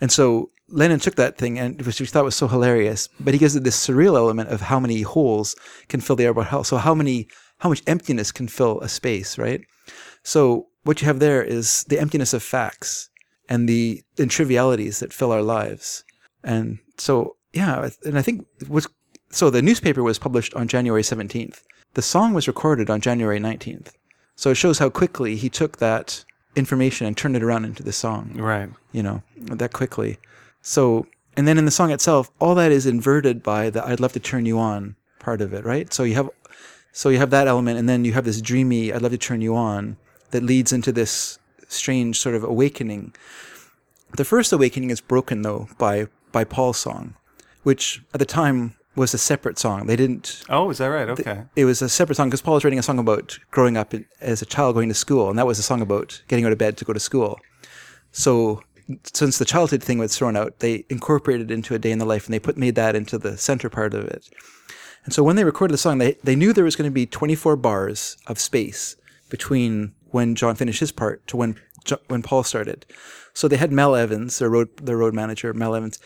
And 0.00 0.12
so 0.12 0.50
Lennon 0.68 1.00
took 1.00 1.16
that 1.16 1.38
thing 1.38 1.58
and 1.58 1.80
which 1.82 2.00
we 2.00 2.06
thought 2.06 2.24
was 2.24 2.36
so 2.36 2.46
hilarious, 2.46 3.08
but 3.18 3.34
he 3.34 3.38
gives 3.38 3.56
it 3.56 3.64
this 3.64 3.86
surreal 3.86 4.16
element 4.16 4.50
of 4.50 4.60
how 4.60 4.78
many 4.78 5.02
holes 5.02 5.56
can 5.88 6.00
fill 6.00 6.16
the 6.16 6.24
air, 6.24 6.34
but 6.34 6.46
how, 6.46 6.62
so 6.62 6.76
how 6.76 6.94
many, 6.94 7.28
how 7.58 7.68
much 7.68 7.82
emptiness 7.86 8.30
can 8.30 8.48
fill 8.48 8.80
a 8.80 8.88
space, 8.88 9.38
right? 9.38 9.62
So 10.22 10.68
what 10.84 11.00
you 11.00 11.06
have 11.06 11.20
there 11.20 11.42
is 11.42 11.84
the 11.84 11.98
emptiness 11.98 12.34
of 12.34 12.42
facts 12.42 13.08
and 13.48 13.68
the 13.68 14.02
and 14.18 14.30
trivialities 14.30 15.00
that 15.00 15.12
fill 15.12 15.32
our 15.32 15.42
lives. 15.42 16.04
And 16.44 16.78
so, 16.96 17.36
yeah, 17.52 17.88
and 18.04 18.18
I 18.18 18.22
think 18.22 18.46
it 18.60 18.68
was, 18.68 18.86
so 19.30 19.50
the 19.50 19.62
newspaper 19.62 20.02
was 20.02 20.18
published 20.18 20.54
on 20.54 20.68
January 20.68 21.02
17th. 21.02 21.62
The 21.94 22.02
song 22.02 22.34
was 22.34 22.46
recorded 22.46 22.90
on 22.90 23.00
January 23.00 23.40
19th. 23.40 23.92
So 24.36 24.50
it 24.50 24.56
shows 24.56 24.78
how 24.78 24.90
quickly 24.90 25.36
he 25.36 25.48
took 25.48 25.78
that 25.78 26.24
information 26.54 27.06
and 27.06 27.16
turned 27.16 27.36
it 27.36 27.42
around 27.42 27.64
into 27.64 27.82
the 27.82 27.92
song 27.92 28.32
Right. 28.34 28.70
you 28.92 29.02
know, 29.02 29.22
that 29.36 29.72
quickly. 29.72 30.18
So, 30.62 31.06
and 31.36 31.46
then 31.46 31.58
in 31.58 31.64
the 31.64 31.70
song 31.70 31.90
itself, 31.90 32.30
all 32.38 32.54
that 32.54 32.72
is 32.72 32.86
inverted 32.86 33.42
by 33.42 33.70
the 33.70 33.84
"I'd 33.86 34.00
love 34.00 34.12
to 34.12 34.20
turn 34.20 34.44
you 34.46 34.58
on" 34.58 34.96
part 35.18 35.40
of 35.40 35.52
it, 35.52 35.64
right? 35.64 35.92
So 35.92 36.02
you 36.02 36.14
have, 36.14 36.30
so 36.92 37.08
you 37.08 37.18
have 37.18 37.30
that 37.30 37.46
element, 37.48 37.78
and 37.78 37.88
then 37.88 38.04
you 38.04 38.12
have 38.12 38.24
this 38.24 38.40
dreamy 38.40 38.92
"I'd 38.92 39.02
love 39.02 39.12
to 39.12 39.18
turn 39.18 39.40
you 39.40 39.54
on" 39.56 39.96
that 40.30 40.42
leads 40.42 40.72
into 40.72 40.92
this 40.92 41.37
strange 41.68 42.18
sort 42.18 42.34
of 42.34 42.42
awakening. 42.42 43.14
The 44.16 44.24
first 44.24 44.52
awakening 44.52 44.90
is 44.90 45.00
broken 45.00 45.42
though 45.42 45.68
by 45.78 46.06
by 46.32 46.44
Paul's 46.44 46.78
song, 46.78 47.14
which 47.62 48.02
at 48.12 48.20
the 48.20 48.26
time 48.26 48.74
was 48.96 49.14
a 49.14 49.18
separate 49.18 49.58
song. 49.58 49.86
They 49.86 49.96
didn't 49.96 50.42
Oh, 50.48 50.70
is 50.70 50.78
that 50.78 50.86
right? 50.88 51.08
Okay. 51.08 51.44
it 51.54 51.64
was 51.64 51.80
a 51.80 51.88
separate 51.88 52.16
song 52.16 52.28
because 52.28 52.42
Paul 52.42 52.54
was 52.54 52.64
writing 52.64 52.78
a 52.78 52.82
song 52.82 52.98
about 52.98 53.38
growing 53.50 53.76
up 53.76 53.94
in, 53.94 54.04
as 54.20 54.42
a 54.42 54.46
child 54.46 54.74
going 54.74 54.88
to 54.88 54.94
school, 54.94 55.30
and 55.30 55.38
that 55.38 55.46
was 55.46 55.58
a 55.58 55.62
song 55.62 55.80
about 55.80 56.22
getting 56.28 56.44
out 56.44 56.52
of 56.52 56.58
bed 56.58 56.76
to 56.78 56.84
go 56.84 56.92
to 56.92 57.00
school. 57.00 57.38
So, 58.10 58.62
since 59.12 59.38
the 59.38 59.44
childhood 59.44 59.82
thing 59.82 59.98
was 59.98 60.16
thrown 60.16 60.36
out, 60.36 60.60
they 60.60 60.84
incorporated 60.88 61.50
it 61.50 61.54
into 61.54 61.74
a 61.74 61.78
day 61.78 61.90
in 61.92 61.98
the 61.98 62.06
life, 62.06 62.26
and 62.26 62.34
they 62.34 62.38
put 62.40 62.56
made 62.56 62.74
that 62.74 62.96
into 62.96 63.18
the 63.18 63.36
center 63.36 63.68
part 63.68 63.94
of 63.94 64.04
it. 64.06 64.28
And 65.04 65.14
so, 65.14 65.22
when 65.22 65.36
they 65.36 65.44
recorded 65.44 65.74
the 65.74 65.78
song, 65.78 65.98
they 65.98 66.16
they 66.24 66.34
knew 66.36 66.52
there 66.52 66.64
was 66.64 66.76
going 66.76 66.90
to 66.90 66.94
be 66.94 67.06
24 67.06 67.56
bars 67.56 68.16
of 68.26 68.38
space 68.40 68.96
between 69.30 69.92
when 70.10 70.34
John 70.34 70.54
finished 70.54 70.80
his 70.80 70.92
part 70.92 71.26
to 71.28 71.36
when 71.36 71.56
when 72.08 72.22
Paul 72.22 72.42
started. 72.42 72.86
So 73.34 73.48
they 73.48 73.56
had 73.56 73.72
Mal 73.72 73.94
Evans, 73.94 74.38
their 74.38 74.50
road 74.50 74.68
their 74.78 74.96
road 74.96 75.14
manager, 75.14 75.52
Mal 75.54 75.74
Evans, 75.74 75.98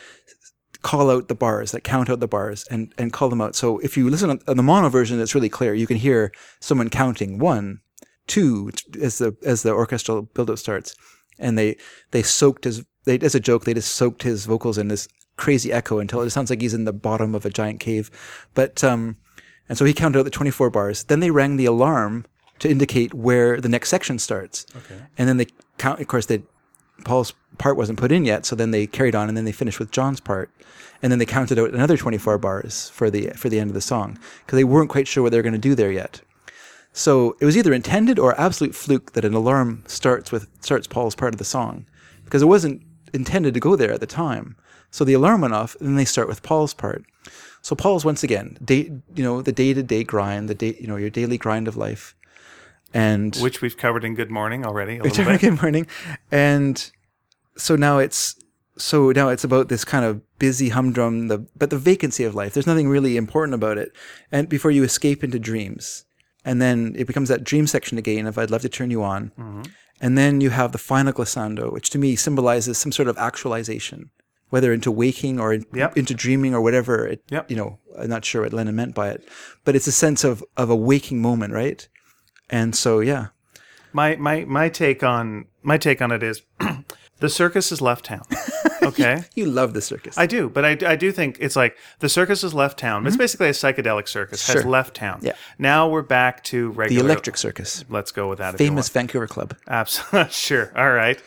call 0.83 1.11
out 1.11 1.29
the 1.29 1.35
bars, 1.35 1.73
like 1.73 1.85
count 1.85 2.11
out 2.11 2.21
the 2.21 2.29
bars 2.29 2.65
and, 2.71 2.93
and 2.99 3.13
call 3.13 3.29
them 3.29 3.41
out. 3.41 3.55
So 3.55 3.79
if 3.79 3.97
you 3.97 4.11
listen 4.11 4.31
on, 4.31 4.41
the 4.47 4.63
mono 4.63 4.89
version, 4.89 5.21
it's 5.21 5.35
really 5.35 5.49
clear. 5.49 5.75
You 5.75 5.87
can 5.87 5.97
hear 5.97 6.33
someone 6.61 6.91
counting 6.91 7.39
one, 7.39 7.81
two, 8.27 8.71
as 9.01 9.19
the 9.19 9.37
as 9.45 9.63
the 9.63 9.73
orchestral 9.73 10.23
build-up 10.23 10.59
starts, 10.59 10.95
and 11.39 11.57
they 11.57 11.77
they 12.11 12.23
soaked 12.23 12.65
his. 12.65 12.85
They 13.05 13.19
as 13.19 13.35
a 13.35 13.41
joke, 13.41 13.65
they 13.65 13.75
just 13.75 13.95
soaked 13.95 14.23
his 14.23 14.47
vocals 14.47 14.79
in 14.79 14.89
this 14.89 15.09
crazy 15.37 15.73
echo 15.73 15.99
until 15.99 16.21
it 16.21 16.31
sounds 16.31 16.51
like 16.51 16.61
he's 16.61 16.75
in 16.75 16.85
the 16.85 16.93
bottom 16.93 17.35
of 17.35 17.45
a 17.45 17.51
giant 17.51 17.81
cave. 17.81 18.11
But 18.55 18.85
um, 18.85 19.17
and 19.69 19.79
so 19.79 19.85
he 19.85 19.95
counted 19.95 20.19
out 20.19 20.25
the 20.25 20.31
24 20.31 20.71
bars. 20.71 21.05
Then 21.05 21.21
they 21.21 21.31
rang 21.31 21.57
the 21.57 21.65
alarm 21.67 22.27
to 22.63 22.71
indicate 22.71 23.13
where 23.13 23.61
the 23.61 23.69
next 23.69 23.89
section 23.89 24.21
starts. 24.21 24.67
Okay. 24.77 25.01
And 25.19 25.29
then 25.29 25.37
they 25.37 25.47
count. 25.79 26.01
Of 26.01 26.07
course, 26.07 26.27
they 26.27 26.43
Paul's 27.05 27.35
part 27.59 27.77
wasn't 27.77 27.99
put 27.99 28.13
in 28.13 28.25
yet, 28.25 28.47
so 28.47 28.55
then 28.55 28.71
they 28.71 28.87
carried 28.87 29.17
on, 29.17 29.29
and 29.29 29.37
then 29.37 29.45
they 29.45 29.53
finished 29.53 29.81
with 29.81 29.91
John's 29.91 30.21
part, 30.21 30.49
and 31.03 31.11
then 31.11 31.19
they 31.19 31.27
counted 31.27 31.59
out 31.59 31.75
another 31.75 31.97
24 31.97 32.39
bars 32.39 32.89
for 32.91 33.11
the 33.11 33.31
for 33.31 33.49
the 33.49 33.59
end 33.59 33.71
of 33.71 33.75
the 33.75 33.81
song 33.81 34.17
because 34.47 34.57
they 34.57 34.65
weren't 34.65 34.91
quite 34.91 35.09
sure 35.09 35.25
what 35.25 35.33
they 35.33 35.39
were 35.39 35.43
going 35.43 35.53
to 35.53 35.59
do 35.59 35.75
there 35.75 35.91
yet. 35.91 36.21
So 36.93 37.37
it 37.41 37.45
was 37.45 37.57
either 37.57 37.73
intended 37.73 38.21
or 38.21 38.41
absolute 38.41 38.77
fluke 38.77 39.13
that 39.15 39.25
an 39.25 39.35
alarm 39.35 39.83
starts 39.89 40.31
with 40.31 40.47
starts 40.61 40.87
Paul's 40.87 41.17
part 41.17 41.35
of 41.35 41.39
the 41.39 41.45
song 41.45 41.85
because 42.25 42.43
it 42.43 42.49
wasn't 42.49 42.83
intended 43.13 43.55
to 43.55 43.61
go 43.61 43.75
there 43.75 43.93
at 43.93 44.01
the 44.01 44.07
time. 44.07 44.55
So 44.93 45.05
the 45.05 45.15
alarm 45.15 45.41
went 45.41 45.55
off, 45.55 45.75
and 45.81 45.89
then 45.89 45.97
they 45.97 46.05
start 46.05 46.29
with 46.29 46.45
Paul's 46.45 46.75
part. 46.75 47.05
So 47.63 47.75
Paul's 47.75 48.05
once 48.05 48.23
again, 48.23 48.59
day, 48.65 48.93
you 49.17 49.25
know, 49.25 49.43
the 49.43 49.53
day 49.53 49.75
to 49.75 49.83
day 49.83 50.05
grind, 50.05 50.49
the 50.49 50.55
day, 50.55 50.77
you 50.79 50.87
know, 50.87 50.97
your 50.97 51.11
daily 51.11 51.39
grind 51.39 51.67
of 51.67 51.77
life, 51.77 52.15
and 52.95 53.35
Which 53.37 53.61
we've 53.63 53.77
covered 53.77 54.05
in 54.05 54.15
Good 54.15 54.31
Morning 54.31 54.65
already. 54.65 54.99
A 54.99 55.03
little 55.03 55.39
Good 55.39 55.61
morning. 55.63 55.87
And 56.31 56.91
so 57.57 57.77
now 57.77 57.99
it's 57.99 58.37
so 58.79 59.11
now 59.13 59.29
it's 59.29 59.45
about 59.45 59.69
this 59.69 59.85
kind 59.85 60.05
of 60.05 60.21
busy 60.39 60.71
humdrum, 60.71 61.29
the 61.29 61.47
but 61.57 61.71
the 61.71 61.79
vacancy 61.79 62.25
of 62.25 62.35
life. 62.35 62.55
There's 62.55 62.67
nothing 62.67 62.89
really 62.89 63.17
important 63.17 63.55
about 63.55 63.79
it. 63.79 63.93
And 64.31 64.49
before 64.49 64.71
you 64.71 64.83
escape 64.83 65.23
into 65.25 65.39
dreams. 65.39 66.05
And 66.45 66.61
then 66.61 66.95
it 66.99 67.07
becomes 67.07 67.29
that 67.29 67.45
dream 67.45 67.69
section 67.69 67.99
again 67.99 68.27
of 68.27 68.37
I'd 68.37 68.51
love 68.51 68.63
to 68.63 68.69
turn 68.69 68.91
you 68.91 69.03
on. 69.05 69.31
Mm-hmm. 69.39 69.63
And 70.01 70.19
then 70.19 70.41
you 70.41 70.51
have 70.51 70.73
the 70.73 70.79
final 70.79 71.13
glissando, 71.13 71.73
which 71.73 71.91
to 71.91 71.99
me 71.99 72.17
symbolizes 72.17 72.77
some 72.79 72.91
sort 72.91 73.07
of 73.07 73.17
actualization, 73.17 74.11
whether 74.51 74.73
into 74.73 74.91
waking 74.91 75.39
or 75.39 75.53
in- 75.53 75.67
Yep. 75.73 75.97
into 75.97 76.15
dreaming 76.15 76.53
or 76.53 76.61
whatever. 76.61 77.07
It, 77.07 77.23
Yep. 77.31 77.49
You 77.51 77.57
know, 77.57 77.79
I'm 77.97 78.09
not 78.11 78.25
sure 78.25 78.43
what 78.43 78.53
Lennon 78.53 78.75
meant 78.75 78.95
by 78.97 79.11
it, 79.11 79.29
but 79.65 79.77
it's 79.77 79.87
a 79.87 79.93
sense 79.93 80.25
of 80.25 80.43
of 80.57 80.69
a 80.69 80.75
waking 80.75 81.23
moment, 81.23 81.53
right? 81.55 81.87
And 82.53 82.77
so, 82.77 83.01
yeah, 83.01 83.29
My 83.93 84.15
my 84.17 84.45
my 84.45 84.69
take 84.69 85.03
on 85.03 85.47
my 85.63 85.79
take 85.79 86.01
on 86.03 86.13
it 86.13 86.23
is 86.23 86.43
the 87.19 87.29
circus 87.29 87.71
has 87.71 87.81
left 87.81 88.05
town. 88.05 88.23
Okay. 88.83 89.23
you 89.37 89.47
love 89.47 89.75
the 89.75 89.81
circus. 89.81 90.19
I 90.19 90.27
do, 90.27 90.49
but 90.49 90.65
I, 90.65 90.77
I 90.85 90.97
do 90.97 91.13
think 91.13 91.37
it's 91.39 91.55
like 91.55 91.77
the 92.01 92.09
circus 92.09 92.43
has 92.43 92.53
left 92.53 92.81
town. 92.81 93.07
It's 93.07 93.17
basically 93.17 93.47
a 93.47 93.53
psychedelic 93.53 94.09
circus 94.09 94.45
has 94.49 94.57
Mm-hmm. 94.63 94.69
Left 94.71 94.93
town. 94.95 95.21
Yeah. 95.23 95.35
Now 95.57 95.89
we're 95.89 96.03
back 96.03 96.43
to 96.51 96.71
regular. 96.73 97.05
the. 97.05 97.09
Electric 97.13 97.37
Circus, 97.37 97.85
Let's 97.89 98.11
go 98.11 98.29
with 98.29 98.39
that. 98.41 98.59
famous. 98.59 98.89
Vancouver 98.89 99.29
club. 99.29 99.57
Absolutely. 99.69 100.33
sure. 100.49 100.73
All 100.75 100.91
right. 100.91 101.23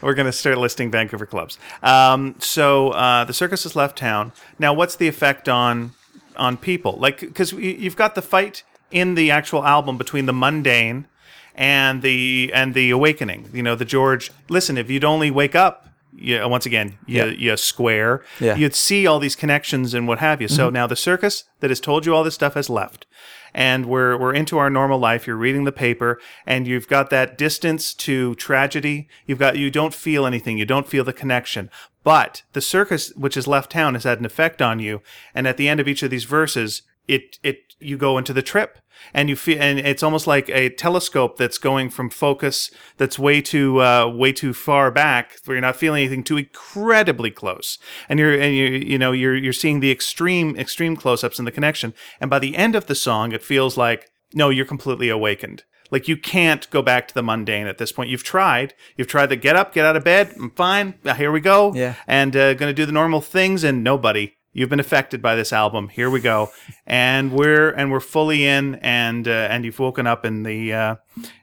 We're 0.00 0.14
going 0.14 0.26
to 0.26 0.32
start 0.32 0.58
listing 0.58 0.92
Vancouver 0.92 1.26
clubs. 1.26 1.58
Um, 1.82 2.36
so 2.38 2.90
uh, 2.90 3.24
the 3.24 3.34
circus 3.34 3.64
has 3.64 3.74
left 3.74 3.98
town. 3.98 4.30
Now, 4.60 4.72
what's 4.72 4.94
the 4.94 5.08
effect 5.08 5.48
on 5.48 5.94
on 6.36 6.56
people? 6.58 6.92
Like, 6.96 7.18
because 7.18 7.50
you've 7.52 7.96
got 7.96 8.14
the 8.14 8.22
fight 8.22 8.62
in 8.90 9.14
the 9.14 9.30
actual 9.30 9.64
album 9.64 9.96
between 9.98 10.26
the 10.26 10.32
mundane 10.32 11.06
and 11.54 12.02
the 12.02 12.50
and 12.54 12.74
the 12.74 12.90
awakening. 12.90 13.48
You 13.52 13.62
know, 13.62 13.74
the 13.74 13.84
George. 13.84 14.30
Listen, 14.48 14.78
if 14.78 14.90
you'd 14.90 15.04
only 15.04 15.30
wake 15.30 15.54
up. 15.54 15.86
You, 16.12 16.46
once 16.48 16.66
again, 16.66 16.98
you, 17.06 17.24
Yeah. 17.24 17.26
you 17.26 17.56
square. 17.56 18.24
Yeah. 18.40 18.56
You'd 18.56 18.74
see 18.74 19.06
all 19.06 19.20
these 19.20 19.36
connections 19.36 19.94
and 19.94 20.08
what 20.08 20.18
have 20.18 20.42
you. 20.42 20.48
So 20.48 20.66
mm-hmm. 20.66 20.74
now 20.74 20.86
the 20.88 20.96
circus 20.96 21.44
that 21.60 21.70
has 21.70 21.78
told 21.78 22.04
you 22.04 22.14
all 22.14 22.24
this 22.24 22.34
stuff 22.34 22.54
has 22.54 22.68
left 22.68 23.06
and 23.54 23.86
we're 23.86 24.16
we're 24.16 24.34
into 24.34 24.58
our 24.58 24.70
normal 24.70 24.98
life. 24.98 25.26
You're 25.26 25.36
reading 25.36 25.64
the 25.64 25.72
paper, 25.72 26.20
and 26.46 26.66
you've 26.66 26.88
got 26.88 27.10
that 27.10 27.36
distance 27.36 27.94
to 27.94 28.34
tragedy. 28.36 29.08
You've 29.26 29.38
got 29.38 29.56
you 29.56 29.70
don't 29.70 29.94
feel 29.94 30.26
anything. 30.26 30.58
You 30.58 30.66
don't 30.66 30.88
feel 30.88 31.04
the 31.04 31.12
connection. 31.12 31.70
But 32.02 32.42
the 32.52 32.60
circus, 32.60 33.12
which 33.14 33.34
has 33.34 33.46
left 33.46 33.70
town, 33.70 33.94
has 33.94 34.04
had 34.04 34.18
an 34.18 34.24
effect 34.24 34.62
on 34.62 34.78
you. 34.78 35.02
And 35.34 35.46
at 35.46 35.56
the 35.56 35.68
end 35.68 35.80
of 35.80 35.88
each 35.88 36.02
of 36.02 36.10
these 36.10 36.24
verses, 36.24 36.82
it 37.08 37.38
it 37.42 37.69
you 37.80 37.96
go 37.96 38.18
into 38.18 38.32
the 38.32 38.42
trip. 38.42 38.78
And 39.14 39.30
you 39.30 39.36
feel, 39.36 39.56
and 39.58 39.78
it's 39.78 40.02
almost 40.02 40.26
like 40.26 40.50
a 40.50 40.68
telescope 40.68 41.38
that's 41.38 41.56
going 41.56 41.88
from 41.88 42.10
focus 42.10 42.70
that's 42.98 43.18
way 43.18 43.40
too, 43.40 43.80
uh, 43.80 44.06
way 44.06 44.30
too 44.30 44.52
far 44.52 44.90
back, 44.90 45.38
where 45.46 45.54
you're 45.54 45.62
not 45.62 45.76
feeling 45.76 46.02
anything, 46.02 46.22
to 46.24 46.36
incredibly 46.36 47.30
close. 47.30 47.78
And 48.10 48.18
you're, 48.18 48.38
and 48.38 48.54
you, 48.54 48.66
you 48.66 48.98
know, 48.98 49.12
you're, 49.12 49.34
you're 49.34 49.54
seeing 49.54 49.80
the 49.80 49.90
extreme, 49.90 50.54
extreme 50.56 50.96
close-ups 50.96 51.38
in 51.38 51.46
the 51.46 51.50
connection. 51.50 51.94
And 52.20 52.28
by 52.28 52.40
the 52.40 52.54
end 52.56 52.76
of 52.76 52.86
the 52.86 52.94
song, 52.94 53.32
it 53.32 53.42
feels 53.42 53.78
like, 53.78 54.10
no, 54.34 54.50
you're 54.50 54.66
completely 54.66 55.08
awakened. 55.08 55.64
Like 55.90 56.06
you 56.06 56.16
can't 56.16 56.68
go 56.70 56.82
back 56.82 57.08
to 57.08 57.14
the 57.14 57.22
mundane 57.22 57.66
at 57.66 57.78
this 57.78 57.92
point. 57.92 58.10
You've 58.10 58.22
tried. 58.22 58.74
You've 58.96 59.08
tried 59.08 59.30
to 59.30 59.36
get 59.36 59.56
up, 59.56 59.72
get 59.72 59.86
out 59.86 59.96
of 59.96 60.04
bed. 60.04 60.34
I'm 60.36 60.50
fine. 60.50 60.94
Here 61.16 61.32
we 61.32 61.40
go. 61.40 61.74
Yeah. 61.74 61.94
And 62.06 62.36
uh, 62.36 62.54
going 62.54 62.70
to 62.70 62.74
do 62.74 62.86
the 62.86 62.92
normal 62.92 63.20
things. 63.20 63.64
And 63.64 63.82
nobody, 63.82 64.34
you've 64.52 64.70
been 64.70 64.80
affected 64.80 65.22
by 65.22 65.34
this 65.34 65.52
album. 65.52 65.88
Here 65.88 66.10
we 66.10 66.20
go. 66.20 66.50
And 66.86 67.32
we're 67.32 67.70
and 67.70 67.90
we're 67.90 68.00
fully 68.00 68.46
in. 68.46 68.76
And 68.76 69.26
uh, 69.26 69.48
and 69.50 69.64
you've 69.64 69.78
woken 69.78 70.06
up 70.06 70.24
in 70.24 70.42
the 70.42 70.72
uh, 70.72 70.96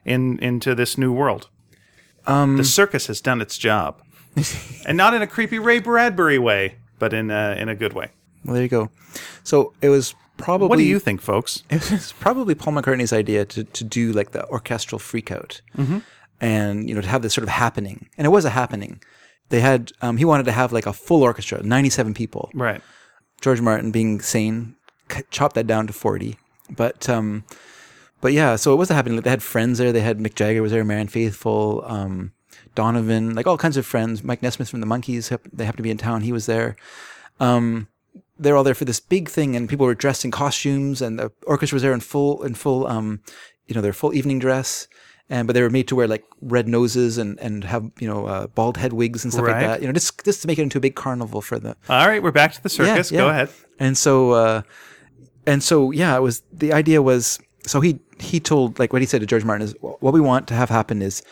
in 0.04 0.38
into 0.40 0.74
this 0.74 0.98
new 0.98 1.12
world. 1.12 1.48
Um, 2.26 2.58
the 2.58 2.64
circus 2.64 3.06
has 3.06 3.22
done 3.22 3.40
its 3.40 3.56
job, 3.56 4.02
and 4.86 4.98
not 4.98 5.14
in 5.14 5.22
a 5.22 5.26
creepy 5.26 5.58
Ray 5.58 5.80
Bradbury 5.80 6.38
way, 6.38 6.76
but 6.98 7.14
in 7.14 7.30
a, 7.30 7.56
in 7.58 7.70
a 7.70 7.74
good 7.74 7.94
way. 7.94 8.10
Well, 8.44 8.54
there 8.54 8.62
you 8.62 8.68
go. 8.68 8.90
So 9.44 9.72
it 9.80 9.88
was 9.88 10.14
probably 10.36 10.68
What 10.68 10.78
do 10.78 10.84
you 10.84 10.98
think, 10.98 11.20
folks? 11.20 11.64
it 11.70 11.90
was 11.90 12.12
probably 12.12 12.54
Paul 12.54 12.74
McCartney's 12.74 13.12
idea 13.12 13.44
to, 13.46 13.64
to 13.64 13.84
do 13.84 14.12
like 14.12 14.32
the 14.32 14.46
orchestral 14.48 14.98
freakout 14.98 15.60
and, 16.40 16.88
you 16.88 16.94
know, 16.94 17.00
to 17.00 17.08
have 17.08 17.22
this 17.22 17.34
sort 17.34 17.44
of 17.44 17.48
happening. 17.48 18.08
And 18.16 18.26
it 18.26 18.30
was 18.30 18.44
a 18.44 18.50
happening. 18.50 19.02
They 19.48 19.60
had, 19.60 19.92
um, 20.02 20.18
he 20.18 20.24
wanted 20.24 20.44
to 20.44 20.52
have 20.52 20.72
like 20.72 20.86
a 20.86 20.92
full 20.92 21.22
orchestra, 21.22 21.62
97 21.62 22.14
people. 22.14 22.50
Right. 22.54 22.82
George 23.40 23.60
Martin 23.60 23.90
being 23.90 24.20
sane, 24.20 24.76
chopped 25.30 25.54
that 25.54 25.66
down 25.66 25.86
to 25.86 25.92
40. 25.92 26.38
But, 26.70 27.08
um, 27.08 27.44
but 28.20 28.32
yeah, 28.32 28.56
so 28.56 28.72
it 28.72 28.76
was 28.76 28.88
happening. 28.88 29.16
Like 29.16 29.24
they 29.24 29.30
had 29.30 29.42
friends 29.42 29.78
there. 29.78 29.92
They 29.92 30.00
had 30.00 30.18
Mick 30.18 30.34
Jagger 30.34 30.62
was 30.62 30.72
there, 30.72 30.84
Marianne 30.84 31.08
Faithfull, 31.08 31.84
um, 31.86 32.32
Donovan, 32.74 33.34
like 33.34 33.46
all 33.46 33.58
kinds 33.58 33.76
of 33.76 33.86
friends. 33.86 34.22
Mike 34.22 34.42
Nesmith 34.42 34.68
from 34.68 34.80
the 34.80 34.86
Monkees, 34.86 35.28
they 35.52 35.64
happened 35.64 35.78
to 35.78 35.82
be 35.82 35.90
in 35.90 35.98
town. 35.98 36.22
He 36.22 36.32
was 36.32 36.46
there. 36.46 36.76
Um, 37.40 37.88
they're 38.38 38.56
all 38.56 38.64
there 38.64 38.74
for 38.74 38.84
this 38.84 39.00
big 39.00 39.28
thing, 39.28 39.56
and 39.56 39.68
people 39.68 39.86
were 39.86 39.94
dressed 39.94 40.24
in 40.24 40.30
costumes, 40.30 41.02
and 41.02 41.18
the 41.18 41.32
orchestra 41.46 41.76
was 41.76 41.82
there 41.82 41.92
in 41.92 42.00
full, 42.00 42.42
in 42.44 42.54
full, 42.54 42.86
um, 42.86 43.20
you 43.66 43.74
know, 43.74 43.80
their 43.80 43.92
full 43.92 44.14
evening 44.14 44.38
dress, 44.38 44.86
and 45.30 45.46
but 45.46 45.52
they 45.54 45.62
were 45.62 45.70
made 45.70 45.86
to 45.88 45.94
wear 45.96 46.06
like 46.08 46.24
red 46.40 46.66
noses 46.68 47.18
and 47.18 47.38
and 47.40 47.64
have 47.64 47.90
you 48.00 48.08
know 48.08 48.26
uh, 48.26 48.46
bald 48.48 48.76
head 48.76 48.92
wigs 48.92 49.24
and 49.24 49.32
stuff 49.32 49.44
Right. 49.46 49.56
like 49.62 49.66
that. 49.66 49.80
You 49.82 49.86
know, 49.88 49.92
just 49.92 50.24
just 50.24 50.42
to 50.42 50.46
make 50.48 50.58
it 50.58 50.62
into 50.62 50.78
a 50.78 50.80
big 50.80 50.94
carnival 50.94 51.40
for 51.42 51.58
the 51.58 51.76
All 51.88 52.06
right, 52.08 52.22
we're 52.22 52.32
back 52.32 52.52
to 52.54 52.62
the 52.62 52.68
circus. 52.68 53.10
yeah. 53.12 53.18
Go 53.18 53.28
ahead. 53.28 53.48
and 53.78 53.96
so, 53.96 54.32
uh, 54.32 54.62
and 55.46 55.62
so, 55.62 55.90
yeah, 55.92 56.16
it 56.16 56.20
was 56.20 56.42
the 56.52 56.72
idea 56.72 57.00
was 57.02 57.38
so 57.66 57.80
he 57.80 58.00
he 58.20 58.40
told 58.40 58.78
like 58.78 58.92
what 58.92 59.02
he 59.02 59.06
said 59.06 59.20
to 59.20 59.26
George 59.26 59.44
Martin 59.44 59.64
is 59.66 59.74
what 59.80 60.12
we 60.14 60.20
want 60.20 60.46
to 60.48 60.54
have 60.54 60.70
happen 60.70 61.02
is 61.02 61.22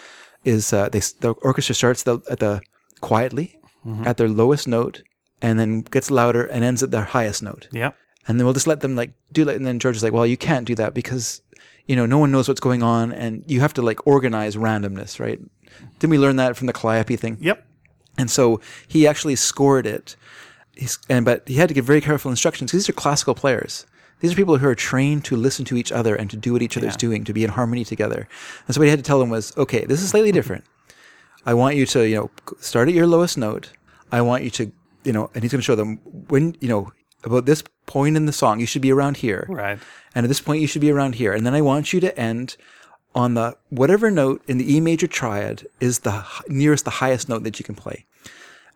is 0.44 0.72
uh, 0.72 0.88
they 0.90 1.00
the 1.20 1.34
orchestra 1.42 1.74
starts 1.74 2.02
the, 2.04 2.18
at 2.30 2.38
the 2.40 2.60
quietly 3.00 3.58
at 4.04 4.16
their 4.16 4.28
lowest 4.28 4.66
note 4.66 5.02
and 5.40 5.60
then 5.60 5.80
gets 5.82 6.10
louder 6.10 6.44
and 6.46 6.64
ends 6.64 6.82
at 6.82 6.90
their 6.90 7.04
highest 7.04 7.40
note 7.42 7.68
Yep. 7.72 7.94
and 8.26 8.38
then 8.40 8.44
we'll 8.44 8.54
just 8.54 8.66
let 8.66 8.80
them 8.80 8.96
like 8.96 9.12
do 9.32 9.48
it. 9.48 9.54
And 9.56 9.64
then 9.64 9.78
George 9.78 9.94
is 9.96 10.02
like, 10.02 10.12
well, 10.12 10.26
you 10.26 10.36
can't 10.36 10.66
do 10.66 10.74
that 10.74 10.92
because 10.92 11.40
you 11.86 11.96
know 11.96 12.06
no 12.06 12.18
one 12.18 12.30
knows 12.30 12.48
what's 12.48 12.60
going 12.60 12.82
on 12.82 13.12
and 13.12 13.44
you 13.46 13.60
have 13.60 13.74
to 13.74 13.82
like 13.82 14.06
organize 14.06 14.56
randomness, 14.56 15.20
right? 15.20 15.40
Didn't 15.98 16.10
we 16.10 16.18
learn 16.18 16.36
that 16.36 16.56
from 16.56 16.66
the 16.66 16.72
Calliope 16.72 17.16
thing? 17.16 17.38
Yep. 17.40 17.64
And 18.18 18.30
so 18.30 18.60
he 18.88 19.06
actually 19.06 19.36
scored 19.36 19.86
it. 19.86 20.16
He's, 20.74 20.98
and 21.08 21.24
but 21.24 21.46
he 21.46 21.54
had 21.54 21.68
to 21.68 21.74
give 21.74 21.84
very 21.84 22.00
careful 22.00 22.30
instructions. 22.30 22.70
'cause 22.70 22.80
These 22.80 22.88
are 22.88 22.92
classical 22.94 23.34
players. 23.34 23.86
These 24.20 24.32
are 24.32 24.36
people 24.36 24.56
who 24.56 24.66
are 24.66 24.74
trained 24.74 25.24
to 25.26 25.36
listen 25.36 25.64
to 25.66 25.76
each 25.76 25.92
other 25.92 26.14
and 26.14 26.30
to 26.30 26.36
do 26.36 26.52
what 26.54 26.62
each 26.62 26.76
other's 26.78 26.96
doing, 26.96 27.24
to 27.24 27.34
be 27.34 27.44
in 27.44 27.50
harmony 27.50 27.84
together. 27.84 28.26
And 28.66 28.74
so 28.74 28.80
what 28.80 28.84
he 28.84 28.90
had 28.90 28.98
to 28.98 29.04
tell 29.04 29.18
them 29.18 29.28
was, 29.28 29.54
okay, 29.58 29.84
this 29.84 30.00
is 30.02 30.08
slightly 30.08 30.32
different. 30.32 30.64
I 31.44 31.52
want 31.52 31.76
you 31.76 31.84
to, 31.86 32.08
you 32.08 32.16
know, 32.16 32.30
start 32.58 32.88
at 32.88 32.94
your 32.94 33.06
lowest 33.06 33.36
note. 33.36 33.72
I 34.10 34.22
want 34.22 34.42
you 34.42 34.50
to, 34.50 34.72
you 35.04 35.12
know, 35.12 35.30
and 35.34 35.42
he's 35.44 35.52
going 35.52 35.60
to 35.60 35.64
show 35.64 35.74
them 35.74 35.96
when, 36.28 36.56
you 36.60 36.68
know, 36.68 36.92
about 37.26 37.44
this 37.46 37.62
point 37.86 38.16
in 38.16 38.26
the 38.26 38.32
song, 38.32 38.60
you 38.60 38.66
should 38.66 38.82
be 38.82 38.92
around 38.92 39.18
here. 39.18 39.46
Right. 39.48 39.78
And 40.14 40.24
at 40.24 40.28
this 40.28 40.40
point, 40.40 40.60
you 40.62 40.66
should 40.66 40.80
be 40.80 40.90
around 40.90 41.16
here. 41.16 41.32
And 41.32 41.44
then 41.46 41.54
I 41.54 41.60
want 41.60 41.92
you 41.92 42.00
to 42.00 42.18
end 42.18 42.56
on 43.14 43.34
the 43.34 43.56
whatever 43.70 44.10
note 44.10 44.42
in 44.46 44.58
the 44.58 44.74
E 44.74 44.80
major 44.80 45.06
triad 45.06 45.66
is 45.80 46.00
the 46.00 46.24
h- 46.26 46.42
nearest 46.48 46.84
the 46.84 46.90
highest 46.92 47.28
note 47.28 47.42
that 47.44 47.58
you 47.58 47.64
can 47.64 47.74
play. 47.74 48.04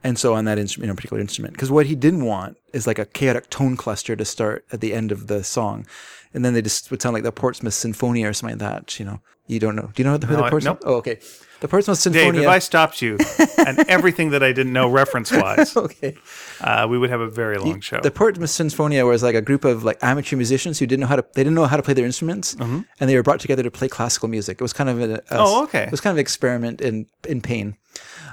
And 0.02 0.18
so 0.18 0.32
on 0.34 0.46
that 0.46 0.58
instrument, 0.58 0.86
you 0.86 0.92
know, 0.92 0.96
particular 0.96 1.20
instrument, 1.20 1.52
because 1.54 1.70
what 1.70 1.84
he 1.86 1.94
didn't 1.94 2.24
want 2.24 2.56
is 2.72 2.86
like 2.86 2.98
a 2.98 3.04
chaotic 3.04 3.50
tone 3.50 3.76
cluster 3.76 4.16
to 4.16 4.24
start 4.24 4.64
at 4.72 4.80
the 4.80 4.94
end 4.94 5.12
of 5.12 5.26
the 5.26 5.44
song, 5.44 5.86
and 6.32 6.42
then 6.42 6.54
they 6.54 6.62
just 6.62 6.90
would 6.90 7.02
sound 7.02 7.12
like 7.12 7.22
the 7.22 7.32
Portsmouth 7.32 7.74
Sinfonia 7.74 8.28
or 8.30 8.32
something 8.32 8.58
like 8.58 8.66
that. 8.72 8.98
You 8.98 9.04
know, 9.04 9.20
you 9.46 9.58
don't 9.60 9.76
know. 9.76 9.90
Do 9.94 10.02
you 10.02 10.04
know 10.04 10.12
who 10.16 10.26
No, 10.26 10.36
the 10.38 10.44
I- 10.44 10.50
Portsmouth? 10.50 10.78
nope. 10.80 10.82
Oh, 10.86 10.94
okay. 10.96 11.18
The 11.60 11.68
Portsmouth 11.68 12.02
Dave, 12.02 12.32
Sinfonia. 12.32 12.42
if 12.44 12.48
I 12.48 12.58
stopped 12.60 13.02
you 13.02 13.18
and 13.58 13.80
everything 13.90 14.30
that 14.30 14.42
I 14.42 14.52
didn't 14.52 14.72
know 14.72 14.88
reference 14.88 15.30
wise, 15.30 15.76
okay. 15.76 16.16
Uh, 16.60 16.86
we 16.88 16.98
would 16.98 17.10
have 17.10 17.20
a 17.20 17.28
very 17.28 17.58
long 17.58 17.80
show. 17.80 18.00
The 18.00 18.10
Portsmouth 18.10 18.50
Sinfonia 18.50 19.06
was 19.06 19.22
like 19.22 19.34
a 19.34 19.42
group 19.42 19.64
of 19.64 19.84
like 19.84 19.98
amateur 20.02 20.36
musicians 20.36 20.78
who 20.78 20.86
didn't 20.86 21.00
know 21.00 21.06
how 21.06 21.16
to 21.16 21.24
they 21.34 21.42
didn't 21.44 21.54
know 21.54 21.66
how 21.66 21.76
to 21.76 21.82
play 21.82 21.94
their 21.94 22.06
instruments, 22.06 22.54
and 22.54 22.84
they 22.98 23.16
were 23.16 23.22
brought 23.22 23.40
together 23.40 23.62
to 23.62 23.70
play 23.70 23.88
classical 23.88 24.28
music. 24.28 24.54
It 24.60 24.62
was 24.62 24.72
kind 24.72 24.90
of 24.90 25.00
a, 25.00 25.04
a- 25.04 25.06
Mm-hmm. 25.18 25.36
Oh, 25.38 25.62
okay. 25.64 25.82
It 25.84 25.90
was 25.90 26.00
kind 26.00 26.12
of 26.12 26.16
an 26.18 26.20
experiment 26.22 26.80
in 26.80 27.06
in 27.28 27.40
pain, 27.40 27.76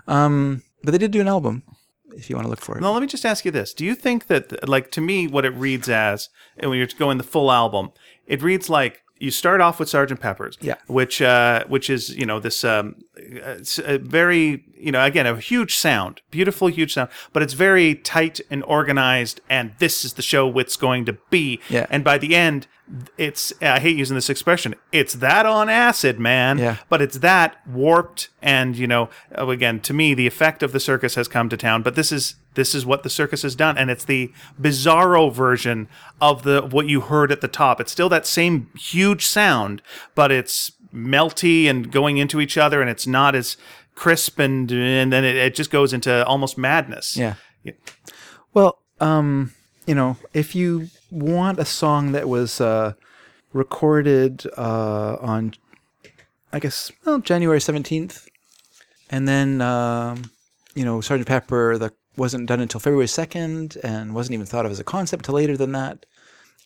um, 0.07 0.63
but 0.83 0.91
they 0.91 0.97
did 0.97 1.11
do 1.11 1.21
an 1.21 1.27
album. 1.27 1.63
If 2.15 2.29
you 2.29 2.35
want 2.35 2.45
to 2.47 2.49
look 2.49 2.61
for 2.61 2.77
it, 2.77 2.81
Now, 2.81 2.93
let 2.93 3.01
me 3.01 3.07
just 3.07 3.25
ask 3.25 3.45
you 3.45 3.51
this: 3.51 3.73
Do 3.73 3.85
you 3.85 3.93
think 3.93 4.25
that, 4.27 4.67
like, 4.67 4.89
to 4.91 5.01
me, 5.01 5.27
what 5.27 5.45
it 5.45 5.51
reads 5.51 5.87
as, 5.87 6.29
and 6.57 6.69
when 6.71 6.79
you're 6.79 6.87
going 6.97 7.17
the 7.19 7.23
full 7.23 7.51
album, 7.51 7.91
it 8.25 8.41
reads 8.41 8.69
like 8.69 9.03
you 9.19 9.31
start 9.31 9.61
off 9.61 9.79
with 9.79 9.89
Sergeant 9.89 10.19
Pepper's, 10.19 10.57
Yeah. 10.61 10.75
which, 10.87 11.21
uh, 11.21 11.63
which 11.67 11.89
is, 11.89 12.15
you 12.15 12.25
know, 12.25 12.39
this 12.39 12.63
um, 12.63 12.95
very, 14.01 14.63
you 14.75 14.91
know, 14.91 15.03
again, 15.03 15.25
a 15.25 15.37
huge 15.37 15.75
sound, 15.75 16.21
beautiful, 16.31 16.67
huge 16.67 16.93
sound, 16.93 17.09
but 17.33 17.43
it's 17.43 17.53
very 17.53 17.95
tight 17.95 18.39
and 18.49 18.63
organized, 18.63 19.41
and 19.49 19.73
this 19.79 20.05
is 20.05 20.13
the 20.13 20.21
show 20.21 20.57
it's 20.59 20.75
going 20.75 21.05
to 21.05 21.13
be. 21.29 21.59
Yeah. 21.69 21.87
And 21.89 22.03
by 22.03 22.17
the 22.17 22.35
end, 22.35 22.67
it's 23.17 23.51
I 23.61 23.79
hate 23.79 23.97
using 23.97 24.15
this 24.15 24.29
expression. 24.29 24.73
It's 24.93 25.13
that 25.15 25.45
on 25.45 25.67
acid, 25.69 26.19
man. 26.19 26.57
Yeah. 26.57 26.77
But 26.87 27.01
it's 27.01 27.17
that 27.17 27.57
warped, 27.67 28.29
and 28.41 28.77
you 28.77 28.87
know, 28.87 29.09
again, 29.31 29.81
to 29.81 29.93
me, 29.93 30.13
the 30.13 30.25
effect 30.27 30.63
of 30.63 30.71
the 30.71 30.79
circus 30.79 31.15
has 31.15 31.27
come 31.27 31.49
to 31.49 31.57
town. 31.57 31.81
But 31.83 31.95
this 31.95 32.11
is 32.13 32.35
this 32.57 32.75
is 32.75 32.85
what 32.85 33.03
the 33.03 33.09
circus 33.09 33.43
has 33.43 33.55
done, 33.55 33.77
and 33.77 33.89
it's 33.89 34.03
the 34.03 34.33
bizarro 34.59 35.31
version 35.31 35.87
of 36.19 36.43
the 36.43 36.61
what 36.61 36.87
you 36.89 36.99
heard 36.99 37.31
at 37.31 37.39
the 37.39 37.47
top. 37.47 37.79
It's 37.79 37.91
still 37.91 38.09
that 38.09 38.25
same 38.25 38.69
huge 38.75 39.25
sound, 39.25 39.81
but 40.15 40.31
it's 40.31 40.73
melty 40.93 41.69
and 41.69 41.89
going 41.89 42.17
into 42.17 42.41
each 42.41 42.57
other, 42.57 42.81
and 42.81 42.89
it's 42.89 43.07
not 43.07 43.35
as 43.35 43.55
crisp, 43.95 44.39
and 44.39 44.69
and 44.71 45.13
then 45.13 45.23
it, 45.23 45.37
it 45.37 45.55
just 45.55 45.71
goes 45.71 45.93
into 45.93 46.25
almost 46.25 46.57
madness. 46.57 47.15
yeah. 47.63 47.73
Well, 48.53 48.79
um, 48.99 49.53
you 49.85 49.95
know, 49.95 50.17
if 50.33 50.55
you 50.55 50.89
want 51.11 51.59
a 51.59 51.65
song 51.65 52.11
that 52.13 52.27
was 52.27 52.59
uh, 52.59 52.93
recorded 53.53 54.45
uh, 54.57 55.17
on, 55.21 55.53
I 56.51 56.59
guess, 56.59 56.91
well, 57.05 57.19
January 57.19 57.61
seventeenth, 57.61 58.27
and 59.11 59.27
then 59.27 59.61
um, 59.61 60.31
you 60.73 60.85
know, 60.85 61.01
Sergeant 61.01 61.27
Pepper 61.27 61.77
that 61.77 61.93
wasn't 62.17 62.47
done 62.47 62.59
until 62.59 62.79
February 62.79 63.07
second, 63.07 63.77
and 63.83 64.13
wasn't 64.13 64.33
even 64.33 64.45
thought 64.45 64.65
of 64.65 64.71
as 64.71 64.79
a 64.79 64.83
concept 64.83 65.25
till 65.25 65.35
later 65.35 65.55
than 65.55 65.71
that. 65.73 66.05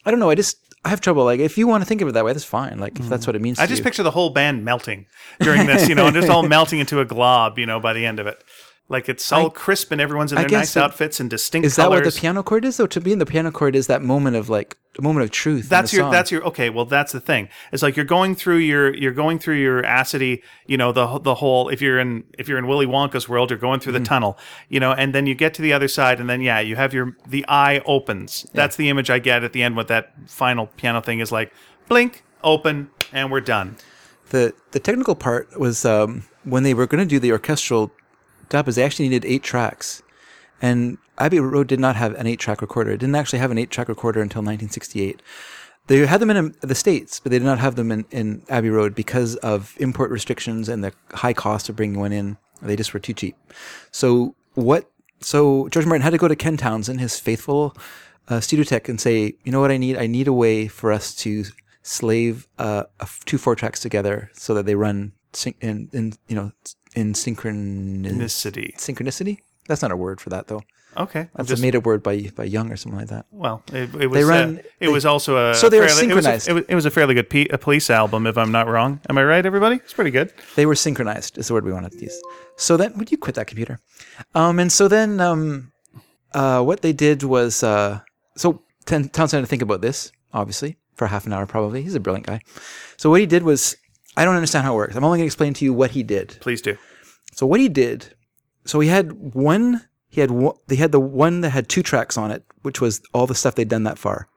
I 0.06 0.11
don't 0.11 0.19
know. 0.19 0.30
I 0.30 0.36
just 0.36 0.57
I 0.84 0.90
have 0.90 1.02
trouble. 1.02 1.23
Like, 1.26 1.40
if 1.40 1.57
you 1.57 1.68
want 1.68 1.84
to 1.84 1.86
think 1.86 2.02
of 2.02 2.07
it 2.07 2.14
that 2.14 2.26
way, 2.26 2.34
that's 2.34 2.44
fine. 2.44 2.80
Like, 2.80 2.99
if 2.99 3.07
that's 3.07 3.26
mm. 3.26 3.28
what 3.28 3.36
it 3.36 3.41
means. 3.41 3.60
I 3.60 3.68
just 3.68 3.80
you. 3.80 3.84
picture 3.84 4.03
the 4.03 4.11
whole 4.11 4.32
band 4.32 4.65
melting 4.65 5.06
during 5.40 5.68
this, 5.68 5.88
you 5.88 5.94
know, 5.94 6.07
and 6.07 6.15
just 6.15 6.30
all 6.30 6.44
melting 6.48 6.80
into 6.80 6.99
a 6.99 7.06
glob, 7.06 7.60
you 7.60 7.68
know, 7.68 7.80
by 7.80 7.94
the 7.94 8.06
end 8.06 8.19
of 8.19 8.26
it. 8.26 8.44
Like 8.90 9.08
it's 9.08 9.32
all 9.32 9.49
crisp 9.49 9.91
and 9.94 10.02
everyone's 10.02 10.34
in 10.34 10.38
their 10.38 10.49
nice 10.49 10.76
it- 10.76 10.84
outfits 10.84 11.22
and 11.22 11.30
distinct 11.30 11.66
Is 11.66 11.78
that 11.78 11.84
colors. 11.84 12.03
what 12.06 12.14
the 12.14 12.20
piano 12.20 12.44
chord 12.44 12.66
is? 12.66 12.76
Though 12.76 12.88
to 12.88 12.99
me, 12.99 13.16
the 13.16 13.26
piano 13.26 13.49
chord 13.49 13.74
is 13.74 13.88
that 13.88 14.02
moment 14.02 14.36
of 14.36 14.49
like 14.49 14.76
a 14.99 15.02
moment 15.02 15.24
of 15.24 15.32
truth. 15.32 15.64
in 15.64 15.70
that's 15.70 15.91
the 15.91 15.98
your 15.98 16.03
song. 16.03 16.12
that's 16.12 16.32
your 16.32 16.44
okay 16.44 16.70
well 16.70 16.84
that's 16.84 17.14
the 17.14 17.22
thing 17.22 17.48
it's 17.72 17.82
like 17.82 17.95
you're 17.95 18.03
going 18.06 18.36
through 18.36 18.58
your 18.58 18.94
you're 18.94 19.14
going 19.14 19.40
through 19.40 19.56
your 19.56 19.82
acidy 19.84 20.41
you 20.68 20.76
know 20.76 20.91
the 20.91 21.18
the 21.20 21.36
whole 21.36 21.70
if 21.70 21.82
you're 21.82 21.98
in 21.98 22.26
if 22.38 22.49
you're 22.49 22.58
in 22.58 22.68
willy 22.68 22.86
wonka's 22.86 23.30
world 23.30 23.49
you're 23.49 23.58
going 23.58 23.80
through 23.80 23.94
the 23.94 23.99
Mm-hmm. 23.99 24.03
tunnel 24.08 24.38
you 24.68 24.82
know 24.82 24.91
and 24.91 25.16
then 25.16 25.26
you 25.28 25.34
get 25.34 25.53
to 25.53 25.62
the 25.62 25.72
other 25.72 25.88
side 25.88 26.20
and 26.20 26.30
then 26.30 26.41
yeah 26.41 26.60
you 26.60 26.76
have 26.76 26.94
your 26.94 27.16
the 27.26 27.45
eye 27.48 27.82
opens 27.86 28.45
that's 28.53 28.76
the 28.76 28.90
image 28.90 29.10
i 29.10 29.18
get 29.18 29.45
at 29.45 29.53
the 29.53 29.64
end 29.64 29.78
with 29.78 29.88
that 29.88 30.12
final 30.28 30.68
piano 30.68 30.99
thing 30.99 31.22
is 31.22 31.32
like 31.32 31.53
blink 31.88 32.26
open 32.44 32.90
and 33.14 33.32
we're 33.32 33.40
done 33.40 33.78
the 34.32 34.53
the 34.72 34.80
technical 34.82 35.16
part 35.16 35.58
was 35.58 35.86
um, 35.86 36.24
when 36.44 36.64
they 36.64 36.74
were 36.74 36.86
going 36.86 36.99
to 37.02 37.08
do 37.10 37.18
the 37.20 37.32
orchestral 37.32 37.91
dub 38.52 38.68
is 38.68 38.76
they 38.76 38.84
actually 38.84 39.10
needed 39.10 39.26
eight 39.26 39.44
tracks. 39.44 40.03
And 40.61 40.99
abbey 41.18 41.40
road 41.40 41.68
did 41.68 41.80
not 41.80 41.95
have 41.95 42.14
an 42.14 42.28
eight 42.28 42.40
track 42.40 42.61
recorder. 42.61 42.91
It 42.91 42.99
didn't 42.99 43.15
actually 43.15 43.40
have 43.40 43.49
an 43.49 43.57
eight 43.57 43.72
track 43.72 43.90
recorder 43.90 44.22
until 44.22 44.41
1968 44.41 45.22
they 45.88 46.06
had 46.06 46.22
them 46.22 46.30
in 46.30 46.38
um, 46.38 46.53
the 46.61 46.76
states 46.76 47.19
but 47.19 47.32
they 47.32 47.40
did 47.40 47.45
not 47.45 47.60
have 47.60 47.76
them 47.76 47.91
in, 47.91 48.06
in 48.11 48.44
abbey 48.49 48.69
road 48.69 48.95
because 48.95 49.36
of 49.38 49.76
import 49.80 50.11
restrictions 50.11 50.69
and 50.69 50.84
the 50.84 50.94
high 51.11 51.34
cost 51.34 51.69
of 51.69 51.76
bringing 51.76 51.99
one 51.99 52.11
in. 52.11 52.38
They 52.61 52.76
just 52.76 52.94
were 52.94 52.99
too 52.99 53.14
cheap. 53.14 53.36
So 53.91 54.36
what 54.53 54.90
so 55.19 55.68
george 55.69 55.86
martin 55.86 56.02
had 56.02 56.11
to 56.11 56.18
go 56.18 56.28
to 56.28 56.36
ken 56.36 56.57
townsend 56.57 56.99
his 56.99 57.19
faithful 57.19 57.76
uh, 58.28 58.40
studio 58.40 58.64
tech 58.64 58.90
and 58.90 58.99
say 58.99 59.36
you 59.44 59.52
know 59.52 59.60
what 59.60 59.72
i 59.72 59.78
need? 59.78 59.98
I 59.98 60.07
need 60.07 60.28
a 60.28 60.34
way 60.34 60.68
for 60.68 60.91
us 60.91 61.15
to 61.15 61.45
slave 61.84 62.48
uh, 62.57 62.84
two 63.26 63.38
four 63.38 63.56
tracks 63.56 63.80
together 63.80 64.30
so 64.34 64.53
that 64.53 64.65
they 64.65 64.76
run 64.76 65.14
in, 65.61 65.90
in 65.91 66.14
you 66.28 66.36
know 66.36 66.52
in 66.95 67.13
synchron 67.13 68.18
this 68.18 68.35
synchronicity. 68.43 69.39
That's 69.68 69.81
not 69.81 69.91
a 69.91 69.97
word 69.97 70.19
for 70.19 70.30
that 70.31 70.47
though. 70.47 70.61
okay 70.97 71.30
That's 71.35 71.47
just 71.49 71.61
a 71.61 71.65
made 71.65 71.76
up 71.76 71.85
word 71.85 72.03
by 72.03 72.30
by 72.35 72.43
Jung 72.43 72.72
or 72.72 72.76
something 72.76 72.99
like 72.99 73.07
that. 73.09 73.26
well 73.31 73.63
it, 73.72 73.93
it 73.95 74.07
was 74.07 74.26
run- 74.26 74.57
uh, 74.59 74.61
it 74.80 74.89
was 74.89 75.05
also 75.05 75.31
a 75.51 75.55
so 75.55 75.69
they 75.69 75.80
were 75.80 75.88
fairly, 75.88 76.09
it 76.11 76.15
was 76.15 76.26
a- 76.26 76.39
synchronized. 76.39 76.49
it 76.49 76.53
was, 76.53 76.63
it 76.68 76.76
was 76.76 76.85
a 76.85 76.91
fairly 76.91 77.13
good 77.13 77.30
P, 77.30 77.47
a 77.49 77.57
police 77.57 77.89
album 77.89 78.27
if 78.27 78.38
i'm 78.38 78.51
not 78.51 78.68
wrong 78.68 78.99
am 79.09 79.18
i 79.18 79.23
right 79.23 79.45
everybody 79.45 79.76
it's 79.77 79.93
pretty 79.93 80.11
good 80.11 80.34
They 80.57 80.65
were 80.65 80.76
synchronized 80.76 81.38
is 81.38 81.47
the 81.47 81.53
word 81.53 81.63
we 81.65 81.72
wanted 81.72 81.93
to 81.93 82.01
use. 82.09 82.18
So 82.57 82.76
then, 82.77 82.97
would 82.97 83.09
you 83.11 83.18
quit 83.18 83.35
that 83.35 83.47
computer? 83.47 83.80
Um, 84.35 84.59
and 84.59 84.69
so 84.72 84.88
then, 84.88 85.19
um, 85.22 85.72
uh, 86.34 86.61
what 86.61 86.81
they 86.81 86.93
did 86.93 87.23
was, 87.23 87.63
uh, 87.63 88.01
so 88.35 88.47
Townsend 88.85 89.31
had 89.39 89.41
to 89.41 89.47
think 89.47 89.61
about 89.63 89.81
this, 89.81 90.11
obviously, 90.34 90.76
for 90.95 91.07
half 91.07 91.26
an 91.26 91.34
hour 91.34 91.45
probably. 91.47 91.81
He's 91.81 91.95
a 91.95 91.99
brilliant 91.99 92.27
guy. 92.27 92.39
So 92.97 93.09
what 93.09 93.19
he 93.22 93.26
did 93.26 93.43
was, 93.43 93.77
I 94.18 94.26
don't 94.26 94.36
understand 94.36 94.66
how 94.66 94.74
it 94.74 94.78
works. 94.78 94.96
I'm 94.96 95.04
only 95.04 95.18
going 95.20 95.26
to 95.26 95.34
explain 95.34 95.54
to 95.56 95.66
you 95.66 95.74
what 95.74 95.92
he 95.92 96.04
did. 96.04 96.38
please 96.42 96.62
do 96.62 96.78
So 97.34 97.46
what 97.46 97.60
he 97.60 97.70
did, 97.70 98.14
so 98.66 98.80
he 98.80 98.90
had 98.90 99.12
one, 99.14 99.88
he 100.10 100.22
had 100.22 100.32
one, 100.32 100.56
they 100.68 100.76
had 100.76 100.92
the 100.92 101.00
one 101.00 101.42
that 101.42 101.52
had 101.52 101.70
two 101.70 101.82
tracks 101.84 102.18
on 102.18 102.30
it, 102.32 102.44
which 102.62 102.82
was 102.82 103.02
all 103.14 103.26
the 103.28 103.36
stuff 103.36 103.56
they'd 103.56 103.70
done 103.70 103.84
that 103.84 103.98
far. 103.98 104.28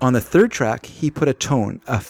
on 0.00 0.12
the 0.12 0.20
third 0.20 0.50
track, 0.52 0.86
he 0.86 1.10
put 1.10 1.26
a 1.28 1.34
tone, 1.34 1.80
a, 1.88 2.02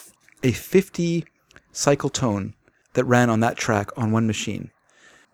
a 0.42 0.52
50 0.52 1.24
cycle 1.72 2.10
tone 2.10 2.54
that 2.92 3.04
ran 3.04 3.30
on 3.30 3.40
that 3.40 3.56
track 3.56 3.88
on 3.96 4.12
one 4.12 4.26
machine. 4.26 4.70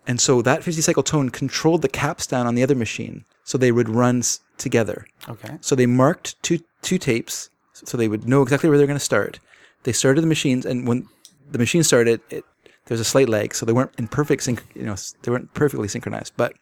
And 0.07 0.21
so 0.21 0.41
that 0.43 0.63
50 0.63 0.81
cycle 0.81 1.03
tone 1.03 1.29
controlled 1.29 1.81
the 1.81 1.89
capstan 1.89 2.45
on 2.47 2.55
the 2.55 2.63
other 2.63 2.75
machine. 2.75 3.25
So 3.43 3.57
they 3.57 3.71
would 3.71 3.89
run 3.89 4.19
s- 4.19 4.39
together. 4.57 5.05
Okay. 5.27 5.57
So 5.61 5.75
they 5.75 5.85
marked 5.87 6.41
two 6.43 6.59
two 6.81 6.97
tapes, 6.99 7.49
so 7.73 7.97
they 7.97 8.07
would 8.07 8.27
know 8.27 8.41
exactly 8.43 8.69
where 8.69 8.77
they're 8.77 8.87
going 8.87 8.99
to 8.99 9.03
start. 9.03 9.39
They 9.83 9.91
started 9.91 10.21
the 10.21 10.27
machines, 10.27 10.65
and 10.65 10.87
when 10.87 11.07
the 11.49 11.57
machine 11.59 11.83
started, 11.83 12.21
it, 12.29 12.43
there 12.63 12.95
was 12.95 12.99
a 12.99 13.05
slight 13.05 13.29
lag, 13.29 13.53
so 13.55 13.65
they 13.65 13.73
weren't 13.73 13.91
in 13.97 14.07
perfect 14.07 14.43
sync. 14.43 14.63
You 14.75 14.83
know, 14.83 14.95
they 15.23 15.31
weren't 15.31 15.53
perfectly 15.53 15.87
synchronized, 15.87 16.33
but 16.37 16.53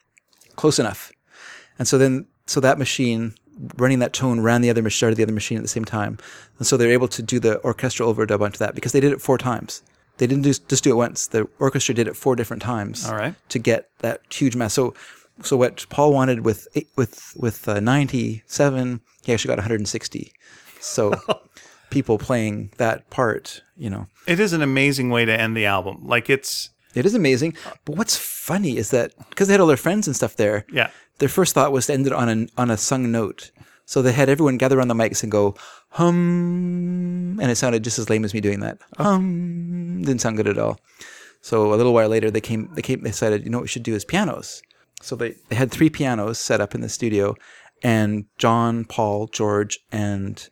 close 0.56 0.80
enough. 0.80 1.12
And 1.80 1.88
so 1.88 1.98
then, 1.98 2.28
so 2.46 2.60
that 2.60 2.78
machine 2.78 3.34
running 3.78 4.00
that 4.00 4.14
tone 4.14 4.40
ran 4.40 4.62
the 4.62 4.70
other 4.70 4.82
machine, 4.82 4.98
started 4.98 5.16
the 5.18 5.24
other 5.24 5.32
machine 5.34 5.58
at 5.58 5.64
the 5.64 5.68
same 5.70 5.86
time, 5.86 6.18
and 6.58 6.66
so 6.68 6.78
they 6.78 6.86
were 6.88 6.94
able 6.94 7.08
to 7.10 7.22
do 7.22 7.40
the 7.40 7.62
orchestral 7.64 8.14
overdub 8.14 8.42
onto 8.42 8.58
that 8.58 8.74
because 8.76 8.92
they 8.92 9.00
did 9.00 9.12
it 9.14 9.22
four 9.22 9.38
times. 9.38 9.84
They 10.18 10.28
didn't 10.28 10.44
just, 10.44 10.70
just 10.70 10.84
do 10.84 10.92
it 10.92 10.96
once. 10.96 11.28
The 11.28 11.48
orchestra 11.60 11.96
did 11.96 12.08
it 12.08 12.16
four 12.16 12.36
different 12.36 12.62
times 12.62 13.08
All 13.08 13.16
right. 13.16 13.34
to 13.50 13.60
get 13.60 13.90
that 14.00 14.22
huge 14.32 14.56
mass. 14.56 14.74
So, 14.74 14.94
so 15.42 15.58
what 15.58 15.86
Paul 15.90 16.14
wanted 16.14 16.46
with 16.46 16.68
eight- 16.76 16.90
with 16.96 17.34
with 17.36 17.68
uh, 17.68 17.80
ninety 17.80 18.44
seven, 18.46 19.02
he 19.24 19.34
actually 19.34 19.50
got 19.50 19.58
one 19.58 19.64
hundred 19.64 19.80
and 19.80 19.88
sixty. 19.88 20.32
So, 20.80 21.14
people 21.94 22.18
playing 22.18 22.72
that 22.78 23.10
part, 23.10 23.62
you 23.78 23.90
know, 23.90 24.08
It 24.28 24.40
is 24.40 24.54
an 24.54 24.62
amazing 24.62 25.10
way 25.10 25.26
to 25.26 25.40
end 25.40 25.56
the 25.56 25.66
album. 25.66 26.00
Like 26.04 26.30
it's 26.30 26.70
it 26.96 27.06
is 27.06 27.16
amazing. 27.16 27.56
But 27.86 27.96
what's 27.96 28.18
funny 28.18 28.78
is 28.78 28.92
that 28.92 29.14
because 29.30 29.48
they 29.48 29.54
had 29.54 29.62
all 29.62 29.68
their 29.68 29.78
friends 29.78 30.08
and 30.08 30.16
stuff 30.16 30.36
there, 30.36 30.66
yeah. 30.72 30.90
their 31.20 31.30
first 31.30 31.54
thought 31.54 31.72
was 31.72 31.88
to 31.88 31.94
end 31.94 32.08
it 32.08 32.14
on 32.14 32.30
a 32.30 32.48
on 32.58 32.70
a 32.70 32.78
sung 32.78 33.12
note. 33.12 33.52
So 33.86 34.02
they 34.02 34.14
had 34.14 34.30
everyone 34.30 34.58
gather 34.58 34.78
around 34.78 34.88
the 34.88 34.94
mics 34.94 35.24
and 35.24 35.32
go 35.32 35.56
hum, 35.90 37.38
and 37.42 37.52
it 37.52 37.58
sounded 37.58 37.84
just 37.84 38.00
as 38.00 38.10
lame 38.10 38.24
as 38.26 38.34
me 38.34 38.42
doing 38.42 38.62
that. 38.62 38.80
Oh. 38.98 39.04
Hum 39.04 39.84
didn't 40.04 40.22
sound 40.22 40.38
good 40.38 40.48
at 40.48 40.58
all. 40.58 40.80
So 41.42 41.74
a 41.74 41.76
little 41.76 41.94
while 41.94 42.10
later, 42.10 42.32
they 42.32 42.42
came. 42.42 42.70
They 42.74 42.82
came. 42.82 43.02
They 43.02 43.10
decided, 43.10 43.44
you 43.44 43.50
know, 43.50 43.58
what 43.58 43.64
we 43.64 43.68
should 43.68 43.84
do 43.84 43.96
is 43.96 44.06
pianos. 44.06 44.62
So 45.02 45.16
they, 45.16 45.36
they 45.50 45.56
had 45.56 45.72
three 45.72 45.90
pianos 45.90 46.40
set 46.40 46.62
up 46.62 46.74
in 46.74 46.82
the 46.82 46.90
studio, 46.90 47.36
and 47.82 48.26
John, 48.38 48.86
Paul, 48.86 49.28
George, 49.28 49.80
and 49.92 50.48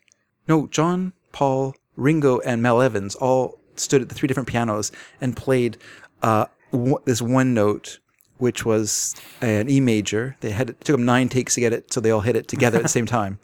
no, 0.48 0.68
John, 0.68 1.14
Paul, 1.32 1.76
Ringo, 1.96 2.40
and 2.40 2.62
Mal 2.62 2.82
Evans 2.82 3.16
all 3.16 3.60
stood 3.76 4.02
at 4.02 4.10
the 4.10 4.16
three 4.16 4.28
different 4.28 4.50
pianos 4.50 4.92
and 5.20 5.36
played 5.36 5.78
uh, 6.22 6.46
w- 6.72 7.00
this 7.06 7.22
one 7.22 7.54
note, 7.54 8.00
which 8.38 8.66
was 8.66 9.16
an 9.42 9.70
E 9.70 9.80
major. 9.80 10.36
They 10.42 10.52
had 10.52 10.70
it 10.72 10.82
took 10.82 10.96
them 10.96 11.06
nine 11.06 11.30
takes 11.30 11.56
to 11.56 11.62
get 11.62 11.74
it, 11.74 11.94
so 11.94 12.00
they 12.00 12.12
all 12.12 12.22
hit 12.22 12.36
it 12.36 12.48
together 12.48 12.78
at 12.78 12.84
the 12.84 12.90
same 12.90 13.06
time, 13.20 13.40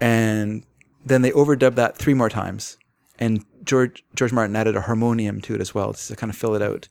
and 0.00 0.64
then 1.04 1.22
they 1.22 1.30
overdubbed 1.32 1.76
that 1.76 1.96
three 1.96 2.14
more 2.14 2.28
times, 2.28 2.78
and 3.18 3.44
George 3.64 4.04
George 4.14 4.32
Martin 4.32 4.56
added 4.56 4.76
a 4.76 4.82
harmonium 4.82 5.40
to 5.42 5.54
it 5.54 5.60
as 5.60 5.74
well 5.74 5.92
to 5.92 6.16
kind 6.16 6.30
of 6.30 6.36
fill 6.36 6.54
it 6.54 6.62
out. 6.62 6.88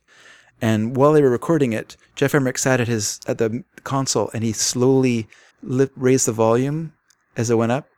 And 0.60 0.96
while 0.96 1.12
they 1.12 1.22
were 1.22 1.30
recording 1.30 1.72
it, 1.72 1.96
Geoff 2.16 2.34
Emerick 2.34 2.58
sat 2.58 2.80
at 2.80 2.88
his 2.88 3.20
at 3.26 3.38
the 3.38 3.62
console 3.84 4.30
and 4.34 4.42
he 4.42 4.52
slowly 4.52 5.28
lip, 5.62 5.92
raised 5.96 6.26
the 6.26 6.32
volume 6.32 6.92
as 7.36 7.50
it 7.50 7.54
went 7.54 7.72
up, 7.72 7.88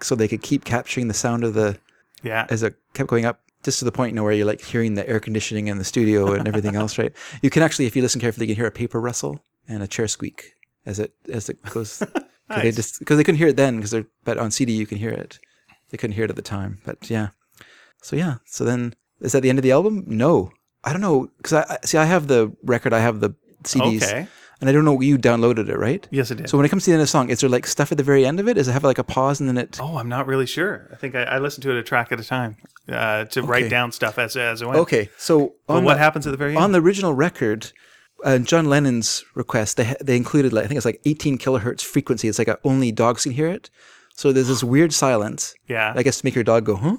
so 0.00 0.14
they 0.14 0.28
could 0.28 0.42
keep 0.42 0.64
capturing 0.64 1.08
the 1.08 1.14
sound 1.14 1.44
of 1.44 1.54
the 1.54 1.78
Yeah. 2.22 2.46
as 2.50 2.62
it 2.62 2.74
kept 2.94 3.08
going 3.08 3.24
up, 3.24 3.40
just 3.62 3.78
to 3.80 3.84
the 3.84 3.92
point 3.92 4.10
you 4.12 4.16
know 4.16 4.24
where 4.24 4.32
you're 4.32 4.46
like 4.46 4.60
hearing 4.62 4.94
the 4.94 5.08
air 5.08 5.20
conditioning 5.20 5.68
in 5.68 5.78
the 5.78 5.84
studio 5.84 6.32
and 6.32 6.46
everything 6.48 6.76
else, 6.76 6.98
right? 6.98 7.12
You 7.42 7.50
can 7.50 7.62
actually, 7.62 7.86
if 7.86 7.94
you 7.96 8.02
listen 8.02 8.20
carefully, 8.20 8.46
you 8.46 8.54
can 8.54 8.60
hear 8.60 8.66
a 8.68 8.72
paper 8.72 9.00
rustle 9.00 9.44
and 9.68 9.82
a 9.82 9.86
chair 9.86 10.08
squeak 10.08 10.54
as 10.86 10.98
it 10.98 11.12
as 11.32 11.48
it 11.48 11.62
goes. 11.64 11.98
'Cause 12.50 12.62
They 12.62 12.64
Nice. 12.64 12.76
just 12.76 12.98
because 12.98 13.16
they 13.16 13.22
couldn't 13.24 13.38
hear 13.38 13.48
it 13.48 13.56
then, 13.56 13.76
because 13.76 13.92
they're 13.92 14.06
but 14.24 14.36
on 14.38 14.50
CD 14.50 14.72
you 14.72 14.86
can 14.86 14.98
hear 14.98 15.10
it. 15.10 15.38
They 15.90 15.96
couldn't 15.98 16.14
hear 16.14 16.24
it 16.24 16.30
at 16.30 16.36
the 16.36 16.42
time, 16.42 16.80
but 16.84 17.08
yeah. 17.10 17.28
So 18.02 18.16
yeah. 18.16 18.36
So 18.44 18.64
then 18.64 18.94
is 19.20 19.32
that 19.32 19.42
the 19.42 19.50
end 19.50 19.58
of 19.58 19.62
the 19.62 19.70
album? 19.72 20.04
No, 20.08 20.50
I 20.82 20.92
don't 20.92 21.00
know 21.00 21.28
because 21.36 21.52
I, 21.52 21.62
I 21.82 21.86
see 21.86 21.96
I 21.98 22.06
have 22.06 22.26
the 22.26 22.50
record, 22.64 22.92
I 22.92 22.98
have 23.00 23.20
the 23.20 23.34
CDs, 23.62 24.02
Okay. 24.02 24.26
And 24.60 24.68
I 24.68 24.72
don't 24.72 24.84
know 24.84 25.00
you 25.00 25.18
downloaded 25.18 25.68
it, 25.68 25.78
right? 25.78 26.06
Yes, 26.10 26.30
it 26.30 26.36
did. 26.36 26.48
So 26.50 26.56
when 26.58 26.66
it 26.66 26.68
comes 26.68 26.84
to 26.84 26.90
the 26.90 26.94
end 26.94 27.00
of 27.02 27.04
the 27.04 27.10
song, 27.10 27.30
is 27.30 27.40
there 27.40 27.50
like 27.50 27.66
stuff 27.66 27.90
at 27.92 27.98
the 27.98 28.04
very 28.04 28.26
end 28.26 28.40
of 28.40 28.48
it? 28.48 28.54
Does 28.54 28.68
it 28.68 28.72
have 28.72 28.84
like 28.84 28.98
a 28.98 29.04
pause 29.04 29.40
and 29.40 29.48
then 29.48 29.56
it? 29.58 29.78
oh, 29.80 29.96
I'm 29.98 30.08
not 30.08 30.26
really 30.26 30.46
sure. 30.46 30.88
I 30.92 30.96
think 30.96 31.14
I, 31.14 31.22
I 31.24 31.38
listened 31.38 31.62
to 31.62 31.70
it 31.70 31.76
a 31.76 31.82
track 31.82 32.12
at 32.12 32.20
a 32.20 32.24
time 32.24 32.56
uh, 32.88 33.24
to 33.26 33.42
write 33.42 33.70
down 33.70 33.92
stuff 33.92 34.18
as 34.18 34.36
as 34.36 34.62
it 34.62 34.66
went. 34.66 34.78
Okay, 34.80 35.08
so 35.16 35.54
what 35.66 35.80
the- 35.84 35.98
happens 35.98 36.26
at 36.26 36.30
the 36.30 36.36
very 36.36 36.52
end? 36.54 36.62
on 36.62 36.72
the 36.72 36.80
original 36.80 37.14
record, 37.14 37.72
uh, 38.24 38.38
John 38.38 38.66
Lennon's 38.66 39.24
request, 39.34 39.76
they 39.76 39.94
they 40.00 40.16
included 40.16 40.52
like 40.52 40.64
I 40.64 40.68
think 40.68 40.76
it's 40.76 40.86
like 40.86 41.00
18 41.04 41.38
kilohertz 41.38 41.82
frequency. 41.82 42.28
It's 42.28 42.38
like 42.38 42.48
a, 42.48 42.58
only 42.64 42.92
dogs 42.92 43.22
can 43.24 43.32
hear 43.32 43.48
it. 43.48 43.70
So 44.14 44.32
there's 44.32 44.48
this 44.48 44.62
weird 44.74 44.92
silence. 44.92 45.54
Yeah. 45.68 45.94
I 45.96 46.02
guess 46.02 46.18
to 46.20 46.26
make 46.26 46.34
your 46.34 46.44
dog 46.44 46.64
go 46.66 46.76
huh, 46.76 46.96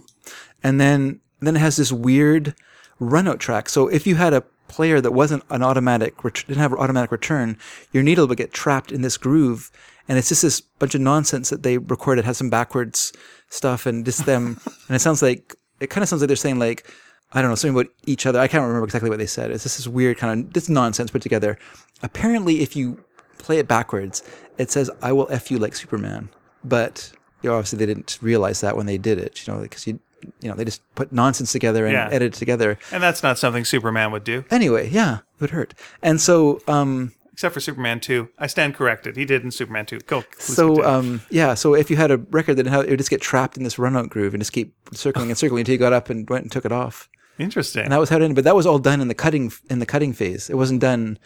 and 0.63 0.79
then 0.81 1.19
then 1.39 1.55
it 1.55 1.59
has 1.59 1.75
this 1.77 1.91
weird 1.91 2.55
runout 2.99 3.39
track. 3.39 3.67
So 3.69 3.87
if 3.87 4.05
you 4.07 4.15
had 4.15 4.33
a 4.33 4.43
player 4.71 5.01
that 5.01 5.11
wasn't 5.11 5.43
an 5.49 5.61
automatic 5.61 6.23
ret- 6.23 6.45
didn't 6.47 6.57
have 6.57 6.73
automatic 6.73 7.11
return, 7.11 7.57
your 7.91 8.03
needle 8.03 8.25
would 8.27 8.37
get 8.37 8.53
trapped 8.53 8.91
in 8.91 9.01
this 9.01 9.17
groove, 9.17 9.69
and 10.07 10.17
it's 10.17 10.29
just 10.29 10.41
this 10.41 10.61
bunch 10.61 10.95
of 10.95 11.01
nonsense 11.01 11.49
that 11.49 11.63
they 11.63 11.77
recorded. 11.77 12.25
Has 12.25 12.37
some 12.37 12.49
backwards 12.49 13.11
stuff 13.49 13.85
and 13.85 14.05
just 14.05 14.25
them, 14.25 14.59
and 14.87 14.95
it 14.95 14.99
sounds 14.99 15.21
like 15.21 15.55
it 15.79 15.89
kind 15.89 16.03
of 16.03 16.09
sounds 16.09 16.21
like 16.21 16.27
they're 16.27 16.35
saying 16.35 16.59
like 16.59 16.89
I 17.33 17.41
don't 17.41 17.51
know 17.51 17.55
something 17.55 17.79
about 17.79 17.93
each 18.05 18.25
other. 18.25 18.39
I 18.39 18.47
can't 18.47 18.61
remember 18.61 18.85
exactly 18.85 19.09
what 19.09 19.19
they 19.19 19.25
said. 19.25 19.51
It's 19.51 19.63
just 19.63 19.77
this 19.77 19.87
weird 19.87 20.17
kind 20.17 20.45
of 20.45 20.53
this 20.53 20.69
nonsense 20.69 21.11
put 21.11 21.21
together. 21.21 21.57
Apparently, 22.01 22.61
if 22.61 22.75
you 22.75 23.03
play 23.37 23.57
it 23.59 23.67
backwards, 23.67 24.23
it 24.57 24.71
says 24.71 24.89
"I 25.01 25.11
will 25.11 25.27
f 25.29 25.51
you 25.51 25.59
like 25.59 25.75
Superman," 25.75 26.29
but 26.63 27.11
you 27.41 27.49
know, 27.49 27.55
obviously 27.57 27.79
they 27.79 27.85
didn't 27.85 28.19
realize 28.21 28.61
that 28.61 28.77
when 28.77 28.85
they 28.85 28.97
did 28.97 29.17
it. 29.17 29.45
You 29.45 29.53
know, 29.53 29.61
because 29.61 29.85
you 29.87 29.99
you 30.41 30.49
know 30.49 30.55
they 30.55 30.65
just 30.65 30.81
put 30.95 31.11
nonsense 31.11 31.51
together 31.51 31.85
and 31.85 31.93
Yeah. 31.93 32.07
edit 32.11 32.33
it 32.35 32.37
together. 32.37 32.77
and 32.91 33.01
that's 33.01 33.23
not 33.23 33.37
something 33.37 33.65
Superman 33.65 34.11
would 34.11 34.23
do, 34.23 34.43
Anyway, 34.51 34.89
yeah, 34.89 35.17
it 35.35 35.41
would 35.41 35.49
hurt. 35.51 35.73
And 36.01 36.19
so, 36.21 36.61
um, 36.67 37.13
except 37.33 37.53
for 37.53 37.59
Superman 37.59 37.99
2. 37.99 38.29
I 38.37 38.47
stand 38.47 38.75
corrected. 38.75 39.17
He 39.17 39.25
did 39.25 39.43
in 39.43 39.51
Superman 39.51 39.85
2. 39.85 39.99
Go. 40.05 40.23
so 40.37 40.83
um, 40.83 41.21
yeah, 41.29 41.53
so 41.55 41.73
if 41.73 41.89
you 41.89 41.97
had 41.97 42.11
a 42.11 42.17
record 42.17 42.55
that 42.57 42.67
it 42.67 42.89
would 42.89 42.97
just 42.99 43.09
get 43.09 43.21
trapped 43.21 43.57
in 43.57 43.63
this 43.63 43.75
runout 43.75 44.09
groove 44.09 44.33
and 44.33 44.41
just 44.41 44.51
keep 44.53 44.73
circling 44.93 45.29
and 45.29 45.37
circling 45.37 45.61
until 45.61 45.73
you 45.73 45.79
got 45.79 45.93
up 45.93 46.09
and 46.09 46.29
went 46.29 46.43
and 46.43 46.51
took 46.51 46.65
it 46.65 46.71
off. 46.71 47.09
Interesting. 47.39 47.83
And 47.83 47.91
that 47.93 47.99
was 47.99 48.09
how 48.09 48.17
it 48.17 48.21
ended. 48.21 48.35
But 48.35 48.43
that 48.43 48.55
was 48.55 48.65
all 48.67 48.77
done 48.77 49.01
in 49.01 49.07
the 49.07 49.15
cutting 49.15 49.51
in 49.69 49.79
the 49.79 49.85
cutting 49.85 50.13
phase. 50.13 50.49
It 50.49 50.55
wasn't 50.55 50.81
done 50.81 51.17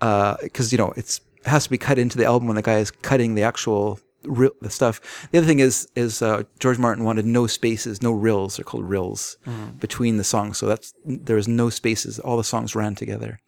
because 0.00 0.72
you 0.72 0.78
know 0.78 0.92
it's 0.96 1.20
it 1.38 1.46
has 1.48 1.64
to 1.64 1.70
be 1.70 1.78
cut 1.78 1.98
into 1.98 2.18
the 2.18 2.24
album 2.24 2.46
when 2.48 2.56
the 2.56 2.62
guy 2.62 2.78
is 2.78 2.90
cutting 2.90 3.34
the 3.34 3.42
actual 3.42 3.98
real 4.24 4.52
the 4.60 4.70
stuff. 4.70 5.00
The 5.30 5.38
other 5.38 5.46
thing 5.46 5.60
is 5.60 5.88
is 5.96 6.22
uh, 6.22 6.42
George 6.58 6.78
Martin 6.78 7.04
wanted 7.04 7.26
no 7.26 7.46
spaces, 7.46 8.02
no 8.02 8.12
rills. 8.12 8.56
They're 8.56 8.64
called 8.64 8.88
rills 8.88 9.36
between 9.80 10.16
the 10.16 10.24
songs. 10.24 10.58
So 10.58 10.66
that's 10.66 10.92
there 11.04 11.36
was 11.36 11.48
no 11.48 11.70
spaces. 11.70 12.18
All 12.18 12.36
the 12.36 12.44
songs 12.44 12.74
ran 12.74 12.94
together. 12.94 13.40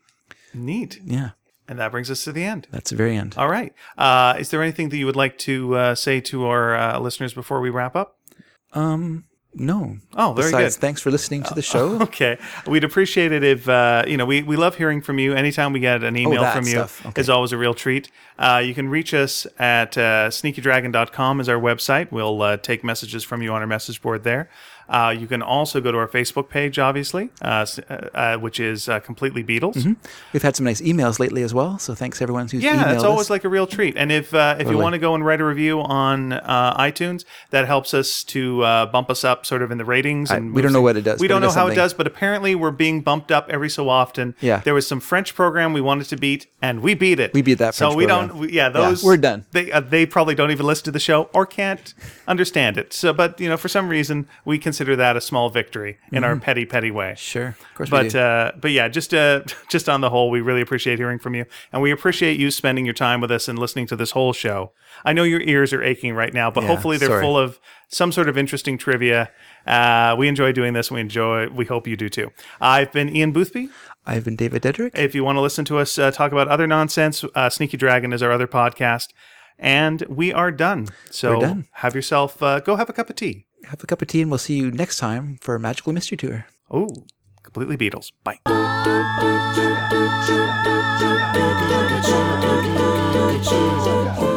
Neat. 0.52 1.00
Yeah, 1.04 1.30
And 1.68 1.78
that 1.80 1.90
brings 1.90 2.10
us 2.10 2.22
to 2.24 2.32
the 2.32 2.44
end. 2.44 2.68
that's 2.70 2.90
the 2.90 2.96
very 2.96 3.16
end. 3.16 3.34
All 3.36 3.48
right. 3.48 3.72
Uh, 3.98 4.34
is 4.38 4.50
there 4.50 4.62
anything 4.62 4.90
that 4.90 4.96
you 4.96 5.06
would 5.06 5.16
like 5.16 5.36
to 5.38 5.76
uh, 5.76 5.94
say 5.94 6.20
to 6.20 6.46
our 6.46 6.76
uh, 6.76 6.98
listeners 7.00 7.34
before 7.34 7.60
we 7.60 7.70
wrap 7.70 7.96
up? 7.96 8.18
Um, 8.72 9.24
no. 9.54 9.98
Oh, 10.16 10.32
very 10.32 10.48
Besides, 10.50 10.76
good. 10.76 10.80
thanks 10.80 11.00
for 11.00 11.10
listening 11.10 11.42
to 11.44 11.54
the 11.54 11.62
show. 11.62 12.00
Okay, 12.02 12.38
we'd 12.66 12.84
appreciate 12.84 13.32
it 13.32 13.42
if 13.44 13.68
uh, 13.68 14.04
you 14.06 14.16
know 14.16 14.26
we, 14.26 14.42
we 14.42 14.56
love 14.56 14.76
hearing 14.76 15.00
from 15.00 15.18
you. 15.18 15.32
Anytime 15.34 15.72
we 15.72 15.80
get 15.80 16.02
an 16.04 16.16
email 16.16 16.44
Oh, 16.44 16.50
from 16.50 16.66
you. 16.66 16.80
Okay. 17.06 17.20
is 17.20 17.28
always 17.30 17.52
a 17.52 17.56
real 17.58 17.74
treat. 17.74 18.10
Uh, 18.38 18.60
you 18.64 18.74
can 18.74 18.88
reach 18.88 19.14
us 19.14 19.46
at 19.58 19.96
uh, 19.96 20.28
sneakydragon.com 20.28 21.40
is 21.40 21.48
our 21.48 21.58
website. 21.58 22.10
We'll 22.10 22.42
uh, 22.42 22.56
take 22.56 22.82
messages 22.84 23.22
from 23.24 23.42
you 23.42 23.52
on 23.52 23.60
our 23.60 23.66
message 23.66 24.02
board 24.02 24.24
there. 24.24 24.48
Uh, 24.88 25.14
you 25.16 25.26
can 25.26 25.42
also 25.42 25.80
go 25.80 25.90
to 25.92 25.98
our 25.98 26.08
Facebook 26.08 26.48
page, 26.48 26.78
obviously, 26.78 27.30
uh, 27.42 27.66
uh, 27.88 27.92
uh, 28.14 28.36
which 28.36 28.60
is 28.60 28.88
uh, 28.88 29.00
completely 29.00 29.42
Beatles. 29.42 29.96
We've 30.32 30.42
had 30.42 30.56
some 30.56 30.64
nice 30.64 30.80
emails 30.80 31.18
lately 31.18 31.42
as 31.42 31.54
well. 31.54 31.78
So 31.78 31.94
thanks 31.94 32.20
everyone 32.20 32.48
who's 32.48 32.62
Yeah, 32.62 32.92
it's 32.92 33.04
always 33.04 33.26
us. 33.26 33.30
like 33.30 33.44
a 33.44 33.48
real 33.48 33.66
treat. 33.66 33.96
And 33.96 34.12
if 34.12 34.34
uh, 34.34 34.56
if 34.58 34.68
you 34.68 34.76
want 34.78 34.92
to 34.94 34.98
go 34.98 35.14
and 35.14 35.24
write 35.24 35.40
a 35.40 35.44
review 35.44 35.80
on 35.80 36.32
uh, 36.34 36.76
iTunes, 36.78 37.24
that 37.50 37.66
helps 37.66 37.94
us 37.94 38.24
to 38.24 38.62
uh, 38.62 38.86
bump 38.86 39.10
us 39.10 39.24
up 39.24 39.46
sort 39.46 39.62
of 39.62 39.70
in 39.70 39.78
the 39.78 39.84
ratings. 39.84 40.30
And 40.30 40.52
we 40.54 40.62
don't 40.62 40.72
know 40.72 40.82
what 40.82 40.96
it 40.96 41.02
does, 41.04 41.20
We 41.20 41.28
don't 41.28 41.40
know 41.42 41.50
how 41.50 41.66
it 41.68 41.74
does, 41.74 41.94
but 41.94 42.06
apparently 42.06 42.54
we're 42.54 42.70
being 42.70 43.00
bumped 43.00 43.30
up 43.32 43.48
every 43.50 43.70
so 43.70 43.88
often. 43.88 44.34
Yeah. 44.40 44.58
there 44.64 44.74
was 44.74 44.86
some 44.86 45.00
French 45.00 45.34
program 45.34 45.72
we 45.72 45.80
wanted 45.80 46.08
to 46.08 46.16
beat, 46.16 46.46
and 46.60 46.80
we 46.80 46.94
beat 46.94 47.20
it. 47.20 47.32
We 47.32 47.42
beat 47.42 47.58
that 47.58 47.74
So 47.74 47.86
French 47.86 47.96
we 47.96 48.06
program. 48.06 48.28
don't. 48.28 48.38
We, 48.38 48.52
yeah, 48.52 48.68
those 48.68 49.02
we're 49.02 49.16
done. 49.16 49.46
They 49.52 49.72
uh, 49.72 49.80
they 49.80 50.04
probably 50.06 50.34
don't 50.34 50.50
even 50.50 50.66
listen 50.66 50.84
to 50.84 50.90
the 50.90 51.00
show 51.00 51.30
or 51.32 51.46
can't 51.46 51.94
understand 52.28 52.76
it. 52.78 52.92
So, 52.92 53.12
but 53.12 53.40
you 53.40 53.48
know, 53.48 53.56
for 53.56 53.68
some 53.68 53.88
reason, 53.88 54.26
we 54.44 54.58
consider 54.74 54.96
that 54.96 55.16
a 55.16 55.20
small 55.20 55.50
victory 55.50 55.98
in 56.12 56.24
our 56.24 56.36
petty 56.36 56.64
petty 56.66 56.90
way. 56.90 57.14
Sure, 57.16 57.48
of 57.48 57.74
course 57.76 57.90
we 57.90 57.98
But 57.98 58.10
do. 58.10 58.18
uh, 58.18 58.52
but 58.60 58.70
yeah, 58.72 58.88
just 58.88 59.14
uh, 59.14 59.42
just 59.70 59.88
on 59.88 60.00
the 60.00 60.10
whole, 60.10 60.30
we 60.30 60.40
really 60.40 60.60
appreciate 60.60 60.98
hearing 60.98 61.18
from 61.18 61.34
you, 61.34 61.44
and 61.72 61.80
we 61.80 61.90
appreciate 61.90 62.38
you 62.40 62.50
spending 62.50 62.84
your 62.84 62.94
time 62.94 63.20
with 63.20 63.30
us 63.30 63.46
and 63.48 63.58
listening 63.58 63.86
to 63.86 63.96
this 63.96 64.10
whole 64.10 64.32
show. 64.32 64.72
I 65.04 65.12
know 65.12 65.22
your 65.22 65.40
ears 65.42 65.72
are 65.72 65.82
aching 65.82 66.14
right 66.14 66.34
now, 66.34 66.50
but 66.50 66.62
Yeah, 66.62 66.70
hopefully 66.70 66.96
they're 66.96 67.08
sorry. 67.08 67.22
full 67.22 67.38
of 67.38 67.60
some 67.88 68.10
sort 68.12 68.28
of 68.28 68.36
interesting 68.36 68.76
trivia. 68.78 69.30
Uh, 69.66 70.14
we 70.18 70.26
enjoy 70.28 70.50
doing 70.52 70.72
this. 70.72 70.90
We 70.90 71.00
enjoy. 71.00 71.48
We 71.48 71.64
hope 71.66 71.86
you 71.86 71.96
do 71.96 72.08
too. 72.08 72.30
I've 72.60 72.90
been 72.92 73.14
Ian 73.14 73.32
Boothby. 73.32 73.68
I've 74.06 74.24
been 74.24 74.36
David 74.36 74.62
Dedrick. 74.62 74.90
If 74.98 75.14
you 75.14 75.24
want 75.24 75.36
to 75.36 75.40
listen 75.40 75.64
to 75.66 75.78
us 75.78 75.98
uh, 75.98 76.10
talk 76.10 76.30
about 76.32 76.48
other 76.48 76.66
nonsense, 76.66 77.24
uh, 77.34 77.48
Sneaky 77.48 77.76
Dragon 77.78 78.12
is 78.12 78.22
our 78.22 78.30
other 78.30 78.46
podcast. 78.46 79.08
And 79.58 80.02
we 80.08 80.32
are 80.32 80.50
done. 80.50 80.88
So 81.10 81.34
We're 81.34 81.46
done. 81.46 81.68
have 81.72 81.94
yourself 81.94 82.42
uh, 82.42 82.60
go 82.60 82.76
have 82.76 82.88
a 82.88 82.92
cup 82.92 83.08
of 83.10 83.16
tea. 83.16 83.46
Have 83.64 83.82
a 83.82 83.86
cup 83.86 84.02
of 84.02 84.08
tea, 84.08 84.20
and 84.20 84.30
we'll 84.30 84.38
see 84.38 84.56
you 84.56 84.70
next 84.70 84.98
time 84.98 85.38
for 85.40 85.54
a 85.54 85.60
Magical 85.60 85.92
Mystery 85.92 86.16
Tour. 86.18 86.46
Oh, 86.70 86.88
completely 87.42 87.76
Beatles. 87.76 88.10
Bye. 88.24 88.38
Cheers. 93.44 94.33